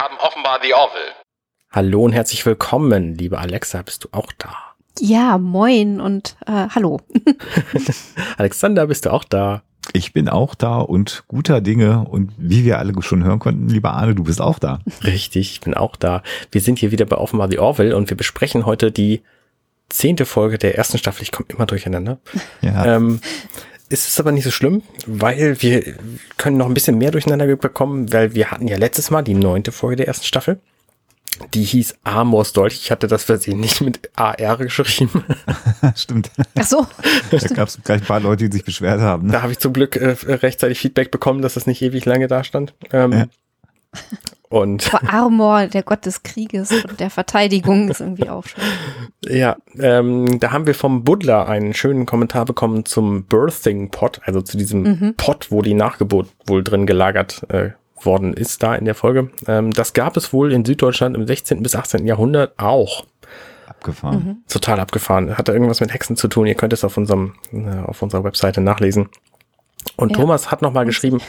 haben 0.00 0.16
offenbar 0.16 0.60
The 0.62 0.72
Orville. 0.72 1.12
Hallo 1.70 2.04
und 2.04 2.12
herzlich 2.12 2.46
willkommen, 2.46 3.16
liebe 3.16 3.38
Alexa, 3.38 3.82
bist 3.82 4.04
du 4.04 4.08
auch 4.12 4.32
da? 4.38 4.56
Ja, 4.98 5.36
moin 5.36 6.00
und 6.00 6.36
äh, 6.46 6.68
hallo. 6.74 7.00
Alexander, 8.38 8.86
bist 8.86 9.04
du 9.04 9.12
auch 9.12 9.24
da? 9.24 9.62
Ich 9.92 10.14
bin 10.14 10.30
auch 10.30 10.54
da 10.54 10.78
und 10.78 11.24
guter 11.28 11.60
Dinge 11.60 12.06
und 12.08 12.32
wie 12.38 12.64
wir 12.64 12.78
alle 12.78 12.94
schon 13.02 13.24
hören 13.24 13.40
konnten, 13.40 13.68
lieber 13.68 13.92
Arne, 13.92 14.14
du 14.14 14.24
bist 14.24 14.40
auch 14.40 14.58
da. 14.58 14.78
Richtig, 15.04 15.52
ich 15.52 15.60
bin 15.60 15.74
auch 15.74 15.96
da. 15.96 16.22
Wir 16.50 16.62
sind 16.62 16.78
hier 16.78 16.92
wieder 16.92 17.04
bei 17.04 17.18
Offenbar 17.18 17.50
The 17.50 17.58
Orville 17.58 17.94
und 17.94 18.08
wir 18.08 18.16
besprechen 18.16 18.64
heute 18.64 18.90
die 18.90 19.20
zehnte 19.90 20.24
Folge 20.24 20.56
der 20.56 20.78
ersten 20.78 20.96
Staffel. 20.96 21.24
Ich 21.24 21.32
komme 21.32 21.48
immer 21.50 21.66
durcheinander. 21.66 22.20
Ja. 22.62 22.96
Ähm, 22.96 23.20
ist 23.90 24.08
es 24.08 24.20
aber 24.20 24.32
nicht 24.32 24.44
so 24.44 24.50
schlimm, 24.50 24.82
weil 25.06 25.60
wir 25.62 25.94
können 26.36 26.56
noch 26.56 26.66
ein 26.66 26.74
bisschen 26.74 26.96
mehr 26.96 27.10
durcheinander 27.10 27.46
bekommen, 27.56 28.12
weil 28.12 28.34
wir 28.34 28.50
hatten 28.50 28.68
ja 28.68 28.76
letztes 28.76 29.10
Mal 29.10 29.22
die 29.22 29.34
neunte 29.34 29.72
Folge 29.72 29.96
der 29.96 30.06
ersten 30.06 30.24
Staffel. 30.24 30.60
Die 31.54 31.64
hieß 31.64 31.96
Amors 32.04 32.52
Dolch. 32.52 32.74
Ich 32.74 32.90
hatte 32.90 33.06
das 33.06 33.24
Versehen 33.24 33.60
nicht 33.60 33.80
mit 33.80 34.10
AR 34.14 34.58
geschrieben. 34.58 35.24
Stimmt. 35.96 36.30
Ach 36.54 36.66
so. 36.66 36.86
Da 37.30 37.38
gab 37.54 37.68
es 37.68 37.78
gleich 37.82 38.02
ein 38.02 38.06
paar 38.06 38.20
Leute, 38.20 38.48
die 38.48 38.58
sich 38.58 38.64
beschwert 38.64 39.00
haben. 39.00 39.26
Ne? 39.26 39.32
Da 39.32 39.42
habe 39.42 39.52
ich 39.52 39.58
zum 39.58 39.72
Glück 39.72 39.96
äh, 39.96 40.16
rechtzeitig 40.26 40.78
Feedback 40.78 41.10
bekommen, 41.10 41.40
dass 41.42 41.54
das 41.54 41.66
nicht 41.66 41.82
ewig 41.82 42.04
lange 42.04 42.28
da 42.28 42.44
stand. 42.44 42.74
Ähm, 42.92 43.12
ja. 43.12 43.26
Und 44.50 44.82
Vor 44.82 45.00
Armor, 45.08 45.68
der 45.68 45.84
Gott 45.84 46.04
des 46.06 46.24
Krieges 46.24 46.72
und 46.72 46.98
der 46.98 47.08
Verteidigung 47.08 47.88
ist 47.88 48.00
irgendwie 48.00 48.28
auch 48.28 48.44
schon. 48.44 48.62
Ja, 49.28 49.56
ähm, 49.78 50.40
da 50.40 50.50
haben 50.50 50.66
wir 50.66 50.74
vom 50.74 51.04
Buddler 51.04 51.46
einen 51.46 51.74
schönen 51.74 52.06
Kommentar 52.06 52.46
bekommen 52.46 52.86
zum 52.86 53.24
Birthing 53.24 53.90
Pot, 53.90 54.20
also 54.24 54.40
zu 54.40 54.56
diesem 54.56 54.82
mhm. 54.82 55.14
Pot, 55.16 55.48
wo 55.50 55.60
die 55.60 55.74
Nachgeburt 55.74 56.28
wohl 56.46 56.64
drin 56.64 56.86
gelagert 56.86 57.44
äh, 57.50 57.70
worden 58.00 58.32
ist 58.32 58.62
da 58.62 58.74
in 58.74 58.86
der 58.86 58.94
Folge. 58.94 59.30
Ähm, 59.46 59.72
das 59.72 59.92
gab 59.92 60.16
es 60.16 60.32
wohl 60.32 60.52
in 60.52 60.64
Süddeutschland 60.64 61.16
im 61.16 61.26
16. 61.26 61.62
bis 61.62 61.76
18. 61.76 62.06
Jahrhundert 62.06 62.58
auch. 62.58 63.04
Abgefahren. 63.68 64.24
Mhm. 64.24 64.36
Total 64.48 64.80
abgefahren. 64.80 65.36
Hat 65.38 65.48
da 65.48 65.52
irgendwas 65.52 65.80
mit 65.80 65.92
Hexen 65.92 66.16
zu 66.16 66.26
tun. 66.26 66.46
Ihr 66.46 66.54
könnt 66.54 66.72
es 66.72 66.82
auf 66.82 66.96
unserem, 66.96 67.34
äh, 67.52 67.86
auf 67.86 68.02
unserer 68.02 68.24
Webseite 68.24 68.60
nachlesen. 68.60 69.10
Und 69.96 70.12
ja. 70.12 70.18
Thomas 70.18 70.50
hat 70.50 70.62
nochmal 70.62 70.86
geschrieben, 70.86 71.20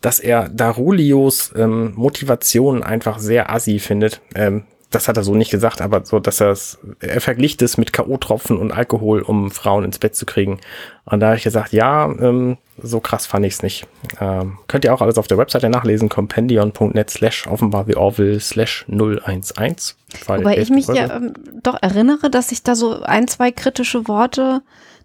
dass 0.00 0.20
er 0.20 0.48
Darulios 0.48 1.52
ähm, 1.56 1.92
Motivation 1.94 2.82
einfach 2.82 3.18
sehr 3.18 3.50
assi 3.50 3.78
findet. 3.78 4.20
Ähm, 4.34 4.64
das 4.90 5.06
hat 5.06 5.16
er 5.16 5.22
so 5.22 5.34
nicht 5.34 5.52
gesagt, 5.52 5.80
aber 5.80 6.04
so, 6.04 6.18
dass 6.18 6.40
er 6.40 6.50
es, 6.50 6.78
er 6.98 7.20
vergleicht 7.20 7.62
es 7.62 7.78
mit 7.78 7.92
K.O.-Tropfen 7.92 8.56
und 8.56 8.72
Alkohol, 8.72 9.22
um 9.22 9.52
Frauen 9.52 9.84
ins 9.84 10.00
Bett 10.00 10.16
zu 10.16 10.26
kriegen. 10.26 10.58
Und 11.04 11.20
da 11.20 11.28
habe 11.28 11.36
ich 11.36 11.44
gesagt, 11.44 11.72
ja, 11.72 12.06
ähm, 12.06 12.58
so 12.82 12.98
krass 12.98 13.24
fand 13.26 13.46
ich 13.46 13.54
es 13.54 13.62
nicht. 13.62 13.86
Ähm, 14.20 14.58
könnt 14.66 14.84
ihr 14.84 14.92
auch 14.92 15.00
alles 15.00 15.16
auf 15.16 15.28
der 15.28 15.38
Webseite 15.38 15.70
nachlesen, 15.70 16.08
compendion.net 16.08 17.08
slash 17.08 17.46
offenbar 17.46 17.86
wie 17.86 17.94
Orville 17.94 18.40
slash 18.40 18.84
011. 18.88 19.94
Wobei 20.26 20.58
ich 20.58 20.70
mich 20.70 20.88
ja 20.88 21.16
ähm, 21.16 21.34
doch 21.62 21.80
erinnere, 21.80 22.28
dass 22.28 22.50
ich 22.50 22.64
da 22.64 22.74
so 22.74 23.00
ein, 23.02 23.28
zwei 23.28 23.52
kritische 23.52 24.08
Worte 24.08 24.62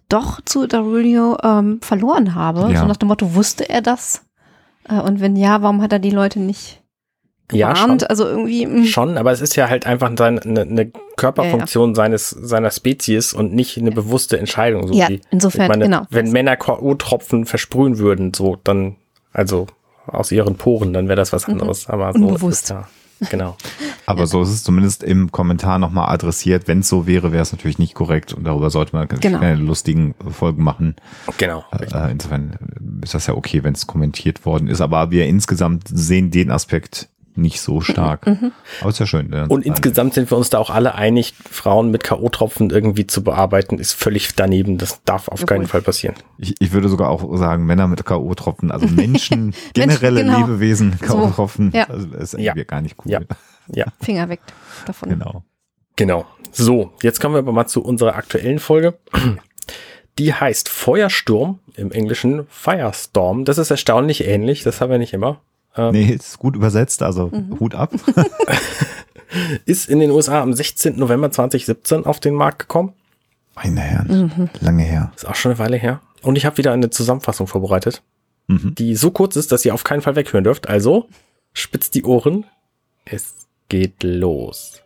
doch 0.08 0.40
zu 0.44 0.66
Darulio 0.66 1.36
ähm, 1.42 1.80
verloren 1.82 2.34
habe. 2.34 2.72
Ja. 2.72 2.80
So 2.80 2.86
nach 2.86 2.96
dem 2.96 3.08
Motto, 3.08 3.34
wusste 3.34 3.68
er 3.68 3.82
das? 3.82 4.24
Äh, 4.88 5.00
und 5.00 5.20
wenn 5.20 5.36
ja, 5.36 5.62
warum 5.62 5.82
hat 5.82 5.92
er 5.92 5.98
die 5.98 6.10
Leute 6.10 6.40
nicht 6.40 6.82
gewarnt? 7.48 7.76
Ja, 7.78 7.86
schon, 7.86 8.02
also 8.04 8.26
irgendwie. 8.26 8.66
Mh. 8.66 8.74
Hm. 8.74 8.84
Schon, 8.86 9.18
aber 9.18 9.32
es 9.32 9.40
ist 9.40 9.56
ja 9.56 9.68
halt 9.68 9.86
einfach 9.86 10.10
eine, 10.10 10.40
eine 10.42 10.92
Körperfunktion 11.16 11.90
ja, 11.90 11.92
ja. 11.92 11.94
seines 11.94 12.30
seiner 12.30 12.70
Spezies 12.70 13.32
und 13.32 13.52
nicht 13.52 13.78
eine 13.78 13.92
bewusste 13.92 14.38
Entscheidung. 14.38 14.86
So 14.88 14.94
ja, 14.94 15.08
wie, 15.08 15.20
insofern, 15.30 15.68
meine, 15.68 15.84
genau. 15.84 16.02
Wenn 16.10 16.30
Männer 16.30 16.56
K.O.-Tropfen 16.56 17.46
versprühen 17.46 17.98
würden, 17.98 18.32
so, 18.34 18.56
dann, 18.62 18.96
also 19.32 19.66
aus 20.06 20.30
ihren 20.30 20.56
Poren, 20.56 20.92
dann 20.92 21.08
wäre 21.08 21.16
das 21.16 21.32
was 21.32 21.46
mhm. 21.46 21.54
anderes. 21.54 21.88
Mhm. 21.88 21.94
Aber 21.94 22.12
so 22.12 22.26
Unbewusst. 22.26 22.64
Ist 22.64 22.70
ja, 22.70 22.88
genau. 23.30 23.56
Aber 24.06 24.20
ja. 24.20 24.26
so 24.26 24.42
ist 24.42 24.50
es 24.50 24.62
zumindest 24.62 25.02
im 25.02 25.32
Kommentar 25.32 25.78
nochmal 25.78 26.10
adressiert. 26.10 26.68
Wenn 26.68 26.80
es 26.80 26.88
so 26.88 27.06
wäre, 27.06 27.32
wäre 27.32 27.42
es 27.42 27.52
natürlich 27.52 27.78
nicht 27.78 27.94
korrekt 27.94 28.32
und 28.32 28.44
darüber 28.44 28.70
sollte 28.70 28.94
man 28.94 29.08
genau. 29.08 29.40
keine 29.40 29.56
lustigen 29.56 30.14
Folgen 30.30 30.62
machen. 30.62 30.96
Genau. 31.38 31.64
Äh, 31.72 32.10
insofern 32.12 32.56
ist 33.02 33.14
das 33.14 33.26
ja 33.26 33.34
okay, 33.34 33.64
wenn 33.64 33.74
es 33.74 33.86
kommentiert 33.86 34.44
worden 34.46 34.68
ist. 34.68 34.80
Aber 34.80 35.10
wir 35.10 35.26
insgesamt 35.26 35.88
sehen 35.88 36.30
den 36.30 36.50
Aspekt 36.50 37.08
nicht 37.36 37.60
so 37.60 37.80
stark. 37.80 38.26
Mhm. 38.26 38.52
Aber 38.80 38.90
ist 38.90 38.98
ja 38.98 39.06
schön. 39.06 39.32
Und 39.32 39.64
insgesamt 39.64 40.14
sind 40.14 40.30
wir 40.30 40.36
uns 40.36 40.50
da 40.50 40.58
auch 40.58 40.70
alle 40.70 40.94
einig, 40.94 41.34
Frauen 41.50 41.90
mit 41.90 42.04
K.O.-Tropfen 42.04 42.72
irgendwie 42.72 43.06
zu 43.06 43.22
bearbeiten, 43.22 43.78
ist 43.78 43.92
völlig 43.92 44.34
daneben. 44.34 44.78
Das 44.78 45.02
darf 45.04 45.28
auf 45.28 45.46
keinen 45.46 45.66
Fall 45.66 45.82
passieren. 45.82 46.16
Ich, 46.38 46.54
ich 46.58 46.72
würde 46.72 46.88
sogar 46.88 47.10
auch 47.10 47.36
sagen, 47.36 47.66
Männer 47.66 47.86
mit 47.88 48.04
K.O.-Tropfen, 48.04 48.70
also 48.70 48.86
Menschen, 48.94 49.54
generelle 49.74 50.24
genau. 50.24 50.40
Lebewesen, 50.40 50.98
K.O.-Tropfen, 51.00 51.72
so, 51.72 51.78
ja. 51.78 51.84
also 51.88 52.06
das 52.06 52.22
ist 52.22 52.34
irgendwie 52.34 52.58
ja. 52.60 52.64
gar 52.64 52.80
nicht 52.80 52.96
cool. 53.04 53.12
Ja. 53.12 53.20
ja. 53.72 53.86
Finger 54.00 54.28
weg 54.28 54.40
davon. 54.86 55.10
Genau. 55.10 55.44
Genau. 55.96 56.26
So, 56.52 56.92
jetzt 57.02 57.20
kommen 57.20 57.34
wir 57.34 57.38
aber 57.38 57.52
mal 57.52 57.66
zu 57.66 57.82
unserer 57.82 58.14
aktuellen 58.16 58.58
Folge. 58.58 58.98
Die 60.18 60.32
heißt 60.32 60.68
Feuersturm, 60.68 61.58
im 61.74 61.90
Englischen 61.92 62.46
Firestorm. 62.48 63.44
Das 63.44 63.58
ist 63.58 63.70
erstaunlich 63.70 64.24
ähnlich, 64.24 64.62
das 64.62 64.80
haben 64.80 64.90
wir 64.90 64.98
nicht 64.98 65.12
immer. 65.12 65.40
Ähm, 65.76 65.92
nee, 65.92 66.10
ist 66.12 66.38
gut 66.38 66.56
übersetzt, 66.56 67.02
also 67.02 67.28
mhm. 67.28 67.58
Hut 67.60 67.74
ab. 67.74 67.92
ist 69.64 69.88
in 69.88 70.00
den 70.00 70.10
USA 70.10 70.42
am 70.42 70.52
16. 70.52 70.98
November 70.98 71.30
2017 71.30 72.06
auf 72.06 72.20
den 72.20 72.34
Markt 72.34 72.60
gekommen. 72.60 72.92
Meine 73.54 73.80
Herren, 73.80 74.32
mhm. 74.36 74.50
lange 74.60 74.82
her. 74.82 75.12
Ist 75.14 75.26
auch 75.26 75.34
schon 75.34 75.52
eine 75.52 75.58
Weile 75.58 75.76
her. 75.76 76.00
Und 76.22 76.36
ich 76.36 76.44
habe 76.44 76.58
wieder 76.58 76.72
eine 76.72 76.90
Zusammenfassung 76.90 77.46
vorbereitet, 77.46 78.02
mhm. 78.48 78.74
die 78.74 78.96
so 78.96 79.10
kurz 79.10 79.36
ist, 79.36 79.52
dass 79.52 79.64
ihr 79.64 79.74
auf 79.74 79.84
keinen 79.84 80.02
Fall 80.02 80.16
weghören 80.16 80.44
dürft. 80.44 80.68
Also 80.68 81.08
spitzt 81.52 81.94
die 81.94 82.04
Ohren. 82.04 82.44
Es 83.04 83.46
geht 83.68 84.02
los. 84.02 84.82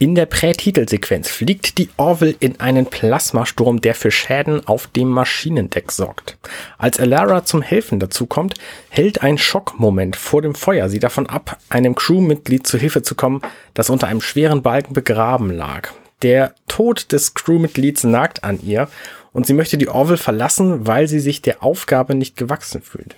In 0.00 0.14
der 0.14 0.26
Prätitelsequenz 0.26 1.28
fliegt 1.28 1.76
die 1.76 1.88
Orville 1.96 2.36
in 2.38 2.60
einen 2.60 2.86
Plasmasturm, 2.86 3.80
der 3.80 3.96
für 3.96 4.12
Schäden 4.12 4.64
auf 4.68 4.86
dem 4.86 5.08
Maschinendeck 5.08 5.90
sorgt. 5.90 6.38
Als 6.78 7.00
Alara 7.00 7.44
zum 7.44 7.62
Helfen 7.62 7.98
dazukommt, 7.98 8.54
hält 8.90 9.22
ein 9.22 9.38
Schockmoment 9.38 10.14
vor 10.14 10.40
dem 10.40 10.54
Feuer 10.54 10.88
sie 10.88 11.00
davon 11.00 11.26
ab, 11.26 11.58
einem 11.68 11.96
Crewmitglied 11.96 12.64
zu 12.64 12.78
Hilfe 12.78 13.02
zu 13.02 13.16
kommen, 13.16 13.42
das 13.74 13.90
unter 13.90 14.06
einem 14.06 14.20
schweren 14.20 14.62
Balken 14.62 14.94
begraben 14.94 15.50
lag. 15.50 15.90
Der 16.22 16.54
Tod 16.68 17.10
des 17.10 17.34
Crewmitglieds 17.34 18.04
nagt 18.04 18.44
an 18.44 18.60
ihr 18.62 18.88
und 19.32 19.48
sie 19.48 19.54
möchte 19.54 19.78
die 19.78 19.88
Orville 19.88 20.16
verlassen, 20.16 20.86
weil 20.86 21.08
sie 21.08 21.20
sich 21.20 21.42
der 21.42 21.64
Aufgabe 21.64 22.14
nicht 22.14 22.36
gewachsen 22.36 22.82
fühlt. 22.82 23.16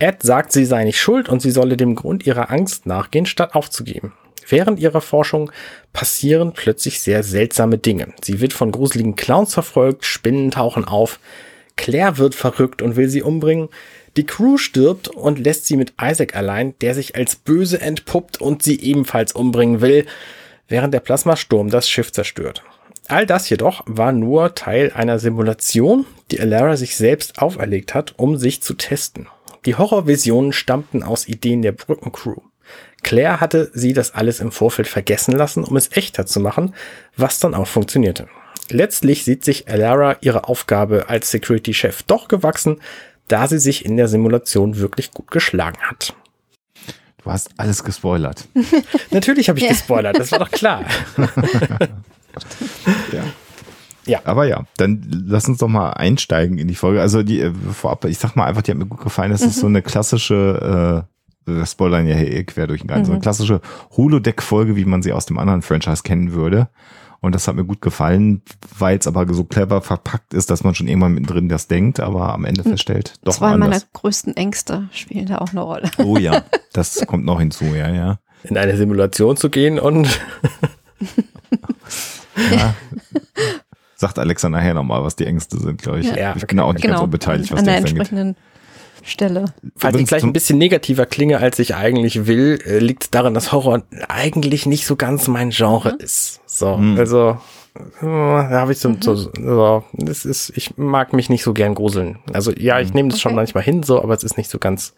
Ed 0.00 0.24
sagt, 0.24 0.50
sie 0.50 0.64
sei 0.64 0.82
nicht 0.82 1.00
schuld 1.00 1.28
und 1.28 1.40
sie 1.40 1.52
solle 1.52 1.76
dem 1.76 1.94
Grund 1.94 2.26
ihrer 2.26 2.50
Angst 2.50 2.86
nachgehen, 2.86 3.26
statt 3.26 3.54
aufzugeben. 3.54 4.12
Während 4.48 4.80
ihrer 4.80 5.00
Forschung 5.00 5.50
passieren 5.92 6.52
plötzlich 6.52 7.00
sehr 7.00 7.22
seltsame 7.22 7.78
Dinge. 7.78 8.14
Sie 8.22 8.40
wird 8.40 8.52
von 8.52 8.72
gruseligen 8.72 9.16
Clowns 9.16 9.54
verfolgt, 9.54 10.04
Spinnen 10.04 10.50
tauchen 10.50 10.84
auf, 10.84 11.20
Claire 11.76 12.18
wird 12.18 12.34
verrückt 12.34 12.82
und 12.82 12.96
will 12.96 13.08
sie 13.08 13.22
umbringen. 13.22 13.68
Die 14.16 14.26
Crew 14.26 14.58
stirbt 14.58 15.08
und 15.08 15.38
lässt 15.38 15.66
sie 15.66 15.76
mit 15.76 15.94
Isaac 16.00 16.36
allein, 16.36 16.74
der 16.80 16.94
sich 16.94 17.16
als 17.16 17.36
böse 17.36 17.80
entpuppt 17.80 18.40
und 18.40 18.62
sie 18.62 18.80
ebenfalls 18.80 19.32
umbringen 19.32 19.80
will, 19.80 20.04
während 20.68 20.92
der 20.92 21.00
Plasmasturm 21.00 21.70
das 21.70 21.88
Schiff 21.88 22.12
zerstört. 22.12 22.62
All 23.08 23.26
das 23.26 23.48
jedoch 23.48 23.82
war 23.86 24.12
nur 24.12 24.54
Teil 24.54 24.92
einer 24.94 25.18
Simulation, 25.18 26.06
die 26.30 26.40
Alara 26.40 26.76
sich 26.76 26.96
selbst 26.96 27.38
auferlegt 27.38 27.94
hat, 27.94 28.14
um 28.18 28.36
sich 28.36 28.62
zu 28.62 28.74
testen. 28.74 29.26
Die 29.66 29.74
Horrorvisionen 29.74 30.52
stammten 30.52 31.02
aus 31.02 31.28
Ideen 31.28 31.62
der 31.62 31.72
Brückencrew. 31.72 32.36
Claire 33.02 33.40
hatte 33.40 33.70
sie 33.72 33.92
das 33.92 34.14
alles 34.14 34.40
im 34.40 34.52
Vorfeld 34.52 34.88
vergessen 34.88 35.32
lassen, 35.32 35.64
um 35.64 35.76
es 35.76 35.90
echter 35.92 36.26
zu 36.26 36.40
machen, 36.40 36.74
was 37.16 37.38
dann 37.38 37.54
auch 37.54 37.66
funktionierte. 37.66 38.28
Letztlich 38.68 39.24
sieht 39.24 39.44
sich 39.44 39.68
Alara 39.68 40.16
ihre 40.20 40.48
Aufgabe 40.48 41.08
als 41.08 41.30
Security-Chef 41.30 42.02
doch 42.04 42.28
gewachsen, 42.28 42.80
da 43.28 43.48
sie 43.48 43.58
sich 43.58 43.84
in 43.84 43.96
der 43.96 44.08
Simulation 44.08 44.76
wirklich 44.76 45.10
gut 45.12 45.30
geschlagen 45.30 45.78
hat. 45.82 46.14
Du 47.22 47.30
hast 47.30 47.50
alles 47.56 47.84
gespoilert. 47.84 48.48
Natürlich 49.10 49.48
habe 49.48 49.58
ich 49.58 49.64
ja. 49.64 49.70
gespoilert, 49.70 50.18
das 50.18 50.32
war 50.32 50.38
doch 50.38 50.50
klar. 50.50 50.84
ja. 53.12 53.24
Ja. 54.06 54.20
Aber 54.24 54.46
ja, 54.46 54.64
dann 54.76 55.06
lass 55.26 55.46
uns 55.48 55.58
doch 55.58 55.68
mal 55.68 55.90
einsteigen 55.90 56.58
in 56.58 56.68
die 56.68 56.74
Folge. 56.74 57.00
Also 57.00 57.22
die 57.22 57.40
äh, 57.40 57.52
vorab, 57.72 58.04
ich 58.06 58.18
sag 58.18 58.34
mal 58.34 58.46
einfach, 58.46 58.62
die 58.62 58.70
hat 58.70 58.78
mir 58.78 58.86
gut 58.86 59.02
gefallen. 59.02 59.30
Das 59.30 59.42
mhm. 59.42 59.48
ist 59.48 59.60
so 59.60 59.66
eine 59.66 59.82
klassische 59.82 61.06
äh, 61.06 61.19
wir 61.46 61.66
spoilern 61.66 62.06
ja 62.06 62.14
hier 62.14 62.30
eh 62.30 62.44
quer 62.44 62.66
durch 62.66 62.82
den 62.82 62.88
ganzen. 62.88 63.02
Mhm. 63.02 63.06
So 63.06 63.12
eine 63.12 63.20
klassische 63.20 63.60
Holodeck-Folge, 63.96 64.76
wie 64.76 64.84
man 64.84 65.02
sie 65.02 65.12
aus 65.12 65.26
dem 65.26 65.38
anderen 65.38 65.62
Franchise 65.62 66.02
kennen 66.02 66.32
würde. 66.32 66.68
Und 67.20 67.34
das 67.34 67.46
hat 67.46 67.54
mir 67.54 67.64
gut 67.64 67.82
gefallen, 67.82 68.42
weil 68.78 68.98
es 68.98 69.06
aber 69.06 69.32
so 69.32 69.44
clever 69.44 69.82
verpackt 69.82 70.32
ist, 70.32 70.50
dass 70.50 70.64
man 70.64 70.74
schon 70.74 70.88
irgendwann 70.88 71.12
mittendrin 71.12 71.50
das 71.50 71.68
denkt, 71.68 72.00
aber 72.00 72.32
am 72.32 72.46
Ende 72.46 72.64
hm. 72.64 72.70
feststellt, 72.70 73.14
doch 73.24 73.34
Zwei 73.34 73.48
anders. 73.48 73.68
meiner 73.68 73.82
größten 73.92 74.36
Ängste 74.36 74.88
spielen 74.92 75.26
da 75.26 75.38
auch 75.38 75.50
eine 75.50 75.60
Rolle. 75.60 75.90
Oh 75.98 76.16
ja, 76.16 76.44
das 76.72 77.04
kommt 77.06 77.26
noch 77.26 77.38
hinzu, 77.38 77.66
ja, 77.66 77.90
ja. 77.90 78.18
In 78.42 78.56
eine 78.56 78.74
Simulation 78.74 79.36
zu 79.36 79.50
gehen 79.50 79.78
und 79.78 80.08
ja. 82.50 82.74
Sagt 83.96 84.18
Alexa 84.18 84.48
nachher 84.48 84.72
nochmal, 84.72 85.04
was 85.04 85.14
die 85.14 85.26
Ängste 85.26 85.58
sind, 85.60 85.82
glaube 85.82 86.00
ich. 86.00 86.10
Ja, 86.10 86.34
ich 86.34 86.46
bin 86.46 86.58
auch 86.58 86.72
nicht 86.72 86.80
genau. 86.80 86.94
ganz 86.94 87.04
unbeteiligt, 87.04 87.52
was 87.52 87.58
An 87.58 87.66
der 87.66 87.76
entsprechenden 87.76 88.36
Stelle. 89.02 89.46
Falls 89.76 89.96
ich 89.96 90.06
gleich 90.06 90.22
ein 90.22 90.32
bisschen 90.32 90.58
negativer 90.58 91.06
klinge, 91.06 91.38
als 91.38 91.58
ich 91.58 91.74
eigentlich 91.74 92.26
will, 92.26 92.58
äh, 92.66 92.78
liegt 92.78 93.04
es 93.04 93.10
daran, 93.10 93.34
dass 93.34 93.52
Horror 93.52 93.82
eigentlich 94.08 94.66
nicht 94.66 94.86
so 94.86 94.96
ganz 94.96 95.28
mein 95.28 95.50
Genre 95.50 95.92
mhm. 95.92 96.00
ist. 96.00 96.40
So, 96.46 96.76
mhm. 96.76 96.98
also 96.98 97.38
da 98.00 98.50
habe 98.50 98.72
ich 98.72 98.78
so, 98.78 98.90
mhm. 98.90 99.02
so, 99.02 99.14
so, 99.14 99.84
das 99.92 100.24
ist, 100.24 100.52
ich 100.56 100.76
mag 100.76 101.12
mich 101.12 101.30
nicht 101.30 101.42
so 101.42 101.54
gern 101.54 101.74
gruseln. 101.74 102.18
Also 102.32 102.52
ja, 102.52 102.80
ich 102.80 102.88
mhm. 102.88 102.94
nehme 102.94 103.08
das 103.10 103.18
okay. 103.18 103.22
schon 103.22 103.34
manchmal 103.34 103.62
hin, 103.62 103.82
so, 103.82 104.02
aber 104.02 104.14
es 104.14 104.24
ist 104.24 104.36
nicht 104.36 104.50
so 104.50 104.58
ganz 104.58 104.94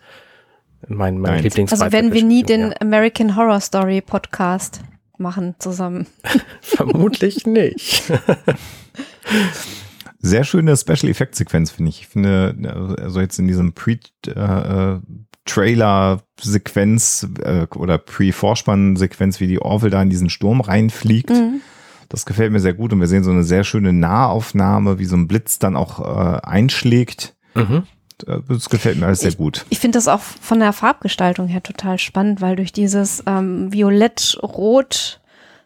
mein, 0.89 1.19
mein 1.19 1.43
Lieblings. 1.43 1.73
Also 1.73 1.93
werden 1.93 2.13
wir 2.13 2.25
nie 2.25 2.43
den 2.43 2.71
ja. 2.71 2.77
American 2.81 3.37
Horror 3.37 3.61
Story 3.61 4.01
Podcast 4.01 4.81
machen 5.19 5.55
zusammen. 5.59 6.07
Vermutlich 6.61 7.47
nicht. 7.47 8.03
Sehr 10.23 10.45
schöne 10.45 10.77
Special 10.77 11.11
Effect 11.11 11.35
Sequenz 11.35 11.71
finde 11.71 11.91
ich. 11.91 12.01
Ich 12.01 12.09
finde 12.09 12.97
also 13.01 13.21
jetzt 13.21 13.39
in 13.39 13.49
diesem 13.49 13.73
Pre 13.73 13.99
äh, 14.27 14.99
Trailer 15.45 16.23
Sequenz 16.41 17.27
äh, 17.43 17.67
oder 17.75 17.99
Pre 17.99 18.33
Vorspann 18.33 18.97
Sequenz, 18.97 19.41
wie 19.41 19.49
die 19.49 19.61
Orville 19.61 19.91
da 19.91 20.01
in 20.01 20.11
diesen 20.11 20.31
Sturm 20.31 20.61
reinfliegt. 20.61 21.31
Mhm 21.31 21.61
das 22.13 22.27
gefällt 22.27 22.53
mir 22.53 22.61
sehr 22.61 22.75
gut 22.75 22.93
und 22.93 23.01
wir 23.01 23.07
sehen 23.07 23.25
so 23.25 23.31
eine 23.31 23.43
sehr 23.43 23.65
schöne 23.65 23.95
Nahaufnahme, 23.95 24.99
wie 24.99 25.07
so 25.07 25.17
ein 25.17 25.29
Blitz 25.29 25.59
dann 25.59 25.77
auch 25.77 25.99
äh, 25.99 26.41
einschlägt. 26.43 27.35
Mhm. 27.55 27.85
Das 28.49 28.69
gefällt 28.69 29.01
mir 29.01 29.07
alles 29.07 29.21
sehr 29.21 29.33
gut. 29.33 29.65
Ich, 29.71 29.73
ich 29.73 29.79
finde 29.81 29.97
das 29.97 30.09
auch 30.09 30.21
von 30.21 30.61
der 30.61 30.75
Farbgestaltung 30.75 31.49
her 31.49 31.63
total 31.63 31.99
spannend, 31.99 32.43
weil 32.43 32.55
durch 32.55 32.71
dieses 32.71 33.25
ähm, 33.27 33.73
Violett-Rot 33.73 35.22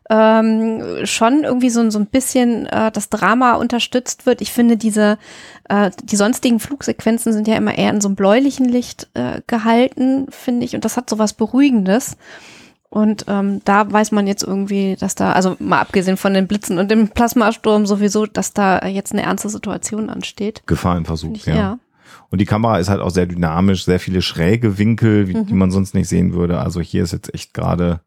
ähm, 0.09 1.05
schon 1.05 1.45
irgendwie 1.45 1.71
so, 1.71 1.89
so 1.91 1.99
ein 1.99 2.07
bisschen 2.07 2.67
äh, 2.67 2.91
das 2.93 3.09
Drama 3.09 3.55
unterstützt 3.55 4.27
wird. 4.27 4.41
Ich 4.41 4.53
finde 4.53 4.77
diese, 4.77 5.19
äh, 5.69 5.91
die 6.05 6.17
sonstigen 6.17 6.61
Flugsequenzen 6.61 7.33
sind 7.33 7.49
ja 7.49 7.57
immer 7.57 7.77
eher 7.77 7.91
in 7.91 8.01
so 8.01 8.09
einem 8.09 8.17
bläulichen 8.17 8.67
Licht 8.67 9.09
äh, 9.15 9.41
gehalten, 9.47 10.27
finde 10.31 10.65
ich. 10.65 10.75
Und 10.75 10.85
das 10.85 10.97
hat 10.97 11.11
so 11.11 11.19
was 11.19 11.33
Beruhigendes. 11.33 12.17
Und 12.89 13.25
ähm, 13.29 13.61
da 13.65 13.91
weiß 13.91 14.13
man 14.13 14.27
jetzt 14.27 14.45
irgendwie, 14.45 14.97
dass 14.99 15.17
da, 15.17 15.33
also 15.33 15.57
mal 15.59 15.81
abgesehen 15.81 16.17
von 16.17 16.33
den 16.35 16.47
Blitzen 16.47 16.79
und 16.79 16.91
dem 16.91 17.09
Plasmasturm 17.09 17.85
sowieso, 17.85 18.27
dass 18.27 18.53
da 18.53 18.87
jetzt 18.87 19.13
eine 19.13 19.23
ernste 19.23 19.49
Situation 19.49 20.09
ansteht. 20.09 20.63
Gefahr 20.67 20.97
im 20.97 21.05
Versuch, 21.05 21.35
ich, 21.35 21.47
ja. 21.47 21.55
ja. 21.55 21.79
Und 22.31 22.41
die 22.41 22.47
Kamera 22.47 22.79
ist 22.79 22.89
halt 22.89 23.01
auch 23.01 23.11
sehr 23.11 23.27
dynamisch, 23.27 23.85
sehr 23.85 24.01
viele 24.01 24.23
schräge 24.23 24.79
Winkel, 24.79 25.29
wie, 25.29 25.35
mhm. 25.35 25.47
die 25.47 25.55
man 25.55 25.71
sonst 25.71 25.95
nicht 25.95 26.09
sehen 26.09 26.33
würde. 26.33 26.61
Also 26.61 26.81
hier 26.81 27.03
ist 27.03 27.13
jetzt 27.13 27.35
echt 27.35 27.55
gerade 27.55 28.01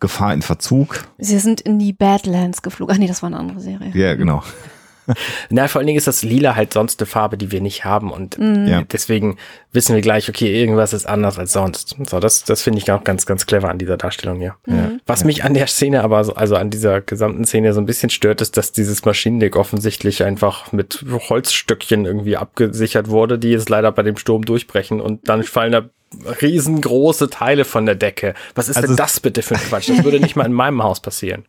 Gefahr 0.00 0.34
in 0.34 0.42
Verzug. 0.42 1.04
Sie 1.18 1.38
sind 1.38 1.60
in 1.60 1.78
die 1.78 1.92
Badlands 1.92 2.62
geflogen. 2.62 2.94
Ach 2.94 2.98
nee, 2.98 3.06
das 3.06 3.22
war 3.22 3.28
eine 3.28 3.38
andere 3.38 3.60
Serie. 3.60 3.92
Ja, 3.94 4.14
genau. 4.14 4.42
Na, 5.50 5.68
vor 5.68 5.78
allen 5.78 5.86
Dingen 5.86 5.98
ist 5.98 6.06
das 6.06 6.22
Lila 6.22 6.56
halt 6.56 6.72
sonst 6.72 7.00
eine 7.00 7.06
Farbe, 7.06 7.36
die 7.36 7.52
wir 7.52 7.60
nicht 7.60 7.84
haben 7.84 8.10
und 8.10 8.38
mhm. 8.38 8.86
deswegen 8.90 9.36
wissen 9.72 9.94
wir 9.94 10.02
gleich, 10.02 10.28
okay, 10.28 10.60
irgendwas 10.60 10.92
ist 10.92 11.06
anders 11.06 11.38
als 11.38 11.52
sonst. 11.52 11.96
So, 12.08 12.20
das, 12.20 12.44
das 12.44 12.62
finde 12.62 12.78
ich 12.78 12.90
auch 12.90 13.04
ganz, 13.04 13.26
ganz 13.26 13.46
clever 13.46 13.68
an 13.68 13.78
dieser 13.78 13.96
Darstellung 13.96 14.38
hier. 14.38 14.56
Mhm. 14.66 15.00
Was 15.06 15.24
mich 15.24 15.44
an 15.44 15.54
der 15.54 15.66
Szene 15.66 16.02
aber, 16.02 16.24
so, 16.24 16.34
also 16.34 16.56
an 16.56 16.70
dieser 16.70 17.00
gesamten 17.00 17.44
Szene 17.44 17.72
so 17.72 17.80
ein 17.80 17.86
bisschen 17.86 18.10
stört, 18.10 18.40
ist, 18.40 18.56
dass 18.56 18.72
dieses 18.72 19.04
Maschinendeck 19.04 19.56
offensichtlich 19.56 20.24
einfach 20.24 20.72
mit 20.72 21.04
Holzstöckchen 21.28 22.04
irgendwie 22.04 22.36
abgesichert 22.36 23.08
wurde, 23.08 23.38
die 23.38 23.50
jetzt 23.50 23.68
leider 23.68 23.92
bei 23.92 24.02
dem 24.02 24.16
Sturm 24.16 24.44
durchbrechen 24.44 25.00
und 25.00 25.28
dann 25.28 25.42
fallen 25.44 25.72
da 25.72 25.88
riesengroße 26.40 27.30
Teile 27.30 27.64
von 27.64 27.86
der 27.86 27.94
Decke. 27.94 28.34
Was 28.54 28.68
ist 28.68 28.76
also 28.76 28.88
denn 28.88 28.96
das 28.96 29.20
bitte 29.20 29.42
für 29.42 29.54
ein 29.54 29.60
Quatsch? 29.60 29.88
Das 29.88 30.04
würde 30.04 30.20
nicht 30.20 30.36
mal 30.36 30.46
in 30.46 30.52
meinem 30.52 30.82
Haus 30.82 31.00
passieren. 31.00 31.44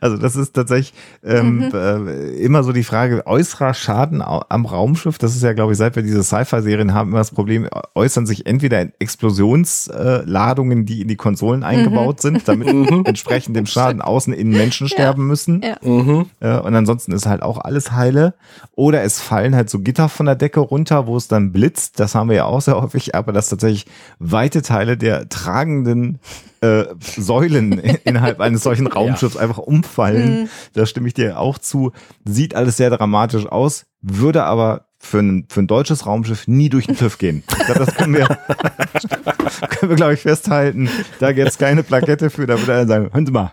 Also 0.00 0.16
das 0.16 0.36
ist 0.36 0.52
tatsächlich 0.52 0.94
ähm, 1.22 1.68
mhm. 1.68 1.70
äh, 1.74 2.30
immer 2.36 2.62
so 2.62 2.72
die 2.72 2.84
Frage, 2.84 3.26
äußerer 3.26 3.74
Schaden 3.74 4.22
am 4.22 4.66
Raumschiff, 4.66 5.18
das 5.18 5.36
ist 5.36 5.42
ja, 5.42 5.52
glaube 5.52 5.72
ich, 5.72 5.78
seit 5.78 5.96
wir 5.96 6.02
diese 6.02 6.22
Sci-Fi-Serien 6.22 6.94
haben, 6.94 7.10
immer 7.10 7.18
das 7.18 7.30
Problem, 7.30 7.68
äußern 7.94 8.26
sich 8.26 8.46
entweder 8.46 8.80
in 8.80 8.92
Explosionsladungen, 8.98 10.86
die 10.86 11.02
in 11.02 11.08
die 11.08 11.16
Konsolen 11.16 11.62
eingebaut 11.62 12.16
mhm. 12.18 12.20
sind, 12.20 12.48
damit 12.48 12.72
mhm. 12.72 13.04
entsprechend 13.04 13.56
dem 13.56 13.66
Schaden 13.66 14.02
außen 14.02 14.32
innen 14.32 14.52
Menschen 14.52 14.86
ja. 14.86 14.92
sterben 14.92 15.26
müssen. 15.26 15.62
Ja. 15.62 15.76
Mhm. 15.82 16.26
Äh, 16.40 16.58
und 16.58 16.74
ansonsten 16.74 17.12
ist 17.12 17.26
halt 17.26 17.42
auch 17.42 17.58
alles 17.58 17.92
heile. 17.92 18.34
Oder 18.74 19.02
es 19.02 19.20
fallen 19.20 19.54
halt 19.54 19.70
so 19.70 19.80
Gitter 19.80 20.08
von 20.08 20.26
der 20.26 20.36
Decke 20.36 20.60
runter, 20.60 21.06
wo 21.06 21.16
es 21.16 21.28
dann 21.28 21.52
blitzt. 21.52 22.00
Das 22.00 22.14
haben 22.14 22.28
wir 22.28 22.36
ja 22.36 22.44
auch 22.44 22.60
sehr 22.60 22.80
häufig, 22.80 23.14
aber 23.14 23.32
dass 23.32 23.48
tatsächlich 23.48 23.86
weite 24.18 24.62
Teile 24.62 24.96
der 24.96 25.28
tragenden 25.28 26.18
äh, 26.60 26.84
Säulen 27.00 27.72
innerhalb 28.04 28.40
eines 28.40 28.62
solchen 28.62 28.86
Raumschiffs 28.86 29.34
ja. 29.34 29.40
einfach 29.40 29.58
umfallen. 29.58 30.42
Mhm. 30.42 30.48
Da 30.74 30.86
stimme 30.86 31.08
ich 31.08 31.14
dir 31.14 31.38
auch 31.38 31.58
zu. 31.58 31.92
Sieht 32.24 32.54
alles 32.54 32.76
sehr 32.76 32.90
dramatisch 32.90 33.46
aus, 33.46 33.86
würde 34.02 34.44
aber 34.44 34.86
für 35.02 35.18
ein, 35.20 35.46
für 35.48 35.60
ein 35.60 35.66
deutsches 35.66 36.04
Raumschiff 36.04 36.46
nie 36.46 36.68
durch 36.68 36.86
den 36.86 36.96
TÜV 36.96 37.18
gehen. 37.18 37.42
Das 37.70 37.94
können 37.94 38.14
wir, 38.14 38.26
können 39.70 39.90
wir 39.90 39.96
glaube 39.96 40.14
ich, 40.14 40.20
festhalten. 40.20 40.90
Da 41.20 41.32
gibt 41.32 41.48
es 41.48 41.56
keine 41.56 41.84
Plakette 41.84 42.28
für, 42.28 42.46
da 42.46 42.58
würde 42.58 42.72
er 42.72 42.86
sagen, 42.86 43.10
hören 43.12 43.24
Sie 43.24 43.32
mal. 43.32 43.52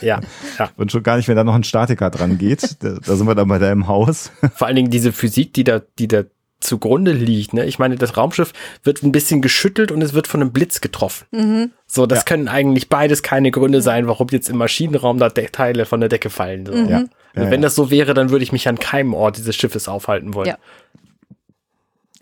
Ja, 0.00 0.20
ja. 0.58 0.70
Und 0.76 0.92
schon 0.92 1.02
gar 1.02 1.16
nicht, 1.16 1.26
wenn 1.26 1.34
da 1.36 1.42
noch 1.42 1.56
ein 1.56 1.64
Statiker 1.64 2.08
dran 2.10 2.38
geht. 2.38 2.82
Da, 2.82 2.94
da 3.04 3.16
sind 3.16 3.26
wir 3.26 3.34
dann 3.34 3.48
bei 3.48 3.58
deinem 3.58 3.88
Haus. 3.88 4.30
Vor 4.54 4.68
allen 4.68 4.76
Dingen 4.76 4.90
diese 4.90 5.12
Physik, 5.12 5.54
die 5.54 5.64
da, 5.64 5.80
die 5.98 6.06
da 6.06 6.22
zugrunde 6.60 7.12
liegt. 7.12 7.54
Ne? 7.54 7.64
Ich 7.66 7.78
meine, 7.78 7.96
das 7.96 8.16
Raumschiff 8.16 8.52
wird 8.82 9.02
ein 9.02 9.12
bisschen 9.12 9.42
geschüttelt 9.42 9.92
und 9.92 10.02
es 10.02 10.12
wird 10.12 10.26
von 10.26 10.40
einem 10.40 10.52
Blitz 10.52 10.80
getroffen. 10.80 11.26
Mhm. 11.30 11.70
So, 11.86 12.06
das 12.06 12.20
ja. 12.20 12.24
können 12.24 12.48
eigentlich 12.48 12.88
beides 12.88 13.22
keine 13.22 13.50
Gründe 13.50 13.80
sein, 13.80 14.06
warum 14.06 14.28
jetzt 14.30 14.48
im 14.48 14.56
Maschinenraum 14.56 15.18
da 15.18 15.28
De 15.28 15.48
Teile 15.48 15.86
von 15.86 16.00
der 16.00 16.08
Decke 16.08 16.30
fallen. 16.30 16.66
So. 16.66 16.72
Mhm. 16.72 16.88
Ja. 16.88 17.04
Ja, 17.36 17.50
wenn 17.50 17.62
das 17.62 17.76
so 17.76 17.90
wäre, 17.90 18.14
dann 18.14 18.30
würde 18.30 18.42
ich 18.42 18.52
mich 18.52 18.66
an 18.66 18.78
keinem 18.78 19.14
Ort 19.14 19.36
dieses 19.36 19.54
Schiffes 19.54 19.86
aufhalten 19.86 20.34
wollen. 20.34 20.48
Ja. 20.48 20.58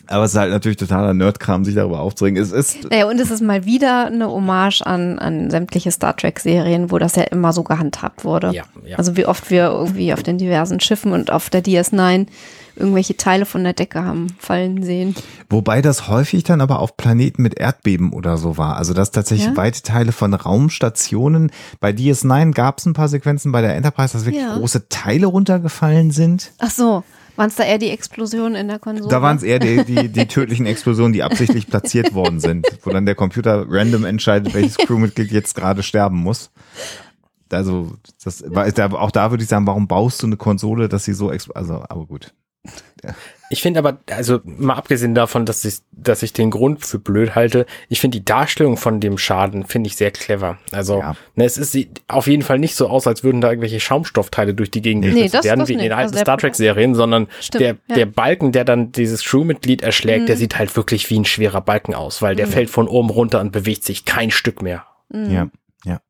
Aber 0.09 0.25
es 0.25 0.33
ist 0.33 0.39
halt 0.39 0.53
natürlich 0.53 0.77
totaler 0.77 1.15
Nerdkram, 1.15 1.65
sich 1.65 1.75
darüber 1.75 2.01
aufzuregen. 2.01 2.41
Es 2.41 2.53
ist 2.53 2.89
naja, 2.91 3.09
und 3.09 3.21
es 3.21 3.31
ist 3.31 3.41
mal 3.41 3.65
wieder 3.65 4.07
eine 4.07 4.31
Hommage 4.31 4.83
an, 4.83 5.19
an 5.19 5.51
sämtliche 5.51 5.91
Star 5.91 6.17
Trek-Serien, 6.17 6.93
wo 6.93 6.99
das 6.99 7.17
ja 7.17 7.25
immer 7.25 7.53
so 7.53 7.65
gehandhabt 7.65 8.25
wurde. 8.25 8.53
Ja, 8.53 8.65
ja. 8.85 8.99
Also 8.99 9.17
wie 9.17 9.27
oft 9.27 9.51
wir 9.51 9.67
irgendwie 9.67 10.13
auf 10.13 10.23
den 10.23 10.39
diversen 10.39 10.79
Schiffen 10.81 11.13
und 11.13 11.33
auf 11.33 11.51
der 11.51 11.65
DS9 11.65 12.27
irgendwelche 12.77 13.17
Teile 13.17 13.47
von 13.47 13.65
der 13.65 13.73
Decke 13.73 14.05
haben 14.05 14.29
fallen 14.39 14.83
sehen. 14.83 15.15
Wobei 15.49 15.83
das 15.83 16.09
häufig 16.09 16.45
dann 16.45 16.61
aber 16.61 16.81
auf 16.81 16.97
Planeten 16.97 17.43
mit 17.43 17.59
Erdbeben 17.59 18.13
oder 18.13 18.37
so 18.37 18.57
war. 18.57 18.77
Also 18.77 18.95
dass 18.95 19.11
tatsächlich 19.11 19.49
ja? 19.49 19.57
weite 19.57 19.83
Teile 19.83 20.13
von 20.13 20.35
Raumstationen, 20.35 21.51
bei 21.81 21.91
DS9 21.91 22.53
gab 22.53 22.79
es 22.79 22.87
ein 22.87 22.93
paar 22.93 23.09
Sequenzen 23.09 23.53
bei 23.53 23.61
der 23.63 23.75
Enterprise, 23.75 24.13
dass 24.13 24.27
wirklich 24.27 24.43
ja. 24.43 24.57
große 24.57 24.89
Teile 24.89 25.27
runtergefallen 25.27 26.11
sind. 26.11 26.53
Ach 26.59 26.71
so. 26.71 27.05
Waren 27.37 27.49
es 27.49 27.57
da 27.57 27.65
eher 27.65 27.79
die 27.79 27.91
Explosionen 27.91 28.55
in 28.55 28.69
der 28.69 28.79
Konsole? 28.79 29.11
Da 29.11 29.21
waren 29.21 29.37
es 29.37 29.43
eher 29.43 29.59
die, 29.59 29.85
die, 29.85 30.09
die 30.09 30.27
tödlichen 30.27 30.65
Explosionen, 30.65 31.13
die 31.13 31.23
absichtlich 31.23 31.67
platziert 31.69 32.15
worden 32.15 32.41
sind, 32.41 32.67
wo 32.83 32.91
dann 32.91 33.05
der 33.05 33.15
Computer 33.15 33.67
random 33.69 34.07
entscheidet, 34.07 34.55
welches 34.55 34.79
Crewmitglied 34.79 35.31
jetzt 35.31 35.55
gerade 35.55 35.83
sterben 35.83 36.17
muss. 36.17 36.51
Also, 37.51 37.93
das 38.25 38.43
war, 38.49 38.67
auch 39.01 39.11
da 39.11 39.31
würde 39.31 39.43
ich 39.43 39.49
sagen, 39.49 39.67
warum 39.67 39.87
baust 39.87 40.23
du 40.23 40.27
eine 40.27 40.37
Konsole, 40.37 40.89
dass 40.89 41.05
sie 41.05 41.13
so, 41.13 41.31
also, 41.55 41.85
aber 41.89 42.07
gut. 42.07 42.33
Ich 43.49 43.63
finde 43.63 43.79
aber, 43.79 43.99
also 44.11 44.41
mal 44.45 44.75
abgesehen 44.75 45.15
davon, 45.15 45.47
dass 45.47 45.65
ich, 45.65 45.79
dass 45.93 46.23
ich 46.23 46.33
den 46.33 46.51
Grund 46.51 46.85
für 46.85 46.99
blöd 46.99 47.35
halte, 47.35 47.67
ich 47.89 48.01
finde 48.01 48.19
die 48.19 48.25
Darstellung 48.25 48.77
von 48.77 48.99
dem 49.01 49.19
Schaden 49.19 49.65
finde 49.67 49.89
ich 49.89 49.97
sehr 49.97 50.11
clever. 50.11 50.59
Also 50.73 50.99
ja. 50.99 51.17
ne, 51.37 51.45
es 51.45 51.57
ist 51.57 51.73
sieht 51.73 52.03
auf 52.09 52.27
jeden 52.27 52.43
Fall 52.43 52.59
nicht 52.59 52.75
so 52.75 52.89
aus, 52.89 53.07
als 53.07 53.23
würden 53.23 53.41
da 53.41 53.51
irgendwelche 53.51 53.79
Schaumstoffteile 53.79 54.55
durch 54.55 54.71
die 54.71 54.83
Gegend 54.83 55.05
nee, 55.05 55.29
das, 55.29 55.45
werden, 55.45 55.69
wie 55.69 55.75
in 55.75 55.79
den 55.79 55.93
alten 55.93 56.13
also 56.13 56.19
Star 56.19 56.39
Trek 56.39 56.57
Serien, 56.57 56.95
sondern 56.95 57.29
Stimmt, 57.41 57.61
der, 57.61 57.77
ja. 57.89 57.95
der 57.95 58.07
Balken, 58.07 58.51
der 58.51 58.65
dann 58.65 58.91
dieses 58.91 59.25
Crewmitglied 59.25 59.83
erschlägt, 59.83 60.23
mhm. 60.23 60.27
der 60.27 60.37
sieht 60.37 60.59
halt 60.59 60.75
wirklich 60.77 61.09
wie 61.11 61.19
ein 61.19 61.25
schwerer 61.25 61.61
Balken 61.61 61.95
aus, 61.95 62.23
weil 62.23 62.35
der 62.35 62.47
mhm. 62.47 62.53
fällt 62.53 62.71
von 62.71 62.89
oben 62.89 63.11
runter 63.11 63.41
und 63.41 63.53
bewegt 63.53 63.85
sich 63.85 64.05
kein 64.05 64.33
Stück 64.33 64.61
mehr. 64.61 64.87
Mhm. 65.11 65.31
Ja, 65.31 65.49
ja. 65.85 66.01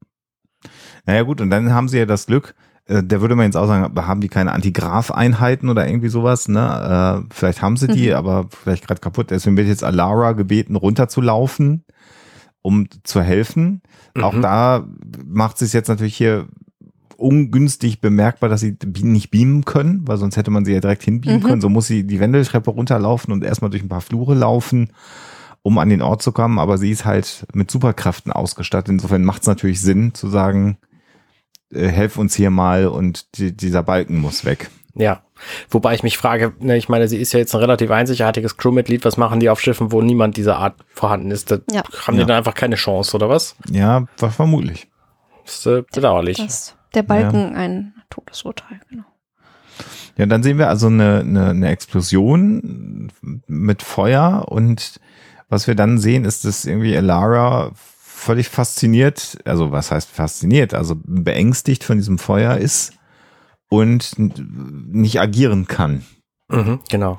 Naja 1.04 1.22
gut, 1.22 1.40
und 1.42 1.50
dann 1.50 1.72
haben 1.74 1.88
sie 1.88 1.98
ja 1.98 2.06
das 2.06 2.26
Glück, 2.26 2.54
äh, 2.86 3.02
da 3.02 3.20
würde 3.20 3.34
man 3.34 3.46
jetzt 3.46 3.56
auch 3.56 3.66
sagen, 3.66 3.94
haben 4.06 4.20
die 4.20 4.28
keine 4.28 4.52
Antigraph-Einheiten 4.52 5.68
oder 5.68 5.86
irgendwie 5.88 6.08
sowas, 6.08 6.48
ne? 6.48 7.24
Äh, 7.28 7.34
vielleicht 7.34 7.62
haben 7.62 7.76
sie 7.76 7.88
die, 7.88 8.08
mhm. 8.08 8.14
aber 8.14 8.46
vielleicht 8.50 8.86
gerade 8.86 9.00
kaputt. 9.00 9.30
Deswegen 9.30 9.56
wird 9.56 9.68
jetzt 9.68 9.84
Alara 9.84 10.32
gebeten, 10.32 10.76
runterzulaufen, 10.76 11.84
um 12.62 12.86
zu 13.02 13.22
helfen. 13.22 13.82
Mhm. 14.14 14.24
Auch 14.24 14.40
da 14.40 14.86
macht 15.24 15.60
es 15.62 15.72
jetzt 15.72 15.88
natürlich 15.88 16.16
hier 16.16 16.46
ungünstig 17.16 18.00
bemerkbar, 18.00 18.50
dass 18.50 18.60
sie 18.60 18.76
nicht 19.02 19.30
beamen 19.30 19.64
können, 19.64 20.06
weil 20.06 20.18
sonst 20.18 20.36
hätte 20.36 20.50
man 20.50 20.64
sie 20.64 20.72
ja 20.74 20.80
direkt 20.80 21.02
hinbeamen 21.02 21.40
mhm. 21.40 21.44
können. 21.44 21.60
So 21.60 21.68
muss 21.68 21.86
sie 21.86 22.06
die 22.06 22.20
Wendeltreppe 22.20 22.70
runterlaufen 22.70 23.32
und 23.32 23.42
erstmal 23.42 23.70
durch 23.70 23.82
ein 23.82 23.88
paar 23.88 24.00
Flure 24.02 24.34
laufen, 24.34 24.90
um 25.62 25.78
an 25.78 25.88
den 25.88 26.02
Ort 26.02 26.22
zu 26.22 26.30
kommen. 26.30 26.58
Aber 26.58 26.78
sie 26.78 26.90
ist 26.90 27.04
halt 27.04 27.46
mit 27.52 27.70
Superkräften 27.70 28.30
ausgestattet. 28.30 28.90
Insofern 28.90 29.24
macht 29.24 29.42
es 29.42 29.48
natürlich 29.48 29.80
Sinn 29.80 30.14
zu 30.14 30.28
sagen, 30.28 30.76
äh, 31.73 31.87
helf 31.88 32.16
uns 32.18 32.35
hier 32.35 32.50
mal 32.50 32.87
und 32.87 33.38
die, 33.38 33.56
dieser 33.56 33.82
Balken 33.82 34.20
muss 34.20 34.44
weg. 34.44 34.70
Ja, 34.94 35.23
wobei 35.68 35.94
ich 35.94 36.02
mich 36.02 36.16
frage, 36.16 36.54
ne, 36.58 36.76
ich 36.76 36.88
meine, 36.88 37.06
sie 37.06 37.18
ist 37.18 37.32
ja 37.32 37.38
jetzt 37.38 37.54
ein 37.54 37.61
relativ 37.61 37.90
einzigartiges 37.90 38.56
Crewmitglied, 38.56 39.04
was 39.04 39.18
machen 39.18 39.40
die 39.40 39.50
auf 39.50 39.61
Schiffen, 39.61 39.92
wo 39.92 40.00
niemand 40.00 40.38
dieser 40.38 40.56
Art 40.56 40.76
vorhanden 40.88 41.30
ist? 41.30 41.50
Da 41.50 41.58
ja. 41.70 41.82
haben 42.06 42.14
die 42.14 42.20
ja. 42.20 42.26
dann 42.26 42.38
einfach 42.38 42.54
keine 42.54 42.76
Chance, 42.76 43.14
oder 43.14 43.28
was? 43.28 43.56
Ja, 43.70 44.06
vermutlich. 44.16 44.88
Das 45.44 45.58
ist 45.58 45.66
äh, 45.66 45.82
bedauerlich. 45.92 46.38
Das, 46.38 46.76
der 46.94 47.02
Balken 47.02 47.52
ja. 47.52 47.58
ein 47.58 47.94
Todesurteil, 48.08 48.80
genau. 48.88 49.04
Ja, 50.16 50.25
dann 50.25 50.42
sehen 50.42 50.56
wir 50.56 50.68
also 50.68 50.87
eine, 50.87 51.20
eine, 51.20 51.50
eine 51.50 51.68
Explosion 51.68 53.12
mit 53.46 53.82
Feuer 53.82 54.46
und 54.49 54.99
was 55.49 55.66
wir 55.66 55.75
dann 55.75 55.99
sehen, 55.99 56.25
ist, 56.25 56.44
dass 56.44 56.64
irgendwie 56.64 56.94
Elara 56.94 57.73
völlig 58.26 58.49
fasziniert, 58.49 59.38
also 59.45 59.71
was 59.71 59.92
heißt 59.92 60.11
fasziniert, 60.11 60.75
also 60.75 60.97
beängstigt 61.04 61.85
von 61.85 61.97
diesem 61.97 62.18
Feuer 62.18 62.56
ist 62.56 62.92
und 63.68 64.14
nicht 64.18 65.21
agieren 65.21 65.68
kann. 65.68 66.04
Mhm, 66.49 66.80
genau. 66.90 67.18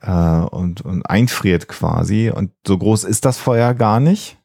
Äh, 0.00 0.10
und, 0.10 0.80
und 0.80 1.08
einfriert 1.08 1.68
quasi. 1.68 2.30
Und 2.34 2.50
so 2.66 2.76
groß 2.76 3.04
ist 3.04 3.24
das 3.24 3.38
Feuer 3.38 3.72
gar 3.74 4.00
nicht, 4.00 4.36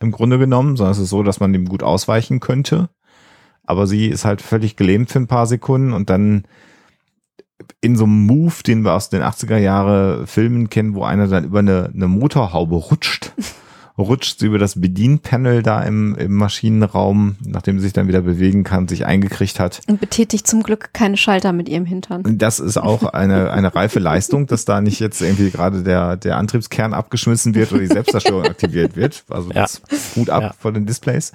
im 0.00 0.12
Grunde 0.12 0.38
genommen, 0.38 0.76
sondern 0.76 0.92
es 0.92 0.98
ist 1.00 1.10
so, 1.10 1.24
dass 1.24 1.40
man 1.40 1.52
dem 1.52 1.66
gut 1.66 1.82
ausweichen 1.82 2.38
könnte. 2.38 2.88
Aber 3.64 3.88
sie 3.88 4.06
ist 4.06 4.24
halt 4.24 4.42
völlig 4.42 4.76
gelähmt 4.76 5.10
für 5.10 5.18
ein 5.18 5.26
paar 5.26 5.46
Sekunden 5.46 5.92
und 5.92 6.10
dann 6.10 6.46
in 7.80 7.96
so 7.96 8.04
einem 8.04 8.26
Move, 8.26 8.62
den 8.64 8.84
wir 8.84 8.94
aus 8.94 9.08
den 9.08 9.22
80er 9.22 9.56
Jahre 9.56 10.26
Filmen 10.28 10.70
kennen, 10.70 10.94
wo 10.94 11.02
einer 11.02 11.26
dann 11.26 11.44
über 11.44 11.58
eine, 11.58 11.90
eine 11.92 12.06
Motorhaube 12.06 12.76
rutscht 12.76 13.32
rutscht 13.98 14.40
sie 14.40 14.46
über 14.46 14.58
das 14.58 14.80
Bedienpanel 14.80 15.62
da 15.62 15.82
im, 15.82 16.14
im 16.16 16.34
Maschinenraum, 16.34 17.36
nachdem 17.44 17.78
sie 17.78 17.84
sich 17.84 17.92
dann 17.92 18.08
wieder 18.08 18.20
bewegen 18.20 18.64
kann, 18.64 18.88
sich 18.88 19.06
eingekriegt 19.06 19.58
hat. 19.58 19.80
Und 19.88 20.00
betätigt 20.00 20.46
zum 20.46 20.62
Glück 20.62 20.90
keine 20.92 21.16
Schalter 21.16 21.52
mit 21.52 21.68
ihrem 21.68 21.86
Hintern. 21.86 22.22
Das 22.38 22.60
ist 22.60 22.76
auch 22.76 23.04
eine, 23.04 23.50
eine 23.52 23.74
reife 23.74 23.98
Leistung, 23.98 24.46
dass 24.46 24.64
da 24.64 24.80
nicht 24.80 25.00
jetzt 25.00 25.22
irgendwie 25.22 25.50
gerade 25.50 25.82
der, 25.82 26.16
der 26.16 26.36
Antriebskern 26.36 26.92
abgeschmissen 26.92 27.54
wird 27.54 27.72
oder 27.72 27.80
die 27.80 27.86
Selbstzerstörung 27.86 28.44
aktiviert 28.46 28.96
wird. 28.96 29.24
Also 29.30 29.50
das 29.50 29.80
ja. 29.90 29.98
gut 30.14 30.30
ab 30.30 30.42
ja. 30.42 30.54
von 30.58 30.74
den 30.74 30.86
Displays. 30.86 31.32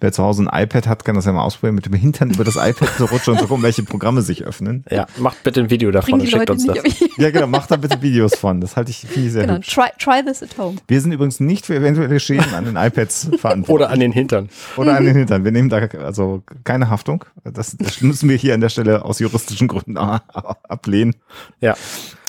Wer 0.00 0.12
zu 0.12 0.22
Hause 0.22 0.48
ein 0.48 0.62
iPad 0.62 0.86
hat, 0.86 1.04
kann 1.04 1.16
das 1.16 1.24
ja 1.24 1.32
mal 1.32 1.42
ausprobieren, 1.42 1.74
mit 1.74 1.86
dem 1.86 1.94
Hintern 1.94 2.30
über 2.30 2.44
das 2.44 2.56
iPad 2.56 2.88
zu 2.96 3.04
rutschen 3.06 3.34
und 3.34 3.40
zu 3.40 3.46
gucken, 3.46 3.62
welche 3.62 3.82
Programme 3.82 4.22
sich 4.22 4.44
öffnen. 4.44 4.84
Ja, 4.90 5.06
macht 5.18 5.42
bitte 5.42 5.60
ein 5.60 5.70
Video 5.70 5.90
davon 5.90 6.20
und 6.20 6.28
schickt 6.28 6.50
uns 6.50 6.66
das. 6.66 6.78
Ja, 7.16 7.30
genau, 7.30 7.48
macht 7.48 7.70
da 7.70 7.76
bitte 7.76 8.00
Videos 8.00 8.36
von. 8.36 8.60
Das 8.60 8.76
halte 8.76 8.90
ich, 8.90 8.98
finde 8.98 9.26
ich 9.26 9.32
sehr 9.32 9.42
genau, 9.42 9.56
hübsch. 9.56 9.74
Try, 9.74 9.88
try 9.98 10.24
this 10.24 10.42
at 10.42 10.56
home. 10.56 10.76
Wir 10.86 11.00
sind 11.00 11.12
übrigens 11.12 11.40
nicht 11.40 11.66
für 11.66 11.74
eventuelle 11.74 11.97
Schäden 12.20 12.54
an 12.54 12.64
den 12.64 12.76
iPads 12.76 13.30
verantwortlich. 13.38 13.68
Oder 13.74 13.90
an 13.90 14.00
den 14.00 14.12
Hintern. 14.12 14.48
Oder 14.76 14.96
an 14.96 15.04
den 15.04 15.16
Hintern. 15.16 15.44
Wir 15.44 15.52
nehmen 15.52 15.68
da 15.68 15.78
also 15.78 16.42
keine 16.64 16.90
Haftung. 16.90 17.24
Das, 17.44 17.76
das 17.76 18.00
müssen 18.00 18.28
wir 18.28 18.36
hier 18.36 18.54
an 18.54 18.60
der 18.60 18.68
Stelle 18.68 19.04
aus 19.04 19.18
juristischen 19.18 19.68
Gründen 19.68 19.96
ablehnen. 19.96 21.14
Ja. 21.60 21.74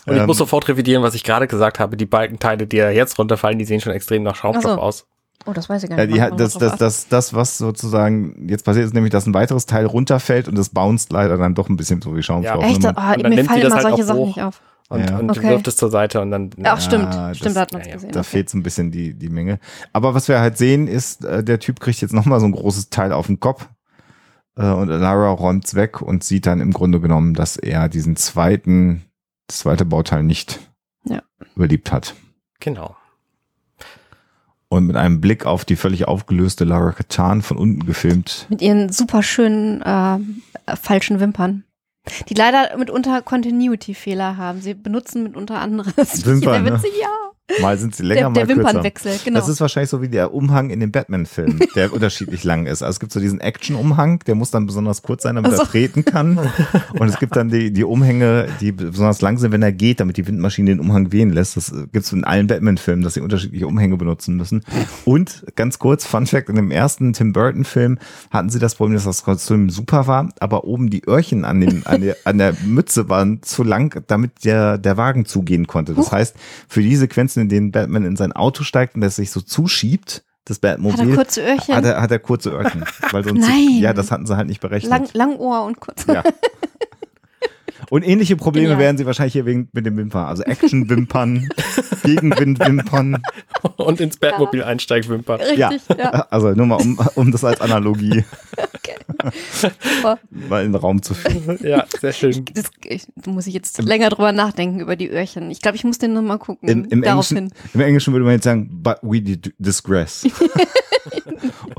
Und 0.05 0.15
ich 0.15 0.21
ähm, 0.21 0.27
muss 0.27 0.37
sofort 0.37 0.67
revidieren, 0.67 1.03
was 1.03 1.13
ich 1.13 1.23
gerade 1.23 1.47
gesagt 1.47 1.79
habe. 1.79 1.97
Die 1.97 2.05
Balkenteile, 2.05 2.67
die 2.67 2.77
ja 2.77 2.89
jetzt 2.89 3.17
runterfallen, 3.19 3.59
die 3.59 3.65
sehen 3.65 3.81
schon 3.81 3.93
extrem 3.93 4.23
nach 4.23 4.35
Schaumstoff 4.35 4.73
so. 4.73 4.79
aus. 4.79 5.05
Oh, 5.45 5.53
das 5.53 5.69
weiß 5.69 5.83
ich 5.83 5.89
gar 5.89 6.05
nicht. 6.05 6.15
Ja, 6.15 6.29
die, 6.29 6.37
das, 6.37 6.53
das, 6.55 6.77
das, 6.77 7.07
das, 7.07 7.33
was 7.33 7.57
sozusagen 7.57 8.47
jetzt 8.49 8.65
passiert 8.65 8.85
ist, 8.85 8.93
nämlich, 8.93 9.11
dass 9.11 9.25
ein 9.25 9.33
weiteres 9.33 9.65
Teil 9.65 9.85
runterfällt 9.85 10.47
und 10.47 10.57
das 10.57 10.69
bounced 10.69 11.11
leider 11.11 11.37
dann 11.37 11.55
doch 11.55 11.69
ein 11.69 11.77
bisschen 11.77 12.01
so 12.01 12.15
wie 12.15 12.23
Schaumstoff. 12.23 12.61
Ja. 12.61 12.67
Echt? 12.67 12.83
Oh, 12.85 13.29
mir 13.29 13.45
fallen 13.45 13.61
immer 13.61 13.75
halt 13.75 13.81
solche 13.83 14.03
Sachen 14.03 14.25
nicht 14.25 14.41
auf. 14.41 14.61
Und, 14.89 15.07
ja. 15.07 15.19
und 15.19 15.29
okay. 15.29 15.49
wirft 15.49 15.67
es 15.67 15.77
zur 15.77 15.91
Seite 15.91 16.19
und 16.19 16.31
dann. 16.31 16.49
Ach, 16.63 16.81
stimmt. 16.81 17.13
stimmt, 17.35 17.55
da 17.55 17.61
hat 17.61 17.73
man 17.73 17.81
es 17.81 17.91
gesehen. 17.91 18.11
Da 18.11 18.21
okay. 18.21 18.29
fehlt 18.29 18.49
so 18.49 18.57
ein 18.57 18.63
bisschen 18.63 18.91
die, 18.91 19.13
die 19.13 19.29
Menge. 19.29 19.59
Aber 19.93 20.15
was 20.15 20.27
wir 20.27 20.39
halt 20.39 20.57
sehen, 20.57 20.87
ist, 20.87 21.23
äh, 21.23 21.43
der 21.43 21.59
Typ 21.59 21.79
kriegt 21.79 22.01
jetzt 22.01 22.13
nochmal 22.13 22.39
so 22.39 22.47
ein 22.47 22.51
großes 22.51 22.89
Teil 22.89 23.13
auf 23.13 23.27
den 23.27 23.39
Kopf. 23.39 23.69
Äh, 24.57 24.65
und 24.65 24.87
Lara 24.87 25.29
räumt's 25.29 25.75
weg 25.75 26.01
und 26.01 26.23
sieht 26.23 26.47
dann 26.47 26.59
im 26.59 26.73
Grunde 26.73 26.99
genommen, 26.99 27.35
dass 27.35 27.55
er 27.55 27.87
diesen 27.87 28.15
zweiten, 28.15 29.05
das 29.45 29.59
zweite 29.59 29.85
Bauteil 29.85 30.23
nicht 30.23 30.59
ja. 31.05 31.21
überlebt 31.55 31.91
hat. 31.91 32.15
Genau 32.59 32.95
und 34.69 34.85
mit 34.85 34.95
einem 34.95 35.19
Blick 35.19 35.45
auf 35.45 35.65
die 35.65 35.75
völlig 35.75 36.07
aufgelöste 36.07 36.63
Lara 36.63 36.91
Katan 36.91 37.41
von 37.41 37.57
unten 37.57 37.85
gefilmt. 37.85 38.45
Mit 38.49 38.61
ihren 38.61 38.91
super 38.91 39.23
schönen 39.23 39.81
äh, 39.81 40.75
falschen 40.75 41.19
Wimpern. 41.19 41.63
Die 42.27 42.33
leider 42.33 42.75
mitunter 42.77 43.21
Continuity-Fehler 43.21 44.37
haben. 44.37 44.61
Sie 44.61 44.73
benutzen 44.73 45.23
mitunter 45.23 45.59
andere. 45.59 45.95
Wimpern, 45.97 46.63
sehr 46.63 46.65
witzig, 46.65 46.93
ne? 46.93 47.01
ja. 47.01 47.31
Mal 47.61 47.77
sind 47.77 47.95
sie 47.95 48.03
länger, 48.03 48.31
der, 48.31 48.45
der 48.45 48.55
mal 48.55 48.63
Wimpernwechsel, 48.63 49.11
kürzer. 49.11 49.25
genau. 49.25 49.39
Das 49.39 49.49
ist 49.49 49.61
wahrscheinlich 49.61 49.89
so 49.89 50.01
wie 50.01 50.09
der 50.09 50.33
Umhang 50.33 50.69
in 50.69 50.79
den 50.79 50.91
Batman-Filmen, 50.91 51.59
der 51.75 51.91
unterschiedlich 51.99 52.43
lang 52.43 52.65
ist. 52.65 52.81
Also 52.83 52.91
es 52.91 52.99
gibt 52.99 53.11
so 53.11 53.19
diesen 53.19 53.41
Action-Umhang, 53.41 54.19
der 54.27 54.35
muss 54.35 54.51
dann 54.51 54.65
besonders 54.65 55.01
kurz 55.01 55.23
sein, 55.23 55.35
damit 55.35 55.51
also. 55.51 55.63
er 55.63 55.69
treten 55.69 56.05
kann. 56.05 56.39
Und 56.93 57.09
es 57.09 57.19
gibt 57.19 57.35
dann 57.35 57.49
die, 57.49 57.71
die 57.71 57.83
Umhänge, 57.83 58.47
die 58.61 58.71
besonders 58.71 59.21
lang 59.21 59.37
sind, 59.37 59.51
wenn 59.51 59.61
er 59.61 59.71
geht, 59.71 59.99
damit 59.99 60.17
die 60.17 60.27
Windmaschine 60.27 60.71
den 60.71 60.79
Umhang 60.79 61.11
wehen 61.11 61.31
lässt. 61.31 61.57
Das 61.57 61.73
gibt 61.91 62.05
es 62.05 62.11
in 62.11 62.23
allen 62.23 62.47
Batman-Filmen, 62.47 63.03
dass 63.03 63.15
sie 63.15 63.21
unterschiedliche 63.21 63.67
Umhänge 63.67 63.97
benutzen 63.97 64.35
müssen. 64.35 64.63
Und 65.05 65.45
ganz 65.55 65.79
kurz, 65.79 66.05
Fun 66.05 66.27
Fact, 66.27 66.49
in 66.49 66.55
dem 66.55 66.71
ersten 66.71 67.13
Tim 67.13 67.33
Burton-Film 67.33 67.97
hatten 68.31 68.49
sie 68.49 68.59
das 68.59 68.75
Problem, 68.75 68.95
dass 68.95 69.05
das 69.05 69.23
Kostüm 69.23 69.69
super 69.69 70.07
war, 70.07 70.29
aber 70.39 70.63
oben 70.65 70.89
die 70.89 71.07
Öhrchen 71.07 71.45
an, 71.45 71.61
den, 71.61 71.85
an, 71.85 72.01
der, 72.01 72.17
an 72.25 72.37
der 72.37 72.53
Mütze 72.65 73.09
waren 73.09 73.41
zu 73.41 73.63
lang, 73.63 74.03
damit 74.07 74.45
der, 74.45 74.77
der 74.77 74.97
Wagen 74.97 75.25
zugehen 75.25 75.67
konnte. 75.67 75.93
Das 75.93 76.11
heißt, 76.11 76.35
für 76.67 76.81
die 76.81 76.95
Sequenzen, 76.95 77.38
in 77.39 77.49
denen 77.49 77.71
Batman 77.71 78.05
in 78.05 78.15
sein 78.15 78.31
Auto 78.33 78.63
steigt 78.63 78.95
und 78.95 79.01
das 79.01 79.15
sich 79.15 79.31
so 79.31 79.41
zuschiebt, 79.41 80.23
das 80.45 80.59
Batmobil. 80.59 80.99
Hat 80.99 81.09
er 81.09 81.15
kurze 81.15 81.41
Öhrchen? 81.41 81.75
Hat 81.75 81.85
er, 81.85 82.01
hat 82.01 82.11
er 82.11 82.19
kurze 82.19 82.49
Öhrchen. 82.51 82.83
Weil 83.11 83.23
sonst, 83.23 83.41
Nein. 83.41 83.79
Ja, 83.79 83.93
das 83.93 84.11
hatten 84.11 84.25
sie 84.25 84.35
halt 84.35 84.47
nicht 84.47 84.61
berechnet. 84.61 84.91
Lang, 84.91 85.09
Langohr 85.13 85.65
und 85.65 85.79
kurz. 85.79 86.05
Ja. 86.07 86.23
Und 87.89 88.07
ähnliche 88.07 88.35
Probleme 88.35 88.67
Genial. 88.67 88.79
werden 88.79 88.97
sie 88.97 89.05
wahrscheinlich 89.05 89.33
hier 89.33 89.45
wegen 89.45 89.69
mit 89.73 89.85
dem 89.85 89.97
Wimpern. 89.97 90.25
Also 90.25 90.43
Action-Wimpern, 90.43 91.49
Gegenwind-Wimpern. 92.03 93.21
Und 93.77 93.99
ins 93.99 94.17
Batmobil 94.17 94.59
ja. 94.59 94.67
einsteig-Wimpern. 94.67 95.41
Ja. 95.55 95.71
ja. 95.97 96.09
Also 96.29 96.51
nur 96.51 96.67
mal, 96.67 96.75
um, 96.75 96.99
um 97.15 97.31
das 97.31 97.43
als 97.43 97.61
Analogie 97.61 98.25
okay. 98.75 98.95
Mal 100.49 100.65
in 100.65 100.71
den 100.71 100.75
Raum 100.75 101.01
zu 101.01 101.13
führen. 101.13 101.59
Ja, 101.61 101.85
sehr 101.99 102.13
schön. 102.13 102.45
Das, 102.53 102.65
ich, 102.83 103.07
muss 103.25 103.47
ich 103.47 103.53
jetzt 103.53 103.81
länger 103.81 104.09
drüber 104.09 104.31
nachdenken, 104.31 104.79
über 104.79 104.95
die 104.95 105.09
Öhrchen. 105.09 105.51
Ich 105.51 105.61
glaube, 105.61 105.75
ich 105.75 105.83
muss 105.83 105.97
den 105.97 106.13
nochmal 106.13 106.39
gucken. 106.39 106.69
Im, 106.69 106.85
im, 106.85 107.03
Englischen, 107.03 107.51
Im 107.73 107.81
Englischen 107.81 108.13
würde 108.13 108.25
man 108.25 108.33
jetzt 108.33 108.43
sagen, 108.45 108.69
but 108.71 108.97
we 109.01 109.21
digress. 109.21 110.23
ja. 110.23 110.31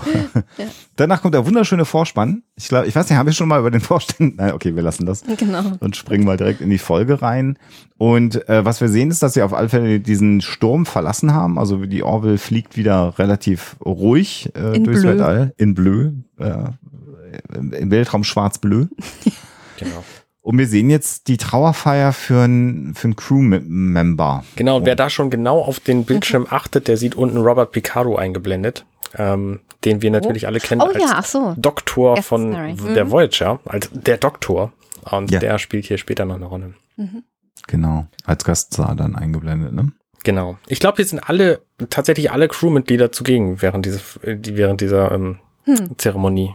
Danach 0.96 1.22
kommt 1.22 1.34
der 1.34 1.46
wunderschöne 1.46 1.84
Vorspann. 1.84 2.42
Ich 2.56 2.68
glaube, 2.68 2.87
ich 2.87 2.94
weiß 2.94 3.08
nicht, 3.08 3.18
haben 3.18 3.26
wir 3.26 3.32
schon 3.32 3.49
mal 3.49 3.60
über 3.60 3.70
den 3.70 3.80
Vorspann? 3.80 4.34
Nein, 4.37 4.52
okay, 4.52 4.75
wir 4.75 4.82
lassen 4.82 5.06
das. 5.06 5.22
Genau. 5.37 5.62
Und 5.80 5.96
springen 5.96 6.25
mal 6.25 6.37
direkt 6.37 6.60
in 6.60 6.70
die 6.70 6.78
Folge 6.78 7.22
rein. 7.22 7.58
Und 7.99 8.49
äh, 8.49 8.64
was 8.64 8.80
wir 8.80 8.88
sehen, 8.88 9.10
ist, 9.10 9.22
dass 9.22 9.34
sie 9.34 9.42
auf 9.42 9.52
alle 9.52 9.68
Fälle 9.68 10.00
diesen 10.00 10.40
Sturm 10.40 10.87
verlassen 10.87 11.32
haben. 11.34 11.58
Also 11.58 11.76
die 11.87 12.02
Orville 12.02 12.38
fliegt 12.38 12.76
wieder 12.76 13.18
relativ 13.18 13.76
ruhig 13.84 14.50
äh, 14.54 14.78
durchs 14.78 15.02
Bleu. 15.02 15.10
Weltall. 15.10 15.54
In 15.56 15.75
Bleu. 15.75 16.10
Äh, 16.38 16.64
Im 17.54 17.90
Weltraum 17.90 18.25
schwarz-bleu. 18.25 18.87
genau. 19.78 20.04
Und 20.42 20.58
wir 20.58 20.66
sehen 20.66 20.88
jetzt 20.88 21.28
die 21.28 21.37
Trauerfeier 21.37 22.12
für 22.12 22.42
einen 22.42 22.94
für 22.94 23.12
Crew-Member. 23.14 24.44
Genau, 24.56 24.78
und 24.78 24.87
wer 24.87 24.96
da 24.96 25.10
schon 25.10 25.30
genau 25.30 25.60
auf 25.60 25.80
den 25.80 26.04
Bildschirm 26.04 26.46
achtet, 26.49 26.88
der 26.88 26.96
sieht 26.96 27.14
unten 27.14 27.37
Robert 27.37 27.72
Picardo 27.72 28.16
eingeblendet 28.16 28.87
ähm, 29.16 29.60
den 29.84 30.02
wir 30.02 30.10
natürlich 30.10 30.44
oh. 30.44 30.46
alle 30.49 30.60
kennen 30.60 30.82
oh, 30.82 30.87
als 30.87 30.99
ja, 30.99 31.22
so. 31.22 31.54
Doktor 31.56 32.16
yes, 32.16 32.26
von 32.26 32.50
mhm. 32.50 32.94
der 32.94 33.10
Voyager, 33.10 33.60
als 33.64 33.90
der 33.92 34.18
Doktor. 34.18 34.72
Und 35.10 35.30
ja. 35.30 35.38
der 35.38 35.58
spielt 35.58 35.87
hier 35.87 35.99
später 35.99 36.25
noch 36.25 36.37
eine 36.37 36.46
Rolle. 36.46 36.75
Mhm. 36.96 37.25
Genau, 37.66 38.06
als 38.25 38.44
Gaststar 38.44 38.94
dann 38.94 39.16
eingeblendet, 39.16 39.72
ne? 39.72 39.92
Genau. 40.22 40.58
Ich 40.66 40.80
glaube, 40.80 40.96
hier 40.96 41.06
sind 41.06 41.20
alle, 41.20 41.62
tatsächlich 41.88 42.30
alle 42.30 42.49
Crewmitglieder 42.49 43.10
zugegen 43.10 43.62
während, 43.62 43.87
diese, 43.87 44.00
während 44.22 44.82
dieser 44.82 45.12
ähm, 45.12 45.38
hm. 45.64 45.96
Zeremonie. 45.96 46.54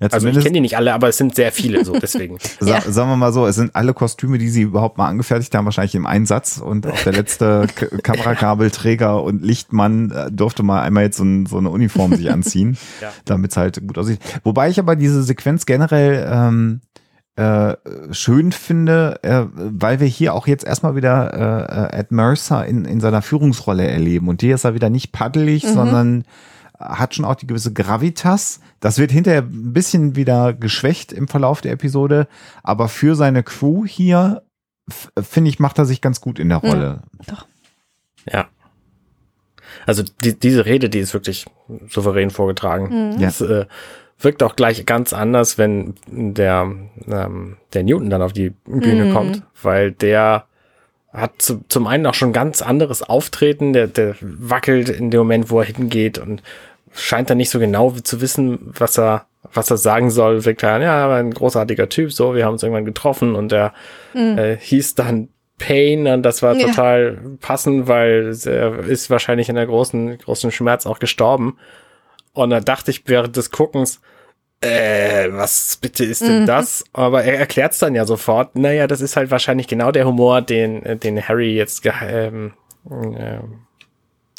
Ja, 0.00 0.08
also 0.08 0.28
ich 0.28 0.38
kenne 0.38 0.52
die 0.52 0.60
nicht 0.60 0.76
alle, 0.76 0.94
aber 0.94 1.08
es 1.08 1.16
sind 1.16 1.34
sehr 1.34 1.52
viele, 1.52 1.84
so 1.84 1.92
deswegen. 1.98 2.38
ja. 2.60 2.80
Sagen 2.80 3.10
wir 3.10 3.16
mal 3.16 3.32
so, 3.32 3.46
es 3.46 3.56
sind 3.56 3.74
alle 3.74 3.94
Kostüme, 3.94 4.38
die 4.38 4.48
sie 4.48 4.62
überhaupt 4.62 4.98
mal 4.98 5.08
angefertigt 5.08 5.54
haben, 5.54 5.64
wahrscheinlich 5.64 5.94
im 5.94 6.06
Einsatz 6.06 6.58
und 6.58 6.86
auch 6.86 7.00
der 7.02 7.12
letzte 7.12 7.66
Kamerakabelträger 8.02 9.22
und 9.22 9.42
Lichtmann 9.42 10.10
äh, 10.10 10.30
durfte 10.30 10.62
mal 10.62 10.82
einmal 10.82 11.04
jetzt 11.04 11.18
so, 11.18 11.24
ein, 11.24 11.46
so 11.46 11.58
eine 11.58 11.70
Uniform 11.70 12.14
sich 12.14 12.30
anziehen, 12.30 12.78
ja. 13.00 13.12
damit 13.24 13.50
es 13.50 13.56
halt 13.56 13.86
gut 13.86 13.98
aussieht. 13.98 14.20
Wobei 14.44 14.70
ich 14.70 14.78
aber 14.78 14.96
diese 14.96 15.22
Sequenz 15.22 15.66
generell 15.66 16.28
ähm, 16.30 16.80
äh, 17.36 17.76
schön 18.10 18.52
finde, 18.52 19.20
äh, 19.22 19.44
weil 19.54 20.00
wir 20.00 20.08
hier 20.08 20.34
auch 20.34 20.46
jetzt 20.46 20.66
erstmal 20.66 20.96
wieder 20.96 21.92
äh, 21.92 21.98
Ed 21.98 22.10
Mercer 22.10 22.66
in, 22.66 22.84
in 22.84 23.00
seiner 23.00 23.22
Führungsrolle 23.22 23.86
erleben 23.86 24.28
und 24.28 24.40
hier 24.40 24.56
ist 24.56 24.64
er 24.64 24.74
wieder 24.74 24.90
nicht 24.90 25.12
paddelig, 25.12 25.64
mhm. 25.64 25.74
sondern 25.74 26.24
hat 26.78 27.14
schon 27.14 27.24
auch 27.24 27.34
die 27.34 27.46
gewisse 27.46 27.72
Gravitas. 27.72 28.60
Das 28.80 28.98
wird 28.98 29.10
hinterher 29.10 29.42
ein 29.42 29.72
bisschen 29.72 30.16
wieder 30.16 30.52
geschwächt 30.52 31.12
im 31.12 31.28
Verlauf 31.28 31.60
der 31.60 31.72
Episode, 31.72 32.28
aber 32.62 32.88
für 32.88 33.14
seine 33.14 33.42
Crew 33.42 33.84
hier, 33.84 34.42
finde 35.20 35.50
ich, 35.50 35.58
macht 35.58 35.78
er 35.78 35.84
sich 35.84 36.00
ganz 36.00 36.20
gut 36.20 36.38
in 36.38 36.48
der 36.48 36.58
Rolle. 36.58 37.02
Ja, 37.26 37.34
doch. 37.34 37.46
Ja. 38.30 38.48
Also 39.86 40.02
die, 40.22 40.38
diese 40.38 40.66
Rede, 40.66 40.88
die 40.88 40.98
ist 40.98 41.14
wirklich 41.14 41.46
souverän 41.88 42.30
vorgetragen. 42.30 43.14
Mhm. 43.14 43.20
Das 43.20 43.40
äh, 43.40 43.66
wirkt 44.18 44.42
auch 44.42 44.56
gleich 44.56 44.84
ganz 44.86 45.12
anders, 45.12 45.58
wenn 45.58 45.94
der, 46.06 46.70
ähm, 47.06 47.56
der 47.72 47.82
Newton 47.82 48.10
dann 48.10 48.22
auf 48.22 48.32
die 48.32 48.50
Bühne 48.64 49.06
mhm. 49.06 49.12
kommt, 49.12 49.42
weil 49.62 49.92
der 49.92 50.44
hat 51.12 51.40
zu, 51.40 51.64
zum 51.68 51.86
einen 51.86 52.06
auch 52.06 52.14
schon 52.14 52.32
ganz 52.32 52.60
anderes 52.62 53.02
Auftreten, 53.02 53.72
der, 53.72 53.86
der 53.86 54.14
wackelt 54.20 54.88
in 54.88 55.10
dem 55.10 55.20
Moment, 55.20 55.50
wo 55.50 55.60
er 55.60 55.66
hingeht 55.66 56.18
und 56.18 56.42
scheint 56.92 57.30
dann 57.30 57.38
nicht 57.38 57.50
so 57.50 57.58
genau 57.58 57.90
zu 57.90 58.20
wissen, 58.20 58.72
was 58.78 58.98
er, 58.98 59.26
was 59.52 59.66
das 59.66 59.82
sagen 59.82 60.10
soll, 60.10 60.44
Victor, 60.44 60.78
ja, 60.80 61.04
aber 61.04 61.16
ein 61.16 61.32
großartiger 61.32 61.88
Typ, 61.88 62.12
so, 62.12 62.34
wir 62.34 62.44
haben 62.44 62.52
uns 62.54 62.62
irgendwann 62.62 62.84
getroffen 62.84 63.34
und 63.34 63.52
der 63.52 63.72
mhm. 64.14 64.38
äh, 64.38 64.56
hieß 64.56 64.94
dann 64.94 65.28
Pain 65.58 66.06
und 66.06 66.22
das 66.22 66.42
war 66.42 66.54
ja. 66.54 66.66
total 66.66 67.18
passend, 67.40 67.88
weil 67.88 68.34
er 68.46 68.78
ist 68.80 69.10
wahrscheinlich 69.10 69.48
in 69.48 69.56
der 69.56 69.66
großen, 69.66 70.18
großen 70.18 70.52
Schmerz 70.52 70.86
auch 70.86 71.00
gestorben. 71.00 71.58
Und 72.32 72.50
da 72.50 72.60
dachte 72.60 72.92
ich 72.92 73.02
während 73.06 73.36
des 73.36 73.50
Guckens, 73.50 74.00
äh, 74.60 75.28
was 75.30 75.76
bitte 75.80 76.04
ist 76.04 76.22
denn 76.22 76.42
mhm. 76.42 76.46
das? 76.46 76.84
Aber 76.92 77.24
er 77.24 77.38
erklärt 77.38 77.72
es 77.72 77.78
dann 77.78 77.94
ja 77.94 78.04
sofort. 78.04 78.56
Naja, 78.56 78.86
das 78.86 79.00
ist 79.00 79.16
halt 79.16 79.30
wahrscheinlich 79.30 79.66
genau 79.66 79.92
der 79.92 80.06
Humor, 80.06 80.42
den, 80.42 81.00
den 81.00 81.28
Harry 81.28 81.54
jetzt 81.54 81.82
ähm, 82.02 82.54
äh, 82.90 83.38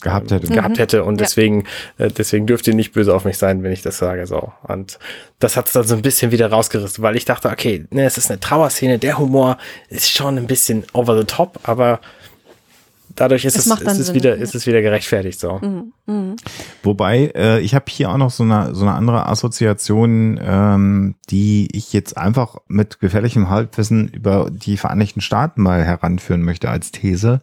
gehabt 0.01 0.31
hätte. 0.31 0.47
Gehabt 0.47 0.75
mhm. 0.75 0.79
hätte. 0.79 1.03
Und 1.03 1.19
deswegen, 1.19 1.65
ja. 1.97 2.05
äh, 2.05 2.09
deswegen 2.09 2.45
dürft 2.45 2.67
ihr 2.67 2.73
nicht 2.73 2.93
böse 2.93 3.13
auf 3.13 3.25
mich 3.25 3.37
sein, 3.37 3.63
wenn 3.63 3.71
ich 3.71 3.81
das 3.81 3.97
sage. 3.97 4.25
So. 4.27 4.51
Und 4.63 4.99
das 5.39 5.57
hat 5.57 5.67
es 5.67 5.73
dann 5.73 5.83
so 5.83 5.95
ein 5.95 6.01
bisschen 6.01 6.31
wieder 6.31 6.49
rausgerissen, 6.49 7.03
weil 7.03 7.15
ich 7.15 7.25
dachte, 7.25 7.49
okay, 7.49 7.85
ne, 7.91 8.05
es 8.05 8.17
ist 8.17 8.29
eine 8.29 8.39
Trauerszene, 8.39 8.99
der 8.99 9.17
Humor 9.17 9.57
ist 9.89 10.11
schon 10.11 10.37
ein 10.37 10.47
bisschen 10.47 10.83
over 10.93 11.17
the 11.17 11.25
top, 11.25 11.59
aber 11.63 11.99
dadurch 13.19 13.45
ist 13.45 13.57
es, 13.57 13.67
es, 13.67 13.81
ist 13.81 13.99
es 13.99 14.13
wieder, 14.13 14.35
ist 14.35 14.55
es 14.55 14.65
wieder 14.65 14.81
gerechtfertigt 14.81 15.39
so. 15.39 15.59
Mhm. 15.59 15.93
Mhm. 16.05 16.35
Wobei, 16.83 17.31
äh, 17.35 17.59
ich 17.59 17.75
habe 17.75 17.85
hier 17.89 18.09
auch 18.09 18.17
noch 18.17 18.31
so 18.31 18.43
eine, 18.43 18.73
so 18.73 18.83
eine 18.85 18.93
andere 18.93 19.27
Assoziation, 19.27 20.39
ähm, 20.41 21.15
die 21.29 21.67
ich 21.73 21.91
jetzt 21.91 22.17
einfach 22.17 22.57
mit 22.67 22.99
gefährlichem 22.99 23.49
Halbwissen 23.49 24.07
über 24.07 24.49
die 24.49 24.77
Vereinigten 24.77 25.21
Staaten 25.21 25.61
mal 25.61 25.83
heranführen 25.83 26.43
möchte 26.43 26.69
als 26.69 26.91
These. 26.91 27.41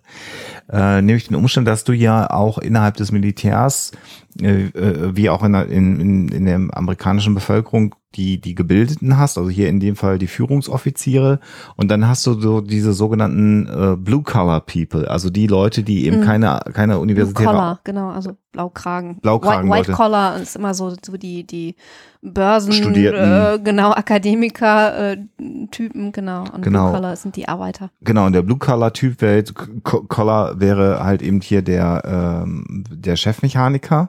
Äh, 0.72 1.02
nämlich 1.02 1.28
den 1.28 1.36
Umstand, 1.36 1.68
dass 1.68 1.84
du 1.84 1.92
ja 1.92 2.30
auch 2.30 2.58
innerhalb 2.58 2.96
des 2.96 3.12
Militärs 3.12 3.92
äh, 4.40 4.66
äh, 4.66 5.16
wie 5.16 5.30
auch 5.30 5.42
in 5.42 5.52
der, 5.52 5.68
in, 5.68 6.28
in 6.28 6.44
der 6.44 6.56
amerikanischen 6.72 7.34
Bevölkerung 7.34 7.94
die, 8.16 8.40
die 8.40 8.54
Gebildeten 8.54 9.16
hast, 9.16 9.38
also 9.38 9.50
hier 9.50 9.68
in 9.68 9.80
dem 9.80 9.96
Fall 9.96 10.18
die 10.18 10.26
Führungsoffiziere 10.26 11.40
und 11.76 11.90
dann 11.90 12.08
hast 12.08 12.26
du 12.26 12.40
so 12.40 12.60
diese 12.60 12.92
sogenannten 12.92 13.66
äh, 13.66 13.96
Blue-Collar-People, 13.96 15.10
also 15.10 15.30
die 15.30 15.46
Leute, 15.46 15.82
die 15.82 16.06
eben 16.06 16.20
mhm. 16.20 16.24
keine, 16.24 16.60
keine 16.72 16.98
universitäre... 16.98 17.50
Blue-Collar, 17.50 17.80
genau, 17.84 18.10
also 18.10 18.36
Blaukragen. 18.56 19.16
Blaukragen 19.16 19.70
White, 19.70 19.88
White 19.88 19.92
Collar 19.92 20.40
ist 20.40 20.56
immer 20.56 20.72
so, 20.72 20.94
so 21.04 21.18
die, 21.18 21.44
die 21.44 21.76
Börsen, 22.22 22.72
äh, 22.72 23.58
genau, 23.62 23.92
Akademiker-Typen, 23.96 26.08
äh, 26.08 26.10
genau. 26.10 26.44
Und 26.50 26.62
genau. 26.62 26.84
Blue 26.84 26.94
Collar 26.94 27.16
sind 27.16 27.36
die 27.36 27.48
Arbeiter. 27.48 27.90
Genau, 28.00 28.24
und 28.24 28.32
der 28.32 28.40
Blue 28.40 28.56
Collar 28.56 28.94
Typ 28.94 29.20
wäre 29.20 29.44
Collar 29.82 30.58
wäre 30.58 31.04
halt 31.04 31.20
eben 31.20 31.42
hier 31.42 31.60
der, 31.60 32.44
ähm, 32.44 32.84
der 32.90 33.16
Chefmechaniker 33.16 34.08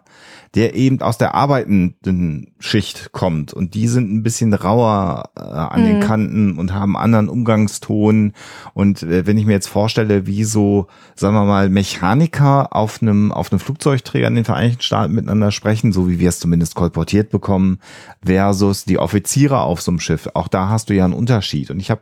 der 0.55 0.75
eben 0.75 1.01
aus 1.01 1.17
der 1.17 1.35
arbeitenden 1.35 2.53
Schicht 2.59 3.11
kommt 3.11 3.53
und 3.53 3.73
die 3.73 3.87
sind 3.87 4.11
ein 4.11 4.23
bisschen 4.23 4.53
rauer 4.53 5.29
äh, 5.37 5.41
an 5.41 5.81
mhm. 5.81 5.85
den 5.85 5.99
Kanten 5.99 6.57
und 6.57 6.73
haben 6.73 6.97
anderen 6.97 7.29
Umgangston 7.29 8.33
und 8.73 9.03
äh, 9.03 9.27
wenn 9.27 9.37
ich 9.37 9.45
mir 9.45 9.53
jetzt 9.53 9.67
vorstelle, 9.67 10.25
wie 10.25 10.43
so, 10.43 10.87
sagen 11.15 11.35
wir 11.35 11.43
mal, 11.43 11.69
Mechaniker 11.69 12.75
auf 12.75 13.01
einem 13.01 13.31
auf 13.31 13.51
einem 13.51 13.59
Flugzeugträger 13.59 14.29
den 14.37 14.45
Vereinigten 14.45 14.81
Staaten 14.81 15.13
miteinander 15.13 15.51
sprechen, 15.51 15.91
so 15.91 16.09
wie 16.09 16.19
wir 16.19 16.29
es 16.29 16.39
zumindest 16.39 16.75
kolportiert 16.75 17.29
bekommen, 17.29 17.79
versus 18.25 18.85
die 18.85 18.99
Offiziere 18.99 19.59
auf 19.59 19.81
so 19.81 19.91
einem 19.91 19.99
Schiff, 19.99 20.29
auch 20.33 20.47
da 20.47 20.69
hast 20.69 20.89
du 20.89 20.95
ja 20.95 21.05
einen 21.05 21.13
Unterschied 21.13 21.71
und 21.71 21.79
ich 21.79 21.91
habe 21.91 22.01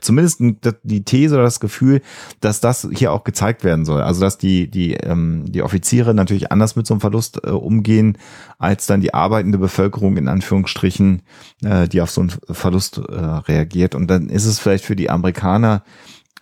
zumindest 0.00 0.40
die 0.82 1.04
These 1.04 1.34
oder 1.34 1.44
das 1.44 1.60
Gefühl, 1.60 2.02
dass 2.40 2.60
das 2.60 2.88
hier 2.92 3.12
auch 3.12 3.24
gezeigt 3.24 3.64
werden 3.64 3.84
soll. 3.84 4.02
Also 4.02 4.20
dass 4.20 4.38
die 4.38 4.70
die 4.70 4.94
ähm, 4.94 5.44
die 5.48 5.62
Offiziere 5.62 6.14
natürlich 6.14 6.52
anders 6.52 6.76
mit 6.76 6.86
so 6.86 6.94
einem 6.94 7.00
Verlust 7.00 7.40
äh, 7.44 7.50
umgehen 7.50 8.18
als 8.58 8.86
dann 8.86 9.00
die 9.00 9.14
arbeitende 9.14 9.58
Bevölkerung 9.58 10.16
in 10.16 10.28
Anführungsstrichen, 10.28 11.22
äh, 11.62 11.88
die 11.88 12.00
auf 12.00 12.10
so 12.10 12.22
einen 12.22 12.32
Verlust 12.50 12.98
äh, 12.98 13.12
reagiert. 13.12 13.94
Und 13.94 14.08
dann 14.08 14.28
ist 14.28 14.46
es 14.46 14.58
vielleicht 14.58 14.84
für 14.84 14.96
die 14.96 15.10
Amerikaner 15.10 15.82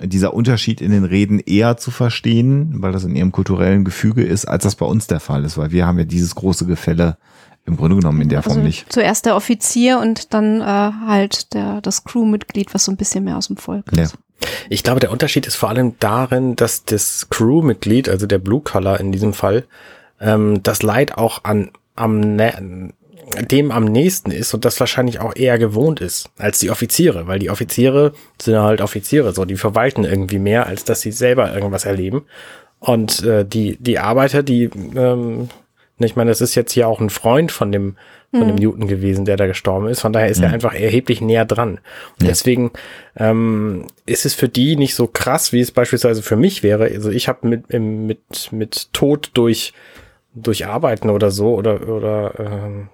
dieser 0.01 0.35
Unterschied 0.35 0.81
in 0.81 0.91
den 0.91 1.05
Reden 1.05 1.41
eher 1.41 1.77
zu 1.77 1.91
verstehen, 1.91 2.83
weil 2.83 2.93
das 2.93 3.05
in 3.05 3.17
ihrem 3.17 3.33
kulturellen 3.33 3.85
Gefüge 3.85 4.25
ist, 4.25 4.47
als 4.47 4.65
das 4.65 4.75
bei 4.75 4.87
uns 4.87 5.07
der 5.07 5.21
Fall 5.21 5.45
ist, 5.45 5.57
weil 5.57 5.71
wir 5.71 5.87
haben 5.87 5.99
ja 5.99 6.05
dieses 6.05 6.35
große 6.35 6.67
Gefälle 6.67 7.17
im 7.65 7.77
Grunde 7.77 7.97
genommen 7.97 8.21
in 8.21 8.29
der 8.29 8.39
also 8.39 8.51
Form 8.51 8.63
nicht. 8.63 8.93
Zuerst 8.93 9.27
der 9.27 9.35
Offizier 9.35 9.99
und 9.99 10.33
dann 10.35 10.61
äh, 10.61 10.65
halt 10.65 11.53
der, 11.55 11.81
das 11.81 12.05
Crewmitglied, 12.05 12.75
was 12.75 12.85
so 12.85 12.93
ein 12.93 12.97
bisschen 12.97 13.25
mehr 13.25 13.37
aus 13.37 13.49
dem 13.49 13.57
Volk 13.57 13.91
ist. 13.93 13.99
Ja. 13.99 14.49
Ich 14.69 14.85
glaube, 14.85 15.01
der 15.01 15.11
Unterschied 15.11 15.47
ist 15.47 15.57
vor 15.57 15.71
allem 15.71 15.95
darin, 15.99 16.57
dass 16.57 16.85
das 16.85 17.29
Crewmitglied, 17.31 18.09
also 18.09 18.27
der 18.27 18.39
Blue 18.39 18.61
Collar 18.61 19.01
in 19.01 19.11
diesem 19.11 19.33
Fall, 19.33 19.65
ähm, 20.21 20.63
das 20.63 20.83
Leid 20.83 21.17
auch 21.17 21.43
an 21.45 21.71
am 21.97 22.37
dem 23.43 23.71
am 23.71 23.85
nächsten 23.85 24.31
ist 24.31 24.55
und 24.55 24.65
das 24.65 24.79
wahrscheinlich 24.81 25.21
auch 25.21 25.35
eher 25.37 25.59
gewohnt 25.59 26.01
ist 26.01 26.31
als 26.39 26.59
die 26.59 26.71
Offiziere, 26.71 27.27
weil 27.27 27.39
die 27.39 27.51
Offiziere 27.51 28.13
sind 28.41 28.57
halt 28.59 28.81
Offiziere, 28.81 29.33
so 29.33 29.45
die 29.45 29.57
verwalten 29.57 30.05
irgendwie 30.05 30.39
mehr, 30.39 30.67
als 30.67 30.85
dass 30.85 31.01
sie 31.01 31.13
selber 31.13 31.55
irgendwas 31.55 31.85
erleben. 31.85 32.25
Und 32.79 33.23
äh, 33.25 33.45
die 33.45 33.77
die 33.81 33.99
Arbeiter, 33.99 34.43
die 34.43 34.71
ähm, 34.95 35.49
ich 35.99 36.17
meine, 36.17 36.31
das 36.31 36.41
ist 36.41 36.55
jetzt 36.55 36.73
hier 36.73 36.89
auch 36.89 37.01
ein 37.01 37.09
Freund 37.09 37.51
von 37.51 37.73
dem, 37.73 37.97
von 38.31 38.43
mhm. 38.43 38.49
dem 38.49 38.57
Newton 38.57 38.89
gewesen, 38.89 39.25
der 39.25 39.37
da 39.37 39.47
gestorben 39.47 39.89
ist. 39.89 40.01
Von 40.01 40.13
daher 40.13 40.29
ist 40.29 40.39
mhm. 40.39 40.45
er 40.45 40.53
einfach 40.53 40.75
erheblich 40.75 41.21
näher 41.21 41.47
dran. 41.47 41.81
Ja. 42.21 42.29
Deswegen 42.29 42.71
ähm, 43.17 43.87
ist 44.05 44.27
es 44.27 44.35
für 44.35 44.49
die 44.49 44.77
nicht 44.77 44.95
so 44.95 45.07
krass, 45.07 45.53
wie 45.53 45.61
es 45.61 45.71
beispielsweise 45.71 46.23
für 46.23 46.37
mich 46.37 46.63
wäre. 46.63 46.85
Also 46.85 47.11
ich 47.11 47.29
habe 47.29 47.49
mit, 47.49 47.73
mit, 47.73 48.53
mit 48.53 48.93
Tod 48.93 49.31
durch, 49.35 49.73
durch 50.35 50.67
Arbeiten 50.67 51.09
oder 51.09 51.31
so 51.31 51.55
oder, 51.55 51.89
oder 51.89 52.35
ähm, 52.39 52.89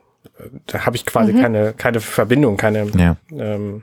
da 0.66 0.87
habe 0.87 0.97
ich 0.97 1.07
quasi 1.07 1.33
mhm. 1.33 1.40
keine, 1.40 1.73
keine 1.73 2.01
Verbindung, 2.01 2.57
keine 2.57 2.87
ja. 2.97 3.16
ähm, 3.33 3.83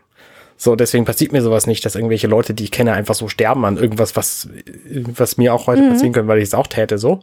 so, 0.61 0.75
deswegen 0.75 1.05
passiert 1.05 1.31
mir 1.31 1.41
sowas 1.41 1.67
nicht, 1.67 1.85
dass 1.85 1.95
irgendwelche 1.95 2.27
Leute, 2.27 2.53
die 2.53 2.65
ich 2.65 2.71
kenne, 2.71 2.91
einfach 2.91 3.15
so 3.15 3.29
sterben 3.29 3.63
an 3.63 3.77
irgendwas, 3.77 4.17
was, 4.17 4.49
was 5.15 5.37
mir 5.37 5.53
auch 5.53 5.67
heute 5.67 5.81
mhm. 5.81 5.89
passieren 5.91 6.11
könnte, 6.11 6.27
weil 6.27 6.39
ich 6.39 6.49
es 6.49 6.53
auch 6.53 6.67
täte, 6.67 6.97
so. 6.97 7.21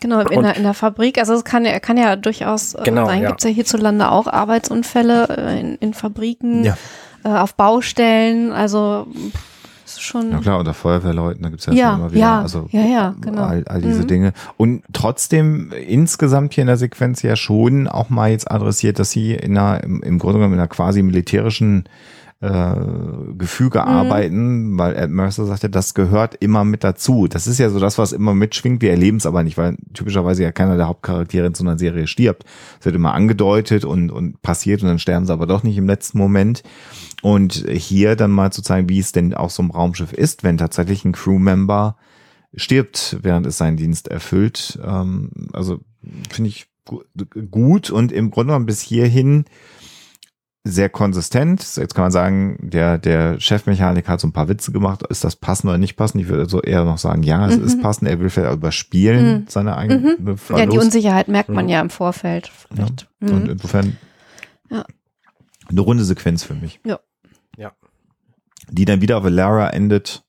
Genau, 0.00 0.20
in, 0.20 0.42
der, 0.42 0.56
in 0.56 0.62
der 0.62 0.74
Fabrik. 0.74 1.18
Also 1.18 1.34
es 1.34 1.44
kann 1.44 1.64
ja, 1.64 1.80
kann 1.80 1.98
ja 1.98 2.16
durchaus 2.16 2.74
äh, 2.74 2.82
genau, 2.84 3.04
sein. 3.06 3.22
Ja. 3.22 3.28
Gibt 3.28 3.40
es 3.40 3.44
ja 3.44 3.50
hierzulande 3.50 4.10
auch 4.10 4.26
Arbeitsunfälle 4.26 5.28
äh, 5.28 5.60
in, 5.60 5.74
in 5.76 5.92
Fabriken, 5.92 6.64
ja. 6.64 6.78
äh, 7.24 7.28
auf 7.28 7.54
Baustellen. 7.56 8.52
Also 8.52 9.08
ist 9.98 10.04
schon. 10.04 10.30
Ja 10.30 10.38
klar, 10.38 10.58
unter 10.58 10.74
Feuerwehrleuten, 10.74 11.42
da 11.42 11.48
gibt 11.48 11.60
es 11.60 11.66
ja, 11.66 11.72
ja 11.72 11.94
immer 11.94 12.10
wieder. 12.10 12.20
Ja, 12.20 12.40
also 12.40 12.68
ja, 12.70 12.84
ja, 12.84 13.14
genau. 13.20 13.42
All, 13.42 13.64
all 13.66 13.80
diese 13.80 14.02
mhm. 14.02 14.06
Dinge. 14.06 14.32
Und 14.56 14.82
trotzdem 14.92 15.72
insgesamt 15.72 16.54
hier 16.54 16.62
in 16.62 16.68
der 16.68 16.76
Sequenz 16.76 17.22
ja 17.22 17.36
schon 17.36 17.88
auch 17.88 18.10
mal 18.10 18.30
jetzt 18.30 18.50
adressiert, 18.50 18.98
dass 18.98 19.10
sie 19.10 19.34
in 19.34 19.56
einer, 19.56 19.82
im, 19.84 20.02
im 20.02 20.18
Grunde 20.18 20.38
genommen 20.38 20.54
in 20.54 20.60
einer 20.60 20.68
quasi 20.68 21.02
militärischen 21.02 21.84
äh, 22.40 22.74
Gefüge 23.36 23.80
mhm. 23.80 23.88
arbeiten, 23.88 24.78
weil 24.78 24.94
Ed 24.94 25.10
Mercer 25.10 25.44
sagte, 25.44 25.68
das 25.68 25.94
gehört 25.94 26.36
immer 26.36 26.64
mit 26.64 26.84
dazu. 26.84 27.26
Das 27.26 27.46
ist 27.46 27.58
ja 27.58 27.68
so 27.68 27.80
das, 27.80 27.98
was 27.98 28.12
immer 28.12 28.34
mitschwingt. 28.34 28.80
Wir 28.80 28.90
erleben 28.90 29.16
es 29.16 29.26
aber 29.26 29.42
nicht, 29.42 29.58
weil 29.58 29.76
typischerweise 29.92 30.44
ja 30.44 30.52
keiner 30.52 30.76
der 30.76 30.86
Hauptcharaktere 30.86 31.46
in 31.46 31.54
so 31.54 31.64
einer 31.64 31.78
Serie 31.78 32.06
stirbt. 32.06 32.44
Es 32.78 32.86
wird 32.86 32.94
immer 32.94 33.14
angedeutet 33.14 33.84
und, 33.84 34.10
und 34.10 34.40
passiert 34.42 34.82
und 34.82 34.88
dann 34.88 35.00
sterben 35.00 35.26
sie 35.26 35.32
aber 35.32 35.46
doch 35.46 35.64
nicht 35.64 35.78
im 35.78 35.86
letzten 35.86 36.18
Moment. 36.18 36.62
Und 37.22 37.66
hier 37.68 38.14
dann 38.14 38.30
mal 38.30 38.52
zu 38.52 38.62
zeigen, 38.62 38.88
wie 38.88 39.00
es 39.00 39.10
denn 39.10 39.34
auch 39.34 39.50
so 39.50 39.64
ein 39.64 39.72
Raumschiff 39.72 40.12
ist, 40.12 40.44
wenn 40.44 40.58
tatsächlich 40.58 41.04
ein 41.04 41.12
Crewmember 41.12 41.96
stirbt, 42.54 43.18
während 43.22 43.46
es 43.46 43.58
seinen 43.58 43.76
Dienst 43.76 44.06
erfüllt. 44.06 44.78
Ähm, 44.84 45.30
also 45.52 45.80
finde 46.30 46.50
ich 46.50 46.68
gut 47.50 47.90
und 47.90 48.12
im 48.12 48.30
Grunde 48.30 48.52
genommen 48.52 48.66
bis 48.66 48.80
hierhin 48.80 49.44
sehr 50.64 50.88
konsistent. 50.88 51.76
Jetzt 51.76 51.94
kann 51.94 52.04
man 52.04 52.10
sagen, 52.10 52.58
der, 52.60 52.98
der 52.98 53.40
Chefmechaniker 53.40 54.12
hat 54.12 54.20
so 54.20 54.28
ein 54.28 54.32
paar 54.32 54.48
Witze 54.48 54.72
gemacht. 54.72 55.02
Ist 55.08 55.24
das 55.24 55.36
passend 55.36 55.70
oder 55.70 55.78
nicht 55.78 55.96
passend? 55.96 56.22
Ich 56.22 56.28
würde 56.28 56.48
so 56.48 56.60
eher 56.60 56.84
noch 56.84 56.98
sagen, 56.98 57.22
ja, 57.22 57.46
es 57.48 57.56
mhm. 57.56 57.64
ist 57.64 57.80
passend. 57.80 58.08
Er 58.08 58.20
will 58.20 58.30
vielleicht 58.30 58.54
überspielen, 58.54 59.26
mhm. 59.26 59.44
seine 59.48 59.76
eigene 59.76 60.16
mhm. 60.18 60.36
Ja, 60.50 60.66
die 60.66 60.78
Unsicherheit 60.78 61.28
merkt 61.28 61.48
man 61.48 61.68
ja 61.68 61.80
im 61.80 61.90
Vorfeld. 61.90 62.50
Ja. 62.76 62.84
Und 62.84 63.08
mhm. 63.20 63.50
insofern 63.50 63.96
ja. 64.70 64.84
eine 65.68 65.80
runde 65.80 66.04
Sequenz 66.04 66.44
für 66.44 66.54
mich. 66.54 66.80
Ja. 66.84 67.00
Ja. 67.56 67.72
Die 68.70 68.84
dann 68.84 69.00
wieder 69.00 69.18
auf 69.18 69.28
Lara 69.28 69.70
endet, 69.70 70.24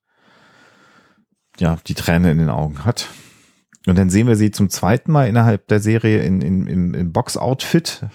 ja, 1.57 1.77
die 1.87 1.95
Träne 1.95 2.31
in 2.31 2.37
den 2.37 2.49
Augen 2.49 2.85
hat. 2.85 3.09
Und 3.87 3.97
dann 3.97 4.09
sehen 4.09 4.27
wir 4.27 4.35
sie 4.35 4.51
zum 4.51 4.69
zweiten 4.69 5.11
Mal 5.11 5.27
innerhalb 5.27 5.67
der 5.67 5.79
Serie 5.79 6.21
in, 6.23 6.41
in, 6.41 6.67
im, 6.67 6.93
im 6.93 7.11
Box-Outfit 7.11 8.05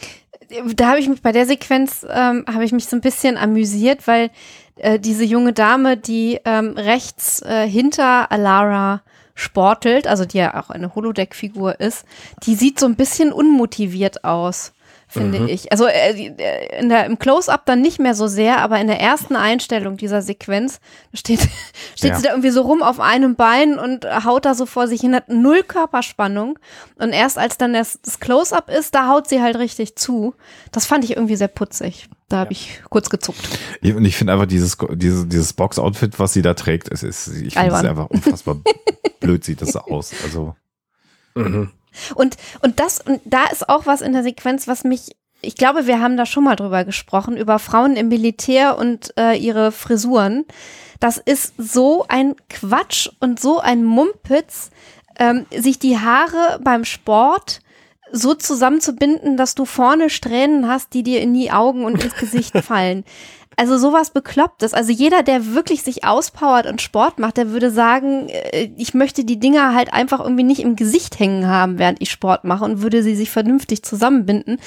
da 0.75 0.89
habe 0.91 1.01
ich 1.01 1.09
mich 1.09 1.23
bei 1.23 1.33
der 1.33 1.47
Sequenz 1.47 2.07
ähm, 2.09 2.45
habe 2.53 2.65
ich 2.65 2.73
mich 2.73 2.87
so 2.87 2.97
ein 2.97 3.01
bisschen 3.01 3.37
amüsiert, 3.37 4.07
weil 4.07 4.31
äh, 4.77 4.99
diese 4.99 5.25
junge 5.25 5.53
Dame, 5.53 5.97
die 5.97 6.41
ähm, 6.45 6.75
rechts 6.77 7.43
äh, 7.43 7.69
hinter 7.69 8.31
Alara 8.31 9.03
sportelt, 9.35 10.07
also 10.07 10.25
die 10.25 10.39
ja 10.39 10.61
auch 10.61 10.71
eine 10.71 10.95
Holodeck-Figur 10.95 11.81
ist, 11.81 12.05
die 12.45 12.55
sieht 12.55 12.79
so 12.79 12.87
ein 12.87 12.95
bisschen 12.95 13.33
unmotiviert 13.33 14.25
aus 14.25 14.73
finde 15.15 15.41
mhm. 15.41 15.49
ich. 15.49 15.73
Also 15.73 15.87
äh, 15.87 16.13
in 16.79 16.89
der, 16.91 17.07
im 17.07 17.19
Close-Up 17.19 17.65
dann 17.65 17.81
nicht 17.81 17.99
mehr 17.99 18.15
so 18.15 18.27
sehr, 18.27 18.59
aber 18.59 18.79
in 18.79 18.87
der 18.87 19.01
ersten 19.01 19.37
Einstellung 19.37 19.97
dieser 19.97 20.21
Sequenz 20.21 20.81
steht, 21.15 21.41
steht 21.97 22.11
ja. 22.11 22.17
sie 22.17 22.23
da 22.25 22.31
irgendwie 22.31 22.51
so 22.51 22.63
rum 22.63 22.83
auf 22.83 23.01
einem 23.01 23.37
Bein 23.37 23.79
und 23.79 24.05
haut 24.25 24.45
da 24.45 24.55
so 24.55 24.67
vor 24.67 24.87
sich 24.89 25.01
hin, 25.01 25.15
hat 25.15 25.31
null 25.31 25.63
Körperspannung. 25.63 26.59
Und 26.97 27.13
erst 27.13 27.39
als 27.39 27.57
dann 27.57 27.73
das, 27.73 27.99
das 28.05 28.21
Close-Up 28.21 28.69
ist, 28.69 28.95
da 28.95 29.09
haut 29.09 29.29
sie 29.29 29.41
halt 29.41 29.57
richtig 29.57 29.97
zu. 29.97 30.35
Das 30.73 30.85
fand 30.85 31.05
ich 31.05 31.17
irgendwie 31.17 31.37
sehr 31.37 31.49
putzig. 31.49 32.09
Da 32.29 32.39
habe 32.39 32.53
ich 32.53 32.83
kurz 32.91 33.11
gezuckt. 33.11 33.41
Und 33.83 34.05
ich 34.05 34.17
finde 34.17 34.33
einfach 34.33 34.47
dieses, 34.47 34.77
dieses, 34.93 35.29
dieses 35.29 35.53
Box-Outfit, 35.53 36.19
was 36.19 36.33
sie 36.33 36.43
da 36.43 36.55
trägt, 36.55 36.91
es 36.91 37.03
ist, 37.03 37.29
ich 37.29 37.55
finde 37.55 37.75
es 37.75 37.85
einfach 37.85 38.11
unfassbar 38.11 38.57
blöd 39.25 39.45
sieht 39.45 39.63
das 39.63 39.77
aus. 39.77 40.13
Also. 40.23 40.55
Mhm. 41.35 41.71
Und, 42.15 42.37
und 42.63 42.81
das, 42.81 43.01
und 43.01 43.21
da 43.25 43.45
ist 43.47 43.69
auch 43.69 43.87
was 43.87 44.01
in 44.01 44.13
der 44.13 44.23
Sequenz, 44.23 44.69
was 44.69 44.85
mich, 44.85 45.17
ich 45.41 45.57
glaube, 45.57 45.87
wir 45.87 46.01
haben 46.01 46.17
da 46.17 46.27
schon 46.27 46.45
mal 46.45 46.57
drüber 46.57 46.85
gesprochen, 46.85 47.37
über 47.37 47.59
Frauen 47.59 47.97
im 47.97 48.09
Militär 48.09 48.79
und 48.79 49.13
äh, 49.19 49.37
ihre 49.37 49.73
Frisuren. 49.73 50.45
Das 51.01 51.19
ist 51.19 51.55
so 51.59 52.07
ein 52.09 52.35
Quatsch 52.49 53.11
und 53.21 53.41
so 53.41 53.61
ein 53.61 53.85
Mumpitz, 53.85 54.71
ähm, 55.19 55.47
sich 55.55 55.79
die 55.79 55.99
Haare 55.99 56.61
beim 56.63 56.85
Sport 56.85 57.61
so 58.11 58.35
zusammenzubinden, 58.35 59.37
dass 59.37 59.55
du 59.55 59.65
vorne 59.65 60.09
Strähnen 60.09 60.69
hast, 60.69 60.95
die 60.95 61.03
dir 61.03 61.21
in 61.21 61.35
die 61.35 61.51
Augen 61.51 61.85
und 61.85 62.03
ins 62.03 62.15
Gesicht 62.15 62.57
fallen. 62.63 63.05
Also 63.57 63.79
sowas 63.79 64.11
Beklopptes. 64.11 64.75
Also 64.75 64.93
jeder, 64.93 65.23
der 65.23 65.55
wirklich 65.55 65.83
sich 65.83 66.05
auspowert 66.05 66.67
und 66.67 66.83
Sport 66.83 67.19
macht, 67.19 67.37
der 67.37 67.51
würde 67.51 67.71
sagen, 67.71 68.29
äh, 68.29 68.71
ich 68.77 68.95
möchte 68.95 69.25
die 69.25 69.39
Dinger 69.39 69.75
halt 69.75 69.93
einfach 69.93 70.21
irgendwie 70.21 70.45
nicht 70.45 70.61
im 70.61 70.77
Gesicht 70.77 71.19
hängen 71.19 71.47
haben, 71.47 71.79
während 71.79 72.01
ich 72.01 72.11
Sport 72.11 72.45
mache 72.45 72.65
und 72.65 72.83
würde 72.83 73.03
sie 73.03 73.15
sich 73.15 73.31
vernünftig 73.31 73.83
zusammenbinden. 73.83 74.59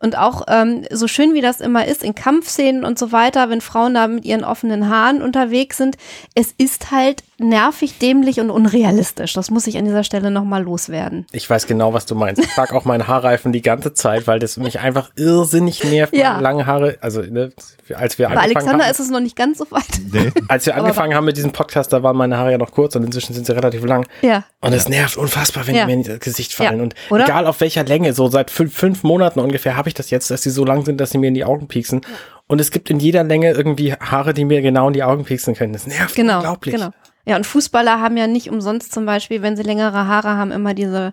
Und 0.00 0.16
auch 0.16 0.42
ähm, 0.48 0.84
so 0.90 1.08
schön 1.08 1.34
wie 1.34 1.40
das 1.40 1.60
immer 1.60 1.86
ist 1.86 2.04
in 2.04 2.14
Kampfszenen 2.14 2.84
und 2.84 2.98
so 2.98 3.10
weiter, 3.10 3.50
wenn 3.50 3.60
Frauen 3.60 3.94
da 3.94 4.06
mit 4.06 4.24
ihren 4.24 4.44
offenen 4.44 4.88
Haaren 4.88 5.22
unterwegs 5.22 5.76
sind, 5.76 5.96
es 6.34 6.54
ist 6.56 6.92
halt 6.92 7.24
nervig, 7.38 7.98
dämlich 7.98 8.40
und 8.40 8.50
unrealistisch. 8.50 9.32
Das 9.32 9.50
muss 9.50 9.66
ich 9.66 9.78
an 9.78 9.84
dieser 9.84 10.04
Stelle 10.04 10.30
nochmal 10.30 10.62
loswerden. 10.62 11.26
Ich 11.32 11.48
weiß 11.48 11.66
genau, 11.66 11.92
was 11.94 12.06
du 12.06 12.14
meinst. 12.14 12.42
Ich 12.42 12.50
trage 12.50 12.74
auch 12.74 12.84
meine 12.84 13.06
Haarreifen 13.06 13.52
die 13.52 13.62
ganze 13.62 13.94
Zeit, 13.94 14.26
weil 14.26 14.38
das 14.38 14.56
mich 14.56 14.80
einfach 14.80 15.10
irrsinnig 15.16 15.84
nervt. 15.84 16.16
Ja. 16.16 16.40
Lange 16.40 16.66
Haare, 16.66 16.98
also 17.00 17.22
ne, 17.22 17.52
als 17.94 18.18
wir 18.18 18.26
Bei 18.26 18.34
angefangen 18.34 18.56
Alexander 18.56 18.84
haben, 18.84 18.90
ist 18.90 19.00
es 19.00 19.10
noch 19.10 19.20
nicht 19.20 19.36
ganz 19.36 19.58
so 19.58 19.70
weit. 19.70 19.84
Nee. 20.12 20.32
Als 20.48 20.66
wir 20.66 20.76
angefangen 20.76 21.14
haben 21.14 21.24
mit 21.24 21.36
diesem 21.36 21.52
Podcast, 21.52 21.92
da 21.92 22.02
waren 22.02 22.16
meine 22.16 22.36
Haare 22.36 22.52
ja 22.52 22.58
noch 22.58 22.72
kurz 22.72 22.96
und 22.96 23.04
inzwischen 23.04 23.34
sind 23.34 23.46
sie 23.46 23.54
relativ 23.54 23.84
lang. 23.84 24.06
Ja. 24.22 24.44
Und 24.60 24.72
es 24.72 24.88
nervt 24.88 25.16
unfassbar, 25.16 25.66
wenn 25.66 25.76
ja. 25.76 25.82
die 25.82 25.94
mir 25.94 26.02
in 26.02 26.02
das 26.02 26.20
Gesicht 26.20 26.54
fallen. 26.54 26.78
Ja. 26.78 26.82
Und 26.82 26.94
Oder? 27.10 27.24
egal 27.24 27.46
auf 27.46 27.60
welcher 27.60 27.84
Länge, 27.84 28.12
so 28.14 28.28
seit 28.28 28.50
fünf, 28.50 28.74
fünf 28.74 29.02
Monaten 29.04 29.40
ungefähr 29.40 29.76
habe 29.76 29.88
ich 29.88 29.94
das 29.94 30.10
jetzt, 30.10 30.30
dass 30.30 30.42
sie 30.42 30.50
so 30.50 30.64
lang 30.64 30.84
sind, 30.84 31.00
dass 31.00 31.10
sie 31.10 31.18
mir 31.18 31.28
in 31.28 31.34
die 31.34 31.44
Augen 31.44 31.68
pieksen. 31.68 32.00
Und 32.46 32.60
es 32.60 32.70
gibt 32.70 32.88
in 32.90 32.98
jeder 32.98 33.24
Länge 33.24 33.52
irgendwie 33.52 33.92
Haare, 33.92 34.32
die 34.32 34.44
mir 34.44 34.62
genau 34.62 34.88
in 34.88 34.94
die 34.94 35.02
Augen 35.02 35.24
pieksen 35.24 35.54
können. 35.54 35.74
Das 35.74 35.86
nervt 35.86 36.14
genau, 36.14 36.38
unglaublich. 36.38 36.74
Genau. 36.74 36.90
Ja, 37.28 37.36
und 37.36 37.46
Fußballer 37.46 38.00
haben 38.00 38.16
ja 38.16 38.26
nicht 38.26 38.48
umsonst 38.48 38.90
zum 38.90 39.04
Beispiel, 39.04 39.42
wenn 39.42 39.54
sie 39.54 39.62
längere 39.62 40.06
Haare 40.06 40.38
haben, 40.38 40.50
immer 40.50 40.72
diese 40.72 41.12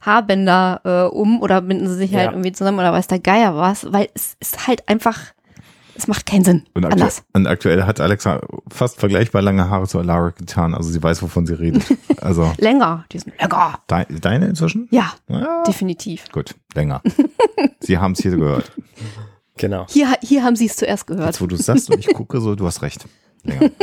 Haarbänder 0.00 0.80
äh, 0.84 1.12
um 1.12 1.42
oder 1.42 1.60
binden 1.60 1.88
sie 1.88 1.96
sich 1.96 2.14
halt 2.14 2.26
ja. 2.26 2.30
irgendwie 2.30 2.52
zusammen 2.52 2.78
oder 2.78 2.92
weiß 2.92 3.08
der 3.08 3.18
Geier 3.18 3.56
was, 3.56 3.92
weil 3.92 4.08
es 4.14 4.36
ist 4.38 4.68
halt 4.68 4.88
einfach, 4.88 5.18
es 5.96 6.06
macht 6.06 6.24
keinen 6.24 6.44
Sinn. 6.44 6.62
Und, 6.74 6.84
aktu 6.84 6.94
anders. 6.94 7.24
und 7.32 7.48
aktuell 7.48 7.82
hat 7.82 8.00
Alexa 8.00 8.42
fast 8.70 9.00
vergleichbar 9.00 9.42
lange 9.42 9.68
Haare 9.68 9.88
zu 9.88 9.98
Alara 9.98 10.30
getan, 10.30 10.72
also 10.72 10.88
sie 10.88 11.02
weiß, 11.02 11.20
wovon 11.22 11.46
sie 11.46 11.58
redet. 11.58 11.84
Also 12.22 12.52
länger, 12.58 13.04
die 13.12 13.18
sind 13.18 13.38
länger. 13.38 13.78
De 13.90 14.20
deine 14.20 14.46
inzwischen? 14.46 14.88
Ja, 14.90 15.12
ja, 15.28 15.62
definitiv. 15.64 16.24
Gut, 16.32 16.54
länger. 16.74 17.02
sie 17.80 17.98
haben 17.98 18.12
es 18.12 18.20
hier 18.20 18.36
gehört. 18.36 18.72
Genau. 19.58 19.86
Hier, 19.88 20.14
hier 20.22 20.42
haben 20.42 20.56
sie 20.56 20.66
es 20.66 20.76
zuerst 20.76 21.06
gehört. 21.06 21.26
Jetzt, 21.26 21.40
wo 21.40 21.46
du 21.46 21.56
es 21.56 21.66
sagst 21.66 21.90
und 21.90 21.98
ich 21.98 22.12
gucke 22.12 22.40
so, 22.40 22.54
du 22.54 22.66
hast 22.66 22.82
recht. 22.82 23.04
Länger. 23.44 23.70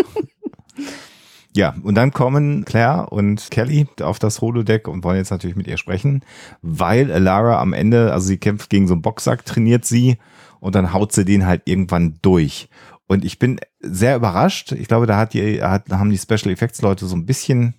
Ja, 1.56 1.76
und 1.84 1.96
dann 1.96 2.12
kommen 2.12 2.66
Claire 2.66 3.12
und 3.12 3.52
Kelly 3.52 3.88
auf 4.02 4.18
das 4.18 4.42
Holodeck 4.42 4.88
und 4.88 5.04
wollen 5.04 5.18
jetzt 5.18 5.30
natürlich 5.30 5.56
mit 5.56 5.68
ihr 5.68 5.78
sprechen, 5.78 6.24
weil 6.62 7.08
Lara 7.08 7.62
am 7.62 7.74
Ende, 7.74 8.12
also 8.12 8.28
sie 8.28 8.38
kämpft 8.38 8.72
gegen 8.72 8.88
so 8.88 8.96
einen 8.96 9.04
Boxsack, 9.04 9.46
trainiert 9.46 9.86
sie 9.86 10.18
und 10.60 10.74
dann 10.74 10.94
haut 10.94 11.12
sie 11.12 11.26
den 11.26 11.46
halt 11.46 11.64
irgendwann 11.66 12.18
durch. 12.24 12.70
Und 13.08 13.24
ich 13.24 13.38
bin 13.38 13.60
sehr 13.80 14.16
überrascht. 14.16 14.72
Ich 14.72 14.88
glaube, 14.88 15.06
da 15.06 15.18
hat 15.18 15.34
die, 15.34 15.62
hat, 15.62 15.90
haben 15.92 16.10
die 16.10 16.18
Special 16.18 16.52
Effects 16.52 16.82
Leute 16.82 17.06
so 17.06 17.16
ein 17.16 17.28
bisschen, 17.28 17.76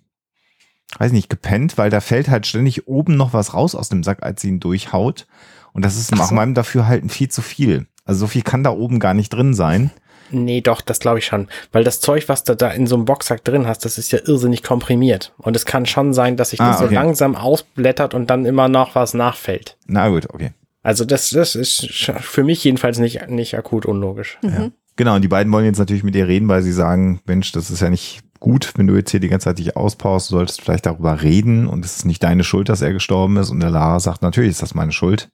weiß 0.99 1.11
nicht, 1.11 1.29
gepennt, 1.29 1.77
weil 1.77 1.91
da 1.91 2.01
fällt 2.01 2.29
halt 2.29 2.47
ständig 2.47 2.87
oben 2.87 3.17
noch 3.17 3.33
was 3.33 3.55
raus 3.55 3.75
aus 3.75 3.89
dem 3.89 4.05
Sack, 4.05 4.23
als 4.23 4.43
sie 4.43 4.49
ihn 4.49 4.61
durchhaut. 4.61 5.27
Und 5.73 5.85
das 5.85 5.97
ist 5.97 6.15
nach 6.15 6.29
so. 6.29 6.35
meinem 6.37 6.55
Dafürhalten 6.55 7.09
viel 7.09 7.29
zu 7.29 7.43
viel. 7.43 7.89
Also 8.05 8.21
so 8.21 8.27
viel 8.29 8.43
kann 8.43 8.63
da 8.63 8.71
oben 8.71 9.01
gar 9.01 9.15
nicht 9.15 9.31
drin 9.31 9.55
sein. 9.55 9.91
Nee, 10.35 10.61
doch, 10.61 10.81
das 10.81 11.01
glaube 11.01 11.19
ich 11.19 11.27
schon. 11.27 11.49
Weil 11.73 11.85
das 11.85 12.01
Zeug, 12.01 12.29
was 12.29 12.45
du 12.45 12.57
da 12.57 12.71
in 12.71 12.87
so 12.87 12.97
einem 12.97 13.05
Boxsack 13.05 13.45
drin 13.45 13.67
hast, 13.67 13.85
das 13.85 13.99
ist 13.99 14.13
ja 14.13 14.19
irrsinnig 14.25 14.63
komprimiert. 14.63 15.33
Und 15.39 15.57
es 15.57 15.65
kann 15.65 15.87
schon 15.87 16.13
sein, 16.13 16.37
dass 16.37 16.51
sich 16.51 16.61
ah, 16.61 16.69
das 16.69 16.81
okay. 16.81 16.89
so 16.89 16.95
langsam 16.95 17.37
ausblättert 17.37 18.15
und 18.15 18.31
dann 18.31 18.45
immer 18.45 18.69
noch 18.69 18.95
was 18.95 19.15
nachfällt. 19.15 19.77
Na 19.87 20.09
gut, 20.09 20.29
okay. 20.33 20.51
Also 20.83 21.05
das, 21.05 21.31
das 21.31 21.55
ist 21.55 21.89
für 22.21 22.45
mich 22.45 22.63
jedenfalls 22.63 22.99
nicht, 22.99 23.29
nicht 23.29 23.57
akut 23.57 23.87
unlogisch. 23.87 24.39
Mhm. 24.43 24.51
Ja. 24.51 24.71
Genau, 24.97 25.17
und 25.17 25.23
die 25.23 25.29
beiden 25.29 25.53
wollen 25.53 25.65
jetzt 25.65 25.79
natürlich 25.79 26.05
mit 26.05 26.15
ihr 26.15 26.29
reden, 26.29 26.47
weil 26.47 26.63
sie 26.63 26.73
sagen, 26.73 27.21
Mensch, 27.27 27.51
das 27.53 27.71
ist 27.71 27.81
ja 27.81 27.91
nicht 27.91 28.21
gut, 28.39 28.73
wenn 28.77 28.87
du 28.87 28.95
jetzt 28.95 29.11
hier 29.11 29.21
die 29.21 29.29
ganze 29.29 29.45
Zeit 29.45 29.59
dich 29.59 29.77
auspowerst, 29.77 30.31
du 30.31 30.37
solltest 30.37 30.61
vielleicht 30.61 30.87
darüber 30.87 31.23
reden 31.23 31.67
und 31.67 31.85
es 31.85 31.97
ist 31.97 32.05
nicht 32.05 32.23
deine 32.23 32.45
Schuld, 32.45 32.69
dass 32.69 32.83
er 32.83 32.93
gestorben 32.93 33.39
ist. 33.39 33.51
Und 33.51 33.61
der 33.61 33.71
Lara 33.71 33.99
sagt, 33.99 34.23
natürlich 34.23 34.51
ist 34.51 34.63
das 34.63 34.75
meine 34.75 34.93
Schuld. 34.93 35.31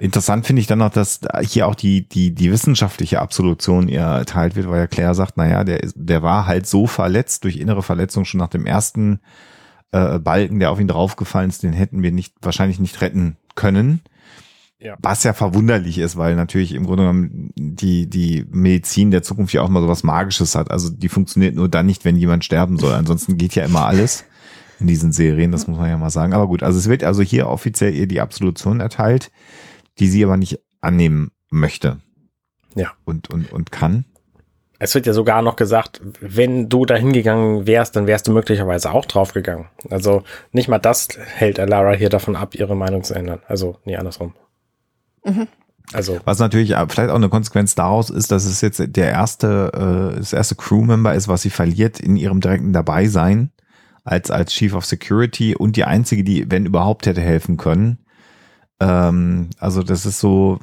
Interessant 0.00 0.46
finde 0.46 0.60
ich 0.60 0.66
dann 0.66 0.78
noch, 0.78 0.90
dass 0.90 1.20
hier 1.42 1.66
auch 1.66 1.74
die, 1.74 2.08
die, 2.08 2.34
die 2.34 2.50
wissenschaftliche 2.50 3.20
Absolution 3.20 3.88
ihr 3.88 4.00
erteilt 4.00 4.56
wird, 4.56 4.68
weil 4.68 4.80
ja 4.80 4.86
Claire 4.86 5.14
sagt, 5.14 5.36
naja, 5.36 5.64
der, 5.64 5.80
der 5.94 6.22
war 6.22 6.46
halt 6.46 6.66
so 6.66 6.86
verletzt 6.86 7.44
durch 7.44 7.56
innere 7.56 7.82
Verletzung 7.82 8.24
schon 8.24 8.38
nach 8.38 8.48
dem 8.48 8.66
ersten 8.66 9.20
äh, 9.92 10.18
Balken, 10.18 10.60
der 10.60 10.70
auf 10.70 10.80
ihn 10.80 10.88
draufgefallen 10.88 11.50
ist, 11.50 11.62
den 11.62 11.72
hätten 11.72 12.02
wir 12.02 12.12
nicht, 12.12 12.34
wahrscheinlich 12.42 12.78
nicht 12.78 13.00
retten 13.00 13.36
können. 13.54 14.02
Ja. 14.78 14.96
Was 15.00 15.24
ja 15.24 15.32
verwunderlich 15.32 15.96
ist, 15.96 16.16
weil 16.16 16.36
natürlich 16.36 16.74
im 16.74 16.84
Grunde 16.84 17.04
genommen 17.04 17.50
die, 17.56 18.10
die 18.10 18.44
Medizin 18.50 19.10
der 19.10 19.22
Zukunft 19.22 19.54
ja 19.54 19.62
auch 19.62 19.70
mal 19.70 19.80
sowas 19.80 20.04
Magisches 20.04 20.54
hat. 20.54 20.70
Also 20.70 20.90
die 20.90 21.08
funktioniert 21.08 21.54
nur 21.54 21.68
dann 21.68 21.86
nicht, 21.86 22.04
wenn 22.04 22.16
jemand 22.16 22.44
sterben 22.44 22.78
soll. 22.78 22.92
Ansonsten 22.92 23.38
geht 23.38 23.54
ja 23.54 23.64
immer 23.64 23.86
alles 23.86 24.24
in 24.78 24.86
diesen 24.86 25.12
Serien, 25.12 25.50
das 25.50 25.66
muss 25.66 25.78
man 25.78 25.88
ja 25.88 25.96
mal 25.96 26.10
sagen. 26.10 26.34
Aber 26.34 26.46
gut, 26.46 26.62
also 26.62 26.78
es 26.78 26.88
wird 26.88 27.04
also 27.04 27.22
hier 27.22 27.48
offiziell 27.48 27.94
ihr 27.94 28.06
die 28.06 28.20
Absolution 28.20 28.80
erteilt 28.80 29.30
die 29.98 30.08
sie 30.08 30.24
aber 30.24 30.36
nicht 30.36 30.60
annehmen 30.80 31.30
möchte. 31.50 32.00
Ja. 32.74 32.92
Und, 33.04 33.30
und, 33.30 33.52
und 33.52 33.72
kann. 33.72 34.04
Es 34.78 34.94
wird 34.94 35.06
ja 35.06 35.14
sogar 35.14 35.40
noch 35.40 35.56
gesagt, 35.56 36.02
wenn 36.20 36.68
du 36.68 36.84
da 36.84 36.96
hingegangen 36.96 37.66
wärst, 37.66 37.96
dann 37.96 38.06
wärst 38.06 38.28
du 38.28 38.32
möglicherweise 38.32 38.90
auch 38.92 39.06
draufgegangen. 39.06 39.66
Also 39.88 40.22
nicht 40.52 40.68
mal 40.68 40.78
das 40.78 41.08
hält 41.16 41.58
Alara 41.58 41.92
hier 41.92 42.10
davon 42.10 42.36
ab, 42.36 42.54
ihre 42.54 42.76
Meinung 42.76 43.02
zu 43.02 43.14
ändern. 43.14 43.40
Also 43.48 43.78
nie 43.84 43.96
andersrum. 43.96 44.34
Mhm. 45.24 45.48
Also. 45.92 46.18
Was 46.24 46.38
natürlich 46.40 46.74
vielleicht 46.88 47.10
auch 47.10 47.14
eine 47.14 47.28
Konsequenz 47.28 47.74
daraus 47.74 48.10
ist, 48.10 48.30
dass 48.30 48.44
es 48.44 48.60
jetzt 48.60 48.82
der 48.84 49.10
erste, 49.10 50.12
äh, 50.14 50.16
das 50.18 50.32
erste 50.32 50.56
Crewmember 50.56 51.14
ist, 51.14 51.28
was 51.28 51.42
sie 51.42 51.50
verliert 51.50 52.00
in 52.00 52.16
ihrem 52.16 52.40
direkten 52.40 52.72
Dabeisein 52.72 53.52
als, 54.04 54.30
als 54.30 54.52
Chief 54.52 54.74
of 54.74 54.84
Security 54.84 55.54
und 55.56 55.76
die 55.76 55.84
einzige, 55.84 56.24
die, 56.24 56.50
wenn 56.50 56.66
überhaupt, 56.66 57.06
hätte 57.06 57.20
helfen 57.20 57.56
können. 57.56 57.98
Ähm, 58.80 59.50
also 59.58 59.82
das 59.82 60.06
ist 60.06 60.20
so 60.20 60.58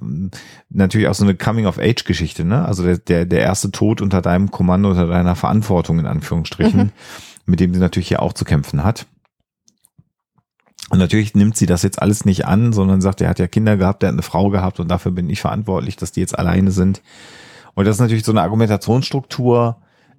natürlich 0.69 1.07
auch 1.07 1.15
so 1.15 1.23
eine 1.23 1.35
Coming-of-Age-Geschichte, 1.35 2.45
ne? 2.45 2.65
Also 2.65 2.83
der, 2.83 2.97
der, 2.97 3.25
der 3.25 3.41
erste 3.41 3.71
Tod 3.71 4.01
unter 4.01 4.21
deinem 4.21 4.51
Kommando, 4.51 4.89
unter 4.89 5.07
deiner 5.07 5.35
Verantwortung 5.35 5.99
in 5.99 6.05
Anführungsstrichen, 6.05 6.79
mhm. 6.79 6.91
mit 7.45 7.59
dem 7.59 7.73
sie 7.73 7.79
natürlich 7.79 8.09
hier 8.09 8.21
auch 8.21 8.33
zu 8.33 8.45
kämpfen 8.45 8.83
hat. 8.83 9.07
Und 10.89 10.99
natürlich 10.99 11.33
nimmt 11.33 11.57
sie 11.57 11.65
das 11.65 11.81
jetzt 11.81 12.01
alles 12.01 12.23
nicht 12.25 12.45
an, 12.45 12.71
sondern 12.71 13.01
sagt, 13.01 13.21
er 13.21 13.29
hat 13.29 13.39
ja 13.39 13.47
Kinder 13.47 13.77
gehabt, 13.77 14.03
er 14.03 14.09
hat 14.09 14.13
eine 14.13 14.21
Frau 14.21 14.49
gehabt 14.49 14.79
und 14.79 14.89
dafür 14.89 15.11
bin 15.11 15.29
ich 15.29 15.41
verantwortlich, 15.41 15.95
dass 15.95 16.11
die 16.11 16.19
jetzt 16.19 16.37
alleine 16.37 16.69
sind. 16.71 17.01
Und 17.73 17.85
das 17.85 17.95
ist 17.95 18.01
natürlich 18.01 18.25
so 18.25 18.31
eine 18.31 18.43
Argumentationsstruktur, 18.43 19.77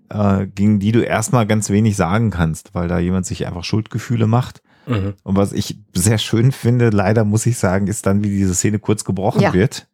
äh, 0.09 0.47
gegen 0.47 0.81
die 0.81 0.91
du 0.91 1.01
erstmal 1.01 1.47
ganz 1.47 1.71
wenig 1.71 1.97
sagen 1.97 2.31
kannst, 2.31 2.75
weil 2.75 2.89
da 2.89 2.99
jemand 2.99 3.27
sich 3.27 3.47
einfach 3.47 3.63
Schuldgefühle 3.63 4.27
macht. 4.27 4.63
Mhm. 4.87 5.15
Und 5.23 5.37
was 5.37 5.53
ich 5.53 5.79
sehr 5.93 6.19
schön 6.19 6.53
finde, 6.53 6.91
leider 6.91 7.25
muss 7.25 7.47
ich 7.47 7.59
sagen, 7.59 7.87
ist 7.87 8.07
dann, 8.07 8.23
wie 8.23 8.29
diese 8.29 8.55
Szene 8.55 8.79
kurz 8.79 9.05
gebrochen 9.05 9.41
ja. 9.41 9.53
wird. 9.53 9.87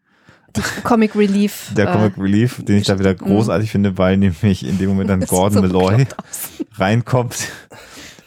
Die 0.57 0.63
Comic 0.83 1.15
Relief. 1.15 1.73
Der 1.77 1.87
Comic 1.87 2.17
äh, 2.17 2.21
Relief, 2.21 2.65
den 2.65 2.79
ich 2.79 2.87
da 2.87 2.99
wieder 2.99 3.15
großartig 3.15 3.69
mhm. 3.69 3.73
finde, 3.73 3.99
weil 3.99 4.17
nämlich 4.17 4.67
in 4.67 4.79
dem 4.79 4.91
Moment 4.91 5.11
dann 5.11 5.21
Gordon 5.27 5.53
so 5.53 5.61
Malloy 5.63 6.07
reinkommt 6.75 7.49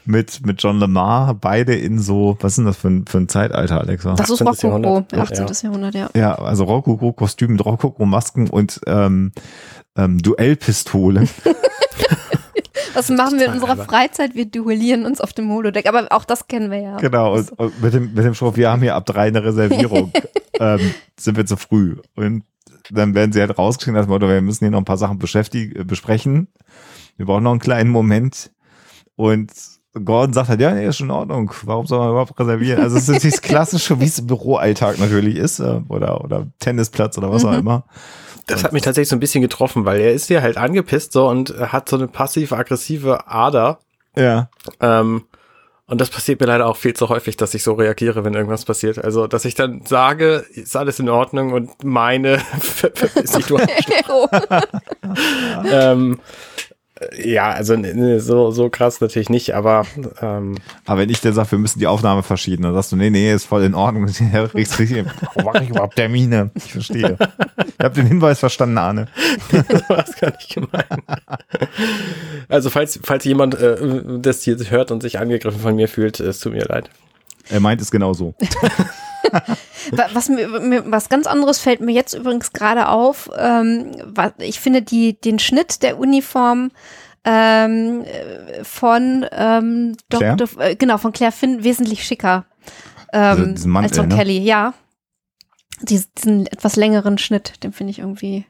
mit, 0.05 0.45
mit 0.45 0.61
John 0.61 0.79
Lamar, 0.79 1.33
beide 1.33 1.75
in 1.75 1.99
so, 1.99 2.37
was 2.41 2.53
ist 2.53 2.57
denn 2.57 2.65
das 2.65 2.77
für 2.77 2.89
ein, 2.89 3.05
für 3.07 3.19
ein 3.19 3.29
Zeitalter, 3.29 3.79
Alexa? 3.79 4.15
Das 4.15 4.29
ist 4.29 4.41
Rokoko, 4.41 5.05
18. 5.15 5.47
Ja. 5.47 5.53
Jahrhundert, 5.63 5.95
ja. 5.95 6.09
Ja, 6.15 6.35
also 6.35 6.65
Rokoko-Kostüm 6.65 7.53
mit 7.53 7.65
Rokoko-Masken 7.65 8.49
und 8.49 8.81
ähm, 8.85 9.31
ähm, 9.95 10.17
Duellpistolen. 10.19 11.29
Was 12.93 13.09
machen 13.09 13.39
wir 13.39 13.47
in 13.47 13.53
unserer 13.53 13.77
Freizeit? 13.77 14.35
Wir 14.35 14.45
duellieren 14.45 15.05
uns 15.05 15.21
auf 15.21 15.33
dem 15.33 15.49
Holodeck. 15.49 15.87
Aber 15.87 16.07
auch 16.11 16.25
das 16.25 16.47
kennen 16.47 16.71
wir 16.71 16.79
ja. 16.79 16.97
Genau, 16.97 17.35
und, 17.35 17.51
und 17.53 17.81
mit, 17.81 17.93
dem, 17.93 18.13
mit 18.13 18.25
dem 18.25 18.33
Spruch, 18.33 18.55
wir 18.55 18.69
haben 18.69 18.81
hier 18.81 18.95
ab 18.95 19.05
drei 19.05 19.27
eine 19.27 19.43
Reservierung. 19.43 20.11
ähm, 20.59 20.93
sind 21.19 21.37
wir 21.37 21.45
zu 21.45 21.57
früh. 21.57 21.97
Und 22.15 22.43
dann 22.89 23.15
werden 23.15 23.31
sie 23.31 23.39
halt 23.39 23.57
rausgeschrieben, 23.57 23.97
als 23.97 24.07
Motto, 24.07 24.27
wir 24.27 24.41
müssen 24.41 24.65
hier 24.65 24.71
noch 24.71 24.79
ein 24.79 24.85
paar 24.85 24.97
Sachen 24.97 25.19
beschäftigen, 25.19 25.79
äh, 25.79 25.83
besprechen. 25.83 26.47
Wir 27.17 27.25
brauchen 27.25 27.43
noch 27.43 27.51
einen 27.51 27.59
kleinen 27.59 27.89
Moment. 27.89 28.51
Und 29.15 29.51
Gordon 29.93 30.33
sagt 30.33 30.49
halt, 30.49 30.59
ja, 30.59 30.73
nee, 30.73 30.87
ist 30.87 30.97
schon 30.97 31.07
in 31.07 31.11
Ordnung. 31.11 31.51
Warum 31.63 31.85
soll 31.85 31.99
man 31.99 32.09
überhaupt 32.09 32.39
reservieren? 32.39 32.81
Also 32.81 32.97
es 32.97 33.07
ist 33.07 33.23
dieses 33.23 33.41
klassische, 33.41 33.99
wie 33.99 34.05
es 34.05 34.19
im 34.19 34.27
Büroalltag 34.27 34.99
natürlich 34.99 35.35
ist, 35.35 35.59
äh, 35.59 35.81
oder, 35.87 36.23
oder 36.23 36.47
Tennisplatz 36.59 37.17
oder 37.17 37.31
was 37.31 37.43
mhm. 37.43 37.49
auch 37.49 37.57
immer. 37.57 37.85
Das 38.47 38.63
hat 38.63 38.73
mich 38.73 38.83
tatsächlich 38.83 39.09
so 39.09 39.15
ein 39.15 39.21
bisschen 39.21 39.41
getroffen, 39.41 39.85
weil 39.85 39.99
er 39.99 40.13
ist 40.13 40.29
ja 40.29 40.41
halt 40.41 40.57
angepisst 40.57 41.13
so 41.13 41.27
und 41.27 41.57
hat 41.57 41.87
so 41.87 41.95
eine 41.95 42.07
passiv-aggressive 42.07 43.27
Ader. 43.27 43.79
Ja. 44.15 44.49
Ähm, 44.79 45.25
und 45.85 45.99
das 45.99 46.09
passiert 46.09 46.39
mir 46.39 46.47
leider 46.47 46.65
auch 46.65 46.77
viel 46.77 46.93
zu 46.93 47.09
häufig, 47.09 47.37
dass 47.37 47.53
ich 47.53 47.61
so 47.61 47.73
reagiere, 47.73 48.23
wenn 48.23 48.33
irgendwas 48.33 48.65
passiert. 48.65 49.03
Also, 49.03 49.27
dass 49.27 49.45
ich 49.45 49.53
dann 49.53 49.85
sage, 49.85 50.45
ist 50.49 50.75
alles 50.75 50.99
in 50.99 51.09
Ordnung 51.09 51.51
und 51.51 51.83
meine 51.83 52.39
Situation. 52.61 53.61
ähm, 55.69 56.19
ja, 57.23 57.51
also 57.51 57.75
so, 58.19 58.51
so 58.51 58.69
krass 58.69 59.01
natürlich 59.01 59.29
nicht, 59.29 59.55
aber. 59.55 59.85
Ähm, 60.21 60.55
aber 60.85 61.01
wenn 61.01 61.09
ich 61.09 61.21
dir 61.21 61.33
sage, 61.33 61.51
wir 61.51 61.59
müssen 61.59 61.79
die 61.79 61.87
Aufnahme 61.87 62.23
verschieben, 62.23 62.63
dann 62.63 62.73
sagst 62.73 62.91
du, 62.91 62.95
nee, 62.95 63.09
nee, 63.09 63.33
ist 63.33 63.45
voll 63.45 63.63
in 63.63 63.75
Ordnung. 63.75 64.07
Warum 64.07 65.45
mache 65.45 65.63
ich 65.63 65.69
überhaupt 65.69 65.95
Termine? 65.95 66.51
Ich 66.55 66.71
verstehe. 66.71 67.17
Ich 67.77 67.83
habe 67.83 67.95
den 67.95 68.07
Hinweis 68.07 68.39
verstanden, 68.39 68.77
Arne. 68.77 69.07
das 69.51 69.89
war 69.89 70.05
gar 70.19 70.31
nicht 70.31 70.53
gemein. 70.53 71.03
Also, 72.49 72.69
falls, 72.69 72.99
falls 73.03 73.23
jemand 73.25 73.55
äh, 73.55 74.01
das 74.19 74.43
hier 74.43 74.57
hört 74.69 74.91
und 74.91 75.01
sich 75.01 75.19
angegriffen 75.19 75.59
von 75.59 75.75
mir 75.75 75.87
fühlt, 75.87 76.19
es 76.19 76.39
tut 76.39 76.53
mir 76.53 76.65
leid. 76.65 76.89
Er 77.49 77.59
meint 77.59 77.81
es 77.81 77.91
genauso. 77.91 78.35
was, 80.13 80.29
mir, 80.29 80.91
was 80.91 81.09
ganz 81.09 81.27
anderes 81.27 81.59
fällt 81.59 81.81
mir 81.81 81.93
jetzt 81.93 82.13
übrigens 82.13 82.53
gerade 82.53 82.89
auf. 82.89 83.29
Ähm, 83.37 83.91
ich 84.39 84.59
finde 84.59 84.81
die, 84.81 85.19
den 85.19 85.39
Schnitt 85.39 85.83
der 85.83 85.97
Uniform 85.97 86.71
ähm, 87.25 88.03
von 88.63 89.25
ähm, 89.31 89.95
Dr. 90.09 90.47
Äh, 90.59 90.75
genau 90.75 90.97
von 90.97 91.13
Claire 91.13 91.31
Finn 91.31 91.63
wesentlich 91.63 92.05
schicker 92.05 92.45
ähm, 93.13 93.55
Mantel, 93.65 93.89
als 93.89 93.97
von 93.97 94.07
ne? 94.09 94.15
Kelly. 94.15 94.39
Ja, 94.39 94.73
diesen 95.81 96.47
etwas 96.47 96.75
längeren 96.75 97.17
Schnitt, 97.17 97.63
den 97.63 97.71
finde 97.71 97.91
ich 97.91 97.99
irgendwie 97.99 98.45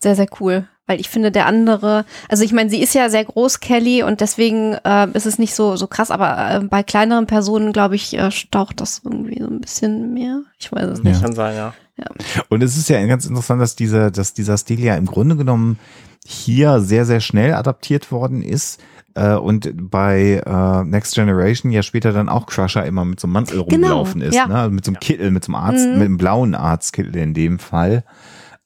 sehr 0.00 0.16
sehr 0.16 0.28
cool 0.40 0.68
weil 0.86 1.00
ich 1.00 1.08
finde, 1.08 1.30
der 1.30 1.46
andere, 1.46 2.04
also 2.28 2.42
ich 2.44 2.52
meine, 2.52 2.68
sie 2.68 2.82
ist 2.82 2.94
ja 2.94 3.08
sehr 3.08 3.24
groß, 3.24 3.60
Kelly, 3.60 4.02
und 4.02 4.20
deswegen 4.20 4.74
äh, 4.84 5.08
ist 5.12 5.26
es 5.26 5.38
nicht 5.38 5.54
so, 5.54 5.76
so 5.76 5.86
krass, 5.86 6.10
aber 6.10 6.50
äh, 6.50 6.60
bei 6.60 6.82
kleineren 6.82 7.26
Personen, 7.26 7.72
glaube 7.72 7.94
ich, 7.94 8.16
äh, 8.18 8.30
staucht 8.30 8.80
das 8.80 9.02
irgendwie 9.04 9.40
so 9.40 9.48
ein 9.48 9.60
bisschen 9.60 10.12
mehr. 10.12 10.42
Ich 10.58 10.72
weiß 10.72 10.86
es 10.88 11.02
nicht. 11.02 11.20
Kann 11.22 11.34
sein, 11.34 11.54
ja. 11.56 11.74
ja. 11.96 12.06
Und 12.48 12.62
es 12.62 12.76
ist 12.76 12.88
ja 12.88 13.04
ganz 13.06 13.26
interessant, 13.26 13.62
dass 13.62 13.76
dieser, 13.76 14.10
dass 14.10 14.34
dieser 14.34 14.56
Stil 14.56 14.80
ja 14.80 14.96
im 14.96 15.06
Grunde 15.06 15.36
genommen 15.36 15.78
hier 16.26 16.80
sehr, 16.80 17.04
sehr 17.04 17.20
schnell 17.20 17.54
adaptiert 17.54 18.10
worden 18.10 18.42
ist. 18.42 18.80
Äh, 19.14 19.34
und 19.34 19.90
bei 19.90 20.42
äh, 20.44 20.84
Next 20.84 21.14
Generation 21.14 21.70
ja 21.70 21.82
später 21.82 22.12
dann 22.12 22.28
auch 22.28 22.46
Crusher 22.46 22.84
immer 22.84 23.04
mit 23.04 23.20
so 23.20 23.26
einem 23.26 23.34
Mantel 23.34 23.64
genau, 23.64 23.98
rumgelaufen 23.98 24.22
ist, 24.22 24.34
ja. 24.34 24.46
ne? 24.46 24.56
Also 24.56 24.70
mit 24.70 24.84
so 24.84 24.90
einem 24.90 25.00
Kittel, 25.00 25.30
mit 25.30 25.44
so 25.44 25.52
einem 25.52 25.62
Arzt, 25.62 25.86
mhm. 25.86 25.92
mit 25.92 26.02
einem 26.02 26.16
blauen 26.16 26.54
Arztkittel 26.54 27.16
in 27.16 27.34
dem 27.34 27.58
Fall. 27.58 28.04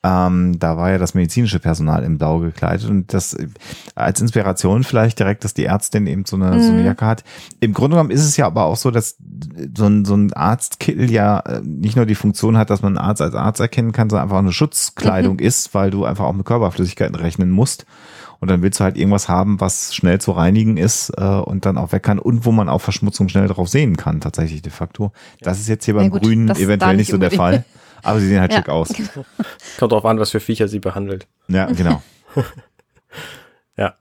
Ähm, 0.07 0.57
da 0.61 0.77
war 0.77 0.93
ja 0.93 0.99
das 0.99 1.15
medizinische 1.15 1.59
Personal 1.59 2.05
im 2.05 2.17
Blau 2.17 2.39
gekleidet 2.39 2.89
und 2.89 3.13
das 3.13 3.35
äh, 3.35 3.49
als 3.97 4.21
Inspiration 4.21 4.85
vielleicht 4.85 5.19
direkt, 5.19 5.43
dass 5.43 5.53
die 5.53 5.65
Ärztin 5.65 6.07
eben 6.07 6.25
so 6.25 6.37
eine, 6.37 6.53
mhm. 6.53 6.63
so 6.63 6.69
eine 6.71 6.81
mhm. 6.81 6.87
Jacke 6.87 7.07
hat. 7.07 7.25
Im 7.59 7.73
Grunde 7.73 7.97
genommen 7.97 8.13
ist 8.13 8.25
es 8.25 8.37
ja 8.37 8.47
aber 8.47 8.67
auch 8.67 8.77
so, 8.77 8.93
dass 8.93 9.17
so 9.77 9.87
ein, 9.87 10.05
so 10.05 10.15
ein 10.15 10.33
Arztkittel 10.33 11.11
ja 11.11 11.41
äh, 11.41 11.61
nicht 11.61 11.97
nur 11.97 12.07
die 12.07 12.15
Funktion 12.15 12.57
hat, 12.57 12.71
dass 12.71 12.83
man 12.83 12.97
einen 12.97 13.05
Arzt 13.05 13.21
als 13.21 13.35
Arzt 13.35 13.59
erkennen 13.59 13.91
kann, 13.91 14.09
sondern 14.09 14.25
einfach 14.25 14.37
auch 14.37 14.43
eine 14.43 14.53
Schutzkleidung 14.53 15.35
mhm. 15.35 15.41
ist, 15.41 15.75
weil 15.75 15.91
du 15.91 16.05
einfach 16.05 16.27
auch 16.27 16.35
mit 16.35 16.47
Körperflüssigkeiten 16.47 17.17
rechnen 17.17 17.51
musst. 17.51 17.85
Und 18.39 18.49
dann 18.49 18.63
willst 18.63 18.79
du 18.79 18.85
halt 18.85 18.97
irgendwas 18.97 19.29
haben, 19.29 19.61
was 19.61 19.93
schnell 19.93 20.21
zu 20.21 20.31
reinigen 20.31 20.77
ist 20.77 21.11
äh, 21.17 21.25
und 21.25 21.67
dann 21.67 21.79
auch 21.79 21.91
weg 21.91 22.05
kann 22.05 22.21
und 22.21 22.45
wo 22.45 22.53
man 22.53 22.69
auch 22.69 22.81
Verschmutzung 22.81 23.29
schnell 23.29 23.49
drauf 23.49 23.69
sehen 23.69 23.97
kann, 23.97 24.21
tatsächlich 24.21 24.63
de 24.63 24.71
facto. 24.71 25.11
Das 25.41 25.59
ist 25.59 25.69
jetzt 25.69 25.87
hier 25.87 25.95
beim 25.95 26.05
ja, 26.05 26.11
gut, 26.11 26.23
Grünen 26.23 26.51
eventuell 26.51 26.97
nicht 26.97 27.11
so 27.11 27.19
der 27.19 27.33
Fall. 27.33 27.65
Aber 28.03 28.21
sie 28.21 28.29
sehen 28.29 28.41
halt 28.41 28.53
ja. 28.53 28.59
schick 28.59 28.69
aus. 28.69 28.93
Kommt 29.79 29.93
drauf 29.93 30.05
an, 30.05 30.19
was 30.19 30.31
für 30.31 30.41
Viecher 30.41 30.69
sie 30.69 30.79
behandelt. 30.79 31.27
Ja, 31.49 31.67
genau. 31.67 32.03
ja. 33.77 33.95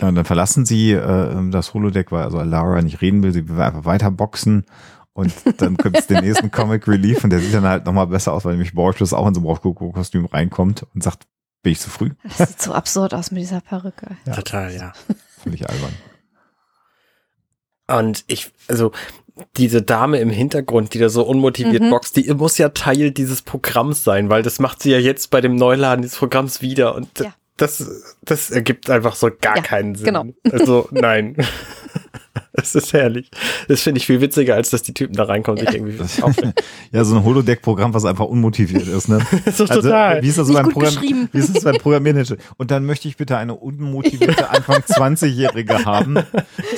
Ja, 0.00 0.08
und 0.08 0.14
dann 0.14 0.24
verlassen 0.24 0.64
sie 0.64 0.92
äh, 0.92 1.50
das 1.50 1.74
Holodeck, 1.74 2.12
weil 2.12 2.22
also 2.22 2.40
Lara 2.40 2.82
nicht 2.82 3.00
reden 3.00 3.22
will, 3.22 3.32
sie 3.32 3.48
will 3.48 3.60
einfach 3.60 3.84
weiter 3.84 4.10
boxen. 4.10 4.64
Und 5.12 5.32
dann 5.60 5.76
gibt 5.76 5.98
es 5.98 6.06
den 6.06 6.24
nächsten 6.24 6.52
Comic 6.52 6.86
Relief 6.86 7.24
und 7.24 7.30
der 7.30 7.40
sieht 7.40 7.52
dann 7.52 7.64
halt 7.64 7.84
nochmal 7.84 8.06
besser 8.06 8.32
aus, 8.32 8.44
weil 8.44 8.52
nämlich 8.52 8.74
Borges 8.74 9.12
auch 9.12 9.26
in 9.26 9.34
so 9.34 9.40
einem 9.40 9.92
Kostüm 9.92 10.26
reinkommt 10.26 10.86
und 10.94 11.02
sagt, 11.02 11.26
bin 11.62 11.72
ich 11.72 11.80
zu 11.80 11.90
früh? 11.90 12.10
Das 12.38 12.50
sieht 12.50 12.62
so 12.62 12.72
absurd 12.72 13.14
aus 13.14 13.32
mit 13.32 13.42
dieser 13.42 13.60
Perücke. 13.60 14.16
Ja. 14.26 14.34
Total, 14.34 14.72
ja. 14.72 14.92
Völlig 15.42 15.68
albern. 15.68 15.92
Und 17.88 18.24
ich, 18.28 18.52
also 18.68 18.92
diese 19.56 19.82
Dame 19.82 20.18
im 20.18 20.30
Hintergrund, 20.30 20.94
die 20.94 20.98
da 20.98 21.08
so 21.08 21.22
unmotiviert 21.22 21.82
mhm. 21.82 21.90
boxt, 21.90 22.16
die 22.16 22.32
muss 22.34 22.58
ja 22.58 22.70
Teil 22.70 23.10
dieses 23.10 23.42
Programms 23.42 24.04
sein, 24.04 24.30
weil 24.30 24.42
das 24.42 24.58
macht 24.58 24.82
sie 24.82 24.90
ja 24.90 24.98
jetzt 24.98 25.30
bei 25.30 25.40
dem 25.40 25.56
Neuladen 25.56 26.02
des 26.02 26.16
Programms 26.16 26.62
wieder 26.62 26.94
und 26.94 27.08
ja. 27.20 27.34
das, 27.56 28.16
das 28.22 28.50
ergibt 28.50 28.90
einfach 28.90 29.14
so 29.14 29.30
gar 29.40 29.56
ja, 29.56 29.62
keinen 29.62 29.94
Sinn. 29.94 30.06
Genau. 30.06 30.26
Also 30.50 30.88
nein. 30.92 31.36
Das 32.68 32.74
ist 32.74 32.92
herrlich. 32.92 33.30
Das 33.68 33.82
finde 33.82 33.98
ich 33.98 34.06
viel 34.06 34.20
witziger, 34.20 34.54
als 34.54 34.70
dass 34.70 34.82
die 34.82 34.92
Typen 34.92 35.14
da 35.14 35.24
reinkommen 35.24 35.64
ja. 35.64 35.70
sich 35.70 35.80
irgendwie 35.80 35.98
Ja, 36.92 37.04
so 37.04 37.16
ein 37.16 37.24
Holodeck-Programm, 37.24 37.94
was 37.94 38.04
einfach 38.04 38.24
unmotiviert 38.24 38.88
ist, 38.88 39.08
ne? 39.08 39.20
so 39.52 39.64
also, 39.64 39.82
total. 39.82 40.22
Wie 40.22 40.28
ist 40.28 40.38
das 40.38 40.48
so 40.48 40.54
beim 40.54 40.68
Programm? 40.68 41.28
Wie 41.32 41.38
ist 41.38 41.54
das 41.54 41.64
beim 41.64 41.76
Programmieren? 41.76 42.26
Und 42.56 42.70
dann 42.70 42.84
möchte 42.84 43.06
ich 43.06 43.16
bitte 43.16 43.36
eine 43.36 43.54
unmotivierte 43.54 44.50
Anfang 44.50 44.78
20-Jährige 44.78 45.84
haben, 45.84 46.18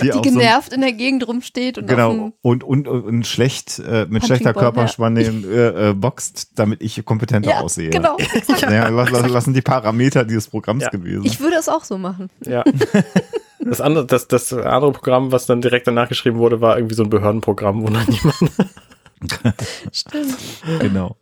die, 0.03 0.11
die 0.11 0.21
genervt 0.21 0.71
so, 0.71 0.75
in 0.75 0.83
der 0.83 0.93
Gegend 0.93 1.27
rumsteht 1.27 1.79
und 1.79 1.87
genau 1.87 2.33
und, 2.43 2.65
und, 2.65 2.87
und 2.87 3.27
schlecht 3.27 3.79
äh, 3.79 4.07
mit 4.09 4.25
schlechter 4.27 4.53
Körperspanne 4.53 5.23
ja. 5.23 5.31
äh, 5.31 5.91
äh, 5.91 5.95
boxt, 5.95 6.53
damit 6.57 6.83
ich 6.83 7.03
kompetenter 7.05 7.51
ja, 7.51 7.61
aussehe. 7.61 7.91
Genau. 7.91 8.17
Ja, 8.61 8.95
was, 8.95 9.13
was 9.33 9.45
sind 9.45 9.57
die 9.57 9.63
Parameter 9.63 10.25
dieses 10.25 10.49
Programms 10.49 10.89
gewesen? 10.91 11.25
Ich 11.25 11.41
würde 11.41 11.57
es 11.57 11.69
auch 11.69 11.85
so 11.85 11.99
machen. 11.99 12.29
Ja. 12.45 12.65
Das 13.65 13.81
andere, 13.81 14.07
das, 14.07 14.29
das 14.29 14.53
andere 14.53 14.93
Programm, 14.93 15.33
was 15.33 15.47
dann 15.47 15.61
direkt 15.61 15.87
danach 15.87 16.09
geschrieben 16.09 16.39
wurde, 16.39 16.61
war 16.61 16.77
irgendwie 16.77 16.95
so 16.95 17.03
ein 17.03 17.11
Behördenprogramm, 17.11 17.83
wo 17.83 17.89
dann 17.89 18.07
niemand. 18.09 18.71
Stimmt. 19.93 20.37
Genau. 20.81 21.17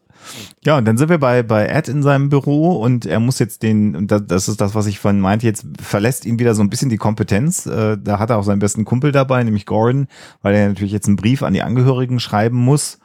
Ja, 0.64 0.76
und 0.76 0.84
dann 0.84 0.98
sind 0.98 1.08
wir 1.08 1.18
bei, 1.18 1.42
bei 1.42 1.66
Ed 1.66 1.88
in 1.88 2.02
seinem 2.02 2.28
Büro 2.28 2.76
und 2.76 3.06
er 3.06 3.20
muss 3.20 3.38
jetzt 3.38 3.62
den, 3.62 3.96
und 3.96 4.10
das 4.10 4.48
ist 4.48 4.60
das, 4.60 4.74
was 4.74 4.86
ich 4.86 4.98
von 4.98 5.20
meinte, 5.20 5.46
jetzt 5.46 5.66
verlässt 5.80 6.26
ihn 6.26 6.38
wieder 6.38 6.54
so 6.54 6.62
ein 6.62 6.70
bisschen 6.70 6.90
die 6.90 6.96
Kompetenz. 6.96 7.66
Äh, 7.66 7.96
da 7.98 8.18
hat 8.18 8.30
er 8.30 8.38
auch 8.38 8.44
seinen 8.44 8.58
besten 8.58 8.84
Kumpel 8.84 9.12
dabei, 9.12 9.42
nämlich 9.42 9.66
Gordon, 9.66 10.06
weil 10.42 10.54
er 10.54 10.68
natürlich 10.68 10.92
jetzt 10.92 11.06
einen 11.06 11.16
Brief 11.16 11.42
an 11.42 11.54
die 11.54 11.62
Angehörigen 11.62 12.20
schreiben 12.20 12.58
muss. 12.58 12.98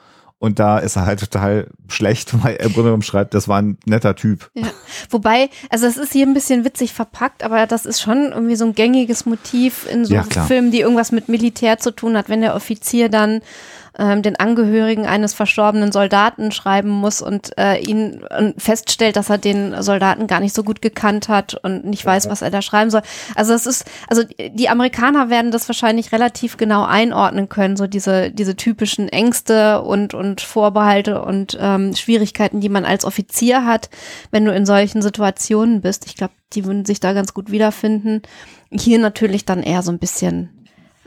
Und 0.43 0.59
da 0.59 0.77
ist 0.77 0.97
er 0.97 1.05
halt 1.05 1.21
total 1.21 1.67
schlecht, 1.87 2.33
weil 2.43 2.57
er 2.57 2.65
im 2.65 2.73
Grunde 2.73 2.89
genommen 2.89 3.01
schreibt, 3.01 3.33
das 3.33 3.47
war 3.47 3.61
ein 3.61 3.77
netter 3.85 4.13
Typ. 4.13 4.51
Ja. 4.55 4.67
Wobei, 5.09 5.49
also 5.69 5.87
es 5.87 5.95
ist 5.95 6.11
hier 6.11 6.27
ein 6.27 6.33
bisschen 6.33 6.65
witzig 6.65 6.91
verpackt, 6.91 7.43
aber 7.43 7.65
das 7.65 7.85
ist 7.85 8.01
schon 8.01 8.33
irgendwie 8.33 8.57
so 8.57 8.65
ein 8.65 8.75
gängiges 8.75 9.25
Motiv 9.25 9.87
in 9.89 10.03
so 10.03 10.13
ja, 10.13 10.23
Filmen, 10.23 10.69
die 10.69 10.81
irgendwas 10.81 11.13
mit 11.13 11.29
Militär 11.29 11.79
zu 11.79 11.91
tun 11.91 12.17
hat, 12.17 12.27
wenn 12.27 12.41
der 12.41 12.55
Offizier 12.55 13.07
dann 13.07 13.39
ähm, 13.97 14.21
den 14.21 14.35
Angehörigen 14.35 15.05
eines 15.05 15.33
verstorbenen 15.33 15.91
Soldaten 15.91 16.51
schreiben 16.51 16.89
muss 16.89 17.21
und 17.21 17.57
äh, 17.57 17.79
ihn 17.79 18.23
und 18.37 18.61
feststellt, 18.61 19.15
dass 19.15 19.29
er 19.29 19.37
den 19.37 19.81
Soldaten 19.81 20.27
gar 20.27 20.39
nicht 20.39 20.55
so 20.55 20.63
gut 20.63 20.81
gekannt 20.81 21.29
hat 21.29 21.55
und 21.63 21.85
nicht 21.85 22.05
weiß, 22.05 22.29
was 22.29 22.41
er 22.41 22.49
da 22.49 22.61
schreiben 22.61 22.89
soll. 22.89 23.01
Also 23.35 23.53
es 23.53 23.65
ist, 23.65 23.85
also 24.07 24.23
die 24.23 24.69
Amerikaner 24.69 25.29
werden 25.29 25.51
das 25.51 25.69
wahrscheinlich 25.69 26.11
relativ 26.11 26.57
genau 26.57 26.83
einordnen 26.83 27.49
können, 27.49 27.77
so 27.77 27.87
diese, 27.87 28.31
diese 28.31 28.55
typischen 28.55 29.09
Ängste 29.09 29.81
und, 29.81 30.13
und 30.13 30.41
Vorbehalte 30.41 31.21
und 31.21 31.57
ähm, 31.59 31.95
Schwierigkeiten, 31.95 32.61
die 32.61 32.69
man 32.69 32.85
als 32.85 33.05
Offizier 33.05 33.65
hat, 33.65 33.89
wenn 34.31 34.45
du 34.45 34.53
in 34.53 34.65
solchen 34.65 35.01
Situationen 35.01 35.81
bist. 35.81 36.05
Ich 36.07 36.15
glaube, 36.15 36.33
die 36.53 36.65
würden 36.65 36.85
sich 36.85 36.99
da 36.99 37.13
ganz 37.13 37.33
gut 37.33 37.51
wiederfinden. 37.51 38.21
Hier 38.71 38.99
natürlich 38.99 39.45
dann 39.45 39.61
eher 39.61 39.83
so 39.83 39.91
ein 39.91 39.99
bisschen 39.99 40.62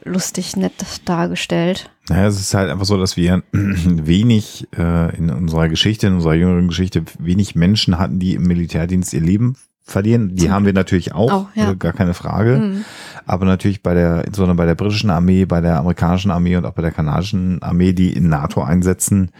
lustig 0.06 0.56
nett 0.56 0.72
dargestellt. 1.04 1.90
Naja, 2.08 2.26
es 2.26 2.40
ist 2.40 2.54
halt 2.54 2.70
einfach 2.70 2.84
so, 2.84 2.98
dass 2.98 3.16
wir 3.16 3.42
wenig 3.52 4.68
äh, 4.76 5.16
in 5.16 5.30
unserer 5.30 5.68
Geschichte, 5.68 6.06
in 6.06 6.14
unserer 6.14 6.34
jüngeren 6.34 6.68
Geschichte, 6.68 7.04
wenig 7.18 7.54
Menschen 7.54 7.98
hatten, 7.98 8.18
die 8.18 8.34
im 8.34 8.44
Militärdienst 8.44 9.12
ihr 9.12 9.20
Leben 9.20 9.56
verlieren. 9.82 10.34
Die 10.34 10.50
haben 10.50 10.66
wir 10.66 10.72
natürlich 10.72 11.14
auch, 11.14 11.32
auch 11.32 11.46
ja. 11.54 11.70
äh, 11.70 11.76
gar 11.76 11.92
keine 11.92 12.12
Frage. 12.12 12.58
Mhm. 12.58 12.84
Aber 13.24 13.46
natürlich 13.46 13.82
bei 13.82 13.94
der, 13.94 14.24
insbesondere 14.24 14.56
bei 14.56 14.66
der 14.66 14.74
britischen 14.74 15.10
Armee, 15.10 15.44
bei 15.44 15.60
der 15.60 15.78
amerikanischen 15.78 16.30
Armee 16.30 16.56
und 16.56 16.64
auch 16.64 16.72
bei 16.72 16.82
der 16.82 16.90
kanadischen 16.90 17.62
Armee, 17.62 17.92
die 17.92 18.12
in 18.12 18.28
NATO 18.28 18.62
einsetzen, 18.62 19.30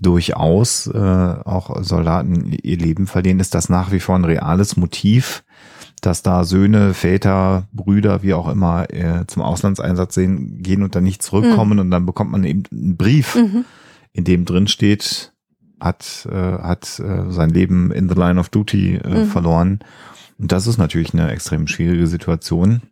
durchaus 0.00 0.88
äh, 0.88 0.98
auch 0.98 1.82
Soldaten 1.82 2.52
ihr 2.62 2.76
Leben 2.76 3.06
verlieren, 3.06 3.38
ist 3.38 3.54
das 3.54 3.68
nach 3.68 3.92
wie 3.92 4.00
vor 4.00 4.16
ein 4.16 4.24
reales 4.24 4.76
Motiv 4.76 5.44
dass 6.02 6.22
da 6.22 6.44
Söhne, 6.44 6.92
Väter, 6.92 7.68
Brüder, 7.72 8.22
wie 8.22 8.34
auch 8.34 8.48
immer, 8.48 8.92
äh, 8.92 9.26
zum 9.26 9.42
Auslandseinsatz 9.42 10.14
sehen, 10.14 10.62
gehen 10.62 10.82
und 10.82 10.94
dann 10.94 11.04
nicht 11.04 11.22
zurückkommen 11.22 11.74
mhm. 11.74 11.78
und 11.78 11.90
dann 11.90 12.04
bekommt 12.04 12.30
man 12.30 12.44
eben 12.44 12.64
einen 12.70 12.96
Brief, 12.96 13.36
mhm. 13.36 13.64
in 14.12 14.24
dem 14.24 14.44
drin 14.44 14.66
steht, 14.66 15.32
hat, 15.80 16.28
äh, 16.30 16.34
hat 16.34 16.98
äh, 16.98 17.30
sein 17.30 17.50
Leben 17.50 17.90
in 17.90 18.08
the 18.08 18.14
line 18.14 18.38
of 18.38 18.50
duty 18.50 18.96
äh, 18.96 19.08
mhm. 19.08 19.26
verloren. 19.26 19.80
Und 20.38 20.52
das 20.52 20.66
ist 20.66 20.76
natürlich 20.76 21.14
eine 21.14 21.30
extrem 21.30 21.66
schwierige 21.66 22.06
Situation. 22.06 22.82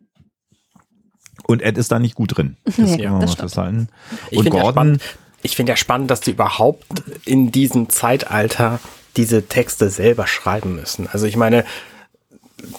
Und 1.43 1.61
Ed 1.61 1.77
ist 1.77 1.91
da 1.91 1.99
nicht 1.99 2.15
gut 2.15 2.37
drin. 2.37 2.57
Das 2.65 2.77
nee, 2.77 3.07
man 3.07 3.21
das 3.21 3.35
festhalten. 3.35 3.89
Und 4.31 4.49
Gordon. 4.49 4.95
Ja 4.95 4.99
ich 5.43 5.55
finde 5.55 5.71
ja 5.71 5.75
spannend, 5.75 6.11
dass 6.11 6.21
die 6.21 6.31
überhaupt 6.31 6.85
in 7.25 7.51
diesem 7.51 7.89
Zeitalter 7.89 8.79
diese 9.17 9.47
Texte 9.47 9.89
selber 9.89 10.27
schreiben 10.27 10.75
müssen. 10.75 11.07
Also 11.11 11.25
ich 11.25 11.35
meine, 11.35 11.65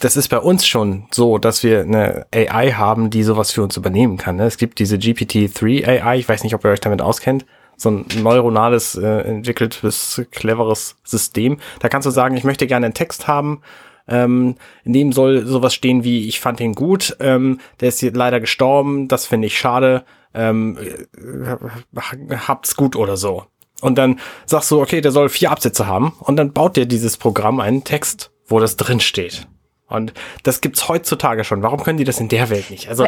das 0.00 0.16
ist 0.16 0.28
bei 0.28 0.38
uns 0.38 0.66
schon 0.66 1.04
so, 1.10 1.38
dass 1.38 1.62
wir 1.62 1.80
eine 1.80 2.26
AI 2.34 2.72
haben, 2.72 3.10
die 3.10 3.22
sowas 3.22 3.50
für 3.50 3.62
uns 3.62 3.76
übernehmen 3.76 4.16
kann. 4.16 4.36
Ne? 4.36 4.44
Es 4.44 4.56
gibt 4.56 4.78
diese 4.78 4.96
GPT-3 4.96 5.86
AI, 5.86 6.18
ich 6.18 6.28
weiß 6.28 6.42
nicht, 6.44 6.54
ob 6.54 6.64
ihr 6.64 6.70
euch 6.70 6.80
damit 6.80 7.02
auskennt, 7.02 7.46
so 7.76 7.90
ein 7.90 8.06
neuronales, 8.22 8.94
äh, 8.94 9.20
entwickeltes, 9.22 10.22
cleveres 10.30 10.96
System. 11.04 11.58
Da 11.80 11.88
kannst 11.88 12.06
du 12.06 12.10
sagen, 12.10 12.36
ich 12.36 12.44
möchte 12.44 12.66
gerne 12.66 12.86
einen 12.86 12.94
Text 12.94 13.28
haben, 13.28 13.62
ähm, 14.08 14.56
in 14.84 14.92
dem 14.92 15.12
soll 15.12 15.46
sowas 15.46 15.74
stehen 15.74 16.04
wie, 16.04 16.28
ich 16.28 16.40
fand 16.40 16.60
ihn 16.60 16.74
gut, 16.74 17.16
ähm, 17.20 17.58
der 17.80 17.88
ist 17.88 18.02
leider 18.02 18.40
gestorben, 18.40 19.08
das 19.08 19.26
finde 19.26 19.46
ich 19.46 19.58
schade, 19.58 20.04
ähm, 20.34 20.78
äh, 20.78 22.36
habt's 22.36 22.76
gut 22.76 22.96
oder 22.96 23.16
so. 23.16 23.44
Und 23.80 23.98
dann 23.98 24.20
sagst 24.46 24.70
du, 24.70 24.80
okay, 24.80 25.00
der 25.00 25.10
soll 25.10 25.28
vier 25.28 25.50
Absätze 25.50 25.86
haben 25.86 26.14
und 26.20 26.36
dann 26.36 26.52
baut 26.52 26.76
dir 26.76 26.86
dieses 26.86 27.16
Programm 27.16 27.58
einen 27.58 27.84
Text, 27.84 28.30
wo 28.46 28.60
das 28.60 28.76
drin 28.76 29.00
steht. 29.00 29.48
Und 29.92 30.12
das 30.42 30.60
gibt's 30.60 30.88
heutzutage 30.88 31.44
schon. 31.44 31.62
Warum 31.62 31.82
können 31.82 31.98
die 31.98 32.04
das 32.04 32.20
in 32.20 32.28
der 32.28 32.50
Welt 32.50 32.70
nicht? 32.70 32.88
Also 32.88 33.06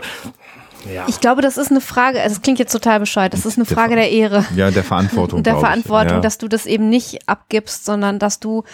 ja. 0.93 1.05
Ich 1.09 1.21
glaube, 1.21 1.43
das 1.43 1.57
ist 1.57 1.71
eine 1.71 1.81
Frage, 1.81 2.21
also 2.21 2.35
es 2.35 2.43
klingt 2.43 2.59
jetzt 2.59 2.73
total 2.73 3.01
bescheuert, 3.01 3.33
das 3.33 3.47
ist 3.47 3.57
eine 3.57 3.65
Frage 3.65 3.95
der, 3.95 4.05
der 4.05 4.13
Ehre. 4.13 4.45
Ja, 4.55 4.71
der 4.71 4.85
Verantwortung. 4.85 5.43
der 5.43 5.57
Verantwortung, 5.57 6.17
ja. 6.17 6.21
dass 6.21 6.39
du 6.39 6.49
das 6.49 6.67
eben 6.67 6.89
nicht 6.91 7.29
abgibst, 7.29 7.85
sondern 7.85 8.19
dass 8.19 8.41
du 8.41 8.65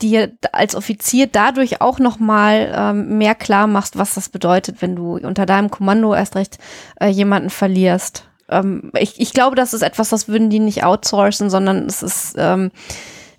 dir 0.00 0.32
als 0.52 0.74
Offizier 0.74 1.26
dadurch 1.26 1.80
auch 1.80 1.98
nochmal 1.98 2.72
ähm, 2.74 3.18
mehr 3.18 3.34
klar 3.34 3.66
machst, 3.66 3.98
was 3.98 4.14
das 4.14 4.28
bedeutet, 4.28 4.80
wenn 4.80 4.96
du 4.96 5.18
unter 5.18 5.44
deinem 5.44 5.70
Kommando 5.70 6.14
erst 6.14 6.36
recht 6.36 6.58
äh, 7.00 7.08
jemanden 7.08 7.50
verlierst. 7.50 8.24
Ähm, 8.48 8.90
ich, 8.98 9.20
ich 9.20 9.32
glaube, 9.32 9.56
das 9.56 9.74
ist 9.74 9.82
etwas, 9.82 10.08
das 10.08 10.28
würden 10.28 10.50
die 10.50 10.60
nicht 10.60 10.84
outsourcen, 10.84 11.50
sondern 11.50 11.86
es 11.86 12.02
ist 12.02 12.34
ähm, 12.38 12.70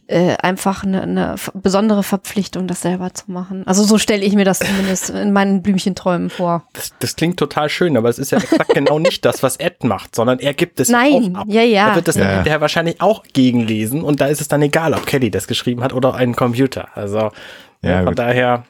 äh, 0.10 0.36
einfach 0.42 0.84
eine, 0.84 1.04
eine 1.04 1.36
besondere 1.54 2.02
Verpflichtung, 2.02 2.66
das 2.66 2.82
selber 2.82 3.14
zu 3.14 3.32
machen. 3.32 3.62
Also 3.68 3.84
so 3.84 4.00
stelle 4.00 4.26
ich 4.26 4.34
mir 4.34 4.44
das 4.44 4.58
zumindest 4.58 5.12
in 5.12 5.32
meinen 5.32 5.62
Blümchenträumen 5.62 6.32
vor. 6.32 6.64
Das, 6.74 6.94
das 7.00 7.16
klingt 7.16 7.38
total 7.38 7.70
schön, 7.70 7.96
aber 7.96 8.10
es 8.10 8.18
ist 8.18 8.32
ja 8.32 8.40
exakt 8.40 8.74
genau 8.74 8.98
nicht 8.98 9.24
das, 9.24 9.44
was 9.44 9.58
Ed 9.58 9.84
macht, 9.84 10.16
sondern 10.16 10.40
er 10.40 10.56
gibt 10.56 10.80
es 10.80 10.90
Nein, 10.90 11.36
auch 11.36 11.42
ab. 11.42 11.48
ja, 11.50 11.62
ja. 11.62 11.90
Er 11.90 11.96
wird 11.96 12.08
das 12.08 12.16
ja. 12.16 12.24
dann 12.24 12.36
hinterher 12.38 12.60
wahrscheinlich 12.60 13.02
auch 13.02 13.24
gegenlesen 13.34 14.04
und 14.04 14.20
da 14.20 14.26
ist 14.26 14.42
es 14.42 14.48
dann 14.48 14.64
egal, 14.64 14.96
ob 14.96 15.06
Kelly 15.06 15.30
das 15.30 15.46
geschrieben 15.46 15.84
hat 15.84 15.94
oder 15.94 16.16
ein 16.16 16.36
Computer. 16.36 16.88
Also 16.96 17.32
ja, 17.84 18.04
von 18.04 18.16
daher 18.16 18.64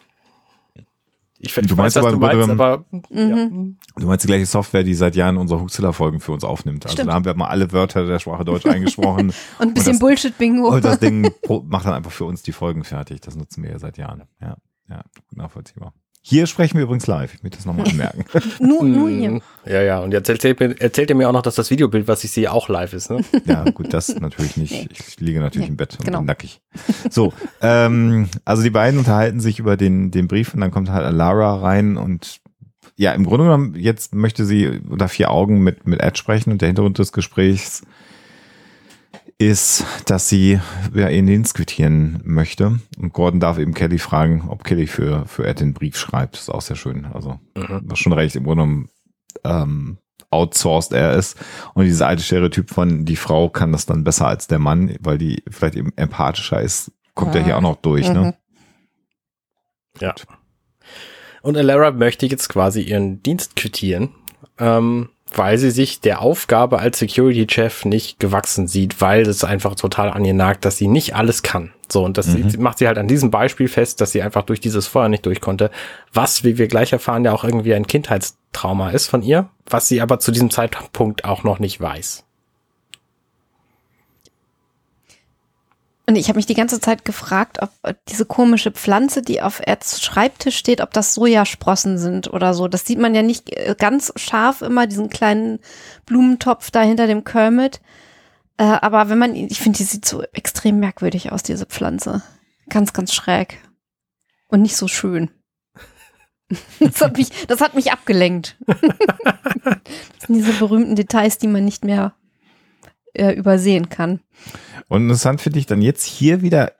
ich, 1.42 1.56
ich 1.56 1.68
du 1.68 1.76
meinst 1.76 1.96
weiß, 1.96 2.04
aber, 2.04 2.12
du 2.12 2.20
meinst, 2.20 2.50
aber 2.50 2.86
mhm. 2.92 3.78
ja. 3.96 4.02
du 4.02 4.08
meinst 4.08 4.26
die 4.26 4.28
gleiche 4.28 4.46
Software, 4.46 4.84
die 4.84 4.94
seit 4.94 5.16
Jahren 5.16 5.38
unsere 5.38 5.62
Huxilla-Folgen 5.62 6.20
für 6.20 6.34
uns 6.34 6.44
aufnimmt. 6.44 6.86
Also 6.86 6.96
Stimmt. 6.96 7.10
da 7.10 7.14
haben 7.14 7.24
wir 7.24 7.34
mal 7.34 7.48
alle 7.48 7.72
Wörter 7.72 8.06
der 8.06 8.20
Sprache 8.20 8.44
Deutsch 8.44 8.66
eingesprochen. 8.66 9.28
und 9.60 9.68
ein 9.68 9.74
bisschen 9.74 10.00
Bullshit-Bingo. 10.00 10.68
Und 10.68 10.84
das 10.84 11.00
Ding 11.00 11.22
macht 11.64 11.86
dann 11.86 11.94
einfach 11.94 12.12
für 12.12 12.26
uns 12.26 12.44
die 12.44 12.52
Folgen 12.52 12.84
fertig. 12.84 13.22
Das 13.22 13.38
nutzen 13.38 13.64
wir 13.64 13.72
ja 13.72 13.80
seit 13.80 13.98
Jahren. 13.98 14.24
Ja, 14.42 14.58
ja, 14.90 15.02
nachvollziehbar. 15.32 15.94
Hier 16.30 16.46
sprechen 16.46 16.78
wir 16.78 16.84
übrigens 16.84 17.08
live. 17.08 17.34
Ich 17.34 17.42
möchte 17.42 17.58
das 17.58 17.66
nochmal 17.66 17.88
anmerken. 17.90 18.24
nur, 18.60 18.84
nur 18.84 19.10
hier. 19.10 19.32
Mm, 19.32 19.42
ja, 19.66 19.82
ja. 19.82 20.00
Und 20.00 20.12
jetzt 20.12 20.30
erzählt, 20.30 20.62
erzählt 20.80 21.10
ihr 21.10 21.16
mir 21.16 21.28
auch 21.28 21.34
noch, 21.34 21.42
dass 21.42 21.56
das 21.56 21.72
Videobild, 21.72 22.08
was 22.08 22.24
ich 22.24 22.30
sehe, 22.30 22.52
auch 22.52 22.70
live 22.70 22.94
ist. 22.94 23.10
Ne? 23.10 23.22
ja, 23.46 23.64
gut, 23.72 23.92
das 23.96 24.10
natürlich 24.10 24.56
nicht. 24.56 24.92
Ich 24.92 25.20
liege 25.20 25.40
natürlich 25.40 25.70
nee, 25.70 25.72
im 25.72 25.78
Bett 25.78 25.98
und 25.98 26.06
genau. 26.06 26.22
nackig. 26.22 26.62
So, 27.10 27.34
ähm, 27.64 28.30
also 28.46 28.62
die 28.62 28.70
beiden 28.70 29.00
unterhalten 29.00 29.40
sich 29.40 29.58
über 29.58 29.76
den, 29.76 30.12
den 30.12 30.28
Brief 30.28 30.54
und 30.54 30.62
dann 30.62 30.70
kommt 30.70 30.92
halt 30.92 31.12
Lara 31.12 31.56
rein 31.56 31.98
und 31.98 32.42
ja, 32.96 33.14
im 33.14 33.26
Grunde 33.26 33.46
genommen, 33.46 33.74
jetzt 33.76 34.14
möchte 34.14 34.46
sie 34.46 34.82
unter 34.88 35.08
vier 35.08 35.32
Augen 35.32 35.64
mit, 35.64 35.88
mit 35.88 36.00
Ed 36.00 36.20
sprechen 36.20 36.52
und 36.52 36.62
der 36.62 36.68
Hintergrund 36.68 37.00
des 37.00 37.12
Gesprächs 37.12 37.82
ist, 39.40 39.86
dass 40.06 40.28
sie 40.28 40.60
ja, 40.94 41.08
ihren 41.08 41.26
Dienst 41.26 41.56
quittieren 41.56 42.20
möchte. 42.24 42.80
Und 42.98 43.14
Gordon 43.14 43.40
darf 43.40 43.58
eben 43.58 43.74
Kelly 43.74 43.98
fragen, 43.98 44.44
ob 44.50 44.66
Kelly 44.66 44.86
für, 44.86 45.26
für 45.26 45.48
Ed 45.48 45.62
den 45.62 45.74
Brief 45.74 45.98
schreibt. 45.98 46.36
Das 46.36 46.44
ist 46.44 46.50
auch 46.50 46.62
sehr 46.62 46.76
schön. 46.76 47.06
Also, 47.06 47.40
mhm. 47.56 47.82
was 47.86 48.00
schon 48.00 48.14
recht, 48.14 48.36
im 48.36 48.44
Grunde 48.44 48.64
genommen 48.64 48.90
ähm, 49.46 49.98
outsourced 50.30 50.92
er 50.92 51.14
ist. 51.14 51.38
Und 51.74 51.86
dieses 51.86 52.02
alte 52.02 52.22
Stereotyp 52.22 52.70
von, 52.70 53.06
die 53.06 53.16
Frau 53.16 53.50
kann 53.50 53.72
das 53.72 53.86
dann 53.86 54.04
besser 54.04 54.28
als 54.28 54.48
der 54.48 54.60
Mann, 54.60 54.96
weil 55.00 55.18
die 55.18 55.42
vielleicht 55.50 55.76
eben 55.76 55.94
empathischer 55.96 56.62
ist, 56.62 56.92
kommt 57.16 57.34
ja, 57.34 57.40
ja 57.40 57.46
hier 57.46 57.58
auch 57.58 57.62
noch 57.62 57.78
durch. 57.78 58.10
Ne? 58.10 58.20
Mhm. 58.20 58.26
Ne? 58.26 58.38
Ja. 60.02 60.16
Und 61.42 61.56
Alara 61.56 61.92
möchte 61.92 62.26
jetzt 62.26 62.50
quasi 62.50 62.82
ihren 62.82 63.24
Dienst 63.24 63.56
quittieren. 63.56 64.10
Ähm, 64.58 65.10
weil 65.36 65.58
sie 65.58 65.72
sich 65.72 66.02
der 66.02 66.22
Aufgabe 66.22 66.80
als 66.80 67.00
Security-Chef 67.00 67.86
nicht 67.86 68.20
gewachsen 68.20 68.68
sieht, 68.68 69.02
weil 69.02 69.22
es 69.22 69.44
einfach 69.44 69.76
total 69.76 70.10
an 70.10 70.26
ihr 70.26 70.34
nagt, 70.34 70.66
dass 70.66 70.78
sie 70.78 70.88
nicht 70.88 71.16
alles 71.16 71.44
kann. 71.44 71.72
So, 71.92 72.04
und 72.04 72.18
das 72.18 72.28
mhm. 72.28 72.52
macht 72.60 72.78
sie 72.78 72.88
halt 72.88 72.98
an 72.98 73.08
diesem 73.08 73.32
Beispiel 73.32 73.68
fest, 73.68 74.02
dass 74.02 74.12
sie 74.12 74.22
einfach 74.22 74.44
durch 74.44 74.60
dieses 74.60 74.88
Feuer 74.88 75.10
nicht 75.10 75.26
durch 75.26 75.42
konnte, 75.42 75.72
was, 76.14 76.44
wie 76.44 76.58
wir 76.58 76.68
gleich 76.68 76.94
erfahren, 76.94 77.26
ja 77.26 77.34
auch 77.34 77.44
irgendwie 77.44 77.74
ein 77.74 77.88
Kindheitstrauma 77.88 78.92
ist 78.92 79.08
von 79.08 79.24
ihr, 79.24 79.50
was 79.68 79.88
sie 79.88 80.02
aber 80.02 80.20
zu 80.20 80.32
diesem 80.32 80.52
Zeitpunkt 80.52 81.26
auch 81.26 81.44
noch 81.44 81.60
nicht 81.60 81.82
weiß. 81.82 82.26
Und 86.10 86.16
ich 86.16 86.28
habe 86.28 86.38
mich 86.38 86.48
die 86.48 86.56
ganze 86.56 86.80
Zeit 86.80 87.06
gefragt, 87.06 87.60
ob 87.62 87.70
diese 88.08 88.26
komische 88.26 88.72
Pflanze, 88.72 89.22
die 89.22 89.44
auf 89.44 89.62
Eds 89.64 90.02
Schreibtisch 90.02 90.58
steht, 90.58 90.82
ob 90.82 90.92
das 90.92 91.14
Sojasprossen 91.14 92.00
sind 92.00 92.34
oder 92.34 92.56
so. 92.56 92.68
Das 92.68 92.84
sieht 92.84 92.98
man 92.98 93.14
ja 93.14 93.22
nicht 93.22 93.56
äh, 93.56 93.76
ganz 93.78 94.12
scharf 94.16 94.64
immer, 94.64 94.88
diesen 94.88 95.12
kleinen 95.12 95.60
Blumentopf 96.08 96.72
da 96.72 96.82
hinter 96.82 97.06
dem 97.06 97.26
Kermit. 97.26 97.80
Äh, 98.58 98.64
aber 98.64 99.10
wenn 99.10 99.20
man, 99.20 99.36
ich 99.36 99.60
finde, 99.60 99.78
die 99.78 99.84
sieht 99.84 100.04
so 100.04 100.24
extrem 100.34 100.80
merkwürdig 100.80 101.32
aus, 101.32 101.44
diese 101.44 101.68
Pflanze. 101.68 102.24
Ganz, 102.70 102.92
ganz 102.92 103.14
schräg. 103.14 103.60
Und 104.48 104.64
nicht 104.64 104.78
so 104.78 104.88
schön. 104.88 105.30
Das 106.80 107.02
hat 107.02 107.18
mich, 107.18 107.30
das 107.46 107.62
hat 107.62 107.76
mich 107.76 107.92
abgelenkt. 107.92 108.58
das 108.66 110.26
sind 110.26 110.34
diese 110.34 110.54
berühmten 110.54 110.96
Details, 110.96 111.38
die 111.38 111.48
man 111.48 111.64
nicht 111.64 111.86
mehr 111.86 112.16
äh, 113.14 113.34
übersehen 113.34 113.90
kann. 113.90 114.22
Und 114.90 115.04
interessant 115.04 115.40
finde 115.40 115.60
ich 115.60 115.68
dann 115.68 115.84
jetzt 115.84 116.04
hier 116.04 116.42
wieder 116.42 116.74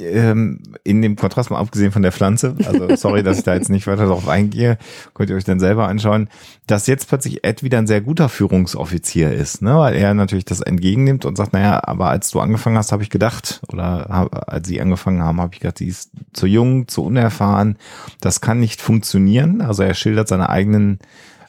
ähm, 0.00 0.62
in 0.82 1.02
dem 1.02 1.14
Kontrast 1.14 1.50
mal 1.50 1.58
abgesehen 1.58 1.92
von 1.92 2.00
der 2.00 2.10
Pflanze, 2.10 2.56
also 2.66 2.96
sorry, 2.96 3.22
dass 3.22 3.36
ich 3.36 3.44
da 3.44 3.54
jetzt 3.54 3.68
nicht 3.68 3.86
weiter 3.86 4.06
darauf 4.06 4.28
eingehe, 4.28 4.78
könnt 5.12 5.28
ihr 5.28 5.36
euch 5.36 5.44
dann 5.44 5.60
selber 5.60 5.86
anschauen, 5.86 6.30
dass 6.66 6.86
jetzt 6.86 7.06
plötzlich 7.06 7.44
Ed 7.44 7.62
wieder 7.62 7.76
ein 7.76 7.86
sehr 7.86 8.00
guter 8.00 8.30
Führungsoffizier 8.30 9.32
ist, 9.32 9.60
ne? 9.60 9.76
weil 9.76 9.94
er 9.94 10.14
natürlich 10.14 10.46
das 10.46 10.62
entgegennimmt 10.62 11.26
und 11.26 11.36
sagt, 11.36 11.52
naja, 11.52 11.82
aber 11.84 12.08
als 12.08 12.30
du 12.30 12.40
angefangen 12.40 12.78
hast, 12.78 12.92
habe 12.92 13.02
ich 13.02 13.10
gedacht, 13.10 13.60
oder 13.68 14.06
hab, 14.08 14.50
als 14.50 14.66
sie 14.66 14.80
angefangen 14.80 15.22
haben, 15.22 15.38
habe 15.38 15.52
ich 15.52 15.60
gedacht, 15.60 15.78
sie 15.78 15.88
ist 15.88 16.12
zu 16.32 16.46
jung, 16.46 16.88
zu 16.88 17.04
unerfahren, 17.04 17.76
das 18.22 18.40
kann 18.40 18.58
nicht 18.58 18.80
funktionieren. 18.80 19.60
Also 19.60 19.82
er 19.82 19.92
schildert 19.92 20.28
seine 20.28 20.48
eigenen 20.48 20.98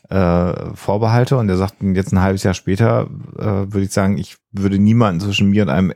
äh, 0.10 0.76
Vorbehalte 0.76 1.38
und 1.38 1.48
er 1.48 1.56
sagt 1.56 1.76
jetzt 1.82 2.12
ein 2.12 2.22
halbes 2.22 2.44
Jahr 2.44 2.54
später, 2.54 3.08
äh, 3.40 3.46
würde 3.72 3.84
ich 3.84 3.92
sagen, 3.92 4.18
ich 4.18 4.36
würde 4.52 4.78
niemanden 4.78 5.22
zwischen 5.22 5.50
mir 5.50 5.64
und 5.64 5.70
einem 5.70 5.94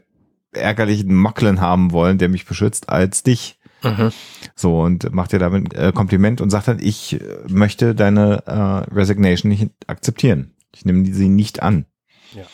ärgerlichen 0.57 1.13
Mackeln 1.13 1.61
haben 1.61 1.91
wollen, 1.91 2.17
der 2.17 2.29
mich 2.29 2.45
beschützt, 2.45 2.89
als 2.89 3.23
dich. 3.23 3.59
Mhm. 3.83 4.11
So, 4.55 4.81
und 4.81 5.13
macht 5.13 5.31
dir 5.31 5.39
damit 5.39 5.73
äh, 5.73 5.91
Kompliment 5.93 6.41
und 6.41 6.49
sagt 6.49 6.67
dann, 6.67 6.79
ich 6.79 7.19
möchte 7.47 7.93
deine 7.93 8.43
äh, 8.45 8.93
Resignation 8.93 9.49
nicht 9.49 9.69
akzeptieren. 9.87 10.55
Ich 10.73 10.85
nehme 10.85 11.05
sie 11.05 11.29
nicht 11.29 11.61
an. 11.61 11.85
Ja. 12.33 12.45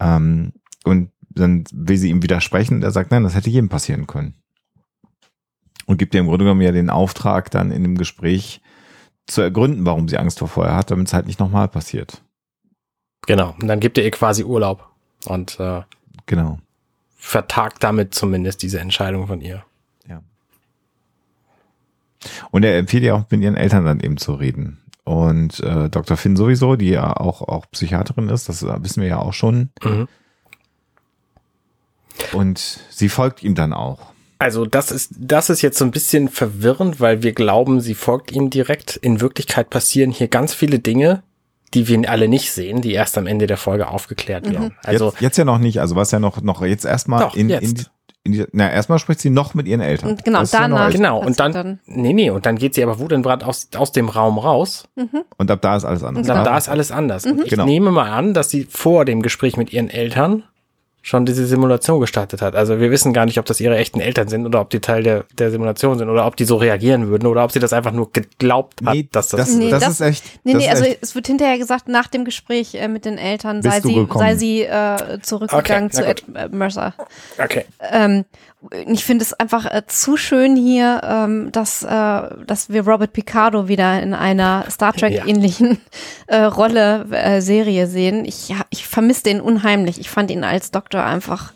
Ähm, 0.00 0.52
und 0.84 1.10
dann 1.30 1.64
will 1.72 1.96
sie 1.96 2.10
ihm 2.10 2.22
widersprechen 2.22 2.76
und 2.76 2.82
er 2.84 2.90
sagt, 2.90 3.10
nein, 3.10 3.24
das 3.24 3.34
hätte 3.34 3.50
jedem 3.50 3.68
passieren 3.68 4.06
können. 4.06 4.34
Und 5.86 5.98
gibt 5.98 6.14
ihr 6.14 6.20
im 6.20 6.26
Grunde 6.26 6.44
genommen 6.44 6.62
ja 6.62 6.72
den 6.72 6.90
Auftrag, 6.90 7.50
dann 7.50 7.70
in 7.70 7.82
dem 7.82 7.98
Gespräch 7.98 8.60
zu 9.26 9.40
ergründen, 9.40 9.86
warum 9.86 10.08
sie 10.08 10.18
Angst 10.18 10.38
vor 10.38 10.48
Feuer 10.48 10.76
hat, 10.76 10.90
damit 10.90 11.08
es 11.08 11.14
halt 11.14 11.26
nicht 11.26 11.40
nochmal 11.40 11.68
passiert. 11.68 12.22
Genau. 13.26 13.54
Und 13.60 13.68
dann 13.68 13.80
gibt 13.80 13.98
er 13.98 14.04
ihr 14.04 14.10
quasi 14.10 14.44
Urlaub 14.44 14.88
und 15.26 15.58
äh, 15.60 15.82
genau. 16.26 16.58
Vertagt 17.24 17.82
damit 17.82 18.14
zumindest 18.14 18.62
diese 18.62 18.78
Entscheidung 18.78 19.26
von 19.26 19.40
ihr. 19.40 19.64
Ja. 20.06 20.22
Und 22.50 22.64
er 22.64 22.76
empfiehlt 22.78 23.02
ja 23.02 23.14
auch 23.14 23.24
mit 23.30 23.40
ihren 23.40 23.56
Eltern 23.56 23.86
dann 23.86 24.00
eben 24.00 24.18
zu 24.18 24.34
reden. 24.34 24.82
Und 25.04 25.58
äh, 25.60 25.88
Dr. 25.88 26.18
Finn 26.18 26.36
sowieso, 26.36 26.76
die 26.76 26.90
ja 26.90 27.16
auch, 27.16 27.40
auch 27.40 27.64
Psychiaterin 27.70 28.28
ist, 28.28 28.50
das 28.50 28.62
wissen 28.62 29.00
wir 29.00 29.08
ja 29.08 29.18
auch 29.18 29.32
schon. 29.32 29.70
Mhm. 29.82 30.06
Und 32.32 32.58
sie 32.90 33.08
folgt 33.08 33.42
ihm 33.42 33.54
dann 33.54 33.72
auch. 33.72 34.12
Also 34.38 34.66
das 34.66 34.90
ist, 34.90 35.12
das 35.18 35.48
ist 35.48 35.62
jetzt 35.62 35.78
so 35.78 35.86
ein 35.86 35.92
bisschen 35.92 36.28
verwirrend, 36.28 37.00
weil 37.00 37.22
wir 37.22 37.32
glauben, 37.32 37.80
sie 37.80 37.94
folgt 37.94 38.32
ihm 38.32 38.50
direkt. 38.50 38.96
In 38.96 39.22
Wirklichkeit 39.22 39.70
passieren 39.70 40.10
hier 40.10 40.28
ganz 40.28 40.52
viele 40.52 40.78
Dinge, 40.78 41.22
die 41.74 41.88
wir 41.88 42.08
alle 42.08 42.28
nicht 42.28 42.52
sehen, 42.52 42.80
die 42.80 42.92
erst 42.92 43.18
am 43.18 43.26
Ende 43.26 43.46
der 43.46 43.56
Folge 43.56 43.88
aufgeklärt 43.88 44.50
werden. 44.50 44.66
Mhm. 44.66 44.72
Also 44.84 45.06
jetzt, 45.06 45.20
jetzt, 45.20 45.38
ja 45.38 45.44
noch 45.44 45.58
nicht, 45.58 45.80
also 45.80 45.96
was 45.96 46.10
ja 46.10 46.18
noch 46.18 46.40
noch 46.42 46.62
jetzt 46.62 46.84
erstmal 46.84 47.30
in, 47.34 47.48
jetzt. 47.48 47.62
in 47.62 47.86
in 48.26 48.32
die, 48.32 48.46
na, 48.52 48.70
erstmal 48.70 48.98
spricht 48.98 49.20
sie 49.20 49.28
noch 49.28 49.52
mit 49.52 49.68
ihren 49.68 49.82
Eltern. 49.82 50.12
Und 50.12 50.24
genau, 50.24 50.42
danach. 50.50 50.88
Ja 50.88 50.88
genau, 50.88 51.20
und 51.20 51.38
dann, 51.38 51.52
dann, 51.52 51.80
nee, 51.84 52.14
nee, 52.14 52.30
und 52.30 52.46
dann 52.46 52.56
geht 52.56 52.74
sie 52.74 52.82
aber 52.82 52.98
wutentbrannt 52.98 53.44
aus, 53.44 53.68
aus 53.76 53.92
dem 53.92 54.08
Raum 54.08 54.38
raus. 54.38 54.88
Mhm. 54.96 55.24
Und 55.36 55.50
ab 55.50 55.60
da 55.60 55.76
ist 55.76 55.84
alles 55.84 56.02
anders. 56.02 56.26
Und 56.26 56.34
ab 56.34 56.44
da 56.44 56.56
ist 56.56 56.70
alles 56.70 56.90
anders. 56.90 57.26
Mhm. 57.26 57.32
Und 57.32 57.42
ich 57.44 57.50
genau. 57.50 57.66
nehme 57.66 57.90
mal 57.90 58.10
an, 58.10 58.32
dass 58.32 58.48
sie 58.48 58.64
vor 58.64 59.04
dem 59.04 59.20
Gespräch 59.20 59.58
mit 59.58 59.74
ihren 59.74 59.90
Eltern 59.90 60.42
schon 61.04 61.26
diese 61.26 61.46
Simulation 61.46 62.00
gestartet 62.00 62.40
hat. 62.40 62.56
Also 62.56 62.80
wir 62.80 62.90
wissen 62.90 63.12
gar 63.12 63.26
nicht, 63.26 63.38
ob 63.38 63.44
das 63.44 63.60
ihre 63.60 63.76
echten 63.76 64.00
Eltern 64.00 64.26
sind 64.28 64.46
oder 64.46 64.62
ob 64.62 64.70
die 64.70 64.80
Teil 64.80 65.02
der, 65.02 65.26
der 65.38 65.50
Simulation 65.50 65.98
sind 65.98 66.08
oder 66.08 66.26
ob 66.26 66.34
die 66.34 66.46
so 66.46 66.56
reagieren 66.56 67.08
würden 67.08 67.26
oder 67.26 67.44
ob 67.44 67.52
sie 67.52 67.58
das 67.58 67.74
einfach 67.74 67.92
nur 67.92 68.10
geglaubt 68.10 68.80
hat, 68.82 68.94
nee, 68.94 69.06
dass 69.12 69.28
das, 69.28 69.40
das, 69.40 69.54
nee, 69.54 69.68
das, 69.68 69.80
das 69.80 69.92
ist 69.92 70.00
echt. 70.00 70.24
Nee, 70.44 70.54
nee, 70.54 70.66
also 70.66 70.82
echt. 70.82 71.02
es 71.02 71.14
wird 71.14 71.26
hinterher 71.26 71.58
gesagt, 71.58 71.88
nach 71.88 72.08
dem 72.08 72.24
Gespräch 72.24 72.74
äh, 72.76 72.88
mit 72.88 73.04
den 73.04 73.18
Eltern 73.18 73.60
sei 73.60 73.82
sie, 73.82 74.08
sei 74.14 74.34
sie 74.36 74.62
äh, 74.62 75.20
zurückgegangen 75.20 75.90
okay, 75.92 75.96
zu 75.96 76.06
Ed 76.06 76.24
äh, 76.34 76.48
Mercer. 76.48 76.94
Okay. 77.38 77.66
Ähm, 77.92 78.24
ich 78.86 79.04
finde 79.04 79.24
es 79.24 79.32
einfach 79.32 79.66
äh, 79.66 79.82
zu 79.86 80.16
schön 80.16 80.56
hier, 80.56 81.00
ähm, 81.04 81.52
dass, 81.52 81.82
äh, 81.82 81.88
dass 82.46 82.70
wir 82.70 82.86
Robert 82.86 83.12
Picardo 83.12 83.68
wieder 83.68 84.02
in 84.02 84.14
einer 84.14 84.64
Star 84.70 84.92
Trek-ähnlichen 84.96 85.78
ja. 86.28 86.36
äh, 86.36 86.44
Rolle, 86.44 87.06
äh, 87.10 87.40
Serie 87.40 87.86
sehen. 87.86 88.24
Ich, 88.24 88.54
ich 88.70 88.86
vermisse 88.86 89.24
den 89.24 89.40
unheimlich. 89.40 90.00
Ich 90.00 90.10
fand 90.10 90.30
ihn 90.30 90.44
als 90.44 90.70
Doktor 90.70 91.04
einfach 91.04 91.52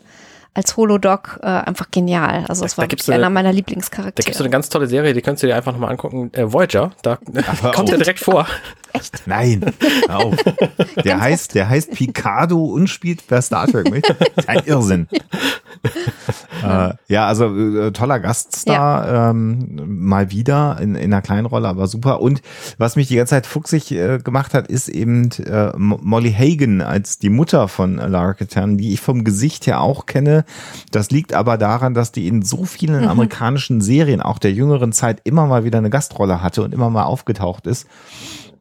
als 0.53 0.75
Holodoc 0.75 1.39
äh, 1.41 1.45
einfach 1.45 1.89
genial. 1.91 2.45
Also 2.47 2.65
es 2.65 2.77
war 2.77 2.87
da 2.87 3.13
einer 3.13 3.29
meiner 3.29 3.53
Lieblingscharaktere. 3.53 4.13
Da 4.15 4.23
gibt 4.23 4.31
es 4.31 4.37
so 4.37 4.43
eine 4.43 4.51
ganz 4.51 4.69
tolle 4.69 4.87
Serie, 4.87 5.13
die 5.13 5.21
könntest 5.21 5.43
du 5.43 5.47
dir 5.47 5.55
einfach 5.55 5.71
nochmal 5.71 5.91
angucken. 5.91 6.31
Äh, 6.33 6.51
Voyager, 6.51 6.91
da 7.01 7.17
kommt 7.73 7.89
er 7.91 7.97
direkt 7.97 8.19
vor. 8.19 8.47
Echt? 8.93 9.23
Nein, 9.25 9.65
auf. 10.07 10.35
Der 11.03 11.19
heißt, 11.19 11.55
der 11.55 11.69
heißt 11.69 11.91
Picardo 11.91 12.63
und 12.65 12.87
spielt 12.87 13.25
per 13.27 13.41
Star 13.41 13.67
Trek 13.67 13.89
mit. 13.89 14.05
Ein 14.47 14.63
Irrsinn. 14.65 15.07
äh, 16.63 16.93
ja, 17.07 17.27
also 17.27 17.55
äh, 17.55 17.91
toller 17.91 18.19
Gaststar, 18.19 19.07
ja. 19.07 19.29
ähm, 19.29 19.81
mal 19.85 20.31
wieder 20.31 20.77
in, 20.81 20.95
in 20.95 21.13
einer 21.13 21.21
kleinen 21.21 21.45
Rolle, 21.45 21.67
aber 21.67 21.87
super. 21.87 22.21
Und 22.21 22.41
was 22.77 22.95
mich 22.95 23.07
die 23.07 23.15
ganze 23.15 23.31
Zeit 23.31 23.45
fuchsig 23.45 23.91
äh, 23.91 24.19
gemacht 24.19 24.53
hat, 24.53 24.67
ist 24.67 24.89
eben 24.89 25.29
äh, 25.45 25.71
Molly 25.77 26.33
Hagan 26.33 26.81
als 26.81 27.19
die 27.19 27.29
Mutter 27.29 27.67
von 27.67 27.95
Lara 27.95 28.33
Katan, 28.33 28.77
die 28.77 28.93
ich 28.93 29.01
vom 29.01 29.23
Gesicht 29.23 29.67
her 29.67 29.81
auch 29.81 30.05
kenne. 30.05 30.45
Das 30.91 31.11
liegt 31.11 31.33
aber 31.33 31.57
daran, 31.57 31.93
dass 31.93 32.11
die 32.11 32.27
in 32.27 32.41
so 32.41 32.65
vielen 32.65 33.03
mhm. 33.03 33.09
amerikanischen 33.09 33.81
Serien, 33.81 34.21
auch 34.21 34.39
der 34.39 34.51
jüngeren 34.51 34.91
Zeit, 34.91 35.21
immer 35.23 35.45
mal 35.45 35.63
wieder 35.63 35.77
eine 35.77 35.89
Gastrolle 35.89 36.41
hatte 36.41 36.63
und 36.63 36.73
immer 36.73 36.89
mal 36.89 37.03
aufgetaucht 37.03 37.67
ist 37.67 37.87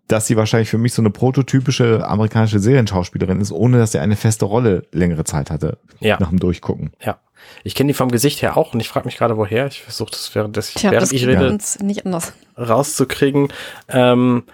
dass 0.09 0.27
sie 0.27 0.37
wahrscheinlich 0.37 0.71
für 0.71 0.79
mich 0.79 0.95
so 0.95 1.03
eine 1.03 1.11
prototypische 1.11 2.07
amerikanische 2.07 2.59
Serienschauspielerin 2.59 3.41
ist, 3.41 3.53
ohne 3.53 3.79
dass 3.79 3.93
sie 3.93 3.99
eine 3.99 4.17
feste 4.17 4.47
Rolle 4.47 4.85
längere 4.93 5.25
Zeit 5.25 5.51
hatte. 5.51 5.79
Ja. 6.01 6.17
Nach 6.19 6.31
dem 6.31 6.41
Durchgucken. 6.41 6.93
Ja. 7.01 7.19
Ich 7.63 7.75
kenne 7.75 7.89
die 7.89 7.95
vom 7.95 8.11
Gesicht 8.11 8.43
her 8.43 8.57
auch 8.57 8.75
und 8.75 8.81
ich 8.81 8.89
frage 8.89 9.07
mich 9.07 9.17
gerade, 9.17 9.37
woher. 9.37 9.67
Ich 9.69 9.83
versuche 9.83 10.11
das 10.11 10.35
während, 10.35 10.57
des, 10.57 10.75
Tja, 10.75 10.91
während 10.91 11.03
das 11.03 11.13
ich 11.13 11.27
rede 11.27 11.57
nicht 11.83 12.05
anders. 12.05 12.33
rauszukriegen. 12.59 13.49
Ähm, 13.89 14.45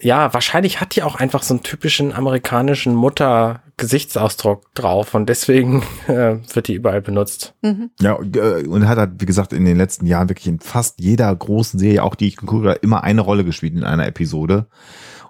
ja, 0.00 0.34
wahrscheinlich 0.34 0.80
hat 0.80 0.96
die 0.96 1.02
auch 1.02 1.16
einfach 1.16 1.42
so 1.42 1.54
einen 1.54 1.62
typischen 1.62 2.12
amerikanischen 2.12 2.94
Mutter-Gesichtsausdruck 2.94 4.74
drauf 4.74 5.14
und 5.14 5.28
deswegen 5.28 5.82
äh, 6.08 6.36
wird 6.52 6.68
die 6.68 6.74
überall 6.74 7.00
benutzt. 7.00 7.54
Mhm. 7.62 7.90
Ja, 8.00 8.18
äh, 8.20 8.66
und 8.66 8.88
hat 8.88 8.98
halt, 8.98 9.12
wie 9.18 9.26
gesagt, 9.26 9.52
in 9.52 9.64
den 9.64 9.76
letzten 9.76 10.06
Jahren 10.06 10.28
wirklich 10.28 10.48
in 10.48 10.60
fast 10.60 11.00
jeder 11.00 11.34
großen 11.34 11.78
Serie, 11.78 12.02
auch 12.02 12.16
die 12.16 12.28
ich 12.28 12.36
geguckt 12.36 12.66
habe, 12.66 12.78
immer 12.82 13.04
eine 13.04 13.20
Rolle 13.20 13.44
gespielt 13.44 13.74
in 13.74 13.84
einer 13.84 14.06
Episode. 14.06 14.66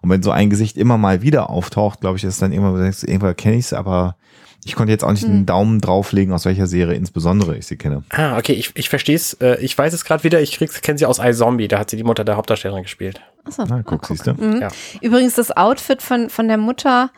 Und 0.00 0.10
wenn 0.10 0.22
so 0.22 0.30
ein 0.30 0.50
Gesicht 0.50 0.76
immer 0.76 0.98
mal 0.98 1.22
wieder 1.22 1.50
auftaucht, 1.50 2.00
glaube 2.00 2.16
ich, 2.16 2.24
ist 2.24 2.42
dann 2.42 2.52
irgendwann, 2.52 2.84
irgendwann 2.84 3.36
kenne 3.36 3.56
ich 3.56 3.66
es, 3.66 3.72
aber 3.72 4.16
ich 4.64 4.74
konnte 4.74 4.92
jetzt 4.92 5.04
auch 5.04 5.12
nicht 5.12 5.24
hm. 5.24 5.30
einen 5.30 5.46
Daumen 5.46 5.80
drauflegen, 5.80 6.32
aus 6.32 6.46
welcher 6.46 6.66
Serie 6.66 6.96
insbesondere 6.96 7.56
ich 7.56 7.66
sie 7.66 7.76
kenne. 7.76 8.02
Ah, 8.10 8.38
okay, 8.38 8.52
ich, 8.52 8.72
ich 8.74 8.88
verstehe 8.88 9.16
es. 9.16 9.34
Äh, 9.34 9.58
ich 9.60 9.76
weiß 9.76 9.92
es 9.92 10.04
gerade 10.04 10.24
wieder. 10.24 10.40
Ich 10.40 10.58
kenne 10.58 10.98
sie 10.98 11.06
aus 11.06 11.18
iZombie. 11.18 11.68
Da 11.68 11.78
hat 11.78 11.90
sie 11.90 11.98
die 11.98 12.04
Mutter 12.04 12.24
der 12.24 12.36
Hauptdarstellerin 12.36 12.82
gespielt. 12.82 13.20
Achso, 13.44 13.64
Na, 13.68 13.82
guck, 13.82 14.02
ah, 14.04 14.06
siehst 14.08 14.26
du. 14.26 14.34
Mhm. 14.34 14.62
Ja. 14.62 14.68
Übrigens, 15.00 15.34
das 15.34 15.56
Outfit 15.56 16.02
von, 16.02 16.30
von 16.30 16.48
der 16.48 16.56
Mutter 16.56 17.10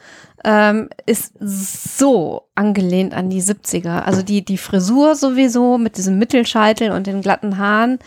ähm, 0.44 0.88
ist 1.06 1.34
so 1.40 2.48
angelehnt 2.54 3.14
an 3.14 3.30
die 3.30 3.42
70er. 3.42 4.00
Also 4.00 4.22
die, 4.22 4.44
die 4.44 4.58
Frisur 4.58 5.14
sowieso 5.14 5.78
mit 5.78 5.96
diesem 5.96 6.18
Mittelscheitel 6.18 6.90
und 6.90 7.06
den 7.06 7.20
glatten 7.20 7.58
Haaren. 7.58 7.98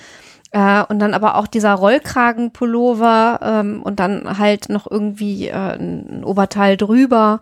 Äh, 0.51 0.84
und 0.84 0.99
dann 0.99 1.13
aber 1.13 1.36
auch 1.36 1.47
dieser 1.47 1.74
Rollkragenpullover 1.74 3.39
ähm, 3.41 3.82
und 3.84 3.99
dann 3.99 4.38
halt 4.39 4.70
noch 4.70 4.89
irgendwie 4.89 5.47
äh, 5.47 5.76
ein 5.78 6.24
Oberteil 6.24 6.76
drüber 6.76 7.41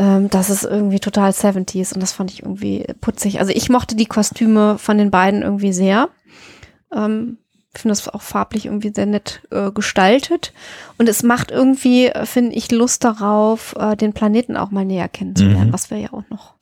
ähm, 0.00 0.30
das 0.30 0.48
ist 0.48 0.64
irgendwie 0.64 0.98
total 0.98 1.30
70s 1.30 1.92
und 1.92 2.02
das 2.02 2.12
fand 2.12 2.30
ich 2.30 2.42
irgendwie 2.42 2.86
putzig. 3.02 3.38
Also 3.38 3.52
ich 3.54 3.68
mochte 3.68 3.96
die 3.96 4.06
Kostüme 4.06 4.78
von 4.78 4.96
den 4.96 5.10
beiden 5.10 5.42
irgendwie 5.42 5.74
sehr. 5.74 6.08
Ähm, 6.90 7.36
finde 7.74 7.92
das 7.92 8.08
auch 8.08 8.22
farblich 8.22 8.66
irgendwie 8.66 8.92
sehr 8.94 9.06
nett 9.06 9.42
äh, 9.50 9.70
gestaltet. 9.70 10.52
Und 10.98 11.08
es 11.08 11.22
macht 11.22 11.50
irgendwie, 11.50 12.06
äh, 12.06 12.26
finde 12.26 12.54
ich, 12.56 12.70
Lust 12.72 13.04
darauf, 13.04 13.74
äh, 13.78 13.96
den 13.96 14.12
Planeten 14.12 14.56
auch 14.56 14.70
mal 14.70 14.84
näher 14.84 15.08
kennenzulernen, 15.08 15.68
mhm. 15.68 15.72
was 15.72 15.90
wir 15.90 15.98
ja 15.98 16.12
auch 16.12 16.24
noch 16.30 16.54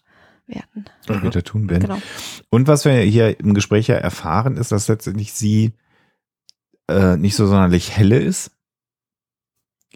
werden. 0.47 0.87
Mhm. 1.09 1.31
tun 1.45 1.71
werden. 1.71 1.83
Genau. 1.83 1.99
Und 2.51 2.69
was 2.69 2.85
wir 2.85 2.93
hier 2.93 3.39
im 3.41 3.55
Gespräch 3.55 3.87
ja 3.89 3.97
erfahren, 3.97 4.57
ist, 4.57 4.73
dass 4.73 4.89
letztendlich 4.89 5.33
sie 5.33 5.73
äh, 6.89 7.17
nicht 7.17 7.37
so 7.37 7.47
sonderlich 7.47 7.97
helle 7.97 8.19
ist 8.19 8.51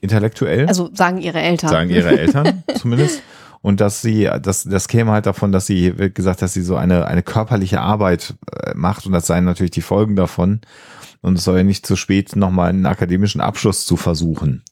intellektuell. 0.02 0.66
Also 0.66 0.90
sagen 0.92 1.18
ihre 1.18 1.40
Eltern. 1.40 1.70
Sagen 1.70 1.90
ihre 1.90 2.10
Eltern 2.18 2.64
zumindest. 2.76 3.22
Und 3.62 3.80
dass 3.80 4.02
sie, 4.02 4.28
das, 4.42 4.64
das 4.64 4.88
käme 4.88 5.12
halt 5.12 5.24
davon, 5.24 5.52
dass 5.52 5.66
sie, 5.66 5.96
wie 5.96 6.10
gesagt, 6.10 6.42
dass 6.42 6.52
sie 6.52 6.62
so 6.62 6.76
eine, 6.76 7.06
eine 7.06 7.22
körperliche 7.22 7.80
Arbeit 7.80 8.34
äh, 8.52 8.72
macht 8.74 9.06
und 9.06 9.12
das 9.12 9.28
seien 9.28 9.44
natürlich 9.44 9.70
die 9.70 9.82
Folgen 9.82 10.16
davon. 10.16 10.60
Und 11.22 11.38
es 11.38 11.44
soll 11.44 11.58
ja 11.58 11.64
nicht 11.64 11.86
zu 11.86 11.96
spät 11.96 12.36
nochmal 12.36 12.70
einen 12.70 12.86
akademischen 12.86 13.40
Abschluss 13.40 13.86
zu 13.86 13.96
versuchen. 13.96 14.62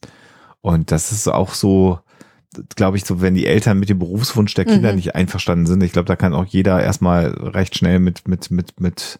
Und 0.61 0.91
das 0.91 1.11
ist 1.11 1.27
auch 1.27 1.53
so, 1.53 1.99
glaube 2.75 2.97
ich, 2.97 3.05
so, 3.05 3.21
wenn 3.21 3.33
die 3.33 3.47
Eltern 3.47 3.79
mit 3.79 3.89
dem 3.89 3.99
Berufswunsch 3.99 4.53
der 4.53 4.65
Kinder 4.65 4.91
mhm. 4.91 4.97
nicht 4.97 5.15
einverstanden 5.15 5.65
sind, 5.65 5.81
ich 5.81 5.93
glaube, 5.93 6.07
da 6.07 6.15
kann 6.15 6.33
auch 6.33 6.45
jeder 6.45 6.83
erstmal 6.83 7.27
recht 7.27 7.75
schnell 7.75 7.99
mit, 7.99 8.27
mit, 8.27 8.51
mit, 8.51 8.79
mit 8.79 9.19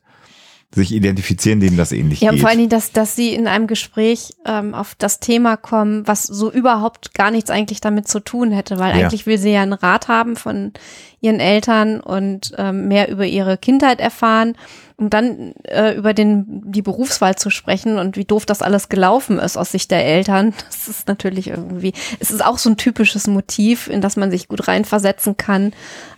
sich 0.73 0.93
identifizieren, 0.93 1.59
denen 1.59 1.75
das 1.75 1.91
ähnlich 1.91 2.21
ja, 2.21 2.31
geht. 2.31 2.39
Ja, 2.39 2.41
vor 2.41 2.49
allen 2.49 2.59
Dingen, 2.59 2.69
dass, 2.69 2.93
dass 2.93 3.15
sie 3.15 3.33
in 3.33 3.47
einem 3.47 3.67
Gespräch 3.67 4.33
ähm, 4.45 4.73
auf 4.73 4.95
das 4.95 5.19
Thema 5.19 5.57
kommen, 5.57 6.07
was 6.07 6.23
so 6.23 6.49
überhaupt 6.49 7.13
gar 7.13 7.29
nichts 7.29 7.49
eigentlich 7.49 7.81
damit 7.81 8.07
zu 8.07 8.21
tun 8.21 8.51
hätte, 8.51 8.79
weil 8.79 8.97
ja. 8.97 9.03
eigentlich 9.03 9.25
will 9.25 9.37
sie 9.37 9.51
ja 9.51 9.63
einen 9.63 9.73
Rat 9.73 10.07
haben 10.07 10.37
von 10.37 10.71
ihren 11.19 11.41
Eltern 11.41 11.99
und 11.99 12.53
ähm, 12.57 12.87
mehr 12.87 13.09
über 13.09 13.25
ihre 13.25 13.57
Kindheit 13.57 13.99
erfahren, 13.99 14.55
um 14.95 15.09
dann 15.09 15.53
äh, 15.65 15.93
über 15.93 16.13
den, 16.13 16.71
die 16.71 16.81
Berufswahl 16.81 17.35
zu 17.35 17.49
sprechen 17.49 17.97
und 17.97 18.15
wie 18.15 18.25
doof 18.25 18.45
das 18.45 18.61
alles 18.61 18.87
gelaufen 18.87 19.39
ist 19.39 19.57
aus 19.57 19.71
Sicht 19.71 19.91
der 19.91 20.05
Eltern. 20.05 20.53
Das 20.71 20.87
ist 20.87 21.07
natürlich 21.07 21.47
irgendwie, 21.47 21.93
es 22.19 22.31
ist 22.31 22.43
auch 22.43 22.57
so 22.57 22.69
ein 22.69 22.77
typisches 22.77 23.27
Motiv, 23.27 23.87
in 23.87 24.01
das 24.01 24.15
man 24.15 24.31
sich 24.31 24.47
gut 24.47 24.67
reinversetzen 24.67 25.37
kann, 25.37 25.73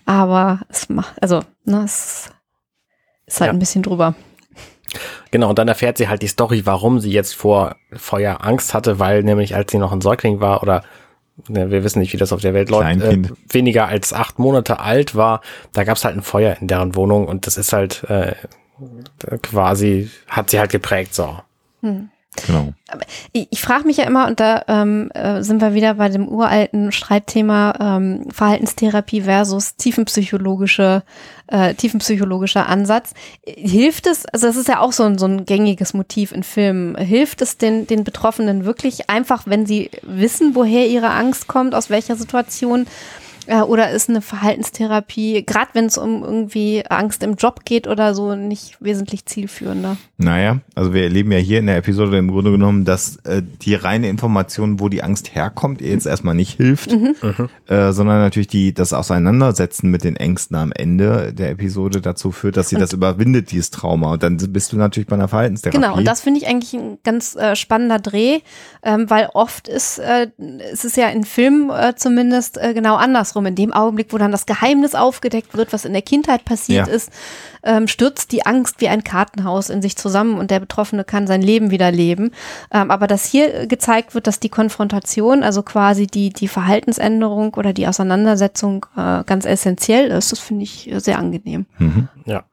aber 0.06 0.62
es 0.70 0.88
macht, 0.90 1.22
also, 1.22 1.42
ne, 1.66 1.82
es 1.84 2.30
ist 3.26 3.42
halt 3.42 3.50
ja. 3.50 3.54
ein 3.54 3.60
bisschen 3.60 3.84
drüber. 3.84 4.16
Genau, 5.32 5.50
und 5.50 5.60
dann 5.60 5.68
erfährt 5.68 5.98
sie 5.98 6.08
halt 6.08 6.22
die 6.22 6.28
Story, 6.28 6.66
warum 6.66 7.00
sie 7.00 7.12
jetzt 7.12 7.36
vor 7.36 7.76
Feuer 7.92 8.40
Angst 8.42 8.74
hatte, 8.74 9.00
weil 9.00 9.24
nämlich 9.24 9.56
als 9.56 9.72
sie 9.72 9.78
noch 9.78 9.92
ein 9.92 10.02
Säugling 10.02 10.40
war 10.40 10.62
oder 10.64 10.84
ne, 11.48 11.72
wir 11.72 11.84
wissen 11.84 12.00
nicht, 12.00 12.14
wie 12.14 12.18
das 12.18 12.34
auf 12.34 12.42
der 12.42 12.54
Welt 12.54 12.70
läuft, 12.70 13.02
äh, 13.02 13.22
weniger 13.50 13.88
als 13.88 14.14
acht 14.14 14.40
Monate 14.40 14.80
alt 14.80 15.16
war, 15.16 15.42
da 15.74 15.84
gab 15.84 15.98
es 15.98 16.06
halt 16.06 16.16
ein 16.16 16.24
Feuer 16.24 16.58
in 16.60 16.68
deren 16.68 16.96
Wohnung 16.96 17.28
und 17.28 17.48
das 17.48 17.58
ist 17.58 17.74
halt 17.74 18.04
äh, 18.10 18.36
quasi, 19.42 20.10
hat 20.28 20.50
sie 20.50 20.60
halt 20.60 20.72
geprägt, 20.72 21.16
so. 21.16 21.38
Hm. 21.82 22.10
Genau. 22.48 22.74
Ich, 23.32 23.48
ich 23.52 23.62
frage 23.62 23.86
mich 23.86 23.98
ja 23.98 24.06
immer, 24.06 24.28
und 24.28 24.40
da 24.40 24.64
ähm, 24.68 25.12
äh, 25.14 25.42
sind 25.44 25.62
wir 25.62 25.74
wieder 25.74 25.96
bei 25.96 26.10
dem 26.10 26.28
uralten 26.28 26.92
Streitthema 26.92 27.74
ähm, 27.80 28.26
Verhaltenstherapie 28.32 29.22
versus 29.22 29.76
tiefenpsychologische, 29.76 31.04
äh, 31.48 31.74
tiefenpsychologischer 31.76 32.68
Ansatz. 32.68 33.14
Hilft 33.46 34.08
es, 34.08 34.26
also 34.26 34.48
das 34.48 34.56
ist 34.56 34.68
ja 34.68 34.80
auch 34.80 34.94
so 34.94 35.04
ein, 35.04 35.18
so 35.18 35.26
ein 35.26 35.46
gängiges 35.46 35.94
Motiv 35.94 36.32
in 36.32 36.44
Filmen, 36.44 36.96
hilft 36.98 37.42
es 37.42 37.58
den, 37.58 37.88
den 37.88 38.04
Betroffenen 38.04 38.66
wirklich 38.66 39.10
einfach, 39.10 39.44
wenn 39.46 39.66
sie 39.66 39.92
wissen, 40.02 40.56
woher 40.56 40.88
ihre 40.88 41.12
Angst 41.12 41.48
kommt, 41.48 41.76
aus 41.76 41.90
welcher 41.90 42.16
Situation, 42.16 42.88
Äh, 43.48 43.62
oder 43.62 43.92
ist 43.92 44.10
eine 44.10 44.22
Verhaltenstherapie, 44.22 45.44
gerade 45.46 45.72
wenn 45.74 45.86
es 45.86 45.98
um 45.98 46.24
irgendwie 46.24 46.84
Angst 46.90 47.24
im 47.24 47.36
Job 47.36 47.66
geht 47.66 47.88
oder 47.88 48.16
so, 48.16 48.36
nicht 48.36 48.78
wesentlich 48.80 49.26
zielführender? 49.26 49.98
Naja, 50.18 50.60
also 50.76 50.94
wir 50.94 51.04
erleben 51.04 51.32
ja 51.32 51.38
hier 51.38 51.60
in 51.60 51.68
der 51.68 51.78
Episode 51.78 52.18
im 52.18 52.32
Grunde 52.32 52.52
genommen, 52.52 52.86
dass 52.86 53.18
äh, 53.26 53.42
die 53.62 53.76
reine 53.76 54.10
Information, 54.10 54.80
wo 54.80 54.90
die 54.90 55.04
Angst 55.04 55.36
herkommt, 55.36 55.82
ihr 55.82 55.90
jetzt 55.92 56.06
erstmal 56.06 56.36
nicht 56.36 56.58
hilft, 56.58 56.92
mhm. 56.92 57.16
äh, 57.68 57.92
sondern 57.92 58.20
natürlich 58.20 58.48
die, 58.48 58.74
das 58.74 58.94
Auseinandersetzen 58.94 59.90
mit 59.90 60.04
den 60.04 60.16
Ängsten 60.16 60.56
am 60.56 60.72
Ende 60.72 61.34
der 61.34 61.52
Episode 61.52 62.02
dazu 62.02 62.32
führt, 62.32 62.58
dass 62.58 62.70
sie 62.70 62.76
und 62.76 62.82
das 62.82 62.94
überwindet, 62.94 63.52
dieses 63.52 63.72
Trauma. 63.72 64.14
Und 64.14 64.24
dann 64.24 64.38
bist 64.38 64.72
du 64.72 64.78
natürlich 64.78 65.08
bei 65.08 65.16
einer 65.16 65.28
Verhaltenstherapie. 65.28 65.80
Genau, 65.80 65.98
und 65.98 66.06
das 66.06 66.22
finde 66.22 66.40
ich 66.40 66.48
eigentlich 66.48 66.74
ein 66.74 66.98
ganz 67.04 67.36
äh, 67.36 67.56
spannender 67.56 68.00
Dreh, 68.00 68.40
ähm, 68.84 69.10
weil 69.10 69.30
oft 69.34 69.68
ist, 69.68 70.00
äh, 70.00 70.28
ist 70.72 70.86
es 70.86 70.96
ja 70.96 71.10
in 71.10 71.24
Filmen 71.24 71.70
äh, 71.70 71.96
zumindest 71.96 72.58
äh, 72.58 72.74
genau 72.74 72.96
andersrum. 73.34 73.46
In 73.46 73.56
dem 73.56 73.74
Augenblick, 73.74 74.08
wo 74.12 74.18
dann 74.18 74.32
das 74.32 74.46
Geheimnis 74.46 74.96
aufgedeckt 74.96 75.56
wird, 75.56 75.74
was 75.74 75.86
in 75.86 75.94
der 75.94 76.02
Kindheit 76.02 76.46
passiert 76.46 76.88
ja. 76.88 76.94
ist, 76.94 77.12
ähm, 77.64 77.88
stürzt 77.88 78.32
die 78.32 78.46
Angst 78.46 78.82
wie 78.82 78.90
ein 78.90 79.04
Kartenhaus 79.04 79.70
in 79.70 79.82
sich 79.82 79.96
zusammen 79.96 80.38
und 80.38 80.52
der 80.52 80.60
Betroffene 80.60 81.04
kann 81.04 81.28
sein 81.28 81.42
Leben 81.42 81.72
wieder 81.72 81.92
leben. 81.92 82.32
Ähm, 82.72 82.92
aber 82.92 83.08
dass 83.08 83.26
hier 83.26 83.68
gezeigt 83.68 84.16
wird, 84.16 84.28
dass 84.28 84.40
die 84.40 84.50
Konfrontation, 84.50 85.44
also 85.44 85.64
quasi 85.64 86.08
die, 86.08 86.32
die 86.32 86.48
Verhaltensänderung 86.48 87.54
oder 87.56 87.74
die 87.74 87.88
Auseinandersetzung 87.88 88.86
äh, 88.96 89.24
ganz 89.26 89.46
essentiell 89.46 90.12
ist, 90.12 90.32
das 90.32 90.40
finde 90.40 90.64
ich 90.64 90.92
sehr 90.98 91.18
angenehm. 91.18 91.66
Mhm. 91.78 92.08
Ja. 92.26 92.44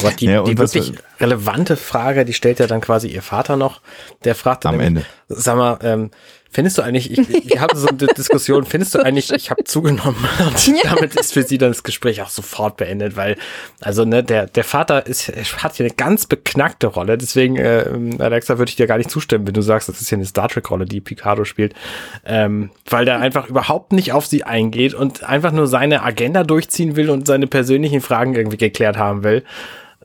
Aber 0.00 0.12
die, 0.12 0.24
ja, 0.24 0.42
die 0.42 0.56
wirklich 0.56 0.94
relevante 1.20 1.76
Frage, 1.76 2.24
die 2.24 2.32
stellt 2.32 2.58
ja 2.58 2.66
dann 2.66 2.80
quasi 2.80 3.08
ihr 3.08 3.20
Vater 3.20 3.56
noch. 3.56 3.82
Der 4.24 4.34
fragt 4.34 4.64
dann 4.64 4.76
am 4.76 4.80
Ende. 4.80 5.04
Sag 5.28 5.58
mal, 5.58 5.78
ähm, 5.82 6.10
Findest 6.50 6.78
du 6.78 6.82
eigentlich, 6.82 7.10
ich, 7.10 7.50
wir 7.50 7.60
haben 7.60 7.76
so 7.76 7.88
eine 7.88 7.98
Diskussion, 7.98 8.64
findest 8.66 8.94
du 8.94 9.00
eigentlich, 9.00 9.30
ich 9.32 9.50
habe 9.50 9.64
zugenommen 9.64 10.16
und 10.40 10.84
damit 10.84 11.14
ist 11.14 11.34
für 11.34 11.42
sie 11.42 11.58
dann 11.58 11.70
das 11.70 11.82
Gespräch 11.82 12.22
auch 12.22 12.30
sofort 12.30 12.78
beendet, 12.78 13.16
weil, 13.16 13.36
also 13.80 14.06
ne, 14.06 14.24
der, 14.24 14.46
der 14.46 14.64
Vater 14.64 15.06
ist, 15.06 15.28
hat 15.62 15.76
hier 15.76 15.84
eine 15.84 15.94
ganz 15.94 16.24
beknackte 16.24 16.86
Rolle, 16.86 17.18
deswegen, 17.18 17.56
äh, 17.56 17.84
Alexa, 18.18 18.58
würde 18.58 18.70
ich 18.70 18.76
dir 18.76 18.86
gar 18.86 18.96
nicht 18.96 19.10
zustimmen, 19.10 19.46
wenn 19.46 19.54
du 19.54 19.60
sagst, 19.60 19.90
das 19.90 20.00
ist 20.00 20.08
hier 20.08 20.16
eine 20.16 20.24
Star 20.24 20.48
Trek-Rolle, 20.48 20.86
die 20.86 21.02
Picardo 21.02 21.44
spielt, 21.44 21.74
ähm, 22.24 22.70
weil 22.88 23.04
der 23.04 23.20
einfach 23.20 23.48
überhaupt 23.48 23.92
nicht 23.92 24.12
auf 24.12 24.26
sie 24.26 24.44
eingeht 24.44 24.94
und 24.94 25.24
einfach 25.24 25.52
nur 25.52 25.66
seine 25.66 26.02
Agenda 26.02 26.44
durchziehen 26.44 26.96
will 26.96 27.10
und 27.10 27.26
seine 27.26 27.46
persönlichen 27.46 28.00
Fragen 28.00 28.34
irgendwie 28.34 28.56
geklärt 28.56 28.96
haben 28.96 29.22
will 29.22 29.44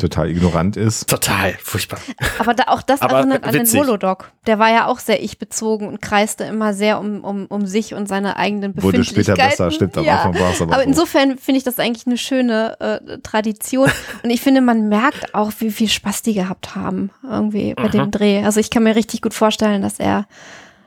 total 0.04 0.30
ignorant 0.30 0.76
ist. 0.78 1.10
Total, 1.10 1.54
furchtbar. 1.62 2.00
Aber 2.40 2.54
da, 2.54 2.64
auch 2.68 2.82
das 2.82 3.02
Aber 3.02 3.18
erinnert 3.18 3.44
an 3.46 3.54
den 3.54 3.68
Holodoc. 3.68 4.32
Der 4.46 4.60
war 4.60 4.70
ja 4.70 4.88
auch 4.88 5.00
sehr 5.00 5.24
ich-bezogen 5.24 5.88
und 5.88 6.02
kreiste 6.02 6.44
immer 6.44 6.74
sehr 6.74 7.00
um, 7.00 7.24
um, 7.24 7.46
um 7.48 7.66
sich 7.66 7.94
und 7.94 8.08
seine 8.08 8.36
eigenen 8.38 8.74
Befindlichkeiten. 8.74 9.18
Wurde 9.18 9.32
später 9.32 9.50
besser, 9.50 9.72
stimmt, 9.72 9.98
am 9.98 10.04
ja. 10.04 10.24
Anfang 10.24 10.42
war 10.42 10.52
es 10.52 10.62
aber 10.62 10.74
Aber 10.74 10.84
insofern 10.84 11.38
finde 11.38 11.58
ich 11.58 11.64
das 11.64 11.80
eigentlich 11.80 12.06
eine 12.06 12.18
schöne 12.18 12.80
äh, 12.80 13.20
Tradition. 13.20 13.90
und 14.24 14.30
ich 14.30 14.42
finde, 14.42 14.62
man 14.62 14.90
merkt 14.90 15.34
auch, 15.34 15.52
wie 15.60 15.72
viel 15.72 15.90
Spaß 15.90 16.22
die 16.22 16.34
gehabt 16.34 16.76
haben, 16.76 17.12
irgendwie 17.24 17.74
bei 17.74 17.84
Aha. 17.84 17.90
dem 17.90 18.12
Dreh. 18.12 18.44
Also 18.44 18.60
ich 18.60 18.70
kann 18.70 18.84
mir 18.84 18.96
richtig 18.96 19.22
gut 19.22 19.34
vorstellen, 19.34 19.82
dass 19.82 20.00
er 20.00 20.28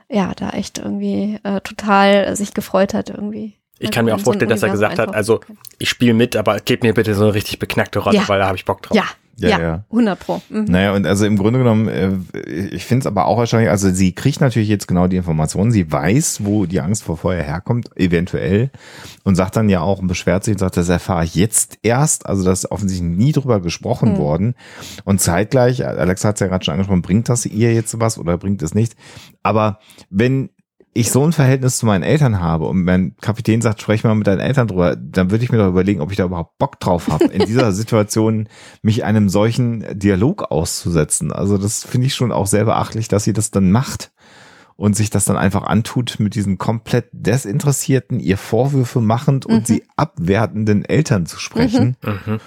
ja 0.09 0.31
da 0.35 0.51
echt 0.51 0.77
irgendwie 0.77 1.39
äh, 1.43 1.59
total 1.61 2.35
sich 2.35 2.53
gefreut 2.53 2.93
hat 2.93 3.09
irgendwie. 3.09 3.57
Ich 3.79 3.91
kann 3.91 4.05
mir 4.05 4.15
auch 4.15 4.19
vorstellen, 4.19 4.49
so 4.49 4.55
dass 4.55 4.63
er 4.63 4.69
gesagt 4.69 4.99
hat, 4.99 5.13
also 5.13 5.39
ich 5.77 5.89
spiele 5.89 6.13
mit, 6.13 6.35
aber 6.35 6.59
gebt 6.59 6.83
mir 6.83 6.93
bitte 6.93 7.13
so 7.15 7.25
eine 7.25 7.33
richtig 7.33 7.59
beknackte 7.59 7.99
Rolle, 7.99 8.17
ja. 8.17 8.27
weil 8.27 8.39
da 8.39 8.47
habe 8.47 8.57
ich 8.57 8.65
Bock 8.65 8.81
drauf. 8.81 8.97
Ja, 8.97 9.05
ja, 9.39 9.49
ja, 9.49 9.59
ja. 9.59 9.83
100 9.91 10.19
Pro. 10.19 10.41
Mhm. 10.49 10.65
Naja, 10.65 10.95
und 10.95 11.05
also 11.05 11.25
im 11.25 11.37
Grunde 11.37 11.59
genommen, 11.59 11.87
äh, 11.87 12.11
ich 12.39 12.85
finde 12.85 13.01
es 13.01 13.07
aber 13.07 13.25
auch 13.25 13.37
wahrscheinlich, 13.37 13.69
also 13.69 13.91
sie 13.91 14.13
kriegt 14.13 14.41
natürlich 14.41 14.67
jetzt 14.67 14.87
genau 14.87 15.07
die 15.07 15.17
Informationen, 15.17 15.71
sie 15.71 15.91
weiß, 15.91 16.43
wo 16.43 16.65
die 16.65 16.81
Angst 16.81 17.03
vor 17.03 17.17
Feuer 17.17 17.43
herkommt, 17.43 17.95
eventuell, 17.95 18.71
und 19.23 19.35
sagt 19.35 19.55
dann 19.55 19.69
ja 19.69 19.81
auch 19.81 19.99
und 19.99 20.07
beschwert 20.07 20.43
sich 20.43 20.55
und 20.55 20.59
sagt, 20.59 20.77
das 20.77 20.89
erfahre 20.89 21.23
ich 21.23 21.35
jetzt 21.35 21.77
erst, 21.83 22.25
also 22.25 22.43
das 22.43 22.63
ist 22.63 22.71
offensichtlich 22.71 23.07
nie 23.07 23.31
drüber 23.31 23.59
gesprochen 23.59 24.13
mhm. 24.13 24.17
worden. 24.17 24.55
Und 25.05 25.21
zeitgleich, 25.21 25.85
Alexa 25.85 26.29
hat 26.29 26.35
es 26.37 26.39
ja 26.39 26.47
gerade 26.47 26.65
schon 26.65 26.73
angesprochen, 26.73 27.03
bringt 27.03 27.29
das 27.29 27.45
ihr 27.45 27.73
jetzt 27.73 27.99
was 27.99 28.17
oder 28.17 28.37
bringt 28.39 28.63
es 28.63 28.73
nicht? 28.73 28.95
Aber 29.43 29.79
wenn 30.09 30.49
ich 30.97 31.11
so 31.11 31.23
ein 31.23 31.31
Verhältnis 31.31 31.77
zu 31.77 31.85
meinen 31.85 32.03
Eltern 32.03 32.39
habe 32.41 32.65
und 32.65 32.83
mein 32.83 33.15
Kapitän 33.21 33.61
sagt, 33.61 33.81
sprech 33.81 34.03
mal 34.03 34.15
mit 34.15 34.25
deinen 34.25 34.39
Eltern 34.39 34.67
drüber, 34.67 34.95
dann 34.95 35.29
würde 35.29 35.43
ich 35.43 35.51
mir 35.51 35.59
doch 35.59 35.69
überlegen, 35.69 36.01
ob 36.01 36.11
ich 36.11 36.17
da 36.17 36.25
überhaupt 36.25 36.57
Bock 36.57 36.79
drauf 36.79 37.07
habe, 37.07 37.25
in 37.25 37.45
dieser 37.45 37.71
Situation 37.73 38.49
mich 38.81 39.05
einem 39.05 39.29
solchen 39.29 39.85
Dialog 39.97 40.51
auszusetzen. 40.51 41.31
Also 41.31 41.57
das 41.57 41.83
finde 41.83 42.07
ich 42.07 42.15
schon 42.15 42.31
auch 42.31 42.47
sehr 42.47 42.65
beachtlich, 42.65 43.07
dass 43.07 43.23
sie 43.23 43.33
das 43.33 43.51
dann 43.51 43.71
macht 43.71 44.11
und 44.75 44.95
sich 44.95 45.09
das 45.09 45.25
dann 45.25 45.37
einfach 45.37 45.63
antut 45.63 46.19
mit 46.19 46.35
diesen 46.35 46.57
komplett 46.57 47.09
desinteressierten, 47.11 48.19
ihr 48.19 48.37
Vorwürfe 48.37 48.99
machend 48.99 49.45
und 49.45 49.61
mhm. 49.61 49.65
sie 49.65 49.83
abwertenden 49.95 50.83
Eltern 50.83 51.27
zu 51.27 51.39
sprechen. 51.39 51.95
Mhm. 52.03 52.19
Mhm 52.25 52.39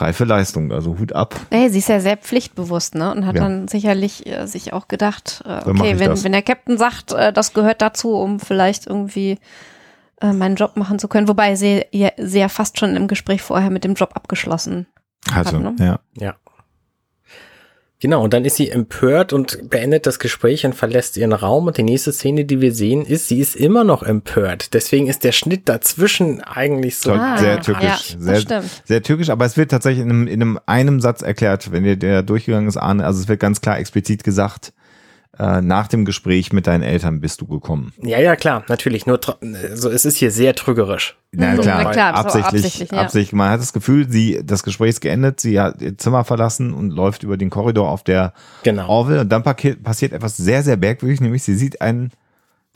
reife 0.00 0.24
Leistung, 0.24 0.72
also 0.72 0.98
Hut 0.98 1.12
ab. 1.12 1.34
Hey, 1.50 1.68
sie 1.70 1.78
ist 1.78 1.88
ja 1.88 2.00
sehr 2.00 2.16
pflichtbewusst, 2.16 2.94
ne? 2.94 3.12
Und 3.12 3.26
hat 3.26 3.36
ja. 3.36 3.42
dann 3.42 3.68
sicherlich 3.68 4.26
äh, 4.26 4.46
sich 4.46 4.72
auch 4.72 4.88
gedacht, 4.88 5.42
äh, 5.46 5.68
okay, 5.68 5.98
wenn, 5.98 6.22
wenn 6.22 6.32
der 6.32 6.42
Captain 6.42 6.78
sagt, 6.78 7.12
äh, 7.12 7.32
das 7.32 7.52
gehört 7.52 7.82
dazu, 7.82 8.14
um 8.16 8.40
vielleicht 8.40 8.86
irgendwie 8.86 9.38
äh, 10.20 10.32
meinen 10.32 10.56
Job 10.56 10.76
machen 10.76 10.98
zu 10.98 11.08
können, 11.08 11.28
wobei 11.28 11.56
sie 11.56 11.84
ja, 11.92 12.10
sie 12.16 12.40
ja 12.40 12.48
fast 12.48 12.78
schon 12.78 12.96
im 12.96 13.08
Gespräch 13.08 13.42
vorher 13.42 13.70
mit 13.70 13.84
dem 13.84 13.94
Job 13.94 14.10
abgeschlossen 14.14 14.86
hatte. 15.30 15.56
Hat, 15.56 15.62
ne? 15.62 15.76
ja. 15.78 16.00
Ja. 16.14 16.34
Genau, 17.98 18.22
und 18.22 18.34
dann 18.34 18.44
ist 18.44 18.56
sie 18.56 18.68
empört 18.68 19.32
und 19.32 19.70
beendet 19.70 20.06
das 20.06 20.18
Gespräch 20.18 20.66
und 20.66 20.74
verlässt 20.74 21.16
ihren 21.16 21.32
Raum. 21.32 21.66
Und 21.66 21.78
die 21.78 21.82
nächste 21.82 22.12
Szene, 22.12 22.44
die 22.44 22.60
wir 22.60 22.74
sehen, 22.74 23.06
ist, 23.06 23.28
sie 23.28 23.40
ist 23.40 23.56
immer 23.56 23.84
noch 23.84 24.02
empört. 24.02 24.74
Deswegen 24.74 25.06
ist 25.06 25.24
der 25.24 25.32
Schnitt 25.32 25.66
dazwischen 25.66 26.42
eigentlich 26.42 26.98
so 26.98 27.12
ah, 27.12 27.38
sehr 27.38 27.60
türkisch. 27.62 28.16
Ja, 28.20 28.40
sehr, 28.40 28.62
sehr 28.84 29.02
türkisch, 29.02 29.30
aber 29.30 29.46
es 29.46 29.56
wird 29.56 29.70
tatsächlich 29.70 30.04
in 30.04 30.10
einem, 30.10 30.26
in 30.26 30.42
einem, 30.42 30.60
einem 30.66 31.00
Satz 31.00 31.22
erklärt, 31.22 31.72
wenn 31.72 31.86
ihr 31.86 31.96
der 31.96 32.22
durchgegangen 32.22 32.68
ist, 32.68 32.76
Arne. 32.76 33.06
Also 33.06 33.20
es 33.20 33.28
wird 33.28 33.40
ganz 33.40 33.62
klar 33.62 33.78
explizit 33.78 34.24
gesagt, 34.24 34.74
äh, 35.38 35.60
nach 35.60 35.88
dem 35.88 36.04
Gespräch 36.04 36.52
mit 36.52 36.66
deinen 36.66 36.82
Eltern 36.82 37.20
bist 37.20 37.40
du 37.40 37.46
gekommen. 37.46 37.92
Ja, 38.02 38.18
ja, 38.18 38.36
klar, 38.36 38.64
natürlich. 38.68 39.06
Nur 39.06 39.20
so, 39.74 39.90
es 39.90 40.04
ist 40.04 40.16
hier 40.16 40.30
sehr 40.30 40.54
trügerisch. 40.54 41.16
Na 41.32 41.52
mhm. 41.52 41.60
klar, 41.60 41.84
Na 41.84 41.90
klar 41.90 42.14
absichtlich, 42.14 42.64
absichtlich, 42.64 42.90
ja. 42.90 42.98
absichtlich. 42.98 43.32
Man 43.32 43.50
hat 43.50 43.60
das 43.60 43.72
Gefühl, 43.72 44.10
sie, 44.10 44.40
das 44.44 44.62
Gespräch 44.62 44.90
ist 44.90 45.00
geendet, 45.00 45.40
sie 45.40 45.60
hat 45.60 45.82
ihr 45.82 45.98
Zimmer 45.98 46.24
verlassen 46.24 46.72
und 46.72 46.90
läuft 46.90 47.22
über 47.22 47.36
den 47.36 47.50
Korridor 47.50 47.90
auf 47.90 48.02
der 48.02 48.32
genau. 48.62 48.88
Orville 48.88 49.20
und 49.20 49.28
dann 49.28 49.42
passiert 49.42 50.12
etwas 50.12 50.36
sehr, 50.36 50.62
sehr 50.62 50.76
merkwürdig, 50.76 51.20
nämlich 51.20 51.42
sie 51.42 51.54
sieht 51.54 51.80
einen 51.80 52.12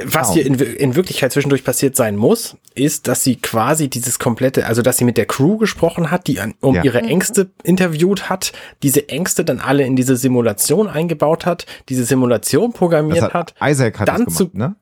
was 0.05 0.32
hier 0.32 0.46
in, 0.46 0.55
in 0.55 0.94
Wirklichkeit 0.94 1.32
zwischendurch 1.32 1.64
passiert 1.64 1.96
sein 1.96 2.16
muss, 2.16 2.57
ist, 2.74 3.09
dass 3.09 3.24
sie 3.24 3.36
quasi 3.36 3.88
dieses 3.88 4.18
komplette, 4.18 4.66
also 4.66 4.82
dass 4.82 4.96
sie 4.98 5.05
mit 5.05 5.16
der 5.16 5.26
Crew 5.26 5.57
gesprochen 5.57 6.11
hat, 6.11 6.26
die 6.26 6.40
an, 6.40 6.55
um 6.61 6.74
ja. 6.74 6.82
ihre 6.82 7.01
Ängste 7.01 7.51
interviewt 7.62 8.28
hat, 8.28 8.53
diese 8.82 9.09
Ängste 9.09 9.44
dann 9.44 9.61
alle 9.61 9.84
in 9.84 9.96
diese 9.96 10.16
Simulation 10.16 10.88
eingebaut 10.88 11.46
hat, 11.46 11.66
diese 11.88 12.05
Simulation 12.05 12.72
programmiert 12.72 13.22
hat, 13.22 13.34
hat. 13.34 13.55
Isaac 13.62 14.01
hat 14.01 14.09
dann 14.09 14.24
das 14.24 14.36
gemacht, 14.36 14.53
zu, 14.53 14.59
ne? 14.59 14.76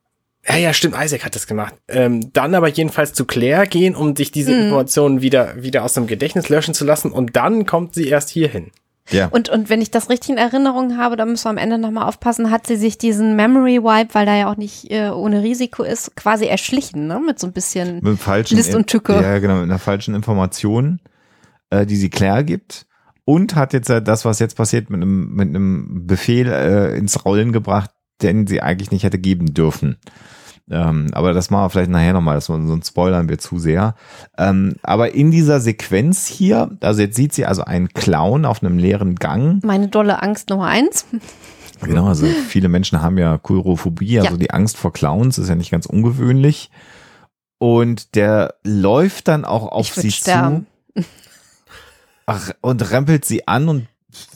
Ja, 0.46 0.56
ja, 0.56 0.72
stimmt, 0.72 0.94
Isaac 0.98 1.24
hat 1.24 1.34
das 1.34 1.46
gemacht. 1.46 1.74
Ähm, 1.88 2.32
dann 2.32 2.54
aber 2.54 2.68
jedenfalls 2.68 3.12
zu 3.12 3.24
Claire 3.24 3.66
gehen, 3.66 3.94
um 3.94 4.16
sich 4.16 4.30
diese 4.30 4.52
mhm. 4.52 4.64
Informationen 4.64 5.20
wieder, 5.20 5.62
wieder 5.62 5.84
aus 5.84 5.94
dem 5.94 6.06
Gedächtnis 6.06 6.48
löschen 6.48 6.74
zu 6.74 6.84
lassen 6.84 7.12
und 7.12 7.36
dann 7.36 7.66
kommt 7.66 7.94
sie 7.94 8.08
erst 8.08 8.30
hierhin. 8.30 8.70
Ja. 9.10 9.28
Und, 9.28 9.48
und 9.48 9.70
wenn 9.70 9.80
ich 9.80 9.90
das 9.90 10.10
richtig 10.10 10.30
in 10.30 10.38
Erinnerung 10.38 10.96
habe, 10.96 11.16
da 11.16 11.24
müssen 11.24 11.44
wir 11.44 11.50
am 11.50 11.58
Ende 11.58 11.78
nochmal 11.78 12.06
aufpassen, 12.06 12.50
hat 12.50 12.66
sie 12.66 12.76
sich 12.76 12.98
diesen 12.98 13.36
Memory 13.36 13.82
Wipe, 13.82 14.14
weil 14.14 14.26
da 14.26 14.36
ja 14.36 14.50
auch 14.50 14.56
nicht 14.56 14.90
äh, 14.90 15.10
ohne 15.10 15.42
Risiko 15.42 15.82
ist, 15.82 16.14
quasi 16.16 16.46
erschlichen, 16.46 17.06
ne? 17.06 17.20
Mit 17.24 17.38
so 17.38 17.46
ein 17.46 17.52
bisschen 17.52 18.00
mit 18.02 18.18
falschen 18.18 18.56
List 18.56 18.74
und 18.74 18.86
Tücke. 18.86 19.14
Ja, 19.14 19.38
genau, 19.38 19.54
mit 19.54 19.64
einer 19.64 19.78
falschen 19.78 20.14
Information, 20.14 21.00
äh, 21.70 21.86
die 21.86 21.96
sie 21.96 22.10
Claire 22.10 22.44
gibt. 22.44 22.86
Und 23.24 23.54
hat 23.56 23.74
jetzt 23.74 23.90
äh, 23.90 24.00
das, 24.00 24.24
was 24.24 24.38
jetzt 24.38 24.56
passiert, 24.56 24.88
mit 24.88 25.02
einem, 25.02 25.34
mit 25.34 25.48
einem 25.48 26.06
Befehl 26.06 26.50
äh, 26.50 26.96
ins 26.96 27.24
Rollen 27.24 27.52
gebracht, 27.52 27.90
den 28.22 28.46
sie 28.46 28.62
eigentlich 28.62 28.90
nicht 28.90 29.02
hätte 29.02 29.18
geben 29.18 29.52
dürfen. 29.52 29.98
Ähm, 30.70 31.06
aber 31.12 31.32
das 31.32 31.50
machen 31.50 31.64
wir 31.64 31.70
vielleicht 31.70 31.90
nachher 31.90 32.12
nochmal, 32.12 32.34
das 32.34 32.46
sonst 32.46 32.88
spoilern 32.88 33.28
wir 33.28 33.38
zu 33.38 33.58
sehr. 33.58 33.94
Ähm, 34.36 34.76
aber 34.82 35.14
in 35.14 35.30
dieser 35.30 35.60
Sequenz 35.60 36.26
hier, 36.26 36.70
also 36.80 37.00
jetzt 37.00 37.16
sieht 37.16 37.32
sie 37.32 37.46
also 37.46 37.64
einen 37.64 37.88
Clown 37.88 38.44
auf 38.44 38.62
einem 38.62 38.78
leeren 38.78 39.14
Gang. 39.16 39.64
Meine 39.64 39.88
dolle 39.88 40.22
Angst 40.22 40.50
Nummer 40.50 40.66
eins. 40.66 41.06
Genau, 41.80 42.08
also 42.08 42.26
viele 42.26 42.68
Menschen 42.68 43.02
haben 43.02 43.18
ja 43.18 43.38
Kurophobie, 43.38 44.18
also 44.18 44.32
ja. 44.32 44.36
die 44.36 44.50
Angst 44.50 44.76
vor 44.76 44.92
Clowns 44.92 45.38
ist 45.38 45.48
ja 45.48 45.54
nicht 45.54 45.70
ganz 45.70 45.86
ungewöhnlich. 45.86 46.70
Und 47.58 48.14
der 48.16 48.54
läuft 48.64 49.28
dann 49.28 49.44
auch 49.44 49.68
auf 49.68 49.94
sie 49.94 50.10
sterben. 50.10 50.66
zu 50.94 51.04
ach, 52.28 52.52
und 52.60 52.90
rempelt 52.90 53.24
sie 53.24 53.48
an 53.48 53.68
und 53.68 53.88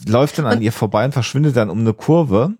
läuft 0.05 0.37
dann 0.37 0.45
an 0.45 0.57
und 0.57 0.63
ihr 0.63 0.71
vorbei 0.71 1.05
und 1.05 1.13
verschwindet 1.13 1.55
dann 1.55 1.69
um 1.69 1.79
eine 1.79 1.93
Kurve. 1.93 2.53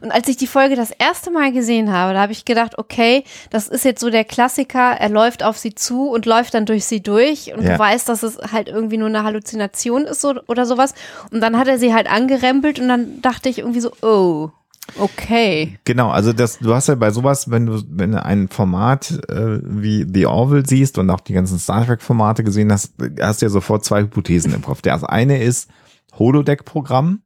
Und 0.00 0.10
als 0.10 0.28
ich 0.28 0.36
die 0.36 0.46
Folge 0.46 0.76
das 0.76 0.90
erste 0.90 1.30
Mal 1.30 1.52
gesehen 1.52 1.92
habe, 1.92 2.14
da 2.14 2.22
habe 2.22 2.32
ich 2.32 2.44
gedacht, 2.44 2.78
okay, 2.78 3.24
das 3.50 3.68
ist 3.68 3.84
jetzt 3.84 4.00
so 4.00 4.10
der 4.10 4.24
Klassiker, 4.24 4.92
er 4.92 5.08
läuft 5.08 5.42
auf 5.42 5.58
sie 5.58 5.74
zu 5.74 6.08
und 6.08 6.26
läuft 6.26 6.54
dann 6.54 6.66
durch 6.66 6.84
sie 6.84 7.02
durch 7.02 7.52
und 7.54 7.62
ja. 7.62 7.72
du 7.72 7.78
weißt, 7.78 8.08
dass 8.08 8.22
es 8.22 8.38
halt 8.52 8.68
irgendwie 8.68 8.96
nur 8.96 9.08
eine 9.08 9.24
Halluzination 9.24 10.04
ist 10.04 10.20
so, 10.20 10.34
oder 10.46 10.66
sowas. 10.66 10.94
Und 11.30 11.40
dann 11.40 11.56
hat 11.56 11.68
er 11.68 11.78
sie 11.78 11.94
halt 11.94 12.10
angerempelt 12.10 12.78
und 12.78 12.88
dann 12.88 13.20
dachte 13.22 13.48
ich 13.48 13.58
irgendwie 13.58 13.80
so, 13.80 13.92
oh. 14.02 14.50
Okay. 14.98 15.78
Genau, 15.84 16.10
also 16.10 16.32
das, 16.32 16.58
du 16.58 16.74
hast 16.74 16.88
ja 16.88 16.96
bei 16.96 17.10
sowas, 17.10 17.50
wenn 17.50 17.66
du, 17.66 17.82
wenn 17.88 18.12
du 18.12 18.24
ein 18.24 18.48
Format 18.48 19.12
äh, 19.28 19.60
wie 19.62 20.06
The 20.12 20.26
Orville 20.26 20.64
siehst 20.66 20.98
und 20.98 21.10
auch 21.10 21.20
die 21.20 21.32
ganzen 21.32 21.58
Star 21.58 21.86
Trek-Formate 21.86 22.42
gesehen 22.42 22.72
hast, 22.72 22.94
hast 23.20 23.40
du 23.40 23.46
ja 23.46 23.50
sofort 23.50 23.84
zwei 23.84 24.02
Hypothesen 24.02 24.52
im 24.52 24.62
Kopf. 24.62 24.82
Das 24.82 25.04
eine 25.04 25.42
ist 25.42 25.70
Holodeck-Programm 26.18 27.22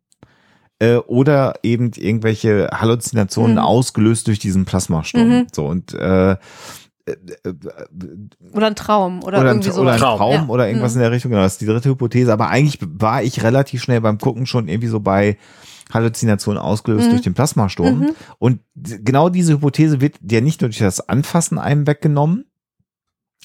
äh, 0.79 0.97
oder 0.97 1.55
eben 1.63 1.93
irgendwelche 1.97 2.69
Halluzinationen 2.73 3.57
mhm. 3.57 3.63
ausgelöst 3.63 4.27
durch 4.27 4.39
diesen 4.39 4.65
Plasmasturm. 4.65 5.29
Mhm. 5.29 5.47
So 5.53 5.67
und 5.67 5.95
äh, 5.95 6.37
oder 8.53 8.67
ein 8.67 8.77
Traum 8.77 9.23
oder, 9.23 9.41
oder 9.41 9.51
irgendwie 9.51 9.71
so. 9.71 9.83
Oder 9.83 9.93
ein 9.93 9.99
Traum 9.99 10.33
ja. 10.33 10.47
oder 10.49 10.69
irgendwas 10.69 10.95
mhm. 10.95 10.99
in 10.99 11.03
der 11.03 11.13
Richtung. 11.13 11.31
Genau, 11.33 11.43
das 11.43 11.53
ist 11.53 11.61
die 11.61 11.67
dritte 11.67 11.91
Hypothese. 11.91 12.33
Aber 12.33 12.49
eigentlich 12.49 12.79
war 12.81 13.23
ich 13.23 13.43
relativ 13.43 13.83
schnell 13.83 14.01
beim 14.01 14.17
Gucken 14.19 14.47
schon 14.47 14.69
irgendwie 14.69 14.89
so 14.89 15.01
bei 15.01 15.37
Halluzination 15.93 16.57
ausgelöst 16.57 17.07
mhm. 17.07 17.11
durch 17.11 17.23
den 17.23 17.35
Plasmasturm. 17.35 17.99
Mhm. 17.99 18.11
Und 18.39 18.61
genau 18.75 19.29
diese 19.29 19.53
Hypothese 19.53 20.01
wird 20.01 20.17
ja 20.31 20.41
nicht 20.41 20.63
nur 20.63 20.71
durch 20.71 20.79
das 20.79 21.07
Anfassen 21.07 21.59
einem 21.59 21.87
weggenommen, 21.87 22.47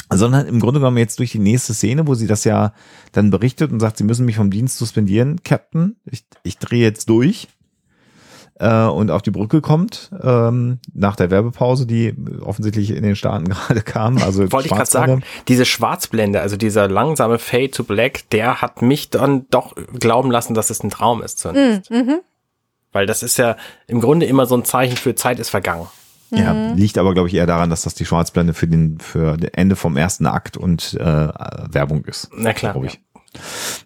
sondern 0.10 0.48
im 0.48 0.60
Grunde 0.60 0.80
genommen 0.80 0.98
jetzt 0.98 1.20
durch 1.20 1.32
die 1.32 1.40
nächste 1.40 1.74
Szene, 1.74 2.08
wo 2.08 2.16
sie 2.16 2.28
das 2.28 2.44
ja 2.44 2.74
dann 3.12 3.30
berichtet 3.30 3.72
und 3.72 3.80
sagt, 3.80 3.98
sie 3.98 4.04
müssen 4.04 4.26
mich 4.26 4.38
vom 4.38 4.50
Dienst 4.50 4.78
suspendieren, 4.78 5.44
Captain. 5.44 5.96
Ich, 6.06 6.26
ich 6.44 6.58
drehe 6.58 6.84
jetzt 6.84 7.10
durch 7.10 7.48
äh, 8.60 8.86
und 8.86 9.10
auf 9.10 9.22
die 9.22 9.32
Brücke 9.32 9.62
kommt, 9.62 10.12
ähm, 10.22 10.80
nach 10.94 11.16
der 11.16 11.32
Werbepause, 11.32 11.86
die 11.86 12.16
offensichtlich 12.42 12.92
in 12.92 13.04
den 13.04 13.16
Staaten 13.16 13.46
gerade 13.50 13.82
kam. 13.82 14.18
Also 14.18 14.52
Wollte 14.52 14.68
ich 14.68 14.74
gerade 14.74 14.90
sagen, 14.90 15.24
diese 15.48 15.66
Schwarzblende, 15.66 16.42
also 16.42 16.58
dieser 16.58 16.88
langsame 16.88 17.40
Fade 17.40 17.72
to 17.72 17.84
Black, 17.84 18.30
der 18.32 18.62
hat 18.62 18.82
mich 18.82 19.10
dann 19.10 19.48
doch 19.50 19.76
glauben 20.00 20.30
lassen, 20.30 20.54
dass 20.54 20.70
es 20.70 20.84
ein 20.84 20.90
Traum 20.90 21.24
ist 21.24 21.40
zunächst. 21.40 21.90
Mhm. 21.90 21.98
mhm. 21.98 22.20
Weil 22.92 23.06
das 23.06 23.22
ist 23.22 23.38
ja 23.38 23.56
im 23.86 24.02
Grunde 24.02 24.26
immer 24.26 24.48
so 24.48 24.56
ein 24.56 24.66
Zeichen 24.66 24.98
für 24.98 25.14
Zeit 25.14 25.38
ist 25.38 25.50
vergangen. 25.50 25.86
Ja, 26.32 26.54
mhm. 26.54 26.78
liegt 26.78 26.98
aber, 26.98 27.14
glaube 27.14 27.28
ich, 27.28 27.34
eher 27.34 27.48
daran, 27.48 27.70
dass 27.70 27.82
das 27.82 27.96
die 27.96 28.06
Schwarzblende 28.06 28.54
für 28.54 28.68
den 28.68 29.00
für 29.00 29.38
den 29.38 29.54
Ende 29.54 29.76
vom 29.76 29.98
ersten 29.98 30.28
Akt 30.28 30.58
und 30.58 30.94
äh, 30.94 31.04
Werbung 31.04 32.06
ist. 32.06 32.30
Na 32.36 32.54
klar. 32.54 32.76
Ich. 32.84 32.94
Ja. 32.94 33.00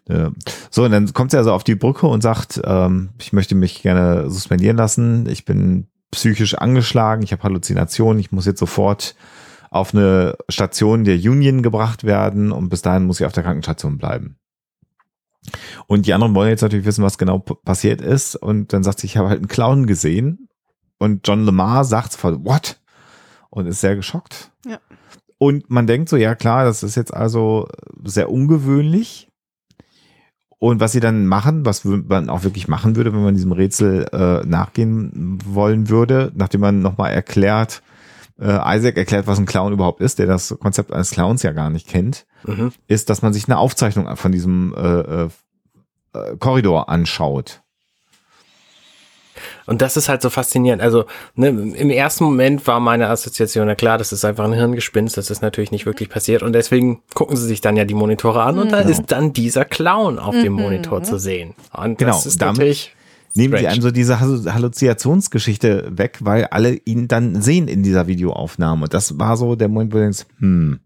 Ja. 0.09 0.31
So, 0.69 0.83
und 0.83 0.91
dann 0.91 1.11
kommt 1.13 1.31
sie 1.31 1.37
also 1.37 1.53
auf 1.53 1.63
die 1.63 1.75
Brücke 1.75 2.07
und 2.07 2.21
sagt, 2.21 2.61
ähm, 2.63 3.09
ich 3.19 3.33
möchte 3.33 3.55
mich 3.55 3.81
gerne 3.81 4.29
suspendieren 4.29 4.77
lassen. 4.77 5.27
Ich 5.27 5.45
bin 5.45 5.87
psychisch 6.11 6.55
angeschlagen, 6.55 7.23
ich 7.23 7.31
habe 7.31 7.43
Halluzinationen, 7.43 8.19
ich 8.19 8.31
muss 8.31 8.45
jetzt 8.45 8.59
sofort 8.59 9.15
auf 9.71 9.93
eine 9.93 10.35
Station 10.49 11.03
der 11.03 11.15
Union 11.15 11.63
gebracht 11.63 12.03
werden 12.03 12.51
und 12.51 12.69
bis 12.69 12.83
dahin 12.83 13.05
muss 13.05 13.19
ich 13.19 13.25
auf 13.25 13.33
der 13.33 13.43
Krankenstation 13.43 13.97
bleiben. 13.97 14.37
Und 15.87 16.05
die 16.05 16.13
anderen 16.13 16.35
wollen 16.35 16.49
jetzt 16.49 16.61
natürlich 16.61 16.85
wissen, 16.85 17.03
was 17.03 17.17
genau 17.17 17.39
passiert 17.39 17.99
ist. 18.01 18.35
Und 18.35 18.71
dann 18.71 18.83
sagt 18.83 18.99
sie, 18.99 19.07
ich 19.07 19.17
habe 19.17 19.29
halt 19.29 19.39
einen 19.39 19.47
Clown 19.47 19.87
gesehen. 19.87 20.47
Und 21.04 21.28
John 21.28 21.43
Lemar 21.43 21.84
sagt 21.84 22.14
sofort, 22.14 22.45
what? 22.45 22.80
Und 23.49 23.68
ist 23.68 23.82
sehr 23.82 23.97
geschockt. 23.97 24.51
Ja. 24.66 24.80
Und 25.38 25.70
man 25.70 25.86
denkt 25.86 26.08
so, 26.08 26.16
ja 26.16 26.34
klar, 26.34 26.64
das 26.64 26.82
ist 26.82 26.95
jetzt 26.95 27.14
also 27.14 27.68
sehr 28.06 28.32
ungewöhnlich. 28.32 29.28
Und 30.60 30.80
was 30.80 30.93
sie 30.93 31.01
dann 31.01 31.28
machen, 31.28 31.66
was 31.66 31.84
man 31.84 32.30
auch 32.30 32.45
wirklich 32.45 32.70
machen 32.70 32.95
würde, 32.95 33.12
wenn 33.12 33.22
man 33.22 33.36
diesem 33.36 33.51
Rätsel 33.51 34.06
äh, 34.14 34.47
nachgehen 34.47 35.39
wollen 35.43 35.89
würde, 35.89 36.32
nachdem 36.36 36.62
man 36.62 36.80
nochmal 36.82 37.12
erklärt, 37.12 37.84
äh, 38.39 38.78
Isaac 38.78 38.95
erklärt, 38.95 39.28
was 39.28 39.39
ein 39.39 39.45
Clown 39.45 39.74
überhaupt 39.74 39.99
ist, 39.99 40.20
der 40.20 40.28
das 40.28 40.56
Konzept 40.58 40.93
eines 40.93 41.12
Clowns 41.12 41.43
ja 41.43 41.51
gar 41.51 41.70
nicht 41.70 41.86
kennt, 41.86 42.26
mhm. 42.47 42.72
ist, 42.88 43.10
dass 43.10 43.22
man 43.22 43.34
sich 43.34 43.49
eine 43.49 43.58
Aufzeichnung 43.58 44.16
von 44.16 44.32
diesem 44.32 44.74
äh, 44.74 45.24
äh, 45.24 45.30
Korridor 46.39 46.88
anschaut. 46.88 47.62
Und 49.65 49.81
das 49.81 49.97
ist 49.97 50.09
halt 50.09 50.21
so 50.21 50.29
faszinierend. 50.29 50.81
Also 50.81 51.05
ne, 51.35 51.49
im 51.49 51.89
ersten 51.89 52.23
Moment 52.23 52.65
war 52.67 52.79
meine 52.79 53.09
Assoziation, 53.09 53.67
ja 53.67 53.75
klar, 53.75 53.97
das 53.97 54.11
ist 54.11 54.25
einfach 54.25 54.45
ein 54.45 54.53
Hirngespinst, 54.53 55.17
das 55.17 55.29
ist 55.29 55.41
natürlich 55.41 55.71
nicht 55.71 55.85
wirklich 55.85 56.09
passiert. 56.09 56.43
Und 56.43 56.53
deswegen 56.53 57.01
gucken 57.13 57.37
sie 57.37 57.47
sich 57.47 57.61
dann 57.61 57.77
ja 57.77 57.85
die 57.85 57.93
Monitore 57.93 58.43
an 58.43 58.59
und 58.59 58.71
da 58.71 58.83
mhm. 58.83 58.89
ist 58.89 59.03
dann 59.07 59.33
dieser 59.33 59.65
Clown 59.65 60.19
auf 60.19 60.35
dem 60.35 60.53
mhm. 60.53 60.61
Monitor 60.61 61.03
zu 61.03 61.17
sehen. 61.17 61.53
Und 61.71 61.97
genau, 61.97 62.13
das 62.13 62.25
ist 62.25 62.39
natürlich 62.39 62.95
nehmen 63.35 63.57
sie 63.57 63.67
einem 63.67 63.81
so 63.81 63.91
diese 63.91 64.19
Halluzinationsgeschichte 64.19 65.97
weg, 65.97 66.19
weil 66.21 66.45
alle 66.45 66.75
ihn 66.85 67.07
dann 67.07 67.41
sehen 67.41 67.67
in 67.67 67.83
dieser 67.83 68.07
Videoaufnahme. 68.07 68.83
Und 68.83 68.93
das 68.93 69.17
war 69.19 69.37
so 69.37 69.55
der 69.55 69.69
Moment, 69.69 69.93
wo 69.93 69.97
du 69.97 70.03
denkst, 70.03 70.25
hm. 70.37 70.79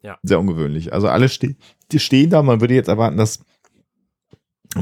Ja. 0.00 0.16
Sehr 0.22 0.38
ungewöhnlich. 0.38 0.92
Also 0.92 1.08
alle 1.08 1.28
ste 1.28 1.56
die 1.90 1.98
stehen 1.98 2.30
da, 2.30 2.42
man 2.42 2.60
würde 2.60 2.74
jetzt 2.74 2.88
erwarten, 2.88 3.16
dass 3.16 3.44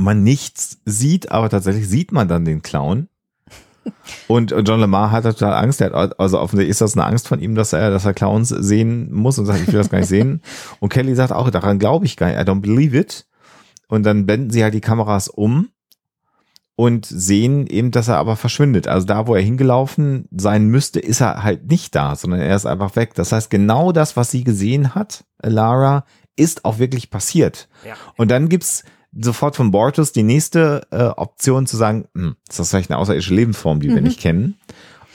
man 0.02 0.22
nichts 0.22 0.78
sieht, 0.84 1.30
aber 1.30 1.48
tatsächlich 1.48 1.88
sieht 1.88 2.12
man 2.12 2.28
dann 2.28 2.44
den 2.44 2.62
Clown. 2.62 3.08
Und 4.26 4.52
John 4.64 4.80
Lamar 4.80 5.10
hat 5.12 5.24
total 5.24 5.54
Angst. 5.54 5.80
Er 5.80 5.92
hat, 5.92 6.18
also 6.18 6.40
offensichtlich 6.40 6.70
ist 6.70 6.80
das 6.80 6.96
eine 6.96 7.04
Angst 7.04 7.28
von 7.28 7.40
ihm, 7.40 7.54
dass 7.54 7.72
er, 7.72 7.90
dass 7.90 8.04
er 8.04 8.14
Clowns 8.14 8.48
sehen 8.48 9.12
muss 9.12 9.38
und 9.38 9.46
sagt, 9.46 9.60
ich 9.60 9.68
will 9.68 9.74
das 9.74 9.90
gar 9.90 9.98
nicht 9.98 10.08
sehen. 10.08 10.42
Und 10.80 10.88
Kelly 10.88 11.14
sagt 11.14 11.32
auch, 11.32 11.50
daran 11.50 11.78
glaube 11.78 12.04
ich 12.04 12.16
gar 12.16 12.28
nicht. 12.28 12.38
I 12.38 12.42
don't 12.42 12.60
believe 12.60 12.96
it. 12.96 13.26
Und 13.88 14.04
dann 14.04 14.26
wenden 14.26 14.50
sie 14.50 14.64
halt 14.64 14.74
die 14.74 14.80
Kameras 14.80 15.28
um 15.28 15.68
und 16.74 17.06
sehen 17.06 17.66
eben, 17.66 17.90
dass 17.90 18.08
er 18.08 18.18
aber 18.18 18.36
verschwindet. 18.36 18.86
Also 18.86 19.06
da, 19.06 19.26
wo 19.26 19.34
er 19.34 19.42
hingelaufen 19.42 20.28
sein 20.30 20.66
müsste, 20.66 21.00
ist 21.00 21.20
er 21.20 21.42
halt 21.42 21.70
nicht 21.70 21.94
da, 21.94 22.16
sondern 22.16 22.40
er 22.40 22.54
ist 22.54 22.66
einfach 22.66 22.96
weg. 22.96 23.14
Das 23.14 23.32
heißt, 23.32 23.48
genau 23.48 23.92
das, 23.92 24.16
was 24.16 24.30
sie 24.30 24.44
gesehen 24.44 24.94
hat, 24.94 25.24
Lara, 25.42 26.04
ist 26.36 26.66
auch 26.66 26.78
wirklich 26.78 27.10
passiert. 27.10 27.68
Ja. 27.86 27.94
Und 28.16 28.30
dann 28.30 28.50
gibt's 28.50 28.84
sofort 29.20 29.56
von 29.56 29.70
Bortus 29.70 30.12
die 30.12 30.22
nächste 30.22 30.86
äh, 30.90 31.04
Option 31.04 31.66
zu 31.66 31.76
sagen, 31.76 32.06
hm, 32.14 32.36
ist 32.48 32.58
das 32.58 32.70
vielleicht 32.70 32.90
eine 32.90 32.98
außerirdische 32.98 33.34
Lebensform, 33.34 33.80
die 33.80 33.88
mhm. 33.88 33.94
wir 33.94 34.02
nicht 34.02 34.20
kennen. 34.20 34.58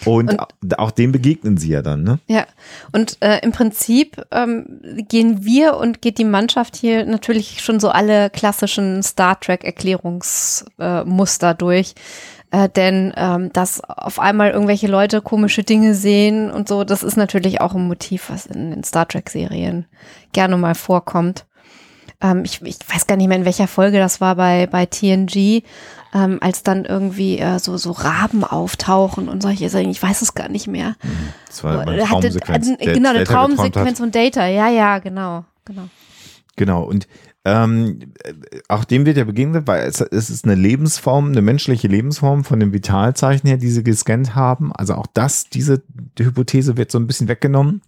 Und, 0.05 0.31
und, 0.31 0.39
auch 0.79 0.91
dem 0.91 1.11
begegnen 1.11 1.57
sie 1.57 1.69
ja 1.69 1.81
dann, 1.83 2.03
ne? 2.03 2.19
Ja, 2.27 2.45
und 2.91 3.17
äh, 3.21 3.39
im 3.43 3.51
Prinzip 3.51 4.23
ähm, 4.31 4.81
gehen 5.07 5.45
wir 5.45 5.77
und 5.77 6.01
geht 6.01 6.17
die 6.17 6.25
Mannschaft 6.25 6.75
hier 6.75 7.05
natürlich 7.05 7.61
schon 7.61 7.79
so 7.79 7.89
alle 7.89 8.31
klassischen 8.31 9.03
Star 9.03 9.39
Trek-Erklärungsmuster 9.39 11.51
äh, 11.51 11.55
durch. 11.55 11.93
Äh, 12.49 12.67
denn 12.67 13.13
ähm, 13.15 13.53
dass 13.53 13.79
auf 13.81 14.19
einmal 14.19 14.49
irgendwelche 14.51 14.87
Leute 14.87 15.21
komische 15.21 15.63
Dinge 15.63 15.93
sehen 15.95 16.51
und 16.51 16.67
so, 16.67 16.83
das 16.83 17.03
ist 17.03 17.15
natürlich 17.15 17.61
auch 17.61 17.75
ein 17.75 17.87
Motiv, 17.87 18.29
was 18.29 18.45
in 18.45 18.71
den 18.71 18.83
Star 18.83 19.07
Trek-Serien 19.07 19.85
gerne 20.33 20.57
mal 20.57 20.75
vorkommt 20.75 21.45
ähm, 22.21 22.43
ich, 22.45 22.61
ich 22.61 22.77
weiß 22.87 23.07
gar 23.07 23.17
nicht 23.17 23.27
mehr, 23.27 23.37
in 23.37 23.45
welcher 23.45 23.67
Folge 23.67 23.97
das 23.97 24.21
war 24.21 24.35
bei, 24.35 24.67
bei 24.67 24.85
TNG, 24.85 25.63
ähm, 26.13 26.39
als 26.41 26.63
dann 26.63 26.85
irgendwie 26.85 27.39
äh, 27.39 27.59
so, 27.59 27.77
so 27.77 27.91
Raben 27.91 28.43
auftauchen 28.43 29.29
und 29.29 29.41
solche 29.41 29.69
Sachen. 29.69 29.89
Ich 29.89 30.01
weiß 30.01 30.21
es 30.21 30.33
gar 30.33 30.49
nicht 30.49 30.67
mehr. 30.67 30.95
Mhm. 31.03 31.29
Das 31.47 31.63
war 31.63 31.87
eine 31.87 32.03
Traumsequenz. 32.03 32.69
Hatte, 32.69 32.93
genau, 32.93 33.09
eine 33.09 33.23
Traumsequenz 33.23 33.99
von 33.99 34.11
Data. 34.11 34.47
Ja, 34.47 34.69
ja, 34.69 34.99
genau, 34.99 35.45
genau. 35.65 35.87
Genau. 36.55 36.83
Und 36.83 37.07
ähm, 37.43 38.13
auch 38.67 38.83
dem 38.83 39.05
wird 39.05 39.17
ja 39.17 39.23
begegnet, 39.23 39.65
weil 39.65 39.87
es, 39.87 39.99
es 39.99 40.29
ist 40.29 40.45
eine 40.45 40.53
Lebensform, 40.53 41.29
eine 41.31 41.41
menschliche 41.41 41.87
Lebensform 41.87 42.43
von 42.43 42.59
dem 42.59 42.71
Vitalzeichen 42.71 43.47
her, 43.47 43.57
die 43.57 43.71
sie 43.71 43.83
gescannt 43.83 44.35
haben. 44.35 44.71
Also 44.73 44.93
auch 44.93 45.07
das, 45.11 45.49
diese 45.49 45.81
Hypothese 46.19 46.77
wird 46.77 46.91
so 46.91 46.99
ein 46.99 47.07
bisschen 47.07 47.27
weggenommen. 47.27 47.81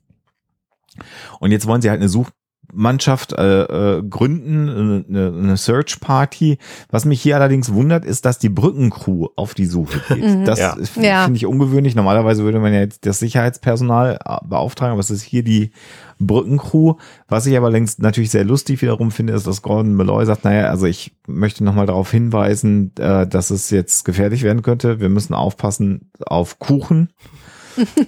Und 1.39 1.51
jetzt 1.51 1.67
wollen 1.67 1.81
sie 1.81 1.89
halt 1.89 1.99
eine 1.99 2.09
Such 2.09 2.29
Mannschaft 2.74 3.34
äh, 3.34 3.97
äh, 3.97 4.03
gründen, 4.03 5.05
eine, 5.09 5.34
eine 5.38 5.57
Search 5.57 5.99
Party. 5.99 6.57
Was 6.89 7.05
mich 7.05 7.21
hier 7.21 7.36
allerdings 7.36 7.74
wundert, 7.74 8.05
ist, 8.05 8.26
dass 8.26 8.39
die 8.39 8.49
Brückencrew 8.49 9.28
auf 9.36 9.53
die 9.53 9.65
Suche 9.65 10.01
geht. 10.07 10.24
Mhm. 10.24 10.45
Das 10.45 10.59
ja. 10.59 10.76
finde 10.84 11.07
ja. 11.07 11.30
ich 11.32 11.45
ungewöhnlich. 11.45 11.95
Normalerweise 11.95 12.43
würde 12.43 12.59
man 12.59 12.74
ja 12.74 12.80
jetzt 12.80 13.05
das 13.05 13.19
Sicherheitspersonal 13.19 14.19
äh, 14.24 14.38
beauftragen, 14.45 14.93
aber 14.93 15.01
es 15.01 15.11
ist 15.11 15.24
hier 15.24 15.43
die 15.43 15.71
Brückencrew. 16.19 16.95
Was 17.28 17.45
ich 17.45 17.57
aber 17.57 17.69
längst 17.69 18.01
natürlich 18.01 18.32
sehr 18.32 18.45
lustig 18.45 18.82
wiederum 18.82 19.11
finde, 19.11 19.34
ist, 19.34 19.47
dass 19.47 19.61
Gordon 19.61 19.93
Malloy 19.93 20.26
sagt, 20.26 20.43
naja, 20.43 20.69
also 20.69 20.86
ich 20.86 21.13
möchte 21.28 21.63
nochmal 21.63 21.86
darauf 21.86 22.11
hinweisen, 22.11 22.91
äh, 22.97 23.28
dass 23.28 23.49
es 23.49 23.69
jetzt 23.69 24.05
gefährlich 24.05 24.43
werden 24.43 24.61
könnte. 24.61 24.99
Wir 24.99 25.09
müssen 25.09 25.34
aufpassen 25.34 26.11
auf 26.26 26.59
Kuchen. 26.59 27.09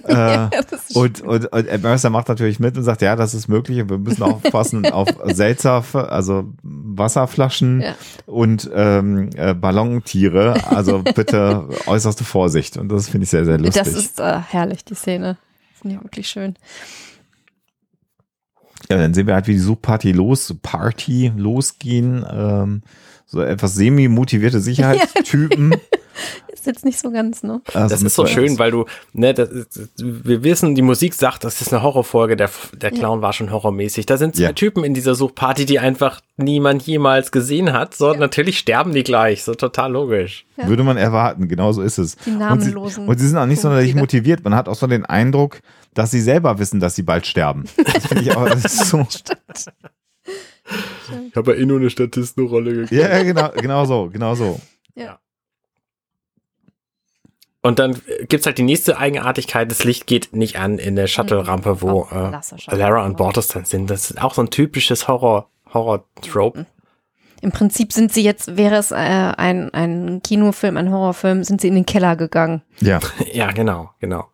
Äh, 0.04 0.48
und, 0.94 1.20
und, 1.20 1.46
und 1.46 1.82
Mercer 1.82 2.10
macht 2.10 2.28
natürlich 2.28 2.60
mit 2.60 2.76
und 2.76 2.82
sagt, 2.82 3.02
ja, 3.02 3.16
das 3.16 3.34
ist 3.34 3.48
möglich. 3.48 3.88
Wir 3.88 3.98
müssen 3.98 4.22
aufpassen 4.22 4.86
auf 4.92 5.08
Seltzer, 5.26 5.84
also 5.92 6.52
Wasserflaschen 6.62 7.82
ja. 7.82 7.94
und 8.26 8.70
ähm, 8.74 9.30
äh, 9.36 9.54
Ballontiere. 9.54 10.54
Also 10.70 11.02
bitte 11.02 11.68
äußerste 11.86 12.24
Vorsicht. 12.24 12.76
Und 12.76 12.88
das 12.90 13.08
finde 13.08 13.24
ich 13.24 13.30
sehr, 13.30 13.44
sehr 13.44 13.58
lustig. 13.58 13.82
Das 13.82 13.92
ist 13.92 14.20
äh, 14.20 14.40
herrlich, 14.40 14.84
die 14.84 14.94
Szene. 14.94 15.36
Finde 15.80 15.96
ich 15.96 16.02
wirklich 16.02 16.28
schön. 16.28 16.54
Ja, 18.90 18.98
dann 18.98 19.14
sehen 19.14 19.26
wir 19.26 19.34
halt, 19.34 19.46
wie 19.46 19.54
die 19.54 19.58
Suchparty 19.58 20.12
los, 20.12 20.54
Party 20.62 21.32
losgehen. 21.36 22.24
Ähm, 22.30 22.82
so 23.26 23.42
etwas 23.42 23.74
semi-motivierte 23.74 24.60
Sicherheitstypen. 24.60 25.74
Passt 26.66 26.76
jetzt 26.76 26.84
nicht 26.84 26.98
so 26.98 27.10
ganz, 27.10 27.42
ne? 27.42 27.60
Also 27.72 27.88
das 27.88 28.02
ist 28.02 28.14
so 28.14 28.26
schön, 28.26 28.58
weil 28.58 28.70
du, 28.70 28.84
ne, 29.12 29.34
das, 29.34 29.48
wir 29.96 30.42
wissen, 30.42 30.74
die 30.74 30.82
Musik 30.82 31.14
sagt, 31.14 31.44
das 31.44 31.60
ist 31.60 31.72
eine 31.72 31.82
Horrorfolge, 31.82 32.36
der, 32.36 32.50
der 32.74 32.90
Clown 32.90 33.18
ja. 33.18 33.22
war 33.22 33.32
schon 33.32 33.50
horrormäßig. 33.50 34.06
Da 34.06 34.16
sind 34.16 34.36
zwei 34.36 34.44
ja. 34.44 34.52
Typen 34.52 34.84
in 34.84 34.94
dieser 34.94 35.14
Suchparty, 35.14 35.64
die 35.64 35.78
einfach 35.78 36.20
niemand 36.36 36.82
jemals 36.82 37.30
gesehen 37.32 37.72
hat. 37.72 37.94
So, 37.94 38.12
ja. 38.12 38.18
natürlich 38.18 38.58
sterben 38.58 38.92
die 38.92 39.04
gleich, 39.04 39.44
so 39.44 39.54
total 39.54 39.92
logisch. 39.92 40.46
Würde 40.56 40.82
man 40.82 40.96
erwarten, 40.96 41.48
genau 41.48 41.72
so 41.72 41.82
ist 41.82 41.98
es. 41.98 42.16
Die 42.16 42.30
namenlosen. 42.30 43.02
Und 43.02 43.06
sie, 43.06 43.10
und 43.10 43.18
sie 43.18 43.28
sind 43.28 43.38
auch 43.38 43.46
nicht 43.46 43.60
sonderlich 43.60 43.94
motiviert. 43.94 44.42
Man 44.44 44.54
hat 44.54 44.68
auch 44.68 44.74
so 44.74 44.86
den 44.86 45.04
Eindruck, 45.04 45.60
dass 45.94 46.10
sie 46.10 46.20
selber 46.20 46.58
wissen, 46.58 46.80
dass 46.80 46.94
sie 46.94 47.02
bald 47.02 47.26
sterben. 47.26 47.64
Das 47.96 48.06
finde 48.06 48.24
ich 48.24 48.36
auch, 48.36 48.48
das 48.48 48.64
ist 48.64 48.86
so. 48.88 49.06
Stimmt. 49.08 49.40
Ich 51.28 51.36
habe 51.36 51.52
ja 51.52 51.60
eh 51.60 51.64
nur 51.64 51.78
eine 51.78 51.88
Statistenrolle 51.88 52.72
gekriegt. 52.72 52.90
Ja, 52.90 53.22
genau, 53.22 53.50
genau 53.54 53.84
so, 53.84 54.10
genau 54.10 54.34
so. 54.34 54.60
Ja. 54.96 55.20
Und 57.66 57.80
dann 57.80 58.00
gibt's 58.28 58.46
halt 58.46 58.58
die 58.58 58.62
nächste 58.62 58.96
Eigenartigkeit, 58.96 59.68
das 59.68 59.82
Licht 59.82 60.06
geht 60.06 60.32
nicht 60.36 60.56
an 60.56 60.78
in 60.78 60.94
der 60.94 61.08
Shuttle-Rampe, 61.08 61.82
wo 61.82 62.06
äh, 62.12 62.76
Lara 62.76 63.04
und 63.04 63.16
Bortus 63.16 63.48
dann 63.48 63.64
sind. 63.64 63.90
Das 63.90 64.08
ist 64.08 64.22
auch 64.22 64.34
so 64.34 64.42
ein 64.42 64.50
typisches 64.50 65.08
Horror, 65.08 65.48
Horror-Trope. 65.74 66.60
Mhm. 66.60 66.66
Im 67.42 67.50
Prinzip 67.50 67.92
sind 67.92 68.12
sie 68.12 68.22
jetzt, 68.22 68.56
wäre 68.56 68.76
es 68.76 68.92
äh, 68.92 68.94
ein, 68.94 69.74
ein 69.74 70.22
Kinofilm, 70.22 70.76
ein 70.76 70.92
Horrorfilm, 70.92 71.42
sind 71.42 71.60
sie 71.60 71.66
in 71.66 71.74
den 71.74 71.86
Keller 71.86 72.14
gegangen. 72.14 72.62
Ja. 72.78 73.00
ja, 73.32 73.50
genau, 73.50 73.90
genau. 73.98 74.28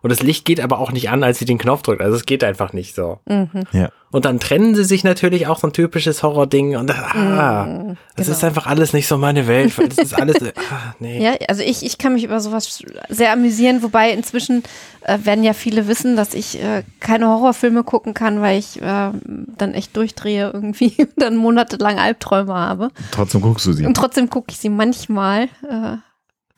Und 0.00 0.10
das 0.10 0.22
Licht 0.22 0.44
geht 0.44 0.60
aber 0.60 0.78
auch 0.78 0.92
nicht 0.92 1.10
an, 1.10 1.24
als 1.24 1.38
sie 1.38 1.44
den 1.44 1.58
Knopf 1.58 1.82
drückt. 1.82 2.02
Also 2.02 2.16
es 2.16 2.26
geht 2.26 2.44
einfach 2.44 2.72
nicht 2.72 2.94
so. 2.94 3.18
Mhm. 3.26 3.64
Ja. 3.72 3.90
Und 4.10 4.24
dann 4.24 4.40
trennen 4.40 4.74
sie 4.74 4.84
sich 4.84 5.04
natürlich 5.04 5.48
auch 5.48 5.58
so 5.58 5.66
ein 5.66 5.72
typisches 5.72 6.22
Horror-Ding. 6.22 6.76
Und 6.76 6.90
ah, 6.90 7.66
mhm, 7.66 7.96
das 8.16 8.26
genau. 8.26 8.38
ist 8.38 8.44
einfach 8.44 8.66
alles 8.66 8.92
nicht 8.92 9.06
so 9.06 9.18
meine 9.18 9.46
Welt. 9.46 9.76
Weil 9.76 9.88
das 9.88 9.98
ist 9.98 10.14
alles, 10.14 10.36
ah, 10.42 10.94
nee. 10.98 11.22
Ja, 11.22 11.34
also 11.48 11.62
ich, 11.62 11.84
ich 11.84 11.98
kann 11.98 12.14
mich 12.14 12.24
über 12.24 12.40
sowas 12.40 12.82
sehr 13.08 13.32
amüsieren. 13.32 13.82
Wobei 13.82 14.12
inzwischen 14.12 14.62
äh, 15.02 15.18
werden 15.24 15.44
ja 15.44 15.52
viele 15.52 15.88
wissen, 15.88 16.16
dass 16.16 16.32
ich 16.32 16.62
äh, 16.62 16.84
keine 17.00 17.26
Horrorfilme 17.28 17.82
gucken 17.82 18.14
kann, 18.14 18.40
weil 18.40 18.58
ich 18.58 18.80
äh, 18.80 19.10
dann 19.24 19.74
echt 19.74 19.96
durchdrehe 19.96 20.50
irgendwie 20.54 20.94
und 20.98 21.12
dann 21.16 21.36
monatelang 21.36 21.98
Albträume 21.98 22.54
habe. 22.54 22.90
Trotzdem 23.10 23.40
guckst 23.40 23.66
du 23.66 23.72
sie. 23.72 23.84
Und 23.84 23.94
trotzdem 23.94 24.30
gucke 24.30 24.52
ich 24.52 24.58
sie 24.58 24.70
manchmal. 24.70 25.48
Äh, 25.68 25.96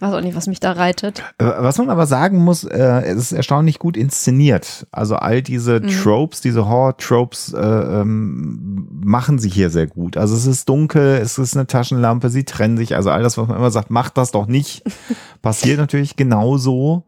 weiß 0.01 0.13
auch 0.15 0.21
nicht, 0.21 0.37
was 0.37 0.47
mich 0.47 0.61
da 0.61 0.73
reitet. 0.73 1.23
Äh, 1.39 1.45
was 1.45 1.79
man 1.79 1.91
aber 1.91 2.07
sagen 2.07 2.39
muss, 2.39 2.65
äh, 2.65 3.03
es 3.03 3.17
ist 3.17 3.33
erstaunlich 3.33 3.79
gut 3.79 3.97
inszeniert. 3.97 4.87
Also 4.93 5.17
all 5.17 5.43
diese 5.43 5.81
mhm. 5.81 5.89
Tropes, 5.89 6.41
diese 6.41 6.69
Horror-Tropes 6.69 7.53
äh, 7.53 7.59
ähm, 7.61 8.89
machen 9.05 9.39
sie 9.39 9.51
hier 9.51 9.71
sehr 9.71 9.87
gut. 9.87 10.17
Also 10.17 10.35
es 10.35 10.47
ist 10.47 10.69
dunkel, 10.69 11.19
es 11.23 11.39
ist 11.39 11.57
eine 11.57 11.67
Taschenlampe, 11.67 12.31
sie 12.31 12.45
trennen 12.45 12.77
sich. 12.77 12.95
Also 12.95 13.11
all 13.11 13.23
das, 13.23 13.37
was 13.39 13.49
man 13.49 13.57
immer 13.57 13.71
sagt, 13.71 13.91
macht 13.91 14.17
das 14.17 14.31
doch 14.31 14.47
nicht, 14.47 14.83
passiert 15.43 15.79
natürlich 15.79 16.17
genauso. 16.17 17.05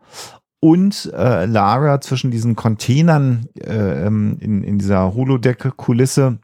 Und 0.60 1.12
äh, 1.12 1.46
Lara 1.46 2.00
zwischen 2.00 2.30
diesen 2.30 2.54
Containern 2.54 3.46
äh, 3.58 4.06
ähm, 4.06 4.36
in, 4.38 4.62
in 4.62 4.78
dieser 4.78 5.12
Holodeck-Kulisse 5.12 6.38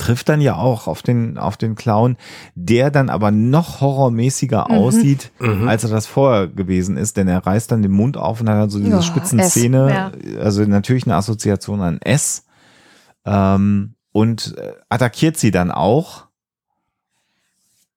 trifft 0.00 0.30
dann 0.30 0.40
ja 0.40 0.56
auch 0.56 0.86
auf 0.86 1.02
den, 1.02 1.36
auf 1.36 1.56
den 1.56 1.74
Clown, 1.74 2.16
der 2.54 2.90
dann 2.90 3.10
aber 3.10 3.30
noch 3.30 3.80
horrormäßiger 3.80 4.66
mhm. 4.68 4.74
aussieht, 4.74 5.30
mhm. 5.38 5.68
als 5.68 5.84
er 5.84 5.90
das 5.90 6.06
vorher 6.06 6.48
gewesen 6.48 6.96
ist, 6.96 7.16
denn 7.16 7.28
er 7.28 7.46
reißt 7.46 7.70
dann 7.70 7.82
den 7.82 7.92
Mund 7.92 8.16
auf 8.16 8.40
und 8.40 8.48
hat 8.48 8.56
dann 8.56 8.70
so 8.70 8.78
diese 8.78 8.98
oh, 8.98 9.02
spitzen 9.02 9.42
Szene, 9.42 9.90
ja. 9.90 10.40
also 10.40 10.62
natürlich 10.64 11.04
eine 11.04 11.16
Assoziation 11.16 11.82
an 11.82 11.98
S, 12.00 12.44
ähm, 13.26 13.94
und 14.12 14.56
äh, 14.56 14.72
attackiert 14.88 15.36
sie 15.36 15.50
dann 15.50 15.70
auch 15.70 16.26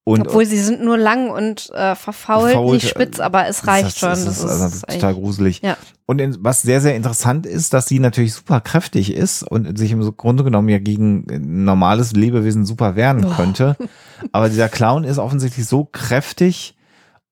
und, 0.05 0.27
Obwohl 0.27 0.45
sie 0.45 0.57
sind 0.57 0.83
nur 0.83 0.97
lang 0.97 1.29
und 1.29 1.69
äh, 1.73 1.95
verfault, 1.95 2.51
verfault, 2.51 2.73
nicht 2.73 2.89
spitz, 2.89 3.21
aber 3.21 3.47
es 3.47 3.65
reicht 3.67 3.85
das, 3.85 3.99
schon. 3.99 4.09
Das, 4.09 4.25
das 4.25 4.37
ist, 4.39 4.45
also 4.45 4.65
ist 4.65 4.89
total 4.89 5.13
gruselig. 5.13 5.61
Ja. 5.61 5.77
Und 6.05 6.19
in, 6.19 6.35
was 6.41 6.61
sehr, 6.61 6.81
sehr 6.81 6.95
interessant 6.95 7.45
ist, 7.45 7.73
dass 7.73 7.87
sie 7.87 7.99
natürlich 7.99 8.33
super 8.33 8.59
kräftig 8.59 9.13
ist 9.13 9.43
und 9.43 9.77
sich 9.77 9.91
im 9.91 10.01
Grunde 10.17 10.43
genommen 10.43 10.67
ja 10.67 10.79
gegen 10.79 11.25
ein 11.29 11.63
normales 11.63 12.11
Lebewesen 12.11 12.65
super 12.65 12.97
wehren 12.97 13.23
oh. 13.23 13.33
könnte. 13.33 13.77
Aber 14.33 14.49
dieser 14.49 14.67
Clown 14.67 15.05
ist 15.05 15.19
offensichtlich 15.19 15.65
so 15.65 15.85
kräftig, 15.85 16.75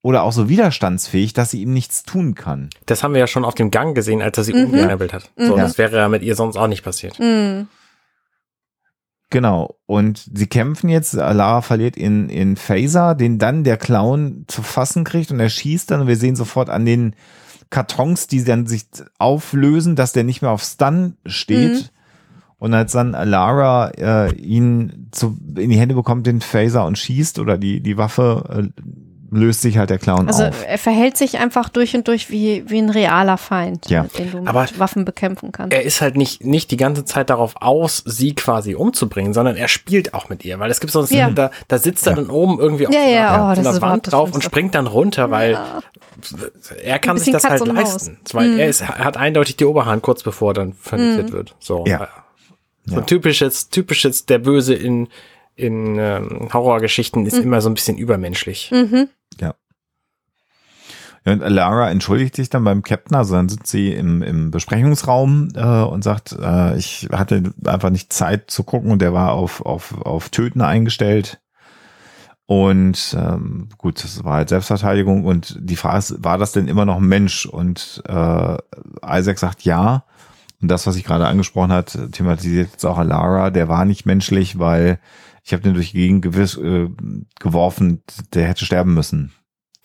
oder 0.04 0.24
auch 0.24 0.32
so 0.32 0.50
widerstandsfähig, 0.50 1.34
dass 1.34 1.52
sie 1.52 1.62
ihm 1.62 1.74
nichts 1.74 2.04
tun 2.04 2.34
kann. 2.34 2.70
Das 2.88 3.04
haben 3.04 3.14
wir 3.14 3.20
ja 3.20 3.28
schon 3.28 3.46
auf 3.46 3.54
dem 3.54 3.70
Gang 3.70 3.94
gesehen, 3.94 4.22
als 4.22 4.38
er 4.38 4.44
sie 4.44 4.54
mhm. 4.54 4.66
umgewirbelt 4.66 5.14
hat. 5.14 5.32
So, 5.38 5.56
mhm. 5.56 5.60
das 5.60 5.78
wäre 5.78 5.98
ja 5.98 6.10
mit 6.10 6.24
ihr 6.24 6.36
sonst 6.36 6.58
auch 6.58 6.68
nicht 6.68 6.84
passiert. 6.84 7.20
Mhm. 7.20 7.68
Genau. 9.32 9.78
Und 9.86 10.30
sie 10.34 10.46
kämpfen 10.46 10.90
jetzt. 10.90 11.14
Lara 11.14 11.62
verliert 11.62 11.96
in, 11.96 12.30
in 12.30 12.58
Phaser, 12.58 13.16
den 13.16 13.40
dann 13.40 13.64
der 13.64 13.78
Clown 13.78 14.44
zu 14.48 14.62
fassen 14.62 15.06
kriegt 15.06 15.32
und 15.32 15.40
er 15.40 15.50
schießt 15.50 15.90
dann 15.90 16.02
und 16.02 16.08
wir 16.08 16.18
sehen 16.18 16.36
sofort 16.36 16.70
an 16.70 16.86
den 16.86 17.16
Kartons, 17.70 18.28
die 18.28 18.44
dann 18.44 18.68
sich 18.68 18.84
auflösen, 19.18 19.96
dass 19.96 20.12
der 20.12 20.26
nicht 20.26 20.42
mehr 20.42 20.52
auf 20.52 20.62
Stun 20.62 21.16
steht. 21.26 21.72
Mhm. 21.72 21.90
Und 22.58 22.74
als 22.74 22.92
dann 22.92 23.12
Lara 23.12 23.90
äh, 23.92 24.36
ihn 24.36 25.08
zu, 25.12 25.38
in 25.56 25.70
die 25.70 25.80
Hände 25.80 25.96
bekommt, 25.96 26.28
den 26.28 26.42
Phaser 26.42 26.86
und 26.86 26.98
schießt 26.98 27.40
oder 27.40 27.58
die, 27.58 27.82
die 27.82 27.98
Waffe, 27.98 28.72
äh, 28.76 28.82
löst 29.32 29.62
sich 29.62 29.78
halt 29.78 29.90
der 29.90 29.98
Clown 29.98 30.28
also, 30.28 30.44
auf. 30.44 30.50
Also 30.52 30.66
er 30.66 30.78
verhält 30.78 31.18
sich 31.18 31.38
einfach 31.40 31.70
durch 31.70 31.96
und 31.96 32.08
durch 32.08 32.30
wie, 32.30 32.70
wie 32.70 32.80
ein 32.80 32.90
realer 32.90 33.38
Feind, 33.38 33.90
ja. 33.90 34.06
den 34.18 34.32
du 34.32 34.46
Aber 34.46 34.64
mit 34.64 34.78
Waffen 34.78 35.06
bekämpfen 35.06 35.54
kannst. 35.54 35.74
Er 35.74 35.84
ist 35.84 36.02
halt 36.02 36.18
nicht, 36.18 36.44
nicht 36.44 36.70
die 36.70 36.78
ganze 36.78 37.06
Zeit 37.06 37.30
darauf 37.30 37.56
aus, 37.62 38.04
sie 38.06 38.36
quasi 38.36 38.76
umzubringen, 38.76 39.34
sondern 39.34 39.56
er 39.56 39.70
spielt 39.70 40.14
auch 40.14 40.28
mit 40.28 40.44
ihr, 40.44 40.60
weil 40.60 40.70
es 40.70 40.82
gibt 40.82 40.92
so 40.92 41.04
Szene, 41.06 41.22
ja. 41.22 41.30
da, 41.30 41.52
da 41.70 41.78
sitzt 41.78 42.06
er 42.06 42.12
ja. 42.12 42.16
dann 42.18 42.30
oben 42.30 42.60
irgendwie 42.60 42.88
auf 42.88 42.94
ja, 42.94 43.02
ja, 43.02 43.56
so 43.56 43.62
einer, 43.62 43.78
oh, 43.78 43.82
Wand 43.82 44.12
drauf 44.12 44.34
und 44.34 44.44
springt 44.44 44.76
dann 44.76 44.88
runter, 44.88 45.32
weil 45.32 45.58
er 46.84 47.00
kann 47.00 47.18
sich 47.18 47.32
das 47.32 47.46
halt 47.46 47.66
leisten. 47.66 48.18
Weil 48.34 48.50
mhm. 48.50 48.60
er, 48.60 48.68
ist, 48.68 48.82
er 48.82 49.00
hat 49.00 49.16
eindeutig 49.16 49.56
die 49.56 49.66
Oberhand 49.66 50.04
kurz 50.04 50.24
bevor 50.24 50.52
er 50.52 50.56
dann 50.56 50.74
vernichtet 50.74 51.30
mhm. 51.30 51.34
wird. 51.34 51.56
So, 51.60 51.86
ja. 51.88 52.10
so 52.86 52.98
ein 52.98 53.06
typisches, 53.06 53.70
typisches, 53.70 54.26
der 54.26 54.40
Böse 54.40 54.74
in, 54.74 55.08
in 55.62 55.98
ähm, 55.98 56.50
Horrorgeschichten 56.52 57.26
ist 57.26 57.38
mhm. 57.38 57.44
immer 57.44 57.62
so 57.62 57.70
ein 57.70 57.76
bisschen 57.76 57.98
übermenschlich. 57.98 58.72
Mhm. 58.72 59.10
Ja. 59.40 59.56
Ja, 61.24 61.34
und 61.34 61.42
Lara 61.42 61.92
entschuldigt 61.92 62.36
sich 62.36 62.50
dann 62.50 62.64
beim 62.64 62.82
Captain, 62.82 63.16
also 63.16 63.36
dann 63.36 63.48
sitzt 63.48 63.68
sie 63.68 63.94
im, 63.94 64.24
im 64.24 64.50
Besprechungsraum 64.50 65.50
äh, 65.54 65.84
und 65.84 66.04
sagt, 66.04 66.36
äh, 66.42 66.76
ich 66.78 67.10
hatte 67.12 67.54
einfach 67.66 67.92
nicht 67.92 68.12
Zeit 68.12 68.50
zu 68.50 68.64
gucken 68.64 68.92
und 68.92 69.04
der 69.04 69.14
war 69.14 69.34
auf, 69.34 69.64
auf, 69.64 69.96
auf 70.02 70.30
Töten 70.30 70.62
eingestellt. 70.62 71.40
Und 72.48 73.16
ähm, 73.18 73.70
gut, 73.78 74.04
das 74.04 74.24
war 74.24 74.34
halt 74.34 74.50
Selbstverteidigung 74.50 75.24
und 75.24 75.58
die 75.62 75.76
Frage 75.76 76.00
ist, 76.00 76.24
war 76.24 76.38
das 76.38 76.52
denn 76.52 76.68
immer 76.68 76.86
noch 76.86 76.98
ein 76.98 77.08
Mensch? 77.08 77.46
Und 77.46 78.04
äh, 78.08 78.58
Isaac 79.06 79.40
sagt 79.40 79.62
ja. 79.62 80.04
Und 80.62 80.68
das, 80.70 80.86
was 80.86 80.96
ich 80.96 81.04
gerade 81.04 81.28
angesprochen 81.28 81.72
hat, 81.72 81.98
thematisiert 82.12 82.72
jetzt 82.72 82.86
auch 82.86 83.02
Lara, 83.04 83.52
der 83.52 83.70
war 83.70 83.86
nicht 83.86 84.06
menschlich, 84.06 84.60
weil 84.60 85.00
ich 85.44 85.54
habe 85.54 85.64
den 85.64 85.74
durch 85.74 85.92
die 85.92 85.98
Gegend 85.98 86.22
gewiss, 86.22 86.58
äh, 86.58 86.90
geworfen, 87.40 88.04
der 88.34 88.48
hätte 88.48 88.66
sterben 88.66 88.94
müssen. 88.94 89.34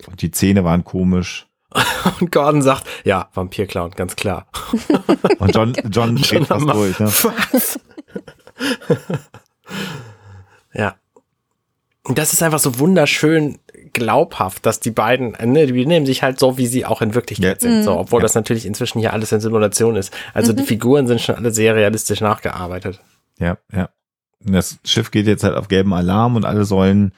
Und 0.07 0.23
die 0.23 0.31
Zähne 0.31 0.65
waren 0.65 0.85
komisch. 0.85 1.47
Und 2.21 2.31
Gordon 2.31 2.63
sagt, 2.63 2.87
ja, 3.05 3.29
Vampirclown, 3.35 3.93
ganz 3.93 4.17
klar. 4.17 4.47
Und 5.39 5.55
John, 5.55 5.75
John 5.91 6.17
dreht 6.17 6.47
fast 6.47 6.69
durch. 6.69 6.99
Ne? 6.99 7.07
Was? 7.07 7.81
ja. 10.75 10.97
Und 12.05 12.19
das 12.19 12.33
ist 12.33 12.43
einfach 12.43 12.61
so 12.61 12.79
wunderschön 12.79 13.59
glaubhaft, 13.93 14.65
dass 14.65 14.79
die 14.79 14.93
beiden, 14.93 15.33
ne, 15.43 15.67
die 15.67 15.87
nehmen 15.87 16.07
sich 16.07 16.23
halt 16.23 16.39
so, 16.39 16.57
wie 16.57 16.67
sie 16.67 16.87
auch 16.87 17.03
in 17.03 17.15
Wirklichkeit 17.15 17.63
ja. 17.63 17.69
sind, 17.69 17.83
so, 17.83 17.99
obwohl 17.99 18.21
ja. 18.21 18.23
das 18.23 18.35
natürlich 18.35 18.65
inzwischen 18.65 19.01
hier 19.01 19.13
alles 19.13 19.33
in 19.33 19.41
Simulation 19.41 19.97
ist. 19.97 20.15
Also 20.33 20.53
mhm. 20.53 20.59
die 20.59 20.63
Figuren 20.63 21.07
sind 21.09 21.21
schon 21.21 21.35
alle 21.35 21.51
sehr 21.51 21.75
realistisch 21.75 22.21
nachgearbeitet. 22.21 23.01
Ja, 23.39 23.59
ja. 23.73 23.89
Das 24.41 24.79
Schiff 24.85 25.11
geht 25.11 25.27
jetzt 25.27 25.45
halt 25.45 25.57
auf 25.57 25.69
gelben 25.69 25.93
Alarm 25.93 26.37
und 26.37 26.45
alle 26.45 26.65
sollen 26.65 27.13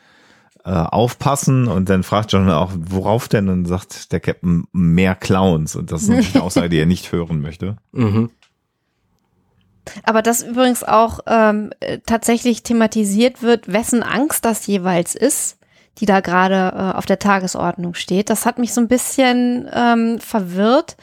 äh, 0.64 0.70
aufpassen 0.70 1.66
und 1.68 1.88
dann 1.88 2.02
fragt 2.02 2.32
John 2.32 2.50
auch, 2.50 2.72
worauf 2.74 3.28
denn? 3.28 3.48
Und 3.48 3.66
sagt 3.66 4.12
der 4.12 4.20
Captain, 4.20 4.66
mehr 4.72 5.14
Clowns. 5.14 5.76
Und 5.76 5.92
das 5.92 6.02
ist 6.02 6.08
natürlich 6.08 6.34
eine 6.34 6.44
Aussage, 6.44 6.68
die 6.68 6.78
er 6.78 6.86
nicht 6.86 7.12
hören 7.12 7.40
möchte. 7.40 7.76
Mhm. 7.92 8.30
Aber 10.04 10.20
das 10.20 10.42
übrigens 10.42 10.84
auch 10.84 11.20
ähm, 11.26 11.70
tatsächlich 12.06 12.62
thematisiert 12.62 13.42
wird, 13.42 13.72
wessen 13.72 14.02
Angst 14.02 14.44
das 14.44 14.66
jeweils 14.66 15.14
ist, 15.14 15.58
die 15.98 16.06
da 16.06 16.20
gerade 16.20 16.76
äh, 16.76 16.96
auf 16.96 17.06
der 17.06 17.18
Tagesordnung 17.18 17.94
steht. 17.94 18.28
Das 18.30 18.44
hat 18.44 18.58
mich 18.58 18.74
so 18.74 18.80
ein 18.80 18.88
bisschen 18.88 19.68
ähm, 19.72 20.18
verwirrt, 20.20 20.96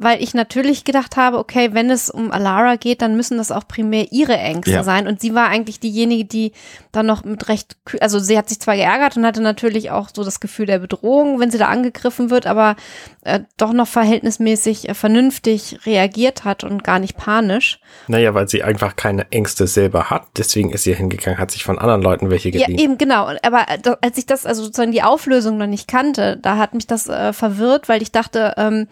weil 0.00 0.22
ich 0.22 0.32
natürlich 0.32 0.84
gedacht 0.84 1.16
habe, 1.16 1.38
okay, 1.38 1.70
wenn 1.72 1.90
es 1.90 2.08
um 2.08 2.30
Alara 2.30 2.76
geht, 2.76 3.02
dann 3.02 3.16
müssen 3.16 3.36
das 3.36 3.50
auch 3.50 3.66
primär 3.66 4.12
ihre 4.12 4.38
Ängste 4.38 4.70
ja. 4.70 4.84
sein. 4.84 5.08
Und 5.08 5.20
sie 5.20 5.34
war 5.34 5.48
eigentlich 5.48 5.80
diejenige, 5.80 6.24
die 6.24 6.52
dann 6.92 7.06
noch 7.06 7.24
mit 7.24 7.48
recht, 7.48 7.76
also 8.00 8.20
sie 8.20 8.38
hat 8.38 8.48
sich 8.48 8.60
zwar 8.60 8.76
geärgert 8.76 9.16
und 9.16 9.26
hatte 9.26 9.42
natürlich 9.42 9.90
auch 9.90 10.08
so 10.14 10.22
das 10.22 10.38
Gefühl 10.38 10.66
der 10.66 10.78
Bedrohung, 10.78 11.40
wenn 11.40 11.50
sie 11.50 11.58
da 11.58 11.66
angegriffen 11.66 12.30
wird, 12.30 12.46
aber 12.46 12.76
äh, 13.22 13.40
doch 13.56 13.72
noch 13.72 13.88
verhältnismäßig 13.88 14.88
äh, 14.88 14.94
vernünftig 14.94 15.80
reagiert 15.84 16.44
hat 16.44 16.62
und 16.62 16.84
gar 16.84 17.00
nicht 17.00 17.16
panisch. 17.16 17.80
Naja, 18.06 18.34
weil 18.34 18.48
sie 18.48 18.62
einfach 18.62 18.94
keine 18.94 19.30
Ängste 19.32 19.66
selber 19.66 20.10
hat. 20.10 20.26
Deswegen 20.36 20.70
ist 20.70 20.84
sie 20.84 20.94
hingegangen, 20.94 21.40
hat 21.40 21.50
sich 21.50 21.64
von 21.64 21.76
anderen 21.76 22.02
Leuten 22.02 22.30
welche 22.30 22.52
geliehen. 22.52 22.78
Ja, 22.78 22.84
eben, 22.84 22.98
genau. 22.98 23.32
Aber 23.42 23.66
äh, 23.68 23.96
als 24.00 24.16
ich 24.16 24.26
das, 24.26 24.46
also 24.46 24.62
sozusagen 24.62 24.92
die 24.92 25.02
Auflösung 25.02 25.58
noch 25.58 25.66
nicht 25.66 25.88
kannte, 25.88 26.38
da 26.40 26.56
hat 26.56 26.74
mich 26.74 26.86
das 26.86 27.08
äh, 27.08 27.32
verwirrt, 27.32 27.88
weil 27.88 28.00
ich 28.00 28.12
dachte, 28.12 28.54
ähm, 28.56 28.86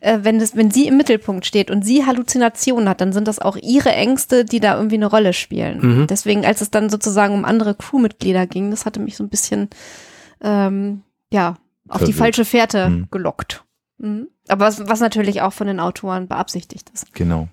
äh, 0.00 0.18
wenn 0.20 0.38
das 0.38 0.49
es, 0.50 0.56
wenn 0.56 0.70
sie 0.70 0.86
im 0.86 0.96
Mittelpunkt 0.96 1.46
steht 1.46 1.70
und 1.70 1.84
sie 1.84 2.04
Halluzinationen 2.06 2.88
hat, 2.88 3.00
dann 3.00 3.12
sind 3.12 3.28
das 3.28 3.38
auch 3.38 3.56
ihre 3.56 3.92
Ängste, 3.92 4.44
die 4.44 4.60
da 4.60 4.76
irgendwie 4.76 4.96
eine 4.96 5.06
Rolle 5.06 5.32
spielen. 5.32 5.80
Mhm. 5.80 6.06
Deswegen, 6.06 6.44
als 6.44 6.60
es 6.60 6.70
dann 6.70 6.90
sozusagen 6.90 7.34
um 7.34 7.44
andere 7.44 7.74
Crewmitglieder 7.74 8.46
ging, 8.46 8.70
das 8.70 8.86
hatte 8.86 9.00
mich 9.00 9.16
so 9.16 9.24
ein 9.24 9.30
bisschen, 9.30 9.68
ähm, 10.42 11.02
ja, 11.32 11.56
auf 11.88 11.98
Verwirrt. 11.98 12.08
die 12.08 12.12
falsche 12.12 12.44
Fährte 12.44 12.88
mhm. 12.88 13.08
gelockt. 13.10 13.64
Mhm. 13.98 14.28
Aber 14.48 14.66
was, 14.66 14.88
was 14.88 15.00
natürlich 15.00 15.42
auch 15.42 15.52
von 15.52 15.66
den 15.66 15.80
Autoren 15.80 16.28
beabsichtigt 16.28 16.90
ist. 16.90 17.14
Genau. 17.14 17.48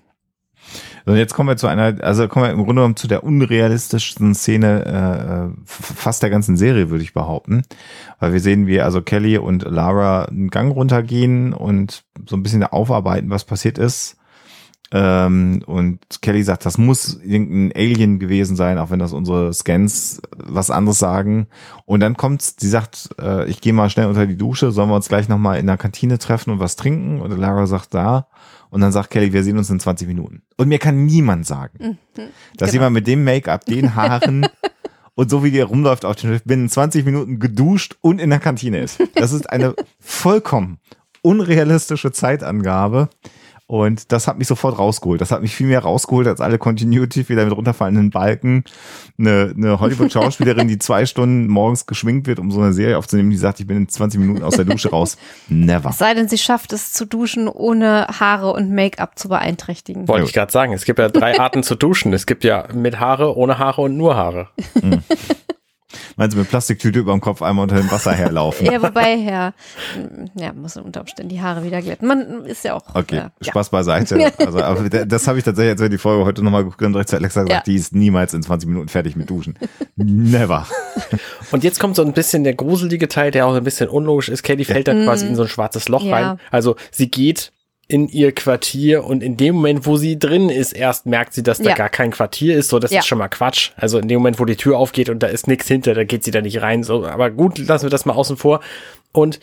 Und 1.06 1.16
jetzt 1.16 1.34
kommen 1.34 1.48
wir 1.48 1.56
zu 1.56 1.66
einer, 1.66 2.02
also 2.02 2.28
kommen 2.28 2.44
wir 2.44 2.50
im 2.50 2.58
Grunde 2.58 2.74
genommen 2.74 2.96
zu 2.96 3.08
der 3.08 3.24
unrealistischsten 3.24 4.34
Szene 4.34 5.54
äh, 5.54 5.62
fast 5.64 6.22
der 6.22 6.30
ganzen 6.30 6.56
Serie, 6.56 6.90
würde 6.90 7.04
ich 7.04 7.14
behaupten. 7.14 7.62
Weil 8.20 8.32
wir 8.32 8.40
sehen, 8.40 8.66
wie 8.66 8.80
also 8.80 9.00
Kelly 9.00 9.38
und 9.38 9.62
Lara 9.62 10.24
einen 10.24 10.50
Gang 10.50 10.74
runtergehen 10.74 11.52
und 11.52 12.04
so 12.28 12.36
ein 12.36 12.42
bisschen 12.42 12.62
aufarbeiten, 12.64 13.30
was 13.30 13.44
passiert 13.44 13.78
ist. 13.78 14.18
Ähm, 14.90 15.62
und 15.66 16.00
Kelly 16.22 16.42
sagt, 16.42 16.64
das 16.64 16.78
muss 16.78 17.20
irgendein 17.22 17.72
Alien 17.78 18.18
gewesen 18.18 18.56
sein, 18.56 18.78
auch 18.78 18.90
wenn 18.90 18.98
das 18.98 19.12
unsere 19.12 19.52
Scans 19.52 20.22
was 20.34 20.70
anderes 20.70 20.98
sagen. 20.98 21.46
Und 21.84 22.00
dann 22.00 22.16
kommt, 22.16 22.42
sie 22.42 22.68
sagt, 22.68 23.10
äh, 23.20 23.46
ich 23.48 23.60
gehe 23.60 23.74
mal 23.74 23.90
schnell 23.90 24.06
unter 24.06 24.26
die 24.26 24.38
Dusche, 24.38 24.72
sollen 24.72 24.88
wir 24.88 24.96
uns 24.96 25.08
gleich 25.08 25.28
nochmal 25.28 25.58
in 25.58 25.66
der 25.66 25.76
Kantine 25.76 26.18
treffen 26.18 26.50
und 26.52 26.60
was 26.60 26.76
trinken? 26.76 27.20
Und 27.20 27.36
Lara 27.36 27.66
sagt, 27.66 27.92
da. 27.92 28.28
Und 28.70 28.80
dann 28.80 28.92
sagt 28.92 29.10
Kelly, 29.10 29.32
wir 29.32 29.42
sehen 29.42 29.58
uns 29.58 29.70
in 29.70 29.80
20 29.80 30.06
Minuten. 30.08 30.42
Und 30.56 30.68
mir 30.68 30.78
kann 30.78 31.06
niemand 31.06 31.46
sagen, 31.46 31.98
mhm, 32.14 32.22
dass 32.56 32.70
genau. 32.70 32.82
jemand 32.82 32.94
mit 32.94 33.06
dem 33.06 33.24
Make-up, 33.24 33.64
den 33.64 33.94
Haaren 33.94 34.46
und 35.14 35.30
so 35.30 35.42
wie 35.42 35.50
der 35.50 35.64
rumläuft 35.64 36.04
auf 36.04 36.16
dem 36.16 36.30
Schiff, 36.30 36.44
binnen 36.44 36.68
20 36.68 37.04
Minuten 37.04 37.38
geduscht 37.38 37.96
und 38.00 38.20
in 38.20 38.30
der 38.30 38.38
Kantine 38.38 38.80
ist. 38.80 39.00
Das 39.14 39.32
ist 39.32 39.50
eine 39.50 39.74
vollkommen 40.00 40.78
unrealistische 41.22 42.12
Zeitangabe. 42.12 43.08
Und 43.68 44.12
das 44.12 44.26
hat 44.26 44.38
mich 44.38 44.48
sofort 44.48 44.78
rausgeholt. 44.78 45.20
Das 45.20 45.30
hat 45.30 45.42
mich 45.42 45.54
viel 45.54 45.66
mehr 45.66 45.80
rausgeholt 45.80 46.26
als 46.26 46.40
alle 46.40 46.56
Continuity 46.56 47.28
wieder 47.28 47.44
mit 47.44 47.54
runterfallenden 47.54 48.08
Balken. 48.08 48.64
Eine, 49.18 49.52
eine 49.54 49.78
Hollywood-Schauspielerin, 49.78 50.68
die 50.68 50.78
zwei 50.78 51.04
Stunden 51.04 51.48
morgens 51.48 51.84
geschminkt 51.84 52.26
wird, 52.26 52.38
um 52.38 52.50
so 52.50 52.62
eine 52.62 52.72
Serie 52.72 52.96
aufzunehmen, 52.96 53.28
die 53.28 53.36
sagt, 53.36 53.60
ich 53.60 53.66
bin 53.66 53.76
in 53.76 53.86
20 53.86 54.20
Minuten 54.20 54.42
aus 54.42 54.56
der 54.56 54.64
Dusche 54.64 54.88
raus. 54.88 55.18
Never. 55.48 55.90
Es 55.90 55.98
sei 55.98 56.14
denn, 56.14 56.28
sie 56.28 56.38
schafft 56.38 56.72
es 56.72 56.94
zu 56.94 57.04
duschen, 57.04 57.46
ohne 57.46 58.06
Haare 58.08 58.54
und 58.54 58.74
Make-up 58.74 59.18
zu 59.18 59.28
beeinträchtigen. 59.28 60.08
Wollte 60.08 60.24
ich 60.24 60.32
gerade 60.32 60.50
sagen. 60.50 60.72
Es 60.72 60.86
gibt 60.86 60.98
ja 60.98 61.10
drei 61.10 61.38
Arten 61.38 61.62
zu 61.62 61.74
duschen. 61.74 62.14
Es 62.14 62.24
gibt 62.24 62.44
ja 62.44 62.68
mit 62.72 62.98
Haare, 62.98 63.36
ohne 63.36 63.58
Haare 63.58 63.82
und 63.82 63.98
nur 63.98 64.16
Haare. 64.16 64.48
Mhm. 64.80 65.02
Meinst 66.18 66.34
du 66.34 66.40
mit 66.40 66.48
Plastiktüte 66.48 66.98
über 66.98 67.12
dem 67.12 67.20
Kopf 67.20 67.42
einmal 67.42 67.62
unter 67.62 67.76
dem 67.76 67.88
Wasser 67.92 68.12
herlaufen? 68.12 68.66
ja, 68.66 68.82
wobei, 68.82 69.14
ja, 69.14 69.52
ja, 70.34 70.52
muss 70.52 70.76
unter 70.76 71.00
Umständen 71.00 71.30
die 71.30 71.40
Haare 71.40 71.62
wieder 71.62 71.80
glätten. 71.80 72.08
Man 72.08 72.44
ist 72.44 72.64
ja 72.64 72.74
auch. 72.74 72.82
Okay, 72.92 73.16
ja, 73.16 73.30
Spaß 73.40 73.70
beiseite. 73.70 74.32
Also, 74.38 74.60
aber 74.60 74.88
das 74.88 75.28
habe 75.28 75.38
ich 75.38 75.44
tatsächlich, 75.44 75.72
als 75.72 75.80
wir 75.80 75.88
die 75.88 75.98
Folge 75.98 76.24
heute 76.24 76.42
nochmal 76.42 76.64
geguckt 76.64 76.82
haben, 76.82 76.92
direkt 76.92 77.10
zu 77.10 77.16
Alexa 77.16 77.42
gesagt, 77.42 77.66
ja. 77.66 77.72
die 77.72 77.76
ist 77.76 77.94
niemals 77.94 78.34
in 78.34 78.42
20 78.42 78.68
Minuten 78.68 78.88
fertig 78.88 79.14
mit 79.14 79.30
Duschen. 79.30 79.56
Never. 79.94 80.66
Und 81.52 81.62
jetzt 81.62 81.78
kommt 81.78 81.94
so 81.94 82.02
ein 82.02 82.12
bisschen 82.12 82.42
der 82.42 82.54
gruselige 82.54 83.06
Teil, 83.06 83.30
der 83.30 83.46
auch 83.46 83.54
ein 83.54 83.62
bisschen 83.62 83.88
unlogisch 83.88 84.28
ist. 84.28 84.42
Katie 84.42 84.64
fällt 84.64 84.88
da 84.88 84.94
quasi 84.94 85.26
in 85.26 85.36
so 85.36 85.42
ein 85.42 85.48
schwarzes 85.48 85.88
Loch 85.88 86.04
rein. 86.10 86.38
Also 86.50 86.74
sie 86.90 87.10
geht 87.10 87.52
in 87.90 88.06
ihr 88.06 88.32
Quartier 88.32 89.04
und 89.04 89.22
in 89.22 89.38
dem 89.38 89.54
Moment, 89.54 89.86
wo 89.86 89.96
sie 89.96 90.18
drin 90.18 90.50
ist, 90.50 90.72
erst 90.72 91.06
merkt 91.06 91.32
sie, 91.32 91.42
dass 91.42 91.58
da 91.58 91.72
gar 91.72 91.88
kein 91.88 92.10
Quartier 92.10 92.54
ist. 92.54 92.68
So, 92.68 92.78
das 92.78 92.90
ja. 92.90 93.00
ist 93.00 93.06
schon 93.06 93.16
mal 93.16 93.28
Quatsch. 93.28 93.70
Also 93.76 93.98
in 93.98 94.08
dem 94.08 94.18
Moment, 94.18 94.38
wo 94.38 94.44
die 94.44 94.56
Tür 94.56 94.76
aufgeht 94.76 95.08
und 95.08 95.22
da 95.22 95.26
ist 95.26 95.48
nichts 95.48 95.66
hinter, 95.68 95.94
da 95.94 96.04
geht 96.04 96.22
sie 96.22 96.30
da 96.30 96.42
nicht 96.42 96.60
rein. 96.60 96.82
So, 96.82 97.06
aber 97.06 97.30
gut, 97.30 97.56
lassen 97.58 97.86
wir 97.86 97.90
das 97.90 98.04
mal 98.04 98.12
außen 98.12 98.36
vor. 98.36 98.60
Und 99.12 99.40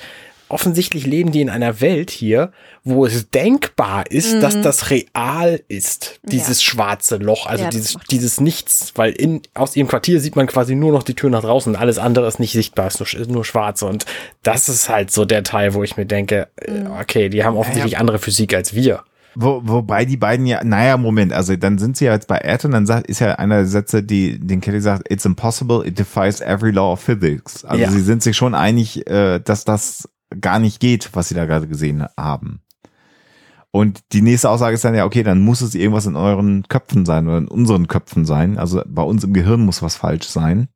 offensichtlich 0.50 1.06
leben 1.06 1.32
die 1.32 1.42
in 1.42 1.50
einer 1.50 1.82
Welt 1.82 2.12
hier, 2.12 2.52
wo 2.84 3.06
es 3.06 3.30
denkbar 3.30 4.10
ist, 4.10 4.36
mhm. 4.36 4.42
dass 4.42 4.62
das 4.62 4.90
real 4.90 5.60
ist, 5.68 6.20
dieses 6.24 6.64
ja. 6.64 6.72
schwarze 6.72 7.18
Loch, 7.18 7.48
also 7.48 7.64
ja, 7.64 7.70
dieses, 7.70 7.98
dieses 8.12 8.40
Nichts, 8.40 8.94
weil 8.96 9.12
in, 9.14 9.42
aus 9.54 9.76
ihrem 9.76 9.88
Quartier 9.88 10.20
sieht 10.20 10.36
man 10.36 10.48
quasi 10.48 10.76
nur 10.76 10.92
noch 10.92 11.04
die 11.04 11.16
Tür 11.16 11.30
nach 11.30 11.42
draußen 11.42 11.74
und 11.74 11.80
alles 11.80 11.98
andere 11.98 12.28
ist 12.28 12.40
nicht 12.40 12.54
sichtbar, 12.54 12.88
ist 12.88 13.00
nur, 13.00 13.22
ist 13.22 13.30
nur 13.30 13.46
schwarz 13.46 13.82
und 13.82 14.06
das 14.44 14.70
ist 14.70 14.90
halt 14.90 15.12
so 15.12 15.26
der 15.26 15.44
Teil, 15.44 15.74
wo 15.74 15.84
ich 15.84 15.98
mir 15.98 16.06
denke, 16.06 16.48
äh, 16.58 16.72
mhm. 16.72 16.92
okay, 17.02 17.30
die 17.30 17.44
haben 17.44 17.58
offensichtlich 17.58 17.94
ja, 17.94 18.00
andere 18.00 18.20
Physik 18.20 18.54
als 18.54 18.76
wir. 18.76 19.04
Wo, 19.38 19.62
wobei 19.66 20.06
die 20.06 20.16
beiden 20.16 20.46
ja, 20.46 20.64
naja, 20.64 20.96
Moment, 20.96 21.34
also 21.34 21.58
dann 21.58 21.78
sind 21.78 21.98
sie 21.98 22.06
ja 22.06 22.14
jetzt 22.14 22.28
bei 22.28 22.38
Ed 22.38 22.64
und 22.64 22.72
dann 22.72 22.86
sagt, 22.86 23.08
ist 23.08 23.20
ja 23.20 23.34
einer 23.34 23.58
der 23.58 23.66
Sätze, 23.66 24.02
die 24.02 24.40
den 24.40 24.62
Kelly 24.62 24.80
sagt, 24.80 25.12
it's 25.12 25.26
impossible, 25.26 25.86
it 25.86 26.00
defies 26.00 26.40
every 26.40 26.72
law 26.72 26.94
of 26.94 27.02
physics. 27.02 27.66
Also 27.66 27.92
sie 27.92 28.00
sind 28.00 28.24
sich 28.24 28.38
schon 28.38 28.56
einig, 28.56 29.06
äh, 29.10 29.40
dass 29.40 29.66
das 29.66 30.08
gar 30.42 30.60
nicht 30.60 30.80
geht, 30.80 31.10
was 31.14 31.30
sie 31.30 31.36
da 31.36 31.46
gerade 31.46 31.68
gesehen 31.68 32.06
haben. 32.18 32.62
Und 33.72 34.14
die 34.14 34.22
nächste 34.22 34.50
Aussage 34.50 34.74
ist 34.74 34.86
dann 34.86 34.96
ja, 34.96 35.06
okay, 35.06 35.22
dann 35.22 35.42
muss 35.42 35.60
es 35.60 35.76
irgendwas 35.76 36.06
in 36.06 36.16
euren 36.16 36.64
Köpfen 36.70 37.06
sein 37.06 37.28
oder 37.28 37.40
in 37.40 37.48
unseren 37.48 37.88
Köpfen 37.88 38.26
sein. 38.26 38.58
Also 38.58 38.82
bei 38.88 39.02
uns 39.02 39.24
im 39.26 39.34
Gehirn 39.34 39.66
muss 39.66 39.82
was 39.82 39.96
falsch 39.96 40.28
sein. 40.28 40.70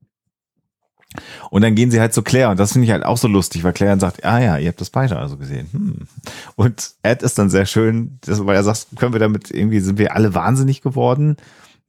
Und 1.50 1.64
dann 1.64 1.76
gehen 1.76 1.92
sie 1.92 2.00
halt 2.00 2.14
zu 2.14 2.22
Claire 2.22 2.52
und 2.52 2.60
das 2.60 2.74
finde 2.74 2.86
ich 2.86 2.92
halt 2.92 3.04
auch 3.04 3.18
so 3.18 3.28
lustig, 3.28 3.64
weil 3.64 3.74
Claire 3.74 3.94
dann 3.94 4.00
sagt, 4.00 4.24
ah 4.26 4.40
ja, 4.40 4.58
ihr 4.58 4.68
habt 4.68 4.80
das 4.80 4.92
beide 4.92 5.18
also 5.18 5.38
gesehen. 5.38 5.68
Hm. 5.72 6.08
Und 6.56 6.92
Ed 7.02 7.24
ist 7.24 7.40
dann 7.40 7.50
sehr 7.50 7.66
schön, 7.66 8.20
weil 8.28 8.56
er 8.56 8.64
sagt, 8.64 8.88
können 8.98 9.14
wir 9.14 9.20
damit 9.20 9.50
irgendwie, 9.50 9.80
sind 9.80 9.98
wir 9.98 10.16
alle 10.16 10.36
wahnsinnig 10.36 10.82
geworden? 10.82 11.38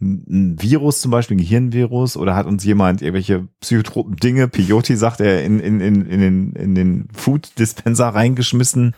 Ein 0.00 0.60
Virus 0.60 1.02
zum 1.02 1.10
Beispiel, 1.10 1.36
ein 1.36 1.40
Gehirnvirus, 1.40 2.16
oder 2.16 2.34
hat 2.34 2.46
uns 2.46 2.64
jemand 2.64 3.02
irgendwelche 3.02 3.48
psychotropen 3.60 4.16
Dinge, 4.16 4.48
Peyote 4.48 4.96
sagt 4.96 5.20
er, 5.20 5.44
in, 5.44 5.60
in, 5.60 5.80
in, 5.80 6.06
in, 6.06 6.20
den, 6.20 6.52
in 6.52 6.74
den 6.74 7.08
Food 7.12 7.58
Dispenser 7.58 8.08
reingeschmissen, 8.08 8.94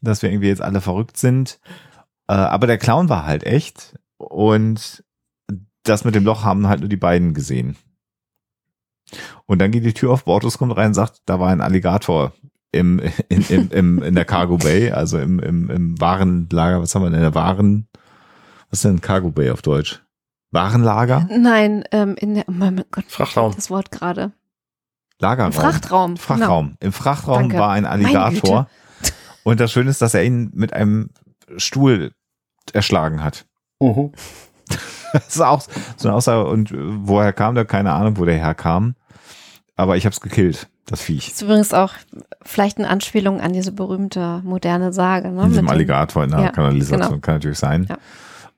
dass 0.00 0.22
wir 0.22 0.30
irgendwie 0.30 0.48
jetzt 0.48 0.62
alle 0.62 0.80
verrückt 0.80 1.18
sind. 1.18 1.60
Äh, 2.26 2.32
aber 2.32 2.66
der 2.66 2.78
Clown 2.78 3.08
war 3.08 3.26
halt 3.26 3.44
echt 3.44 3.98
und 4.16 5.04
das 5.82 6.04
mit 6.04 6.14
dem 6.14 6.24
Loch 6.24 6.44
haben 6.44 6.68
halt 6.68 6.80
nur 6.80 6.88
die 6.88 6.96
beiden 6.96 7.34
gesehen. 7.34 7.76
Und 9.46 9.58
dann 9.58 9.72
geht 9.72 9.84
die 9.84 9.92
Tür 9.92 10.12
auf, 10.12 10.24
Bortus 10.24 10.58
kommt 10.58 10.76
rein 10.76 10.88
und 10.88 10.94
sagt, 10.94 11.20
da 11.26 11.40
war 11.40 11.50
ein 11.50 11.60
Alligator 11.60 12.32
im, 12.72 13.00
in, 13.28 13.44
im, 13.48 13.70
im, 13.70 14.02
in 14.02 14.14
der 14.14 14.24
Cargo 14.24 14.56
Bay, 14.56 14.90
also 14.90 15.18
im, 15.18 15.38
im, 15.38 15.68
im 15.68 16.00
Warenlager, 16.00 16.80
was 16.80 16.94
haben 16.94 17.02
wir 17.02 17.10
denn 17.10 17.18
in 17.18 17.24
der 17.24 17.34
Waren, 17.34 17.88
was 18.70 18.78
ist 18.78 18.84
denn 18.84 19.00
Cargo 19.00 19.30
Bay 19.30 19.50
auf 19.50 19.62
Deutsch? 19.62 20.02
Warenlager? 20.50 21.28
Nein, 21.30 21.84
ähm, 21.92 22.16
in 22.16 22.34
der, 22.34 22.44
oh 22.48 22.52
mein 22.52 22.82
Gott, 22.90 23.04
Frachtraum. 23.08 23.54
Das 23.54 23.70
Wort 23.70 23.90
gerade. 23.90 24.32
Lagerraum. 25.20 25.52
Frachtraum. 25.52 26.16
Frachtraum. 26.16 26.66
Genau. 26.66 26.76
Im 26.80 26.92
Frachtraum 26.92 27.42
Danke. 27.42 27.58
war 27.58 27.70
ein 27.70 27.84
Alligator. 27.84 28.68
Und 29.44 29.60
das 29.60 29.72
Schöne 29.72 29.90
ist, 29.90 30.02
dass 30.02 30.14
er 30.14 30.24
ihn 30.24 30.50
mit 30.54 30.72
einem 30.72 31.10
Stuhl 31.56 32.12
erschlagen 32.72 33.22
hat. 33.22 33.46
Uh. 33.80 34.10
-huh. 34.10 34.12
Das 35.12 35.26
ist 35.26 35.40
auch 35.40 35.60
so 35.96 36.06
eine 36.08 36.16
Aussage. 36.16 36.48
Und 36.48 36.72
woher 36.72 37.32
kam 37.32 37.56
der? 37.56 37.64
Keine 37.64 37.92
Ahnung, 37.92 38.16
wo 38.16 38.24
der 38.24 38.36
herkam. 38.36 38.94
Aber 39.74 39.96
ich 39.96 40.04
habe 40.04 40.12
es 40.12 40.20
gekillt, 40.20 40.68
das 40.86 41.00
Viech. 41.00 41.24
Das 41.24 41.34
ist 41.34 41.42
übrigens 41.42 41.74
auch 41.74 41.94
vielleicht 42.42 42.78
eine 42.78 42.88
Anspielung 42.88 43.40
an 43.40 43.52
diese 43.52 43.72
berühmte 43.72 44.40
moderne 44.44 44.92
Sage. 44.92 45.30
Ne? 45.30 45.48
Mit 45.48 45.56
dem 45.56 45.68
Alligator 45.68 46.22
in 46.22 46.30
der 46.30 46.40
ja, 46.40 46.52
Kanalisation 46.52 47.00
genau. 47.00 47.20
kann 47.20 47.34
natürlich 47.34 47.58
sein. 47.58 47.86
Ja. 47.88 47.98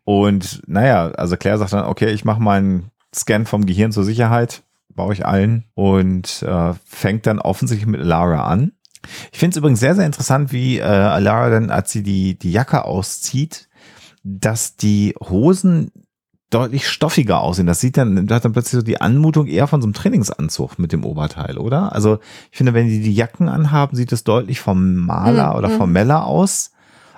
Und 0.05 0.63
naja, 0.67 1.11
also 1.13 1.37
Claire 1.37 1.59
sagt 1.59 1.73
dann, 1.73 1.85
okay, 1.85 2.11
ich 2.11 2.25
mache 2.25 2.41
mal 2.41 2.59
einen 2.59 2.91
Scan 3.15 3.45
vom 3.45 3.67
Gehirn 3.67 3.93
zur 3.93 4.05
Sicherheit, 4.05 4.63
baue 4.89 5.13
ich 5.13 5.27
allen 5.27 5.65
und 5.75 6.43
äh, 6.43 6.75
fängt 6.85 7.27
dann 7.27 7.39
offensichtlich 7.39 7.87
mit 7.87 8.03
Lara 8.03 8.47
an. 8.47 8.73
Ich 9.33 9.39
finde 9.39 9.55
es 9.55 9.57
übrigens 9.59 9.81
sehr, 9.81 9.95
sehr 9.95 10.07
interessant, 10.07 10.53
wie 10.53 10.79
äh, 10.79 11.19
Lara 11.19 11.51
dann, 11.51 11.71
als 11.71 11.93
sie 11.93 12.03
die, 12.03 12.39
die 12.39 12.53
Jacke 12.53 12.85
auszieht, 12.85 13.69
dass 14.23 14.77
die 14.77 15.15
Hosen 15.21 15.91
deutlich 16.51 16.89
stoffiger 16.89 17.41
aussehen. 17.41 17.67
Das 17.67 17.81
sieht 17.81 17.97
dann, 17.97 18.27
da 18.27 18.37
hat 18.37 18.45
dann 18.45 18.53
plötzlich 18.53 18.81
so 18.81 18.85
die 18.85 19.01
Anmutung 19.01 19.47
eher 19.47 19.67
von 19.67 19.81
so 19.81 19.87
einem 19.87 19.95
Trainingsanzug 19.95 20.79
mit 20.79 20.93
dem 20.93 21.05
Oberteil, 21.05 21.59
oder? 21.59 21.93
Also 21.93 22.19
ich 22.51 22.59
finde, 22.59 22.75
wenn 22.75 22.89
die 22.89 23.01
die 23.01 23.15
Jacken 23.15 23.49
anhaben, 23.49 23.97
sieht 23.97 24.13
es 24.13 24.25
deutlich 24.25 24.61
formaler 24.61 25.53
mhm. 25.53 25.57
oder 25.59 25.69
mhm. 25.69 25.77
formeller 25.79 26.27
aus, 26.27 26.73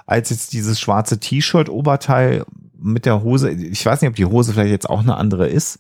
als 0.07 0.31
jetzt 0.31 0.53
dieses 0.53 0.81
schwarze 0.81 1.19
T-Shirt-Oberteil, 1.19 2.45
mit 2.85 3.07
der 3.07 3.23
Hose, 3.23 3.51
ich 3.51 3.85
weiß 3.85 4.01
nicht, 4.01 4.11
ob 4.11 4.17
die 4.17 4.27
Hose 4.27 4.53
vielleicht 4.53 4.71
jetzt 4.71 4.89
auch 4.89 5.01
eine 5.01 5.17
andere 5.17 5.49
ist. 5.49 5.79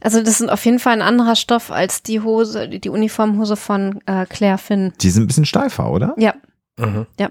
Also 0.00 0.22
das 0.22 0.40
ist 0.40 0.50
auf 0.50 0.64
jeden 0.64 0.78
Fall 0.78 0.94
ein 0.94 1.02
anderer 1.02 1.36
Stoff 1.36 1.70
als 1.70 2.02
die 2.02 2.20
Hose, 2.20 2.68
die 2.68 2.88
Uniformhose 2.88 3.56
von 3.56 4.00
äh, 4.06 4.26
Claire 4.26 4.58
Finn. 4.58 4.92
Die 5.00 5.10
sind 5.10 5.24
ein 5.24 5.26
bisschen 5.26 5.46
steifer, 5.46 5.90
oder? 5.90 6.14
Ja. 6.18 6.34
Mhm. 6.76 7.06
Ja. 7.18 7.30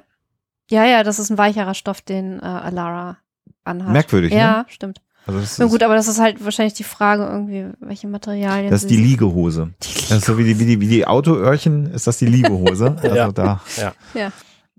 Ja, 0.69 0.85
ja, 0.85 1.03
das 1.03 1.19
ist 1.19 1.29
ein 1.29 1.37
weicherer 1.37 1.75
Stoff, 1.75 2.01
den 2.01 2.39
äh, 2.39 2.45
Alara 2.45 3.17
anhat. 3.65 3.91
Merkwürdig, 3.91 4.31
ja, 4.31 4.37
ne? 4.37 4.41
Ja, 4.41 4.65
stimmt. 4.67 5.01
Also 5.27 5.39
das 5.39 5.57
Na 5.57 5.65
gut, 5.65 5.83
aber 5.83 5.95
das 5.95 6.07
ist 6.07 6.19
halt 6.19 6.43
wahrscheinlich 6.43 6.73
die 6.75 6.83
Frage 6.83 7.23
irgendwie, 7.23 7.67
welche 7.79 8.07
Materialien. 8.07 8.71
Das 8.71 8.83
ist 8.83 8.89
die 8.89 8.97
Liegehose. 8.97 9.73
Die 9.81 9.87
Liegehose. 9.87 10.09
Das 10.09 10.17
ist 10.19 10.25
so 10.25 10.37
wie 10.37 10.43
die, 10.43 10.59
wie 10.59 10.65
die, 10.65 10.81
wie 10.81 10.87
die 10.87 11.07
Autoöhrchen, 11.07 11.91
ist 11.91 12.05
das 12.07 12.17
die 12.17 12.27
Liegehose. 12.27 12.95
also 13.01 13.15
ja. 13.15 13.31
da. 13.31 13.61
Ja. 13.77 13.93
ja. 14.13 14.31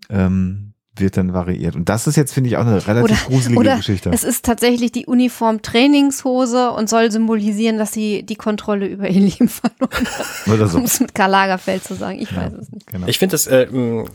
Ähm, 0.09 0.72
wird 1.01 1.17
dann 1.17 1.33
variiert. 1.33 1.77
Und 1.77 1.89
das 1.89 2.07
ist 2.07 2.17
jetzt, 2.17 2.33
finde 2.33 2.51
ich, 2.51 2.57
auch 2.57 2.67
eine 2.67 2.87
relativ 2.87 3.27
oder, 3.27 3.35
gruselige 3.35 3.61
oder 3.61 3.77
Geschichte. 3.77 4.11
Es 4.13 4.25
ist 4.25 4.45
tatsächlich 4.45 4.93
die 4.93 5.07
Uniform-Trainingshose 5.07 6.71
und 6.71 6.89
soll 6.89 7.11
symbolisieren, 7.11 7.79
dass 7.79 7.93
sie 7.93 8.23
die 8.23 8.37
Kontrolle 8.37 8.87
über 8.87 9.09
ihr 9.09 9.21
Leben 9.21 9.49
verloren 9.49 10.07
hat. 10.07 10.53
Oder 10.53 10.69
so. 10.69 10.79
Um 10.79 10.85
es 10.85 11.01
mit 11.01 11.15
Karl 11.15 11.31
Lagerfeld 11.31 11.85
zu 11.85 11.95
sagen. 11.95 12.19
Ich 12.21 12.31
ja, 12.31 12.39
weiß 12.39 12.53
es 12.55 12.71
nicht. 12.71 12.87
Genau. 12.87 13.07
Ich 13.07 13.19
finde 13.19 13.37
es, 13.37 13.47
äh, 13.47 13.67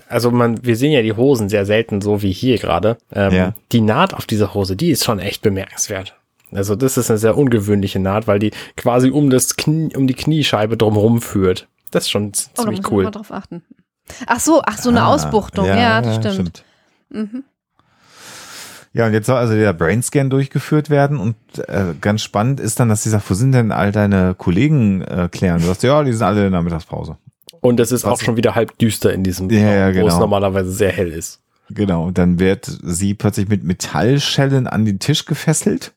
also 0.07 0.31
man, 0.31 0.63
wir 0.65 0.75
sehen 0.75 0.91
ja 0.91 1.01
die 1.01 1.13
Hosen 1.13 1.49
sehr 1.49 1.65
selten, 1.65 2.01
so 2.01 2.21
wie 2.21 2.31
hier 2.31 2.57
gerade. 2.57 2.97
Ähm, 3.13 3.33
ja. 3.33 3.53
Die 3.71 3.81
Naht 3.81 4.13
auf 4.13 4.25
dieser 4.25 4.53
Hose, 4.53 4.75
die 4.75 4.91
ist 4.91 5.03
schon 5.03 5.19
echt 5.19 5.41
bemerkenswert. 5.41 6.15
Also 6.51 6.75
das 6.75 6.97
ist 6.97 7.09
eine 7.09 7.17
sehr 7.17 7.37
ungewöhnliche 7.37 7.99
Naht, 7.99 8.27
weil 8.27 8.39
die 8.39 8.51
quasi 8.75 9.09
um 9.09 9.29
das 9.29 9.55
Knie, 9.55 9.95
um 9.95 10.07
die 10.07 10.13
Kniescheibe 10.13 10.75
drumherum 10.77 11.21
führt. 11.21 11.67
Das 11.91 12.03
ist 12.03 12.09
schon 12.09 12.31
oh, 12.57 12.61
ziemlich 12.61 12.91
cool. 12.91 13.03
Mal 13.03 13.11
drauf 13.11 13.31
achten. 13.31 13.63
Ach 14.27 14.39
so, 14.39 14.61
ach 14.65 14.77
so 14.77 14.89
eine 14.89 15.03
ah, 15.03 15.13
Ausbuchtung. 15.13 15.65
Ja, 15.65 15.77
ja 15.77 16.01
das 16.01 16.15
stimmt. 16.15 16.33
stimmt. 16.33 16.63
Mhm. 17.11 17.43
Ja, 18.93 19.05
und 19.05 19.13
jetzt 19.13 19.27
soll 19.27 19.37
also 19.37 19.53
der 19.53 19.71
Brainscan 19.71 20.29
durchgeführt 20.29 20.89
werden 20.89 21.17
und 21.17 21.35
äh, 21.67 21.93
ganz 22.01 22.23
spannend 22.23 22.59
ist 22.59 22.79
dann, 22.79 22.89
dass 22.89 23.03
sie 23.03 23.09
sagt, 23.09 23.29
wo 23.29 23.33
sind 23.33 23.53
denn 23.53 23.71
all 23.71 23.93
deine 23.93 24.35
Kollegen 24.37 25.01
äh, 25.01 25.29
klären? 25.31 25.61
Du 25.61 25.67
sagst, 25.67 25.83
ja, 25.83 26.03
die 26.03 26.11
sind 26.11 26.23
alle 26.23 26.45
in 26.45 26.51
der 26.51 26.61
Mittagspause. 26.61 27.17
Und 27.61 27.79
es 27.79 27.91
ist 27.91 28.03
Was? 28.03 28.13
auch 28.13 28.21
schon 28.21 28.35
wieder 28.35 28.55
halb 28.55 28.77
düster 28.79 29.13
in 29.13 29.23
diesem 29.23 29.49
ja, 29.49 29.59
ja, 29.59 29.91
genau. 29.91 30.03
wo 30.03 30.07
es 30.07 30.13
genau. 30.13 30.25
normalerweise 30.25 30.71
sehr 30.71 30.91
hell 30.91 31.11
ist. 31.11 31.39
Genau, 31.69 32.07
und 32.07 32.17
dann 32.17 32.39
wird 32.39 32.65
sie 32.83 33.13
plötzlich 33.13 33.47
mit 33.47 33.63
Metallschellen 33.63 34.67
an 34.67 34.83
den 34.83 34.99
Tisch 34.99 35.25
gefesselt. 35.25 35.93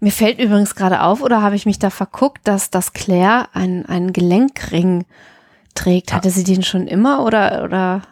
Mir 0.00 0.12
fällt 0.12 0.38
übrigens 0.38 0.74
gerade 0.74 1.02
auf, 1.02 1.22
oder 1.22 1.42
habe 1.42 1.56
ich 1.56 1.66
mich 1.66 1.78
da 1.78 1.90
verguckt, 1.90 2.40
dass 2.44 2.70
das 2.70 2.92
Claire 2.92 3.48
einen, 3.52 3.84
einen 3.86 4.12
Gelenkring 4.12 5.06
trägt. 5.74 6.12
Hatte 6.12 6.30
sie 6.30 6.44
den 6.44 6.62
schon 6.62 6.86
immer 6.86 7.24
oder, 7.24 7.64
oder 7.64 8.02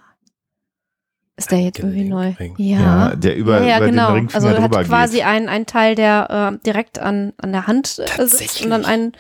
ist 1.39 1.53
der 1.53 1.61
jetzt 1.61 1.79
irgendwie 1.79 2.05
neu? 2.05 2.35
Ja. 2.57 2.81
ja. 2.81 3.17
der 3.17 3.37
über, 3.37 3.61
ja, 3.61 3.67
ja, 3.69 3.77
über 3.79 3.87
genau. 3.87 4.09
den 4.09 4.15
Ringfinger 4.15 4.45
Also 4.45 4.61
hat 4.61 4.87
quasi 4.87 5.23
ein, 5.23 5.49
ein 5.49 5.67
Teil, 5.67 5.95
der 5.95 6.53
äh, 6.61 6.65
direkt 6.65 6.99
an, 6.99 7.33
an 7.39 7.53
der 7.53 7.69
Hand 7.69 8.01
äh, 8.01 8.27
sitzt 8.27 8.63
und 8.63 8.71
dann 8.71 8.85
ein 8.85 9.13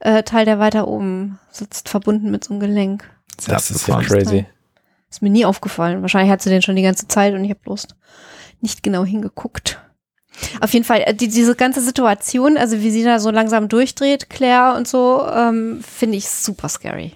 äh, 0.00 0.22
Teil, 0.22 0.44
der 0.44 0.58
weiter 0.58 0.86
oben 0.86 1.38
sitzt, 1.50 1.88
verbunden 1.88 2.30
mit 2.30 2.44
so 2.44 2.52
einem 2.52 2.60
Gelenk. 2.60 3.10
Das, 3.38 3.46
das 3.46 3.70
ist 3.70 3.88
ja 3.88 4.00
crazy. 4.02 4.44
Ist 5.10 5.22
mir 5.22 5.30
nie 5.30 5.46
aufgefallen. 5.46 6.02
Wahrscheinlich 6.02 6.30
hat 6.30 6.42
sie 6.42 6.50
den 6.50 6.60
schon 6.60 6.76
die 6.76 6.82
ganze 6.82 7.08
Zeit 7.08 7.32
und 7.32 7.42
ich 7.42 7.50
habe 7.50 7.60
bloß 7.60 7.88
nicht 8.60 8.82
genau 8.82 9.04
hingeguckt. 9.04 9.80
Auf 10.60 10.74
jeden 10.74 10.84
Fall, 10.84 11.04
äh, 11.06 11.14
die, 11.14 11.28
diese 11.28 11.54
ganze 11.54 11.80
Situation, 11.80 12.58
also 12.58 12.82
wie 12.82 12.90
sie 12.90 13.02
da 13.02 13.18
so 13.18 13.30
langsam 13.30 13.68
durchdreht, 13.68 14.28
Claire 14.28 14.76
und 14.76 14.86
so, 14.86 15.26
ähm, 15.26 15.82
finde 15.82 16.18
ich 16.18 16.28
super 16.28 16.68
scary. 16.68 17.12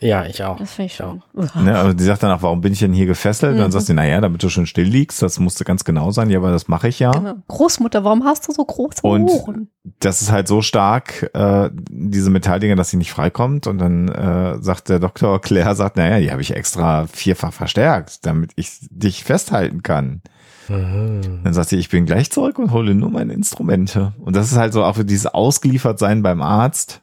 Ja, 0.00 0.24
ich 0.26 0.42
auch. 0.44 0.58
Das 0.58 0.74
finde 0.74 0.86
ich 0.86 0.94
schon. 0.94 1.22
Ne, 1.54 1.76
also 1.76 1.92
die 1.92 2.04
sagt 2.04 2.22
dann 2.22 2.30
auch, 2.30 2.42
warum 2.42 2.60
bin 2.60 2.72
ich 2.72 2.78
denn 2.78 2.92
hier 2.92 3.06
gefesselt? 3.06 3.54
Mhm. 3.54 3.58
dann 3.58 3.72
sagt 3.72 3.86
sie, 3.86 3.94
naja, 3.94 4.20
damit 4.20 4.42
du 4.42 4.48
schon 4.48 4.66
still 4.66 4.86
liegst, 4.86 5.22
das 5.22 5.38
musste 5.40 5.64
ganz 5.64 5.84
genau 5.84 6.10
sein. 6.10 6.30
Ja, 6.30 6.38
aber 6.38 6.50
das 6.50 6.68
mache 6.68 6.88
ich 6.88 6.98
ja. 6.98 7.10
Genau. 7.10 7.34
Großmutter, 7.48 8.04
warum 8.04 8.24
hast 8.24 8.46
du 8.48 8.52
so 8.52 8.64
große 8.64 9.00
und 9.02 9.28
Ohren? 9.28 9.68
Das 10.00 10.22
ist 10.22 10.30
halt 10.30 10.46
so 10.46 10.62
stark, 10.62 11.30
äh, 11.34 11.70
diese 11.90 12.30
Metalldinger, 12.30 12.76
dass 12.76 12.90
sie 12.90 12.96
nicht 12.96 13.10
freikommt. 13.10 13.66
Und 13.66 13.78
dann 13.78 14.08
äh, 14.08 14.62
sagt 14.62 14.88
der 14.88 15.00
Doktor 15.00 15.40
Claire, 15.40 15.74
sagt, 15.74 15.96
naja, 15.96 16.20
die 16.20 16.30
habe 16.30 16.42
ich 16.42 16.54
extra 16.54 17.06
vierfach 17.06 17.52
verstärkt, 17.52 18.24
damit 18.26 18.52
ich 18.56 18.78
dich 18.90 19.24
festhalten 19.24 19.82
kann. 19.82 20.22
Mhm. 20.68 21.40
Dann 21.42 21.54
sagt 21.54 21.70
sie, 21.70 21.76
ich 21.76 21.88
bin 21.88 22.06
gleich 22.06 22.30
zurück 22.30 22.58
und 22.58 22.72
hole 22.72 22.94
nur 22.94 23.10
meine 23.10 23.32
Instrumente. 23.32 24.12
Und 24.18 24.36
das 24.36 24.52
ist 24.52 24.58
halt 24.58 24.72
so 24.72 24.84
auch 24.84 24.96
für 24.96 25.04
dieses 25.04 25.26
Ausgeliefertsein 25.26 26.22
beim 26.22 26.42
Arzt 26.42 27.02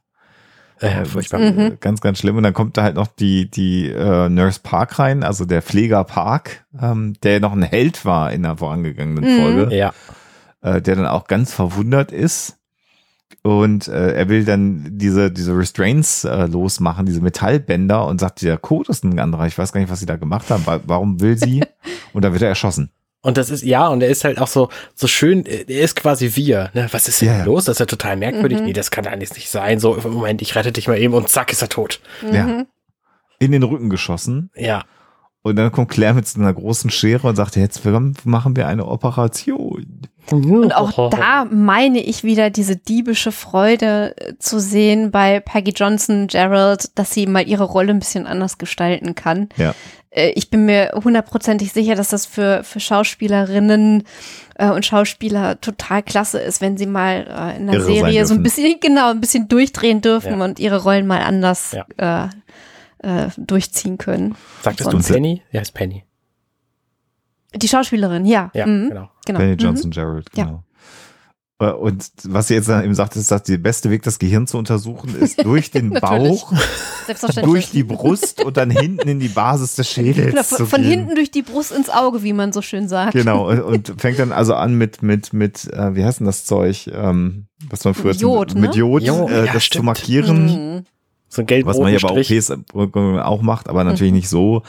äh, 0.79 1.05
furchtbar. 1.05 1.39
Mhm. 1.39 1.77
Ganz, 1.79 2.01
ganz 2.01 2.19
schlimm. 2.19 2.37
Und 2.37 2.43
dann 2.43 2.53
kommt 2.53 2.77
da 2.77 2.83
halt 2.83 2.95
noch 2.95 3.07
die, 3.07 3.49
die 3.49 3.89
äh, 3.89 4.29
Nurse 4.29 4.59
Park 4.61 4.99
rein, 4.99 5.23
also 5.23 5.45
der 5.45 5.61
Pfleger 5.61 6.03
Park, 6.03 6.65
ähm, 6.81 7.13
der 7.23 7.39
noch 7.39 7.53
ein 7.53 7.63
Held 7.63 8.05
war 8.05 8.31
in 8.31 8.43
der 8.43 8.57
vorangegangenen 8.57 9.23
mhm. 9.23 9.41
Folge. 9.41 9.75
Ja. 9.75 9.93
Äh, 10.61 10.81
der 10.81 10.95
dann 10.95 11.07
auch 11.07 11.27
ganz 11.27 11.53
verwundert 11.53 12.11
ist. 12.11 12.57
Und 13.43 13.87
äh, 13.87 14.13
er 14.13 14.27
will 14.29 14.43
dann 14.43 14.97
diese, 14.97 15.31
diese 15.31 15.55
Restraints 15.55 16.23
äh, 16.23 16.47
losmachen, 16.47 17.05
diese 17.05 17.21
Metallbänder 17.21 18.07
und 18.07 18.19
sagt, 18.19 18.41
der 18.41 18.57
Code 18.57 18.89
ist 18.89 19.03
ein 19.03 19.19
anderer. 19.19 19.45
Ich 19.45 19.57
weiß 19.57 19.71
gar 19.71 19.81
nicht, 19.81 19.91
was 19.91 19.99
sie 19.99 20.07
da 20.07 20.15
gemacht 20.15 20.49
haben. 20.49 20.63
Warum 20.65 21.21
will 21.21 21.37
sie? 21.37 21.63
und 22.13 22.23
dann 22.23 22.31
wird 22.33 22.41
er 22.41 22.49
erschossen. 22.49 22.89
Und 23.25 23.37
das 23.37 23.49
ist, 23.49 23.63
ja, 23.63 23.87
und 23.87 24.03
er 24.03 24.09
ist 24.09 24.23
halt 24.23 24.37
auch 24.37 24.47
so, 24.47 24.69
so 24.93 25.07
schön, 25.07 25.47
er 25.47 25.67
ist 25.67 25.95
quasi 25.95 26.35
wir. 26.35 26.69
Ne? 26.75 26.87
Was 26.91 27.07
ist 27.07 27.23
denn 27.23 27.29
ja, 27.29 27.43
los? 27.43 27.65
Das 27.65 27.77
ist 27.77 27.79
ja 27.79 27.87
total 27.87 28.17
merkwürdig. 28.17 28.59
Mhm. 28.59 28.65
Nee, 28.65 28.73
das 28.73 28.91
kann 28.91 29.07
eigentlich 29.07 29.33
nicht 29.33 29.49
sein. 29.49 29.79
So, 29.79 29.95
Moment, 29.95 30.43
ich 30.43 30.53
rette 30.53 30.71
dich 30.71 30.87
mal 30.87 30.99
eben 30.99 31.15
und 31.15 31.27
zack, 31.27 31.51
ist 31.51 31.63
er 31.63 31.69
tot. 31.69 32.01
Mhm. 32.21 32.35
Ja. 32.35 32.65
In 33.39 33.51
den 33.51 33.63
Rücken 33.63 33.89
geschossen. 33.89 34.51
Ja. 34.55 34.83
Und 35.41 35.55
dann 35.55 35.71
kommt 35.71 35.89
Claire 35.89 36.13
mit 36.13 36.27
so 36.27 36.39
einer 36.39 36.53
großen 36.53 36.91
Schere 36.91 37.27
und 37.27 37.35
sagt, 37.35 37.55
jetzt 37.55 37.81
machen 38.25 38.55
wir 38.55 38.67
eine 38.67 38.85
Operation. 38.85 40.01
Und 40.31 40.75
auch 40.75 41.09
da 41.09 41.45
meine 41.45 41.99
ich 41.99 42.23
wieder 42.23 42.49
diese 42.49 42.75
diebische 42.75 43.31
Freude 43.31 44.15
äh, 44.17 44.33
zu 44.39 44.59
sehen 44.59 45.11
bei 45.11 45.39
Peggy 45.39 45.71
Johnson, 45.71 46.27
Gerald, 46.27 46.89
dass 46.95 47.13
sie 47.13 47.27
mal 47.27 47.47
ihre 47.47 47.63
Rolle 47.63 47.91
ein 47.91 47.99
bisschen 47.99 48.25
anders 48.25 48.57
gestalten 48.57 49.15
kann. 49.15 49.49
Ja. 49.57 49.75
Äh, 50.09 50.31
ich 50.31 50.49
bin 50.49 50.65
mir 50.65 50.91
hundertprozentig 50.95 51.71
sicher, 51.73 51.95
dass 51.95 52.09
das 52.09 52.25
für, 52.25 52.63
für 52.63 52.79
Schauspielerinnen 52.79 54.03
äh, 54.55 54.69
und 54.69 54.85
Schauspieler 54.85 55.61
total 55.61 56.01
klasse 56.01 56.39
ist, 56.39 56.61
wenn 56.61 56.77
sie 56.77 56.87
mal 56.87 57.55
in 57.57 57.67
der 57.67 57.75
Irre 57.75 57.85
Serie 57.85 58.25
so 58.25 58.33
ein 58.33 58.43
bisschen, 58.43 58.79
genau, 58.81 59.11
ein 59.11 59.21
bisschen 59.21 59.47
durchdrehen 59.47 60.01
dürfen 60.01 60.39
ja. 60.39 60.45
und 60.45 60.59
ihre 60.59 60.81
Rollen 60.81 61.07
mal 61.07 61.21
anders 61.21 61.75
ja. 61.97 62.29
äh, 63.03 63.25
äh, 63.25 63.29
durchziehen 63.37 63.97
können. 63.97 64.35
Sagtest 64.63 64.91
du 64.91 64.99
Penny? 64.99 65.41
Ja, 65.51 65.61
ist 65.61 65.73
Penny. 65.73 66.03
Die 67.55 67.67
Schauspielerin, 67.67 68.25
ja. 68.25 68.51
Ja, 68.53 68.65
mhm. 68.65 68.89
genau. 68.89 69.09
genau. 69.25 69.39
Penny 69.39 69.53
Johnson 69.53 69.89
mhm. 69.89 69.93
Gerald, 69.93 70.31
genau. 70.31 70.49
Ja. 70.49 70.63
Äh, 71.59 71.71
und 71.71 72.11
was 72.25 72.49
sie 72.49 72.55
jetzt 72.55 72.67
dann 72.67 72.83
eben 72.83 72.95
sagt, 72.95 73.15
ist, 73.15 73.31
dass 73.31 73.43
der 73.43 73.57
beste 73.57 73.89
Weg, 73.89 74.03
das 74.03 74.19
Gehirn 74.19 74.45
zu 74.45 74.57
untersuchen, 74.57 75.15
ist 75.15 75.43
durch 75.43 75.71
den 75.71 75.89
Bauch, 76.01 76.51
durch 77.43 77.71
die 77.71 77.83
Brust 77.83 78.43
und 78.43 78.57
dann 78.57 78.69
hinten 78.69 79.07
in 79.07 79.19
die 79.19 79.29
Basis 79.29 79.75
des 79.75 79.89
Schädels. 79.89 80.31
Genau, 80.31 80.43
von, 80.43 80.67
von 80.67 80.83
hinten 80.83 81.15
durch 81.15 81.31
die 81.31 81.43
Brust 81.43 81.71
ins 81.71 81.89
Auge, 81.89 82.23
wie 82.23 82.33
man 82.33 82.51
so 82.51 82.61
schön 82.61 82.89
sagt. 82.89 83.13
Genau, 83.13 83.49
und, 83.67 83.93
fängt 83.97 84.19
dann 84.19 84.33
also 84.33 84.53
an 84.53 84.75
mit, 84.75 85.01
mit, 85.01 85.31
mit, 85.31 85.71
äh, 85.71 85.95
wie 85.95 86.03
heißt 86.03 86.19
denn 86.19 86.27
das 86.27 86.45
Zeug, 86.45 86.89
ähm, 86.93 87.47
was 87.69 87.85
man 87.85 87.93
früher 87.93 88.11
Jod, 88.11 88.51
zum, 88.51 88.61
mit 88.61 88.71
ne? 88.71 88.77
Jod, 88.77 89.03
jo, 89.03 89.29
äh, 89.29 89.45
ja, 89.45 89.53
das 89.53 89.63
stimmt. 89.63 89.81
zu 89.81 89.85
markieren. 89.85 90.45
Mhm. 90.45 90.85
So 91.27 91.43
Was 91.43 91.79
man 91.79 91.91
ja 91.91 91.99
bei 92.01 92.19
OPs 92.19 92.51
auch 93.25 93.41
macht, 93.41 93.67
aber 93.67 93.83
natürlich 93.83 94.11
mhm. 94.11 94.17
nicht 94.17 94.29
so. 94.29 94.61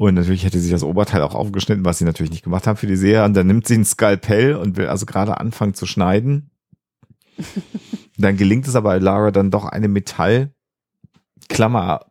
Und 0.00 0.14
natürlich 0.14 0.44
hätte 0.44 0.58
sie 0.58 0.70
das 0.70 0.82
Oberteil 0.82 1.20
auch 1.20 1.34
aufgeschnitten, 1.34 1.84
was 1.84 1.98
sie 1.98 2.06
natürlich 2.06 2.30
nicht 2.30 2.42
gemacht 2.42 2.66
haben 2.66 2.78
für 2.78 2.86
die 2.86 2.96
Serie. 2.96 3.22
Und 3.22 3.34
dann 3.34 3.46
nimmt 3.46 3.66
sie 3.66 3.74
ein 3.74 3.84
Skalpell 3.84 4.56
und 4.56 4.78
will 4.78 4.86
also 4.86 5.04
gerade 5.04 5.38
anfangen 5.38 5.74
zu 5.74 5.84
schneiden. 5.84 6.50
dann 8.16 8.38
gelingt 8.38 8.66
es 8.66 8.76
aber 8.76 8.98
Lara 8.98 9.30
dann 9.30 9.50
doch 9.50 9.66
eine 9.66 9.88
Metallklammer 9.88 12.06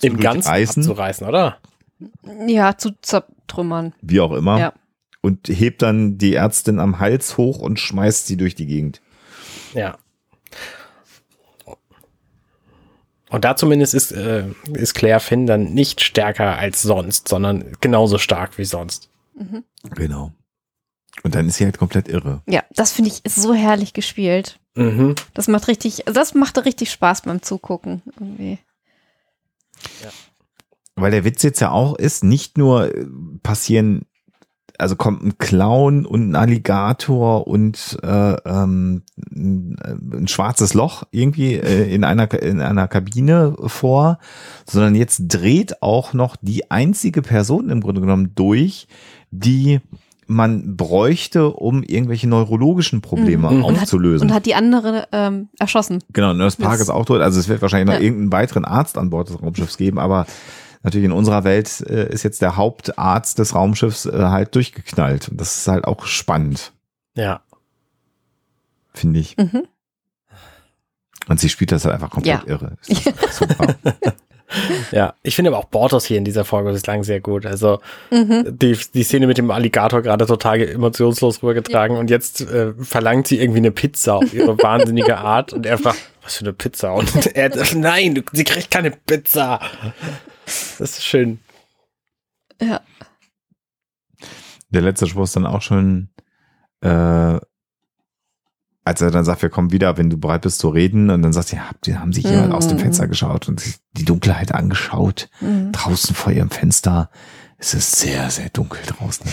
im 0.00 0.16
Ganzen 0.16 0.48
abzureißen, 0.48 1.28
oder? 1.28 1.58
Ja, 2.46 2.78
zu 2.78 2.92
zertrümmern. 3.02 3.92
Wie 4.00 4.20
auch 4.20 4.32
immer. 4.32 4.58
Ja. 4.58 4.72
Und 5.20 5.48
hebt 5.48 5.82
dann 5.82 6.16
die 6.16 6.36
Ärztin 6.36 6.78
am 6.78 7.00
Hals 7.00 7.36
hoch 7.36 7.58
und 7.58 7.78
schmeißt 7.78 8.26
sie 8.26 8.38
durch 8.38 8.54
die 8.54 8.66
Gegend. 8.66 9.02
Ja. 9.74 9.98
Und 13.30 13.44
da 13.44 13.56
zumindest 13.56 13.94
ist, 13.94 14.12
äh, 14.12 14.44
ist 14.72 14.94
Claire 14.94 15.20
Finn 15.20 15.46
dann 15.46 15.74
nicht 15.74 16.00
stärker 16.00 16.56
als 16.56 16.82
sonst, 16.82 17.28
sondern 17.28 17.76
genauso 17.80 18.18
stark 18.18 18.58
wie 18.58 18.64
sonst. 18.64 19.10
Mhm. 19.34 19.64
Genau. 19.94 20.32
Und 21.22 21.34
dann 21.34 21.48
ist 21.48 21.56
sie 21.56 21.64
halt 21.64 21.78
komplett 21.78 22.08
irre. 22.08 22.42
Ja, 22.46 22.62
das 22.70 22.92
finde 22.92 23.10
ich 23.10 23.22
so 23.30 23.52
herrlich 23.52 23.92
gespielt. 23.92 24.60
Mhm. 24.74 25.14
Das 25.34 25.48
macht 25.48 25.68
richtig, 25.68 26.04
das 26.06 26.34
machte 26.34 26.64
richtig 26.64 26.90
Spaß 26.90 27.22
beim 27.22 27.42
Zugucken 27.42 28.02
irgendwie. 28.06 28.58
Ja. 30.02 30.10
Weil 30.94 31.10
der 31.10 31.24
Witz 31.24 31.42
jetzt 31.42 31.60
ja 31.60 31.70
auch 31.70 31.96
ist, 31.96 32.24
nicht 32.24 32.58
nur 32.58 32.92
passieren 33.42 34.06
also 34.78 34.94
kommt 34.94 35.22
ein 35.24 35.38
Clown 35.38 36.06
und 36.06 36.30
ein 36.30 36.36
Alligator 36.36 37.46
und 37.46 37.98
äh, 38.02 38.34
ähm, 38.46 39.02
ein 39.30 40.28
schwarzes 40.28 40.72
Loch 40.72 41.02
irgendwie 41.10 41.54
äh, 41.54 41.92
in 41.92 42.04
einer 42.04 42.32
in 42.40 42.60
einer 42.60 42.86
Kabine 42.86 43.56
vor, 43.66 44.18
sondern 44.66 44.94
jetzt 44.94 45.24
dreht 45.26 45.82
auch 45.82 46.12
noch 46.12 46.36
die 46.40 46.70
einzige 46.70 47.22
Person 47.22 47.70
im 47.70 47.80
Grunde 47.80 48.00
genommen 48.00 48.32
durch, 48.36 48.86
die 49.32 49.80
man 50.28 50.76
bräuchte, 50.76 51.48
um 51.48 51.82
irgendwelche 51.82 52.28
neurologischen 52.28 53.00
Probleme 53.00 53.50
mhm. 53.50 53.64
aufzulösen. 53.64 54.28
Und 54.28 54.34
hat, 54.34 54.34
und 54.34 54.36
hat 54.36 54.46
die 54.46 54.54
andere 54.54 55.08
ähm, 55.10 55.48
erschossen. 55.58 56.04
Genau, 56.12 56.34
Nurse 56.34 56.58
Park 56.58 56.80
ist 56.80 56.90
auch 56.90 57.06
tot. 57.06 57.20
Also 57.22 57.40
es 57.40 57.48
wird 57.48 57.62
wahrscheinlich 57.62 57.86
noch 57.86 57.94
ja. 57.94 58.00
irgendeinen 58.00 58.32
weiteren 58.32 58.64
Arzt 58.66 58.98
an 58.98 59.10
Bord 59.10 59.30
des 59.30 59.42
Raumschiffs 59.42 59.78
geben, 59.78 59.98
aber 59.98 60.26
natürlich 60.88 61.06
in 61.06 61.12
unserer 61.12 61.44
Welt 61.44 61.80
äh, 61.88 62.10
ist 62.12 62.22
jetzt 62.22 62.42
der 62.42 62.56
Hauptarzt 62.56 63.38
des 63.38 63.54
Raumschiffs 63.54 64.06
äh, 64.06 64.12
halt 64.12 64.54
durchgeknallt. 64.54 65.28
Und 65.28 65.40
das 65.40 65.56
ist 65.56 65.68
halt 65.68 65.84
auch 65.84 66.06
spannend. 66.06 66.72
Ja. 67.14 67.42
Finde 68.94 69.20
ich. 69.20 69.36
Mhm. 69.36 69.66
Und 71.28 71.38
sie 71.38 71.48
spielt 71.48 71.72
das 71.72 71.84
halt 71.84 71.94
einfach 71.94 72.10
komplett 72.10 72.42
ja. 72.44 72.48
irre. 72.48 72.76
Super. 73.30 73.76
ja, 74.92 75.14
ich 75.22 75.36
finde 75.36 75.50
aber 75.50 75.58
auch 75.58 75.66
Bortos 75.66 76.06
hier 76.06 76.16
in 76.16 76.24
dieser 76.24 76.44
Folge 76.44 76.72
bislang 76.72 77.04
sehr 77.04 77.20
gut. 77.20 77.44
Also 77.44 77.80
mhm. 78.10 78.46
die, 78.58 78.78
die 78.94 79.02
Szene 79.02 79.26
mit 79.26 79.36
dem 79.36 79.50
Alligator 79.50 80.00
gerade 80.00 80.26
total 80.26 80.60
emotionslos 80.62 81.42
rübergetragen 81.42 81.96
ja. 81.96 82.00
und 82.00 82.08
jetzt 82.08 82.40
äh, 82.40 82.72
verlangt 82.80 83.26
sie 83.26 83.38
irgendwie 83.38 83.58
eine 83.58 83.70
Pizza 83.72 84.14
auf 84.14 84.32
ihre 84.32 84.56
wahnsinnige 84.62 85.18
Art 85.18 85.52
und 85.52 85.66
er 85.66 85.76
fragt, 85.76 85.98
was 86.22 86.36
für 86.36 86.44
eine 86.44 86.54
Pizza? 86.54 86.94
Und 86.94 87.26
er 87.36 87.52
sagt, 87.52 87.74
nein, 87.74 88.22
sie 88.32 88.44
kriegt 88.44 88.70
keine 88.70 88.90
Pizza. 88.90 89.60
Das 90.78 90.98
ist 90.98 91.04
schön. 91.04 91.40
Ja. 92.60 92.80
Der 94.70 94.82
letzte 94.82 95.06
Spruch 95.06 95.24
ist 95.24 95.36
dann 95.36 95.46
auch 95.46 95.62
schon, 95.62 96.10
äh, 96.80 97.38
als 98.84 99.00
er 99.00 99.10
dann 99.10 99.24
sagt, 99.24 99.42
wir 99.42 99.50
kommen 99.50 99.72
wieder, 99.72 99.96
wenn 99.96 100.10
du 100.10 100.18
bereit 100.18 100.42
bist 100.42 100.58
zu 100.58 100.68
reden, 100.68 101.10
und 101.10 101.22
dann 101.22 101.32
sagt 101.32 101.48
sie, 101.48 101.60
habt 101.60 101.86
ihr, 101.86 102.00
haben 102.00 102.12
sich 102.12 102.24
jemand 102.24 102.48
mhm. 102.48 102.54
aus 102.54 102.68
dem 102.68 102.78
Fenster 102.78 103.06
geschaut 103.06 103.48
und 103.48 103.62
die 103.92 104.04
Dunkelheit 104.04 104.52
angeschaut, 104.52 105.28
mhm. 105.40 105.72
draußen 105.72 106.14
vor 106.14 106.32
ihrem 106.32 106.50
Fenster. 106.50 107.10
Es 107.60 107.74
ist 107.74 107.96
sehr, 107.96 108.30
sehr 108.30 108.50
dunkel 108.50 108.80
draußen. 108.86 109.26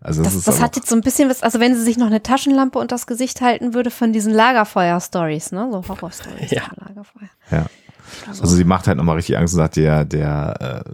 Also 0.00 0.22
das, 0.22 0.34
das, 0.34 0.44
das 0.44 0.60
hat 0.60 0.76
jetzt 0.76 0.88
so 0.88 0.94
ein 0.94 1.00
bisschen 1.00 1.30
was, 1.30 1.42
also 1.42 1.60
wenn 1.60 1.74
sie 1.74 1.82
sich 1.82 1.96
noch 1.96 2.08
eine 2.08 2.22
Taschenlampe 2.22 2.78
unter 2.78 2.94
das 2.94 3.06
Gesicht 3.06 3.40
halten 3.40 3.72
würde 3.72 3.90
von 3.90 4.12
diesen 4.12 4.34
Lagerfeuer-Stories, 4.34 5.52
ne? 5.52 5.70
So 5.72 5.82
Horror-Stories. 5.88 6.50
Ja. 6.50 6.64
Lagerfeuer. 6.76 7.30
Ja. 7.50 7.66
Also 8.28 8.56
sie 8.56 8.64
macht 8.64 8.86
halt 8.86 8.96
nochmal 8.96 9.16
richtig 9.16 9.38
Angst 9.38 9.54
und 9.54 9.58
sagt, 9.58 9.76
der, 9.76 10.04
der, 10.04 10.84
äh, 10.86 10.90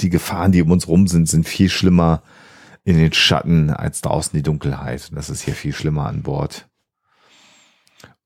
die 0.00 0.10
Gefahren, 0.10 0.52
die 0.52 0.62
um 0.62 0.70
uns 0.70 0.88
rum 0.88 1.06
sind, 1.06 1.28
sind 1.28 1.48
viel 1.48 1.68
schlimmer 1.68 2.22
in 2.84 2.96
den 2.96 3.12
Schatten 3.12 3.70
als 3.70 4.02
draußen 4.02 4.36
die 4.36 4.42
Dunkelheit. 4.42 5.08
Und 5.10 5.16
das 5.16 5.30
ist 5.30 5.42
hier 5.42 5.54
viel 5.54 5.72
schlimmer 5.72 6.06
an 6.06 6.22
Bord. 6.22 6.68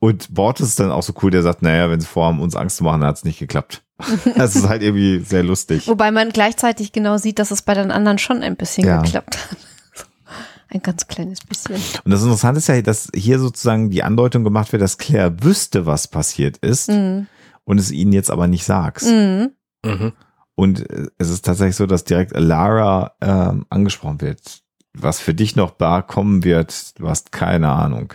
Und 0.01 0.33
Bord 0.35 0.61
ist 0.61 0.79
dann 0.79 0.91
auch 0.91 1.03
so 1.03 1.13
cool, 1.23 1.31
der 1.31 1.43
sagt, 1.43 1.63
naja, 1.63 1.91
wenn 1.91 2.01
sie 2.01 2.07
vorhaben, 2.07 2.41
uns 2.41 2.55
Angst 2.55 2.77
zu 2.77 2.85
machen, 2.85 3.05
hat 3.05 3.17
es 3.17 3.25
nicht 3.25 3.39
geklappt. 3.39 3.83
das 4.37 4.55
ist 4.55 4.69
halt 4.69 4.83
irgendwie 4.83 5.21
sehr 5.21 5.43
lustig. 5.43 5.89
Wobei 5.89 6.11
man 6.11 6.31
gleichzeitig 6.31 6.93
genau 6.93 7.17
sieht, 7.19 7.39
dass 7.39 7.51
es 7.51 7.63
bei 7.63 7.75
den 7.75 7.91
anderen 7.91 8.19
schon 8.19 8.43
ein 8.43 8.57
bisschen 8.57 8.87
ja. 8.87 9.03
geklappt 9.03 9.39
hat. 9.39 9.57
Ein 10.71 10.83
ganz 10.83 11.09
kleines 11.09 11.41
bisschen. 11.41 11.77
Und 12.05 12.11
das 12.11 12.23
Interessante 12.23 12.59
ist 12.59 12.69
ja, 12.69 12.83
dass 12.83 13.09
hier 13.15 13.39
sozusagen 13.39 13.89
die 13.91 14.03
Andeutung 14.03 14.45
gemacht 14.45 14.71
wird, 14.71 14.83
dass 14.83 14.99
Claire 14.99 15.43
wüsste, 15.43 15.87
was 15.87 16.09
passiert 16.09 16.59
ist 16.59 16.91
mhm. 16.91 17.27
Und 17.69 17.79
es 17.79 17.91
ihnen 17.91 18.13
jetzt 18.13 18.31
aber 18.31 18.47
nicht 18.47 18.65
sagst. 18.65 19.11
Mhm. 19.11 19.51
Mhm. 19.85 20.13
Und 20.55 20.91
äh, 20.91 21.09
es 21.19 21.29
ist 21.29 21.45
tatsächlich 21.45 21.77
so, 21.77 21.85
dass 21.85 22.03
direkt 22.03 22.33
Lara 22.35 23.13
ähm, 23.21 23.67
angesprochen 23.69 24.23
wird. 24.23 24.63
Was 24.95 25.21
für 25.21 25.35
dich 25.35 25.55
noch 25.55 25.73
bar 25.73 26.07
kommen 26.07 26.45
wird, 26.45 26.99
du 26.99 27.09
hast 27.09 27.31
keine 27.31 27.69
Ahnung. 27.69 28.15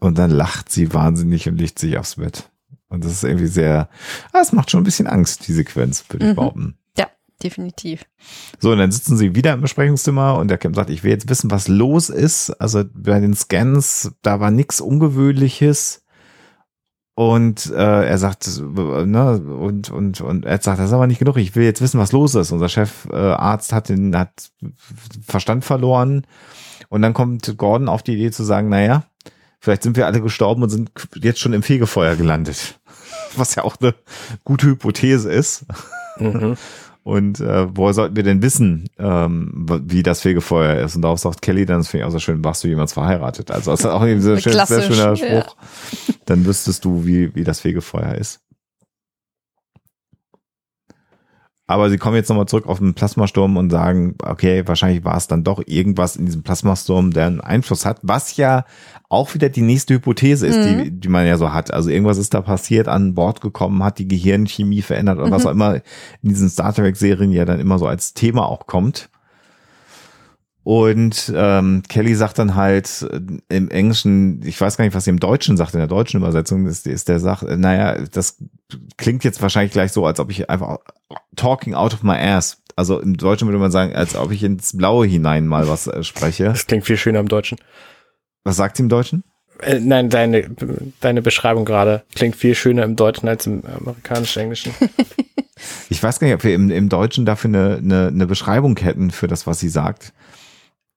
Und 0.00 0.18
dann 0.18 0.32
lacht 0.32 0.72
sie 0.72 0.92
wahnsinnig 0.92 1.48
und 1.48 1.56
legt 1.56 1.78
sich 1.78 1.98
aufs 1.98 2.16
Bett. 2.16 2.50
Und 2.88 3.04
das 3.04 3.12
ist 3.12 3.22
irgendwie 3.22 3.46
sehr, 3.46 3.88
ah, 4.32 4.40
es 4.42 4.52
macht 4.52 4.72
schon 4.72 4.80
ein 4.80 4.84
bisschen 4.84 5.06
Angst, 5.06 5.46
die 5.46 5.52
Sequenz, 5.52 6.04
würde 6.08 6.26
ich 6.26 6.32
mhm. 6.32 6.34
behaupten. 6.34 6.78
Ja, 6.98 7.06
definitiv. 7.40 8.04
So, 8.58 8.72
und 8.72 8.78
dann 8.78 8.90
sitzen 8.90 9.16
sie 9.16 9.36
wieder 9.36 9.52
im 9.52 9.60
Besprechungszimmer 9.60 10.36
und 10.36 10.48
der 10.48 10.58
Kim 10.58 10.74
sagt, 10.74 10.90
ich 10.90 11.04
will 11.04 11.12
jetzt 11.12 11.28
wissen, 11.28 11.52
was 11.52 11.68
los 11.68 12.08
ist. 12.08 12.50
Also 12.60 12.82
bei 12.92 13.20
den 13.20 13.34
Scans, 13.34 14.10
da 14.22 14.40
war 14.40 14.50
nichts 14.50 14.80
Ungewöhnliches. 14.80 15.99
Und 17.14 17.70
äh, 17.70 18.06
er 18.06 18.18
sagt, 18.18 18.48
ne, 18.58 19.40
und, 19.40 19.90
und, 19.90 20.20
und 20.20 20.44
er 20.46 20.60
sagt, 20.60 20.78
das 20.78 20.86
ist 20.86 20.92
aber 20.92 21.06
nicht 21.06 21.18
genug, 21.18 21.36
ich 21.36 21.54
will 21.54 21.64
jetzt 21.64 21.82
wissen, 21.82 22.00
was 22.00 22.12
los 22.12 22.34
ist. 22.34 22.52
Unser 22.52 22.68
Chefarzt 22.68 23.72
äh, 23.72 23.74
hat 23.74 23.88
den, 23.88 24.16
hat 24.16 24.50
Verstand 25.26 25.64
verloren. 25.64 26.26
Und 26.88 27.02
dann 27.02 27.12
kommt 27.12 27.56
Gordon 27.58 27.88
auf 27.88 28.02
die 28.02 28.14
Idee 28.14 28.30
zu 28.30 28.42
sagen, 28.42 28.68
naja, 28.68 29.04
Vielleicht 29.60 29.82
sind 29.82 29.96
wir 29.96 30.06
alle 30.06 30.22
gestorben 30.22 30.62
und 30.62 30.70
sind 30.70 30.90
jetzt 31.16 31.38
schon 31.38 31.52
im 31.52 31.62
Fegefeuer 31.62 32.16
gelandet. 32.16 32.80
Was 33.36 33.54
ja 33.54 33.62
auch 33.62 33.76
eine 33.80 33.94
gute 34.42 34.68
Hypothese 34.68 35.30
ist. 35.30 35.66
Mhm. 36.18 36.56
Und 37.02 37.40
äh, 37.40 37.66
woher 37.74 37.94
sollten 37.94 38.16
wir 38.16 38.22
denn 38.22 38.42
wissen, 38.42 38.88
ähm, 38.98 39.66
wie 39.86 40.02
das 40.02 40.20
Fegefeuer 40.20 40.76
ist? 40.84 40.96
Und 40.96 41.02
darauf 41.02 41.18
sagt 41.18 41.40
Kelly 41.40 41.64
dann, 41.64 41.78
das 41.78 41.88
finde 41.88 42.04
ich 42.04 42.08
auch 42.08 42.12
so 42.12 42.18
schön, 42.18 42.44
warst 42.44 42.62
du 42.62 42.68
jemals 42.68 42.92
verheiratet? 42.92 43.50
Also 43.50 43.70
das 43.70 43.80
ist 43.80 43.86
auch 43.86 44.02
ein 44.02 44.20
sehr, 44.20 44.38
schön, 44.38 44.52
sehr 44.52 44.82
schöner 44.82 45.16
Spruch. 45.16 45.56
Ja. 46.08 46.14
Dann 46.26 46.44
wüsstest 46.44 46.84
du, 46.84 47.06
wie, 47.06 47.34
wie 47.34 47.44
das 47.44 47.60
Fegefeuer 47.60 48.14
ist. 48.14 48.40
Aber 51.70 51.88
sie 51.88 51.98
kommen 51.98 52.16
jetzt 52.16 52.28
nochmal 52.28 52.46
zurück 52.46 52.66
auf 52.66 52.80
den 52.80 52.94
Plasmasturm 52.94 53.56
und 53.56 53.70
sagen, 53.70 54.16
okay, 54.24 54.64
wahrscheinlich 54.66 55.04
war 55.04 55.16
es 55.16 55.28
dann 55.28 55.44
doch 55.44 55.62
irgendwas 55.64 56.16
in 56.16 56.26
diesem 56.26 56.42
Plasmasturm, 56.42 57.12
der 57.12 57.28
einen 57.28 57.40
Einfluss 57.40 57.86
hat, 57.86 58.00
was 58.02 58.36
ja 58.36 58.64
auch 59.08 59.34
wieder 59.34 59.50
die 59.50 59.62
nächste 59.62 59.94
Hypothese 59.94 60.48
ist, 60.48 60.56
mhm. 60.56 60.82
die, 60.82 60.90
die 60.90 61.08
man 61.08 61.28
ja 61.28 61.38
so 61.38 61.52
hat. 61.52 61.72
Also 61.72 61.90
irgendwas 61.90 62.18
ist 62.18 62.34
da 62.34 62.40
passiert, 62.40 62.88
an 62.88 63.14
Bord 63.14 63.40
gekommen, 63.40 63.84
hat 63.84 64.00
die 64.00 64.08
Gehirnchemie 64.08 64.82
verändert 64.82 65.18
oder 65.18 65.28
mhm. 65.28 65.30
was 65.30 65.46
auch 65.46 65.52
immer 65.52 65.76
in 65.76 66.30
diesen 66.30 66.50
Star 66.50 66.74
Trek-Serien 66.74 67.30
ja 67.30 67.44
dann 67.44 67.60
immer 67.60 67.78
so 67.78 67.86
als 67.86 68.14
Thema 68.14 68.48
auch 68.48 68.66
kommt. 68.66 69.08
Und 70.62 71.32
ähm, 71.34 71.82
Kelly 71.88 72.14
sagt 72.14 72.38
dann 72.38 72.54
halt 72.54 73.06
äh, 73.10 73.20
im 73.48 73.70
Englischen, 73.70 74.42
ich 74.44 74.60
weiß 74.60 74.76
gar 74.76 74.84
nicht, 74.84 74.94
was 74.94 75.04
sie 75.04 75.10
im 75.10 75.20
Deutschen 75.20 75.56
sagt, 75.56 75.72
in 75.72 75.80
der 75.80 75.86
deutschen 75.86 76.20
Übersetzung 76.20 76.66
ist, 76.66 76.86
ist 76.86 77.08
der 77.08 77.18
sagt, 77.18 77.44
äh, 77.44 77.56
naja, 77.56 77.96
das 78.12 78.36
klingt 78.98 79.24
jetzt 79.24 79.40
wahrscheinlich 79.40 79.72
gleich 79.72 79.92
so, 79.92 80.04
als 80.04 80.20
ob 80.20 80.30
ich 80.30 80.50
einfach 80.50 80.78
talking 81.34 81.74
out 81.74 81.94
of 81.94 82.02
my 82.02 82.14
ass. 82.14 82.58
Also 82.76 83.00
im 83.00 83.16
Deutschen 83.16 83.48
würde 83.48 83.58
man 83.58 83.70
sagen, 83.70 83.94
als 83.94 84.14
ob 84.14 84.32
ich 84.32 84.42
ins 84.42 84.76
Blaue 84.76 85.06
hinein 85.06 85.46
mal 85.46 85.66
was 85.66 85.86
äh, 85.86 86.02
spreche. 86.02 86.44
Das 86.44 86.66
klingt 86.66 86.84
viel 86.84 86.98
schöner 86.98 87.20
im 87.20 87.28
Deutschen. 87.28 87.58
Was 88.44 88.56
sagt 88.56 88.76
sie 88.76 88.82
im 88.82 88.88
Deutschen? 88.90 89.24
Äh, 89.62 89.80
nein, 89.80 90.10
deine, 90.10 90.50
deine 91.00 91.22
Beschreibung 91.22 91.64
gerade 91.64 92.02
klingt 92.14 92.36
viel 92.36 92.54
schöner 92.54 92.84
im 92.84 92.96
Deutschen 92.96 93.28
als 93.28 93.46
im 93.46 93.62
amerikanisch-englischen. 93.64 94.72
ich 95.88 96.02
weiß 96.02 96.18
gar 96.18 96.26
nicht, 96.26 96.34
ob 96.34 96.44
wir 96.44 96.54
im, 96.54 96.70
im 96.70 96.88
Deutschen 96.90 97.24
dafür 97.24 97.48
eine, 97.48 97.76
eine, 97.76 98.06
eine 98.08 98.26
Beschreibung 98.26 98.76
hätten 98.78 99.10
für 99.10 99.26
das, 99.26 99.46
was 99.46 99.58
sie 99.58 99.68
sagt. 99.68 100.12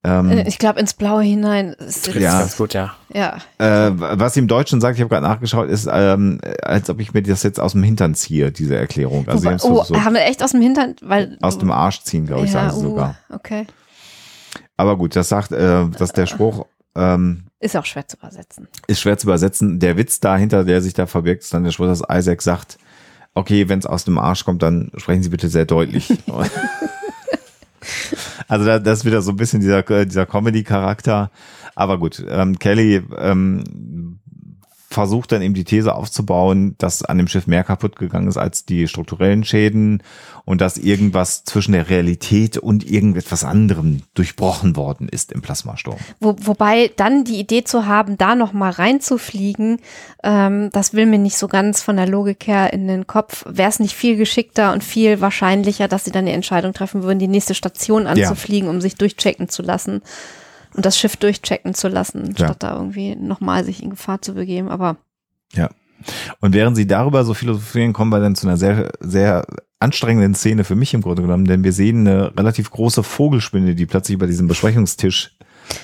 Ähm, 0.06 0.32
äh, 0.32 0.48
ich 0.48 0.60
glaube, 0.60 0.80
ins 0.80 0.94
Blaue 0.94 1.24
hinein 1.24 1.74
ist 1.74 2.14
ja. 2.14 2.40
ganz 2.40 2.58
gut, 2.58 2.74
ja. 2.74 2.94
ja. 3.14 3.38
Äh, 3.58 3.92
was 3.96 4.34
sie 4.34 4.42
im 4.42 4.50
Deutschen 4.50 4.82
sagt, 4.82 4.96
ich 4.96 5.02
habe 5.02 5.10
gerade 5.10 5.26
nachgeschaut, 5.26 5.70
ist, 5.70 5.88
ähm, 5.92 6.42
als 6.62 6.90
ob 6.90 7.00
ich 7.00 7.14
mir 7.14 7.22
das 7.22 7.44
jetzt 7.44 7.60
aus 7.60 7.72
dem 7.72 7.84
Hintern 7.84 8.14
ziehe, 8.14 8.52
diese 8.52 8.76
Erklärung. 8.76 9.28
Also 9.28 9.46
Wobei, 9.46 9.58
oh, 9.62 9.84
so, 9.84 10.04
haben 10.04 10.14
wir 10.14 10.26
echt 10.26 10.44
aus 10.44 10.52
dem 10.52 10.62
Hintern? 10.62 10.96
Weil, 11.02 11.38
aus 11.42 11.58
dem 11.58 11.72
Arsch 11.72 12.02
ziehen, 12.02 12.26
glaube 12.26 12.46
ich, 12.46 12.52
ja, 12.52 12.70
sagen 12.70 12.80
sie 12.80 12.86
uh, 12.86 12.90
sogar. 12.90 13.16
Okay. 13.30 13.66
Aber 14.76 14.98
gut, 14.98 15.16
das 15.16 15.30
sagt, 15.30 15.54
äh, 15.54 15.88
dass 15.98 16.12
der 16.12 16.26
Spruch. 16.26 16.66
Ähm, 16.96 17.46
ist 17.60 17.78
auch 17.78 17.86
schwer 17.86 18.06
zu 18.06 18.18
übersetzen. 18.18 18.68
Ist 18.88 19.00
schwer 19.00 19.18
zu 19.18 19.28
übersetzen. 19.28 19.80
Der 19.80 19.96
Witz 19.96 20.20
dahinter, 20.20 20.66
der 20.66 20.82
sich 20.82 20.94
da 20.94 21.06
verbirgt, 21.06 21.44
ist 21.44 21.54
dann 21.54 21.64
der 21.64 21.72
Spruch, 21.72 21.86
dass 21.86 22.02
Isaac 22.12 22.42
sagt, 22.42 22.78
okay, 23.36 23.70
wenn 23.70 23.80
es 23.80 23.86
aus 23.86 24.04
dem 24.04 24.18
Arsch 24.18 24.44
kommt, 24.44 24.64
dann 24.64 24.92
sprechen 24.98 25.24
Sie 25.24 25.30
bitte 25.30 25.48
sehr 25.48 25.66
deutlich. 25.66 26.10
Also 28.54 28.68
da, 28.68 28.78
das 28.78 29.00
ist 29.00 29.06
wieder 29.06 29.24
so 29.24 29.32
ein 29.32 29.36
bisschen 29.36 29.62
dieser, 29.62 29.82
dieser 30.06 30.28
Comedy-Charakter. 30.28 31.32
Aber 31.74 31.98
gut, 31.98 32.24
ähm, 32.30 32.60
Kelly 32.60 33.02
ähm, 33.18 34.20
versucht 34.94 35.32
dann 35.32 35.42
eben 35.42 35.54
die 35.54 35.64
These 35.64 35.94
aufzubauen, 35.96 36.76
dass 36.78 37.04
an 37.04 37.18
dem 37.18 37.28
Schiff 37.28 37.48
mehr 37.48 37.64
kaputt 37.64 37.98
gegangen 37.98 38.28
ist 38.28 38.38
als 38.38 38.66
die 38.66 38.88
strukturellen 38.88 39.44
Schäden 39.44 40.04
und 40.46 40.62
dass 40.62 40.78
irgendwas 40.78 41.44
zwischen 41.44 41.74
der 41.74 41.90
Realität 41.90 42.58
und 42.58 42.90
irgendetwas 42.90 43.44
anderem 43.44 44.04
durchbrochen 44.14 44.76
worden 44.76 45.10
ist 45.10 45.32
im 45.32 45.42
Plasmasturm. 45.42 45.98
Wo, 46.20 46.36
wobei 46.40 46.92
dann 46.96 47.24
die 47.24 47.40
Idee 47.40 47.64
zu 47.64 47.86
haben, 47.86 48.18
da 48.18 48.36
noch 48.36 48.54
mal 48.54 48.72
reinzufliegen, 48.72 49.80
ähm, 50.24 50.70
das 50.72 50.94
will 50.94 51.06
mir 51.06 51.20
nicht 51.20 51.38
so 51.38 51.48
ganz 51.48 51.82
von 51.82 51.98
der 51.98 52.08
Logik 52.08 52.48
her 52.48 52.72
in 52.72 52.88
den 52.88 53.08
Kopf. 53.08 53.46
Wäre 53.48 53.70
es 53.70 53.80
nicht 53.80 53.96
viel 53.96 54.16
geschickter 54.16 54.74
und 54.74 54.84
viel 54.84 55.20
wahrscheinlicher, 55.22 55.88
dass 55.88 56.06
sie 56.06 56.12
dann 56.12 56.26
die 56.26 56.32
Entscheidung 56.32 56.74
treffen 56.74 57.04
würden, 57.04 57.20
die 57.20 57.28
nächste 57.28 57.56
Station 57.56 58.08
anzufliegen, 58.08 58.68
ja. 58.68 58.72
um 58.72 58.82
sich 58.82 58.96
durchchecken 58.96 59.50
zu 59.50 59.62
lassen 59.64 60.02
und 60.74 60.86
das 60.86 60.98
Schiff 60.98 61.18
durchchecken 61.18 61.74
zu 61.74 61.88
lassen, 61.88 62.34
ja. 62.38 62.46
statt 62.46 62.64
da 62.64 62.76
irgendwie 62.76 63.16
nochmal 63.16 63.64
sich 63.64 63.82
in 63.84 63.92
Gefahr 63.92 64.22
zu 64.22 64.34
begeben. 64.34 64.70
Aber 64.70 64.98
ja. 65.54 65.70
Und 66.40 66.54
während 66.54 66.76
sie 66.76 66.88
darüber 66.88 67.24
so 67.24 67.34
philosophieren, 67.34 67.94
kommen 67.94 68.12
wir 68.12 68.20
dann 68.20 68.36
zu 68.36 68.48
einer 68.48 68.58
sehr, 68.58 68.92
sehr 69.00 69.46
anstrengenden 69.80 70.36
Szene 70.36 70.64
für 70.64 70.76
mich 70.76 70.94
im 70.94 71.02
Grunde 71.02 71.22
genommen, 71.22 71.46
denn 71.46 71.64
wir 71.64 71.74
sehen 71.74 72.08
eine 72.08 72.36
relativ 72.38 72.72
große 72.72 73.04
Vogelspinne, 73.04 73.76
die 73.76 73.86
plötzlich 73.86 74.16
über 74.16 74.28
diesem 74.28 74.48
Besprechungstisch 74.48 75.38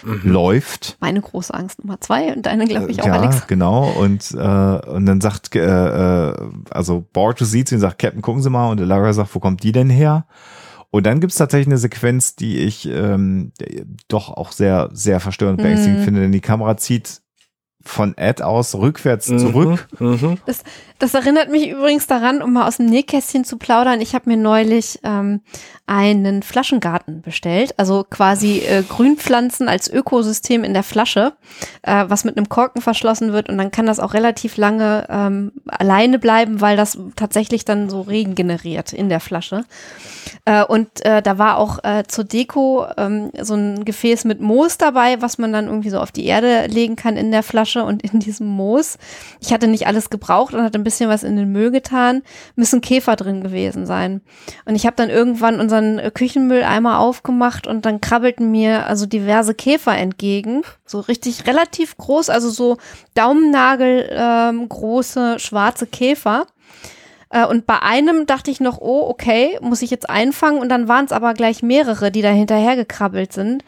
mhm. 0.04 0.22
läuft. 0.24 0.98
Meine 1.00 1.22
große 1.22 1.54
Angst 1.54 1.80
Nummer 1.84 2.00
zwei 2.00 2.34
und 2.34 2.46
deine, 2.46 2.66
glaube 2.66 2.92
ich, 2.92 3.02
auch, 3.02 3.08
ja, 3.08 3.14
Alex. 3.14 3.48
genau. 3.48 3.90
Und, 3.92 4.32
äh, 4.32 4.38
und 4.38 5.06
dann 5.06 5.22
sagt, 5.22 5.56
äh, 5.56 6.30
äh 6.30 6.34
also 6.70 7.06
Borges 7.14 7.52
sieht 7.52 7.70
sie 7.70 7.76
und 7.76 7.82
sagt, 7.82 8.00
Captain, 8.00 8.22
gucken 8.22 8.42
Sie 8.42 8.50
mal. 8.50 8.70
Und 8.70 8.80
Lara 8.80 9.12
sagt, 9.14 9.34
wo 9.36 9.40
kommt 9.40 9.64
die 9.64 9.72
denn 9.72 9.90
her? 9.90 10.26
Und 10.92 11.06
dann 11.06 11.20
gibt's 11.20 11.38
tatsächlich 11.38 11.68
eine 11.68 11.78
Sequenz, 11.78 12.36
die 12.36 12.58
ich 12.58 12.88
ähm, 12.88 13.52
doch 14.08 14.32
auch 14.32 14.52
sehr, 14.52 14.90
sehr 14.92 15.20
verstörend 15.20 15.62
beängstigend 15.62 16.00
mhm. 16.00 16.04
finde, 16.04 16.22
denn 16.22 16.32
die 16.32 16.42
Kamera 16.42 16.78
zieht 16.78 17.22
von 17.82 18.18
Ed 18.18 18.42
aus 18.42 18.76
rückwärts 18.76 19.30
mhm, 19.30 19.40
zurück. 19.40 19.88
Mhm. 20.00 20.38
Das, 20.46 20.64
das 21.00 21.14
erinnert 21.14 21.50
mich 21.50 21.70
übrigens 21.70 22.08
daran, 22.08 22.42
um 22.42 22.52
mal 22.52 22.68
aus 22.68 22.78
dem 22.78 22.88
Nähkästchen 22.88 23.46
zu 23.46 23.58
plaudern. 23.58 24.02
Ich 24.02 24.14
habe 24.14 24.30
mir 24.30 24.36
neulich 24.36 25.00
ähm, 25.04 25.40
einen 25.86 26.44
Flaschengarten 26.44 27.22
bestellt, 27.22 27.74
also 27.78 28.06
quasi 28.08 28.60
äh, 28.60 28.84
Grünpflanzen 28.84 29.70
als 29.70 29.90
Ökosystem 29.90 30.66
in 30.66 30.74
der 30.74 30.84
Flasche, 30.84 31.34
äh, 31.82 32.04
was 32.08 32.26
mit 32.26 32.36
einem 32.36 32.50
Korken 32.50 32.82
verschlossen 32.82 33.32
wird 33.32 33.48
und 33.48 33.58
dann 33.58 33.72
kann 33.72 33.86
das 33.86 34.02
auch 34.02 34.14
relativ 34.14 34.58
lange 34.58 35.08
ähm, 35.10 35.54
alleine 35.66 36.20
bleiben, 36.20 36.60
weil 36.60 36.76
das 36.76 36.98
tatsächlich 37.16 37.64
dann 37.64 37.90
so 37.90 38.02
Regen 38.02 38.36
generiert 38.36 38.92
in 38.92 39.08
der 39.08 39.22
Flasche. 39.22 39.64
Äh, 40.44 40.66
und 40.66 41.04
äh, 41.06 41.22
da 41.22 41.38
war 41.38 41.58
auch 41.58 41.84
äh, 41.84 42.04
zur 42.08 42.26
Deko 42.26 42.86
ähm, 42.98 43.32
so 43.40 43.56
ein 43.56 43.86
Gefäß 43.86 44.26
mit 44.26 44.42
Moos 44.42 44.78
dabei, 44.78 45.22
was 45.22 45.38
man 45.38 45.54
dann 45.54 45.68
irgendwie 45.68 45.90
so 45.90 46.00
auf 46.00 46.12
die 46.12 46.26
Erde 46.26 46.68
legen 46.68 46.98
kann 46.98 47.16
in 47.16 47.32
der 47.32 47.42
Flasche 47.42 47.69
und 47.78 48.02
in 48.04 48.20
diesem 48.20 48.48
Moos. 48.48 48.98
Ich 49.40 49.54
hatte 49.54 49.68
nicht 49.68 49.88
alles 49.88 50.10
gebraucht 50.10 50.54
und 50.54 50.64
hatte 50.64 50.80
ein 50.80 50.84
bisschen 50.84 51.10
was 51.10 51.24
in 51.24 51.36
den 51.36 51.52
Müll 51.52 51.72
getan, 51.72 52.22
müssen 52.56 52.82
Käfer 52.82 53.16
drin 53.16 53.42
gewesen 53.42 53.86
sein. 53.86 54.22
Und 54.66 54.76
ich 54.76 54.86
habe 54.86 54.96
dann 54.96 55.10
irgendwann 55.10 55.60
unseren 55.60 56.02
Küchenmülleimer 56.14 57.00
aufgemacht 57.00 57.68
und 57.68 57.86
dann 57.86 58.02
krabbelten 58.02 58.52
mir 58.52 58.88
also 58.88 59.06
diverse 59.06 59.54
Käfer 59.54 59.98
entgegen, 59.98 60.64
so 60.86 61.00
richtig 61.00 61.48
relativ 61.48 61.98
groß, 61.98 62.30
also 62.30 62.50
so 62.50 62.78
Daumennagel 63.14 64.10
ähm, 64.12 64.68
große 64.68 65.40
schwarze 65.40 65.88
Käfer. 65.88 66.46
Äh, 67.30 67.46
und 67.46 67.66
bei 67.66 67.82
einem 67.82 68.26
dachte 68.26 68.52
ich 68.52 68.60
noch, 68.60 68.80
oh, 68.80 69.08
okay, 69.10 69.58
muss 69.62 69.82
ich 69.82 69.92
jetzt 69.92 70.10
einfangen. 70.10 70.60
Und 70.60 70.70
dann 70.70 70.88
waren 70.88 71.06
es 71.06 71.12
aber 71.12 71.34
gleich 71.34 71.62
mehrere, 71.62 72.12
die 72.12 72.22
da 72.22 72.30
hinterher 72.30 72.76
gekrabbelt 72.76 73.34
sind. 73.34 73.64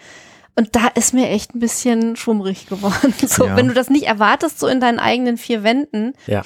Und 0.56 0.76
da 0.76 0.88
ist 0.88 1.14
mir 1.14 1.30
echt 1.30 1.56
ein 1.56 1.60
bisschen 1.60 2.16
schwummrig 2.16 2.68
geworden. 2.68 3.14
So, 3.28 3.46
ja. 3.46 3.56
wenn 3.56 3.68
du 3.68 3.74
das 3.74 3.90
nicht 3.90 4.06
erwartest, 4.06 4.60
so 4.60 4.68
in 4.68 4.80
deinen 4.80 5.00
eigenen 5.00 5.38
vier 5.38 5.64
Wänden. 5.64 6.14
Ja. 6.28 6.44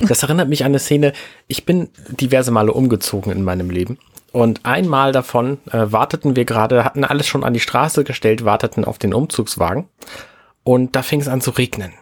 Das 0.00 0.22
erinnert 0.22 0.48
mich 0.48 0.64
an 0.64 0.70
eine 0.70 0.78
Szene. 0.78 1.12
Ich 1.46 1.66
bin 1.66 1.90
diverse 2.08 2.50
Male 2.50 2.72
umgezogen 2.72 3.30
in 3.30 3.42
meinem 3.42 3.68
Leben. 3.68 3.98
Und 4.32 4.64
einmal 4.64 5.12
davon 5.12 5.58
äh, 5.70 5.92
warteten 5.92 6.34
wir 6.34 6.44
gerade, 6.44 6.84
hatten 6.84 7.04
alles 7.04 7.26
schon 7.26 7.44
an 7.44 7.52
die 7.52 7.60
Straße 7.60 8.04
gestellt, 8.04 8.44
warteten 8.44 8.84
auf 8.84 8.98
den 8.98 9.14
Umzugswagen. 9.14 9.86
Und 10.64 10.96
da 10.96 11.02
fing 11.02 11.20
es 11.20 11.28
an 11.28 11.40
zu 11.40 11.50
regnen. 11.50 11.92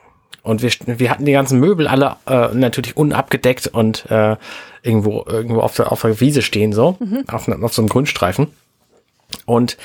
Und 0.43 0.63
wir, 0.63 0.71
wir 0.87 1.11
hatten 1.11 1.25
die 1.25 1.33
ganzen 1.33 1.61
Möbel 1.61 1.87
alle 1.87 2.17
äh, 2.27 2.49
natürlich 2.55 2.97
unabgedeckt 2.97 3.69
und 3.69 4.11
äh, 4.11 4.37
irgendwo, 4.83 5.25
irgendwo 5.29 5.61
auf 5.61 5.77
der, 5.77 5.93
auf 5.93 6.03
der 6.03 6.21
Wiese 6.21 6.43
stehen, 6.43 6.73
so, 6.73 6.97
mhm. 7.01 7.25
auf, 7.29 7.49
auf 7.49 7.75
so 7.75 7.83
einem 7.83 7.89
Grünstreifen. 7.89 8.49
Und 9.45 9.77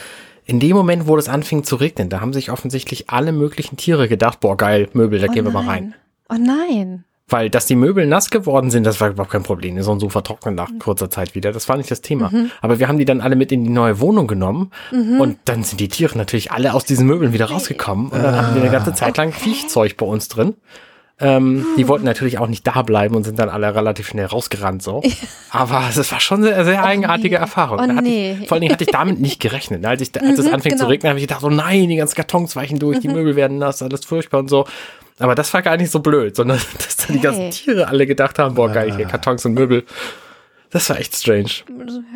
in 0.47 0.61
dem 0.61 0.75
Moment, 0.75 1.07
wo 1.07 1.17
es 1.17 1.27
anfing 1.27 1.63
zu 1.63 1.75
regnen, 1.75 2.09
da 2.09 2.21
haben 2.21 2.33
sich 2.33 2.51
offensichtlich 2.51 3.09
alle 3.09 3.33
möglichen 3.33 3.75
Tiere 3.75 4.07
gedacht, 4.07 4.39
boah, 4.39 4.55
geil, 4.55 4.87
Möbel, 4.93 5.19
da 5.19 5.27
oh 5.29 5.31
gehen 5.31 5.43
wir 5.45 5.51
mal 5.51 5.65
rein. 5.65 5.93
Oh 6.29 6.35
nein. 6.39 7.03
Weil, 7.29 7.49
dass 7.49 7.65
die 7.65 7.75
Möbel 7.75 8.07
nass 8.07 8.29
geworden 8.29 8.71
sind, 8.71 8.85
das 8.85 9.01
war 9.01 9.09
überhaupt 9.09 9.33
kein 9.33 9.43
Problem. 9.43 9.75
Die 9.75 9.81
sollen 9.81 9.99
so 9.99 10.07
vertrocknen 10.07 10.55
nach 10.55 10.71
mhm. 10.71 10.79
kurzer 10.79 11.09
Zeit 11.09 11.35
wieder. 11.35 11.51
Das 11.51 11.67
war 11.67 11.75
nicht 11.75 11.91
das 11.91 11.99
Thema. 11.99 12.29
Mhm. 12.29 12.51
Aber 12.61 12.79
wir 12.79 12.87
haben 12.87 12.97
die 12.97 13.03
dann 13.03 13.19
alle 13.19 13.35
mit 13.35 13.51
in 13.51 13.65
die 13.65 13.69
neue 13.69 13.99
Wohnung 13.99 14.27
genommen. 14.27 14.71
Mhm. 14.93 15.19
Und 15.19 15.37
dann 15.43 15.63
sind 15.63 15.81
die 15.81 15.89
Tiere 15.89 16.17
natürlich 16.17 16.53
alle 16.53 16.73
aus 16.73 16.85
diesen 16.85 17.05
Möbeln 17.05 17.33
wieder 17.33 17.47
rausgekommen. 17.47 18.07
Und 18.07 18.23
dann 18.23 18.33
hatten 18.33 18.55
wir 18.55 18.61
eine 18.61 18.71
ganze 18.71 18.93
Zeit 18.93 19.17
lang 19.17 19.33
Viechzeug 19.33 19.97
bei 19.97 20.05
uns 20.05 20.29
drin. 20.29 20.53
Ähm, 21.19 21.65
die 21.77 21.87
wollten 21.87 22.05
natürlich 22.05 22.37
auch 22.37 22.47
nicht 22.47 22.67
da 22.67 22.83
bleiben 22.83 23.15
und 23.15 23.23
sind 23.23 23.39
dann 23.39 23.49
alle 23.49 23.73
relativ 23.73 24.07
schnell 24.07 24.27
rausgerannt 24.27 24.83
so. 24.83 25.01
Aber 25.49 25.85
es 25.89 26.11
war 26.11 26.19
schon 26.19 26.43
eine 26.43 26.53
sehr, 26.53 26.65
sehr 26.65 26.83
eigenartige 26.83 27.35
nee. 27.35 27.41
Erfahrung. 27.41 27.79
Oh, 27.79 28.01
nee. 28.01 28.37
ich, 28.39 28.47
vor 28.47 28.55
allen 28.55 28.61
Dingen 28.61 28.73
hatte 28.73 28.83
ich 28.83 28.91
damit 28.91 29.19
nicht 29.19 29.39
gerechnet. 29.39 29.83
Als, 29.83 30.01
ich, 30.01 30.21
als 30.21 30.37
es 30.37 30.45
mhm, 30.45 30.53
anfing 30.53 30.71
genau. 30.73 30.83
zu 30.83 30.89
regnen, 30.89 31.09
habe 31.09 31.19
ich 31.19 31.27
gedacht, 31.27 31.41
so 31.41 31.49
nein, 31.49 31.89
die 31.89 31.95
ganzen 31.95 32.15
Kartons 32.15 32.55
weichen 32.55 32.77
durch, 32.77 32.99
die 32.99 33.07
mhm. 33.07 33.15
Möbel 33.15 33.35
werden 33.35 33.57
nass, 33.57 33.81
alles 33.81 34.05
furchtbar 34.05 34.39
und 34.39 34.49
so. 34.49 34.65
Aber 35.17 35.33
das 35.33 35.51
war 35.55 35.63
gar 35.63 35.77
nicht 35.77 35.91
so 35.91 36.01
blöd, 36.01 36.35
sondern 36.35 36.59
dass 36.77 36.97
dann 36.97 37.15
die 37.15 37.21
ganzen 37.21 37.49
Tiere 37.49 37.87
alle 37.87 38.05
gedacht 38.05 38.37
haben, 38.37 38.53
boah, 38.53 38.69
geil, 38.69 38.95
hier 38.95 39.07
Kartons 39.07 39.43
und 39.45 39.53
Möbel. 39.53 39.85
Das 40.69 40.89
war 40.89 40.99
echt 40.99 41.15
strange. 41.15 41.49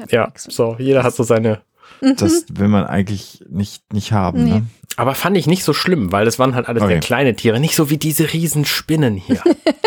Ja, 0.09 0.31
so, 0.35 0.75
jeder 0.77 1.03
hat 1.03 1.15
so 1.15 1.23
seine. 1.23 1.61
Das 2.01 2.45
will 2.51 2.67
man 2.67 2.85
eigentlich 2.85 3.43
nicht, 3.49 3.93
nicht 3.93 4.11
haben, 4.11 4.43
nee. 4.43 4.51
ne? 4.51 4.63
Aber 4.97 5.15
fand 5.15 5.37
ich 5.37 5.47
nicht 5.47 5.63
so 5.63 5.73
schlimm, 5.73 6.11
weil 6.11 6.25
das 6.25 6.37
waren 6.37 6.53
halt 6.53 6.67
alles 6.67 6.83
okay. 6.83 6.93
sehr 6.93 6.99
kleine 6.99 7.35
Tiere, 7.35 7.59
nicht 7.59 7.75
so 7.75 7.89
wie 7.89 7.97
diese 7.97 8.33
riesen 8.33 8.65
Spinnen 8.65 9.15
hier. 9.15 9.41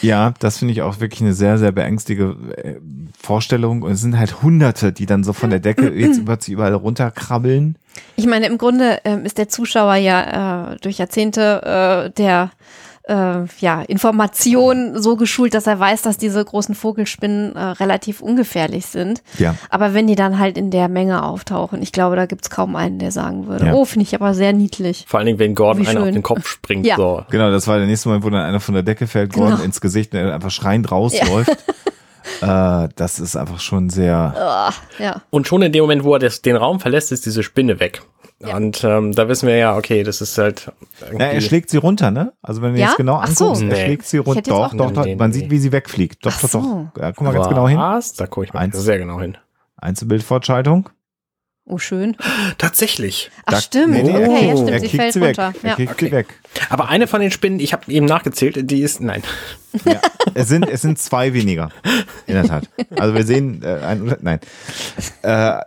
Ja, 0.00 0.34
das 0.38 0.58
finde 0.58 0.72
ich 0.72 0.82
auch 0.82 1.00
wirklich 1.00 1.20
eine 1.20 1.32
sehr, 1.32 1.58
sehr 1.58 1.72
beängstige 1.72 2.36
äh, 2.56 2.74
Vorstellung. 3.18 3.82
Und 3.82 3.92
es 3.92 4.00
sind 4.00 4.18
halt 4.18 4.42
Hunderte, 4.42 4.92
die 4.92 5.06
dann 5.06 5.24
so 5.24 5.32
von 5.32 5.50
der 5.50 5.60
Decke 5.60 5.90
jetzt 5.94 6.18
über 6.18 6.38
sie 6.40 6.52
überall 6.52 6.74
runterkrabbeln. 6.74 7.76
Ich 8.16 8.26
meine, 8.26 8.46
im 8.46 8.58
Grunde 8.58 9.00
ähm, 9.04 9.24
ist 9.24 9.38
der 9.38 9.48
Zuschauer 9.48 9.96
ja 9.96 10.72
äh, 10.72 10.76
durch 10.80 10.98
Jahrzehnte 10.98 12.06
äh, 12.06 12.10
der 12.10 12.50
äh, 13.08 13.44
ja, 13.60 13.82
Information 13.82 15.00
so 15.00 15.16
geschult, 15.16 15.54
dass 15.54 15.66
er 15.66 15.80
weiß, 15.80 16.02
dass 16.02 16.18
diese 16.18 16.44
großen 16.44 16.74
Vogelspinnen 16.74 17.56
äh, 17.56 17.60
relativ 17.60 18.20
ungefährlich 18.20 18.86
sind. 18.86 19.22
Ja. 19.38 19.54
Aber 19.70 19.94
wenn 19.94 20.06
die 20.06 20.14
dann 20.14 20.38
halt 20.38 20.58
in 20.58 20.70
der 20.70 20.88
Menge 20.88 21.22
auftauchen, 21.22 21.82
ich 21.82 21.92
glaube, 21.92 22.16
da 22.16 22.26
gibt's 22.26 22.50
kaum 22.50 22.76
einen, 22.76 22.98
der 22.98 23.10
sagen 23.10 23.46
würde, 23.46 23.66
ja. 23.66 23.72
oh, 23.74 23.84
finde 23.84 24.04
ich 24.04 24.14
aber 24.14 24.34
sehr 24.34 24.52
niedlich. 24.52 25.06
Vor 25.08 25.18
allen 25.18 25.26
Dingen, 25.26 25.38
wenn 25.38 25.54
Gordon 25.54 25.86
einer 25.86 26.02
auf 26.02 26.10
den 26.10 26.22
Kopf 26.22 26.46
springt. 26.46 26.86
Ja. 26.86 26.96
So. 26.96 27.24
Genau, 27.30 27.50
das 27.50 27.66
war 27.66 27.78
der 27.78 27.86
nächste 27.86 28.08
Moment, 28.08 28.24
wo 28.24 28.30
dann 28.30 28.42
einer 28.42 28.60
von 28.60 28.74
der 28.74 28.82
Decke 28.82 29.06
fällt, 29.06 29.32
Gordon 29.32 29.52
genau. 29.52 29.64
ins 29.64 29.80
Gesicht 29.80 30.12
und 30.12 30.20
er 30.20 30.34
einfach 30.34 30.50
schreiend 30.50 30.90
rausläuft. 30.90 31.56
Ja. 32.40 32.84
äh, 32.84 32.88
das 32.94 33.20
ist 33.20 33.36
einfach 33.36 33.60
schon 33.60 33.88
sehr. 33.88 34.34
Uh, 34.36 35.02
ja. 35.02 35.22
Und 35.30 35.48
schon 35.48 35.62
in 35.62 35.72
dem 35.72 35.82
Moment, 35.82 36.04
wo 36.04 36.12
er 36.12 36.18
das, 36.18 36.42
den 36.42 36.56
Raum 36.56 36.80
verlässt, 36.80 37.10
ist 37.12 37.24
diese 37.24 37.42
Spinne 37.42 37.80
weg. 37.80 38.02
Ja. 38.40 38.56
Und 38.56 38.84
ähm, 38.84 39.12
da 39.12 39.28
wissen 39.28 39.48
wir 39.48 39.56
ja, 39.56 39.76
okay, 39.76 40.04
das 40.04 40.20
ist 40.20 40.38
halt. 40.38 40.70
Ja, 41.12 41.26
er 41.26 41.40
schlägt 41.40 41.70
sie 41.70 41.76
runter, 41.76 42.12
ne? 42.12 42.32
Also 42.40 42.62
wenn 42.62 42.74
du 42.74 42.78
ja? 42.78 42.88
jetzt 42.88 42.96
genau 42.96 43.16
anguckst, 43.16 43.38
so. 43.38 43.66
er 43.66 43.76
schlägt 43.76 44.06
sie 44.06 44.18
runter. 44.18 44.42
Doch, 44.42 44.74
doch, 44.74 44.92
doch, 44.92 45.06
man 45.16 45.32
sieht, 45.32 45.50
wie 45.50 45.58
sie 45.58 45.72
wegfliegt. 45.72 46.24
Doch, 46.24 46.40
doch, 46.40 46.50
doch. 46.50 46.86
Ja, 47.00 47.10
guck 47.10 47.22
mal 47.22 47.34
ganz 47.34 47.48
genau 47.48 47.66
hin. 47.66 47.78
Was? 47.78 48.12
Da 48.12 48.28
gucke 48.28 48.46
ich 48.46 48.52
mal 48.52 48.60
Eins, 48.60 48.76
sehr 48.76 48.98
genau 48.98 49.20
hin. 49.20 49.36
Einzelbildfortschaltung. 49.76 50.88
Oh, 51.64 51.78
schön. 51.78 52.16
Tatsächlich. 52.56 53.30
Ach, 53.44 53.52
da, 53.52 53.60
stimmt. 53.60 53.92
Nee, 53.92 54.02
nee, 54.02 54.26
okay, 54.26 54.48
ja, 54.48 54.56
stimmt. 54.56 54.70
Er 54.70 54.80
sie 54.80 54.88
fällt 54.88 55.12
sie 55.12 55.20
runter. 55.20 55.52
Er 55.62 55.74
kriegt 55.74 55.92
okay. 55.92 56.06
sie 56.06 56.12
weg. 56.12 56.40
Aber 56.70 56.88
eine 56.88 57.06
von 57.06 57.20
den 57.20 57.30
Spinnen, 57.30 57.60
ich 57.60 57.72
habe 57.72 57.90
eben 57.90 58.06
nachgezählt, 58.06 58.70
die 58.70 58.80
ist, 58.80 59.00
nein. 59.00 59.22
Ja, 59.84 60.00
es 60.34 60.48
sind, 60.48 60.68
es 60.68 60.82
sind 60.82 60.98
zwei 60.98 61.34
weniger. 61.34 61.70
In 62.26 62.34
der 62.34 62.44
Tat. 62.44 62.68
Also 62.96 63.14
wir 63.14 63.24
sehen, 63.24 63.62
äh, 63.62 63.80
ein, 63.84 64.16
nein. 64.22 64.40
Äh, 65.22 65.60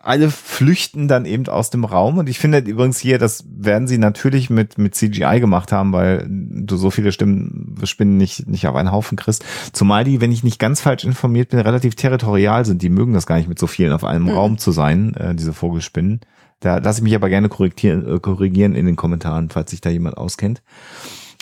alle 0.00 0.30
flüchten 0.30 1.08
dann 1.08 1.24
eben 1.24 1.46
aus 1.48 1.70
dem 1.70 1.84
Raum 1.84 2.18
und 2.18 2.28
ich 2.28 2.38
finde 2.38 2.58
übrigens 2.58 2.98
hier, 2.98 3.18
das 3.18 3.44
werden 3.50 3.88
sie 3.88 3.98
natürlich 3.98 4.48
mit, 4.48 4.78
mit 4.78 4.94
CGI 4.94 5.40
gemacht 5.40 5.72
haben, 5.72 5.92
weil 5.92 6.24
du 6.28 6.76
so 6.76 6.90
viele 6.90 7.12
Stimmen, 7.12 7.76
Spinnen 7.84 8.16
nicht, 8.16 8.48
nicht 8.48 8.66
auf 8.66 8.76
einen 8.76 8.92
Haufen 8.92 9.16
kriegst. 9.16 9.44
Zumal 9.72 10.04
die, 10.04 10.20
wenn 10.20 10.32
ich 10.32 10.44
nicht 10.44 10.58
ganz 10.58 10.80
falsch 10.80 11.04
informiert 11.04 11.50
bin, 11.50 11.58
relativ 11.58 11.96
territorial 11.96 12.64
sind. 12.64 12.82
Die 12.82 12.90
mögen 12.90 13.12
das 13.12 13.26
gar 13.26 13.36
nicht 13.36 13.48
mit 13.48 13.58
so 13.58 13.66
vielen 13.66 13.92
auf 13.92 14.04
einem 14.04 14.24
mhm. 14.24 14.30
Raum 14.30 14.58
zu 14.58 14.70
sein, 14.70 15.14
äh, 15.14 15.34
diese 15.34 15.52
Vogelspinnen. 15.52 16.20
Da 16.60 16.78
lasse 16.78 17.00
ich 17.00 17.04
mich 17.04 17.14
aber 17.14 17.28
gerne 17.28 17.48
korrigieren, 17.48 18.16
äh, 18.16 18.18
korrigieren 18.18 18.74
in 18.74 18.86
den 18.86 18.96
Kommentaren, 18.96 19.50
falls 19.50 19.70
sich 19.70 19.80
da 19.80 19.90
jemand 19.90 20.16
auskennt. 20.16 20.62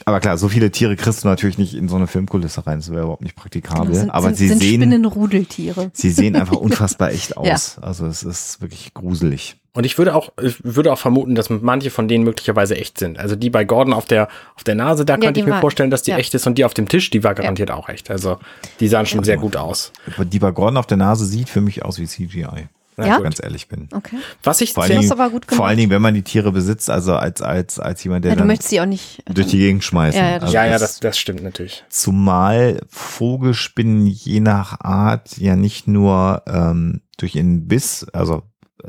Aber 0.05 0.21
klar, 0.21 0.37
so 0.37 0.49
viele 0.49 0.71
Tiere 0.71 0.95
kriegst 0.95 1.25
du 1.25 1.29
natürlich 1.29 1.57
nicht 1.57 1.75
in 1.75 1.89
so 1.89 1.97
eine 1.97 2.07
Filmkulisse 2.07 2.67
rein. 2.67 2.79
Das 2.79 2.91
wäre 2.91 3.03
überhaupt 3.03 3.23
nicht 3.23 3.35
praktikabel. 3.35 3.95
Sind, 3.95 4.11
aber 4.11 4.27
sind, 4.27 4.37
sie 4.37 4.49
sind 4.49 4.59
sehen, 4.61 4.83
Spinnenrudeltiere. 4.83 5.91
Sie 5.95 6.11
sehen 6.11 6.37
einfach 6.37 6.57
unfassbar 6.57 7.13
echt 7.13 7.37
aus. 7.37 7.77
Ja. 7.77 7.83
Also 7.83 8.07
es 8.07 8.23
ist 8.23 8.61
wirklich 8.61 8.93
gruselig. 8.93 9.57
Und 9.73 9.85
ich 9.85 9.99
würde 9.99 10.15
auch, 10.15 10.33
ich 10.41 10.63
würde 10.63 10.93
auch 10.93 10.99
vermuten, 10.99 11.35
dass 11.35 11.51
manche 11.51 11.91
von 11.91 12.09
denen 12.09 12.25
möglicherweise 12.25 12.77
echt 12.77 12.99
sind. 12.99 13.19
Also 13.19 13.37
die 13.37 13.51
bei 13.51 13.65
Gordon 13.65 13.95
auf 13.95 14.07
der, 14.07 14.29
auf 14.55 14.65
der 14.65 14.75
Nase, 14.75 15.05
da 15.05 15.15
ja, 15.15 15.19
könnte 15.19 15.41
ich 15.41 15.47
mir 15.47 15.53
war, 15.53 15.61
vorstellen, 15.61 15.91
dass 15.91 16.03
die 16.03 16.13
ja. 16.13 16.19
echt 16.19 16.35
ist. 16.35 16.47
Und 16.47 16.57
die 16.57 16.65
auf 16.65 16.75
dem 16.75 16.89
Tisch, 16.89 17.11
die 17.11 17.25
war 17.25 17.35
garantiert 17.35 17.71
auch 17.71 17.89
echt. 17.89 18.11
Also 18.11 18.39
die 18.81 18.89
sahen 18.89 19.07
schon 19.07 19.25
sehr 19.25 19.39
gut 19.39 19.57
aus. 19.57 19.93
Die 20.19 20.39
bei 20.39 20.51
Gordon 20.51 20.77
auf 20.77 20.87
der 20.87 20.99
Nase 20.99 21.25
sieht 21.27 21.49
für 21.49 21.61
mich 21.61 21.85
aus 21.85 21.99
wie 21.99 22.07
CGI. 22.07 22.69
Ja, 22.99 23.19
ganz 23.19 23.43
ehrlich 23.43 23.69
bin. 23.69 23.89
Okay. 23.93 24.17
Was 24.43 24.61
ich 24.63 24.73
vor 24.73 24.85
allen, 24.85 25.01
Dingen, 25.01 25.13
aber 25.13 25.29
gut 25.29 25.45
vor 25.49 25.67
allen 25.67 25.77
Dingen, 25.77 25.91
wenn 25.91 26.01
man 26.01 26.15
die 26.15 26.23
Tiere 26.23 26.51
besitzt, 26.51 26.89
also 26.89 27.15
als 27.15 27.43
als 27.43 27.79
als 27.79 28.03
jemand, 28.03 28.25
der 28.25 28.33
ja, 28.33 28.37
du 28.37 28.45
möchtest 28.45 28.71
sie 28.71 28.81
auch 28.81 28.87
nicht 28.87 29.23
durch 29.29 29.49
die 29.49 29.59
Gegend 29.59 29.85
schmeißen. 29.85 30.19
Ja, 30.19 30.31
ja, 30.31 30.35
das, 30.39 30.43
also 30.45 30.55
ja, 30.55 30.67
ja, 30.67 30.79
das, 30.79 31.01
das 31.01 31.19
stimmt 31.19 31.43
natürlich. 31.43 31.85
Zumal 31.91 32.81
Vogelspinnen 32.89 34.07
je 34.07 34.41
nach 34.41 34.81
Art 34.81 35.37
ja 35.37 35.57
nicht 35.57 35.87
nur 35.89 36.43
ähm, 36.47 37.03
durch 37.19 37.35
ihren 37.35 37.69
Biss, 37.69 38.07
also 38.15 38.45
äh, 38.83 38.89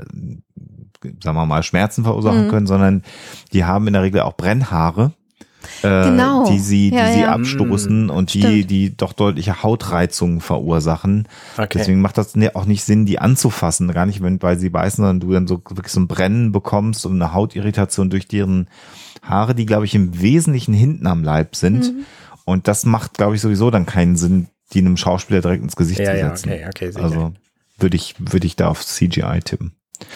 sagen 1.21 1.37
wir 1.37 1.45
mal 1.45 1.63
Schmerzen 1.63 2.03
verursachen 2.03 2.45
mhm. 2.45 2.49
können, 2.49 2.67
sondern 2.67 3.03
die 3.51 3.65
haben 3.65 3.87
in 3.87 3.93
der 3.93 4.03
Regel 4.03 4.21
auch 4.21 4.37
Brennhaare 4.37 5.13
äh, 5.83 6.03
genau. 6.03 6.49
die 6.49 6.59
sie, 6.59 6.89
die 6.91 6.97
ja, 6.97 7.11
sie 7.11 7.21
ja. 7.21 7.31
abstoßen 7.33 8.07
mm, 8.07 8.09
und 8.09 8.33
die, 8.33 8.65
die 8.65 8.95
doch 8.95 9.13
deutliche 9.13 9.63
Hautreizungen 9.63 10.41
verursachen. 10.41 11.27
Okay. 11.57 11.67
Deswegen 11.73 12.01
macht 12.01 12.17
das 12.17 12.35
ne, 12.35 12.55
auch 12.55 12.65
nicht 12.65 12.83
Sinn, 12.83 13.05
die 13.05 13.19
anzufassen, 13.19 13.91
gar 13.91 14.05
nicht, 14.05 14.21
wenn, 14.21 14.41
weil 14.41 14.57
sie 14.57 14.69
beißen, 14.69 15.03
sondern 15.03 15.19
du 15.19 15.33
dann 15.33 15.47
so 15.47 15.61
wirklich 15.69 15.93
so 15.93 15.99
ein 15.99 16.07
Brennen 16.07 16.51
bekommst 16.51 17.05
und 17.05 17.21
eine 17.21 17.33
Hautirritation 17.33 18.09
durch 18.09 18.27
deren 18.27 18.67
Haare, 19.21 19.55
die, 19.55 19.65
glaube 19.65 19.85
ich, 19.85 19.95
im 19.95 20.19
Wesentlichen 20.21 20.73
hinten 20.73 21.07
am 21.07 21.23
Leib 21.23 21.55
sind. 21.55 21.93
Mhm. 21.93 22.05
Und 22.45 22.67
das 22.67 22.85
macht, 22.85 23.15
glaube 23.15 23.35
ich, 23.35 23.41
sowieso 23.41 23.71
dann 23.71 23.85
keinen 23.85 24.15
Sinn, 24.15 24.47
die 24.73 24.79
einem 24.79 24.97
Schauspieler 24.97 25.41
direkt 25.41 25.63
ins 25.63 25.75
Gesicht 25.75 25.99
ja, 25.99 26.13
zu 26.13 26.19
setzen. 26.19 26.49
Ja, 26.49 26.67
okay, 26.67 26.89
okay, 26.89 27.01
also 27.01 27.33
würde 27.77 27.95
ich, 27.95 28.15
würde 28.19 28.47
ich 28.47 28.55
da 28.55 28.69
auf 28.69 28.85
CGI 28.85 29.39
tippen. 29.43 29.73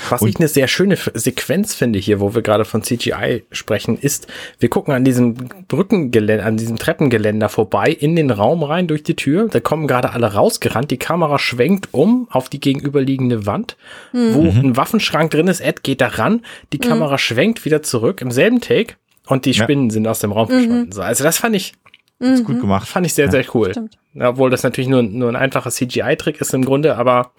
Was 0.09 0.21
und 0.21 0.29
ich 0.29 0.37
eine 0.37 0.47
sehr 0.47 0.67
schöne 0.67 0.97
Sequenz 1.13 1.73
finde 1.73 1.99
hier, 1.99 2.19
wo 2.19 2.35
wir 2.35 2.41
gerade 2.41 2.65
von 2.65 2.83
CGI 2.83 3.43
sprechen, 3.51 3.97
ist, 3.97 4.27
wir 4.59 4.69
gucken 4.69 4.93
an 4.93 5.03
diesem 5.03 5.35
Brückengeländer, 5.67 6.45
an 6.45 6.57
diesem 6.57 6.77
Treppengeländer 6.77 7.49
vorbei 7.49 7.91
in 7.91 8.15
den 8.15 8.29
Raum 8.29 8.63
rein 8.63 8.87
durch 8.87 9.03
die 9.03 9.15
Tür. 9.15 9.47
Da 9.49 9.59
kommen 9.59 9.87
gerade 9.87 10.11
alle 10.11 10.33
rausgerannt. 10.33 10.91
Die 10.91 10.97
Kamera 10.97 11.39
schwenkt 11.39 11.89
um 11.91 12.27
auf 12.29 12.49
die 12.49 12.59
gegenüberliegende 12.59 13.45
Wand, 13.45 13.77
mhm. 14.13 14.33
wo 14.33 14.41
ein 14.41 14.77
Waffenschrank 14.77 15.31
drin 15.31 15.47
ist. 15.47 15.61
Ed 15.61 15.83
geht 15.83 16.01
da 16.01 16.07
ran. 16.07 16.41
Die 16.73 16.77
mhm. 16.77 16.89
Kamera 16.89 17.17
schwenkt 17.17 17.65
wieder 17.65 17.81
zurück 17.81 18.21
im 18.21 18.31
selben 18.31 18.61
Take 18.61 18.95
und 19.27 19.45
die 19.45 19.53
Spinnen 19.53 19.85
ja. 19.85 19.93
sind 19.93 20.07
aus 20.07 20.19
dem 20.19 20.31
Raum 20.31 20.47
mhm. 20.47 20.53
verschwunden. 20.53 20.91
So, 20.91 21.01
also 21.01 21.23
das 21.23 21.37
fand 21.37 21.55
ich 21.55 21.73
ist 22.21 22.45
gut 22.45 22.57
mhm. 22.57 22.61
gemacht. 22.61 22.87
Fand 22.87 23.05
ich 23.05 23.13
sehr, 23.13 23.31
sehr 23.31 23.43
cool. 23.55 23.71
Ja, 24.13 24.29
obwohl 24.29 24.49
das 24.49 24.63
natürlich 24.63 24.89
nur, 24.89 25.01
nur 25.01 25.29
ein 25.29 25.35
einfacher 25.35 25.71
CGI-Trick 25.71 26.39
ist 26.39 26.53
im 26.53 26.63
Grunde, 26.63 26.95
aber, 26.95 27.31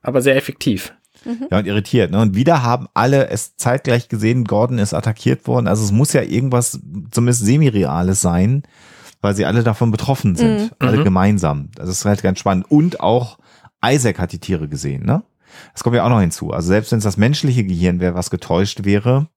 aber 0.00 0.22
sehr 0.22 0.36
effektiv. 0.36 0.92
Mhm. 1.24 1.46
Ja, 1.50 1.58
und 1.58 1.66
irritiert. 1.66 2.10
Ne? 2.10 2.20
Und 2.20 2.34
wieder 2.34 2.62
haben 2.62 2.88
alle 2.94 3.28
es 3.28 3.56
zeitgleich 3.56 4.08
gesehen, 4.08 4.44
Gordon 4.44 4.78
ist 4.78 4.94
attackiert 4.94 5.46
worden. 5.46 5.66
Also 5.66 5.84
es 5.84 5.92
muss 5.92 6.12
ja 6.12 6.22
irgendwas 6.22 6.80
zumindest 7.10 7.44
semi-reales 7.44 8.20
sein, 8.20 8.62
weil 9.20 9.34
sie 9.34 9.46
alle 9.46 9.62
davon 9.62 9.90
betroffen 9.90 10.36
sind. 10.36 10.58
Mhm. 10.58 10.70
Alle 10.78 10.98
mhm. 10.98 11.04
gemeinsam. 11.04 11.68
Das 11.74 11.88
ist 11.88 12.04
halt 12.04 12.22
ganz 12.22 12.38
spannend. 12.38 12.70
Und 12.70 13.00
auch 13.00 13.38
Isaac 13.84 14.18
hat 14.18 14.32
die 14.32 14.38
Tiere 14.38 14.68
gesehen, 14.68 15.04
ne? 15.04 15.22
Das 15.72 15.82
kommt 15.82 15.96
ja 15.96 16.04
auch 16.04 16.10
noch 16.10 16.20
hinzu. 16.20 16.52
Also 16.52 16.68
selbst 16.68 16.92
wenn 16.92 16.98
es 16.98 17.04
das 17.04 17.16
menschliche 17.16 17.64
Gehirn 17.64 18.00
wäre, 18.00 18.14
was 18.14 18.30
getäuscht 18.30 18.84
wäre, 18.84 19.28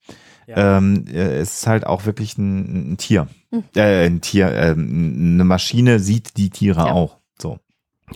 ja. 0.45 0.77
ähm, 0.77 1.05
äh, 1.07 1.37
es 1.39 1.59
ist 1.59 1.67
halt 1.67 1.87
auch 1.87 2.05
wirklich 2.05 2.37
ein, 2.37 2.93
ein 2.93 2.97
Tier. 2.97 3.27
Mhm. 3.49 3.63
Äh, 3.75 4.05
ein 4.05 4.21
Tier, 4.21 4.47
äh, 4.47 4.71
eine 4.71 5.43
Maschine 5.43 5.99
sieht 5.99 6.37
die 6.37 6.49
Tiere 6.49 6.81
ja. 6.81 6.91
auch. 6.91 7.17
So. 7.39 7.59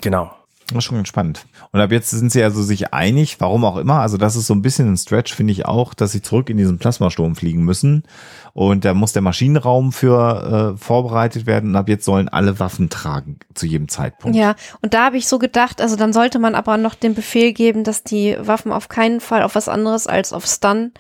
Genau. 0.02 0.35
Das 0.68 0.80
ist 0.80 0.86
schon 0.86 1.06
spannend. 1.06 1.46
Und 1.72 1.80
ab 1.80 1.92
jetzt 1.92 2.10
sind 2.10 2.32
sie 2.32 2.42
also 2.42 2.64
sich 2.64 2.92
einig, 2.92 3.40
warum 3.40 3.64
auch 3.66 3.78
immer. 3.78 4.00
Also 4.00 4.18
das 4.18 4.36
ist 4.36 4.48
so 4.48 4.56
ein 4.56 4.64
bisschen 4.64 4.92
ein 4.92 4.98
Stretch, 4.98 5.34
finde 5.34 5.54
ich 5.54 5.66
auch, 5.66 5.94
dass 5.94 6.12
sie 6.12 6.24
zurück 6.24 6.50
in 6.50 6.58
diesen 6.58 6.80
Plasmasturm 6.80 7.36
fliegen 7.36 7.64
müssen. 7.64 8.04
Und 8.54 8.84
da 8.84 8.96
muss 8.96 9.14
der 9.14 9.22
Maschinenraum 9.22 9.92
für 9.92 10.74
äh, 10.74 10.78
vorbereitet 10.78 11.46
werden. 11.46 11.70
Und 11.70 11.76
ab 11.76 11.88
jetzt 11.88 12.06
sollen 12.06 12.30
alle 12.30 12.60
Waffen 12.60 12.90
tragen 12.90 13.38
zu 13.54 13.68
jedem 13.68 13.90
Zeitpunkt. 13.90 14.36
Ja, 14.36 14.56
und 14.82 14.96
da 14.96 15.06
habe 15.06 15.18
ich 15.18 15.28
so 15.28 15.38
gedacht, 15.38 15.82
also 15.82 15.96
dann 15.96 16.14
sollte 16.14 16.40
man 16.40 16.56
aber 16.56 16.78
noch 16.78 16.96
den 16.96 17.14
Befehl 17.14 17.54
geben, 17.54 17.84
dass 17.84 18.04
die 18.04 18.36
Waffen 18.40 18.72
auf 18.72 18.90
keinen 18.90 19.20
Fall 19.20 19.44
auf 19.44 19.54
was 19.54 19.70
anderes 19.70 20.08
als 20.08 20.34
auf 20.34 20.48
Stun 20.48 20.94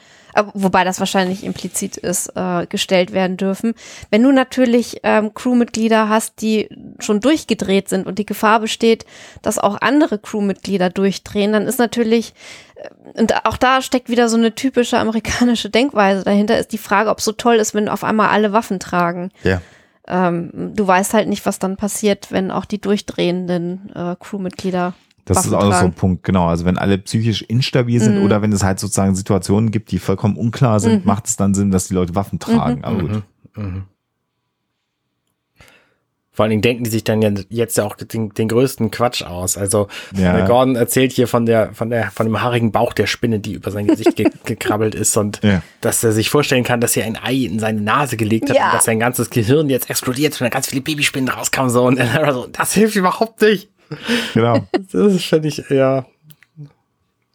wobei 0.53 0.83
das 0.83 0.99
wahrscheinlich 0.99 1.43
implizit 1.43 1.97
ist, 1.97 2.31
äh, 2.35 2.65
gestellt 2.67 3.13
werden 3.13 3.37
dürfen. 3.37 3.73
Wenn 4.09 4.23
du 4.23 4.31
natürlich 4.31 4.99
ähm, 5.03 5.33
Crewmitglieder 5.33 6.09
hast, 6.09 6.41
die 6.41 6.69
schon 6.99 7.21
durchgedreht 7.21 7.89
sind 7.89 8.07
und 8.07 8.19
die 8.19 8.25
Gefahr 8.25 8.59
besteht, 8.59 9.05
dass 9.41 9.59
auch 9.59 9.79
andere 9.81 10.19
Crewmitglieder 10.19 10.89
durchdrehen, 10.89 11.53
dann 11.53 11.67
ist 11.67 11.79
natürlich, 11.79 12.33
äh, 12.75 13.19
und 13.19 13.45
auch 13.45 13.57
da 13.57 13.81
steckt 13.81 14.09
wieder 14.09 14.29
so 14.29 14.37
eine 14.37 14.55
typische 14.55 14.99
amerikanische 14.99 15.69
Denkweise 15.69 16.23
dahinter, 16.23 16.57
ist 16.57 16.73
die 16.73 16.77
Frage, 16.77 17.09
ob 17.09 17.19
es 17.19 17.25
so 17.25 17.31
toll 17.31 17.55
ist, 17.55 17.73
wenn 17.73 17.89
auf 17.89 18.03
einmal 18.03 18.29
alle 18.29 18.51
Waffen 18.51 18.79
tragen. 18.79 19.31
Ja. 19.43 19.61
Ähm, 20.07 20.51
du 20.75 20.85
weißt 20.85 21.13
halt 21.13 21.27
nicht, 21.27 21.45
was 21.45 21.59
dann 21.59 21.77
passiert, 21.77 22.31
wenn 22.31 22.51
auch 22.51 22.65
die 22.65 22.79
durchdrehenden 22.79 23.91
äh, 23.95 24.15
Crewmitglieder 24.19 24.93
das 25.25 25.45
ist 25.45 25.53
auch 25.53 25.73
so 25.73 25.85
ein 25.85 25.93
Punkt, 25.93 26.23
genau. 26.23 26.47
Also 26.47 26.65
wenn 26.65 26.77
alle 26.77 26.99
psychisch 26.99 27.41
instabil 27.41 27.99
sind 27.99 28.19
mhm. 28.19 28.25
oder 28.25 28.41
wenn 28.41 28.51
es 28.51 28.63
halt 28.63 28.79
sozusagen 28.79 29.15
Situationen 29.15 29.71
gibt, 29.71 29.91
die 29.91 29.97
vollkommen 29.97 30.37
unklar 30.37 30.79
sind, 30.79 31.03
mhm. 31.03 31.07
macht 31.07 31.25
es 31.25 31.35
dann 31.35 31.55
Sinn, 31.55 31.71
dass 31.71 31.87
die 31.87 31.95
Leute 31.95 32.13
Waffen 32.13 32.39
tragen. 32.39 32.79
Mhm. 32.79 32.85
Aber 32.85 32.99
gut. 32.99 33.23
Mhm. 33.55 33.63
Mhm. 33.63 33.83
Vor 36.35 36.43
allen 36.43 36.49
Dingen 36.49 36.61
denken 36.61 36.83
die 36.83 36.89
sich 36.89 37.05
dann 37.05 37.45
jetzt 37.49 37.77
ja 37.77 37.85
auch 37.85 37.95
den, 37.95 38.29
den 38.33 38.49
größten 38.49 38.91
Quatsch 38.91 39.23
aus. 39.23 39.57
Also 39.57 39.87
ja. 40.13 40.45
Gordon 40.45 40.75
erzählt 40.75 41.13
hier 41.13 41.29
von 41.29 41.45
der, 41.45 41.73
von 41.73 41.89
der, 41.89 42.11
von 42.11 42.25
dem 42.25 42.41
haarigen 42.41 42.73
Bauch 42.73 42.91
der 42.91 43.07
Spinne, 43.07 43.39
die 43.39 43.53
über 43.53 43.71
sein 43.71 43.87
Gesicht 43.87 44.17
ge 44.17 44.29
gekrabbelt 44.43 44.95
ist 44.95 45.15
und 45.15 45.39
ja. 45.43 45.61
dass 45.79 46.03
er 46.03 46.11
sich 46.11 46.29
vorstellen 46.29 46.65
kann, 46.65 46.81
dass 46.81 46.97
er 46.97 47.05
ein 47.05 47.17
Ei 47.17 47.45
in 47.45 47.57
seine 47.59 47.79
Nase 47.79 48.17
gelegt 48.17 48.49
hat 48.49 48.57
ja. 48.57 48.65
und 48.65 48.73
dass 48.73 48.83
sein 48.83 48.99
ganzes 48.99 49.29
Gehirn 49.29 49.69
jetzt 49.69 49.89
explodiert 49.89 50.33
und 50.33 50.41
da 50.41 50.49
ganz 50.49 50.67
viele 50.67 50.81
Babyspinnen 50.81 51.29
rauskamen 51.29 51.71
so 51.71 51.85
und 51.85 51.97
er 51.97 52.33
so, 52.33 52.47
das 52.47 52.73
hilft 52.73 52.97
überhaupt 52.97 53.41
nicht. 53.41 53.69
Genau. 54.33 54.67
Das 54.91 55.23
fände 55.23 55.47
ich 55.47 55.69
eher 55.69 56.05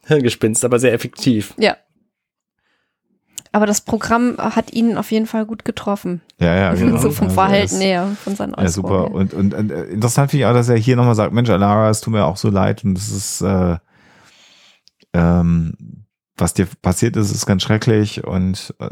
Hirngespinst, 0.07 0.65
aber 0.65 0.79
sehr 0.79 0.93
effektiv. 0.93 1.55
Ja. 1.59 1.77
Aber 3.53 3.67
das 3.67 3.81
Programm 3.81 4.37
hat 4.39 4.73
ihn 4.73 4.97
auf 4.97 5.11
jeden 5.11 5.27
Fall 5.27 5.45
gut 5.45 5.65
getroffen. 5.65 6.21
Ja, 6.39 6.55
ja, 6.55 6.75
genau. 6.75 6.99
so 6.99 7.11
vom 7.11 7.29
also 7.29 7.35
Verhalten 7.35 7.75
also 7.75 7.85
her, 7.85 8.17
von 8.23 8.37
seinen 8.37 8.55
Ja, 8.57 8.69
super. 8.69 9.11
Und, 9.11 9.35
und, 9.35 9.55
und 9.55 9.71
äh, 9.71 9.85
interessant 9.85 10.31
finde 10.31 10.45
ich 10.45 10.47
auch, 10.47 10.55
dass 10.55 10.69
er 10.69 10.77
hier 10.77 10.97
nochmal 10.97 11.15
sagt, 11.15 11.33
Mensch, 11.33 11.51
Alara, 11.51 11.91
es 11.91 12.01
tut 12.01 12.13
mir 12.13 12.25
auch 12.25 12.37
so 12.37 12.49
leid 12.49 12.85
und 12.85 12.97
es 12.97 13.11
ist, 13.11 13.41
äh, 13.41 13.77
ähm, 15.13 16.00
was 16.41 16.55
dir 16.55 16.67
passiert 16.83 17.17
ist, 17.17 17.31
ist 17.31 17.47
ganz 17.47 17.63
schrecklich 17.63 18.25
und 18.25 18.75
äh, 18.79 18.89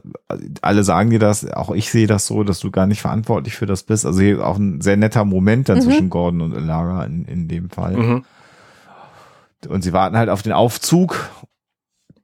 alle 0.60 0.84
sagen 0.84 1.10
dir 1.10 1.18
das, 1.18 1.50
auch 1.50 1.70
ich 1.70 1.90
sehe 1.90 2.06
das 2.06 2.26
so, 2.26 2.44
dass 2.44 2.60
du 2.60 2.70
gar 2.70 2.86
nicht 2.86 3.00
verantwortlich 3.00 3.54
für 3.54 3.66
das 3.66 3.82
bist. 3.82 4.06
Also 4.06 4.20
hier 4.20 4.46
auch 4.46 4.58
ein 4.58 4.80
sehr 4.80 4.96
netter 4.96 5.24
Moment 5.24 5.68
dann 5.68 5.78
mhm. 5.78 5.82
zwischen 5.82 6.10
Gordon 6.10 6.40
und 6.40 6.52
Lara 6.66 7.04
in, 7.04 7.24
in 7.24 7.48
dem 7.48 7.70
Fall. 7.70 7.96
Mhm. 7.96 8.24
Und 9.68 9.82
sie 9.82 9.92
warten 9.92 10.16
halt 10.16 10.28
auf 10.28 10.42
den 10.42 10.52
Aufzug 10.52 11.28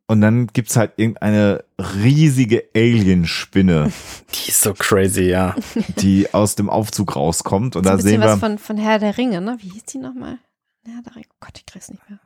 und 0.06 0.20
dann 0.20 0.46
gibt's 0.48 0.76
halt 0.76 0.92
irgendeine 0.96 1.64
riesige 1.78 2.64
Alienspinne. 2.74 3.90
Die 4.34 4.50
ist 4.50 4.60
so 4.60 4.74
crazy, 4.74 5.24
ja. 5.24 5.54
Die 5.98 6.32
aus 6.32 6.54
dem 6.54 6.70
Aufzug 6.70 7.16
rauskommt 7.16 7.74
und 7.74 7.86
da 7.86 7.98
sehen 7.98 8.20
wir. 8.20 8.28
was 8.28 8.40
von, 8.40 8.58
von 8.58 8.76
Herr 8.76 8.98
der 8.98 9.16
Ringe, 9.16 9.40
ne? 9.40 9.56
Wie 9.60 9.70
hieß 9.70 9.84
die 9.84 9.98
nochmal? 9.98 10.38
Herr 10.86 11.02
der 11.02 11.16
Ringe. 11.16 11.26
Oh 11.30 11.36
Gott, 11.40 11.56
ich 11.56 11.66
krieg's 11.66 11.88
nicht 11.88 12.08
mehr. 12.08 12.20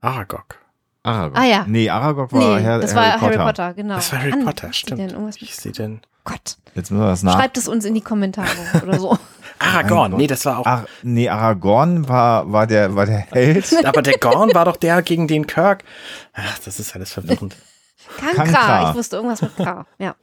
Aragog. 0.00 0.65
Aragog. 1.06 1.38
Ah 1.38 1.44
ja. 1.44 1.64
Nee, 1.68 1.88
Aragog 1.88 2.32
war 2.32 2.40
nee, 2.40 2.62
Herr, 2.62 2.80
das 2.80 2.94
war 2.94 3.04
Harry 3.04 3.18
Potter. 3.18 3.28
Harry 3.28 3.46
Potter, 3.46 3.74
genau. 3.74 3.94
Das 3.94 4.12
war 4.12 4.18
Harry 4.20 4.44
Potter, 4.44 4.72
stimmt. 4.72 5.40
Ist 5.40 5.60
sie 5.62 5.72
denn? 5.72 6.00
Gott. 6.24 6.56
Jetzt 6.74 6.90
müssen 6.90 7.02
wir 7.02 7.08
das 7.08 7.22
nach. 7.22 7.34
Schreibt 7.38 7.56
es 7.56 7.68
uns 7.68 7.84
in 7.84 7.94
die 7.94 8.00
Kommentare 8.00 8.48
oder 8.82 8.98
so. 8.98 9.16
Aragorn, 9.58 10.16
nee, 10.16 10.26
das 10.26 10.44
war 10.44 10.58
auch. 10.58 10.66
Ar 10.66 10.86
nee, 11.02 11.28
Aragorn 11.28 12.08
war, 12.08 12.52
war, 12.52 12.66
der, 12.66 12.94
war 12.94 13.06
der 13.06 13.18
Held. 13.18 13.74
Aber 13.84 14.02
der 14.02 14.18
Gorn 14.18 14.52
war 14.52 14.64
doch 14.66 14.76
der 14.76 15.00
gegen 15.02 15.28
den 15.28 15.46
Kirk. 15.46 15.84
Ach, 16.34 16.58
das 16.64 16.78
ist 16.80 16.94
alles 16.94 17.12
verwirrend. 17.12 17.56
Kankra, 18.18 18.44
Kankra. 18.44 18.90
ich 18.90 18.96
wusste 18.96 19.16
irgendwas 19.16 19.42
mit 19.42 19.56
K, 19.56 19.86
ja. 19.98 20.14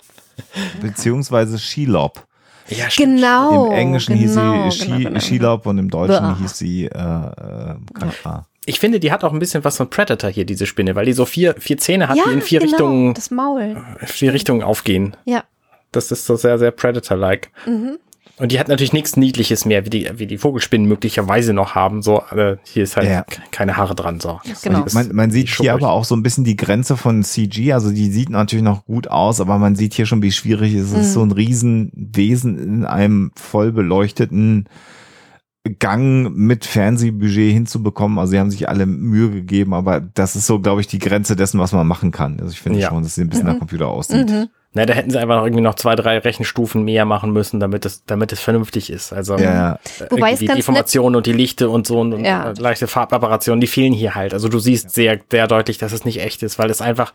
Beziehungsweise 0.81 1.57
Shelob. 1.57 2.25
Ja, 2.67 2.89
stimmt. 2.89 3.17
Genau. 3.17 3.67
Im 3.67 3.71
Englischen 3.71 4.17
genau, 4.19 4.65
hieß 4.65 4.79
sie 4.79 4.87
genau, 4.87 5.09
genau. 5.09 5.19
Shelob 5.19 5.65
und 5.65 5.77
im 5.79 5.89
Deutschen 5.89 6.19
Blah. 6.19 6.37
hieß 6.39 6.57
sie 6.57 6.85
äh, 6.85 6.89
äh, 6.89 7.75
Kankra 7.93 8.45
ich 8.65 8.79
finde, 8.79 8.99
die 8.99 9.11
hat 9.11 9.23
auch 9.23 9.33
ein 9.33 9.39
bisschen 9.39 9.63
was 9.63 9.77
von 9.77 9.89
Predator 9.89 10.29
hier, 10.29 10.45
diese 10.45 10.65
Spinne, 10.65 10.95
weil 10.95 11.05
die 11.05 11.13
so 11.13 11.25
vier, 11.25 11.55
vier 11.59 11.77
Zähne 11.77 12.07
hat, 12.07 12.17
ja, 12.17 12.23
die 12.27 12.33
in 12.33 12.41
vier 12.41 12.59
genau, 12.59 12.71
Richtungen, 12.71 13.13
das 13.13 13.31
Maul. 13.31 13.77
vier 14.03 14.33
Richtungen 14.33 14.63
aufgehen. 14.63 15.15
Ja. 15.25 15.43
Das 15.91 16.11
ist 16.11 16.25
so 16.25 16.35
sehr, 16.35 16.57
sehr 16.57 16.71
Predator-like. 16.71 17.51
Mhm. 17.65 17.99
Und 18.37 18.51
die 18.51 18.59
hat 18.59 18.67
natürlich 18.67 18.93
nichts 18.93 19.15
Niedliches 19.15 19.63
mehr, 19.65 19.85
wie 19.85 19.91
die, 19.91 20.09
wie 20.15 20.25
die 20.25 20.39
Vogelspinnen 20.39 20.87
möglicherweise 20.87 21.53
noch 21.53 21.75
haben. 21.75 22.01
So, 22.01 22.23
äh, 22.31 22.57
hier 22.63 22.83
ist 22.83 22.97
halt 22.97 23.07
ja. 23.07 23.25
keine 23.51 23.77
Haare 23.77 23.93
dran. 23.93 24.19
So. 24.19 24.41
Genau. 24.63 24.85
Man, 24.91 25.13
man 25.13 25.29
sieht 25.29 25.49
hier 25.49 25.73
aber 25.73 25.91
auch 25.91 26.03
so 26.03 26.15
ein 26.15 26.23
bisschen 26.23 26.43
die 26.43 26.55
Grenze 26.55 26.97
von 26.97 27.23
CG. 27.23 27.73
Also 27.73 27.91
die 27.91 28.09
sieht 28.09 28.31
natürlich 28.31 28.63
noch 28.63 28.85
gut 28.85 29.07
aus, 29.07 29.39
aber 29.39 29.59
man 29.59 29.75
sieht 29.75 29.93
hier 29.93 30.07
schon, 30.07 30.23
wie 30.23 30.31
schwierig 30.31 30.73
es 30.73 30.85
ist. 30.85 30.93
Mhm. 30.93 30.99
Es 30.99 31.07
ist 31.07 31.13
so 31.13 31.21
ein 31.23 31.31
Riesenwesen 31.31 32.57
in 32.57 32.85
einem 32.85 33.31
voll 33.35 33.71
beleuchteten 33.71 34.67
Gang 35.79 36.35
mit 36.35 36.65
Fernsehbudget 36.65 37.53
hinzubekommen. 37.53 38.19
Also 38.19 38.31
sie 38.31 38.39
haben 38.39 38.51
sich 38.51 38.67
alle 38.67 38.85
Mühe 38.85 39.29
gegeben, 39.29 39.73
aber 39.73 40.01
das 40.01 40.35
ist 40.35 40.45
so, 40.45 40.59
glaube 40.59 40.81
ich, 40.81 40.87
die 40.87 40.99
Grenze 40.99 41.37
dessen, 41.37 41.59
was 41.59 41.71
man 41.71 41.87
machen 41.87 42.11
kann. 42.11 42.37
Also 42.39 42.51
ich 42.51 42.59
finde 42.59 42.79
ja. 42.79 42.89
schon, 42.89 43.03
dass 43.03 43.15
sie 43.15 43.21
ein 43.21 43.29
bisschen 43.29 43.45
mhm. 43.45 43.53
nach 43.53 43.59
Computer 43.59 43.87
aussieht. 43.87 44.29
Mhm. 44.29 44.49
Na, 44.73 44.85
da 44.85 44.93
hätten 44.93 45.11
sie 45.11 45.19
einfach 45.19 45.37
noch 45.37 45.45
irgendwie 45.45 45.61
noch 45.61 45.75
zwei, 45.75 45.95
drei 45.95 46.17
Rechenstufen 46.17 46.83
mehr 46.83 47.05
machen 47.05 47.31
müssen, 47.31 47.59
damit 47.59 47.85
es, 47.85 48.03
damit 48.05 48.33
es 48.33 48.39
vernünftig 48.39 48.89
ist. 48.89 49.13
Also 49.13 49.37
ja. 49.37 49.79
Wobei 50.09 50.35
die 50.35 50.47
Deformation 50.47 51.15
und 51.15 51.27
die 51.27 51.33
Lichte 51.33 51.69
und 51.69 51.85
so 51.85 51.99
und, 51.99 52.25
ja. 52.25 52.49
und 52.49 52.59
leichte 52.59 52.87
Farbapparationen, 52.87 53.61
die 53.61 53.67
fehlen 53.67 53.93
hier 53.93 54.15
halt. 54.15 54.33
Also 54.33 54.49
du 54.49 54.59
siehst 54.59 54.89
sehr, 54.89 55.19
sehr 55.31 55.47
deutlich, 55.47 55.77
dass 55.77 55.93
es 55.93 56.05
nicht 56.05 56.19
echt 56.19 56.41
ist, 56.43 56.57
weil 56.57 56.71
es 56.71 56.81
einfach, 56.81 57.13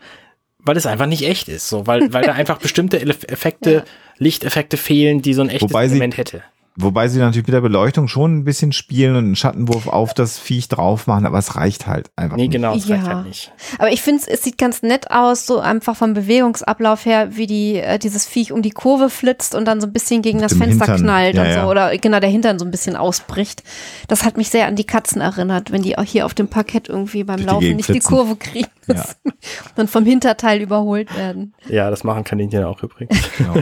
weil 0.57 0.77
es 0.77 0.85
einfach 0.85 1.05
nicht 1.05 1.27
echt 1.27 1.49
ist, 1.49 1.67
so, 1.67 1.85
weil, 1.85 2.13
weil 2.13 2.23
da 2.23 2.31
einfach 2.33 2.59
bestimmte 2.59 2.99
Effekte, 3.01 3.71
ja. 3.71 3.83
Lichteffekte 4.17 4.77
fehlen, 4.77 5.21
die 5.21 5.33
so 5.33 5.41
ein 5.41 5.49
echtes 5.49 5.69
Wobei 5.69 5.85
Element 5.85 6.17
hätte. 6.17 6.43
Wobei 6.81 7.09
sie 7.09 7.19
natürlich 7.19 7.45
mit 7.45 7.53
der 7.53 7.61
Beleuchtung 7.61 8.07
schon 8.07 8.37
ein 8.37 8.43
bisschen 8.45 8.71
spielen 8.71 9.15
und 9.15 9.25
einen 9.25 9.35
Schattenwurf 9.35 9.87
auf 9.87 10.13
das 10.13 10.39
Viech 10.39 10.69
drauf 10.69 11.07
machen, 11.07 11.25
aber 11.25 11.37
es 11.37 11.57
reicht 11.57 11.87
halt 11.87 12.09
einfach 12.15 12.37
nee, 12.37 12.47
genau, 12.47 12.73
es 12.73 12.87
ja. 12.87 12.95
reicht 12.95 13.07
halt 13.07 13.25
nicht. 13.25 13.51
Aber 13.79 13.91
ich 13.91 14.01
finde, 14.01 14.23
es 14.27 14.43
sieht 14.43 14.57
ganz 14.57 14.81
nett 14.81 15.11
aus, 15.11 15.45
so 15.45 15.59
einfach 15.59 15.97
vom 15.97 16.13
Bewegungsablauf 16.13 17.05
her, 17.05 17.35
wie 17.35 17.47
die, 17.47 17.75
äh, 17.75 17.99
dieses 17.99 18.25
Viech 18.25 18.53
um 18.53 18.61
die 18.61 18.71
Kurve 18.71 19.09
flitzt 19.09 19.55
und 19.55 19.65
dann 19.65 19.81
so 19.81 19.87
ein 19.87 19.93
bisschen 19.93 20.21
gegen 20.21 20.39
das 20.39 20.53
Fenster 20.53 20.85
Hintern. 20.85 21.01
knallt 21.01 21.35
ja, 21.35 21.41
und 21.41 21.49
so, 21.49 21.57
ja. 21.57 21.67
oder 21.67 21.97
genau 21.97 22.21
der 22.21 22.29
Hintern 22.29 22.59
so 22.59 22.65
ein 22.65 22.71
bisschen 22.71 22.95
ausbricht. 22.95 23.61
Das 24.07 24.23
hat 24.23 24.37
mich 24.37 24.49
sehr 24.49 24.67
an 24.67 24.77
die 24.77 24.85
Katzen 24.85 25.19
erinnert, 25.19 25.71
wenn 25.71 25.81
die 25.81 25.97
auch 25.97 26.03
hier 26.03 26.25
auf 26.25 26.33
dem 26.33 26.47
Parkett 26.47 26.87
irgendwie 26.87 27.25
beim 27.25 27.43
Laufen 27.43 27.59
die 27.61 27.73
nicht 27.73 27.87
flitzen. 27.87 28.07
die 28.07 28.15
Kurve 28.15 28.35
kriegen 28.37 28.69
ja. 28.97 29.05
und 29.75 29.89
vom 29.89 30.05
Hinterteil 30.05 30.61
überholt 30.61 31.15
werden. 31.15 31.53
Ja, 31.67 31.89
das 31.89 32.03
machen 32.03 32.23
Kaninchen 32.23 32.63
auch 32.63 32.81
übrigens. 32.83 33.17
Genau. 33.37 33.55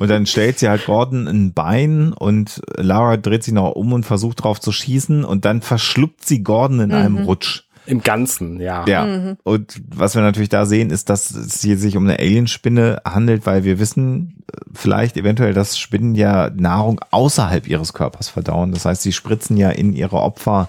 Und 0.00 0.08
dann 0.08 0.26
stellt 0.26 0.58
sie 0.58 0.68
halt 0.68 0.86
Gordon 0.86 1.28
ein 1.28 1.52
Bein 1.52 2.12
und 2.12 2.60
Lara 2.76 3.16
dreht 3.16 3.44
sich 3.44 3.54
noch 3.54 3.72
um 3.72 3.92
und 3.92 4.04
versucht 4.04 4.42
drauf 4.42 4.60
zu 4.60 4.72
schießen 4.72 5.24
und 5.24 5.44
dann 5.44 5.62
verschluckt 5.62 6.26
sie 6.26 6.42
Gordon 6.42 6.80
in 6.80 6.88
mhm. 6.88 6.94
einem 6.94 7.18
Rutsch. 7.18 7.64
Im 7.84 8.02
Ganzen, 8.02 8.60
ja. 8.60 8.84
Ja. 8.86 9.04
Mhm. 9.04 9.36
Und 9.42 9.82
was 9.88 10.14
wir 10.14 10.22
natürlich 10.22 10.48
da 10.48 10.66
sehen, 10.66 10.90
ist, 10.90 11.10
dass 11.10 11.32
es 11.32 11.60
hier 11.60 11.76
sich 11.76 11.96
um 11.96 12.04
eine 12.04 12.18
Alienspinne 12.18 13.02
handelt, 13.04 13.44
weil 13.44 13.64
wir 13.64 13.80
wissen 13.80 14.44
äh, 14.46 14.58
vielleicht 14.72 15.16
eventuell, 15.16 15.52
dass 15.52 15.76
Spinnen 15.76 16.14
ja 16.14 16.50
Nahrung 16.50 17.00
außerhalb 17.10 17.66
ihres 17.66 17.92
Körpers 17.92 18.28
verdauen. 18.28 18.72
Das 18.72 18.84
heißt, 18.84 19.02
sie 19.02 19.12
spritzen 19.12 19.56
ja 19.56 19.70
in 19.70 19.94
ihre 19.94 20.16
Opfer 20.16 20.68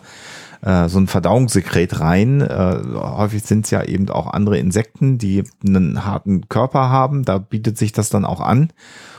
äh, 0.64 0.88
so 0.88 0.98
ein 1.00 1.08
Verdauungssekret 1.08 2.00
rein. 2.00 2.42
Äh, 2.42 2.82
häufig 2.96 3.44
sind 3.44 3.66
es 3.66 3.72
ja 3.72 3.84
eben 3.84 4.10
auch 4.10 4.28
andere 4.28 4.58
Insekten, 4.58 5.18
die 5.18 5.44
einen 5.66 6.06
harten 6.06 6.48
Körper 6.48 6.90
haben. 6.90 7.26
Da 7.26 7.38
bietet 7.38 7.78
sich 7.78 7.92
das 7.92 8.10
dann 8.10 8.26
auch 8.26 8.40
an. 8.40 8.72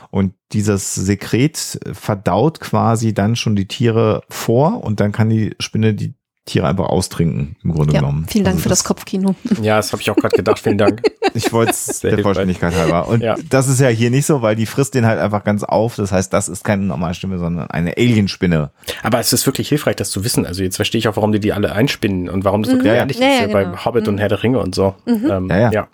Und 0.09 0.33
dieses 0.53 0.95
Sekret 0.95 1.79
verdaut 1.91 2.59
quasi 2.59 3.13
dann 3.13 3.35
schon 3.35 3.55
die 3.55 3.67
Tiere 3.67 4.23
vor 4.29 4.83
und 4.83 4.99
dann 4.99 5.11
kann 5.11 5.29
die 5.29 5.55
Spinne 5.59 5.93
die 5.93 6.15
Tiere 6.45 6.67
einfach 6.67 6.85
austrinken, 6.85 7.57
im 7.63 7.73
Grunde 7.73 7.93
ja, 7.93 7.99
genommen. 7.99 8.25
Vielen 8.29 8.45
Dank 8.45 8.55
also 8.55 8.63
für 8.63 8.69
das, 8.69 8.79
das 8.79 8.87
Kopfkino. 8.87 9.35
Ja, 9.61 9.77
das 9.77 9.91
habe 9.91 10.01
ich 10.01 10.09
auch 10.11 10.15
gerade 10.15 10.35
gedacht. 10.35 10.59
Vielen 10.59 10.77
Dank. 10.77 11.01
Ich 11.35 11.51
wollte 11.53 11.71
es 11.71 11.99
der 12.01 12.17
Vollständigkeit 12.19 12.73
halber. 12.75 13.07
Und 13.07 13.21
ja. 13.21 13.35
das 13.49 13.67
ist 13.67 13.79
ja 13.79 13.89
hier 13.89 14.09
nicht 14.09 14.25
so, 14.25 14.41
weil 14.41 14.55
die 14.55 14.65
frisst 14.65 14.95
den 14.95 15.05
halt 15.05 15.19
einfach 15.19 15.43
ganz 15.43 15.63
auf. 15.63 15.95
Das 15.95 16.11
heißt, 16.11 16.33
das 16.33 16.49
ist 16.49 16.63
keine 16.63 16.83
normale 16.83 17.13
Stimme, 17.13 17.37
sondern 17.37 17.69
eine 17.69 17.97
Alienspinne. 17.97 18.71
Aber 19.03 19.19
es 19.19 19.33
ist 19.33 19.45
wirklich 19.45 19.69
hilfreich, 19.69 19.95
das 19.95 20.09
zu 20.09 20.23
wissen. 20.23 20.45
Also 20.45 20.63
jetzt 20.63 20.77
verstehe 20.77 20.99
ich 20.99 21.07
auch, 21.07 21.15
warum 21.15 21.31
die 21.31 21.39
die 21.39 21.53
alle 21.53 21.71
einspinnen 21.71 22.29
und 22.29 22.43
warum 22.45 22.63
das 22.63 22.71
so 22.71 22.77
mhm. 22.77 22.83
gefährlich 22.83 23.19
ja, 23.19 23.25
ja. 23.25 23.33
ist 23.33 23.39
ja, 23.41 23.47
genau. 23.47 23.71
bei 23.71 23.85
Hobbit 23.85 24.03
mhm. 24.03 24.13
und 24.13 24.17
Herr 24.19 24.29
der 24.29 24.43
Ringe 24.43 24.59
und 24.59 24.73
so. 24.73 24.95
Mhm. 25.05 25.29
Ähm, 25.29 25.49
ja, 25.49 25.71
ja. 25.71 25.87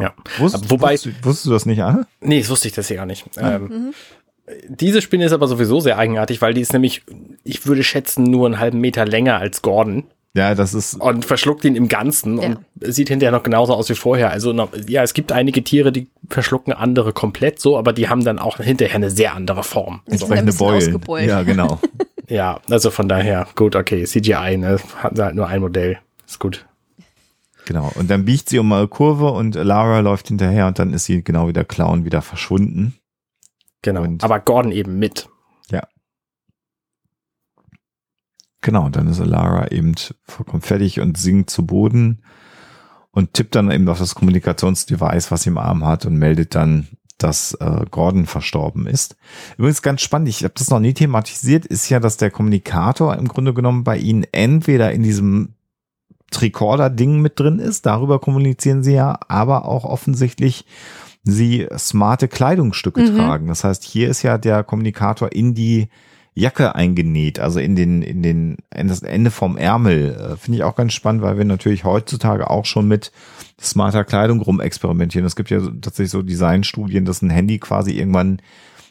ja. 0.00 0.14
Wusst, 0.38 0.70
Wobei, 0.70 0.92
wusstest, 0.92 1.24
wusstest, 1.24 1.46
du 1.46 1.50
das 1.50 1.66
nicht, 1.66 1.82
Anne? 1.82 2.06
Nee, 2.20 2.40
das 2.40 2.48
wusste 2.48 2.68
ich 2.68 2.74
das 2.74 2.88
ja 2.88 3.04
nicht. 3.06 3.26
Ähm, 3.36 3.62
mhm. 3.62 3.94
Diese 4.68 5.02
Spinne 5.02 5.26
ist 5.26 5.32
aber 5.32 5.46
sowieso 5.46 5.80
sehr 5.80 5.98
eigenartig, 5.98 6.42
weil 6.42 6.54
die 6.54 6.60
ist 6.60 6.72
nämlich, 6.72 7.02
ich 7.44 7.66
würde 7.66 7.84
schätzen, 7.84 8.24
nur 8.24 8.46
einen 8.46 8.58
halben 8.58 8.80
Meter 8.80 9.04
länger 9.06 9.36
als 9.36 9.62
Gordon. 9.62 10.04
Ja, 10.34 10.54
das 10.54 10.72
ist. 10.72 10.94
Und 10.94 11.26
verschluckt 11.26 11.64
ihn 11.64 11.76
im 11.76 11.88
Ganzen 11.88 12.40
ja. 12.40 12.46
und 12.46 12.58
sieht 12.80 13.08
hinterher 13.08 13.32
noch 13.32 13.42
genauso 13.42 13.74
aus 13.74 13.90
wie 13.90 13.94
vorher. 13.94 14.30
Also, 14.30 14.52
ja, 14.86 15.02
es 15.02 15.12
gibt 15.12 15.30
einige 15.30 15.62
Tiere, 15.62 15.92
die 15.92 16.08
verschlucken 16.28 16.72
andere 16.72 17.12
komplett 17.12 17.60
so, 17.60 17.76
aber 17.76 17.92
die 17.92 18.08
haben 18.08 18.24
dann 18.24 18.38
auch 18.38 18.56
hinterher 18.56 18.96
eine 18.96 19.10
sehr 19.10 19.34
andere 19.34 19.62
Form. 19.62 20.00
Entsprechende 20.06 20.52
Beulen. 20.54 21.28
Ja, 21.28 21.42
genau. 21.42 21.78
ja, 22.28 22.60
also 22.70 22.90
von 22.90 23.08
daher, 23.08 23.46
gut, 23.56 23.76
okay, 23.76 24.04
CGI, 24.04 24.56
ne, 24.56 24.78
hatten 24.96 25.16
sie 25.16 25.24
halt 25.24 25.34
nur 25.34 25.48
ein 25.48 25.60
Modell. 25.60 25.98
Ist 26.26 26.38
gut. 26.38 26.64
Genau. 27.66 27.92
Und 27.94 28.10
dann 28.10 28.24
biegt 28.24 28.48
sie 28.48 28.58
um 28.58 28.72
eine 28.72 28.88
Kurve 28.88 29.30
und 29.30 29.54
Lara 29.54 30.00
läuft 30.00 30.28
hinterher 30.28 30.66
und 30.66 30.78
dann 30.78 30.94
ist 30.94 31.04
sie 31.04 31.22
genau 31.22 31.48
wie 31.48 31.52
der 31.52 31.64
Clown 31.64 32.04
wieder 32.04 32.22
verschwunden. 32.22 32.94
Genau. 33.82 34.02
Und 34.02 34.24
aber 34.24 34.40
Gordon 34.40 34.72
eben 34.72 34.98
mit. 34.98 35.28
Genau, 38.62 38.88
dann 38.88 39.08
ist 39.08 39.18
Lara 39.18 39.70
eben 39.70 39.94
vollkommen 40.24 40.62
fertig 40.62 41.00
und 41.00 41.18
sinkt 41.18 41.50
zu 41.50 41.66
Boden 41.66 42.22
und 43.10 43.34
tippt 43.34 43.54
dann 43.54 43.70
eben 43.70 43.88
auf 43.88 43.98
das 43.98 44.14
Kommunikationsdevice, 44.14 45.30
was 45.30 45.42
sie 45.42 45.50
im 45.50 45.58
Arm 45.58 45.84
hat 45.84 46.06
und 46.06 46.16
meldet 46.16 46.54
dann, 46.54 46.86
dass 47.18 47.54
äh, 47.54 47.84
Gordon 47.90 48.26
verstorben 48.26 48.86
ist. 48.86 49.16
Übrigens 49.58 49.82
ganz 49.82 50.00
spannend, 50.00 50.28
ich 50.28 50.44
habe 50.44 50.54
das 50.56 50.70
noch 50.70 50.80
nie 50.80 50.94
thematisiert, 50.94 51.66
ist 51.66 51.88
ja, 51.88 52.00
dass 52.00 52.16
der 52.16 52.30
Kommunikator 52.30 53.16
im 53.16 53.28
Grunde 53.28 53.52
genommen 53.52 53.84
bei 53.84 53.98
ihnen 53.98 54.24
entweder 54.32 54.92
in 54.92 55.02
diesem 55.02 55.54
Tricorder-Ding 56.30 57.20
mit 57.20 57.38
drin 57.38 57.58
ist, 57.58 57.84
darüber 57.84 58.18
kommunizieren 58.18 58.82
sie 58.82 58.94
ja, 58.94 59.18
aber 59.28 59.66
auch 59.66 59.84
offensichtlich 59.84 60.64
sie 61.24 61.68
smarte 61.76 62.28
Kleidungsstücke 62.28 63.02
mhm. 63.02 63.16
tragen. 63.16 63.46
Das 63.48 63.64
heißt, 63.64 63.84
hier 63.84 64.08
ist 64.08 64.22
ja 64.22 64.38
der 64.38 64.64
Kommunikator 64.64 65.32
in 65.32 65.54
die 65.54 65.88
Jacke 66.34 66.74
eingenäht, 66.74 67.38
also 67.38 67.60
in 67.60 67.76
den, 67.76 68.02
in 68.02 68.22
den, 68.22 68.56
in 68.74 68.88
das 68.88 69.02
Ende 69.02 69.30
vom 69.30 69.56
Ärmel. 69.56 70.14
Äh, 70.14 70.36
Finde 70.36 70.58
ich 70.58 70.64
auch 70.64 70.76
ganz 70.76 70.94
spannend, 70.94 71.22
weil 71.22 71.36
wir 71.36 71.44
natürlich 71.44 71.84
heutzutage 71.84 72.48
auch 72.48 72.64
schon 72.64 72.88
mit 72.88 73.12
smarter 73.60 74.04
Kleidung 74.04 74.40
rumexperimentieren. 74.40 75.26
Es 75.26 75.36
gibt 75.36 75.50
ja 75.50 75.60
tatsächlich 75.60 76.10
so 76.10 76.22
Designstudien, 76.22 77.04
dass 77.04 77.22
ein 77.22 77.30
Handy 77.30 77.58
quasi 77.58 77.92
irgendwann 77.92 78.40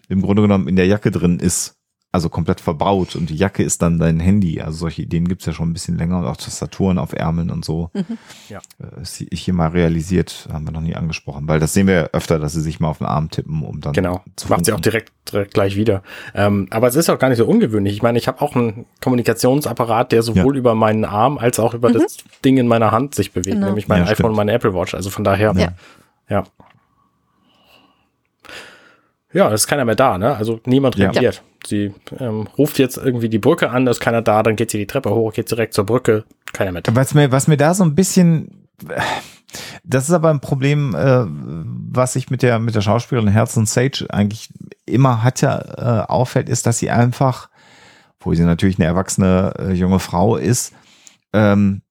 im 0.08 0.22
Grunde 0.22 0.44
genommen 0.44 0.68
in 0.68 0.76
der 0.76 0.88
Jacke 0.88 1.10
drin 1.10 1.40
ist 1.40 1.81
also 2.14 2.28
komplett 2.28 2.60
verbaut 2.60 3.16
und 3.16 3.30
die 3.30 3.36
Jacke 3.36 3.64
ist 3.64 3.82
dann 3.82 3.98
dein 3.98 4.20
Handy. 4.20 4.60
Also 4.60 4.80
solche 4.80 5.02
Ideen 5.02 5.30
gibt's 5.30 5.46
ja 5.46 5.54
schon 5.54 5.70
ein 5.70 5.74
bisschen 5.74 5.98
länger 5.98 6.20
und 6.20 6.26
auch 6.26 6.36
Tastaturen 6.36 6.98
auf 6.98 7.14
Ärmeln 7.14 7.50
und 7.50 7.64
so. 7.64 7.90
Mhm. 7.94 8.18
Ja. 8.50 8.60
Äh, 8.80 9.02
ist 9.02 9.24
hier 9.32 9.54
mal 9.54 9.70
realisiert, 9.70 10.50
haben 10.52 10.66
wir 10.66 10.74
noch 10.74 10.82
nie 10.82 10.96
angesprochen, 10.96 11.48
weil 11.48 11.60
das 11.60 11.74
sehen 11.74 11.88
wir 11.88 11.94
ja 11.94 12.04
öfter, 12.12 12.38
dass 12.38 12.52
sie 12.52 12.62
sich 12.62 12.82
mal 12.82 12.90
auf 12.90 12.98
den 12.98 13.08
Arm 13.08 13.30
tippen, 13.30 13.64
um 13.64 13.80
dann 13.80 13.94
genau. 13.94 14.22
zu 14.36 14.50
Macht 14.50 14.66
sie 14.66 14.74
auch 14.74 14.82
direkt, 14.82 15.14
direkt 15.32 15.54
gleich 15.54 15.78
wieder. 15.78 16.04
Ähm, 16.36 16.68
aber 16.70 16.88
es 16.88 16.96
ist 16.96 17.10
auch 17.10 17.18
gar 17.18 17.30
nicht 17.30 17.38
so 17.38 17.46
ungewöhnlich. 17.46 17.94
Ich 17.94 18.02
meine, 18.02 18.18
ich 18.18 18.28
habe 18.28 18.42
auch 18.42 18.56
einen 18.56 18.86
Kommunikationsapparat, 19.02 20.12
der 20.12 20.22
sowohl 20.22 20.56
ja. 20.56 20.60
über 20.60 20.76
meinen 20.76 21.06
Arm 21.06 21.38
als 21.38 21.60
auch 21.60 21.74
über 21.74 21.90
mhm. 21.90 21.94
das 21.94 22.18
Ding 22.44 22.58
in 22.58 22.68
meiner 22.68 22.92
Hand 22.92 23.16
sich 23.16 23.32
bewegt, 23.32 23.56
genau. 23.56 23.68
nämlich 23.68 23.88
mein 23.88 24.00
ja, 24.00 24.04
iPhone 24.04 24.16
stimmt. 24.16 24.30
und 24.32 24.36
meine 24.36 24.52
Apple 24.52 24.74
Watch. 24.74 24.94
Also 24.96 25.10
von 25.10 25.24
daher, 25.24 25.54
ja. 25.56 25.74
ja. 26.28 26.44
Ja, 29.34 29.48
es 29.52 29.62
ist 29.62 29.68
keiner 29.68 29.86
mehr 29.86 29.96
da, 29.96 30.18
ne? 30.18 30.36
Also 30.36 30.60
niemand 30.66 30.98
reagiert. 30.98 31.36
Ja. 31.36 31.42
Sie 31.66 31.94
ähm, 32.20 32.48
ruft 32.58 32.80
jetzt 32.80 32.98
irgendwie 32.98 33.30
die 33.30 33.40
Brücke 33.40 33.70
an, 33.70 33.86
da 33.86 33.92
ist 33.92 34.00
keiner 34.00 34.22
da, 34.22 34.44
dann 34.44 34.56
geht 34.56 34.72
sie 34.72 34.78
die 34.78 34.88
Treppe 34.88 35.12
hoch, 35.12 35.34
geht 35.34 35.50
direkt 35.50 35.74
zur 35.74 35.86
Brücke, 35.86 36.26
keiner 36.54 36.72
mehr 36.72 36.82
da. 36.82 36.96
Was 36.96 37.14
mir, 37.14 37.32
was 37.32 37.48
mir 37.48 37.58
da 37.58 37.74
so 37.74 37.84
ein 37.84 37.96
bisschen, 37.96 38.68
das 39.84 40.06
ist 40.10 40.12
aber 40.14 40.30
ein 40.32 40.42
Problem, 40.42 40.96
äh, 40.96 41.26
was 41.28 42.16
ich 42.16 42.30
mit 42.30 42.42
der, 42.42 42.60
mit 42.60 42.76
der 42.76 42.82
Schauspielerin 42.82 43.30
Herzen 43.30 43.66
Sage 43.66 44.08
eigentlich 44.10 44.50
immer 44.86 45.24
hatte, 45.24 45.76
äh, 46.08 46.12
auffällt, 46.12 46.50
ist, 46.50 46.66
dass 46.66 46.80
sie 46.80 46.90
einfach, 46.90 47.50
wo 48.20 48.34
sie 48.34 48.44
natürlich 48.44 48.80
eine 48.80 48.88
erwachsene 48.88 49.54
äh, 49.60 49.74
junge 49.74 50.00
Frau 50.00 50.36
ist, 50.36 50.74
ähm, 51.32 51.84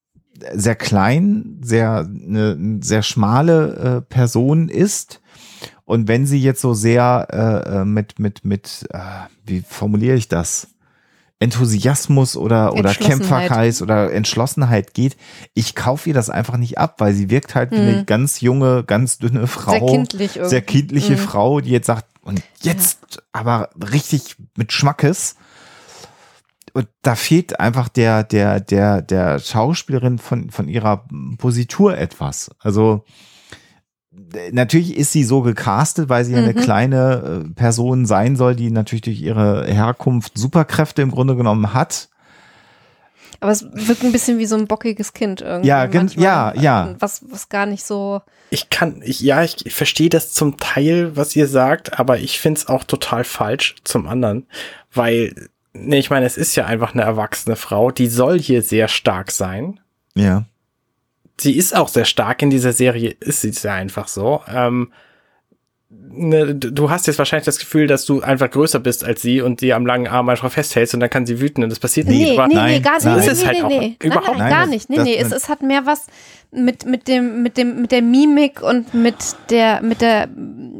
sehr 0.52 0.74
klein, 0.74 1.58
sehr, 1.62 2.08
eine 2.08 2.80
sehr 2.82 3.02
schmale 3.02 3.98
äh, 3.98 4.00
Person 4.00 4.68
ist 4.68 5.20
und 5.90 6.06
wenn 6.06 6.24
sie 6.24 6.38
jetzt 6.40 6.60
so 6.60 6.72
sehr 6.72 7.26
äh, 7.32 7.80
äh, 7.80 7.84
mit, 7.84 8.20
mit, 8.20 8.44
mit, 8.44 8.86
äh, 8.90 8.98
wie 9.44 9.60
formuliere 9.60 10.14
ich 10.14 10.28
das? 10.28 10.68
Enthusiasmus 11.40 12.36
oder, 12.36 12.74
oder 12.74 12.94
Kämpferkeit 12.94 13.82
oder 13.82 14.12
Entschlossenheit 14.12 14.94
geht, 14.94 15.16
ich 15.52 15.74
kaufe 15.74 16.10
ihr 16.10 16.14
das 16.14 16.30
einfach 16.30 16.58
nicht 16.58 16.78
ab, 16.78 17.00
weil 17.00 17.12
sie 17.12 17.28
wirkt 17.28 17.56
halt 17.56 17.72
wie 17.72 17.78
eine 17.78 17.96
mhm. 17.96 18.06
ganz 18.06 18.40
junge, 18.40 18.84
ganz 18.84 19.18
dünne 19.18 19.48
Frau. 19.48 19.72
Sehr 19.72 19.80
kindlich 19.80 20.36
irgendwie. 20.36 20.50
Sehr 20.50 20.62
kindliche 20.62 21.12
mhm. 21.14 21.18
Frau, 21.18 21.60
die 21.60 21.70
jetzt 21.70 21.86
sagt, 21.88 22.06
und 22.22 22.40
jetzt 22.62 23.16
ja. 23.16 23.22
aber 23.32 23.70
richtig 23.92 24.36
mit 24.56 24.70
Schmackes. 24.70 25.34
Und 26.72 26.86
da 27.02 27.16
fehlt 27.16 27.58
einfach 27.58 27.88
der, 27.88 28.22
der, 28.22 28.60
der, 28.60 29.02
der 29.02 29.40
Schauspielerin 29.40 30.18
von, 30.18 30.50
von 30.50 30.68
ihrer 30.68 31.08
Positur 31.38 31.98
etwas. 31.98 32.52
Also, 32.60 33.04
natürlich 34.52 34.96
ist 34.96 35.12
sie 35.12 35.24
so 35.24 35.42
gecastet, 35.42 36.08
weil 36.08 36.24
sie 36.24 36.32
mhm. 36.32 36.38
eine 36.38 36.54
kleine 36.54 37.44
äh, 37.44 37.54
Person 37.54 38.06
sein 38.06 38.36
soll, 38.36 38.54
die 38.54 38.70
natürlich 38.70 39.02
durch 39.02 39.20
ihre 39.20 39.66
Herkunft 39.66 40.36
Superkräfte 40.36 41.02
im 41.02 41.10
Grunde 41.10 41.36
genommen 41.36 41.74
hat. 41.74 42.08
Aber 43.40 43.52
es 43.52 43.64
wirkt 43.72 44.04
ein 44.04 44.12
bisschen 44.12 44.38
wie 44.38 44.46
so 44.46 44.56
ein 44.56 44.66
bockiges 44.66 45.14
Kind 45.14 45.40
irgendwie. 45.40 45.68
Ja, 45.68 45.86
ja, 46.16 46.52
ja. 46.54 46.94
Was, 46.98 47.24
was 47.30 47.48
gar 47.48 47.64
nicht 47.64 47.84
so. 47.84 48.20
Ich 48.50 48.68
kann, 48.68 49.00
ich, 49.02 49.20
ja, 49.20 49.42
ich, 49.42 49.64
ich 49.64 49.74
verstehe 49.74 50.10
das 50.10 50.32
zum 50.32 50.58
Teil, 50.58 51.16
was 51.16 51.34
ihr 51.36 51.46
sagt, 51.46 51.98
aber 51.98 52.18
ich 52.18 52.38
finde 52.38 52.60
es 52.60 52.68
auch 52.68 52.84
total 52.84 53.24
falsch 53.24 53.76
zum 53.84 54.06
anderen, 54.06 54.46
weil, 54.92 55.48
ne, 55.72 55.98
ich 55.98 56.10
meine, 56.10 56.26
es 56.26 56.36
ist 56.36 56.56
ja 56.56 56.66
einfach 56.66 56.92
eine 56.92 57.02
erwachsene 57.02 57.56
Frau, 57.56 57.90
die 57.90 58.08
soll 58.08 58.38
hier 58.38 58.62
sehr 58.62 58.88
stark 58.88 59.30
sein. 59.30 59.80
Ja 60.14 60.44
sie 61.40 61.56
ist 61.56 61.74
auch 61.74 61.88
sehr 61.88 62.04
stark 62.04 62.42
in 62.42 62.50
dieser 62.50 62.72
Serie, 62.72 63.16
ist 63.20 63.40
sie 63.40 63.52
einfach 63.72 64.08
so. 64.08 64.42
Ähm, 64.48 64.92
ne, 65.90 66.54
du 66.54 66.90
hast 66.90 67.06
jetzt 67.06 67.18
wahrscheinlich 67.18 67.46
das 67.46 67.58
Gefühl, 67.58 67.86
dass 67.86 68.04
du 68.04 68.20
einfach 68.20 68.50
größer 68.50 68.78
bist 68.78 69.04
als 69.04 69.22
sie 69.22 69.40
und 69.40 69.60
sie 69.60 69.72
am 69.72 69.86
langen 69.86 70.06
Arm 70.06 70.28
einfach 70.28 70.50
festhältst 70.50 70.94
und 70.94 71.00
dann 71.00 71.10
kann 71.10 71.26
sie 71.26 71.40
wüten 71.40 71.62
und 71.62 71.70
das 71.70 71.78
passiert 71.78 72.06
nee, 72.06 72.30
nicht. 72.30 72.38
Nee, 72.38 72.46
nee, 72.46 72.66
nee, 72.66 72.80
gar 72.80 72.94
nicht. 72.94 73.04
Nee, 73.04 73.16
nee, 73.16 73.26
ist 73.26 73.46
halt 73.46 73.68
nee, 73.68 73.78
nee. 73.78 73.96
überhaupt 74.06 74.38
nein, 74.38 74.38
nein, 74.38 74.50
gar 74.50 74.66
nicht. 74.66 74.90
Nee, 74.90 74.98
nee, 75.02 75.16
es, 75.16 75.32
es 75.32 75.48
hat 75.48 75.62
mehr 75.62 75.86
was 75.86 76.06
mit, 76.52 76.84
mit 76.84 77.06
dem, 77.08 77.42
mit 77.42 77.56
dem, 77.56 77.82
mit 77.82 77.92
der 77.92 78.02
Mimik 78.02 78.62
und 78.62 78.92
mit 78.92 79.16
der, 79.50 79.82
mit 79.82 80.00
der, 80.00 80.28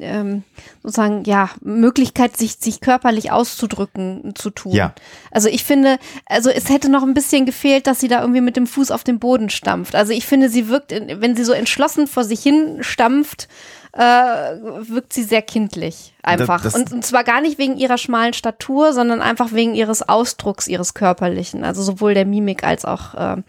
ähm, 0.00 0.42
sozusagen, 0.82 1.24
ja, 1.24 1.50
Möglichkeit, 1.60 2.36
sich, 2.36 2.56
sich 2.58 2.80
körperlich 2.80 3.30
auszudrücken, 3.30 4.34
zu 4.34 4.50
tun. 4.50 4.72
Ja. 4.72 4.94
Also 5.30 5.48
ich 5.48 5.62
finde, 5.64 5.98
also 6.26 6.50
es 6.50 6.68
hätte 6.68 6.90
noch 6.90 7.02
ein 7.02 7.14
bisschen 7.14 7.46
gefehlt, 7.46 7.86
dass 7.86 8.00
sie 8.00 8.08
da 8.08 8.20
irgendwie 8.20 8.40
mit 8.40 8.56
dem 8.56 8.66
Fuß 8.66 8.90
auf 8.90 9.04
den 9.04 9.18
Boden 9.18 9.50
stampft. 9.50 9.94
Also 9.94 10.12
ich 10.12 10.26
finde, 10.26 10.48
sie 10.48 10.68
wirkt, 10.68 10.92
wenn 10.92 11.36
sie 11.36 11.44
so 11.44 11.52
entschlossen 11.52 12.06
vor 12.06 12.24
sich 12.24 12.40
hin 12.40 12.78
stampft, 12.80 13.48
äh, 13.92 14.00
wirkt 14.00 15.12
sie 15.12 15.24
sehr 15.24 15.42
kindlich 15.42 16.14
einfach. 16.22 16.62
Das, 16.62 16.74
das 16.74 16.82
und, 16.82 16.92
und, 16.92 17.04
zwar 17.04 17.24
gar 17.24 17.40
nicht 17.40 17.58
wegen 17.58 17.76
ihrer 17.76 17.98
schmalen 17.98 18.32
Statur, 18.32 18.92
sondern 18.92 19.20
einfach 19.20 19.52
wegen 19.52 19.74
ihres 19.74 20.08
Ausdrucks, 20.08 20.68
ihres 20.68 20.94
körperlichen. 20.94 21.64
Also 21.64 21.82
sowohl 21.82 22.14
der 22.14 22.26
Mimik 22.26 22.62
als 22.62 22.84
auch 22.84 23.14
äh, 23.14 23.42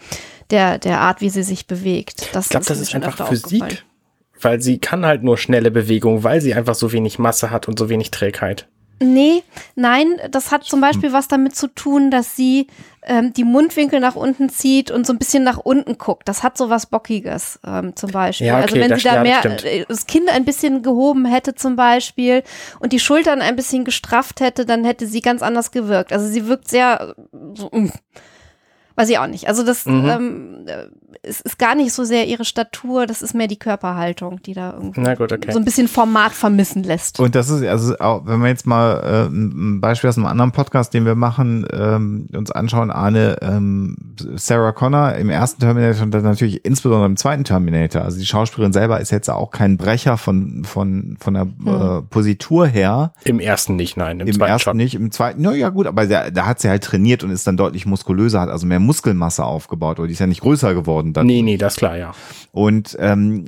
der, 0.50 0.80
der 0.80 1.00
Art, 1.00 1.22
wie 1.22 1.30
sie 1.30 1.44
sich 1.44 1.68
bewegt. 1.68 2.34
Das 2.34 2.46
ich 2.46 2.50
glaube, 2.50 2.66
das 2.66 2.80
ist 2.80 2.96
einfach 2.96 3.28
Physik. 3.28 3.84
Weil 4.40 4.60
sie 4.60 4.80
kann 4.80 5.06
halt 5.06 5.22
nur 5.22 5.38
schnelle 5.38 5.70
Bewegungen, 5.70 6.24
weil 6.24 6.42
sie 6.42 6.56
einfach 6.56 6.74
so 6.74 6.92
wenig 6.92 7.20
Masse 7.20 7.52
hat 7.52 7.68
und 7.68 7.78
so 7.78 7.90
wenig 7.90 8.10
Trägheit. 8.10 8.68
Nee, 9.04 9.42
nein, 9.76 10.22
das 10.30 10.52
hat 10.52 10.64
zum 10.64 10.80
Beispiel 10.80 11.12
was 11.12 11.28
damit 11.28 11.56
zu 11.56 11.66
tun, 11.68 12.12
dass 12.12 12.36
sie 12.36 12.68
ähm, 13.02 13.34
die 13.34 13.44
Mundwinkel 13.44 14.00
nach 14.00 14.16
unten 14.16 14.48
zieht 14.50 14.92
und 14.92 15.08
so 15.08 15.14
ein 15.14 15.18
bisschen 15.18 15.44
nach 15.44 15.58
unten 15.58 15.98
guckt. 15.98 16.28
Das 16.28 16.44
hat 16.44 16.56
so 16.56 16.70
was 16.70 16.86
Bockiges 16.86 17.60
ähm, 17.66 17.96
zum 17.96 18.12
Beispiel. 18.12 18.46
Ja, 18.46 18.58
also 18.58 18.76
okay, 18.76 18.84
also 18.84 18.92
wenn 18.92 19.00
sie 19.00 19.04
da 19.04 19.24
mehr 19.24 19.42
das, 19.42 19.64
äh, 19.64 19.86
das 19.88 20.06
Kind 20.06 20.30
ein 20.30 20.46
bisschen 20.46 20.84
gehoben 20.84 21.26
hätte 21.26 21.56
zum 21.56 21.76
Beispiel 21.76 22.44
und 22.80 22.94
die 22.94 23.00
Schultern 23.00 23.42
ein 23.42 23.56
bisschen 23.56 23.86
gestrafft 23.86 24.40
hätte, 24.40 24.68
dann 24.68 24.86
hätte 24.86 25.08
sie 25.08 25.22
ganz 25.22 25.42
anders 25.42 25.72
gewirkt. 25.72 26.14
Also 26.14 26.28
sie 26.28 26.46
wirkt 26.48 26.68
sehr 26.68 27.16
so, 27.56 27.70
mm. 27.72 27.92
Weiß 29.02 29.10
ich 29.10 29.18
auch 29.18 29.28
nicht. 29.28 29.48
Also 29.48 29.64
das 29.64 29.86
mhm. 29.86 30.06
ähm, 30.06 30.66
es 31.24 31.42
ist 31.42 31.60
gar 31.60 31.76
nicht 31.76 31.94
so 31.94 32.04
sehr 32.04 32.28
ihre 32.28 32.46
Statur, 32.46 33.06
das 33.06 33.22
ist 33.22 33.36
mehr 33.36 33.48
die 33.48 33.58
Körperhaltung, 33.58 34.42
die 34.42 34.54
da 34.54 34.74
irgendwie 34.74 35.02
gut, 35.16 35.32
okay. 35.32 35.52
so 35.52 35.60
ein 35.60 35.66
bisschen 35.66 35.88
Format 35.88 36.32
vermissen 36.32 36.84
lässt. 36.84 37.20
Und 37.20 37.36
das 37.36 37.50
ist, 37.50 37.64
also 37.64 37.98
auch, 38.00 38.26
wenn 38.26 38.40
wir 38.40 38.48
jetzt 38.48 38.66
mal 38.66 39.02
äh, 39.04 39.28
ein 39.28 39.82
Beispiel 39.82 40.10
aus 40.10 40.18
einem 40.18 40.26
anderen 40.26 40.52
Podcast, 40.52 40.94
den 40.94 41.06
wir 41.06 41.16
machen, 41.16 41.68
ähm, 41.72 42.28
uns 42.34 42.50
anschauen, 42.52 42.90
Arne, 42.90 43.38
ähm, 43.42 44.16
Sarah 44.36 44.72
Connor 44.72 45.14
im 45.14 45.30
ersten 45.30 45.62
Terminator 45.62 46.04
und 46.04 46.12
dann 46.12 46.24
natürlich 46.24 46.66
insbesondere 46.66 47.06
im 47.06 47.18
zweiten 47.18 47.44
Terminator. 47.44 48.02
Also 48.02 48.18
die 48.18 48.26
Schauspielerin 48.26 48.74
selber 48.74 49.00
ist 49.00 49.12
jetzt 49.12 49.30
auch 49.30 49.52
kein 49.52 49.78
Brecher 49.78 50.18
von, 50.18 50.64
von, 50.64 51.18
von 51.20 51.34
der 51.34 51.44
hm. 51.44 51.68
äh, 51.68 52.02
Positur 52.04 52.66
her. 52.66 53.14
Im 53.26 53.40
ersten 53.40 53.76
nicht, 53.76 53.96
nein. 53.96 54.20
Im, 54.22 54.28
Im 54.28 54.34
zweiten 54.34 54.52
ersten 54.52 54.70
schon. 54.70 54.78
nicht, 54.78 54.96
im 54.96 55.12
zweiten, 55.12 55.42
na 55.42 55.54
ja 55.54 55.70
gut, 55.70 55.86
aber 55.86 56.08
da, 56.08 56.32
da 56.32 56.48
hat 56.48 56.60
sie 56.60 56.70
halt 56.70 56.84
trainiert 56.84 57.24
und 57.24 57.30
ist 57.30 57.46
dann 57.46 57.58
deutlich 57.58 57.86
muskulöser, 57.86 58.42
hat 58.42 58.50
also 58.50 58.66
mehr 58.66 58.80
Muskelmasse 58.92 59.46
aufgebaut, 59.46 60.00
oder 60.00 60.08
die 60.08 60.14
ist 60.14 60.20
ja 60.20 60.28
nicht 60.28 60.42
größer 60.42 60.74
geworden 60.74 61.14
dann. 61.14 61.26
Nee, 61.26 61.42
nee, 61.42 61.56
das 61.56 61.74
ist 61.74 61.80
klar, 61.80 61.98
ja. 61.98 62.12
Und 62.52 62.98
ähm, 63.00 63.46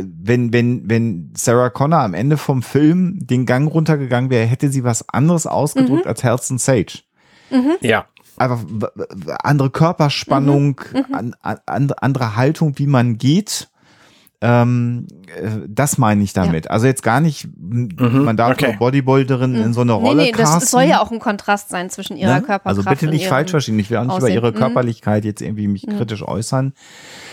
wenn, 0.00 0.54
wenn, 0.54 0.88
wenn 0.88 1.30
Sarah 1.36 1.68
Connor 1.68 2.00
am 2.00 2.14
Ende 2.14 2.38
vom 2.38 2.62
Film 2.62 3.18
den 3.20 3.44
Gang 3.44 3.70
runtergegangen 3.70 4.30
wäre, 4.30 4.46
hätte 4.46 4.70
sie 4.70 4.82
was 4.82 5.06
anderes 5.10 5.46
ausgedrückt 5.46 6.06
mhm. 6.06 6.08
als 6.08 6.24
Halston 6.24 6.56
Sage. 6.56 7.00
Mhm. 7.50 7.76
Ja. 7.82 8.06
Einfach 8.38 8.64
andere 9.42 9.68
Körperspannung, 9.68 10.80
mhm. 10.92 11.04
mhm. 11.08 11.14
an, 11.42 11.60
an, 11.66 11.92
andere 11.98 12.36
Haltung, 12.36 12.78
wie 12.78 12.86
man 12.86 13.18
geht. 13.18 13.68
Ähm, 14.40 15.08
äh, 15.34 15.66
das 15.66 15.98
meine 15.98 16.22
ich 16.22 16.32
damit. 16.32 16.66
Ja. 16.66 16.70
Also 16.70 16.86
jetzt 16.86 17.02
gar 17.02 17.20
nicht, 17.20 17.48
mhm, 17.56 18.22
man 18.24 18.36
darf 18.36 18.52
okay. 18.52 18.76
Bodybuilderin 18.78 19.52
mhm. 19.52 19.62
in 19.62 19.72
so 19.72 19.80
eine 19.80 19.92
Rolle 19.92 20.22
nee, 20.22 20.26
nee, 20.26 20.32
casten. 20.32 20.60
das 20.60 20.70
soll 20.70 20.84
ja 20.84 21.00
auch 21.00 21.10
ein 21.10 21.18
Kontrast 21.18 21.70
sein 21.70 21.90
zwischen 21.90 22.16
ihrer 22.16 22.36
ne? 22.36 22.42
Körperkraft 22.42 22.66
Also 22.66 22.88
bitte 22.88 23.08
nicht 23.08 23.26
falsch 23.26 23.50
verstehen. 23.50 23.78
Ich 23.80 23.90
will 23.90 23.96
auch 23.96 24.04
nicht 24.04 24.12
Aussehen. 24.12 24.36
über 24.36 24.46
ihre 24.46 24.52
mhm. 24.52 24.56
Körperlichkeit 24.56 25.24
jetzt 25.24 25.42
irgendwie 25.42 25.66
mich 25.66 25.86
mhm. 25.86 25.96
kritisch 25.96 26.22
äußern. 26.22 26.72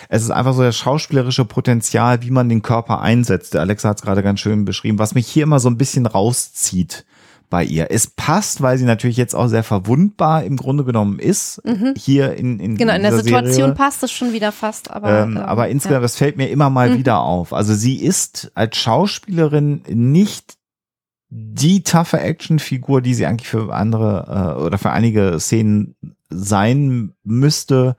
Es 0.10 0.24
ist 0.24 0.32
einfach 0.32 0.54
so 0.54 0.64
das 0.64 0.78
schauspielerische 0.78 1.46
Potenzial, 1.46 2.24
wie 2.24 2.32
man 2.32 2.50
den 2.50 2.64
Körper 2.64 3.02
einsetzt. 3.02 3.54
Der 3.54 3.62
Alexa 3.62 3.90
hat 3.90 3.98
es 3.98 4.04
gerade 4.04 4.24
ganz 4.24 4.40
schön 4.40 4.66
beschrieben, 4.66 4.98
was 4.98 5.14
mich 5.14 5.28
hier 5.28 5.44
immer 5.44 5.60
so 5.60 5.70
ein 5.70 5.78
bisschen 5.78 6.08
rauszieht 6.08 7.06
bei 7.50 7.64
ihr. 7.64 7.88
Es 7.90 8.08
passt, 8.08 8.62
weil 8.62 8.78
sie 8.78 8.86
natürlich 8.86 9.18
jetzt 9.18 9.36
auch 9.36 9.48
sehr 9.48 9.64
verwundbar 9.64 10.44
im 10.44 10.58
Grunde 10.58 10.84
genommen 10.84 11.20
ist. 11.20 11.62
Mhm. 11.66 11.94
Hier 11.98 12.36
in, 12.36 12.60
in 12.60 12.78
Genau, 12.78 12.94
in 12.94 13.02
der 13.02 13.16
Situation 13.16 13.54
Serie. 13.54 13.76
passt 13.76 14.04
es 14.04 14.12
schon 14.12 14.34
wieder 14.34 14.52
fast. 14.52 14.92
Aber, 14.92 15.24
ähm, 15.24 15.38
ähm, 15.38 15.44
aber 15.44 15.70
insgesamt, 15.70 15.96
ja. 15.96 16.02
das 16.02 16.16
fällt 16.16 16.38
mir 16.38 16.50
immer 16.50 16.70
mal 16.70 16.90
mhm. 16.90 16.98
wieder 16.98 17.20
auf. 17.20 17.54
Also 17.54 17.74
sie 17.74 17.98
ist 17.98 18.52
als 18.56 18.78
Schauspielerin 18.78 19.84
nicht 19.90 20.56
die 21.30 21.84
taffe 21.84 22.20
Actionfigur, 22.20 23.02
die 23.02 23.14
sie 23.14 23.26
eigentlich 23.26 23.50
für 23.50 23.74
andere 23.74 24.56
äh, 24.58 24.62
oder 24.62 24.78
für 24.78 24.92
einige 24.92 25.40
Szenen 25.40 25.96
sein 26.30 27.14
müsste. 27.24 27.98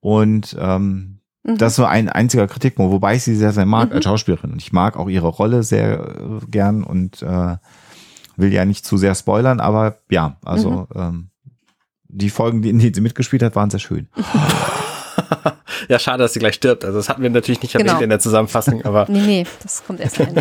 Und 0.00 0.56
ähm, 0.58 1.20
mhm. 1.44 1.58
das 1.58 1.72
ist 1.72 1.76
so 1.76 1.84
ein 1.84 2.08
einziger 2.08 2.46
Kritikpunkt, 2.46 2.92
wobei 2.92 3.16
ich 3.16 3.22
sie 3.22 3.36
sehr, 3.36 3.52
sehr 3.52 3.66
mag 3.66 3.90
mhm. 3.90 3.96
als 3.96 4.04
Schauspielerin. 4.04 4.52
Und 4.52 4.62
ich 4.62 4.72
mag 4.72 4.96
auch 4.96 5.08
ihre 5.08 5.28
Rolle 5.28 5.62
sehr 5.62 6.00
äh, 6.00 6.46
gern 6.48 6.82
und 6.82 7.22
äh, 7.22 7.56
will 8.36 8.52
ja 8.52 8.64
nicht 8.64 8.84
zu 8.84 8.96
sehr 8.96 9.14
spoilern, 9.14 9.60
aber 9.60 9.98
ja, 10.10 10.36
also 10.44 10.70
mhm. 10.70 10.86
ähm, 10.94 11.30
die 12.08 12.30
Folgen, 12.30 12.62
in 12.62 12.78
denen 12.78 12.94
sie 12.94 13.00
mitgespielt 13.00 13.42
hat, 13.42 13.56
waren 13.56 13.70
sehr 13.70 13.80
schön. 13.80 14.08
ja, 15.88 15.98
schade, 15.98 16.22
dass 16.22 16.32
sie 16.32 16.38
gleich 16.38 16.54
stirbt. 16.54 16.84
Also 16.84 16.98
das 16.98 17.08
hatten 17.08 17.22
wir 17.22 17.30
natürlich 17.30 17.62
nicht 17.62 17.74
erwähnt 17.74 17.90
genau. 17.90 18.02
in 18.02 18.10
der 18.10 18.20
Zusammenfassung, 18.20 18.84
aber. 18.84 19.06
nee, 19.10 19.20
nee, 19.20 19.46
das 19.62 19.84
kommt 19.84 20.00
erst 20.00 20.20
rein. 20.20 20.34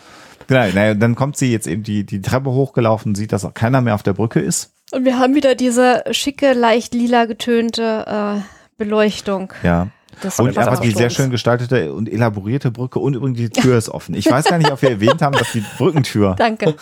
genau, 0.46 0.66
naja, 0.74 0.94
dann 0.94 1.14
kommt 1.14 1.36
sie 1.36 1.52
jetzt 1.52 1.66
eben 1.66 1.82
die, 1.82 2.04
die 2.04 2.20
Treppe 2.20 2.50
hochgelaufen, 2.50 3.14
sieht, 3.14 3.32
dass 3.32 3.44
auch 3.44 3.54
keiner 3.54 3.80
mehr 3.80 3.94
auf 3.94 4.02
der 4.02 4.14
Brücke 4.14 4.40
ist. 4.40 4.72
Und 4.90 5.04
wir 5.04 5.18
haben 5.18 5.34
wieder 5.34 5.54
diese 5.54 6.04
schicke, 6.10 6.52
leicht 6.52 6.92
lila 6.92 7.24
getönte 7.24 8.04
äh, 8.06 8.40
Beleuchtung. 8.76 9.52
Ja. 9.62 9.88
Das 10.20 10.38
und 10.38 10.56
einfach 10.56 10.80
die 10.80 10.90
sehr 10.90 11.10
schön 11.10 11.30
gestaltete 11.30 11.92
und 11.92 12.10
elaborierte 12.10 12.70
Brücke 12.70 12.98
und 12.98 13.14
übrigens 13.14 13.38
die 13.38 13.50
Tür 13.50 13.78
ist 13.78 13.88
offen. 13.88 14.14
Ich 14.14 14.30
weiß 14.30 14.44
gar 14.44 14.58
nicht, 14.58 14.70
ob 14.70 14.82
wir 14.82 14.90
erwähnt 14.90 15.22
haben, 15.22 15.36
dass 15.36 15.52
die 15.52 15.64
Brückentür 15.78 16.34
Danke. 16.38 16.74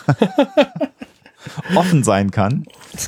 offen 1.74 2.04
sein 2.04 2.30
kann. 2.30 2.64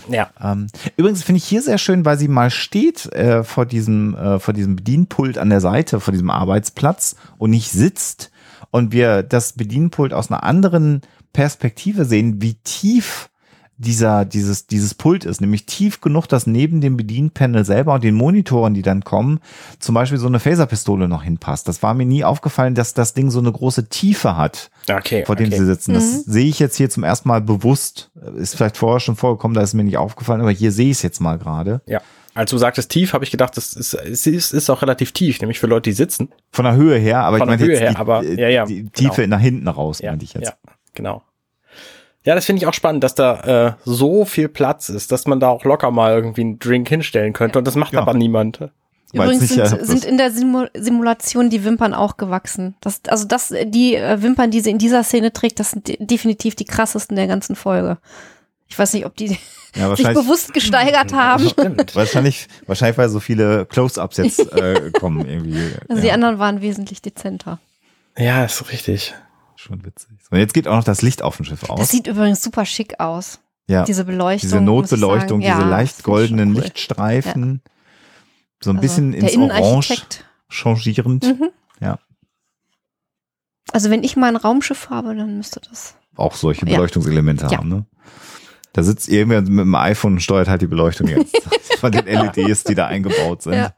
Ja. 0.09 0.31
Ähm, 0.43 0.69
übrigens 0.97 1.23
finde 1.23 1.39
ich 1.39 1.45
hier 1.45 1.63
sehr 1.63 1.79
schön, 1.79 2.05
weil 2.05 2.19
sie 2.19 2.29
mal 2.29 2.51
steht 2.51 3.13
äh, 3.13 3.45
vor 3.45 3.67
diesem 3.67 4.15
äh, 4.15 4.39
vor 4.39 4.55
diesem 4.55 4.77
Bedienpult 4.77 5.39
an 5.39 5.51
der 5.51 5.61
Seite, 5.61 6.01
vor 6.01 6.13
diesem 6.13 6.31
Arbeitsplatz 6.31 7.17
und 7.39 7.51
nicht 7.51 7.71
sitzt 7.71 8.31
und 8.71 8.93
wir 8.93 9.23
das 9.23 9.53
Bedienpult 9.53 10.15
aus 10.15 10.31
einer 10.31 10.43
anderen 10.43 11.03
Perspektive 11.33 12.05
sehen, 12.05 12.41
wie 12.43 12.55
tief 12.55 13.29
dieser, 13.83 14.25
dieses, 14.25 14.67
dieses 14.67 14.95
Pult 14.95 15.25
ist, 15.25 15.41
nämlich 15.41 15.67
tief 15.67 16.01
genug, 16.01 16.27
dass 16.27 16.47
neben 16.47 16.81
dem 16.81 16.97
Bedienpanel 16.97 17.65
selber 17.65 17.95
und 17.95 18.05
den 18.05 18.15
Monitoren, 18.15 18.75
die 18.75 18.83
dann 18.83 19.05
kommen, 19.05 19.41
zum 19.79 19.95
Beispiel 19.95 20.19
so 20.19 20.27
eine 20.27 20.41
Phaserpistole 20.41 21.09
noch 21.09 21.25
hinpasst. 21.25 21.69
Das 21.69 21.83
war 21.83 21.95
mir 21.95 22.07
nie 22.07 22.25
aufgefallen, 22.25 22.75
dass 22.75 22.95
das 22.95 23.15
Ding 23.15 23.31
so 23.31 23.41
eine 23.41 23.53
große 23.53 23.89
Tiefe 23.89 24.37
hat, 24.37 24.71
okay, 24.91 25.25
vor 25.25 25.37
dem 25.37 25.49
okay. 25.49 25.59
sie 25.59 25.67
sitzen. 25.67 25.95
Das 25.95 26.05
mhm. 26.05 26.33
sehe 26.33 26.49
ich 26.49 26.59
jetzt 26.59 26.77
hier 26.77 26.91
zum 26.91 27.05
ersten 27.05 27.29
Mal 27.29 27.41
bewusst. 27.41 28.11
Ist 28.37 28.57
vielleicht 28.57 28.77
vorher 28.77 29.01
schon 29.01 29.17
vorgekommen, 29.17 29.55
da 29.55 29.63
ist 29.63 29.75
mir 29.75 29.85
nicht 29.85 29.99
aufgefallen, 29.99 30.41
aber 30.41 30.53
hier 30.53 30.73
sehe 30.73 30.91
ich 30.91 30.99
es 30.99 31.03
jetzt 31.03 31.21
mal 31.21 31.39
gerade. 31.39 31.83
Ja. 31.87 32.01
Als 32.35 32.51
du 32.51 32.57
sagtest 32.57 32.91
tief, 32.91 33.13
habe 33.13 33.25
ich 33.25 33.31
gedacht, 33.31 33.57
das 33.59 33.75
ist, 33.75 33.93
es 33.93 34.27
ist, 34.27 34.55
ist 34.55 34.71
auch 34.71 34.81
relativ 34.81 35.13
tief, 35.13 35.41
nämlich 35.41 35.61
für 35.61 35.67
Leute, 35.67 35.91
die 35.91 35.95
sitzen. 35.95 36.31
Von 36.51 36.65
der 36.65 36.77
Höhe 36.77 36.97
her, 36.97 37.25
aber 37.25 37.37
Von 37.37 37.49
ich 37.49 37.59
meine 37.59 37.71
jetzt 37.71 37.81
her, 37.81 37.91
die, 37.91 37.97
aber, 37.97 38.25
ja, 38.25 38.49
ja, 38.49 38.65
die 38.65 38.89
Tiefe 38.89 39.23
genau. 39.23 39.37
nach 39.37 39.43
hinten 39.43 39.69
raus, 39.69 39.99
ja, 39.99 40.11
meinte 40.11 40.25
ich 40.25 40.33
jetzt. 40.33 40.47
Ja, 40.47 40.55
genau. 40.95 41.23
Ja, 42.25 42.35
das 42.35 42.47
finde 42.47 42.63
ich 42.63 42.67
auch 42.67 42.75
spannend, 42.75 43.03
dass 43.03 43.15
da 43.15 43.67
äh, 43.67 43.73
so 43.85 44.25
viel 44.25 44.49
Platz 44.49 44.89
ist, 44.89 45.11
dass 45.11 45.27
man 45.27 45.41
da 45.41 45.49
auch 45.49 45.65
locker 45.65 45.91
mal 45.91 46.15
irgendwie 46.15 46.43
einen 46.43 46.59
Drink 46.59 46.89
hinstellen 46.89 47.33
könnte. 47.33 47.59
Und 47.59 47.67
das 47.67 47.75
macht 47.75 47.95
ja. 47.95 48.01
aber 48.01 48.15
niemand. 48.15 48.61
Übrigens 49.13 49.49
sind, 49.49 49.87
sind, 49.87 50.05
in 50.07 50.17
der 50.17 50.31
Simulation 50.31 51.51
die 51.51 51.65
Wimpern 51.65 51.93
auch 51.93 52.17
gewachsen. 52.17 52.77
Das, 52.81 53.03
also 53.09 53.27
das, 53.27 53.53
die 53.67 53.95
äh, 53.95 54.23
Wimpern, 54.23 54.51
die 54.51 54.61
sie 54.61 54.71
in 54.71 54.79
dieser 54.79 55.05
Szene 55.05 55.33
trägt, 55.33 55.61
das 55.61 55.73
sind 55.73 55.93
definitiv 55.99 56.55
die 56.55 56.65
krassesten 56.65 57.17
der 57.17 57.27
ganzen 57.27 57.55
Folge. 57.55 57.99
Ich 58.69 58.79
weiß 58.79 58.95
nicht, 58.95 59.05
ob 59.05 59.15
die 59.17 59.37
ja, 59.77 59.95
sich 59.95 60.07
bewusst 60.07 60.55
gesteigert 60.55 61.13
haben. 61.13 61.45
wahrscheinlich, 61.93 62.49
wahrscheinlich, 62.67 62.97
weil 62.97 63.11
so 63.11 63.21
viele 63.21 63.67
Close-ups 63.67 64.17
jetzt 64.17 64.53
äh, 64.57 64.91
kommen 64.93 65.29
irgendwie. 65.29 65.73
Also 65.89 65.97
ja. 65.97 66.01
die 66.01 66.13
anderen 66.13 66.39
waren 66.39 66.63
wesentlich 66.63 67.03
dezenter. 67.03 67.59
Ja, 68.17 68.45
ist 68.45 68.71
richtig. 68.71 69.15
Schon 69.63 69.85
witzig. 69.85 70.19
So, 70.29 70.35
jetzt 70.35 70.55
geht 70.55 70.67
auch 70.67 70.75
noch 70.75 70.83
das 70.83 71.03
Licht 71.03 71.23
auf 71.23 71.37
dem 71.37 71.45
Schiff 71.45 71.71
aus. 71.71 71.79
Das 71.79 71.89
sieht 71.89 72.09
übrigens 72.09 72.43
super 72.43 72.67
schick 72.67 72.99
aus. 72.99 73.39
Ja. 73.69 73.85
Diese 73.85 74.05
Beleuchtung. 74.05 74.41
Diese 74.49 74.61
Notbeleuchtung, 74.61 75.39
diese 75.39 75.53
ja, 75.53 75.65
leicht 75.65 76.03
goldenen 76.03 76.57
cool. 76.57 76.63
Lichtstreifen. 76.63 77.63
Ja. 77.65 77.71
So 78.61 78.71
ein 78.71 78.79
also 78.79 78.81
bisschen 78.81 79.13
ins 79.13 79.37
Orange 79.37 80.03
changierend. 80.49 81.23
Mhm. 81.23 81.51
Ja. 81.81 82.01
Also 83.73 83.89
wenn 83.91 84.03
ich 84.03 84.17
mal 84.17 84.27
ein 84.27 84.37
Raumschiff 84.37 84.91
habe, 84.91 85.15
dann 85.15 85.37
müsste 85.37 85.61
das. 85.61 85.95
Auch 86.17 86.35
solche 86.35 86.67
Beleuchtungselemente 86.67 87.47
haben, 87.47 87.69
ne? 87.69 87.87
Da 88.73 88.83
sitzt 88.83 89.09
irgendwer 89.09 89.43
mit 89.43 89.49
dem 89.49 89.75
iPhone 89.77 90.15
und 90.15 90.21
steuert 90.21 90.49
halt 90.49 90.63
die 90.63 90.67
Beleuchtung 90.67 91.07
jetzt. 91.07 91.37
Von 91.79 91.93
den 91.93 92.07
LEDs, 92.07 92.65
die 92.65 92.75
da 92.75 92.87
eingebaut 92.87 93.43
sind. 93.43 93.73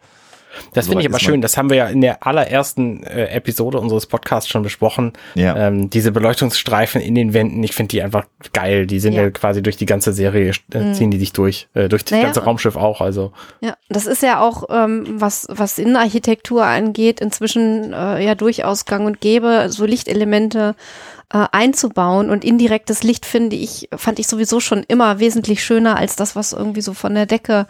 Das 0.73 0.87
finde 0.87 1.03
ich 1.03 1.09
aber 1.09 1.19
schön. 1.19 1.41
Das 1.41 1.57
haben 1.57 1.71
wir 1.71 1.77
ja 1.77 1.87
in 1.89 2.01
der 2.01 2.27
allerersten 2.27 3.03
äh, 3.05 3.27
Episode 3.27 3.79
unseres 3.79 4.07
Podcasts 4.07 4.49
schon 4.49 4.63
besprochen. 4.63 5.13
Ja. 5.35 5.57
Ähm, 5.57 5.91
diese 5.91 6.13
Beleuchtungsstreifen 6.13 7.01
in 7.01 7.15
den 7.15 7.35
Wänden, 7.35 7.63
ich 7.63 7.75
finde 7.75 7.91
die 7.91 8.03
einfach 8.03 8.25
geil. 8.53 8.87
Die 8.87 9.01
sind 9.01 9.15
ja. 9.15 9.23
ja. 9.23 9.31
quasi 9.31 9.63
durch 9.63 9.77
die 9.77 9.87
ganze 9.87 10.13
Serie, 10.13 10.53
äh, 10.73 10.79
mhm. 10.79 10.95
ziehen 10.95 11.11
die 11.11 11.19
sich 11.19 11.33
durch. 11.33 11.69
Äh, 11.75 11.89
durch 11.89 12.05
das 12.05 12.13
naja. 12.13 12.25
ganze 12.25 12.45
Raumschiff 12.45 12.77
auch. 12.77 13.01
Also. 13.01 13.33
Ja, 13.61 13.77
das 13.89 14.07
ist 14.07 14.23
ja 14.23 14.41
auch, 14.41 14.65
ähm, 14.71 15.05
was, 15.21 15.47
was 15.51 15.79
Innenarchitektur 15.79 16.65
angeht, 16.65 17.21
inzwischen 17.21 17.93
äh, 17.93 18.25
ja 18.25 18.35
durchaus 18.35 18.85
gang 18.85 19.07
und 19.07 19.21
gäbe, 19.21 19.67
so 19.71 19.85
Lichtelemente 19.85 20.75
äh, 21.33 21.47
einzubauen 21.53 22.31
und 22.31 22.45
indirektes 22.45 23.03
Licht 23.03 23.27
finde 23.27 23.57
ich, 23.57 23.89
fand 23.97 24.19
ich 24.19 24.29
sowieso 24.29 24.61
schon 24.61 24.85
immer 24.87 25.19
wesentlich 25.19 25.65
schöner 25.65 25.97
als 25.97 26.17
das, 26.17 26.37
was 26.37 26.53
irgendwie 26.53 26.81
so 26.81 26.95
von 26.95 27.15
der 27.15 27.27
Decke 27.27 27.67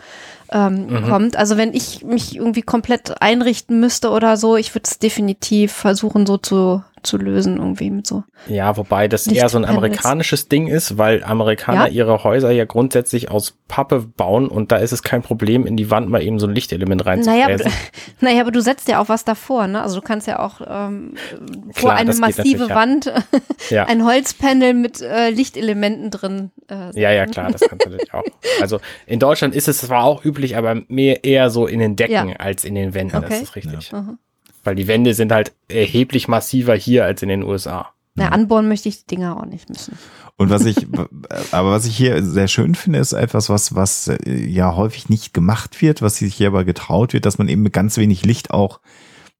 ähm, 0.54 0.86
mhm. 0.86 1.08
kommt. 1.08 1.36
Also 1.36 1.56
wenn 1.58 1.74
ich 1.74 2.02
mich 2.04 2.36
irgendwie 2.36 2.62
komplett 2.62 3.20
einrichten 3.20 3.80
müsste 3.80 4.10
oder 4.10 4.36
so, 4.36 4.56
ich 4.56 4.74
würde 4.74 4.88
es 4.90 4.98
definitiv 4.98 5.72
versuchen, 5.72 6.24
so 6.24 6.38
zu 6.38 6.82
abzulösen, 7.04 7.58
irgendwie 7.58 7.90
mit 7.90 8.06
so. 8.06 8.24
Ja, 8.48 8.76
wobei 8.78 9.08
das 9.08 9.26
eher 9.26 9.48
so 9.50 9.58
ein 9.58 9.66
amerikanisches 9.66 10.48
Ding 10.48 10.68
ist, 10.68 10.96
weil 10.96 11.22
Amerikaner 11.22 11.88
ja? 11.88 11.92
ihre 11.92 12.24
Häuser 12.24 12.50
ja 12.50 12.64
grundsätzlich 12.64 13.30
aus 13.30 13.58
Pappe 13.68 14.00
bauen 14.00 14.48
und 14.48 14.72
da 14.72 14.76
ist 14.76 14.92
es 14.92 15.02
kein 15.02 15.22
Problem, 15.22 15.66
in 15.66 15.76
die 15.76 15.90
Wand 15.90 16.08
mal 16.08 16.22
eben 16.22 16.38
so 16.38 16.46
ein 16.46 16.54
Lichtelement 16.54 17.04
reinzufräsen. 17.04 17.66
Naja, 17.66 17.76
naja, 18.20 18.40
aber 18.40 18.52
du 18.52 18.60
setzt 18.60 18.88
ja 18.88 19.00
auch 19.00 19.08
was 19.10 19.24
davor, 19.24 19.66
ne? 19.66 19.82
Also 19.82 19.96
du 19.96 20.02
kannst 20.02 20.26
ja 20.26 20.38
auch 20.38 20.60
ähm, 20.66 21.14
Klar, 21.14 21.72
vor 21.74 21.92
eine 21.92 22.14
massive 22.14 22.70
Wand 22.70 23.12
ja. 23.70 23.84
ein 23.84 24.04
Holzpanel 24.04 24.72
mit 24.72 25.02
äh, 25.02 25.28
Lichtelementen 25.28 26.10
drin. 26.10 26.50
Äh, 26.70 26.98
ja, 26.98 27.12
ja, 27.12 27.26
klar, 27.26 27.50
das 27.50 27.60
kannst 27.60 27.84
du 27.84 27.90
natürlich 27.90 28.14
auch. 28.14 28.24
Also 28.60 28.78
in 29.06 29.18
Deutschland 29.18 29.54
ist 29.54 29.68
es 29.68 29.78
zwar 29.78 30.04
auch 30.04 30.24
üblich, 30.24 30.56
aber 30.56 30.82
mehr 30.88 31.24
eher 31.24 31.50
so 31.50 31.66
in 31.66 31.80
den 31.80 31.96
Decken 31.96 32.28
ja. 32.28 32.36
als 32.36 32.64
in 32.64 32.74
den 32.76 32.94
Wänden, 32.94 33.16
okay. 33.16 33.26
das 33.28 33.42
ist 33.42 33.56
richtig. 33.56 33.90
Ja. 33.90 34.16
Weil 34.64 34.74
die 34.74 34.88
Wände 34.88 35.14
sind 35.14 35.30
halt 35.30 35.52
erheblich 35.68 36.26
massiver 36.26 36.74
hier 36.74 37.04
als 37.04 37.22
in 37.22 37.28
den 37.28 37.42
USA. 37.42 37.90
Na, 38.16 38.28
anbohren 38.28 38.68
möchte 38.68 38.88
ich 38.88 39.04
die 39.04 39.16
Dinger 39.16 39.36
auch 39.36 39.46
nicht 39.46 39.68
müssen. 39.68 39.98
Und 40.36 40.50
was 40.50 40.64
ich, 40.64 40.86
aber 41.52 41.70
was 41.70 41.86
ich 41.86 41.96
hier 41.96 42.22
sehr 42.22 42.48
schön 42.48 42.74
finde, 42.74 42.98
ist 42.98 43.12
etwas, 43.12 43.48
was, 43.50 43.74
was 43.74 44.08
äh, 44.08 44.34
ja 44.34 44.74
häufig 44.74 45.08
nicht 45.08 45.34
gemacht 45.34 45.80
wird, 45.82 46.02
was 46.02 46.16
sich 46.16 46.34
hier 46.34 46.48
aber 46.48 46.64
getraut 46.64 47.12
wird, 47.12 47.26
dass 47.26 47.38
man 47.38 47.48
eben 47.48 47.62
mit 47.62 47.72
ganz 47.72 47.96
wenig 47.96 48.24
Licht 48.24 48.50
auch 48.50 48.80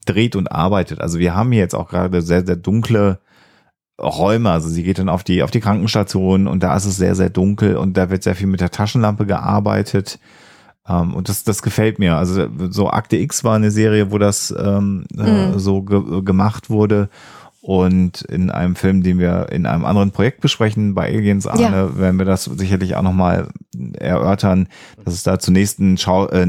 dreht 0.07 0.37
und 0.37 0.53
arbeitet. 0.53 1.01
Also 1.01 1.19
wir 1.19 1.35
haben 1.35 1.53
hier 1.53 1.63
jetzt 1.63 1.75
auch 1.75 1.89
gerade 1.89 2.21
sehr, 2.23 2.45
sehr 2.45 2.57
dunkle 2.57 3.21
Räume. 4.01 4.51
Also 4.51 4.69
sie 4.69 4.83
geht 4.83 4.99
dann 4.99 5.09
auf 5.09 5.25
die, 5.25 5.43
auf 5.43 5.51
die 5.51 5.61
Krankenstation 5.61 6.47
und 6.47 6.63
da 6.63 6.77
ist 6.77 6.85
es 6.85 6.97
sehr, 6.97 7.15
sehr 7.15 7.31
dunkel 7.31 7.77
und 7.77 7.97
da 7.97 8.11
wird 8.11 8.23
sehr 8.23 8.35
viel 8.35 8.49
mit 8.49 8.61
der 8.61 8.71
Taschenlampe 8.71 9.25
gearbeitet. 9.25 10.19
Um, 10.87 10.97
ähm, 10.97 11.15
und 11.15 11.31
das, 11.31 11.45
das 11.45 11.63
gefällt 11.63 11.99
mir. 11.99 12.17
Also 12.17 12.47
so 12.71 12.91
Akte 12.91 13.17
X 13.17 13.43
war 13.43 13.57
eine 13.57 13.71
Serie, 13.71 14.11
wo 14.11 14.19
das 14.19 14.55
ähm, 14.57 15.07
äh, 15.17 15.23
mhm. 15.23 15.55
äh, 15.55 15.59
so 15.59 15.83
ge 15.83 16.23
gemacht 16.23 16.69
wurde. 16.69 17.09
Und 17.67 18.21
in 18.21 18.51
einem 18.51 18.77
Film, 18.77 19.03
den 19.03 19.19
wir 19.19 19.49
in 19.51 19.65
einem 19.65 19.87
anderen 19.87 20.11
Projekt 20.11 20.43
besprechen, 20.43 20.95
bei 20.95 21.07
Aliens 21.07 21.47
Arne, 21.47 21.63
ja. 21.63 21.99
werden 21.99 22.19
wir 22.19 22.27
das 22.27 22.45
sicherlich 22.45 22.95
auch 22.95 23.01
nochmal 23.03 23.49
erörtern, 23.95 24.69
dass 25.03 25.15
es 25.15 25.23
da 25.23 25.39
zunächst 25.39 25.81
einen 25.81 25.97
Schau 25.97 26.27
äh, 26.29 26.45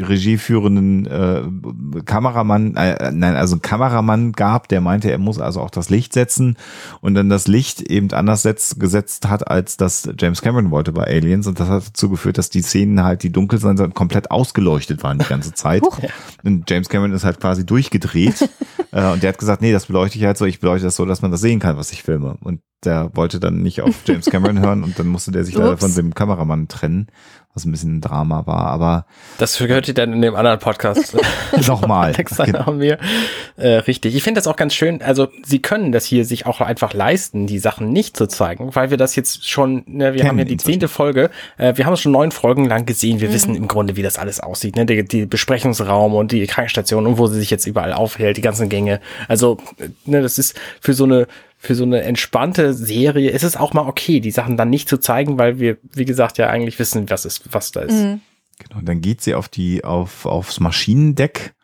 regieführenden 0.00 1.06
äh, 1.06 2.02
Kameramann, 2.04 2.76
äh, 2.76 3.10
nein, 3.10 3.34
also 3.34 3.54
einen 3.54 3.62
Kameramann 3.62 4.30
gab, 4.30 4.68
der 4.68 4.80
meinte, 4.80 5.10
er 5.10 5.18
muss 5.18 5.40
also 5.40 5.60
auch 5.60 5.70
das 5.70 5.90
Licht 5.90 6.12
setzen 6.12 6.56
und 7.00 7.14
dann 7.14 7.28
das 7.28 7.48
Licht 7.48 7.80
eben 7.82 8.12
anders 8.12 8.42
setzt, 8.42 8.78
gesetzt 8.78 9.28
hat, 9.28 9.48
als 9.50 9.76
das 9.76 10.08
James 10.20 10.40
Cameron 10.40 10.70
wollte 10.70 10.92
bei 10.92 11.02
Aliens. 11.02 11.48
Und 11.48 11.58
das 11.58 11.68
hat 11.68 11.88
dazu 11.88 12.10
geführt, 12.10 12.38
dass 12.38 12.48
die 12.48 12.62
Szenen 12.62 13.02
halt, 13.02 13.24
die 13.24 13.32
dunkel 13.32 13.58
sind, 13.58 13.94
komplett 13.96 14.30
ausgeleuchtet 14.30 15.02
waren 15.02 15.18
die 15.18 15.24
ganze 15.24 15.52
Zeit. 15.52 15.82
und 16.44 16.70
James 16.70 16.88
Cameron 16.88 17.12
ist 17.12 17.24
halt 17.24 17.40
quasi 17.40 17.66
durchgedreht. 17.66 18.48
äh, 18.92 19.10
und 19.10 19.24
der 19.24 19.30
hat 19.30 19.38
gesagt, 19.38 19.62
nee, 19.62 19.72
das 19.72 19.86
beleuchte 19.96 20.18
ich 20.18 20.24
halt 20.26 20.36
so, 20.36 20.44
ich 20.44 20.60
beleuchte 20.60 20.84
das 20.84 20.96
so, 20.96 21.06
dass 21.06 21.22
man 21.22 21.30
das 21.30 21.40
sehen 21.40 21.58
kann, 21.58 21.78
was 21.78 21.90
ich 21.90 22.02
filme. 22.02 22.36
Und 22.42 22.60
der 22.84 23.10
wollte 23.14 23.40
dann 23.40 23.62
nicht 23.62 23.80
auf 23.80 24.02
James 24.06 24.26
Cameron 24.26 24.60
hören 24.60 24.82
und 24.82 24.98
dann 24.98 25.06
musste 25.06 25.32
der 25.32 25.44
sich 25.44 25.54
leider 25.54 25.76
von 25.78 25.94
dem 25.94 26.14
Kameramann 26.14 26.68
trennen, 26.68 27.08
was 27.56 27.64
ein 27.64 27.72
bisschen 27.72 27.96
ein 27.96 28.00
Drama 28.02 28.46
war, 28.46 28.66
aber. 28.66 29.06
Das 29.38 29.56
gehört 29.56 29.88
ihr 29.88 29.94
dann 29.94 30.12
in 30.12 30.20
dem 30.20 30.34
anderen 30.36 30.58
Podcast. 30.58 31.16
Nochmal. 31.66 32.12
genau. 32.12 32.66
haben 32.66 32.80
wir. 32.80 32.98
Äh, 33.56 33.68
richtig. 33.78 34.14
Ich 34.14 34.22
finde 34.22 34.38
das 34.38 34.46
auch 34.46 34.56
ganz 34.56 34.74
schön. 34.74 35.00
Also, 35.00 35.28
sie 35.42 35.60
können 35.60 35.90
das 35.90 36.04
hier 36.04 36.26
sich 36.26 36.44
auch 36.44 36.60
einfach 36.60 36.92
leisten, 36.92 37.46
die 37.46 37.58
Sachen 37.58 37.88
nicht 37.88 38.14
zu 38.14 38.26
zeigen, 38.28 38.74
weil 38.74 38.90
wir 38.90 38.98
das 38.98 39.16
jetzt 39.16 39.48
schon, 39.48 39.84
ne, 39.86 40.12
wir 40.12 40.18
Kennen 40.18 40.28
haben 40.28 40.38
ja 40.38 40.44
die 40.44 40.58
zehnte 40.58 40.88
Folge, 40.88 41.30
äh, 41.56 41.74
wir 41.76 41.86
haben 41.86 41.94
es 41.94 42.00
schon 42.00 42.12
neun 42.12 42.30
Folgen 42.30 42.66
lang 42.66 42.84
gesehen. 42.84 43.20
Wir 43.20 43.30
mhm. 43.30 43.32
wissen 43.32 43.54
im 43.54 43.68
Grunde, 43.68 43.96
wie 43.96 44.02
das 44.02 44.18
alles 44.18 44.40
aussieht, 44.40 44.76
ne? 44.76 44.84
Die, 44.84 45.02
die 45.02 45.24
Besprechungsraum 45.24 46.14
und 46.14 46.32
die 46.32 46.46
Krankenstation 46.46 47.06
und 47.06 47.16
wo 47.16 47.26
sie 47.26 47.38
sich 47.38 47.48
jetzt 47.48 47.66
überall 47.66 47.94
aufhält, 47.94 48.36
die 48.36 48.42
ganzen 48.42 48.68
Gänge. 48.68 49.00
Also, 49.28 49.56
ne, 50.04 50.20
das 50.20 50.36
ist 50.36 50.60
für 50.82 50.92
so 50.92 51.04
eine 51.04 51.26
für 51.58 51.74
so 51.74 51.84
eine 51.84 52.02
entspannte 52.02 52.74
Serie 52.74 53.30
ist 53.30 53.42
es 53.42 53.56
auch 53.56 53.72
mal 53.72 53.86
okay, 53.86 54.20
die 54.20 54.30
Sachen 54.30 54.56
dann 54.56 54.70
nicht 54.70 54.88
zu 54.88 54.98
zeigen, 54.98 55.38
weil 55.38 55.58
wir, 55.58 55.78
wie 55.92 56.04
gesagt, 56.04 56.38
ja 56.38 56.48
eigentlich 56.48 56.78
wissen, 56.78 57.08
was 57.08 57.24
ist, 57.24 57.52
was 57.52 57.72
da 57.72 57.80
ist. 57.80 57.94
Mhm. 57.94 58.20
Genau, 58.58 58.80
dann 58.82 59.00
geht 59.00 59.20
sie 59.20 59.34
auf 59.34 59.48
die, 59.48 59.84
auf, 59.84 60.26
aufs 60.26 60.60
Maschinendeck. 60.60 61.54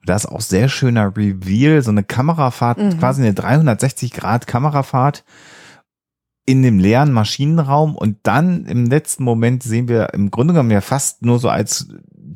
Und 0.00 0.08
da 0.08 0.16
ist 0.16 0.26
auch 0.26 0.40
sehr 0.40 0.68
schöner 0.68 1.16
Reveal, 1.16 1.82
so 1.82 1.90
eine 1.90 2.04
Kamerafahrt, 2.04 2.78
mhm. 2.78 2.98
quasi 2.98 3.22
eine 3.22 3.34
360 3.34 4.12
Grad 4.12 4.46
Kamerafahrt 4.46 5.24
in 6.48 6.62
dem 6.62 6.78
leeren 6.78 7.12
Maschinenraum 7.12 7.94
und 7.94 8.16
dann 8.22 8.64
im 8.64 8.86
letzten 8.86 9.22
Moment 9.22 9.62
sehen 9.62 9.86
wir 9.86 10.14
im 10.14 10.30
Grunde 10.30 10.54
genommen 10.54 10.70
ja 10.70 10.80
fast 10.80 11.20
nur 11.20 11.38
so 11.38 11.50
als 11.50 11.88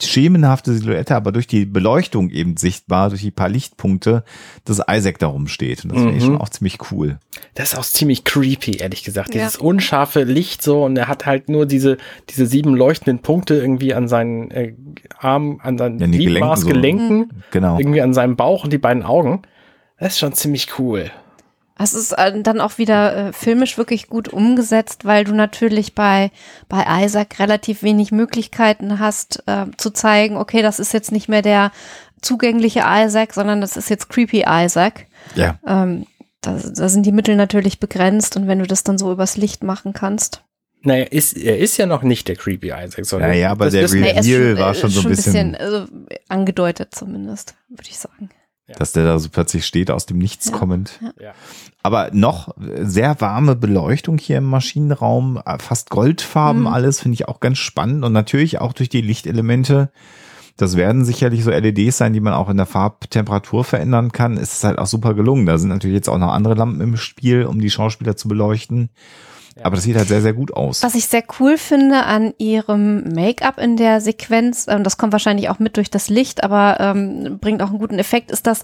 schemenhafte 0.09 0.73
Silhouette, 0.73 1.15
aber 1.15 1.33
durch 1.33 1.47
die 1.47 1.65
Beleuchtung 1.65 2.31
eben 2.31 2.57
sichtbar, 2.57 3.09
durch 3.09 3.23
die 3.23 3.31
paar 3.31 3.49
Lichtpunkte, 3.49 4.25
dass 4.65 4.83
Isaac 4.89 5.19
da 5.19 5.29
rumsteht. 5.29 5.85
Und 5.85 5.93
das 5.93 5.99
mhm. 5.99 6.05
finde 6.05 6.19
ich 6.19 6.25
schon 6.25 6.41
auch 6.41 6.49
ziemlich 6.49 6.79
cool. 6.91 7.19
Das 7.55 7.73
ist 7.73 7.79
auch 7.79 7.85
ziemlich 7.85 8.25
creepy, 8.25 8.77
ehrlich 8.77 9.05
gesagt. 9.05 9.35
Ja. 9.35 9.43
Dieses 9.43 9.57
unscharfe 9.57 10.25
Licht 10.25 10.63
so 10.63 10.85
und 10.85 10.97
er 10.97 11.09
hat 11.09 11.27
halt 11.27 11.49
nur 11.49 11.67
diese, 11.67 11.97
diese 12.31 12.47
sieben 12.47 12.75
leuchtenden 12.75 13.23
Punkte 13.23 13.55
irgendwie 13.55 13.95
an 13.95 14.09
seinen 14.09 14.51
äh, 14.51 14.75
Arm, 15.19 15.61
an 15.63 15.79
seinen 15.79 15.99
ja, 15.99 16.07
Gliedmaß, 16.07 16.67
Gelenken, 16.67 17.09
so. 17.09 17.37
Mhm. 17.37 17.43
genau. 17.51 17.79
irgendwie 17.79 18.03
an 18.03 18.15
seinem 18.15 18.37
Bauch 18.37 18.65
und 18.65 18.73
die 18.73 18.79
beiden 18.79 19.03
Augen. 19.03 19.43
Das 19.99 20.15
ist 20.15 20.19
schon 20.19 20.33
ziemlich 20.33 20.79
cool. 20.79 21.11
Es 21.83 21.95
ist 21.95 22.13
äh, 22.13 22.41
dann 22.43 22.61
auch 22.61 22.79
wieder 22.79 23.17
äh, 23.17 23.33
filmisch 23.33 23.77
wirklich 23.77 24.09
gut 24.09 24.29
umgesetzt, 24.29 25.05
weil 25.05 25.25
du 25.25 25.35
natürlich 25.35 25.95
bei, 25.95 26.31
bei 26.69 26.85
Isaac 27.05 27.39
relativ 27.39 27.83
wenig 27.83 28.13
Möglichkeiten 28.13 28.99
hast, 28.99 29.43
äh, 29.47 29.67
zu 29.77 29.91
zeigen, 29.91 30.37
okay, 30.37 30.63
das 30.63 30.79
ist 30.79 30.93
jetzt 30.93 31.13
nicht 31.13 31.29
mehr 31.29 31.43
der 31.43 31.73
zugängliche 32.21 32.85
Isaac, 32.87 33.35
sondern 33.35 33.61
das 33.61 33.77
ist 33.77 33.91
jetzt 33.91 34.09
Creepy 34.09 34.45
Isaac. 34.47 35.07
Ja. 35.35 35.59
Ähm, 35.67 36.07
da, 36.41 36.53
da 36.53 36.89
sind 36.89 37.05
die 37.05 37.13
Mittel 37.13 37.37
natürlich 37.37 37.81
begrenzt 37.81 38.37
und 38.37 38.47
wenn 38.47 38.59
du 38.59 38.67
das 38.67 38.85
dann 38.85 38.99
so 38.99 39.13
übers 39.13 39.37
Licht 39.37 39.63
machen 39.63 39.93
kannst. 39.93 40.43
Naja, 40.85 41.05
ist, 41.05 41.37
er 41.37 41.59
ist 41.59 41.77
ja 41.77 41.87
noch 41.87 42.03
nicht 42.03 42.27
der 42.27 42.37
Creepy 42.37 42.69
Isaac, 42.69 43.07
sondern. 43.07 43.31
Naja, 43.31 43.51
aber 43.51 43.71
der 43.71 43.91
Reveal 43.91 44.25
schon, 44.25 44.59
war 44.59 44.75
schon 44.75 44.91
so 44.91 45.03
ein 45.03 45.09
bisschen. 45.11 45.53
bisschen 45.53 45.57
also, 45.57 45.87
angedeutet 46.29 46.93
zumindest, 46.93 47.55
würde 47.69 47.89
ich 47.89 47.99
sagen. 47.99 48.31
Ja. 48.69 48.77
Dass 48.77 48.93
der 48.93 49.05
da 49.05 49.19
so 49.19 49.29
plötzlich 49.29 49.67
steht, 49.67 49.91
aus 49.91 50.07
dem 50.07 50.19
Nichts 50.19 50.51
ja. 50.51 50.57
kommend. 50.57 51.01
Ja. 51.21 51.33
Aber 51.83 52.11
noch 52.13 52.55
sehr 52.81 53.21
warme 53.21 53.57
Beleuchtung 53.57 54.19
hier 54.19 54.39
im 54.39 54.45
Maschinenraum, 54.45 55.41
äh, 55.45 55.59
fast 55.59 55.91
Goldfarben 55.91 56.63
mhm. 56.63 56.67
alles, 56.69 57.01
finde 57.01 57.15
ich 57.15 57.29
auch 57.29 57.41
ganz 57.41 57.59
spannend 57.59 58.05
und 58.05 58.13
natürlich 58.13 58.61
auch 58.61 58.73
durch 58.73 58.89
die 58.89 59.01
Lichtelemente. 59.01 59.91
Das 60.57 60.77
werden 60.77 61.05
sicherlich 61.05 61.45
so 61.45 61.51
LEDs 61.51 61.97
sein, 61.97 62.13
die 62.13 62.21
man 62.21 62.35
auch 62.35 62.49
in 62.49 62.57
der 62.57 62.67
Farbtemperatur 62.67 63.65
verändern 63.65 64.13
kann. 64.13 64.37
Es 64.37 64.53
ist 64.53 64.65
halt 64.65 64.79
auch 64.79 64.87
super 64.87 65.15
gelungen. 65.15 65.47
Da 65.47 65.59
sind 65.59 65.71
natürlich 65.71 65.97
jetzt 65.97 66.09
auch 66.09 66.19
noch 66.19 66.33
andere 66.33 66.55
Lampen 66.55 66.81
im 66.81 66.97
Spiel, 66.97 67.45
um 67.47 67.61
die 67.61 67.71
Schauspieler 67.71 68.17
zu 68.17 68.29
beleuchten. 68.29 68.91
Aber 69.63 69.77
das 69.77 69.85
sieht 69.85 69.97
halt 69.97 70.09
sehr, 70.09 70.23
sehr 70.23 70.33
gut 70.33 70.55
aus. 70.55 70.83
Was 70.83 70.95
ich 70.95 71.07
sehr 71.07 71.25
cool 71.39 71.59
finde 71.59 72.05
an 72.05 72.33
ihrem 72.39 73.13
Make-up 73.13 73.59
in 73.59 73.77
der 73.77 74.01
Sequenz, 74.01 74.67
ähm, 74.69 74.85
das 74.85 74.97
kommt 74.97 75.13
wahrscheinlich 75.13 75.49
auch 75.49 75.59
mit 75.59 75.77
durch 75.77 75.91
das 75.91 76.09
Licht, 76.09 76.43
aber 76.43 76.79
ähm, 76.81 77.39
bringt 77.41 77.63
auch 77.63 77.69
einen 77.69 77.79
guten 77.79 77.99
Effekt, 77.99 78.31
ist, 78.31 78.47
dass 78.47 78.63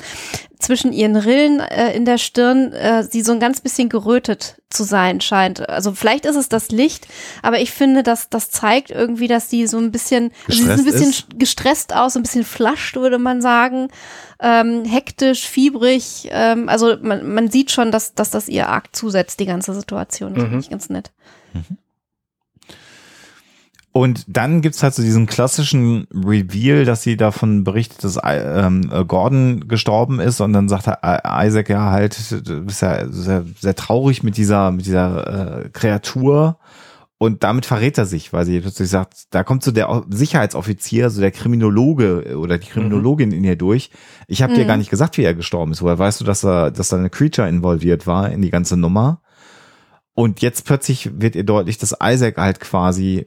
zwischen 0.59 0.93
ihren 0.93 1.17
Rillen 1.17 1.61
äh, 1.61 1.93
in 1.95 2.05
der 2.05 2.19
Stirn 2.19 2.73
äh, 2.73 3.03
sie 3.05 3.23
so 3.23 3.33
ein 3.33 3.41
ganz 3.41 3.61
bisschen 3.61 3.89
gerötet 3.89 4.57
zu 4.71 4.83
sein 4.83 5.21
scheint. 5.21 5.69
Also 5.69 5.93
vielleicht 5.93 6.27
ist 6.27 6.37
es 6.37 6.49
das 6.49 6.71
Licht, 6.71 7.07
aber 7.43 7.61
ich 7.61 7.71
finde, 7.71 8.03
dass 8.03 8.29
das 8.29 8.51
zeigt 8.51 8.91
irgendwie, 8.91 9.29
dass 9.29 9.51
sie 9.51 9.67
so 9.67 9.79
ein 9.79 9.93
bisschen, 9.93 10.31
also 10.47 10.63
sie 10.63 10.69
sieht 10.69 10.79
ein 10.79 10.85
bisschen 10.85 11.11
ist. 11.11 11.27
gestresst 11.39 11.95
aus, 11.95 12.17
ein 12.17 12.23
bisschen 12.23 12.45
flasht, 12.45 12.97
würde 12.97 13.19
man 13.19 13.41
sagen 13.41 13.89
ähm, 14.41 14.85
hektisch, 14.85 15.47
fiebrig. 15.47 16.29
Ähm, 16.31 16.69
also 16.69 16.97
man, 17.03 17.33
man 17.33 17.51
sieht 17.51 17.71
schon, 17.71 17.91
dass, 17.91 18.15
dass 18.15 18.31
das 18.31 18.49
ihr 18.49 18.69
arg 18.69 18.95
zusetzt, 18.95 19.41
die 19.41 19.47
ganze 19.47 19.75
Situation. 19.75 20.35
Das 20.35 20.45
mhm. 20.45 20.49
finde 20.49 20.65
ich 20.65 20.71
ganz 20.71 20.91
nett. 20.91 21.11
Mhm. 21.55 21.79
Und 23.91 24.25
dann 24.29 24.61
gibt's 24.61 24.83
halt 24.83 24.95
so 24.95 25.03
diesen 25.03 25.27
klassischen 25.27 26.07
Reveal, 26.13 26.85
dass 26.85 27.03
sie 27.03 27.17
davon 27.17 27.65
berichtet, 27.65 28.05
dass 28.05 28.19
ähm, 28.23 28.89
Gordon 29.09 29.67
gestorben 29.67 30.21
ist 30.21 30.41
und 30.41 30.53
dann 30.53 30.69
sagt 30.69 30.87
Isaac 30.87 31.69
ja 31.69 31.91
halt, 31.91 32.47
du 32.47 32.61
bist 32.61 32.83
ja 32.83 33.09
sehr, 33.09 33.45
sehr 33.59 33.75
traurig 33.75 34.23
mit 34.23 34.37
dieser, 34.37 34.71
mit 34.71 34.87
dieser 34.87 35.65
äh, 35.65 35.69
Kreatur 35.71 36.59
und 37.19 37.43
damit 37.43 37.67
verrät 37.67 37.99
er 37.99 38.07
sich, 38.07 38.33
weil 38.33 38.47
sie 38.47 38.61
plötzlich 38.61 38.89
sagt, 38.89 39.27
da 39.31 39.43
kommt 39.43 39.65
so 39.65 39.73
der 39.73 40.05
Sicherheitsoffizier, 40.09 41.11
so 41.11 41.21
der 41.21 41.33
Kriminologe 41.33 42.39
oder 42.39 42.59
die 42.59 42.69
Kriminologin 42.69 43.31
mhm. 43.31 43.35
in 43.35 43.45
ihr 43.45 43.57
durch. 43.57 43.91
Ich 44.29 44.41
habe 44.41 44.53
mhm. 44.53 44.57
dir 44.57 44.65
gar 44.67 44.77
nicht 44.77 44.91
gesagt, 44.91 45.19
wie 45.19 45.25
er 45.25 45.35
gestorben 45.35 45.73
ist. 45.73 45.83
Woher 45.83 45.99
weißt 45.99 46.21
du, 46.21 46.25
dass 46.25 46.45
er, 46.45 46.71
dass 46.71 46.91
da 46.91 46.97
eine 46.97 47.11
Creature 47.11 47.49
involviert 47.49 48.07
war 48.07 48.31
in 48.31 48.41
die 48.41 48.51
ganze 48.51 48.77
Nummer? 48.77 49.21
Und 50.15 50.43
jetzt 50.43 50.65
plötzlich 50.65 51.21
wird 51.21 51.35
ihr 51.35 51.45
deutlich, 51.45 51.79
dass 51.79 51.97
Isaac 52.01 52.37
halt 52.37 52.61
quasi 52.61 53.25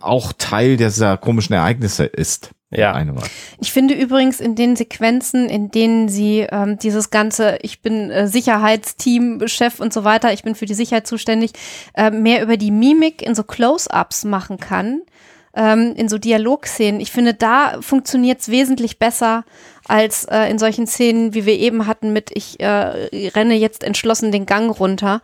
auch 0.00 0.32
Teil 0.32 0.76
dieser 0.76 1.16
komischen 1.16 1.54
Ereignisse 1.54 2.04
ist. 2.04 2.50
Ja. 2.76 2.92
Eine 2.92 3.14
Wahl. 3.14 3.24
Ich 3.60 3.72
finde 3.72 3.94
übrigens 3.94 4.40
in 4.40 4.54
den 4.54 4.76
Sequenzen, 4.76 5.48
in 5.48 5.70
denen 5.70 6.08
sie 6.08 6.46
ähm, 6.50 6.78
dieses 6.78 7.10
ganze, 7.10 7.58
ich 7.62 7.82
bin 7.82 8.10
äh, 8.10 8.26
Sicherheitsteam-Chef 8.26 9.80
und 9.80 9.92
so 9.92 10.04
weiter, 10.04 10.32
ich 10.32 10.42
bin 10.42 10.54
für 10.54 10.66
die 10.66 10.74
Sicherheit 10.74 11.06
zuständig, 11.06 11.52
äh, 11.94 12.10
mehr 12.10 12.42
über 12.42 12.56
die 12.56 12.70
Mimik 12.70 13.22
in 13.22 13.34
so 13.34 13.42
Close-ups 13.44 14.24
machen 14.24 14.58
kann, 14.58 15.02
ähm, 15.54 15.94
in 15.96 16.08
so 16.08 16.18
Dialogszenen. 16.18 17.00
Ich 17.00 17.12
finde, 17.12 17.34
da 17.34 17.80
funktioniert 17.80 18.40
es 18.40 18.48
wesentlich 18.48 18.98
besser 18.98 19.44
als 19.86 20.24
äh, 20.24 20.50
in 20.50 20.58
solchen 20.58 20.86
Szenen, 20.86 21.34
wie 21.34 21.46
wir 21.46 21.58
eben 21.58 21.86
hatten, 21.86 22.12
mit 22.12 22.30
ich 22.34 22.58
äh, 22.60 22.66
renne 22.66 23.54
jetzt 23.54 23.84
entschlossen 23.84 24.32
den 24.32 24.46
Gang 24.46 24.78
runter. 24.78 25.20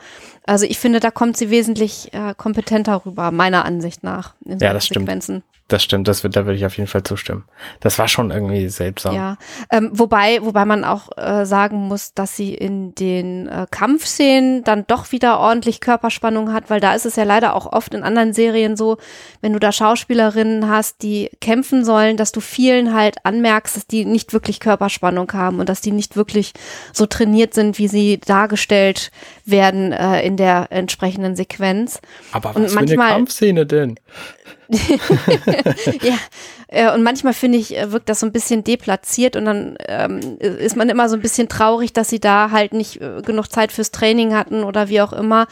Also 0.46 0.66
ich 0.66 0.78
finde, 0.78 1.00
da 1.00 1.10
kommt 1.10 1.36
sie 1.36 1.50
wesentlich 1.50 2.12
äh, 2.12 2.34
kompetenter 2.36 3.04
rüber, 3.04 3.30
meiner 3.30 3.64
Ansicht 3.64 4.02
nach. 4.02 4.34
ja, 4.44 4.72
das 4.72 4.86
Sequenzen. 4.86 5.42
stimmt. 5.42 5.59
Das 5.70 5.84
stimmt, 5.84 6.08
das 6.08 6.24
wird, 6.24 6.34
da 6.34 6.46
würde 6.46 6.56
ich 6.56 6.66
auf 6.66 6.76
jeden 6.76 6.88
Fall 6.88 7.04
zustimmen. 7.04 7.44
Das 7.78 7.96
war 8.00 8.08
schon 8.08 8.32
irgendwie 8.32 8.68
seltsam. 8.68 9.14
Ja, 9.14 9.36
ähm, 9.70 9.90
wobei, 9.92 10.40
wobei 10.42 10.64
man 10.64 10.84
auch 10.84 11.16
äh, 11.16 11.46
sagen 11.46 11.86
muss, 11.86 12.12
dass 12.12 12.34
sie 12.34 12.52
in 12.54 12.92
den 12.96 13.46
äh, 13.46 13.68
Kampfszenen 13.70 14.64
dann 14.64 14.84
doch 14.88 15.12
wieder 15.12 15.38
ordentlich 15.38 15.80
Körperspannung 15.80 16.52
hat, 16.52 16.70
weil 16.70 16.80
da 16.80 16.94
ist 16.94 17.06
es 17.06 17.14
ja 17.14 17.22
leider 17.22 17.54
auch 17.54 17.72
oft 17.72 17.94
in 17.94 18.02
anderen 18.02 18.32
Serien 18.32 18.76
so, 18.76 18.98
wenn 19.42 19.52
du 19.52 19.60
da 19.60 19.70
Schauspielerinnen 19.70 20.68
hast, 20.68 21.02
die 21.02 21.30
kämpfen 21.40 21.84
sollen, 21.84 22.16
dass 22.16 22.32
du 22.32 22.40
vielen 22.40 22.92
halt 22.92 23.24
anmerkst, 23.24 23.76
dass 23.76 23.86
die 23.86 24.04
nicht 24.04 24.32
wirklich 24.32 24.58
Körperspannung 24.58 25.32
haben 25.32 25.60
und 25.60 25.68
dass 25.68 25.80
die 25.80 25.92
nicht 25.92 26.16
wirklich 26.16 26.52
so 26.92 27.06
trainiert 27.06 27.54
sind, 27.54 27.78
wie 27.78 27.86
sie 27.86 28.18
dargestellt 28.18 29.12
werden 29.50 29.92
äh, 29.92 30.22
in 30.22 30.36
der 30.36 30.68
entsprechenden 30.70 31.36
Sequenz. 31.36 32.00
Aber 32.32 32.50
was 32.50 32.56
und 32.56 32.74
manchmal, 32.74 32.86
für 32.86 33.02
eine 33.02 33.12
Kampfszene 33.12 33.66
denn? 33.66 33.96
ja, 36.02 36.16
äh, 36.68 36.94
und 36.94 37.02
manchmal 37.02 37.34
finde 37.34 37.58
ich, 37.58 37.76
äh, 37.76 37.90
wirkt 37.90 38.08
das 38.08 38.20
so 38.20 38.26
ein 38.26 38.32
bisschen 38.32 38.62
deplatziert 38.62 39.34
und 39.34 39.44
dann 39.44 39.76
ähm, 39.88 40.38
ist 40.38 40.76
man 40.76 40.88
immer 40.88 41.08
so 41.08 41.16
ein 41.16 41.22
bisschen 41.22 41.48
traurig, 41.48 41.92
dass 41.92 42.08
sie 42.08 42.20
da 42.20 42.52
halt 42.52 42.72
nicht 42.72 43.00
äh, 43.00 43.20
genug 43.22 43.48
Zeit 43.48 43.72
fürs 43.72 43.90
Training 43.90 44.34
hatten 44.34 44.62
oder 44.62 44.88
wie 44.88 45.00
auch 45.00 45.12
immer. 45.12 45.48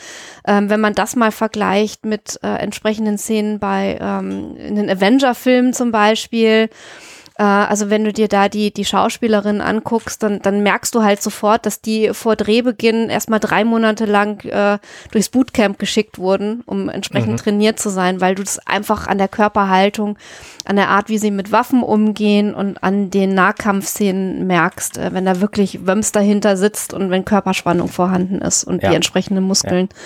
Ähm, 0.46 0.70
wenn 0.70 0.80
man 0.80 0.94
das 0.94 1.16
mal 1.16 1.32
vergleicht 1.32 2.06
mit 2.06 2.38
äh, 2.44 2.46
entsprechenden 2.58 3.18
Szenen 3.18 3.58
bei 3.58 3.98
ähm, 4.00 4.56
in 4.56 4.76
den 4.76 4.88
Avenger-Filmen 4.88 5.72
zum 5.72 5.90
Beispiel, 5.90 6.70
also 7.42 7.88
wenn 7.88 8.04
du 8.04 8.12
dir 8.12 8.26
da 8.26 8.48
die, 8.48 8.72
die 8.72 8.84
Schauspielerin 8.84 9.60
anguckst, 9.60 10.22
dann, 10.22 10.42
dann 10.42 10.62
merkst 10.62 10.94
du 10.94 11.02
halt 11.02 11.22
sofort, 11.22 11.66
dass 11.66 11.80
die 11.80 12.10
vor 12.12 12.34
Drehbeginn 12.34 13.10
erstmal 13.10 13.38
drei 13.38 13.64
Monate 13.64 14.06
lang 14.06 14.44
äh, 14.44 14.78
durchs 15.12 15.28
Bootcamp 15.28 15.78
geschickt 15.78 16.18
wurden, 16.18 16.62
um 16.66 16.88
entsprechend 16.88 17.32
mhm. 17.32 17.36
trainiert 17.36 17.78
zu 17.78 17.90
sein, 17.90 18.20
weil 18.20 18.34
du 18.34 18.42
das 18.42 18.58
einfach 18.66 19.06
an 19.06 19.18
der 19.18 19.28
Körperhaltung, 19.28 20.18
an 20.64 20.76
der 20.76 20.88
Art, 20.88 21.08
wie 21.08 21.18
sie 21.18 21.30
mit 21.30 21.52
Waffen 21.52 21.84
umgehen 21.84 22.54
und 22.54 22.82
an 22.82 23.10
den 23.10 23.34
Nahkampfszenen 23.34 24.46
merkst, 24.46 24.98
äh, 24.98 25.12
wenn 25.12 25.24
da 25.24 25.40
wirklich 25.40 25.86
Wöms 25.86 26.10
dahinter 26.10 26.56
sitzt 26.56 26.92
und 26.92 27.10
wenn 27.10 27.24
Körperspannung 27.24 27.88
vorhanden 27.88 28.40
ist 28.40 28.64
und 28.64 28.82
ja. 28.82 28.90
die 28.90 28.96
entsprechenden 28.96 29.44
Muskeln. 29.44 29.88
Ja. 29.90 29.96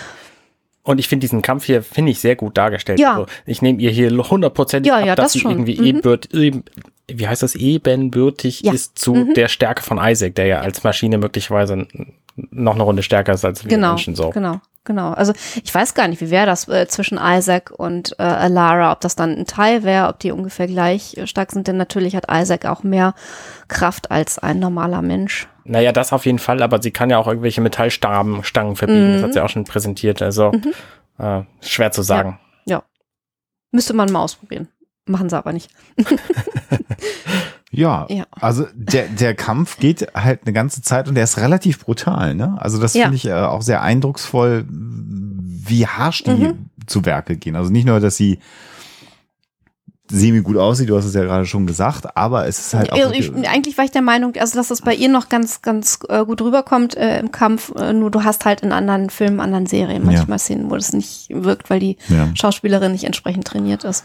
Und 0.84 0.98
ich 0.98 1.08
finde 1.08 1.20
diesen 1.24 1.42
Kampf 1.42 1.64
hier, 1.64 1.82
finde 1.82 2.10
ich, 2.10 2.18
sehr 2.18 2.34
gut 2.34 2.58
dargestellt. 2.58 2.98
Ja. 2.98 3.12
Also 3.12 3.26
ich 3.46 3.62
nehme 3.62 3.80
ihr 3.80 3.90
hier 3.90 4.10
hundertprozentig 4.10 4.90
ja, 4.90 4.98
ja, 4.98 5.12
ab, 5.12 5.16
dass 5.16 5.26
das 5.26 5.32
sie 5.34 5.40
schon. 5.40 5.52
irgendwie 5.52 5.92
mhm 5.92 6.62
wie 7.08 7.28
heißt 7.28 7.42
das, 7.42 7.54
ebenbürtig 7.54 8.62
ja. 8.62 8.72
ist 8.72 8.98
zu 8.98 9.14
mhm. 9.14 9.34
der 9.34 9.48
Stärke 9.48 9.82
von 9.82 9.98
Isaac, 9.98 10.34
der 10.34 10.46
ja 10.46 10.60
als 10.60 10.84
Maschine 10.84 11.18
möglicherweise 11.18 11.86
noch 12.36 12.74
eine 12.74 12.82
Runde 12.82 13.02
stärker 13.02 13.34
ist 13.34 13.44
als 13.44 13.64
wir 13.64 13.68
genau, 13.68 13.88
Menschen 13.88 14.14
so. 14.14 14.30
Genau, 14.30 14.60
genau. 14.84 15.12
Also 15.12 15.32
ich 15.62 15.74
weiß 15.74 15.94
gar 15.94 16.08
nicht, 16.08 16.20
wie 16.20 16.30
wäre 16.30 16.46
das 16.46 16.66
äh, 16.68 16.86
zwischen 16.88 17.18
Isaac 17.22 17.70
und 17.70 18.14
äh, 18.18 18.22
Alara, 18.22 18.92
ob 18.92 19.00
das 19.00 19.16
dann 19.16 19.36
ein 19.36 19.46
Teil 19.46 19.82
wäre, 19.82 20.08
ob 20.08 20.20
die 20.20 20.32
ungefähr 20.32 20.66
gleich 20.66 21.16
äh, 21.16 21.26
stark 21.26 21.52
sind, 21.52 21.68
denn 21.68 21.76
natürlich 21.76 22.16
hat 22.16 22.26
Isaac 22.30 22.64
auch 22.64 22.82
mehr 22.82 23.14
Kraft 23.68 24.10
als 24.10 24.38
ein 24.38 24.58
normaler 24.58 25.02
Mensch. 25.02 25.48
Naja, 25.64 25.92
das 25.92 26.12
auf 26.12 26.26
jeden 26.26 26.38
Fall, 26.38 26.62
aber 26.62 26.82
sie 26.82 26.90
kann 26.90 27.10
ja 27.10 27.18
auch 27.18 27.26
irgendwelche 27.26 27.60
Metallstangen 27.60 28.44
Stangen 28.44 28.76
verbiegen, 28.76 29.10
mhm. 29.10 29.12
das 29.14 29.22
hat 29.22 29.32
sie 29.34 29.40
auch 29.40 29.48
schon 29.48 29.64
präsentiert, 29.64 30.22
also 30.22 30.52
mhm. 30.52 30.72
äh, 31.18 31.42
schwer 31.60 31.92
zu 31.92 32.02
sagen. 32.02 32.38
Ja. 32.64 32.76
ja. 32.78 32.82
Müsste 33.70 33.94
man 33.94 34.10
mal 34.10 34.20
ausprobieren. 34.20 34.68
Machen 35.06 35.28
sie 35.28 35.36
aber 35.36 35.52
nicht. 35.52 35.68
ja, 37.72 38.06
ja, 38.08 38.24
also 38.30 38.66
der, 38.72 39.08
der 39.08 39.34
Kampf 39.34 39.78
geht 39.78 40.14
halt 40.14 40.42
eine 40.44 40.52
ganze 40.52 40.80
Zeit 40.80 41.08
und 41.08 41.16
der 41.16 41.24
ist 41.24 41.38
relativ 41.38 41.80
brutal, 41.80 42.34
ne? 42.36 42.56
Also 42.60 42.80
das 42.80 42.94
ja. 42.94 43.04
finde 43.04 43.16
ich 43.16 43.26
äh, 43.26 43.32
auch 43.32 43.62
sehr 43.62 43.82
eindrucksvoll, 43.82 44.64
wie 44.68 45.88
harsch 45.88 46.22
die 46.22 46.30
mhm. 46.30 46.70
zu 46.86 47.04
Werke 47.04 47.36
gehen. 47.36 47.56
Also 47.56 47.72
nicht 47.72 47.84
nur, 47.84 47.98
dass 47.98 48.16
sie 48.16 48.38
semi 50.10 50.40
gut 50.40 50.56
aussieht, 50.56 50.88
du 50.88 50.96
hast 50.96 51.04
es 51.04 51.14
ja 51.14 51.22
gerade 51.22 51.46
schon 51.46 51.66
gesagt, 51.66 52.16
aber 52.16 52.46
es 52.46 52.58
ist 52.58 52.74
halt 52.74 52.92
auch. 52.92 52.98
Also 52.98 53.12
ich, 53.12 53.32
eigentlich 53.48 53.78
war 53.78 53.84
ich 53.84 53.90
der 53.90 54.02
Meinung, 54.02 54.34
also 54.36 54.58
dass 54.58 54.68
das 54.68 54.82
bei 54.82 54.94
ihr 54.94 55.08
noch 55.08 55.28
ganz, 55.28 55.62
ganz 55.62 56.00
äh, 56.08 56.24
gut 56.24 56.42
rüberkommt 56.42 56.96
äh, 56.96 57.20
im 57.20 57.32
Kampf, 57.32 57.72
äh, 57.76 57.92
nur 57.92 58.10
du 58.10 58.24
hast 58.24 58.44
halt 58.44 58.60
in 58.60 58.72
anderen 58.72 59.10
Filmen, 59.10 59.40
anderen 59.40 59.66
Serien 59.66 60.04
manchmal 60.04 60.36
ja. 60.36 60.38
Szenen, 60.38 60.70
wo 60.70 60.74
das 60.74 60.92
nicht 60.92 61.28
wirkt, 61.30 61.70
weil 61.70 61.80
die 61.80 61.96
ja. 62.08 62.28
Schauspielerin 62.34 62.92
nicht 62.92 63.04
entsprechend 63.04 63.46
trainiert 63.46 63.84
ist. 63.84 64.04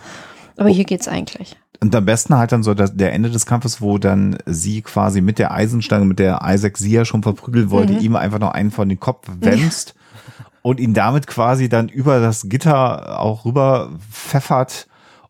Aber 0.55 0.69
hier 0.69 0.85
geht's 0.85 1.07
eigentlich. 1.07 1.55
Und 1.79 1.95
am 1.95 2.05
besten 2.05 2.35
halt 2.35 2.51
dann 2.51 2.63
so 2.63 2.73
das, 2.73 2.95
der 2.95 3.13
Ende 3.13 3.29
des 3.29 3.45
Kampfes, 3.45 3.81
wo 3.81 3.99
dann 3.99 4.37
sie 4.45 4.81
quasi 4.81 5.21
mit 5.21 5.37
der 5.37 5.51
Eisenstange, 5.51 6.05
mit 6.05 6.17
der 6.17 6.39
Isaac 6.43 6.77
sie 6.77 6.91
ja 6.91 7.05
schon 7.05 7.21
verprügeln 7.21 7.69
wollte, 7.69 7.93
mhm. 7.93 7.99
ihm 7.99 8.15
einfach 8.15 8.39
noch 8.39 8.51
einen 8.51 8.71
von 8.71 8.89
den 8.89 8.99
Kopf 8.99 9.27
wemst 9.39 9.93
ja. 9.95 10.45
und 10.63 10.79
ihn 10.79 10.95
damit 10.95 11.27
quasi 11.27 11.69
dann 11.69 11.89
über 11.89 12.19
das 12.19 12.49
Gitter 12.49 13.19
auch 13.19 13.45
rüber 13.45 13.91
pfeffert 14.11 14.87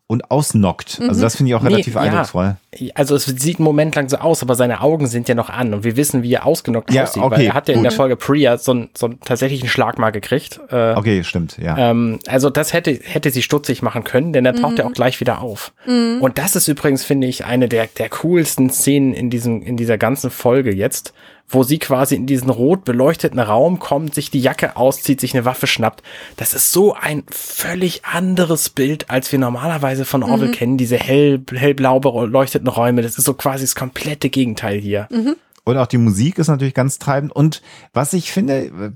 und 0.08 0.30
ausnockt. 0.30 1.00
Also 1.02 1.18
mhm. 1.18 1.20
das 1.20 1.36
finde 1.36 1.50
ich 1.50 1.54
auch 1.54 1.62
relativ 1.62 1.94
nee, 1.94 2.00
eindrucksvoll. 2.00 2.56
Ja. 2.74 2.92
Also 2.94 3.14
es 3.14 3.26
sieht 3.26 3.58
einen 3.58 3.64
Moment 3.64 3.94
lang 3.94 4.08
so 4.08 4.16
aus, 4.16 4.42
aber 4.42 4.54
seine 4.54 4.80
Augen 4.80 5.06
sind 5.06 5.28
ja 5.28 5.34
noch 5.34 5.50
an 5.50 5.74
und 5.74 5.84
wir 5.84 5.96
wissen, 5.96 6.22
wie 6.22 6.32
er 6.32 6.46
ausgenockt 6.46 6.92
ja, 6.94 7.02
aussieht, 7.02 7.22
okay, 7.22 7.36
weil 7.36 7.44
er 7.44 7.52
hat 7.52 7.68
ja 7.68 7.74
in 7.74 7.82
der 7.82 7.92
Folge 7.92 8.16
Priya 8.16 8.56
so, 8.56 8.72
einen, 8.72 8.88
so 8.96 9.04
einen 9.04 9.20
tatsächlichen 9.20 9.68
Schlag 9.68 9.98
mal 9.98 10.10
gekriegt. 10.10 10.60
Äh, 10.70 10.94
okay, 10.94 11.22
stimmt, 11.24 11.58
ja. 11.58 11.76
Ähm, 11.76 12.20
also 12.26 12.48
das 12.48 12.72
hätte, 12.72 12.98
hätte 13.02 13.30
sie 13.30 13.42
stutzig 13.42 13.82
machen 13.82 14.02
können, 14.02 14.32
denn 14.32 14.46
er 14.46 14.54
taucht 14.54 14.72
mhm. 14.72 14.78
ja 14.78 14.86
auch 14.86 14.92
gleich 14.92 15.20
wieder 15.20 15.42
auf. 15.42 15.74
Mhm. 15.86 16.22
Und 16.22 16.38
das 16.38 16.56
ist 16.56 16.68
übrigens, 16.68 17.04
finde 17.04 17.26
ich, 17.26 17.44
eine 17.44 17.68
der, 17.68 17.86
der 17.86 18.08
coolsten 18.08 18.70
Szenen 18.70 19.12
in 19.12 19.28
diesem, 19.28 19.60
in 19.60 19.76
dieser 19.76 19.98
ganzen 19.98 20.30
Folge 20.30 20.74
jetzt, 20.74 21.12
wo 21.48 21.62
sie 21.62 21.78
quasi 21.78 22.14
in 22.14 22.26
diesen 22.26 22.50
rot 22.50 22.84
beleuchteten 22.84 23.40
Raum 23.40 23.78
kommt, 23.78 24.14
sich 24.14 24.30
die 24.30 24.40
Jacke 24.40 24.76
auszieht, 24.76 25.20
sich 25.20 25.34
eine 25.34 25.44
Waffe 25.44 25.66
schnappt. 25.66 26.02
Das 26.36 26.54
ist 26.54 26.72
so 26.72 26.94
ein 26.94 27.24
völlig 27.30 28.04
anderes 28.04 28.68
Bild, 28.68 29.10
als 29.10 29.32
wir 29.32 29.38
normalerweise 29.38 30.04
von 30.04 30.22
Orwell 30.22 30.48
mhm. 30.48 30.52
kennen, 30.52 30.76
diese 30.76 30.96
hell, 30.96 31.42
hellblau 31.52 32.00
beleuchteten 32.00 32.68
Räume. 32.68 33.02
Das 33.02 33.18
ist 33.18 33.24
so 33.24 33.34
quasi 33.34 33.64
das 33.64 33.74
komplette 33.74 34.28
Gegenteil 34.28 34.78
hier. 34.78 35.08
Mhm. 35.10 35.36
Und 35.64 35.76
auch 35.76 35.86
die 35.86 35.98
Musik 35.98 36.38
ist 36.38 36.48
natürlich 36.48 36.72
ganz 36.72 36.98
treibend. 36.98 37.30
Und 37.30 37.60
was 37.92 38.14
ich 38.14 38.32
finde, 38.32 38.94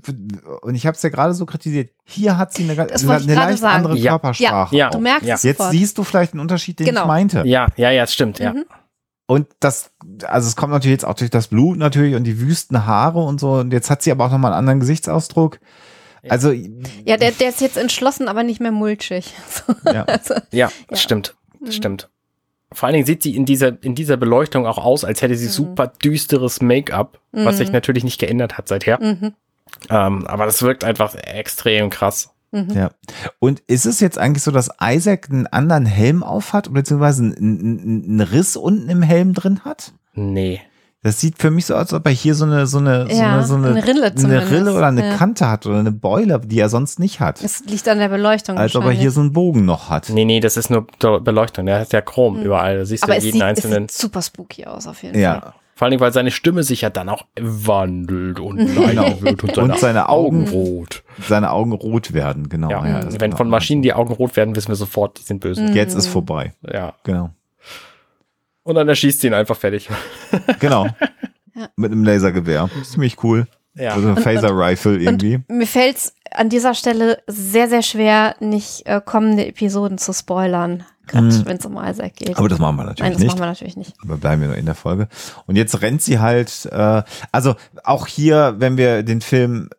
und 0.63 0.73
ich 0.73 0.87
habe 0.87 0.95
es 0.95 1.03
ja 1.03 1.09
gerade 1.09 1.35
so 1.35 1.45
kritisiert, 1.45 1.91
hier 2.03 2.37
hat 2.39 2.51
sie 2.51 2.63
eine, 2.63 2.81
eine, 2.81 2.91
eine 2.91 3.35
leicht 3.35 3.59
sagen. 3.59 3.75
andere 3.75 3.95
ja. 3.95 4.13
Körpersprache. 4.13 4.75
Ja, 4.75 4.85
ja. 4.85 4.89
du 4.89 4.99
merkst 4.99 5.27
ja. 5.27 5.35
es 5.35 5.43
Jetzt 5.43 5.69
siehst 5.69 5.99
du 5.99 6.03
vielleicht 6.03 6.33
einen 6.33 6.39
Unterschied, 6.39 6.79
den 6.79 6.87
genau. 6.87 7.01
ich 7.01 7.07
meinte. 7.07 7.43
Ja, 7.45 7.67
ja, 7.75 7.91
ja, 7.91 8.07
stimmt, 8.07 8.39
ja. 8.39 8.53
Mhm. 8.53 8.65
Und 9.33 9.47
das, 9.59 9.89
also 10.25 10.47
es 10.47 10.55
kommt 10.55 10.73
natürlich 10.73 10.93
jetzt 10.93 11.05
auch 11.05 11.15
durch 11.15 11.31
das 11.31 11.47
Blut 11.47 11.79
natürlich 11.79 12.13
und 12.13 12.23
die 12.23 12.39
wüsten 12.39 12.85
Haare 12.85 13.17
und 13.17 13.39
so. 13.39 13.53
Und 13.53 13.73
jetzt 13.73 13.89
hat 13.89 14.03
sie 14.03 14.11
aber 14.11 14.27
auch 14.27 14.31
nochmal 14.31 14.51
einen 14.51 14.59
anderen 14.59 14.79
Gesichtsausdruck. 14.79 15.59
Also. 16.29 16.51
Ja, 16.51 17.17
der, 17.17 17.31
der 17.31 17.49
ist 17.49 17.59
jetzt 17.59 17.77
entschlossen, 17.77 18.27
aber 18.27 18.43
nicht 18.43 18.59
mehr 18.59 18.71
mulchig. 18.71 19.33
Ja, 19.91 20.03
also, 20.03 20.35
ja, 20.51 20.71
ja. 20.91 20.95
stimmt. 20.95 21.35
Mhm. 21.59 21.71
Stimmt. 21.71 22.09
Vor 22.71 22.85
allen 22.85 22.93
Dingen 22.93 23.07
sieht 23.07 23.23
sie 23.23 23.35
in 23.35 23.45
dieser, 23.45 23.81
in 23.83 23.95
dieser 23.95 24.17
Beleuchtung 24.17 24.67
auch 24.67 24.77
aus, 24.77 25.03
als 25.03 25.23
hätte 25.23 25.35
sie 25.35 25.47
mhm. 25.47 25.51
super 25.51 25.87
düsteres 25.87 26.61
Make-up, 26.61 27.19
mhm. 27.31 27.45
was 27.45 27.57
sich 27.57 27.69
mhm. 27.69 27.73
natürlich 27.73 28.03
nicht 28.03 28.19
geändert 28.19 28.59
hat 28.59 28.67
seither. 28.67 29.01
Mhm. 29.01 29.33
Ähm, 29.89 30.27
aber 30.27 30.45
das 30.45 30.61
wirkt 30.61 30.83
einfach 30.83 31.15
extrem 31.15 31.89
krass. 31.89 32.32
Mhm. 32.53 32.69
Ja. 32.73 32.91
Und 33.39 33.61
ist 33.67 33.85
es 33.85 33.99
jetzt 33.99 34.17
eigentlich 34.17 34.43
so, 34.43 34.51
dass 34.51 34.69
Isaac 34.81 35.29
einen 35.29 35.47
anderen 35.47 35.85
Helm 35.85 36.23
aufhat, 36.23 36.71
beziehungsweise 36.71 37.23
einen, 37.23 38.03
einen 38.05 38.21
Riss 38.21 38.55
unten 38.55 38.89
im 38.89 39.01
Helm 39.01 39.33
drin 39.33 39.61
hat? 39.65 39.93
Nee. 40.13 40.61
Das 41.01 41.19
sieht 41.19 41.37
für 41.37 41.51
mich 41.51 41.65
so 41.65 41.73
aus, 41.73 41.81
als 41.81 41.93
ob 41.93 42.05
er 42.05 42.13
hier 42.13 42.33
so 42.33 42.45
eine, 42.45 42.65
so 42.65 42.77
eine, 42.77 43.07
ja, 43.09 43.43
so 43.43 43.55
eine, 43.55 43.63
so 43.63 43.69
eine, 43.69 43.81
eine, 43.81 43.87
Rille, 43.87 44.13
eine 44.15 44.51
Rille 44.51 44.73
oder 44.73 44.87
eine 44.87 45.05
ja. 45.05 45.17
Kante 45.17 45.49
hat 45.49 45.65
oder 45.65 45.79
eine 45.79 45.91
Beule, 45.91 46.39
die 46.39 46.57
er 46.57 46.69
sonst 46.69 46.97
nicht 46.97 47.19
hat. 47.19 47.43
Das 47.43 47.65
liegt 47.65 47.89
an 47.89 47.97
der 47.97 48.07
Beleuchtung. 48.07 48.57
Als 48.57 48.73
ob 48.77 48.85
er 48.85 48.91
hier 48.91 49.11
so 49.11 49.19
einen 49.19 49.33
Bogen 49.33 49.65
noch 49.65 49.89
hat. 49.89 50.07
Nee, 50.07 50.23
nee, 50.23 50.39
das 50.39 50.55
ist 50.55 50.69
nur 50.69 50.87
Beleuchtung. 50.99 51.65
Der 51.65 51.81
hat 51.81 51.91
ja 51.91 51.99
Chrom 51.99 52.37
mhm. 52.37 52.43
überall. 52.43 52.77
Da 52.77 52.85
siehst 52.85 53.03
Aber 53.03 53.15
du 53.15 53.19
jeden 53.19 53.33
sieht, 53.33 53.43
einzelnen. 53.43 53.85
Es 53.85 53.95
sieht 53.95 54.01
super 54.01 54.21
spooky 54.21 54.65
aus, 54.65 54.87
auf 54.87 55.03
jeden 55.03 55.19
ja. 55.19 55.41
Fall. 55.41 55.53
Vor 55.75 55.87
allem, 55.87 55.99
weil 55.99 56.13
seine 56.13 56.31
Stimme 56.31 56.63
sich 56.63 56.81
ja 56.81 56.89
dann 56.89 57.09
auch 57.09 57.25
wandelt 57.39 58.39
und 58.39 58.57
kleiner 58.75 59.21
wird 59.21 59.43
und 59.43 59.55
seine, 59.55 59.73
und 59.73 59.79
seine 59.79 60.09
Augen 60.09 60.47
rot. 60.49 61.03
Seine 61.19 61.51
Augen 61.51 61.71
rot 61.71 62.13
werden, 62.13 62.47
genau. 62.49 62.69
Ja, 62.69 62.85
ja 62.85 63.03
wenn 63.03 63.19
genau. 63.19 63.37
von 63.37 63.49
Maschinen 63.49 63.81
die 63.81 63.93
Augen 63.93 64.13
rot 64.13 64.35
werden, 64.35 64.55
wissen 64.55 64.69
wir 64.69 64.75
sofort, 64.75 65.19
die 65.19 65.23
sind 65.23 65.39
böse. 65.39 65.61
Mhm. 65.61 65.73
Jetzt 65.73 65.95
ist 65.95 66.07
vorbei. 66.07 66.53
Ja. 66.61 66.93
Genau. 67.03 67.31
Und 68.63 68.75
dann 68.75 68.87
erschießt 68.87 69.21
sie 69.21 69.27
ihn 69.27 69.33
einfach 69.33 69.57
fertig. 69.57 69.89
Genau. 70.59 70.85
ja. 71.55 71.69
Mit 71.75 71.91
einem 71.91 72.03
Lasergewehr. 72.03 72.69
Ziemlich 72.83 73.23
cool. 73.23 73.47
Ja. 73.75 73.93
Also 73.93 74.09
ein 74.09 74.17
Phaser-Rifle 74.17 74.97
irgendwie. 74.97 75.35
Und 75.35 75.57
mir 75.57 75.67
fällt 75.67 75.97
es 75.97 76.15
an 76.31 76.49
dieser 76.49 76.73
Stelle 76.73 77.19
sehr, 77.27 77.67
sehr 77.67 77.81
schwer, 77.81 78.35
nicht 78.39 78.85
äh, 78.85 79.01
kommende 79.03 79.47
Episoden 79.47 79.97
zu 79.97 80.13
spoilern 80.13 80.83
gerade 81.07 81.27
mhm. 81.27 81.45
wenn 81.45 81.57
es 81.57 81.65
um 81.65 81.77
Isaac 81.77 82.15
geht. 82.15 82.37
Aber 82.37 82.49
das 82.49 82.59
machen 82.59 82.77
wir 82.77 82.83
natürlich 82.83 83.01
Nein, 83.01 83.11
das 83.13 83.21
nicht. 83.21 83.29
machen 83.29 83.39
wir 83.39 83.45
natürlich 83.47 83.77
nicht. 83.77 83.93
Aber 84.01 84.17
bleiben 84.17 84.41
wir 84.41 84.47
nur 84.49 84.57
in 84.57 84.65
der 84.65 84.75
Folge. 84.75 85.07
Und 85.45 85.55
jetzt 85.55 85.81
rennt 85.81 86.01
sie 86.01 86.19
halt, 86.19 86.67
äh, 86.71 87.03
also 87.31 87.55
auch 87.83 88.07
hier, 88.07 88.55
wenn 88.57 88.77
wir 88.77 89.03
den 89.03 89.21
Film 89.21 89.69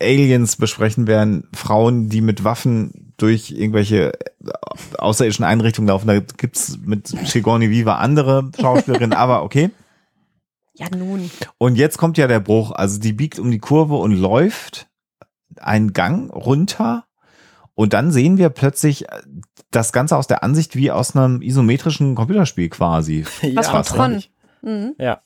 Aliens 0.00 0.56
besprechen 0.56 1.06
werden, 1.06 1.48
Frauen, 1.52 2.08
die 2.08 2.20
mit 2.20 2.44
Waffen 2.44 3.12
durch 3.16 3.50
irgendwelche 3.50 4.14
äh, 4.14 4.18
außerirdischen 4.96 5.44
Einrichtungen 5.44 5.88
laufen, 5.88 6.06
da 6.06 6.20
gibt's 6.20 6.78
mit 6.84 7.08
Sigourney 7.08 7.70
Viva 7.70 7.96
andere 7.96 8.50
Schauspielerinnen, 8.58 9.12
aber 9.16 9.42
okay. 9.42 9.70
Ja, 10.74 10.86
nun. 10.96 11.30
Und 11.58 11.74
jetzt 11.74 11.98
kommt 11.98 12.18
ja 12.18 12.28
der 12.28 12.38
Bruch. 12.38 12.70
Also 12.70 13.00
die 13.00 13.12
biegt 13.12 13.40
um 13.40 13.50
die 13.50 13.58
Kurve 13.58 13.96
und 13.96 14.12
läuft 14.12 14.88
einen 15.56 15.92
Gang 15.92 16.32
runter. 16.32 17.04
Und 17.74 17.92
dann 17.92 18.12
sehen 18.12 18.38
wir 18.38 18.48
plötzlich 18.50 19.06
das 19.70 19.92
Ganze 19.92 20.16
aus 20.16 20.26
der 20.26 20.42
Ansicht 20.42 20.76
wie 20.76 20.90
aus 20.90 21.14
einem 21.14 21.42
isometrischen 21.42 22.14
Computerspiel 22.14 22.68
quasi. 22.68 23.24
Was 23.54 23.66
ja, 23.66 23.82
von 23.82 23.82
Tron. 23.82 24.22
Mhm. 24.62 24.94
Ja. 24.98 25.20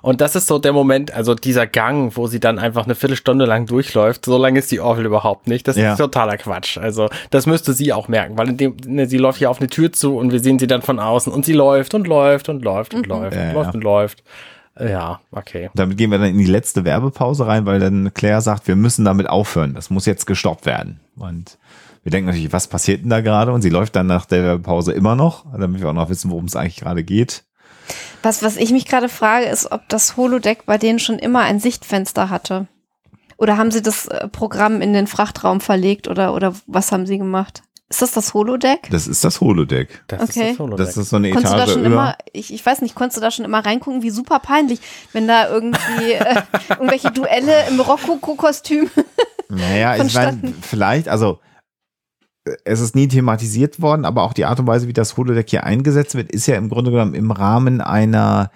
Und 0.00 0.20
das 0.20 0.34
ist 0.34 0.46
so 0.46 0.58
der 0.58 0.72
Moment, 0.72 1.12
also 1.12 1.34
dieser 1.34 1.66
Gang, 1.66 2.16
wo 2.16 2.26
sie 2.26 2.40
dann 2.40 2.58
einfach 2.58 2.84
eine 2.84 2.94
Viertelstunde 2.94 3.44
lang 3.44 3.66
durchläuft. 3.66 4.24
So 4.24 4.38
lange 4.38 4.58
ist 4.58 4.70
die 4.70 4.80
Orville 4.80 5.08
überhaupt 5.08 5.46
nicht. 5.46 5.68
Das 5.68 5.76
ja. 5.76 5.92
ist 5.92 5.98
totaler 5.98 6.36
Quatsch. 6.36 6.78
Also 6.78 7.08
das 7.30 7.46
müsste 7.46 7.72
sie 7.72 7.92
auch 7.92 8.08
merken, 8.08 8.38
weil 8.38 8.48
in 8.48 8.56
dem, 8.56 8.76
ne, 8.86 9.06
sie 9.06 9.18
läuft 9.18 9.38
hier 9.38 9.50
auf 9.50 9.60
eine 9.60 9.68
Tür 9.68 9.92
zu 9.92 10.16
und 10.16 10.32
wir 10.32 10.40
sehen 10.40 10.58
sie 10.58 10.66
dann 10.66 10.82
von 10.82 10.98
außen 10.98 11.32
und 11.32 11.44
sie 11.44 11.52
läuft 11.52 11.94
und 11.94 12.06
läuft 12.06 12.48
und 12.48 12.64
läuft 12.64 12.94
und 12.94 13.06
mhm. 13.06 13.10
läuft 13.10 13.36
ja, 13.36 13.48
und 13.48 13.54
läuft 13.54 13.74
und 13.74 13.84
läuft. 13.84 14.22
Ja, 14.80 15.20
okay. 15.32 15.70
Damit 15.74 15.98
gehen 15.98 16.10
wir 16.10 16.18
dann 16.18 16.28
in 16.28 16.38
die 16.38 16.44
letzte 16.44 16.84
Werbepause 16.84 17.46
rein, 17.46 17.66
weil 17.66 17.80
dann 17.80 18.14
Claire 18.14 18.40
sagt, 18.40 18.68
wir 18.68 18.76
müssen 18.76 19.04
damit 19.04 19.28
aufhören. 19.28 19.74
Das 19.74 19.90
muss 19.90 20.06
jetzt 20.06 20.26
gestoppt 20.26 20.66
werden. 20.66 21.00
Und 21.16 21.58
wir 22.08 22.10
denken 22.10 22.28
natürlich, 22.28 22.54
was 22.54 22.68
passiert 22.68 23.02
denn 23.02 23.10
da 23.10 23.20
gerade? 23.20 23.52
Und 23.52 23.60
sie 23.60 23.68
läuft 23.68 23.94
dann 23.94 24.06
nach 24.06 24.24
der 24.24 24.42
Werbepause 24.42 24.92
immer 24.92 25.14
noch, 25.14 25.44
damit 25.52 25.82
wir 25.82 25.90
auch 25.90 25.94
noch 25.94 26.08
wissen, 26.08 26.30
worum 26.30 26.46
es 26.46 26.56
eigentlich 26.56 26.76
gerade 26.76 27.04
geht. 27.04 27.44
Was, 28.22 28.42
was 28.42 28.56
ich 28.56 28.72
mich 28.72 28.86
gerade 28.86 29.10
frage, 29.10 29.44
ist, 29.44 29.70
ob 29.72 29.86
das 29.90 30.16
Holodeck 30.16 30.64
bei 30.64 30.78
denen 30.78 31.00
schon 31.00 31.18
immer 31.18 31.40
ein 31.40 31.60
Sichtfenster 31.60 32.30
hatte. 32.30 32.66
Oder 33.36 33.58
haben 33.58 33.70
sie 33.70 33.82
das 33.82 34.06
äh, 34.06 34.26
Programm 34.26 34.80
in 34.80 34.94
den 34.94 35.06
Frachtraum 35.06 35.60
verlegt 35.60 36.08
oder, 36.08 36.32
oder 36.32 36.54
was 36.66 36.92
haben 36.92 37.04
sie 37.04 37.18
gemacht? 37.18 37.62
Ist 37.90 38.00
das 38.00 38.12
das 38.12 38.32
Holodeck? 38.32 38.88
Das 38.90 39.06
ist 39.06 39.22
das 39.22 39.42
Holodeck. 39.42 40.02
Das 40.06 40.22
okay. 40.22 40.28
ist 40.28 40.52
das 40.52 40.58
Holodeck. 40.60 40.86
Das 40.86 40.96
ist 40.96 41.10
so 41.10 41.16
eine 41.16 41.30
konntest 41.30 41.52
Etage 41.52 41.66
du 41.66 41.72
da 41.72 41.72
schon 41.74 41.84
über. 41.84 41.94
immer, 41.94 42.16
ich, 42.32 42.54
ich 42.54 42.64
weiß 42.64 42.80
nicht, 42.80 42.94
konntest 42.94 43.18
du 43.18 43.20
da 43.20 43.30
schon 43.30 43.44
immer 43.44 43.66
reingucken, 43.66 44.02
wie 44.02 44.10
super 44.10 44.38
peinlich, 44.38 44.80
wenn 45.12 45.28
da 45.28 45.50
irgendwie 45.50 46.12
äh, 46.12 46.42
irgendwelche 46.70 47.10
Duelle 47.10 47.68
im 47.68 47.78
Rokoko-Kostüm. 47.80 48.88
naja, 49.50 50.02
ich 50.02 50.14
meine, 50.14 50.54
vielleicht, 50.62 51.10
also 51.10 51.40
es 52.64 52.80
ist 52.80 52.94
nie 52.94 53.08
thematisiert 53.08 53.80
worden, 53.80 54.04
aber 54.04 54.22
auch 54.22 54.32
die 54.32 54.44
Art 54.44 54.60
und 54.60 54.66
Weise, 54.66 54.88
wie 54.88 54.92
das 54.92 55.16
Holodeck 55.16 55.50
hier 55.50 55.64
eingesetzt 55.64 56.14
wird, 56.14 56.32
ist 56.32 56.46
ja 56.46 56.56
im 56.56 56.68
Grunde 56.68 56.90
genommen 56.90 57.14
im 57.14 57.30
Rahmen 57.30 57.80
einer 57.80 58.50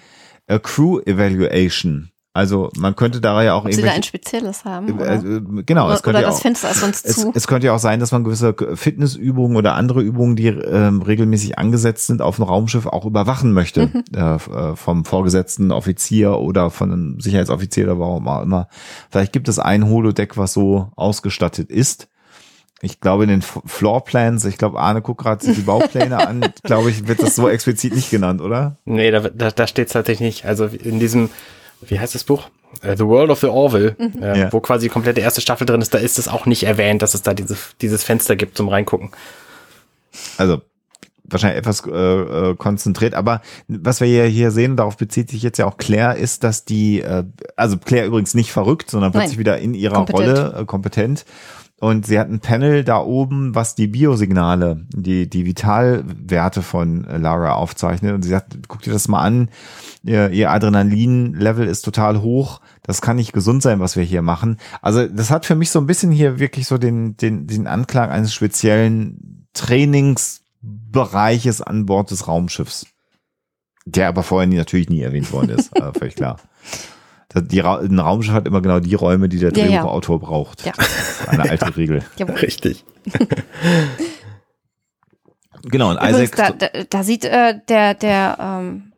äh, 0.47 0.59
Crew 0.59 1.01
Evaluation. 1.01 2.13
Also 2.35 2.71
man 2.79 2.97
könnte 2.97 3.21
da 3.21 3.43
ja 3.43 3.53
auch 3.53 3.69
da 3.69 3.91
ein 3.93 4.03
spezielles 4.03 4.65
haben. 4.65 4.99
Äh, 4.99 5.17
äh, 5.17 5.63
genau, 5.67 5.85
oder, 5.85 5.95
es 5.95 6.03
könnte 6.03 6.21
oder 6.21 6.29
das 6.29 6.37
auch, 6.37 6.41
Fenster 6.41 6.71
ist 6.71 6.81
sonst 6.81 7.05
es, 7.05 7.17
zu. 7.17 7.33
Es 7.35 7.47
könnte 7.47 7.67
ja 7.67 7.75
auch 7.75 7.79
sein, 7.79 8.01
dass 8.01 8.11
man 8.11 8.25
gewisse 8.25 8.55
Fitnessübungen 8.75 9.55
oder 9.55 9.75
andere 9.75 10.01
Übungen, 10.01 10.35
die 10.35 10.47
ähm, 10.47 11.03
regelmäßig 11.03 11.59
angesetzt 11.59 12.07
sind 12.07 12.23
auf 12.23 12.37
dem 12.37 12.47
Raumschiff, 12.47 12.87
auch 12.87 13.05
überwachen 13.05 13.53
möchte 13.53 13.89
mhm. 13.89 14.05
äh, 14.15 14.37
äh 14.37 14.77
vom 14.77 15.05
vorgesetzten 15.05 15.73
Offizier 15.73 16.39
oder 16.39 16.71
von 16.71 16.91
einem 16.91 17.21
Sicherheitsoffizier 17.21 17.85
oder 17.85 17.99
warum 17.99 18.27
auch 18.27 18.43
immer. 18.43 18.69
Vielleicht 19.11 19.35
gibt 19.35 19.49
es 19.49 19.59
ein 19.59 19.87
Holodeck, 19.87 20.39
was 20.39 20.55
so 20.55 20.91
ausgestattet 20.97 21.71
ist 21.71 22.09
ich 22.85 23.01
glaube, 23.01 23.23
in 23.23 23.31
den 23.31 23.43
Floorplans, 23.43 24.45
ich 24.45 24.59
glaube, 24.59 24.81
Arne 24.81 25.03
guckt 25.03 25.23
gerade 25.23 25.43
sich 25.43 25.55
die 25.55 25.63
Baupläne 25.63 26.27
an, 26.27 26.45
glaube 26.65 26.91
ich, 26.91 27.07
wird 27.07 27.23
das 27.23 27.37
so 27.37 27.49
explizit 27.49 27.95
nicht 27.95 28.11
genannt, 28.11 28.41
oder? 28.41 28.77
Nee, 28.85 29.13
da, 29.13 29.21
da, 29.21 29.53
da 29.53 29.67
steht 29.69 29.87
es 29.87 29.93
tatsächlich 29.93 30.27
nicht. 30.27 30.47
Also 30.47 30.67
in 30.67 30.99
diesem, 30.99 31.31
wie 31.81 32.01
heißt 32.01 32.17
das 32.17 32.25
Buch? 32.25 32.49
Uh, 32.85 32.97
the 32.97 33.05
World 33.05 33.31
of 33.31 33.39
the 33.39 33.47
Orville, 33.47 33.95
mhm. 33.99 34.21
äh, 34.21 34.41
ja. 34.41 34.53
wo 34.53 34.59
quasi 34.59 34.87
die 34.87 34.93
komplette 34.93 35.21
erste 35.21 35.41
Staffel 35.41 35.65
drin 35.65 35.81
ist, 35.81 35.95
da 35.95 35.99
ist 35.99 36.19
es 36.19 36.27
auch 36.27 36.45
nicht 36.45 36.65
erwähnt, 36.65 37.03
dass 37.03 37.15
es 37.15 37.23
da 37.23 37.35
dieses, 37.35 37.77
dieses 37.81 38.03
Fenster 38.03 38.35
gibt 38.35 38.57
zum 38.57 38.69
Reingucken. 38.69 39.11
Also 40.37 40.63
wahrscheinlich 41.25 41.59
etwas 41.59 41.87
äh, 41.87 41.91
äh, 41.91 42.57
konzentriert, 42.57 43.15
aber 43.15 43.43
was 43.69 44.01
wir 44.01 44.09
hier, 44.09 44.25
hier 44.25 44.51
sehen, 44.51 44.77
darauf 44.77 44.97
bezieht 44.97 45.31
sich 45.31 45.43
jetzt 45.43 45.59
ja 45.59 45.67
auch 45.67 45.77
Claire, 45.77 46.17
ist, 46.17 46.43
dass 46.43 46.65
die, 46.65 47.01
äh, 47.01 47.25
also 47.55 47.79
Claire 47.79 48.07
übrigens 48.07 48.35
nicht 48.35 48.51
verrückt, 48.51 48.91
sondern 48.91 49.13
plötzlich 49.13 49.39
wieder 49.39 49.59
in 49.59 49.75
ihrer 49.75 49.95
kompetent. 49.95 50.39
Rolle 50.39 50.61
äh, 50.61 50.65
kompetent 50.65 51.25
und 51.83 52.07
sie 52.07 52.19
hat 52.21 52.29
ein 52.29 52.39
Panel 52.39 52.85
da 52.85 53.01
oben, 53.01 53.57
was 53.57 53.75
die 53.75 53.89
Biosignale, 53.89 54.87
die, 54.95 55.29
die 55.29 55.45
Vitalwerte 55.45 56.63
von 56.63 57.03
Lara 57.03 57.55
aufzeichnet. 57.55 58.15
Und 58.15 58.23
sie 58.23 58.29
sagt, 58.29 58.57
guck 58.69 58.83
dir 58.83 58.93
das 58.93 59.09
mal 59.09 59.23
an. 59.23 59.49
Ihr, 60.05 60.53
Adrenalin-Level 60.53 61.67
ist 61.67 61.83
total 61.83 62.23
hoch. 62.23 62.61
Das 62.85 63.01
kann 63.01 63.17
nicht 63.17 63.33
gesund 63.33 63.65
sein, 63.65 63.81
was 63.81 63.97
wir 63.97 64.05
hier 64.05 64.23
machen. 64.23 64.59
Also 64.81 65.09
das 65.09 65.33
hat 65.33 65.45
für 65.45 65.57
mich 65.57 65.71
so 65.71 65.81
ein 65.81 65.89
bisschen 65.89 66.13
hier 66.13 66.39
wirklich 66.39 66.69
so 66.69 66.79
den, 66.79 67.17
den, 67.17 67.49
den 67.49 67.67
Anklang 67.67 68.11
eines 68.11 68.33
speziellen 68.33 69.49
Trainingsbereiches 69.53 71.63
an 71.63 71.87
Bord 71.87 72.13
des 72.13 72.29
Raumschiffs. 72.29 72.87
Der 73.87 74.07
aber 74.07 74.23
vorher 74.23 74.47
natürlich 74.47 74.89
nie 74.89 75.03
erwähnt 75.03 75.33
worden 75.33 75.51
ist. 75.51 75.77
äh, 75.77 75.91
völlig 75.99 76.15
klar. 76.15 76.39
Die, 77.35 77.63
ein 77.63 77.99
Raumschiff 77.99 78.35
hat 78.35 78.47
immer 78.47 78.61
genau 78.61 78.81
die 78.81 78.95
Räume, 78.95 79.29
die 79.29 79.39
der 79.39 79.53
Drehbuchautor 79.53 80.17
ja, 80.17 80.23
ja. 80.23 80.29
braucht. 80.29 80.67
Ja. 80.67 80.73
eine 81.27 81.49
alte 81.49 81.77
Regel. 81.77 82.03
Richtig. 82.21 82.85
genau, 85.63 85.91
und 85.91 85.97
Übrigens, 85.97 86.33
Isaac. 86.33 86.59
Da, 86.59 86.69
da, 86.69 86.85
da 86.89 87.03
sieht 87.03 87.25
äh, 87.25 87.59
der, 87.69 87.95
der 87.95 88.37
ähm, 88.41 88.92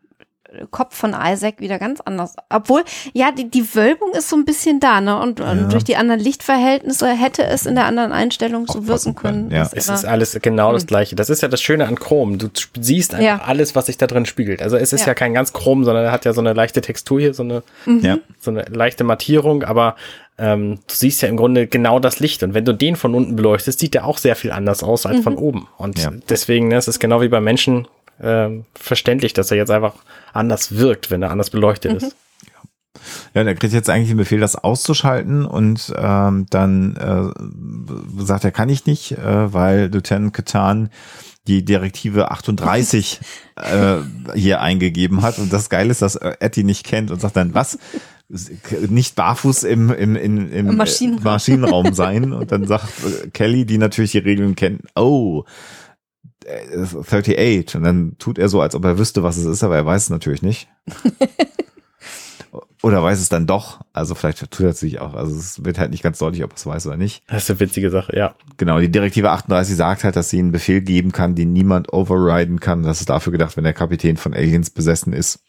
Kopf 0.70 0.96
von 0.96 1.14
Isaac 1.18 1.60
wieder 1.60 1.78
ganz 1.78 2.00
anders. 2.00 2.34
Obwohl, 2.48 2.84
ja, 3.12 3.32
die, 3.32 3.50
die 3.50 3.74
Wölbung 3.74 4.12
ist 4.12 4.28
so 4.28 4.36
ein 4.36 4.44
bisschen 4.44 4.80
da, 4.80 5.00
ne? 5.00 5.18
Und, 5.18 5.40
ja. 5.40 5.50
und 5.50 5.72
durch 5.72 5.84
die 5.84 5.96
anderen 5.96 6.20
Lichtverhältnisse 6.20 7.08
hätte 7.08 7.44
es 7.44 7.66
in 7.66 7.74
der 7.74 7.86
anderen 7.86 8.12
Einstellung 8.12 8.66
so 8.66 8.86
wirken 8.86 9.14
können. 9.14 9.50
Ja. 9.50 9.68
Es 9.72 9.88
ist 9.88 10.04
alles 10.04 10.38
genau 10.42 10.72
das 10.72 10.82
hm. 10.82 10.86
Gleiche. 10.88 11.16
Das 11.16 11.30
ist 11.30 11.42
ja 11.42 11.48
das 11.48 11.62
Schöne 11.62 11.86
an 11.86 11.96
Chrom. 11.96 12.38
Du 12.38 12.48
siehst 12.78 13.14
einfach 13.14 13.26
ja. 13.26 13.42
alles, 13.44 13.74
was 13.74 13.86
sich 13.86 13.98
da 13.98 14.06
drin 14.06 14.26
spiegelt. 14.26 14.62
Also 14.62 14.76
es 14.76 14.92
ist 14.92 15.02
ja. 15.02 15.08
ja 15.08 15.14
kein 15.14 15.34
ganz 15.34 15.52
Chrom, 15.52 15.84
sondern 15.84 16.04
er 16.04 16.12
hat 16.12 16.24
ja 16.24 16.32
so 16.32 16.40
eine 16.40 16.52
leichte 16.52 16.80
Textur 16.80 17.20
hier, 17.20 17.34
so 17.34 17.42
eine, 17.42 17.62
mhm. 17.86 18.20
so 18.38 18.50
eine 18.50 18.62
leichte 18.62 19.04
Mattierung, 19.04 19.62
aber 19.64 19.96
ähm, 20.36 20.76
du 20.86 20.94
siehst 20.94 21.22
ja 21.22 21.28
im 21.28 21.36
Grunde 21.36 21.66
genau 21.66 22.00
das 22.00 22.20
Licht. 22.20 22.42
Und 22.42 22.54
wenn 22.54 22.64
du 22.64 22.72
den 22.72 22.96
von 22.96 23.14
unten 23.14 23.36
beleuchtest, 23.36 23.78
sieht 23.78 23.94
der 23.94 24.06
auch 24.06 24.18
sehr 24.18 24.36
viel 24.36 24.50
anders 24.50 24.82
aus 24.82 25.06
als 25.06 25.18
mhm. 25.18 25.22
von 25.22 25.36
oben. 25.36 25.68
Und 25.76 25.98
ja. 25.98 26.10
deswegen, 26.28 26.68
ne, 26.68 26.76
es 26.76 26.88
ist 26.88 26.98
genau 26.98 27.20
wie 27.20 27.28
bei 27.28 27.40
Menschen 27.40 27.86
äh, 28.18 28.50
verständlich, 28.74 29.32
dass 29.32 29.50
er 29.50 29.56
jetzt 29.56 29.70
einfach 29.70 29.94
anders 30.32 30.76
wirkt, 30.76 31.10
wenn 31.10 31.22
er 31.22 31.30
anders 31.30 31.50
beleuchtet 31.50 31.92
mhm. 31.92 31.96
ist. 31.98 32.16
Ja, 33.34 33.42
der 33.42 33.54
kriegt 33.54 33.72
jetzt 33.72 33.90
eigentlich 33.90 34.08
den 34.08 34.18
Befehl, 34.18 34.40
das 34.40 34.56
auszuschalten 34.56 35.44
und 35.44 35.92
ähm, 35.96 36.46
dann 36.50 36.96
äh, 36.96 38.22
sagt 38.22 38.44
er, 38.44 38.52
kann 38.52 38.68
ich 38.68 38.86
nicht, 38.86 39.12
äh, 39.12 39.52
weil 39.52 39.90
Lieutenant 39.92 40.32
Katan 40.32 40.90
die 41.46 41.64
Direktive 41.64 42.30
38 42.30 43.20
äh, 43.56 43.96
hier 44.34 44.60
eingegeben 44.60 45.22
hat. 45.22 45.38
Und 45.38 45.52
das 45.52 45.68
Geile 45.68 45.90
ist, 45.90 46.00
dass 46.02 46.16
Etty 46.16 46.64
nicht 46.64 46.86
kennt 46.86 47.10
und 47.10 47.20
sagt 47.20 47.36
dann, 47.36 47.54
was? 47.54 47.78
Nicht 48.88 49.14
barfuß 49.16 49.64
im, 49.64 49.90
im, 49.90 50.16
im, 50.16 50.50
im 50.50 50.76
Maschinenraum. 50.76 51.24
Maschinenraum 51.24 51.92
sein. 51.92 52.32
Und 52.32 52.50
dann 52.50 52.66
sagt 52.66 52.88
Kelly, 53.34 53.66
die 53.66 53.76
natürlich 53.76 54.12
die 54.12 54.18
Regeln 54.18 54.56
kennt, 54.56 54.82
oh, 54.94 55.44
38 56.46 57.36
äh, 57.38 57.76
und 57.76 57.84
dann 57.84 58.16
tut 58.18 58.38
er 58.38 58.48
so, 58.48 58.60
als 58.60 58.74
ob 58.74 58.84
er 58.84 58.98
wüsste, 58.98 59.22
was 59.22 59.36
es 59.36 59.44
ist, 59.44 59.62
aber 59.62 59.76
er 59.76 59.86
weiß 59.86 60.04
es 60.04 60.10
natürlich 60.10 60.42
nicht. 60.42 60.68
oder 62.82 63.02
weiß 63.02 63.18
es 63.18 63.28
dann 63.28 63.46
doch. 63.46 63.80
Also 63.92 64.14
vielleicht 64.14 64.38
tut 64.50 64.60
er 64.60 64.70
es 64.70 64.80
sich 64.80 65.00
auch. 65.00 65.14
Also 65.14 65.36
es 65.36 65.64
wird 65.64 65.78
halt 65.78 65.90
nicht 65.90 66.02
ganz 66.02 66.18
deutlich, 66.18 66.44
ob 66.44 66.52
er 66.52 66.56
es 66.56 66.66
weiß 66.66 66.86
oder 66.86 66.96
nicht. 66.96 67.22
Das 67.28 67.44
ist 67.44 67.50
eine 67.50 67.60
witzige 67.60 67.90
Sache, 67.90 68.16
ja. 68.16 68.34
Genau, 68.56 68.78
die 68.78 68.90
Direktive 68.90 69.30
38 69.30 69.74
sagt 69.74 70.04
halt, 70.04 70.16
dass 70.16 70.30
sie 70.30 70.38
einen 70.38 70.52
Befehl 70.52 70.82
geben 70.82 71.12
kann, 71.12 71.34
den 71.34 71.52
niemand 71.52 71.92
overriden 71.92 72.60
kann. 72.60 72.82
Das 72.82 73.00
ist 73.00 73.08
dafür 73.08 73.32
gedacht, 73.32 73.56
wenn 73.56 73.64
der 73.64 73.72
Kapitän 73.72 74.16
von 74.16 74.34
Aliens 74.34 74.70
besessen 74.70 75.12
ist. 75.12 75.40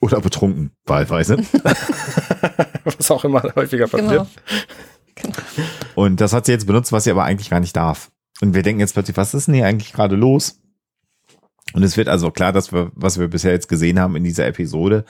Oder 0.00 0.20
betrunken, 0.20 0.72
wahlweise. 0.84 1.38
was 2.84 3.10
auch 3.10 3.24
immer 3.24 3.42
häufiger 3.56 3.88
passiert. 3.88 4.10
Genau. 4.10 4.26
Genau. 5.16 5.36
Und 5.94 6.20
das 6.20 6.32
hat 6.32 6.46
sie 6.46 6.52
jetzt 6.52 6.66
benutzt, 6.66 6.92
was 6.92 7.04
sie 7.04 7.10
aber 7.10 7.24
eigentlich 7.24 7.50
gar 7.50 7.60
nicht 7.60 7.74
darf. 7.74 8.10
Und 8.40 8.54
wir 8.54 8.62
denken 8.62 8.80
jetzt 8.80 8.94
plötzlich, 8.94 9.16
was 9.16 9.34
ist 9.34 9.46
denn 9.46 9.54
hier 9.54 9.66
eigentlich 9.66 9.92
gerade 9.92 10.16
los? 10.16 10.60
Und 11.72 11.82
es 11.82 11.96
wird 11.96 12.08
also 12.08 12.30
klar, 12.30 12.52
dass 12.52 12.72
wir, 12.72 12.90
was 12.94 13.18
wir 13.18 13.28
bisher 13.28 13.52
jetzt 13.52 13.68
gesehen 13.68 13.98
haben 13.98 14.16
in 14.16 14.24
dieser 14.24 14.46
Episode, 14.46 15.04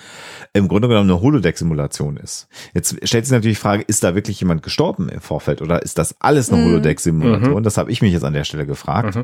im 0.53 0.69
Grunde 0.69 0.89
genommen 0.89 1.11
eine 1.11 1.21
Holodeck-Simulation 1.21 2.17
ist. 2.17 2.49
Jetzt 2.75 2.97
stellt 3.07 3.27
sich 3.27 3.33
natürlich 3.33 3.59
die 3.59 3.63
Frage, 3.63 3.85
ist 3.87 4.03
da 4.03 4.15
wirklich 4.15 4.41
jemand 4.41 4.63
gestorben 4.63 5.09
im 5.09 5.21
Vorfeld 5.21 5.63
oder 5.63 5.83
ist 5.83 5.99
das 5.99 6.17
alles 6.21 6.51
eine 6.51 6.63
mhm. 6.63 6.67
Holodeck-Simulation? 6.67 7.61
Mhm. 7.61 7.63
Das 7.63 7.77
habe 7.77 7.93
ich 7.93 8.03
mich 8.03 8.13
jetzt 8.13 8.25
an 8.25 8.33
der 8.33 8.45
Stelle 8.45 8.67
gefragt. 8.67 9.17
Mhm. 9.17 9.23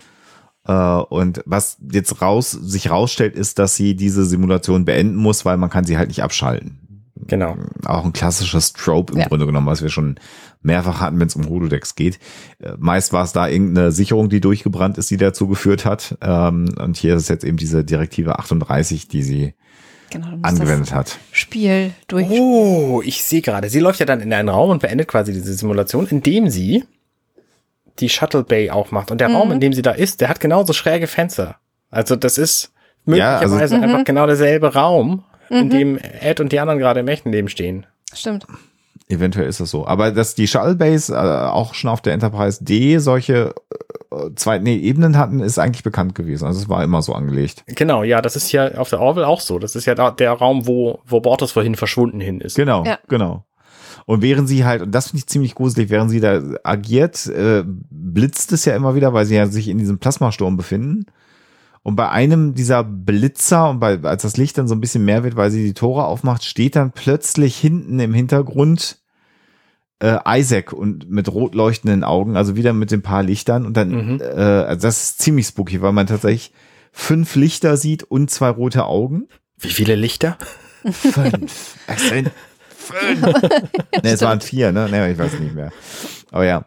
Uh, 0.68 1.02
und 1.08 1.42
was 1.44 1.78
jetzt 1.90 2.22
raus, 2.22 2.52
sich 2.52 2.88
rausstellt, 2.88 3.34
ist, 3.34 3.58
dass 3.58 3.74
sie 3.74 3.96
diese 3.96 4.24
Simulation 4.24 4.84
beenden 4.84 5.16
muss, 5.16 5.44
weil 5.44 5.56
man 5.56 5.70
kann 5.70 5.84
sie 5.84 5.98
halt 5.98 6.06
nicht 6.06 6.22
abschalten. 6.22 6.91
Genau. 7.26 7.56
Auch 7.84 8.04
ein 8.04 8.12
klassisches 8.12 8.72
Trope 8.72 9.12
im 9.12 9.20
ja. 9.20 9.28
Grunde 9.28 9.46
genommen, 9.46 9.66
was 9.66 9.82
wir 9.82 9.90
schon 9.90 10.16
mehrfach 10.62 11.00
hatten, 11.00 11.18
wenn 11.20 11.26
es 11.26 11.36
um 11.36 11.48
Holodecks 11.48 11.94
geht. 11.94 12.18
Äh, 12.60 12.72
meist 12.78 13.12
war 13.12 13.24
es 13.24 13.32
da 13.32 13.48
irgendeine 13.48 13.92
Sicherung, 13.92 14.28
die 14.28 14.40
durchgebrannt 14.40 14.98
ist, 14.98 15.10
die 15.10 15.16
dazu 15.16 15.48
geführt 15.48 15.84
hat. 15.84 16.16
Ähm, 16.20 16.74
und 16.78 16.96
hier 16.96 17.16
ist 17.16 17.28
jetzt 17.28 17.44
eben 17.44 17.56
diese 17.56 17.84
Direktive 17.84 18.38
38, 18.38 19.08
die 19.08 19.22
sie 19.22 19.54
genau, 20.10 20.28
angewendet 20.42 20.94
hat. 20.94 21.18
Spiel 21.32 21.92
durch. 22.08 22.26
Oh, 22.30 23.02
ich 23.04 23.24
sehe 23.24 23.42
gerade. 23.42 23.68
Sie 23.68 23.80
läuft 23.80 24.00
ja 24.00 24.06
dann 24.06 24.20
in 24.20 24.32
einen 24.32 24.48
Raum 24.48 24.70
und 24.70 24.82
beendet 24.82 25.08
quasi 25.08 25.32
diese 25.32 25.54
Simulation, 25.54 26.06
indem 26.06 26.48
sie 26.48 26.84
die 27.98 28.08
Shuttle 28.08 28.44
Bay 28.44 28.70
aufmacht. 28.70 29.10
Und 29.10 29.20
der 29.20 29.28
mhm. 29.28 29.36
Raum, 29.36 29.52
in 29.52 29.60
dem 29.60 29.72
sie 29.72 29.82
da 29.82 29.92
ist, 29.92 30.20
der 30.20 30.28
hat 30.28 30.40
genauso 30.40 30.72
schräge 30.72 31.06
Fenster. 31.06 31.56
Also 31.90 32.16
das 32.16 32.38
ist 32.38 32.72
möglicherweise 33.04 33.54
ja, 33.54 33.60
also, 33.60 33.74
einfach 33.76 33.98
mhm. 33.98 34.04
genau 34.04 34.26
derselbe 34.26 34.74
Raum, 34.74 35.24
mhm. 35.50 35.56
in 35.56 35.70
dem 35.70 35.98
Ed 35.98 36.40
und 36.40 36.52
die 36.52 36.60
anderen 36.60 36.78
gerade 36.78 37.00
im 37.00 37.08
echten 37.08 37.30
Leben 37.30 37.48
stehen. 37.48 37.86
Stimmt. 38.12 38.46
Eventuell 39.08 39.48
ist 39.48 39.60
das 39.60 39.70
so. 39.70 39.86
Aber 39.86 40.10
dass 40.10 40.34
die 40.34 40.46
Shuttle 40.46 40.74
Base 40.74 41.12
äh, 41.12 41.16
auch 41.16 41.74
schon 41.74 41.90
auf 41.90 42.00
der 42.00 42.14
Enterprise 42.14 42.64
D 42.64 42.98
solche 42.98 43.54
äh, 44.10 44.30
zwei 44.36 44.58
nee, 44.58 44.76
Ebenen 44.76 45.18
hatten, 45.18 45.40
ist 45.40 45.58
eigentlich 45.58 45.82
bekannt 45.82 46.14
gewesen. 46.14 46.46
Also 46.46 46.60
es 46.60 46.68
war 46.68 46.82
immer 46.82 47.02
so 47.02 47.12
angelegt. 47.12 47.64
Genau, 47.66 48.02
ja, 48.02 48.22
das 48.22 48.36
ist 48.36 48.52
ja 48.52 48.74
auf 48.74 48.88
der 48.88 49.00
Orville 49.00 49.26
auch 49.26 49.40
so. 49.40 49.58
Das 49.58 49.76
ist 49.76 49.86
ja 49.86 49.94
da, 49.94 50.10
der 50.10 50.32
Raum, 50.32 50.66
wo, 50.66 51.00
wo 51.06 51.20
Bortos 51.20 51.52
vorhin 51.52 51.74
verschwunden 51.74 52.20
hin 52.20 52.40
ist. 52.40 52.56
Genau, 52.56 52.84
ja. 52.84 52.98
genau. 53.08 53.44
Und 54.06 54.22
während 54.22 54.48
sie 54.48 54.64
halt, 54.64 54.82
und 54.82 54.92
das 54.92 55.08
finde 55.08 55.18
ich 55.18 55.26
ziemlich 55.26 55.54
gruselig, 55.54 55.90
während 55.90 56.10
sie 56.10 56.20
da 56.20 56.40
agiert, 56.64 57.26
äh, 57.26 57.62
blitzt 57.66 58.52
es 58.52 58.64
ja 58.64 58.74
immer 58.74 58.94
wieder, 58.94 59.12
weil 59.12 59.26
sie 59.26 59.36
ja 59.36 59.46
sich 59.46 59.68
in 59.68 59.78
diesem 59.78 59.98
Plasmasturm 59.98 60.56
befinden. 60.56 61.06
Und 61.82 61.96
bei 61.96 62.08
einem 62.08 62.54
dieser 62.54 62.84
Blitzer, 62.84 63.70
und 63.70 63.80
bei, 63.80 64.00
als 64.02 64.22
das 64.22 64.36
Licht 64.36 64.56
dann 64.56 64.68
so 64.68 64.74
ein 64.74 64.80
bisschen 64.80 65.04
mehr 65.04 65.24
wird, 65.24 65.36
weil 65.36 65.50
sie 65.50 65.64
die 65.64 65.74
Tore 65.74 66.04
aufmacht, 66.04 66.44
steht 66.44 66.76
dann 66.76 66.92
plötzlich 66.92 67.56
hinten 67.56 67.98
im 67.98 68.14
Hintergrund 68.14 68.98
äh, 70.02 70.18
Isaac 70.26 70.72
und 70.72 71.10
mit 71.10 71.32
rot 71.32 71.54
leuchtenden 71.54 72.04
Augen, 72.04 72.36
also 72.36 72.56
wieder 72.56 72.72
mit 72.72 72.90
den 72.90 73.02
paar 73.02 73.22
Lichtern. 73.22 73.66
Und 73.66 73.76
dann, 73.76 74.14
mhm. 74.14 74.20
äh, 74.20 74.24
also 74.24 74.86
das 74.86 75.02
ist 75.02 75.22
ziemlich 75.22 75.46
spooky, 75.46 75.82
weil 75.82 75.92
man 75.92 76.06
tatsächlich 76.06 76.52
fünf 76.92 77.34
Lichter 77.34 77.76
sieht 77.76 78.04
und 78.04 78.30
zwei 78.30 78.48
rote 78.48 78.84
Augen. 78.84 79.28
Wie 79.58 79.70
viele 79.70 79.96
Lichter? 79.96 80.38
Fünf. 80.84 81.76
Es 81.86 82.08
sind 82.08 82.30
fünf. 82.76 83.22
ne, 84.02 84.10
es 84.10 84.20
waren 84.22 84.40
vier, 84.40 84.72
ne? 84.72 84.88
Ne, 84.88 85.12
ich 85.12 85.18
weiß 85.18 85.38
nicht 85.38 85.54
mehr. 85.54 85.72
Aber 86.30 86.44
ja. 86.44 86.66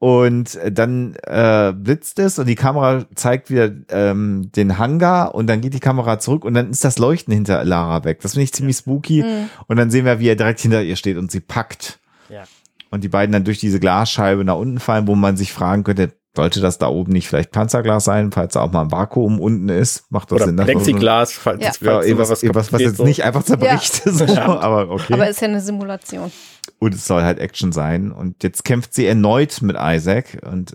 Und 0.00 0.58
dann 0.72 1.14
äh, 1.26 1.74
blitzt 1.76 2.18
es 2.20 2.38
und 2.38 2.46
die 2.46 2.54
Kamera 2.54 3.04
zeigt 3.14 3.50
wieder 3.50 3.70
ähm, 3.90 4.50
den 4.56 4.78
Hangar 4.78 5.34
und 5.34 5.46
dann 5.46 5.60
geht 5.60 5.74
die 5.74 5.80
Kamera 5.80 6.18
zurück 6.18 6.46
und 6.46 6.54
dann 6.54 6.70
ist 6.70 6.82
das 6.84 6.98
Leuchten 6.98 7.34
hinter 7.34 7.62
Lara 7.66 8.02
weg. 8.04 8.20
Das 8.22 8.32
finde 8.32 8.44
ich 8.44 8.52
ziemlich 8.54 8.78
spooky. 8.78 9.22
Mhm. 9.22 9.50
Und 9.66 9.76
dann 9.76 9.90
sehen 9.90 10.06
wir, 10.06 10.18
wie 10.18 10.28
er 10.28 10.36
direkt 10.36 10.60
hinter 10.60 10.82
ihr 10.82 10.96
steht 10.96 11.18
und 11.18 11.30
sie 11.30 11.40
packt. 11.40 11.98
Ja. 12.30 12.44
Und 12.90 13.04
die 13.04 13.08
beiden 13.08 13.30
dann 13.32 13.44
durch 13.44 13.58
diese 13.58 13.78
Glasscheibe 13.78 14.42
nach 14.42 14.56
unten 14.56 14.80
fallen, 14.80 15.06
wo 15.06 15.14
man 15.14 15.36
sich 15.36 15.52
fragen 15.52 15.84
könnte, 15.84 16.14
sollte 16.34 16.60
das 16.60 16.78
da 16.78 16.88
oben 16.88 17.12
nicht 17.12 17.28
vielleicht 17.28 17.50
Panzerglas 17.50 18.04
sein, 18.04 18.30
falls 18.30 18.54
da 18.54 18.62
auch 18.62 18.72
mal 18.72 18.82
ein 18.82 18.92
Vakuum 18.92 19.40
unten 19.40 19.68
ist? 19.68 20.10
Macht 20.10 20.30
das 20.30 20.36
Oder 20.36 20.46
Sinn? 20.46 20.56
Plexiglas, 20.56 21.32
falls, 21.32 21.62
ja. 21.62 21.72
falls 21.72 22.08
ja, 22.08 22.18
was, 22.18 22.30
was, 22.30 22.72
was, 22.72 22.80
jetzt 22.80 22.98
so. 22.98 23.04
nicht 23.04 23.24
einfach 23.24 23.42
zerbricht. 23.42 24.06
Ja. 24.06 24.12
So, 24.20 24.24
aber 24.24 24.90
okay. 24.90 25.14
Aber 25.14 25.28
ist 25.28 25.40
ja 25.40 25.48
eine 25.48 25.60
Simulation. 25.60 26.30
Und 26.78 26.94
es 26.94 27.06
soll 27.06 27.22
halt 27.22 27.38
Action 27.38 27.72
sein. 27.72 28.12
Und 28.12 28.42
jetzt 28.42 28.64
kämpft 28.64 28.94
sie 28.94 29.06
erneut 29.06 29.60
mit 29.62 29.76
Isaac 29.78 30.38
und 30.48 30.74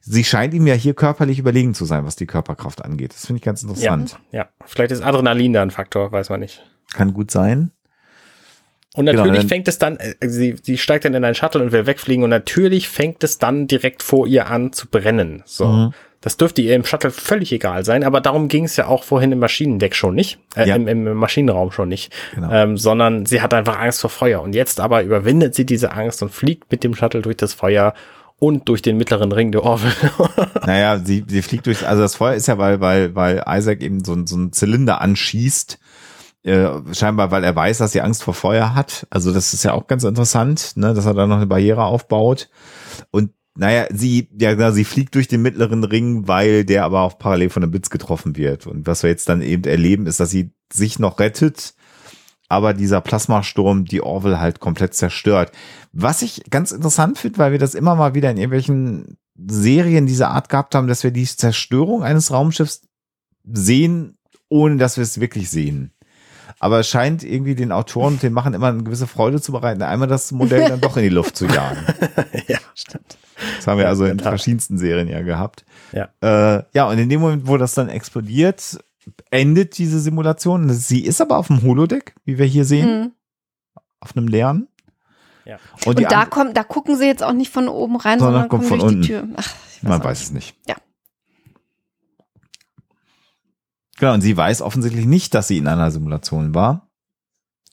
sie 0.00 0.24
scheint 0.24 0.54
ihm 0.54 0.66
ja 0.66 0.74
hier 0.74 0.94
körperlich 0.94 1.38
überlegen 1.38 1.74
zu 1.74 1.84
sein, 1.84 2.04
was 2.04 2.16
die 2.16 2.26
Körperkraft 2.26 2.84
angeht. 2.84 3.12
Das 3.12 3.26
finde 3.26 3.38
ich 3.38 3.44
ganz 3.44 3.62
interessant. 3.62 4.18
Ja, 4.32 4.40
ja, 4.40 4.48
vielleicht 4.64 4.92
ist 4.92 5.02
Adrenalin 5.02 5.52
da 5.52 5.62
ein 5.62 5.70
Faktor, 5.70 6.12
weiß 6.12 6.30
man 6.30 6.40
nicht. 6.40 6.64
Kann 6.92 7.12
gut 7.12 7.30
sein. 7.30 7.72
Und 8.94 9.06
genau, 9.06 9.18
natürlich 9.18 9.42
genau, 9.42 9.48
fängt 9.48 9.68
es 9.68 9.78
dann, 9.78 9.98
äh, 9.98 10.14
sie, 10.28 10.56
sie 10.60 10.76
steigt 10.76 11.04
dann 11.04 11.14
in 11.14 11.24
einen 11.24 11.34
Shuttle 11.34 11.62
und 11.62 11.72
will 11.72 11.86
wegfliegen 11.86 12.24
und 12.24 12.30
natürlich 12.30 12.88
fängt 12.88 13.22
es 13.22 13.38
dann 13.38 13.68
direkt 13.68 14.02
vor 14.02 14.26
ihr 14.26 14.48
an 14.48 14.72
zu 14.72 14.88
brennen. 14.88 15.42
So. 15.46 15.66
Mhm. 15.66 15.94
Das 16.20 16.36
dürfte 16.36 16.60
ihr 16.60 16.74
im 16.74 16.84
Shuttle 16.84 17.10
völlig 17.10 17.50
egal 17.50 17.84
sein, 17.84 18.04
aber 18.04 18.20
darum 18.20 18.48
ging 18.48 18.64
es 18.64 18.76
ja 18.76 18.88
auch 18.88 19.04
vorhin 19.04 19.32
im 19.32 19.38
Maschinendeck 19.38 19.94
schon 19.94 20.14
nicht, 20.14 20.38
äh, 20.54 20.68
ja. 20.68 20.74
im, 20.74 20.86
im, 20.86 21.14
Maschinenraum 21.14 21.70
schon 21.70 21.88
nicht, 21.88 22.12
genau. 22.34 22.52
ähm, 22.52 22.76
sondern 22.76 23.24
sie 23.24 23.40
hat 23.40 23.54
einfach 23.54 23.78
Angst 23.78 24.02
vor 24.02 24.10
Feuer 24.10 24.42
und 24.42 24.54
jetzt 24.54 24.80
aber 24.80 25.02
überwindet 25.02 25.54
sie 25.54 25.64
diese 25.64 25.92
Angst 25.92 26.22
und 26.22 26.30
fliegt 26.30 26.70
mit 26.70 26.84
dem 26.84 26.94
Shuttle 26.94 27.22
durch 27.22 27.36
das 27.36 27.54
Feuer 27.54 27.94
und 28.38 28.68
durch 28.68 28.82
den 28.82 28.96
mittleren 28.96 29.32
Ring 29.32 29.52
der 29.52 29.62
Orville. 29.62 29.94
naja, 30.66 30.98
sie, 30.98 31.24
sie 31.26 31.42
fliegt 31.42 31.66
durch, 31.66 31.86
also 31.86 32.02
das 32.02 32.16
Feuer 32.16 32.34
ist 32.34 32.48
ja, 32.48 32.58
weil, 32.58 32.80
weil, 32.80 33.14
weil 33.14 33.44
Isaac 33.46 33.80
eben 33.80 34.04
so, 34.04 34.16
so 34.26 34.36
einen 34.36 34.52
Zylinder 34.52 35.00
anschießt, 35.00 35.78
äh, 36.42 36.68
scheinbar, 36.92 37.30
weil 37.30 37.44
er 37.44 37.54
weiß, 37.54 37.78
dass 37.78 37.92
sie 37.92 38.00
Angst 38.00 38.22
vor 38.22 38.34
Feuer 38.34 38.74
hat. 38.74 39.06
Also 39.10 39.32
das 39.32 39.52
ist 39.52 39.64
ja 39.64 39.72
auch 39.72 39.86
ganz 39.86 40.04
interessant, 40.04 40.72
ne, 40.76 40.94
dass 40.94 41.06
er 41.06 41.14
da 41.14 41.26
noch 41.26 41.36
eine 41.36 41.46
Barriere 41.46 41.84
aufbaut. 41.84 42.48
Und 43.10 43.32
naja, 43.56 43.86
sie, 43.90 44.28
ja, 44.38 44.72
sie 44.72 44.84
fliegt 44.84 45.14
durch 45.14 45.28
den 45.28 45.42
mittleren 45.42 45.84
Ring, 45.84 46.28
weil 46.28 46.64
der 46.64 46.84
aber 46.84 47.02
auch 47.02 47.18
parallel 47.18 47.50
von 47.50 47.62
einem 47.62 47.72
Blitz 47.72 47.90
getroffen 47.90 48.36
wird. 48.36 48.66
Und 48.66 48.86
was 48.86 49.02
wir 49.02 49.10
jetzt 49.10 49.28
dann 49.28 49.42
eben 49.42 49.64
erleben, 49.64 50.06
ist, 50.06 50.20
dass 50.20 50.30
sie 50.30 50.52
sich 50.72 50.98
noch 50.98 51.18
rettet, 51.18 51.74
aber 52.48 52.74
dieser 52.74 53.00
Plasmasturm 53.00 53.84
die 53.84 54.02
Orville 54.02 54.40
halt 54.40 54.60
komplett 54.60 54.94
zerstört. 54.94 55.52
Was 55.92 56.22
ich 56.22 56.44
ganz 56.48 56.72
interessant 56.72 57.18
finde, 57.18 57.38
weil 57.38 57.52
wir 57.52 57.58
das 57.58 57.74
immer 57.74 57.96
mal 57.96 58.14
wieder 58.14 58.30
in 58.30 58.38
irgendwelchen 58.38 59.18
Serien 59.36 60.06
dieser 60.06 60.30
Art 60.30 60.48
gehabt 60.48 60.74
haben, 60.74 60.88
dass 60.88 61.04
wir 61.04 61.10
die 61.10 61.24
Zerstörung 61.24 62.02
eines 62.02 62.30
Raumschiffs 62.30 62.82
sehen, 63.44 64.16
ohne 64.48 64.76
dass 64.76 64.96
wir 64.96 65.02
es 65.02 65.20
wirklich 65.20 65.50
sehen. 65.50 65.92
Aber 66.60 66.78
es 66.78 66.88
scheint 66.88 67.24
irgendwie 67.24 67.54
den 67.54 67.72
Autoren 67.72 68.14
und 68.14 68.22
den 68.22 68.34
Machen 68.34 68.52
immer 68.52 68.68
eine 68.68 68.82
gewisse 68.82 69.06
Freude 69.06 69.40
zu 69.40 69.50
bereiten, 69.50 69.80
einmal 69.82 70.08
das 70.08 70.30
Modell 70.30 70.68
dann 70.68 70.80
doch 70.80 70.96
in 70.98 71.02
die 71.02 71.08
Luft 71.08 71.34
zu 71.34 71.46
jagen. 71.46 71.78
ja, 72.48 72.58
stimmt. 72.74 73.16
Das 73.56 73.66
haben 73.66 73.78
wir 73.78 73.88
also 73.88 74.04
in 74.04 74.20
verschiedensten 74.20 74.76
Serien 74.76 75.08
ja 75.08 75.22
gehabt. 75.22 75.64
Ja. 75.92 76.10
Äh, 76.20 76.62
ja, 76.74 76.86
und 76.86 76.98
in 76.98 77.08
dem 77.08 77.22
Moment, 77.22 77.48
wo 77.48 77.56
das 77.56 77.72
dann 77.72 77.88
explodiert, 77.88 78.78
endet 79.30 79.78
diese 79.78 79.98
Simulation. 80.00 80.68
Sie 80.70 81.00
ist 81.00 81.22
aber 81.22 81.38
auf 81.38 81.46
dem 81.46 81.62
Holodeck, 81.62 82.14
wie 82.26 82.36
wir 82.36 82.44
hier 82.44 82.66
sehen. 82.66 83.00
Mhm. 83.00 83.12
Auf 84.00 84.14
einem 84.14 84.28
leeren. 84.28 84.68
Ja. 85.46 85.58
Und, 85.86 85.98
und 85.98 86.12
da 86.12 86.26
kommt, 86.26 86.56
da 86.58 86.62
gucken 86.62 86.96
sie 86.96 87.06
jetzt 87.06 87.22
auch 87.22 87.32
nicht 87.32 87.50
von 87.50 87.68
oben 87.68 87.96
rein, 87.96 88.18
sondern, 88.18 88.42
sondern 88.42 88.48
kommen 88.50 88.62
von 88.64 88.78
durch 88.78 88.88
unten. 88.90 89.02
die 89.02 89.08
Tür. 89.08 89.24
Ach, 89.36 89.54
Man 89.80 90.04
weiß 90.04 90.22
es 90.22 90.30
nicht. 90.30 90.54
Ja. 90.68 90.76
Genau, 94.00 94.14
und 94.14 94.22
sie 94.22 94.34
weiß 94.34 94.62
offensichtlich 94.62 95.04
nicht, 95.04 95.34
dass 95.34 95.46
sie 95.46 95.58
in 95.58 95.68
einer 95.68 95.90
Simulation 95.90 96.54
war. 96.54 96.88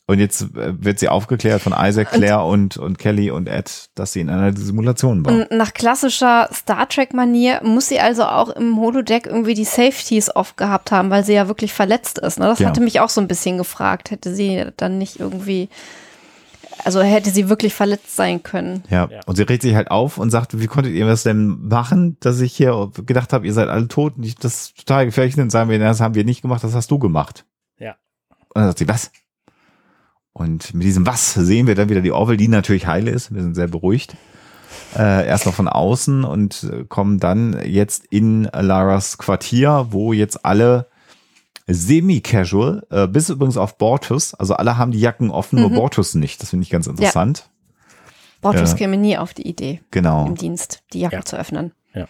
Und 0.08 0.20
jetzt 0.20 0.42
äh, 0.56 0.74
wird 0.84 1.00
sie 1.00 1.08
aufgeklärt 1.08 1.62
von 1.62 1.74
Isaac, 1.78 2.12
Claire 2.12 2.46
und, 2.46 2.76
und 2.76 2.98
Kelly 2.98 3.32
und 3.32 3.48
Ed, 3.48 3.90
dass 3.96 4.12
sie 4.12 4.22
in 4.22 4.30
einer 4.30 4.56
Simulation 4.56 5.26
war. 5.26 5.48
Nach 5.52 5.74
klassischer 5.74 6.50
Star 6.54 6.88
Trek-Manier 6.88 7.62
muss 7.64 7.88
sie 7.88 8.02
also 8.02 8.24
auch 8.24 8.50
im 8.50 8.78
Holodeck 8.78 9.26
irgendwie 9.26 9.54
die 9.54 9.64
Safeties 9.64 10.34
off 10.36 10.58
gehabt 10.58 10.92
haben, 10.92 11.10
weil 11.10 11.24
sie 11.24 11.34
ja 11.34 11.48
wirklich 11.48 11.72
verletzt 11.72 12.20
ist. 12.20 12.40
Ne? 12.40 12.46
Das 12.46 12.60
ja. 12.60 12.68
hatte 12.68 12.82
mich 12.82 13.00
auch 13.00 13.10
so 13.10 13.22
ein 13.22 13.30
bisschen 13.30 13.58
gefragt. 13.58 14.12
Hätte 14.12 14.36
sie 14.36 14.66
dann 14.76 14.98
nicht 14.98 15.22
irgendwie 15.22 15.70
also 16.84 17.02
hätte 17.02 17.30
sie 17.30 17.50
wirklich 17.50 17.74
verletzt 17.74 18.16
sein 18.16 18.44
können. 18.44 18.84
Ja. 18.90 19.08
ja. 19.10 19.20
und 19.26 19.36
sie 19.36 19.44
regt 19.44 19.62
sich 19.62 19.76
halt 19.76 19.92
auf 19.92 20.18
und 20.18 20.30
sagt, 20.30 20.60
wie 20.60 20.68
konntet 20.68 20.94
ihr 20.94 21.06
das 21.06 21.24
denn 21.24 21.68
machen, 21.68 22.18
dass 22.20 22.40
ich 22.42 22.56
hier 22.56 22.92
gedacht 23.06 23.34
habe, 23.34 23.46
ihr 23.46 23.54
seid 23.54 23.70
alle 23.70 23.88
tot 23.88 24.18
und 24.18 24.24
ich 24.24 24.36
das 24.36 24.74
total 24.74 25.06
gefährlich 25.06 25.36
bin. 25.36 25.50
Sagen 25.50 25.70
wir, 25.70 25.80
das 25.80 26.02
haben 26.02 26.16
wir 26.16 26.24
nicht 26.24 26.42
gemacht, 26.42 26.64
das 26.64 26.76
hast 26.76 26.92
du 26.92 27.00
gemacht. 27.00 27.46
Ja. 27.80 27.96
Und 28.30 28.56
dann 28.56 28.68
sagt 28.68 28.80
sie, 28.80 28.88
was? 28.88 29.12
Und 30.34 30.74
mit 30.76 30.84
diesem 30.84 31.08
Was 31.08 31.34
sehen 31.34 31.66
wir 31.66 31.74
dann 31.74 31.90
wieder 31.90 32.02
die 32.02 32.12
Orville, 32.12 32.38
die 32.38 32.48
natürlich 32.48 32.86
heile 32.86 33.10
ist. 33.10 33.34
Wir 33.34 33.42
sind 33.42 33.56
sehr 33.56 33.68
beruhigt. 33.68 34.16
Äh, 34.96 35.28
erst 35.28 35.48
noch 35.48 35.54
von 35.54 35.68
außen 35.68 36.24
und 36.24 36.64
äh, 36.64 36.86
kommen 36.86 37.20
dann 37.20 37.60
jetzt 37.66 38.06
in 38.06 38.44
Laras 38.44 39.18
Quartier, 39.18 39.88
wo 39.90 40.14
jetzt 40.14 40.46
alle 40.46 40.88
semi-casual, 41.68 42.88
äh, 42.90 43.08
bis 43.08 43.30
übrigens 43.30 43.58
auf 43.58 43.78
Bortus. 43.78 44.34
Also 44.34 44.56
alle 44.56 44.78
haben 44.78 44.92
die 44.92 45.00
Jacken 45.00 45.30
offen, 45.30 45.58
mhm. 45.58 45.62
nur 45.64 45.72
Bortus 45.72 46.16
nicht. 46.16 46.42
Das 46.42 46.52
finde 46.52 46.64
ich 46.64 46.70
ganz 46.70 46.88
interessant. 46.88 47.40
Ja. 47.40 47.46
Bortus 48.42 48.74
äh, 48.74 48.78
käme 48.78 48.98
nie 48.98 49.18
auf 49.18 49.34
die 49.34 49.48
Idee, 49.48 49.82
genau. 49.92 50.26
im 50.26 50.36
Dienst 50.36 50.84
die 50.94 51.02
Jacke 51.02 51.18
ja. 51.18 51.26
zu 51.26 51.38
öffnen. 51.38 51.74
Ja. 51.94 52.08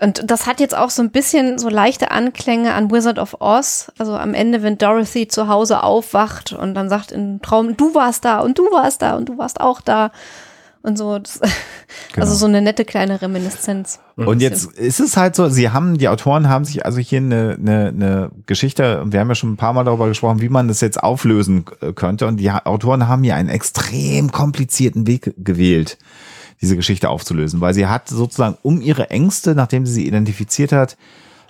Und 0.00 0.30
das 0.30 0.46
hat 0.46 0.60
jetzt 0.60 0.76
auch 0.76 0.90
so 0.90 1.02
ein 1.02 1.10
bisschen 1.10 1.58
so 1.58 1.68
leichte 1.68 2.10
Anklänge 2.10 2.74
an 2.74 2.90
Wizard 2.90 3.18
of 3.18 3.36
Oz. 3.40 3.92
Also 3.98 4.16
am 4.16 4.32
Ende, 4.32 4.62
wenn 4.62 4.78
Dorothy 4.78 5.28
zu 5.28 5.48
Hause 5.48 5.82
aufwacht 5.82 6.52
und 6.52 6.74
dann 6.74 6.88
sagt 6.88 7.12
im 7.12 7.42
Traum, 7.42 7.76
du 7.76 7.94
warst 7.94 8.24
da 8.24 8.40
und 8.40 8.58
du 8.58 8.64
warst 8.70 9.02
da 9.02 9.16
und 9.16 9.28
du 9.28 9.38
warst 9.38 9.60
auch 9.60 9.80
da 9.80 10.12
und 10.82 10.98
so. 10.98 11.18
Das, 11.18 11.40
also 11.42 11.54
genau. 12.12 12.26
Also 12.26 12.36
so 12.36 12.46
eine 12.46 12.62
nette 12.62 12.84
kleine 12.84 13.20
Reminiszenz. 13.20 14.00
Und 14.16 14.40
jetzt 14.40 14.72
ist 14.72 15.00
es 15.00 15.16
halt 15.16 15.36
so, 15.36 15.48
sie 15.48 15.70
haben, 15.70 15.98
die 15.98 16.08
Autoren 16.08 16.48
haben 16.48 16.64
sich 16.64 16.84
also 16.84 16.98
hier 16.98 17.18
eine, 17.18 17.56
eine, 17.58 17.88
eine 17.88 18.30
Geschichte, 18.46 19.04
wir 19.06 19.20
haben 19.20 19.28
ja 19.28 19.34
schon 19.34 19.52
ein 19.52 19.56
paar 19.56 19.72
Mal 19.72 19.84
darüber 19.84 20.08
gesprochen, 20.08 20.40
wie 20.40 20.48
man 20.48 20.68
das 20.68 20.80
jetzt 20.80 21.02
auflösen 21.02 21.64
äh, 21.80 21.92
könnte. 21.92 22.26
Und 22.26 22.38
die 22.38 22.50
Autoren 22.50 23.08
haben 23.08 23.22
hier 23.22 23.36
einen 23.36 23.48
extrem 23.48 24.32
komplizierten 24.32 25.06
Weg 25.06 25.34
gewählt, 25.38 25.98
diese 26.60 26.76
Geschichte 26.76 27.08
aufzulösen, 27.08 27.60
weil 27.60 27.74
sie 27.74 27.86
hat 27.86 28.08
sozusagen 28.08 28.56
um 28.62 28.80
ihre 28.80 29.10
Ängste, 29.10 29.54
nachdem 29.54 29.86
sie 29.86 29.92
sie 29.92 30.06
identifiziert 30.06 30.72
hat, 30.72 30.96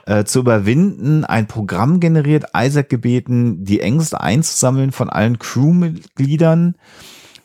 äh, 0.05 0.25
zu 0.25 0.41
überwinden, 0.41 1.25
ein 1.25 1.47
Programm 1.47 2.01
generiert, 2.01 2.47
Isaac 2.57 2.89
gebeten, 2.89 3.65
die 3.65 3.81
Ängste 3.81 4.21
einzusammeln 4.21 4.93
von 4.93 5.11
allen 5.11 5.39
Crewmitgliedern 5.39 6.75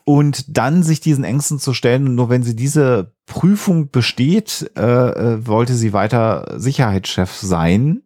und 0.05 0.57
dann 0.57 0.83
sich 0.83 0.99
diesen 0.99 1.23
Ängsten 1.23 1.59
zu 1.59 1.73
stellen. 1.73 2.07
Und 2.07 2.15
nur 2.15 2.29
wenn 2.29 2.43
sie 2.43 2.55
diese 2.55 3.13
Prüfung 3.25 3.89
besteht, 3.89 4.71
äh, 4.75 4.81
äh, 4.81 5.47
wollte 5.47 5.75
sie 5.75 5.93
weiter 5.93 6.55
Sicherheitschef 6.57 7.31
sein. 7.33 8.03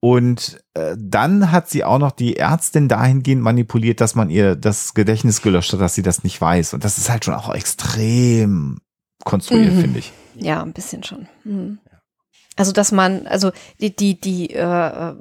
Und 0.00 0.62
äh, 0.74 0.94
dann 0.98 1.50
hat 1.52 1.68
sie 1.68 1.84
auch 1.84 1.98
noch 1.98 2.12
die 2.12 2.36
Ärztin 2.36 2.88
dahingehend 2.88 3.42
manipuliert, 3.42 4.00
dass 4.00 4.14
man 4.14 4.30
ihr 4.30 4.54
das 4.54 4.94
Gedächtnis 4.94 5.42
gelöscht 5.42 5.72
hat, 5.72 5.80
dass 5.80 5.94
sie 5.94 6.02
das 6.02 6.22
nicht 6.22 6.40
weiß. 6.40 6.74
Und 6.74 6.84
das 6.84 6.98
ist 6.98 7.10
halt 7.10 7.24
schon 7.24 7.34
auch 7.34 7.52
extrem 7.54 8.78
konstruiert, 9.24 9.74
mhm. 9.74 9.80
finde 9.80 9.98
ich. 9.98 10.12
Ja, 10.34 10.62
ein 10.62 10.72
bisschen 10.72 11.02
schon. 11.02 11.28
Mhm. 11.44 11.78
Also, 12.56 12.72
dass 12.72 12.90
man, 12.90 13.26
also 13.26 13.52
die, 13.80 13.94
die, 13.94 14.18
die 14.18 14.50
äh, 14.50 15.14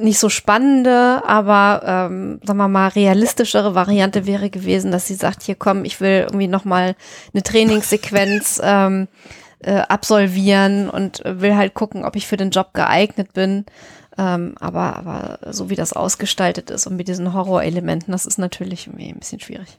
nicht 0.00 0.18
so 0.18 0.28
spannende, 0.28 1.22
aber 1.26 1.82
ähm, 1.84 2.40
sagen 2.44 2.58
wir 2.58 2.68
mal 2.68 2.88
realistischere 2.88 3.74
Variante 3.74 4.26
wäre 4.26 4.50
gewesen, 4.50 4.90
dass 4.90 5.06
sie 5.06 5.14
sagt, 5.14 5.42
hier 5.42 5.54
komm, 5.54 5.84
ich 5.84 6.00
will 6.00 6.24
irgendwie 6.26 6.48
noch 6.48 6.64
mal 6.64 6.94
eine 7.32 7.42
Trainingssequenz 7.42 8.60
ähm, 8.64 9.08
äh, 9.60 9.80
absolvieren 9.80 10.88
und 10.90 11.22
will 11.24 11.56
halt 11.56 11.74
gucken, 11.74 12.04
ob 12.04 12.16
ich 12.16 12.26
für 12.26 12.36
den 12.36 12.50
Job 12.50 12.72
geeignet 12.72 13.32
bin. 13.32 13.66
Ähm, 14.18 14.54
aber, 14.58 14.96
aber 14.96 15.38
so 15.52 15.70
wie 15.70 15.76
das 15.76 15.92
ausgestaltet 15.92 16.70
ist 16.70 16.86
und 16.86 16.96
mit 16.96 17.08
diesen 17.08 17.32
Horrorelementen, 17.32 18.12
das 18.12 18.26
ist 18.26 18.38
natürlich 18.38 18.86
irgendwie 18.86 19.08
ein 19.08 19.18
bisschen 19.18 19.40
schwierig. 19.40 19.78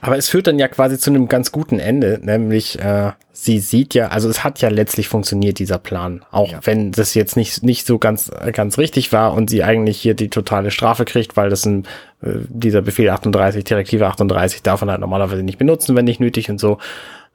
Aber 0.00 0.16
es 0.16 0.28
führt 0.28 0.46
dann 0.46 0.58
ja 0.58 0.68
quasi 0.68 0.98
zu 0.98 1.10
einem 1.10 1.28
ganz 1.28 1.52
guten 1.52 1.78
Ende, 1.78 2.20
nämlich 2.22 2.78
äh, 2.78 3.12
sie 3.32 3.58
sieht 3.58 3.94
ja, 3.94 4.08
also 4.08 4.28
es 4.28 4.44
hat 4.44 4.60
ja 4.60 4.68
letztlich 4.68 5.08
funktioniert, 5.08 5.58
dieser 5.58 5.78
Plan, 5.78 6.24
auch 6.30 6.52
ja. 6.52 6.60
wenn 6.64 6.92
das 6.92 7.14
jetzt 7.14 7.36
nicht, 7.36 7.62
nicht 7.62 7.86
so 7.86 7.98
ganz, 7.98 8.30
ganz 8.52 8.78
richtig 8.78 9.12
war 9.12 9.34
und 9.34 9.50
sie 9.50 9.62
eigentlich 9.62 10.00
hier 10.00 10.14
die 10.14 10.30
totale 10.30 10.70
Strafe 10.70 11.04
kriegt, 11.04 11.36
weil 11.36 11.50
das 11.50 11.64
ein, 11.64 11.84
äh, 12.22 12.32
dieser 12.48 12.82
Befehl 12.82 13.08
38, 13.10 13.64
Direktive 13.64 14.06
38 14.06 14.62
darf 14.62 14.80
man 14.80 14.90
halt 14.90 15.00
normalerweise 15.00 15.42
nicht 15.42 15.58
benutzen, 15.58 15.96
wenn 15.96 16.04
nicht 16.04 16.20
nötig 16.20 16.50
und 16.50 16.58
so. 16.58 16.78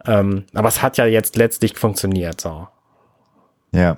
Ähm, 0.06 0.46
aber 0.54 0.68
es 0.68 0.82
hat 0.82 0.98
ja 0.98 1.06
jetzt 1.06 1.36
letztlich 1.36 1.76
funktioniert, 1.78 2.42
so. 2.42 2.68
Ja. 3.72 3.98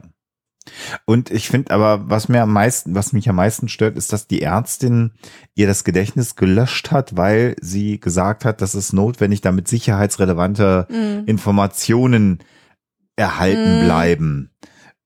Und 1.05 1.31
ich 1.31 1.49
finde 1.49 1.71
aber, 1.71 2.09
was 2.09 2.29
mir 2.29 2.43
am 2.43 2.53
meisten, 2.53 2.95
was 2.95 3.13
mich 3.13 3.29
am 3.29 3.35
meisten 3.35 3.67
stört, 3.67 3.97
ist, 3.97 4.13
dass 4.13 4.27
die 4.27 4.41
Ärztin 4.41 5.11
ihr 5.55 5.67
das 5.67 5.83
Gedächtnis 5.83 6.35
gelöscht 6.35 6.91
hat, 6.91 7.15
weil 7.17 7.55
sie 7.61 7.99
gesagt 7.99 8.45
hat, 8.45 8.61
dass 8.61 8.73
es 8.73 8.93
notwendig, 8.93 9.41
damit 9.41 9.67
sicherheitsrelevante 9.67 10.87
mm. 10.89 11.27
Informationen 11.27 12.39
erhalten 13.15 13.81
mm. 13.81 13.85
bleiben. 13.85 14.51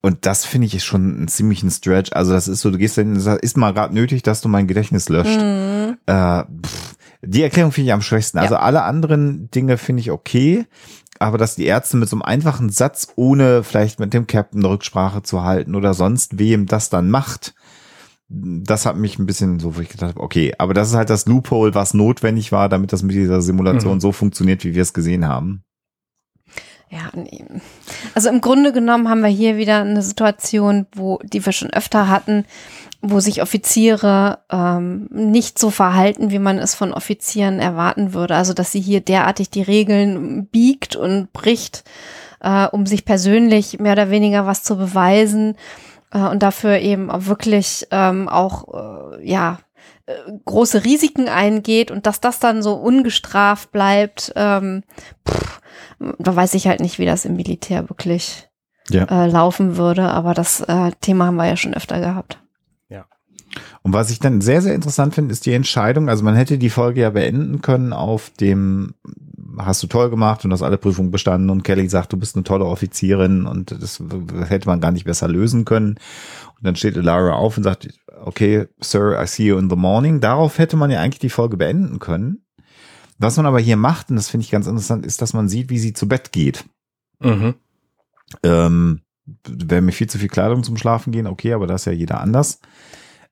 Und 0.02 0.26
das 0.26 0.46
finde 0.46 0.68
ich 0.68 0.84
schon 0.84 1.16
einen 1.16 1.28
ziemlichen 1.28 1.70
Stretch. 1.70 2.12
Also 2.14 2.34
das 2.34 2.48
ist 2.48 2.62
so, 2.62 2.72
du 2.72 2.78
gehst 2.78 2.98
dann, 2.98 3.16
ist 3.16 3.58
mal 3.58 3.74
gerade 3.74 3.94
nötig, 3.94 4.24
dass 4.24 4.42
du 4.42 4.50
mein 4.50 4.68
Gedächtnis 4.68 5.10
löscht. 5.10 5.40
Mm. 5.40 5.98
Äh, 6.08 6.44
die 7.24 7.44
Erklärung 7.44 7.72
finde 7.72 7.90
ich 7.90 7.94
am 7.94 8.02
schwächsten. 8.02 8.40
Also 8.40 8.56
ja. 8.56 8.62
alle 8.62 8.82
anderen 8.82 9.52
Dinge 9.52 9.78
finde 9.78 10.02
ich 10.02 10.10
okay 10.10 10.66
aber 11.22 11.38
dass 11.38 11.56
die 11.56 11.66
Ärzte 11.66 11.98
mit 11.98 12.10
so 12.10 12.16
einem 12.16 12.24
einfachen 12.24 12.70
Satz, 12.70 13.14
ohne 13.16 13.64
vielleicht 13.64 14.00
mit 14.00 14.14
dem 14.14 14.26
Captain 14.26 14.66
Rücksprache 14.66 15.22
zu 15.22 15.44
halten 15.44 15.76
oder 15.76 15.94
sonst 15.94 16.40
wem 16.40 16.66
das 16.66 16.90
dann 16.90 17.10
macht, 17.10 17.54
das 18.28 18.86
hat 18.86 18.96
mich 18.96 19.20
ein 19.20 19.26
bisschen 19.26 19.60
so, 19.60 19.76
wo 19.76 19.82
ich 19.82 19.90
gedacht 19.90 20.16
habe, 20.16 20.22
okay, 20.22 20.54
aber 20.58 20.74
das 20.74 20.90
ist 20.90 20.96
halt 20.96 21.10
das 21.10 21.28
Loophole, 21.28 21.76
was 21.76 21.94
notwendig 21.94 22.52
war, 22.52 22.70
damit 22.70 22.92
das 22.92 23.04
mit 23.04 23.16
dieser 23.16 23.42
Simulation 23.42 23.96
mhm. 23.96 24.02
so 24.02 24.12
funktioniert, 24.12 24.64
wie 24.64 24.74
wir 24.74 24.82
es 24.82 24.94
gesehen 24.94 25.28
haben. 25.28 25.64
Ja, 26.90 27.10
also 28.16 28.30
im 28.30 28.42
Grunde 28.42 28.74
genommen 28.74 29.08
haben 29.08 29.22
wir 29.22 29.30
hier 29.30 29.58
wieder 29.58 29.82
eine 29.82 30.02
Situation, 30.02 30.88
wo 30.94 31.20
die 31.24 31.46
wir 31.46 31.54
schon 31.54 31.72
öfter 31.72 32.10
hatten, 32.10 32.46
wo 33.02 33.20
sich 33.20 33.42
Offiziere 33.42 34.40
ähm, 34.52 35.08
nicht 35.12 35.58
so 35.58 35.72
verhalten, 35.72 36.30
wie 36.30 36.40
man 36.40 36.60
es 36.60 36.76
von 36.76 36.94
Offizieren 36.94 37.60
erwarten 37.60 38.14
würde. 38.14 38.36
Also 38.36 38.54
dass 38.54 38.72
sie 38.72 38.82
hier 38.82 39.02
derartig 39.02 39.50
die 39.50 39.64
Regeln 39.64 40.48
biegt 40.48 40.96
und 40.96 41.34
bricht, 41.34 41.84
äh, 42.42 42.68
um 42.68 42.86
sich 42.86 43.06
persönlich 43.06 43.80
mehr 43.80 43.94
oder 43.94 44.10
weniger 44.12 44.46
was 44.46 44.64
zu 44.64 44.78
beweisen 44.78 45.56
äh, 46.14 46.20
und 46.20 46.44
dafür 46.44 46.78
eben 46.78 47.10
auch 47.10 47.26
wirklich 47.26 47.88
ähm, 47.92 48.30
auch 48.30 49.14
äh, 49.18 49.28
ja 49.28 49.60
äh, 50.06 50.14
große 50.46 50.86
Risiken 50.86 51.28
eingeht 51.28 51.90
und 51.90 52.06
dass 52.06 52.22
das 52.22 52.40
dann 52.40 52.62
so 52.62 52.74
ungestraft 52.74 53.72
bleibt, 53.72 54.32
ähm, 54.36 54.84
pff, 55.28 55.62
da 56.20 56.36
weiß 56.36 56.54
ich 56.54 56.68
halt 56.68 56.82
nicht, 56.82 57.00
wie 57.00 57.06
das 57.06 57.26
im 57.26 57.36
Militär 57.36 57.90
wirklich 57.90 58.50
ja. 58.90 59.06
äh, 59.06 59.28
laufen 59.28 59.78
würde. 59.78 60.04
Aber 60.10 60.34
das 60.34 60.62
äh, 60.62 60.92
Thema 61.02 61.28
haben 61.28 61.36
wir 61.36 61.48
ja 61.48 61.58
schon 61.58 61.74
öfter 61.74 62.00
gehabt. 62.00 62.40
Und 63.84 63.94
was 63.94 64.12
ich 64.12 64.20
dann 64.20 64.42
sehr, 64.42 64.62
sehr 64.62 64.76
interessant 64.76 65.16
finde, 65.16 65.32
ist 65.32 65.46
die 65.46 65.54
Entscheidung. 65.54 66.10
Also 66.10 66.24
man 66.24 66.36
hätte 66.36 66.58
die 66.58 66.70
Folge 66.70 67.02
ja 67.02 67.10
beenden 67.10 67.62
können 67.62 67.94
auf 67.94 68.32
dem, 68.40 68.94
hast 69.58 69.84
du 69.84 69.88
toll 69.88 70.10
gemacht 70.10 70.46
und 70.46 70.54
hast 70.54 70.62
alle 70.62 70.78
Prüfungen 70.78 71.12
bestanden 71.12 71.50
und 71.50 71.64
Kelly 71.64 71.90
sagt, 71.90 72.14
du 72.14 72.18
bist 72.18 72.36
eine 72.36 72.44
tolle 72.44 72.66
Offizierin 72.66 73.46
und 73.46 73.72
das, 73.72 74.02
hätte 74.48 74.68
man 74.68 74.82
gar 74.82 74.92
nicht 74.92 75.06
besser 75.06 75.28
lösen 75.28 75.66
können. 75.66 75.92
Und 75.92 76.64
dann 76.64 76.76
steht 76.76 76.96
Lara 76.96 77.34
auf 77.34 77.58
und 77.58 77.64
sagt, 77.64 77.90
okay, 78.24 78.68
Sir, 78.80 79.22
I 79.22 79.28
see 79.28 79.48
you 79.48 79.58
in 79.58 79.70
the 79.70 79.76
morning. 79.76 80.22
Darauf 80.22 80.58
hätte 80.58 80.78
man 80.78 80.92
ja 80.92 81.02
eigentlich 81.02 81.20
die 81.20 81.30
Folge 81.30 81.58
beenden 81.58 82.00
können. 82.00 82.44
Was 83.18 83.38
man 83.38 83.46
aber 83.46 83.60
hier 83.60 83.78
macht, 83.78 84.10
und 84.10 84.16
das 84.16 84.30
finde 84.30 84.46
ich 84.46 84.52
ganz 84.52 84.66
interessant, 84.66 85.06
ist, 85.06 85.22
dass 85.22 85.34
man 85.34 85.48
sieht, 85.48 85.70
wie 85.70 85.78
sie 85.78 85.94
zu 85.94 86.08
Bett 86.08 86.32
geht. 86.32 86.66
Mhm. 87.20 87.54
Ähm, 88.42 89.02
wäre 89.48 89.82
mir 89.82 89.92
viel 89.92 90.10
zu 90.10 90.18
viel 90.18 90.28
Kleidung 90.28 90.64
zum 90.64 90.78
Schlafen 90.78 91.12
gehen, 91.12 91.28
okay, 91.28 91.54
aber 91.54 91.68
das 91.68 91.82
ist 91.82 91.86
ja 91.86 91.92
jeder 91.92 92.20
anders. 92.20 92.60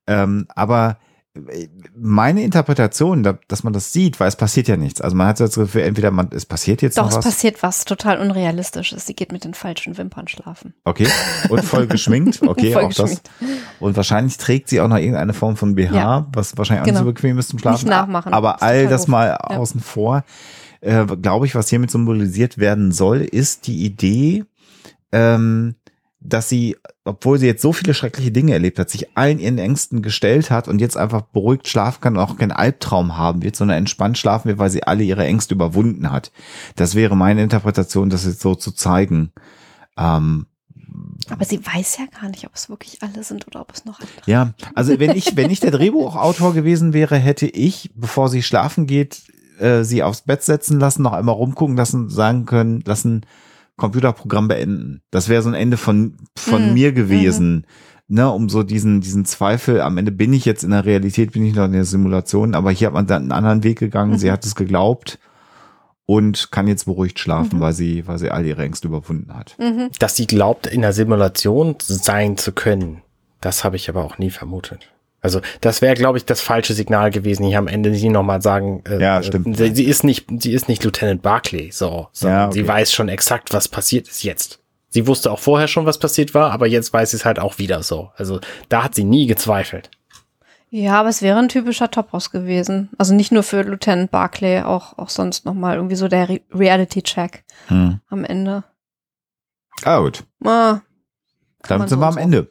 Ähm, 0.06 0.46
aber 0.54 0.98
äh, 1.34 1.68
meine 1.96 2.42
Interpretation, 2.42 3.22
dass 3.46 3.62
man 3.62 3.72
das 3.72 3.92
sieht, 3.92 4.18
weil 4.18 4.28
es 4.28 4.36
passiert 4.36 4.66
ja 4.66 4.76
nichts. 4.76 5.00
Also 5.00 5.14
man 5.14 5.28
hat 5.28 5.38
das 5.38 5.54
Gefühl, 5.54 5.82
entweder 5.82 6.10
man, 6.10 6.28
es 6.32 6.44
passiert 6.44 6.82
jetzt 6.82 6.98
Doch, 6.98 7.04
noch 7.04 7.16
was. 7.16 7.24
es 7.24 7.32
passiert 7.32 7.62
was 7.62 7.84
total 7.84 8.18
unrealistisches. 8.18 9.06
Sie 9.06 9.14
geht 9.14 9.30
mit 9.30 9.44
den 9.44 9.54
falschen 9.54 9.96
Wimpern 9.96 10.26
schlafen. 10.26 10.74
Okay. 10.84 11.06
Und 11.48 11.64
voll 11.64 11.86
geschminkt. 11.86 12.40
Okay, 12.50 12.72
voll 12.72 12.84
auch 12.84 12.88
geschminkt. 12.88 13.30
das. 13.38 13.48
Und 13.78 13.96
wahrscheinlich 13.96 14.36
trägt 14.38 14.68
sie 14.68 14.80
auch 14.80 14.88
noch 14.88 14.96
irgendeine 14.96 15.32
Form 15.34 15.56
von 15.56 15.76
BH, 15.76 15.94
ja. 15.94 16.26
was 16.32 16.56
wahrscheinlich 16.56 16.82
auch 16.82 16.86
genau. 16.86 17.00
nicht 17.00 17.06
so 17.06 17.12
bequem 17.12 17.38
ist 17.38 17.50
zum 17.50 17.58
Schlafen. 17.60 17.84
Nicht 17.84 17.90
nachmachen. 17.90 18.32
Aber 18.32 18.62
all 18.62 18.88
das 18.88 19.06
mal 19.06 19.28
ja. 19.28 19.36
außen 19.36 19.80
vor. 19.80 20.24
Äh, 20.80 21.04
Glaube 21.04 21.46
ich, 21.46 21.54
was 21.54 21.68
hiermit 21.68 21.92
symbolisiert 21.92 22.58
werden 22.58 22.90
soll, 22.90 23.20
ist 23.20 23.68
die 23.68 23.84
Idee, 23.84 24.44
ähm, 25.12 25.76
dass 26.20 26.50
sie, 26.50 26.76
obwohl 27.04 27.38
sie 27.38 27.46
jetzt 27.46 27.62
so 27.62 27.72
viele 27.72 27.94
schreckliche 27.94 28.30
Dinge 28.30 28.52
erlebt 28.52 28.78
hat, 28.78 28.90
sich 28.90 29.16
allen 29.16 29.38
ihren 29.38 29.58
Ängsten 29.58 30.02
gestellt 30.02 30.50
hat 30.50 30.68
und 30.68 30.80
jetzt 30.80 30.96
einfach 30.96 31.22
beruhigt 31.22 31.66
schlafen 31.66 32.02
kann 32.02 32.16
und 32.16 32.22
auch 32.22 32.36
keinen 32.36 32.52
Albtraum 32.52 33.16
haben 33.16 33.42
wird, 33.42 33.56
sondern 33.56 33.78
entspannt 33.78 34.18
schlafen 34.18 34.48
wird, 34.48 34.58
weil 34.58 34.70
sie 34.70 34.82
alle 34.82 35.02
ihre 35.02 35.24
Ängste 35.24 35.54
überwunden 35.54 36.12
hat. 36.12 36.30
Das 36.76 36.94
wäre 36.94 37.16
meine 37.16 37.42
Interpretation, 37.42 38.10
das 38.10 38.26
jetzt 38.26 38.40
so 38.40 38.54
zu 38.54 38.72
zeigen. 38.72 39.32
Ähm, 39.96 40.46
aber 41.30 41.44
sie 41.44 41.64
weiß 41.64 41.98
ja 41.98 42.06
gar 42.20 42.28
nicht, 42.28 42.44
ob 42.46 42.54
es 42.54 42.68
wirklich 42.68 43.02
alle 43.02 43.22
sind 43.22 43.46
oder 43.46 43.60
ob 43.62 43.72
es 43.72 43.84
noch 43.86 44.00
andere. 44.00 44.22
Ja, 44.26 44.52
also 44.74 44.98
wenn 44.98 45.16
ich, 45.16 45.36
wenn 45.36 45.50
ich 45.50 45.60
der 45.60 45.70
Drehbuchautor 45.70 46.52
gewesen 46.52 46.92
wäre, 46.92 47.16
hätte 47.16 47.46
ich, 47.46 47.90
bevor 47.94 48.28
sie 48.28 48.42
schlafen 48.42 48.86
geht, 48.86 49.22
äh, 49.58 49.84
sie 49.84 50.02
aufs 50.02 50.22
Bett 50.22 50.42
setzen 50.42 50.78
lassen, 50.80 51.02
noch 51.02 51.12
einmal 51.12 51.34
rumgucken 51.34 51.76
lassen, 51.76 52.10
sagen 52.10 52.44
können, 52.44 52.82
lassen, 52.84 53.24
Computerprogramm 53.80 54.46
beenden. 54.46 55.02
Das 55.10 55.28
wäre 55.28 55.42
so 55.42 55.48
ein 55.48 55.54
Ende 55.54 55.76
von, 55.76 56.16
von 56.36 56.68
mhm. 56.68 56.74
mir 56.74 56.92
gewesen. 56.92 57.54
Mhm. 57.54 57.64
Ne, 58.12 58.28
um 58.28 58.48
so 58.48 58.64
diesen, 58.64 59.00
diesen 59.00 59.24
Zweifel, 59.24 59.80
am 59.80 59.96
Ende 59.96 60.10
bin 60.10 60.32
ich 60.32 60.44
jetzt 60.44 60.64
in 60.64 60.70
der 60.70 60.84
Realität, 60.84 61.30
bin 61.30 61.46
ich 61.46 61.54
noch 61.54 61.66
in 61.66 61.72
der 61.72 61.84
Simulation, 61.84 62.56
aber 62.56 62.72
hier 62.72 62.88
hat 62.88 62.94
man 62.94 63.06
dann 63.06 63.22
einen 63.22 63.32
anderen 63.32 63.62
Weg 63.62 63.78
gegangen, 63.78 64.14
mhm. 64.14 64.18
sie 64.18 64.32
hat 64.32 64.44
es 64.44 64.56
geglaubt 64.56 65.20
und 66.06 66.50
kann 66.50 66.66
jetzt 66.66 66.86
beruhigt 66.86 67.20
schlafen, 67.20 67.58
mhm. 67.58 67.60
weil 67.60 67.72
sie, 67.72 68.08
weil 68.08 68.18
sie 68.18 68.32
all 68.32 68.44
ihre 68.44 68.64
Ängste 68.64 68.88
überwunden 68.88 69.32
hat. 69.32 69.54
Mhm. 69.60 69.90
Dass 70.00 70.16
sie 70.16 70.26
glaubt, 70.26 70.66
in 70.66 70.80
der 70.80 70.92
Simulation 70.92 71.76
sein 71.78 72.36
zu 72.36 72.50
können, 72.50 73.02
das 73.40 73.62
habe 73.62 73.76
ich 73.76 73.88
aber 73.88 74.04
auch 74.04 74.18
nie 74.18 74.30
vermutet. 74.30 74.90
Also 75.22 75.40
das 75.60 75.82
wäre, 75.82 75.94
glaube 75.94 76.18
ich, 76.18 76.24
das 76.24 76.40
falsche 76.40 76.72
Signal 76.72 77.10
gewesen, 77.10 77.44
hier 77.44 77.58
am 77.58 77.68
Ende 77.68 77.94
sie 77.94 78.08
nochmal 78.08 78.40
sagen, 78.40 78.82
äh, 78.88 79.00
ja, 79.00 79.22
stimmt. 79.22 79.56
Sie, 79.56 79.74
sie, 79.74 79.84
ist 79.84 80.02
nicht, 80.02 80.26
sie 80.38 80.52
ist 80.52 80.68
nicht 80.68 80.82
Lieutenant 80.82 81.22
Barclay, 81.22 81.70
so, 81.70 82.08
sondern 82.12 82.38
ja, 82.38 82.46
okay. 82.46 82.54
sie 82.54 82.68
weiß 82.68 82.92
schon 82.92 83.08
exakt, 83.08 83.52
was 83.52 83.68
passiert 83.68 84.08
ist 84.08 84.22
jetzt. 84.22 84.60
Sie 84.88 85.06
wusste 85.06 85.30
auch 85.30 85.38
vorher 85.38 85.68
schon, 85.68 85.86
was 85.86 85.98
passiert 85.98 86.34
war, 86.34 86.50
aber 86.50 86.66
jetzt 86.66 86.92
weiß 86.92 87.10
sie 87.10 87.18
es 87.18 87.24
halt 87.24 87.38
auch 87.38 87.58
wieder 87.58 87.82
so. 87.82 88.10
Also 88.16 88.40
da 88.68 88.82
hat 88.82 88.94
sie 88.94 89.04
nie 89.04 89.26
gezweifelt. 89.26 89.90
Ja, 90.70 91.00
aber 91.00 91.08
es 91.08 91.20
wäre 91.20 91.38
ein 91.38 91.48
typischer 91.48 91.90
Topos 91.90 92.30
gewesen. 92.30 92.90
Also 92.96 93.12
nicht 93.12 93.32
nur 93.32 93.42
für 93.42 93.62
Lieutenant 93.62 94.10
Barclay, 94.10 94.62
auch, 94.62 94.98
auch 94.98 95.10
sonst 95.10 95.44
nochmal 95.44 95.76
irgendwie 95.76 95.96
so 95.96 96.08
der 96.08 96.28
Re 96.28 96.40
Reality-Check 96.52 97.44
hm. 97.66 98.00
am 98.08 98.24
Ende. 98.24 98.64
Ah, 99.82 99.98
gut. 99.98 100.24
Ah, 100.44 100.80
Dann 101.62 101.80
sind 101.80 101.88
so 101.90 101.96
wir 101.98 102.06
am 102.06 102.18
Ende 102.18 102.48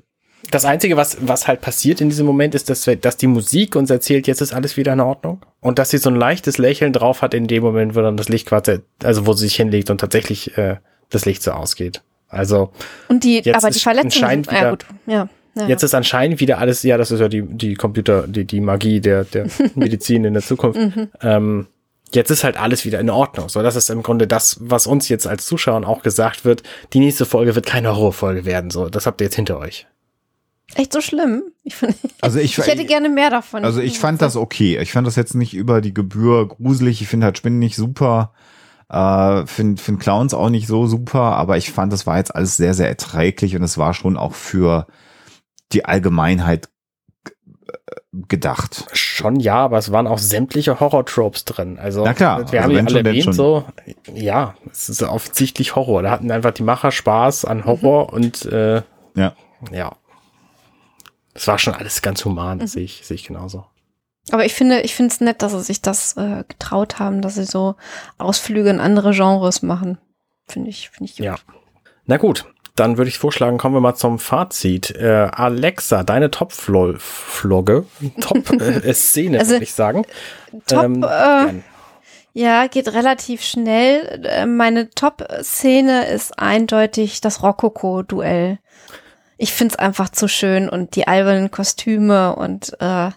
das 0.52 0.66
Einzige, 0.66 0.98
was, 0.98 1.18
was 1.22 1.48
halt 1.48 1.62
passiert 1.62 2.02
in 2.02 2.10
diesem 2.10 2.26
Moment, 2.26 2.56
ist, 2.56 2.70
dass, 2.70 2.90
dass 3.02 3.18
die 3.18 3.28
Musik 3.28 3.76
uns 3.76 3.90
erzählt, 3.90 4.28
jetzt 4.28 4.42
ist 4.42 4.54
alles 4.54 4.78
wieder 4.78 4.94
in 4.94 5.00
Ordnung. 5.00 5.42
Und 5.62 5.80
dass 5.80 5.90
sie 5.90 5.98
so 5.98 6.10
ein 6.10 6.16
leichtes 6.16 6.58
Lächeln 6.58 6.94
drauf 6.94 7.22
hat 7.22 7.34
in 7.34 7.48
dem 7.48 7.64
Moment, 7.64 7.96
wo 7.96 8.02
dann 8.02 8.18
das 8.18 8.30
Licht 8.30 8.48
quasi, 8.48 8.80
also 9.04 9.26
wo 9.26 9.34
sie 9.34 9.46
sich 9.46 9.56
hinlegt 9.56 9.90
und 9.90 10.00
tatsächlich 10.00 10.58
äh, 10.58 10.78
das 11.10 11.26
Licht 11.26 11.44
so 11.44 11.52
ausgeht. 11.52 12.02
Also. 12.30 12.72
Und 13.08 13.24
die, 13.24 13.42
jetzt 13.42 13.56
aber 13.56 13.72
die 13.72 13.80
Verletzungen 13.80 14.30
sind, 14.30 14.52
wieder, 14.52 14.62
ja 14.62 14.70
gut, 14.70 14.86
ja. 15.08 15.30
Ja, 15.56 15.68
jetzt 15.68 15.84
ist 15.84 15.96
anscheinend 15.96 16.40
wieder 16.40 16.60
alles, 16.60 16.84
ja, 16.84 16.98
das 16.98 17.12
ist 17.12 17.20
ja 17.20 17.28
die, 17.28 17.42
die 17.42 17.74
Computer, 17.74 18.28
die, 18.28 18.46
die 18.46 18.62
Magie 18.62 19.02
der, 19.02 19.24
der 19.26 19.48
Medizin 19.76 20.24
in 20.24 20.34
der 20.34 20.44
Zukunft. 20.44 20.80
Mhm. 20.80 21.10
Ähm, 21.22 21.68
jetzt 22.12 22.30
ist 22.30 22.44
halt 22.44 22.58
alles 22.58 22.86
wieder 22.86 23.00
in 23.00 23.10
Ordnung. 23.10 23.50
So, 23.50 23.62
das 23.62 23.76
ist 23.76 23.90
im 23.90 24.04
Grunde 24.04 24.28
das, 24.28 24.58
was 24.62 24.88
uns 24.88 25.10
jetzt 25.10 25.28
als 25.28 25.46
Zuschauern 25.46 25.86
auch 25.86 26.04
gesagt 26.04 26.46
wird. 26.46 26.64
Die 26.94 27.00
nächste 27.00 27.26
Folge 27.26 27.56
wird 27.56 27.66
keine 27.66 27.96
Horrorfolge 27.96 28.46
werden. 28.46 28.70
So, 28.70 28.90
das 28.90 29.06
habt 29.06 29.22
ihr 29.22 29.26
jetzt 29.26 29.36
hinter 29.36 29.58
euch. 29.58 29.88
Echt 30.76 30.94
so 30.94 31.02
schlimm? 31.02 31.44
Ich, 31.64 31.76
find, 31.76 31.96
also 32.22 32.40
ich, 32.40 32.58
ich 32.58 32.68
hätte 32.68 32.86
gerne 32.86 33.10
mehr 33.10 33.30
davon. 33.30 33.66
Also 33.66 33.82
ich 33.82 34.00
fand 34.00 34.22
das 34.22 34.36
okay. 34.36 34.78
Ich 34.80 34.91
fand 34.91 35.08
das 35.08 35.16
jetzt 35.16 35.36
nicht 35.36 35.54
über 35.54 35.82
die 35.82 35.94
Gebühr 35.94 36.48
gruselig. 36.48 37.02
Ich 37.02 37.08
finde 37.08 37.26
halt 37.26 37.38
Spinnen 37.38 37.60
nicht 37.60 37.76
super. 37.76 38.34
Äh, 38.90 39.46
finde 39.46 39.82
find 39.82 40.00
Clowns 40.00 40.34
auch 40.34 40.50
nicht 40.50 40.68
so 40.68 40.88
super, 40.88 41.36
aber 41.36 41.58
ich 41.58 41.72
fand, 41.72 41.94
das 41.94 42.08
war 42.08 42.18
jetzt 42.18 42.34
alles 42.34 42.58
sehr, 42.58 42.74
sehr 42.74 42.88
erträglich 42.88 43.56
und 43.56 43.62
es 43.62 43.78
war 43.78 43.94
schon 43.94 44.18
auch 44.18 44.34
für 44.34 44.88
die 45.72 45.86
Allgemeinheit 45.86 46.70
gedacht. 48.12 48.88
Schon 48.94 49.40
ja, 49.40 49.58
aber 49.58 49.78
es 49.78 49.91
waren 49.91 50.08
auch 50.08 50.18
sämtliche 50.18 50.80
Horror-Tropes 50.80 51.46
drin. 51.46 51.78
Also 51.78 52.04
Na 52.04 52.14
klar, 52.14 52.52
wir 52.52 52.64
also 52.64 52.76
haben 52.76 52.88
die 52.88 52.96
alle 52.96 53.10
erwähnt, 53.10 53.36
so 53.36 53.66
ja, 54.12 54.56
es 54.72 54.90
ist 54.90 55.04
offensichtlich 55.04 55.76
Horror. 55.76 56.02
Da 56.02 56.10
hatten 56.10 56.32
einfach 56.32 56.52
die 56.52 56.64
Macher 56.64 56.91
Spaß 56.91 57.46
an 57.46 57.66
Horror 57.66 58.08
mhm. 58.08 58.14
und 58.14 58.46
äh, 58.46 58.82
ja. 59.16 59.34
ja. 59.72 59.96
Es 61.40 61.48
war 61.48 61.57
schon 61.57 61.74
alles 61.74 62.02
ganz 62.02 62.26
human, 62.26 62.57
mhm. 62.57 62.68
sehe 62.68 62.84
ich, 62.84 63.02
sehe 63.06 63.16
ich 63.16 63.24
genauso. 63.24 63.66
Aber 64.32 64.45
ich 64.45 64.53
finde, 64.53 64.82
ich 64.82 64.94
finde 64.94 65.14
es 65.14 65.22
nett, 65.22 65.41
dass 65.41 65.53
sie 65.53 65.61
sich 65.61 65.82
das 65.82 66.18
äh, 66.18 66.44
getraut 66.48 66.99
haben, 66.99 67.22
dass 67.22 67.36
sie 67.36 67.45
so 67.45 67.76
Ausflüge 68.18 68.70
in 68.70 68.82
andere 68.82 69.11
Genres 69.11 69.61
machen. 69.61 69.98
Finde 70.48 70.70
ich, 70.70 70.90
finde 70.90 71.06
ich 71.06 71.18
gut. 71.18 71.26
Ja. 71.26 71.36
Na 72.06 72.18
gut, 72.18 72.45
dann 72.76 72.98
würde 72.98 73.07
ich 73.07 73.18
vorschlagen, 73.18 73.57
kommen 73.57 73.74
wir 73.74 73.80
mal 73.80 73.95
zum 73.95 74.20
Fazit. 74.20 74.91
Äh, 74.91 75.30
Alexa, 75.32 76.03
deine 76.03 76.30
Top-Flogge, 76.30 77.86
Top-Szene, 78.20 79.38
äh, 79.38 79.40
also, 79.40 79.52
würde 79.52 79.64
ich 79.64 79.74
sagen. 79.74 80.06
Top, 80.68 80.84
ähm, 80.84 81.03
äh, 81.03 81.53
ja, 82.34 82.68
geht 82.68 82.90
relativ 82.90 83.44
schnell. 83.44 84.26
Äh, 84.26 84.45
meine 84.45 84.90
Top-Szene 84.90 86.07
ist 86.10 86.38
eindeutig 86.38 87.22
das 87.22 87.41
Rokoko-Duell. 87.41 88.60
Ich 89.41 89.53
finde 89.53 89.74
es 89.74 89.80
einfach 89.80 90.10
zu 90.10 90.28
schön 90.28 90.68
und 90.68 90.98
die 90.98 91.07
albernen 91.07 91.49
Kostüme 91.49 92.36
und 92.36 92.76
äh, 92.82 93.10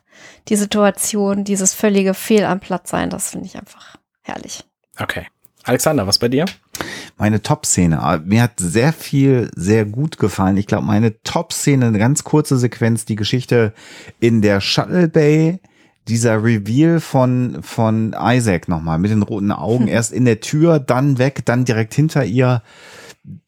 die 0.46 0.54
Situation, 0.54 1.42
dieses 1.42 1.74
völlige 1.74 2.14
Fehl 2.14 2.44
am 2.44 2.60
Platz 2.60 2.90
sein, 2.90 3.10
das 3.10 3.30
finde 3.30 3.46
ich 3.46 3.56
einfach 3.56 3.96
herrlich. 4.22 4.62
Okay. 5.00 5.26
Alexander, 5.64 6.06
was 6.06 6.20
bei 6.20 6.28
dir? 6.28 6.44
Meine 7.18 7.42
Top-Szene. 7.42 8.00
Ah, 8.00 8.18
mir 8.24 8.42
hat 8.42 8.60
sehr 8.60 8.92
viel 8.92 9.50
sehr 9.56 9.84
gut 9.84 10.16
gefallen. 10.18 10.56
Ich 10.58 10.68
glaube, 10.68 10.86
meine 10.86 11.20
Top-Szene, 11.24 11.86
eine 11.86 11.98
ganz 11.98 12.22
kurze 12.22 12.56
Sequenz, 12.56 13.04
die 13.04 13.16
Geschichte 13.16 13.74
in 14.20 14.42
der 14.42 14.60
Shuttle 14.60 15.08
Bay, 15.08 15.58
dieser 16.06 16.44
Reveal 16.44 17.00
von, 17.00 17.64
von 17.64 18.14
Isaac 18.16 18.68
nochmal 18.68 19.00
mit 19.00 19.10
den 19.10 19.22
roten 19.22 19.50
Augen, 19.50 19.86
hm. 19.86 19.88
erst 19.92 20.12
in 20.12 20.24
der 20.24 20.38
Tür, 20.38 20.78
dann 20.78 21.18
weg, 21.18 21.42
dann 21.44 21.64
direkt 21.64 21.94
hinter 21.94 22.24
ihr. 22.24 22.62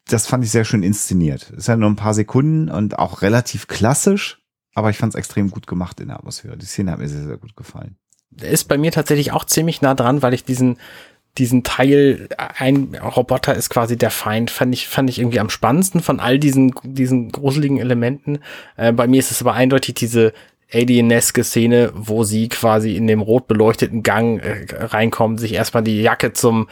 Das 0.07 0.27
fand 0.27 0.43
ich 0.43 0.51
sehr 0.51 0.65
schön 0.65 0.83
inszeniert. 0.83 1.49
Ist 1.51 1.67
ja 1.67 1.75
nur 1.75 1.89
ein 1.89 1.95
paar 1.97 2.13
Sekunden 2.13 2.69
und 2.69 2.97
auch 2.97 3.21
relativ 3.21 3.67
klassisch, 3.67 4.41
aber 4.73 4.89
ich 4.89 4.97
fand 4.97 5.13
es 5.13 5.19
extrem 5.19 5.51
gut 5.51 5.67
gemacht 5.67 5.99
in 5.99 6.07
der 6.07 6.17
Atmosphäre. 6.17 6.57
Die 6.57 6.65
Szene 6.65 6.91
hat 6.91 6.99
mir 6.99 7.09
sehr, 7.09 7.25
sehr 7.25 7.37
gut 7.37 7.55
gefallen. 7.55 7.97
Der 8.29 8.51
ist 8.51 8.65
bei 8.65 8.77
mir 8.77 8.91
tatsächlich 8.91 9.31
auch 9.31 9.45
ziemlich 9.45 9.81
nah 9.81 9.95
dran, 9.95 10.21
weil 10.21 10.33
ich 10.33 10.43
diesen 10.43 10.77
diesen 11.37 11.63
Teil, 11.63 12.29
ein 12.37 12.95
Roboter 12.95 13.55
ist 13.55 13.69
quasi 13.69 13.97
der 13.97 14.11
Feind, 14.11 14.51
fand 14.51 14.73
ich, 14.73 14.87
fand 14.87 15.09
ich 15.09 15.19
irgendwie 15.19 15.39
am 15.39 15.49
spannendsten 15.49 16.01
von 16.01 16.19
all 16.19 16.39
diesen, 16.39 16.73
diesen 16.83 17.31
gruseligen 17.31 17.77
Elementen. 17.77 18.39
Äh, 18.77 18.93
bei 18.93 19.07
mir 19.07 19.19
ist 19.19 19.31
es 19.31 19.41
aber 19.41 19.53
eindeutig 19.53 19.95
diese 19.95 20.33
Alien-eske 20.71 21.43
Szene, 21.43 21.91
wo 21.93 22.23
sie 22.23 22.49
quasi 22.49 22.95
in 22.95 23.07
dem 23.07 23.21
rot 23.21 23.47
beleuchteten 23.47 24.01
Gang 24.01 24.39
äh, 24.39 24.65
reinkommen, 24.73 25.37
sich 25.37 25.53
erstmal 25.53 25.83
die 25.83 26.01
Jacke 26.01 26.33
zum, 26.33 26.67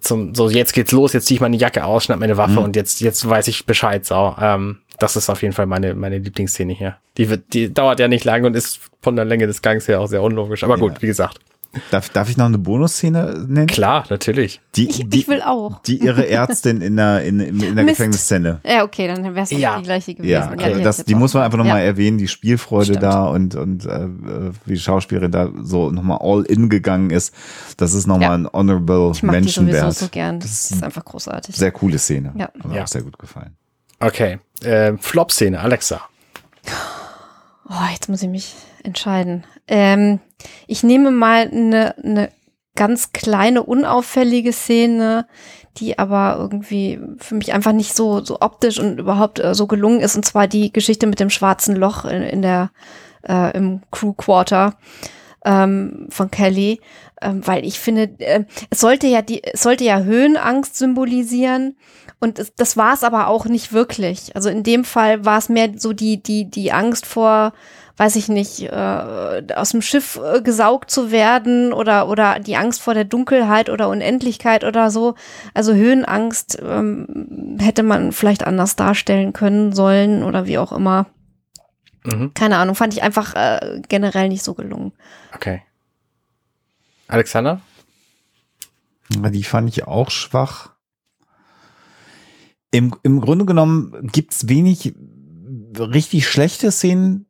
zum, 0.00 0.34
so 0.34 0.48
jetzt 0.48 0.72
geht's 0.72 0.92
los, 0.92 1.12
jetzt 1.12 1.26
ziehe 1.26 1.36
ich 1.36 1.40
meine 1.40 1.56
Jacke 1.56 1.84
aus, 1.84 2.04
schnapp 2.04 2.20
meine 2.20 2.36
Waffe 2.36 2.52
mhm. 2.52 2.64
und 2.64 2.76
jetzt, 2.76 3.00
jetzt 3.00 3.28
weiß 3.28 3.48
ich 3.48 3.66
Bescheid, 3.66 4.04
so. 4.04 4.34
Ähm, 4.40 4.78
das 4.98 5.16
ist 5.16 5.30
auf 5.30 5.42
jeden 5.42 5.54
Fall 5.54 5.66
meine, 5.66 5.94
meine 5.94 6.18
Lieblingsszene 6.18 6.72
hier. 6.74 6.96
Die 7.16 7.30
wird, 7.30 7.54
die 7.54 7.72
dauert 7.72 8.00
ja 8.00 8.08
nicht 8.08 8.24
lange 8.24 8.46
und 8.46 8.54
ist 8.54 8.80
von 9.00 9.16
der 9.16 9.24
Länge 9.24 9.46
des 9.46 9.62
Gangs 9.62 9.88
her 9.88 10.00
auch 10.00 10.06
sehr 10.06 10.22
unlogisch. 10.22 10.62
Aber 10.62 10.74
ja. 10.74 10.80
gut, 10.80 11.00
wie 11.00 11.06
gesagt. 11.06 11.40
Darf, 11.92 12.08
darf 12.08 12.28
ich 12.28 12.36
noch 12.36 12.46
eine 12.46 12.58
Bonusszene 12.58 13.46
nennen? 13.46 13.68
Klar, 13.68 14.04
natürlich. 14.10 14.60
Die, 14.74 14.88
die, 14.88 15.20
ich 15.20 15.28
will 15.28 15.40
auch. 15.40 15.80
Die 15.82 15.98
ihre 15.98 16.28
Ärztin 16.28 16.80
in 16.80 16.96
der, 16.96 17.22
in, 17.22 17.38
in, 17.38 17.76
der 17.76 17.84
Gefängnisszene. 17.84 18.60
Ja, 18.66 18.82
okay, 18.82 19.06
dann 19.06 19.22
wäre 19.22 19.44
es 19.44 19.50
ja. 19.50 19.78
die 19.78 19.84
gleiche 19.84 20.14
gewesen. 20.14 20.30
Ja, 20.30 20.50
okay. 20.52 20.72
ja 20.72 20.78
das, 20.80 21.04
die 21.04 21.14
muss 21.14 21.32
man 21.32 21.44
einfach 21.44 21.58
nochmal 21.58 21.78
ja. 21.78 21.86
erwähnen, 21.86 22.18
die 22.18 22.26
Spielfreude 22.26 22.86
Stimmt. 22.86 23.04
da 23.04 23.26
und, 23.26 23.54
und 23.54 23.86
äh, 23.86 24.08
wie 24.66 24.74
die 24.74 24.80
Schauspielerin 24.80 25.30
da 25.30 25.48
so 25.62 25.92
nochmal 25.92 26.18
all 26.20 26.42
in 26.42 26.68
gegangen 26.68 27.10
ist. 27.10 27.32
Das 27.76 27.94
ist 27.94 28.08
nochmal 28.08 28.28
ja. 28.30 28.34
ein 28.34 28.48
honorable 28.52 29.12
ich 29.12 29.22
mag 29.22 29.36
Menschenwert. 29.36 29.92
Die 29.92 29.96
so 29.96 30.08
gern. 30.08 30.40
Das 30.40 30.50
ist, 30.50 30.70
das 30.70 30.76
ist 30.78 30.82
einfach 30.82 31.04
großartig. 31.04 31.54
Sehr 31.54 31.70
coole 31.70 31.98
Szene. 31.98 32.32
Ja. 32.36 32.46
Hat 32.46 32.64
mir 32.64 32.82
auch 32.82 32.88
sehr 32.88 33.02
gut 33.02 33.16
gefallen. 33.16 33.54
Okay. 34.00 34.40
Äh, 34.64 34.94
Flop-Szene, 34.98 35.60
Alexa. 35.60 36.00
Oh, 37.68 37.74
jetzt 37.92 38.08
muss 38.08 38.22
ich 38.22 38.28
mich 38.28 38.54
entscheiden. 38.84 39.44
Ähm, 39.68 40.20
ich 40.66 40.82
nehme 40.82 41.10
mal 41.10 41.48
eine, 41.50 41.96
eine 41.98 42.30
ganz 42.76 43.12
kleine, 43.12 43.62
unauffällige 43.62 44.52
Szene, 44.52 45.26
die 45.76 45.98
aber 45.98 46.36
irgendwie 46.38 47.00
für 47.18 47.34
mich 47.34 47.52
einfach 47.52 47.72
nicht 47.72 47.94
so, 47.94 48.24
so 48.24 48.40
optisch 48.40 48.78
und 48.78 48.98
überhaupt 48.98 49.38
äh, 49.38 49.54
so 49.54 49.66
gelungen 49.66 50.00
ist, 50.00 50.16
und 50.16 50.24
zwar 50.24 50.46
die 50.46 50.72
Geschichte 50.72 51.06
mit 51.06 51.20
dem 51.20 51.30
schwarzen 51.30 51.76
Loch 51.76 52.04
in, 52.04 52.22
in 52.22 52.42
der, 52.42 52.70
äh, 53.28 53.56
im 53.56 53.82
Crew 53.90 54.12
Quarter 54.12 54.74
ähm, 55.44 56.06
von 56.10 56.30
Kelly, 56.30 56.80
ähm, 57.22 57.46
weil 57.46 57.64
ich 57.64 57.78
finde, 57.78 58.10
äh, 58.18 58.44
es 58.70 58.80
sollte 58.80 59.06
ja 59.06 59.22
die, 59.22 59.42
es 59.42 59.62
sollte 59.62 59.84
ja 59.84 60.00
Höhenangst 60.00 60.76
symbolisieren 60.76 61.76
und 62.18 62.38
es, 62.38 62.54
das 62.54 62.76
war 62.76 62.94
es 62.94 63.04
aber 63.04 63.28
auch 63.28 63.46
nicht 63.46 63.72
wirklich. 63.72 64.34
Also 64.34 64.48
in 64.48 64.62
dem 64.62 64.84
Fall 64.84 65.24
war 65.24 65.38
es 65.38 65.48
mehr 65.48 65.70
so 65.76 65.92
die, 65.92 66.22
die, 66.22 66.50
die 66.50 66.72
Angst 66.72 67.06
vor 67.06 67.52
weiß 68.00 68.16
ich 68.16 68.30
nicht, 68.30 68.62
äh, 68.62 69.42
aus 69.54 69.72
dem 69.72 69.82
Schiff 69.82 70.18
äh, 70.24 70.40
gesaugt 70.40 70.90
zu 70.90 71.10
werden 71.10 71.74
oder, 71.74 72.08
oder 72.08 72.40
die 72.40 72.56
Angst 72.56 72.80
vor 72.80 72.94
der 72.94 73.04
Dunkelheit 73.04 73.68
oder 73.68 73.90
Unendlichkeit 73.90 74.64
oder 74.64 74.90
so. 74.90 75.16
Also 75.52 75.74
Höhenangst 75.74 76.58
ähm, 76.62 77.58
hätte 77.60 77.82
man 77.82 78.12
vielleicht 78.12 78.46
anders 78.46 78.74
darstellen 78.74 79.34
können 79.34 79.74
sollen 79.74 80.22
oder 80.22 80.46
wie 80.46 80.56
auch 80.56 80.72
immer. 80.72 81.08
Mhm. 82.04 82.32
Keine 82.32 82.56
Ahnung, 82.56 82.74
fand 82.74 82.94
ich 82.94 83.02
einfach 83.02 83.34
äh, 83.34 83.82
generell 83.86 84.30
nicht 84.30 84.44
so 84.44 84.54
gelungen. 84.54 84.92
Okay. 85.34 85.60
Alexander? 87.06 87.60
Die 89.10 89.44
fand 89.44 89.68
ich 89.68 89.86
auch 89.86 90.10
schwach. 90.10 90.70
Im, 92.70 92.96
im 93.02 93.20
Grunde 93.20 93.44
genommen 93.44 94.08
gibt's 94.10 94.48
wenig 94.48 94.94
richtig 95.78 96.26
schlechte 96.26 96.72
Szenen 96.72 97.26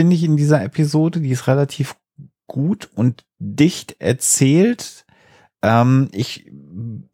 finde 0.00 0.16
ich 0.16 0.24
in 0.24 0.38
dieser 0.38 0.64
Episode. 0.64 1.20
Die 1.20 1.28
ist 1.28 1.46
relativ 1.46 1.94
gut 2.46 2.88
und 2.94 3.26
dicht 3.38 3.96
erzählt. 3.98 5.04
Ähm, 5.60 6.08
ich 6.12 6.49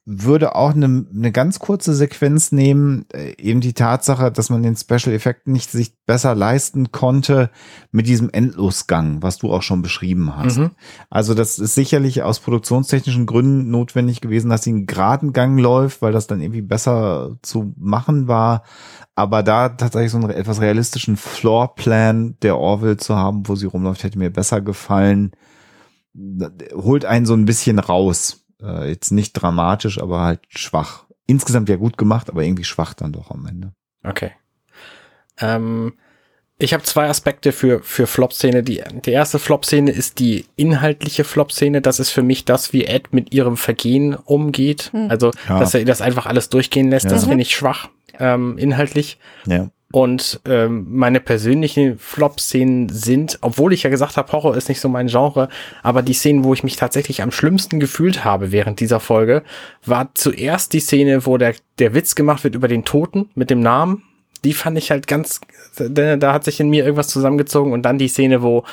würde 0.05 0.55
auch 0.55 0.75
eine, 0.75 1.07
eine 1.13 1.33
ganz 1.33 1.59
kurze 1.59 1.95
Sequenz 1.95 2.53
nehmen, 2.53 3.07
äh, 3.13 3.35
eben 3.39 3.61
die 3.61 3.73
Tatsache, 3.73 4.31
dass 4.31 4.51
man 4.51 4.63
den 4.63 4.77
Special 4.77 5.15
Effekt 5.15 5.49
nicht 5.49 5.71
sich 5.71 5.95
besser 6.07 6.35
leisten 6.35 6.93
konnte 6.93 7.51
mit 7.91 8.07
diesem 8.07 8.31
Endlosgang, 8.31 9.23
was 9.23 9.39
du 9.39 9.53
auch 9.53 9.63
schon 9.63 9.83
beschrieben 9.83 10.37
hast. 10.37 10.59
Mhm. 10.59 10.71
Also 11.11 11.35
das 11.35 11.59
ist 11.59 11.75
sicherlich 11.75 12.23
aus 12.23 12.41
produktionstechnischen 12.41 13.27
Gründen 13.27 13.71
notwendig 13.71 14.21
gewesen, 14.21 14.49
dass 14.49 14.63
sie 14.63 14.71
einen 14.71 14.87
geraden 14.87 15.33
Gang 15.33 15.59
läuft, 15.59 16.03
weil 16.03 16.13
das 16.13 16.27
dann 16.27 16.41
irgendwie 16.41 16.63
besser 16.63 17.37
zu 17.43 17.75
machen 17.77 18.29
war. 18.29 18.63
Aber 19.15 19.43
da 19.43 19.71
tatsächlich 19.71 20.13
so 20.13 20.19
einen 20.19 20.31
etwas 20.31 20.61
realistischen 20.61 21.17
Floorplan 21.17 22.37
der 22.43 22.59
Orville 22.59 22.97
zu 22.97 23.17
haben, 23.17 23.49
wo 23.49 23.57
sie 23.57 23.67
rumläuft, 23.67 24.05
hätte 24.05 24.19
mir 24.19 24.31
besser 24.31 24.61
gefallen. 24.61 25.33
Holt 26.75 27.05
einen 27.05 27.27
so 27.27 27.35
ein 27.35 27.45
bisschen 27.45 27.79
raus. 27.79 28.46
Äh, 28.63 28.89
jetzt 28.89 29.11
nicht 29.11 29.33
dramatisch, 29.33 30.01
aber 30.01 30.21
halt 30.21 30.41
schwach. 30.49 31.05
Insgesamt 31.27 31.69
ja 31.69 31.77
gut 31.77 31.99
gemacht, 31.99 32.31
aber 32.31 32.43
irgendwie 32.43 32.65
schwach 32.65 32.95
dann 32.95 33.13
doch 33.13 33.31
am 33.31 33.47
Ende. 33.47 33.73
Okay. 34.05 34.33
Ähm, 35.39 35.95
ich 36.59 36.73
habe 36.73 36.85
zwei 36.85 37.09
Aspekte 37.09 37.53
für, 37.53 37.83
für 37.83 38.07
Flop-Szene. 38.07 38.63
Die, 38.63 38.83
die 39.05 39.11
erste 39.11 39.39
Flop-Szene 39.39 39.91
ist 39.91 40.19
die 40.19 40.47
inhaltliche 40.57 41.25
Flop-Szene. 41.25 41.83
Das 41.83 42.01
ist 42.01 42.11
für 42.11 42.23
mich 42.23 42.47
das, 42.47 42.73
wie 42.73 42.85
Ed 42.85 43.13
mit 43.13 43.35
ihrem 43.35 43.59
Vergehen 43.59 44.15
umgeht. 44.15 44.91
Hm. 44.93 45.11
Also, 45.11 45.33
ja. 45.49 45.59
dass 45.59 45.75
er 45.75 45.85
das 45.85 46.01
einfach 46.01 46.25
alles 46.25 46.49
durchgehen 46.49 46.89
lässt, 46.89 47.07
ja. 47.07 47.11
das 47.11 47.27
finde 47.27 47.43
ich 47.43 47.55
schwach 47.55 47.91
ähm, 48.19 48.57
inhaltlich. 48.57 49.19
Ja. 49.47 49.69
Und 49.93 50.41
ähm, 50.47 50.87
meine 50.91 51.21
persönlichen 51.21 51.99
Flop-Szenen 51.99 52.89
sind, 52.89 53.39
obwohl 53.41 53.73
ich 53.73 53.85
ja 53.85 53.91
gesagt 53.91 54.17
habe, 54.17 54.33
Horror 54.33 54.57
ist 54.57 54.69
nicht 54.69 54.81
so 54.81 54.89
mein 54.89 55.07
Genre, 55.07 55.49
aber 55.83 56.03
die 56.03 56.13
Szenen, 56.13 56.43
wo 56.43 56.53
ich 56.55 56.65
mich 56.65 56.75
tatsächlich 56.77 57.23
am 57.23 57.31
schlimmsten 57.31 57.79
gefühlt 57.79 58.25
habe 58.25 58.51
während 58.51 58.81
dieser 58.81 58.99
Folge, 58.99 59.45
war 59.85 60.11
zuerst 60.15 60.73
die 60.73 60.81
Szene, 60.81 61.25
wo 61.25 61.39
der, 61.39 61.55
der 61.79 61.95
Witz 61.95 62.17
gemacht 62.17 62.43
wird 62.43 62.57
über 62.57 62.69
den 62.69 62.85
Toten 62.85 63.31
mit 63.37 63.49
dem 63.49 63.61
Namen. 63.61 64.03
Die 64.45 64.55
fand 64.55 64.77
ich 64.77 64.91
halt 64.91 65.07
ganz, 65.07 65.41
da, 65.79 66.17
da 66.17 66.33
hat 66.33 66.45
sich 66.45 66.59
in 66.59 66.69
mir 66.69 66.85
irgendwas 66.85 67.09
zusammengezogen 67.09 67.73
und 67.73 67.83
dann 67.83 67.99
die 67.99 68.09
Szene, 68.09 68.43
wo 68.43 68.65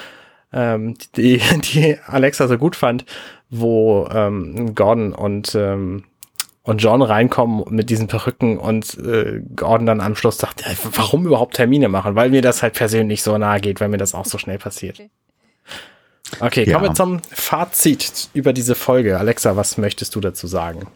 ähm, 0.52 0.96
die, 1.16 1.40
die 1.74 1.98
Alexa 2.08 2.48
so 2.48 2.58
gut 2.58 2.76
fand, 2.76 3.06
wo 3.52 4.08
ähm, 4.12 4.74
Gordon 4.74 5.14
und 5.14 5.54
ähm, 5.54 6.06
und 6.64 6.78
John 6.78 7.02
reinkommen 7.02 7.66
mit 7.70 7.90
diesen 7.90 8.08
Perücken 8.08 8.58
und 8.58 8.98
äh, 8.98 9.42
Gordon 9.56 9.86
dann 9.86 10.02
am 10.02 10.16
Schluss 10.16 10.38
sagt, 10.38 10.62
ja, 10.62 10.72
warum 10.94 11.26
überhaupt 11.26 11.56
Termine 11.56 11.90
machen? 11.90 12.16
Weil 12.16 12.30
mir 12.30 12.42
das 12.42 12.64
halt 12.64 12.74
persönlich 12.74 13.22
so 13.22 13.38
nahe 13.38 13.60
geht, 13.60 13.82
weil 13.82 13.90
mir 13.90 13.98
das 13.98 14.16
auch 14.16 14.26
so 14.26 14.38
schnell 14.38 14.58
passiert. 14.58 15.02
Okay, 16.40 16.66
kommen 16.66 16.86
ja. 16.86 16.90
wir 16.92 16.96
zum 16.96 17.22
Fazit 17.32 18.30
über 18.34 18.54
diese 18.54 18.76
Folge. 18.76 19.20
Alexa, 19.20 19.56
was 19.56 19.78
möchtest 19.78 20.16
du 20.16 20.22
dazu 20.22 20.48
sagen? 20.48 20.88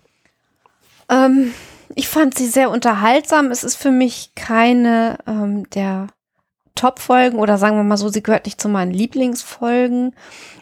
Ähm, 1.09 1.53
ich 1.95 2.07
fand 2.07 2.35
sie 2.35 2.47
sehr 2.47 2.71
unterhaltsam. 2.71 3.51
Es 3.51 3.63
ist 3.63 3.75
für 3.75 3.91
mich 3.91 4.31
keine 4.35 5.17
ähm, 5.27 5.69
der 5.71 6.07
Top-Folgen 6.77 7.39
oder 7.39 7.57
sagen 7.57 7.75
wir 7.75 7.83
mal 7.83 7.97
so, 7.97 8.07
sie 8.07 8.23
gehört 8.23 8.45
nicht 8.45 8.61
zu 8.61 8.69
meinen 8.69 8.91
Lieblingsfolgen. 8.91 10.15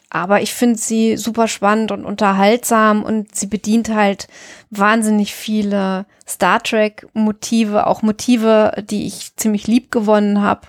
Aber 0.10 0.42
ich 0.42 0.54
finde 0.54 0.80
sie 0.80 1.18
super 1.18 1.48
spannend 1.48 1.92
und 1.92 2.06
unterhaltsam 2.06 3.04
und 3.04 3.36
sie 3.36 3.48
bedient 3.48 3.90
halt 3.90 4.28
wahnsinnig 4.70 5.36
viele 5.36 6.06
Star 6.28 6.64
Trek-Motive, 6.64 7.86
auch 7.86 8.02
Motive, 8.02 8.84
die 8.90 9.08
ich 9.08 9.36
ziemlich 9.36 9.68
lieb 9.68 9.92
gewonnen 9.92 10.42
habe 10.42 10.68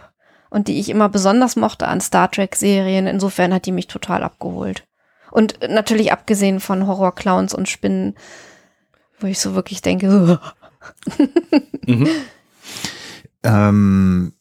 und 0.50 0.68
die 0.68 0.80
ich 0.80 0.88
immer 0.88 1.08
besonders 1.08 1.54
mochte 1.54 1.86
an 1.86 2.00
Star 2.00 2.30
Trek-Serien. 2.30 3.06
Insofern 3.06 3.54
hat 3.54 3.66
die 3.66 3.72
mich 3.72 3.86
total 3.86 4.22
abgeholt. 4.22 4.84
Und 5.30 5.60
natürlich 5.68 6.12
abgesehen 6.12 6.60
von 6.60 6.86
Horror-Clowns 6.86 7.54
und 7.54 7.68
Spinnen, 7.68 8.14
wo 9.20 9.26
ich 9.26 9.38
so 9.38 9.54
wirklich 9.54 9.82
denke, 9.82 10.40
mhm. 11.86 12.08
ähm, 13.42 14.32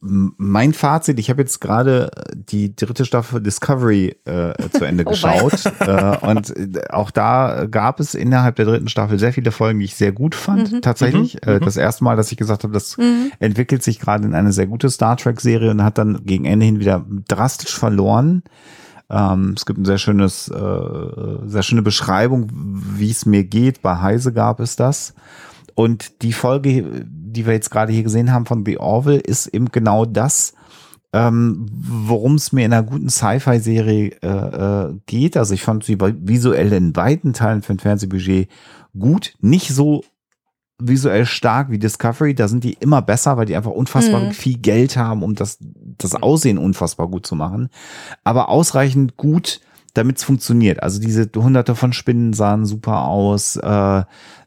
mein 0.00 0.72
Fazit, 0.72 1.18
ich 1.18 1.30
habe 1.30 1.42
jetzt 1.42 1.60
gerade 1.60 2.10
die 2.34 2.74
dritte 2.74 3.04
Staffel 3.04 3.40
Discovery 3.40 4.16
äh, 4.24 4.52
zu 4.70 4.84
Ende 4.84 5.04
oh 5.06 5.10
geschaut 5.10 5.64
äh, 5.80 6.16
und 6.18 6.52
auch 6.90 7.10
da 7.10 7.66
gab 7.70 8.00
es 8.00 8.14
innerhalb 8.14 8.56
der 8.56 8.66
dritten 8.66 8.88
Staffel 8.88 9.18
sehr 9.18 9.32
viele 9.32 9.52
Folgen, 9.52 9.78
die 9.78 9.86
ich 9.86 9.94
sehr 9.94 10.12
gut 10.12 10.34
fand. 10.34 10.72
Mhm. 10.72 10.82
Tatsächlich, 10.82 11.34
mhm. 11.34 11.52
Äh, 11.52 11.60
das 11.60 11.76
erste 11.76 12.04
Mal, 12.04 12.16
dass 12.16 12.30
ich 12.32 12.38
gesagt 12.38 12.64
habe, 12.64 12.72
das 12.72 12.96
mhm. 12.98 13.32
entwickelt 13.38 13.82
sich 13.82 13.98
gerade 13.98 14.24
in 14.24 14.34
eine 14.34 14.52
sehr 14.52 14.66
gute 14.66 14.90
Star 14.90 15.16
Trek 15.16 15.40
Serie 15.40 15.70
und 15.70 15.82
hat 15.82 15.98
dann 15.98 16.24
gegen 16.24 16.44
Ende 16.44 16.66
hin 16.66 16.80
wieder 16.80 17.04
drastisch 17.28 17.76
verloren. 17.76 18.42
Ähm, 19.10 19.54
es 19.56 19.66
gibt 19.66 19.78
ein 19.78 19.84
sehr 19.84 19.98
schönes, 19.98 20.48
äh, 20.48 21.46
sehr 21.46 21.62
schöne 21.62 21.82
Beschreibung, 21.82 22.48
wie 22.52 23.10
es 23.10 23.26
mir 23.26 23.44
geht. 23.44 23.82
Bei 23.82 24.00
Heise 24.00 24.32
gab 24.32 24.60
es 24.60 24.76
das. 24.76 25.14
Und 25.74 26.22
die 26.22 26.32
Folge, 26.32 27.06
die 27.32 27.46
wir 27.46 27.52
jetzt 27.52 27.70
gerade 27.70 27.92
hier 27.92 28.02
gesehen 28.02 28.32
haben 28.32 28.46
von 28.46 28.64
The 28.64 28.78
Orville, 28.78 29.20
ist 29.20 29.46
eben 29.48 29.70
genau 29.70 30.04
das, 30.04 30.54
ähm, 31.12 31.66
worum 31.70 32.36
es 32.36 32.52
mir 32.52 32.64
in 32.64 32.72
einer 32.72 32.82
guten 32.82 33.10
Sci-Fi-Serie 33.10 34.12
äh, 34.22 34.26
äh, 34.26 34.94
geht. 35.06 35.36
Also 35.36 35.54
ich 35.54 35.62
fand 35.62 35.84
sie 35.84 35.98
visuell 36.00 36.72
in 36.72 36.96
weiten 36.96 37.32
Teilen 37.32 37.62
für 37.62 37.74
ein 37.74 37.78
Fernsehbudget 37.78 38.48
gut, 38.98 39.34
nicht 39.40 39.68
so 39.68 40.02
visuell 40.78 41.26
stark 41.26 41.70
wie 41.70 41.78
Discovery. 41.78 42.34
Da 42.34 42.48
sind 42.48 42.64
die 42.64 42.74
immer 42.74 43.02
besser, 43.02 43.36
weil 43.36 43.46
die 43.46 43.56
einfach 43.56 43.70
unfassbar 43.70 44.20
mhm. 44.20 44.32
viel 44.32 44.58
Geld 44.58 44.96
haben, 44.96 45.22
um 45.22 45.34
das, 45.34 45.58
das 45.60 46.14
Aussehen 46.14 46.58
unfassbar 46.58 47.08
gut 47.08 47.26
zu 47.26 47.34
machen. 47.34 47.68
Aber 48.24 48.48
ausreichend 48.48 49.16
gut, 49.16 49.60
damit 49.94 50.18
es 50.18 50.24
funktioniert. 50.24 50.82
Also 50.82 51.00
diese 51.00 51.28
hunderte 51.36 51.74
von 51.74 51.92
Spinnen 51.92 52.32
sahen 52.32 52.64
super 52.64 53.02
aus. 53.02 53.56
Äh, 53.56 54.04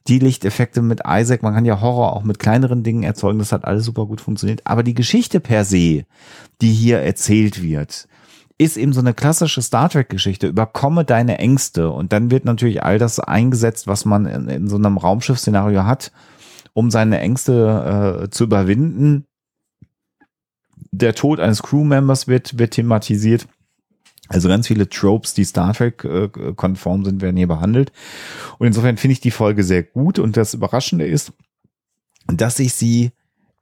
die 0.07 0.19
Lichteffekte 0.19 0.82
mit 0.82 1.02
Isaac, 1.07 1.41
man 1.41 1.56
kann 1.56 1.65
ja 1.65 1.82
Horror 1.82 2.14
auch 2.14 2.23
mit 2.23 2.40
kleineren 2.40 2.84
Dingen 2.84 3.03
erzeugen, 3.03 3.40
das 3.40 3.52
hat 3.52 3.65
alles 3.65 3.86
super 3.86 4.06
gut 4.06 4.22
funktioniert. 4.22 4.61
Aber 4.65 4.84
die 4.84 4.94
Geschichte 4.94 5.40
per 5.40 5.65
se, 5.65 6.06
die 6.61 6.72
hier 6.72 6.99
erzählt 6.99 7.64
wird, 7.64 8.07
ist 8.57 8.77
eben 8.77 8.94
so 8.94 9.02
eine 9.02 9.14
klassische 9.14 9.61
Star 9.61 9.90
Trek-Geschichte. 9.90 10.48
Überkomme 10.48 11.03
deine 11.03 11.40
Ängste. 11.40 11.90
Und 11.90 12.14
dann 12.14 12.32
wird 12.32 12.45
natürlich 12.45 12.84
all 12.84 12.99
das 12.99 13.19
eingesetzt, 13.19 13.88
was 13.88 14.06
man 14.06 14.26
in, 14.26 14.48
in 14.48 14.68
so 14.69 14.77
einem 14.77 14.98
Raumschiff-Szenario 14.98 15.86
hat, 15.86 16.11
um 16.73 16.90
seine 16.91 17.19
Ängste 17.19 18.23
äh, 18.26 18.30
zu 18.30 18.45
überwinden. 18.45 19.26
Der 20.91 21.15
Tod 21.15 21.40
eines 21.40 21.64
Crewmembers 21.64 22.27
wird, 22.27 22.57
wird 22.57 22.72
thematisiert. 22.72 23.48
Also 24.30 24.47
ganz 24.47 24.68
viele 24.68 24.89
Tropes, 24.89 25.34
die 25.34 25.43
Star 25.43 25.73
Trek-konform 25.73 27.02
äh, 27.02 27.06
sind, 27.06 27.22
werden 27.22 27.38
hier 27.38 27.47
behandelt. 27.47 27.91
Und 28.57 28.68
insofern 28.68 28.97
finde 28.97 29.14
ich 29.14 29.22
die 29.22 29.31
Folge 29.31 29.64
sehr 29.64 29.84
gut. 29.84 30.19
Und 30.19 30.35
das 30.35 30.53
Überraschende 30.53 31.06
ist, 31.06 31.34
dass 32.27 32.60
ich 32.60 32.73
sie 32.73 33.11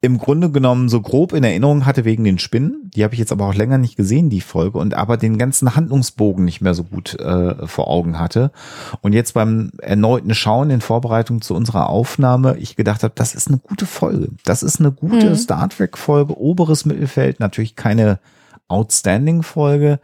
im 0.03 0.17
Grunde 0.17 0.51
genommen 0.51 0.89
so 0.89 0.99
grob 0.99 1.31
in 1.31 1.45
Erinnerung 1.45 1.85
hatte 1.85 2.03
wegen 2.03 2.25
den 2.25 2.37
Spinnen. 2.37 2.91
Die 2.93 3.05
habe 3.05 3.13
ich 3.13 3.21
jetzt 3.21 3.31
aber 3.31 3.47
auch 3.47 3.53
länger 3.53 3.77
nicht 3.77 3.95
gesehen, 3.95 4.29
die 4.29 4.41
Folge, 4.41 4.77
und 4.77 4.95
aber 4.95 5.15
den 5.15 5.37
ganzen 5.37 5.77
Handlungsbogen 5.77 6.43
nicht 6.43 6.59
mehr 6.59 6.73
so 6.73 6.83
gut 6.83 7.17
äh, 7.21 7.65
vor 7.65 7.87
Augen 7.87 8.19
hatte. 8.19 8.51
Und 8.99 9.13
jetzt 9.13 9.33
beim 9.33 9.71
erneuten 9.81 10.35
Schauen 10.35 10.71
in 10.71 10.81
Vorbereitung 10.81 11.41
zu 11.41 11.55
unserer 11.55 11.87
Aufnahme, 11.87 12.57
ich 12.57 12.75
gedacht 12.75 13.03
habe, 13.03 13.13
das 13.15 13.33
ist 13.33 13.47
eine 13.47 13.59
gute 13.59 13.85
Folge. 13.85 14.27
Das 14.43 14.61
ist 14.61 14.81
eine 14.81 14.91
gute 14.91 15.29
mhm. 15.29 15.35
Star 15.37 15.69
Trek-Folge, 15.69 16.37
oberes 16.37 16.83
Mittelfeld, 16.83 17.39
natürlich 17.39 17.77
keine 17.77 18.19
Outstanding-Folge, 18.67 20.01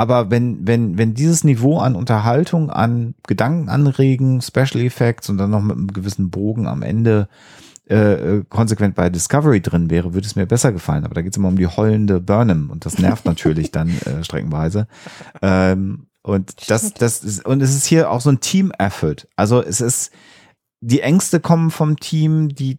aber 0.00 0.30
wenn, 0.30 0.66
wenn, 0.66 0.96
wenn 0.96 1.12
dieses 1.12 1.44
Niveau 1.44 1.76
an 1.76 1.94
Unterhaltung, 1.94 2.70
an 2.70 3.14
Gedankenanregen, 3.26 4.40
Special 4.40 4.82
Effects 4.82 5.28
und 5.28 5.36
dann 5.36 5.50
noch 5.50 5.60
mit 5.60 5.76
einem 5.76 5.88
gewissen 5.88 6.30
Bogen 6.30 6.66
am 6.66 6.80
Ende 6.80 7.28
äh, 7.86 8.14
äh 8.38 8.44
konsequent 8.48 8.94
bei 8.94 9.10
Discovery 9.10 9.60
drin 9.60 9.90
wäre, 9.90 10.14
würde 10.14 10.26
es 10.26 10.36
mir 10.36 10.46
besser 10.46 10.72
gefallen. 10.72 11.04
Aber 11.04 11.14
da 11.14 11.20
geht 11.20 11.34
es 11.34 11.36
immer 11.36 11.48
um 11.48 11.58
die 11.58 11.66
heulende 11.66 12.18
Burnham 12.18 12.70
und 12.70 12.86
das 12.86 12.98
nervt 12.98 13.26
natürlich 13.26 13.72
dann 13.72 13.90
äh, 14.06 14.24
streckenweise. 14.24 14.88
Ähm, 15.42 16.06
und 16.22 16.70
das, 16.70 16.94
das 16.94 17.22
ist, 17.22 17.44
und 17.44 17.60
es 17.60 17.76
ist 17.76 17.84
hier 17.84 18.10
auch 18.10 18.22
so 18.22 18.30
ein 18.30 18.40
Team-Effort. 18.40 19.28
Also 19.36 19.62
es 19.62 19.82
ist, 19.82 20.12
die 20.80 21.02
Ängste 21.02 21.40
kommen 21.40 21.70
vom 21.70 22.00
Team, 22.00 22.48
die 22.48 22.78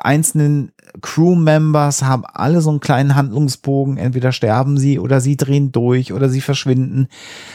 einzelnen 0.00 0.72
Crew-Members 1.00 2.02
haben 2.02 2.24
alle 2.24 2.60
so 2.60 2.70
einen 2.70 2.80
kleinen 2.80 3.14
Handlungsbogen. 3.14 3.96
Entweder 3.96 4.32
sterben 4.32 4.78
sie 4.78 4.98
oder 4.98 5.20
sie 5.20 5.36
drehen 5.36 5.72
durch 5.72 6.12
oder 6.12 6.28
sie 6.28 6.40
verschwinden. 6.40 7.08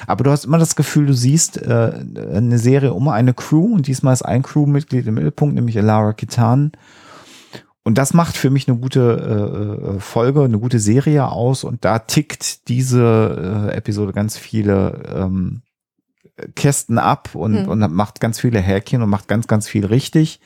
Aber 0.08 0.24
du 0.24 0.32
hast 0.32 0.46
immer 0.46 0.58
das 0.58 0.76
Gefühl, 0.76 1.06
du 1.06 1.14
siehst 1.14 1.62
äh, 1.62 1.94
eine 2.34 2.58
Serie 2.60 2.94
um 2.94 3.08
eine 3.10 3.34
Crew 3.34 3.74
und 3.74 3.88
diesmal 3.88 4.14
ist 4.14 4.24
ein 4.24 4.44
Crewmitglied 4.44 5.08
im 5.08 5.16
Mittelpunkt, 5.16 5.56
nämlich 5.56 5.78
Alara 5.78 6.14
Kitan. 6.14 6.72
Und 7.84 7.98
das 7.98 8.14
macht 8.14 8.38
für 8.38 8.50
mich 8.50 8.68
eine 8.68 8.78
gute 8.78 9.02
äh, 9.84 9.96
äh, 9.96 10.00
Folge, 10.00 10.44
eine 10.44 10.60
gute 10.60 10.80
Serie 10.80 11.28
aus. 11.28 11.66
Und 11.66 11.84
da 11.84 12.00
tickt 12.00 12.70
diese 12.70 13.70
äh, 13.72 13.76
Episode 13.76 14.14
ganz 14.14 14.38
viele 14.38 15.04
ähm, 15.14 15.62
Kästen 16.56 16.98
ab 16.98 17.36
und, 17.36 17.64
hm. 17.64 17.68
und 17.68 17.92
macht 17.94 18.22
ganz 18.22 18.40
viele 18.40 18.60
Häkchen 18.60 19.02
und 19.02 19.10
macht 19.10 19.28
ganz, 19.28 19.48
ganz 19.48 19.68
viel 19.68 19.86
richtig. 19.86 20.40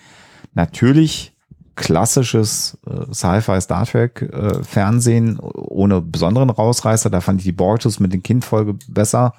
Natürlich 0.54 1.37
klassisches 1.78 2.78
äh, 2.86 3.14
Sci-Fi 3.14 3.62
Star 3.62 3.86
Trek 3.86 4.24
äh, 4.24 4.64
Fernsehen 4.64 5.40
ohne 5.40 6.02
besonderen 6.02 6.49
Rausreißer. 6.49 7.10
Da 7.10 7.22
fand 7.22 7.40
ich 7.40 7.45
die 7.45 7.52
Bortus 7.54 7.99
mit 7.99 8.12
den 8.12 8.24
Kindfolge 8.24 8.76
besser. 8.90 9.34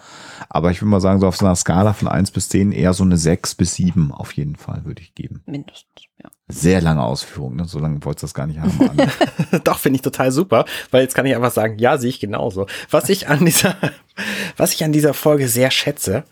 Aber 0.48 0.70
ich 0.70 0.80
würde 0.80 0.90
mal 0.90 1.00
sagen, 1.00 1.20
so 1.20 1.26
auf 1.26 1.36
so 1.36 1.44
einer 1.44 1.56
Skala 1.56 1.92
von 1.92 2.08
eins 2.08 2.30
bis 2.30 2.48
zehn 2.48 2.72
eher 2.72 2.94
so 2.94 3.04
eine 3.04 3.18
sechs 3.18 3.54
bis 3.54 3.74
sieben 3.74 4.12
auf 4.12 4.32
jeden 4.32 4.56
Fall 4.56 4.84
würde 4.84 5.02
ich 5.02 5.14
geben. 5.14 5.42
Mindestens, 5.46 6.04
ja. 6.22 6.30
Sehr 6.46 6.80
lange 6.80 7.02
Ausführung, 7.02 7.56
ne? 7.56 7.66
so 7.66 7.78
lange 7.78 8.02
wolltest 8.04 8.22
du 8.22 8.26
das 8.26 8.34
gar 8.34 8.46
nicht 8.46 8.60
haben. 8.60 8.78
Doch, 9.64 9.78
finde 9.78 9.96
ich 9.96 10.02
total 10.02 10.32
super, 10.32 10.64
weil 10.90 11.02
jetzt 11.02 11.14
kann 11.14 11.26
ich 11.26 11.34
einfach 11.34 11.52
sagen, 11.52 11.78
ja, 11.78 11.98
sehe 11.98 12.08
ich 12.08 12.20
genauso. 12.20 12.66
Was 12.88 13.10
ich 13.10 13.28
an 13.28 13.44
dieser, 13.44 13.74
was 14.56 14.72
ich 14.72 14.84
an 14.84 14.92
dieser 14.92 15.12
Folge 15.12 15.48
sehr 15.48 15.70
schätze, 15.70 16.24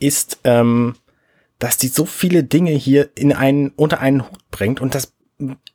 ist, 0.00 0.40
ähm, 0.44 0.96
dass 1.60 1.78
die 1.78 1.88
so 1.88 2.04
viele 2.04 2.42
Dinge 2.42 2.72
hier 2.72 3.10
in 3.14 3.32
einen, 3.32 3.70
unter 3.70 4.00
einen 4.00 4.28
Hut 4.28 4.50
bringt 4.50 4.80
und 4.80 4.94
das 4.94 5.14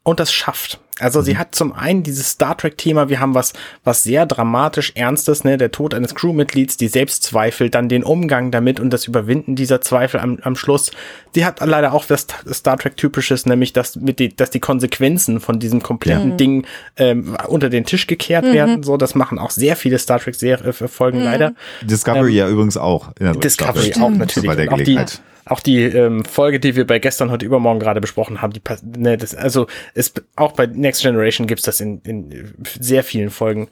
und 0.04 0.20
das 0.20 0.34
schafft. 0.34 0.80
Also 1.00 1.20
mhm. 1.20 1.24
sie 1.24 1.38
hat 1.38 1.56
zum 1.56 1.72
einen 1.72 2.04
dieses 2.04 2.32
Star 2.32 2.58
Trek-Thema, 2.58 3.10
wir 3.10 3.20
haben 3.20 3.34
was, 3.34 3.54
was 3.84 4.04
sehr 4.04 4.26
dramatisch 4.26 4.92
Ernstes, 4.96 5.44
ne, 5.44 5.58
der 5.58 5.72
Tod 5.72 5.94
eines 5.94 6.14
Crewmitglieds, 6.14 6.78
die 6.78 6.88
Selbstzweifel, 6.88 7.70
dann 7.70 7.90
den 7.90 8.04
Umgang 8.04 8.52
damit 8.52 8.80
und 8.80 8.92
das 8.92 9.08
Überwinden 9.08 9.56
dieser 9.56 9.82
Zweifel 9.82 10.20
am, 10.20 10.40
am 10.42 10.56
Schluss. 10.56 10.92
Sie 11.34 11.46
hat 11.46 11.66
leider 11.66 11.94
auch 11.94 12.06
was 12.10 12.28
Star 12.52 12.78
Trek-typisches, 12.78 13.46
nämlich 13.46 13.72
dass 13.72 13.96
mit 13.96 14.20
die, 14.20 14.36
dass 14.36 14.50
die 14.50 14.60
Konsequenzen 14.60 15.40
von 15.40 15.60
diesem 15.60 15.82
kompletten 15.82 16.32
mhm. 16.32 16.38
Ding 16.38 16.68
ähm, 16.98 17.38
unter 17.48 17.70
den 17.70 17.86
Tisch 17.86 18.08
gekehrt 18.08 18.46
mhm. 18.46 18.54
werden. 18.54 18.84
So, 18.84 18.98
das 18.98 19.16
machen 19.16 19.40
auch 19.40 19.52
sehr 19.52 19.76
viele 19.76 20.00
Star 20.00 20.20
Trek-Folgen 20.20 21.20
mhm. 21.20 21.26
leider. 21.26 21.54
Discovery 21.82 22.32
ähm, 22.32 22.38
ja 22.38 22.50
übrigens 22.50 22.78
auch. 22.78 23.14
Discovery 23.20 23.94
auch 24.02 24.10
natürlich. 24.10 24.50
Bei 24.50 24.56
der 24.56 24.68
Gelegenheit 24.68 25.22
auch 25.50 25.60
die 25.60 25.84
ähm, 25.84 26.24
Folge, 26.26 26.60
die 26.60 26.76
wir 26.76 26.86
bei 26.86 27.00
gestern 27.00 27.32
heute 27.32 27.46
übermorgen 27.46 27.80
gerade 27.80 28.02
besprochen 28.02 28.42
haben, 28.42 28.54
die 28.54 28.62
ne, 28.98 29.18
das, 29.18 29.36
also 29.36 29.68
ist 29.94 30.24
auch 30.36 30.54
bei 30.54 30.68
Next 30.68 31.02
Generation 31.02 31.48
gibt's 31.48 31.64
das 31.64 31.82
in, 31.82 32.02
in 32.02 32.54
sehr 32.80 33.04
vielen 33.04 33.30
Folgen. 33.30 33.70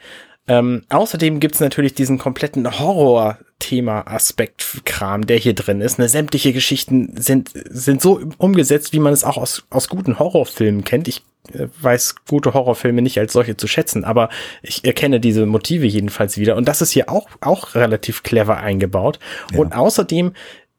Ähm, 0.49 0.83
außerdem 0.89 1.41
gibt's 1.41 1.59
natürlich 1.59 1.93
diesen 1.93 2.17
kompletten 2.17 2.79
Horror-Thema-Aspekt-Kram, 2.79 5.27
der 5.27 5.35
hier 5.37 5.53
drin 5.53 5.81
ist. 5.81 5.99
Ne, 5.99 6.07
sämtliche 6.07 6.53
Geschichten 6.53 7.13
sind, 7.17 7.51
sind 7.53 8.01
so 8.01 8.21
umgesetzt, 8.37 8.93
wie 8.93 8.99
man 8.99 9.11
es 9.13 9.25
auch 9.25 9.35
aus, 9.37 9.65
aus 9.69 9.89
guten 9.89 10.19
Horrorfilmen 10.19 10.85
kennt. 10.85 11.09
Ich 11.09 11.25
äh, 11.53 11.67
weiß 11.81 12.15
gute 12.27 12.53
Horrorfilme 12.53 13.01
nicht 13.01 13.19
als 13.19 13.33
solche 13.33 13.57
zu 13.57 13.67
schätzen, 13.67 14.05
aber 14.05 14.29
ich 14.61 14.85
erkenne 14.85 15.19
diese 15.19 15.45
Motive 15.45 15.85
jedenfalls 15.85 16.37
wieder. 16.37 16.55
Und 16.55 16.69
das 16.69 16.81
ist 16.81 16.91
hier 16.91 17.09
auch, 17.09 17.27
auch 17.41 17.75
relativ 17.75 18.23
clever 18.23 18.55
eingebaut. 18.57 19.19
Ja. 19.51 19.59
Und 19.59 19.73
außerdem 19.73 20.31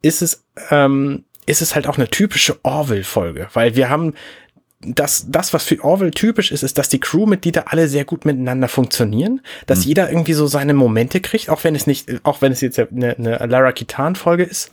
ist 0.03 0.23
es, 0.23 0.45
ähm, 0.71 1.25
ist 1.47 1.63
es 1.63 1.75
halt 1.75 1.87
auch 1.87 1.97
eine 1.97 2.09
typische 2.09 2.59
Orville-Folge, 2.63 3.49
weil 3.53 3.75
wir 3.75 3.89
haben 3.89 4.15
das, 4.81 5.27
das, 5.29 5.53
was 5.53 5.65
für 5.65 5.83
Orville 5.83 6.13
typisch 6.13 6.53
ist, 6.53 6.63
ist, 6.63 6.79
dass 6.79 6.89
die 6.89 7.01
Crewmitglieder 7.01 7.73
alle 7.73 7.89
sehr 7.89 8.05
gut 8.05 8.25
miteinander 8.25 8.69
funktionieren, 8.69 9.41
dass 9.67 9.81
mhm. 9.81 9.85
jeder 9.87 10.11
irgendwie 10.11 10.35
so 10.35 10.47
seine 10.47 10.75
Momente 10.75 11.21
kriegt, 11.21 11.51
auch 11.51 11.65
wenn 11.65 11.75
es 11.75 11.87
nicht, 11.87 12.25
auch 12.25 12.43
wenn 12.43 12.53
es 12.53 12.61
jetzt 12.61 12.79
eine, 12.79 13.17
eine 13.17 13.47
Lara 13.47 13.73
Kitan-Folge 13.73 14.45
ist. 14.45 14.71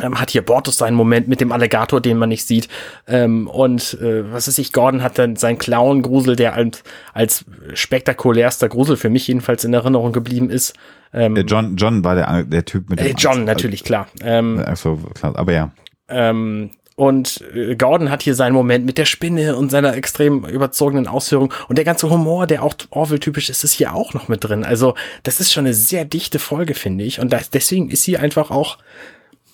Ähm, 0.00 0.18
hat 0.18 0.30
hier 0.30 0.42
Bortus 0.42 0.78
seinen 0.78 0.94
Moment 0.94 1.28
mit 1.28 1.40
dem 1.40 1.52
Alligator, 1.52 2.00
den 2.00 2.16
man 2.16 2.30
nicht 2.30 2.46
sieht. 2.46 2.68
Ähm, 3.06 3.46
und 3.46 3.98
äh, 4.00 4.32
was 4.32 4.48
ist 4.48 4.58
ich, 4.58 4.72
Gordon 4.72 5.02
hat 5.02 5.18
dann 5.18 5.36
seinen 5.36 5.58
Clown-Grusel, 5.58 6.36
der 6.36 6.54
als, 6.54 6.82
als 7.12 7.44
spektakulärster 7.74 8.68
Grusel 8.68 8.96
für 8.96 9.10
mich 9.10 9.28
jedenfalls 9.28 9.64
in 9.64 9.74
Erinnerung 9.74 10.12
geblieben 10.12 10.48
ist. 10.48 10.74
Ähm, 11.12 11.36
äh, 11.36 11.40
John, 11.40 11.76
John 11.76 12.04
war 12.04 12.14
der, 12.14 12.44
der 12.44 12.64
Typ 12.64 12.88
mit 12.88 13.00
dem 13.00 13.06
äh, 13.06 13.14
John, 13.16 13.32
Angst, 13.32 13.46
natürlich, 13.46 13.84
klar. 13.84 14.06
Ähm, 14.22 14.62
also, 14.64 14.98
klar, 15.14 15.36
aber 15.36 15.52
ja. 15.52 15.72
Ähm, 16.08 16.70
und 16.94 17.42
äh, 17.54 17.74
Gordon 17.74 18.10
hat 18.10 18.22
hier 18.22 18.34
seinen 18.34 18.52
Moment 18.52 18.84
mit 18.84 18.98
der 18.98 19.06
Spinne 19.06 19.56
und 19.56 19.70
seiner 19.70 19.94
extrem 19.96 20.44
überzogenen 20.44 21.08
Ausführung. 21.08 21.52
Und 21.68 21.76
der 21.76 21.84
ganze 21.84 22.10
Humor, 22.10 22.46
der 22.46 22.62
auch 22.62 22.74
Orville-typisch 22.90 23.50
ist, 23.50 23.64
ist 23.64 23.72
hier 23.72 23.94
auch 23.94 24.14
noch 24.14 24.28
mit 24.28 24.44
drin. 24.44 24.64
Also, 24.64 24.94
das 25.22 25.40
ist 25.40 25.52
schon 25.52 25.64
eine 25.64 25.74
sehr 25.74 26.04
dichte 26.04 26.38
Folge, 26.38 26.74
finde 26.74 27.04
ich. 27.04 27.18
Und 27.18 27.32
das, 27.32 27.50
deswegen 27.50 27.90
ist 27.90 28.04
sie 28.04 28.18
einfach 28.18 28.50
auch 28.50 28.78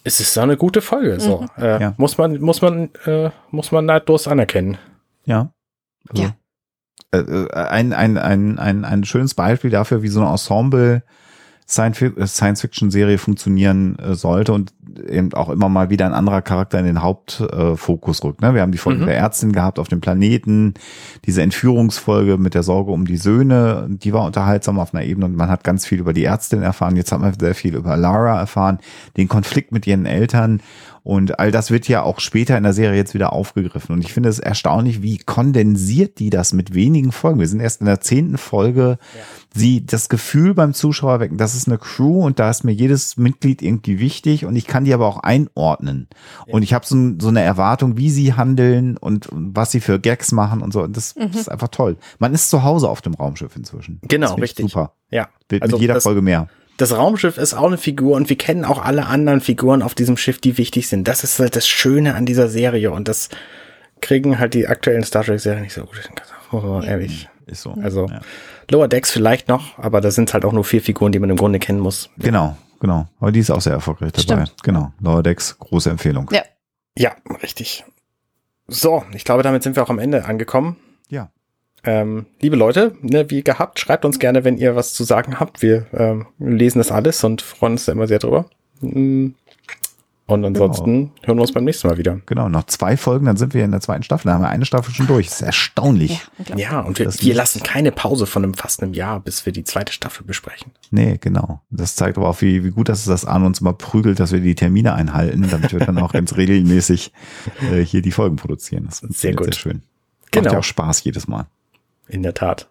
es 0.09 0.21
ist 0.21 0.33
so 0.35 0.41
eine 0.41 0.57
gute 0.57 0.81
Folge. 0.81 1.21
So 1.21 1.43
mhm. 1.43 1.63
äh, 1.63 1.81
ja. 1.81 1.95
muss 1.99 2.19
man 2.19 2.41
muss 2.41 2.63
man 2.63 2.91
äh, 3.05 3.31
muss 3.51 3.71
man 3.71 3.87
neidlos 3.87 4.27
anerkennen. 4.27 4.79
Ja. 5.25 5.53
Also, 6.09 6.23
ja. 6.23 6.37
Äh, 7.13 7.19
äh 7.19 7.53
ein, 7.53 7.93
ein, 7.93 8.17
ein, 8.19 8.59
ein, 8.59 8.85
ein 8.85 9.05
schönes 9.05 9.35
Beispiel 9.35 9.71
dafür, 9.71 10.03
wie 10.03 10.09
so 10.09 10.21
ein 10.21 10.31
Ensemble 10.31 11.03
Science-Fiction-Serie 11.69 13.19
funktionieren 13.19 13.99
äh, 13.99 14.15
sollte 14.15 14.55
und 14.55 14.73
eben 15.07 15.35
auch 15.35 15.51
immer 15.51 15.69
mal 15.69 15.91
wieder 15.91 16.07
ein 16.07 16.15
anderer 16.15 16.41
Charakter 16.41 16.79
in 16.79 16.87
den 16.87 17.03
Hauptfokus 17.03 18.25
rückt. 18.25 18.41
Ne? 18.41 18.55
Wir 18.55 18.63
haben 18.63 18.73
die 18.73 18.79
Folge 18.79 19.03
mhm. 19.03 19.07
der 19.07 19.19
Ärztin 19.19 19.53
gehabt 19.53 19.79
auf 19.79 19.89
dem 19.89 20.01
Planeten, 20.01 20.75
diese 21.27 21.43
Entführungsfolge 21.43 22.39
mit 22.39 22.55
der 22.55 22.63
Sorge 22.63 22.91
um 22.91 23.07
die 23.07 23.19
Söhne, 23.19 23.87
die 23.89 24.15
war 24.15 24.25
unterhaltsam 24.25 24.79
auf 24.79 24.95
einer 24.95 25.05
Ebene 25.05 25.27
und 25.27 25.37
man 25.37 25.51
hat 25.51 25.63
ganz 25.63 25.85
viel 25.85 26.01
über 26.01 26.15
die 26.15 26.25
Ärztin 26.25 26.63
erfahren. 26.63 26.97
Jetzt 26.97 27.13
hat 27.13 27.21
man 27.21 27.39
sehr 27.39 27.55
viel 27.55 27.77
über 27.77 27.99
Lara 27.99 28.39
erfahren, 28.39 28.79
den 29.19 29.29
Konflikt 29.29 29.71
mit 29.71 29.87
ihren 29.87 30.07
Eltern 30.07 30.61
und 31.09 31.39
all 31.39 31.51
das 31.51 31.71
wird 31.71 31.89
ja 31.89 32.03
auch 32.03 32.21
später 32.21 32.59
in 32.59 32.65
der 32.65 32.75
Serie 32.75 32.99
jetzt 32.99 33.15
wieder 33.15 33.33
aufgegriffen. 33.33 33.95
Und 33.95 34.05
ich 34.05 34.13
finde 34.13 34.29
es 34.29 34.39
erstaunlich, 34.39 35.01
wie 35.01 35.17
kondensiert 35.17 36.19
die 36.19 36.29
das 36.29 36.53
mit 36.53 36.75
wenigen 36.75 37.13
Folgen. 37.13 37.41
Wir 37.41 37.49
sind 37.49 37.61
erst 37.61 37.81
in 37.81 37.87
der 37.87 38.03
zehnten 38.03 38.37
Folge. 38.37 38.99
Ja. 39.15 39.21
Sie 39.55 39.87
das 39.87 40.11
Gefühl 40.11 40.53
beim 40.53 40.75
Zuschauer 40.75 41.19
wecken, 41.19 41.39
das 41.39 41.55
ist 41.55 41.67
eine 41.67 41.79
Crew 41.79 42.27
und 42.27 42.39
da 42.39 42.51
ist 42.51 42.63
mir 42.63 42.73
jedes 42.73 43.17
Mitglied 43.17 43.63
irgendwie 43.63 44.01
wichtig 44.01 44.45
und 44.45 44.55
ich 44.55 44.67
kann 44.67 44.85
die 44.85 44.93
aber 44.93 45.07
auch 45.07 45.21
einordnen. 45.21 46.09
Ja. 46.47 46.53
Und 46.53 46.63
ich 46.63 46.75
habe 46.75 46.85
so, 46.85 46.95
so, 47.19 47.29
eine 47.29 47.41
Erwartung, 47.41 47.97
wie 47.97 48.11
sie 48.11 48.35
handeln 48.35 48.99
und 48.99 49.31
was 49.33 49.71
sie 49.71 49.81
für 49.81 49.99
Gags 49.99 50.31
machen 50.33 50.61
und 50.61 50.75
so. 50.75 50.83
Und 50.83 50.95
das, 50.95 51.17
mhm. 51.17 51.31
das 51.33 51.41
ist 51.41 51.49
einfach 51.51 51.69
toll. 51.69 51.97
Man 52.19 52.35
ist 52.35 52.51
zu 52.51 52.65
Hause 52.65 52.87
auf 52.87 53.01
dem 53.01 53.15
Raumschiff 53.15 53.57
inzwischen. 53.57 53.99
Genau, 54.07 54.35
richtig. 54.35 54.71
Super. 54.71 54.93
Ja. 55.11 55.31
Wird 55.49 55.63
also 55.63 55.77
mit 55.77 55.81
jeder 55.81 56.03
Folge 56.03 56.21
mehr 56.21 56.49
das 56.79 56.97
Raumschiff 56.97 57.37
ist 57.39 57.55
auch 57.55 57.67
eine 57.67 57.77
Figur 57.77 58.17
und 58.17 58.31
wir 58.31 58.39
kennen 58.39 58.65
auch 58.65 58.83
alle 58.83 59.07
anderen 59.07 59.41
Figuren 59.41 59.83
auf 59.83 59.95
diesem 59.95 60.17
Schiff, 60.17 60.41
die 60.41 60.57
wichtig 60.57 60.89
sind. 60.89 61.07
Das 61.07 61.25
ist 61.25 61.39
halt 61.39 61.57
das 61.57 61.69
Schöne 61.69 62.15
an 62.15 62.25
dieser 62.25 62.49
Serie 62.49 62.93
und 62.93 63.09
das 63.09 63.29
kriegen 64.01 64.39
halt 64.39 64.55
die 64.55 64.69
aktuellen 64.69 65.03
Star 65.03 65.25
Trek 65.25 65.41
Serien 65.41 65.63
nicht 65.63 65.75
so 65.75 65.83
gut. 65.83 66.09
Muss 66.53 66.63
man 66.63 66.85
ehrlich. 66.85 67.29
Ist 67.47 67.63
so. 67.63 67.73
Also 67.83 68.07
ja. 68.07 68.21
Lower 68.71 68.89
Decks 68.89 69.11
vielleicht 69.11 69.49
noch, 69.49 69.79
aber 69.79 70.01
da 70.01 70.11
sind 70.11 70.33
halt 70.33 70.45
auch 70.45 70.53
nur 70.53 70.65
vier 70.65 70.81
Figuren, 70.81 71.13
die 71.13 71.19
man 71.19 71.31
im 71.31 71.37
Grunde 71.37 71.59
kennen 71.59 71.81
muss. 71.81 72.11
Genau, 72.19 72.57
genau. 72.81 73.09
Aber 73.19 73.33
die 73.33 73.41
ist 73.41 73.51
auch 73.51 73.61
sehr 73.61 73.73
erfolgreich 73.73 74.13
dabei. 74.13 74.45
Stimmt. 74.45 74.63
Genau. 74.63 74.93
Lower 75.01 75.23
Decks, 75.23 75.59
große 75.59 75.91
Empfehlung. 75.91 76.31
Ja. 76.33 76.43
Ja, 76.97 77.13
richtig. 77.43 77.85
So, 78.67 79.05
ich 79.15 79.25
glaube, 79.25 79.43
damit 79.43 79.63
sind 79.63 79.77
wir 79.77 79.83
auch 79.83 79.91
am 79.91 79.99
Ende 79.99 80.25
angekommen. 80.27 80.77
Ähm, 81.85 82.27
liebe 82.41 82.57
Leute, 82.57 82.93
ne, 83.03 83.31
wie 83.31 83.43
gehabt, 83.43 83.79
schreibt 83.79 84.05
uns 84.05 84.19
gerne, 84.19 84.45
wenn 84.45 84.59
ihr 84.59 84.75
was 84.77 84.95
zu 84.95 85.05
sagen 85.05 85.39
habt. 85.39 85.63
Wir 85.63 85.87
ähm, 85.93 86.27
lesen 86.39 86.79
das 86.79 86.91
alles 86.91 87.23
und 87.25 87.43
freuen 87.43 87.73
uns 87.73 87.85
da 87.85 87.93
immer 87.93 88.07
sehr 88.07 88.19
drüber. 88.19 88.47
Mm. 88.81 89.29
Und 90.27 90.45
ansonsten 90.45 90.93
genau. 90.93 91.27
hören 91.27 91.39
wir 91.39 91.41
uns 91.41 91.53
beim 91.53 91.65
nächsten 91.65 91.89
Mal 91.89 91.97
wieder. 91.97 92.21
Genau, 92.27 92.51
noch 92.51 92.65
zwei 92.65 92.99
Folgen, 92.99 93.25
dann 93.25 93.39
sind 93.39 93.55
wir 93.55 93.65
in 93.65 93.71
der 93.71 93.81
zweiten 93.81 94.03
Staffel. 94.03 94.27
Da 94.27 94.35
haben 94.35 94.43
wir 94.43 94.51
eine 94.51 94.67
Staffel 94.67 94.93
schon 94.93 95.07
durch. 95.07 95.27
Das 95.27 95.41
ist 95.41 95.47
erstaunlich. 95.47 96.21
Ja, 96.49 96.57
ja 96.57 96.81
und 96.81 96.99
wir, 96.99 97.11
wir 97.11 97.35
lassen 97.35 97.63
keine 97.63 97.93
Pause 97.93 98.27
von 98.27 98.45
einem 98.45 98.53
fast 98.53 98.83
einem 98.83 98.93
Jahr, 98.93 99.21
bis 99.21 99.47
wir 99.47 99.55
die 99.55 99.65
zweite 99.65 99.91
Staffel 99.91 100.27
besprechen. 100.27 100.73
Nee, 100.91 101.17
genau. 101.19 101.63
Das 101.71 101.97
zeigt 101.97 102.19
aber 102.19 102.29
auch, 102.29 102.43
wie, 102.43 102.63
wie 102.63 102.71
gut 102.73 102.91
das 102.91 102.99
ist, 102.99 103.09
dass 103.09 103.25
Arne 103.25 103.47
uns 103.47 103.63
immer 103.63 103.73
prügelt, 103.73 104.21
dass 104.21 104.31
wir 104.31 104.41
die 104.41 104.55
Termine 104.55 104.93
einhalten, 104.93 105.49
damit 105.51 105.73
wir 105.73 105.81
dann 105.81 105.97
auch 105.97 106.13
ganz 106.13 106.37
regelmäßig 106.37 107.11
äh, 107.73 107.81
hier 107.81 108.03
die 108.03 108.13
Folgen 108.13 108.37
produzieren. 108.37 108.85
Das 108.85 109.01
ist 109.01 109.21
sehr 109.21 109.35
gut. 109.35 109.47
Sehr 109.47 109.55
schön. 109.55 109.83
Genau. 110.31 110.45
Macht 110.45 110.53
ja 110.53 110.59
auch 110.59 110.65
Spaß 110.65 111.05
jedes 111.05 111.27
Mal. 111.27 111.47
In 112.09 112.23
der 112.23 112.35
Tat. 112.35 112.69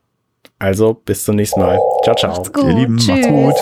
Also, 0.60 0.94
bis 0.94 1.24
zum 1.24 1.36
nächsten 1.36 1.60
Mal. 1.60 1.80
Ciao, 2.04 2.16
ciao. 2.16 2.44
Ihr 2.58 2.74
Lieben, 2.74 2.98
Tschüss. 2.98 3.10
macht's 3.10 3.28
gut. 3.28 3.56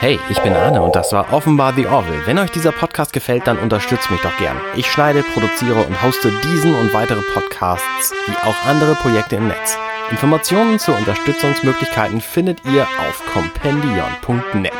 Hey, 0.00 0.18
ich 0.30 0.40
bin 0.40 0.54
Arne 0.54 0.80
und 0.80 0.96
das 0.96 1.12
war 1.12 1.30
offenbar 1.30 1.74
The 1.74 1.86
Orville. 1.86 2.22
Wenn 2.24 2.38
euch 2.38 2.50
dieser 2.50 2.72
Podcast 2.72 3.12
gefällt, 3.12 3.46
dann 3.46 3.58
unterstützt 3.58 4.10
mich 4.10 4.22
doch 4.22 4.34
gern. 4.38 4.56
Ich 4.74 4.90
schneide, 4.90 5.22
produziere 5.22 5.82
und 5.82 6.02
hoste 6.02 6.32
diesen 6.42 6.74
und 6.74 6.94
weitere 6.94 7.20
Podcasts 7.34 8.14
wie 8.26 8.48
auch 8.48 8.64
andere 8.66 8.94
Projekte 8.94 9.36
im 9.36 9.48
Netz. 9.48 9.76
Informationen 10.10 10.78
zu 10.78 10.92
Unterstützungsmöglichkeiten 10.92 12.22
findet 12.22 12.64
ihr 12.64 12.84
auf 12.84 13.22
compendion.net. 13.34 14.72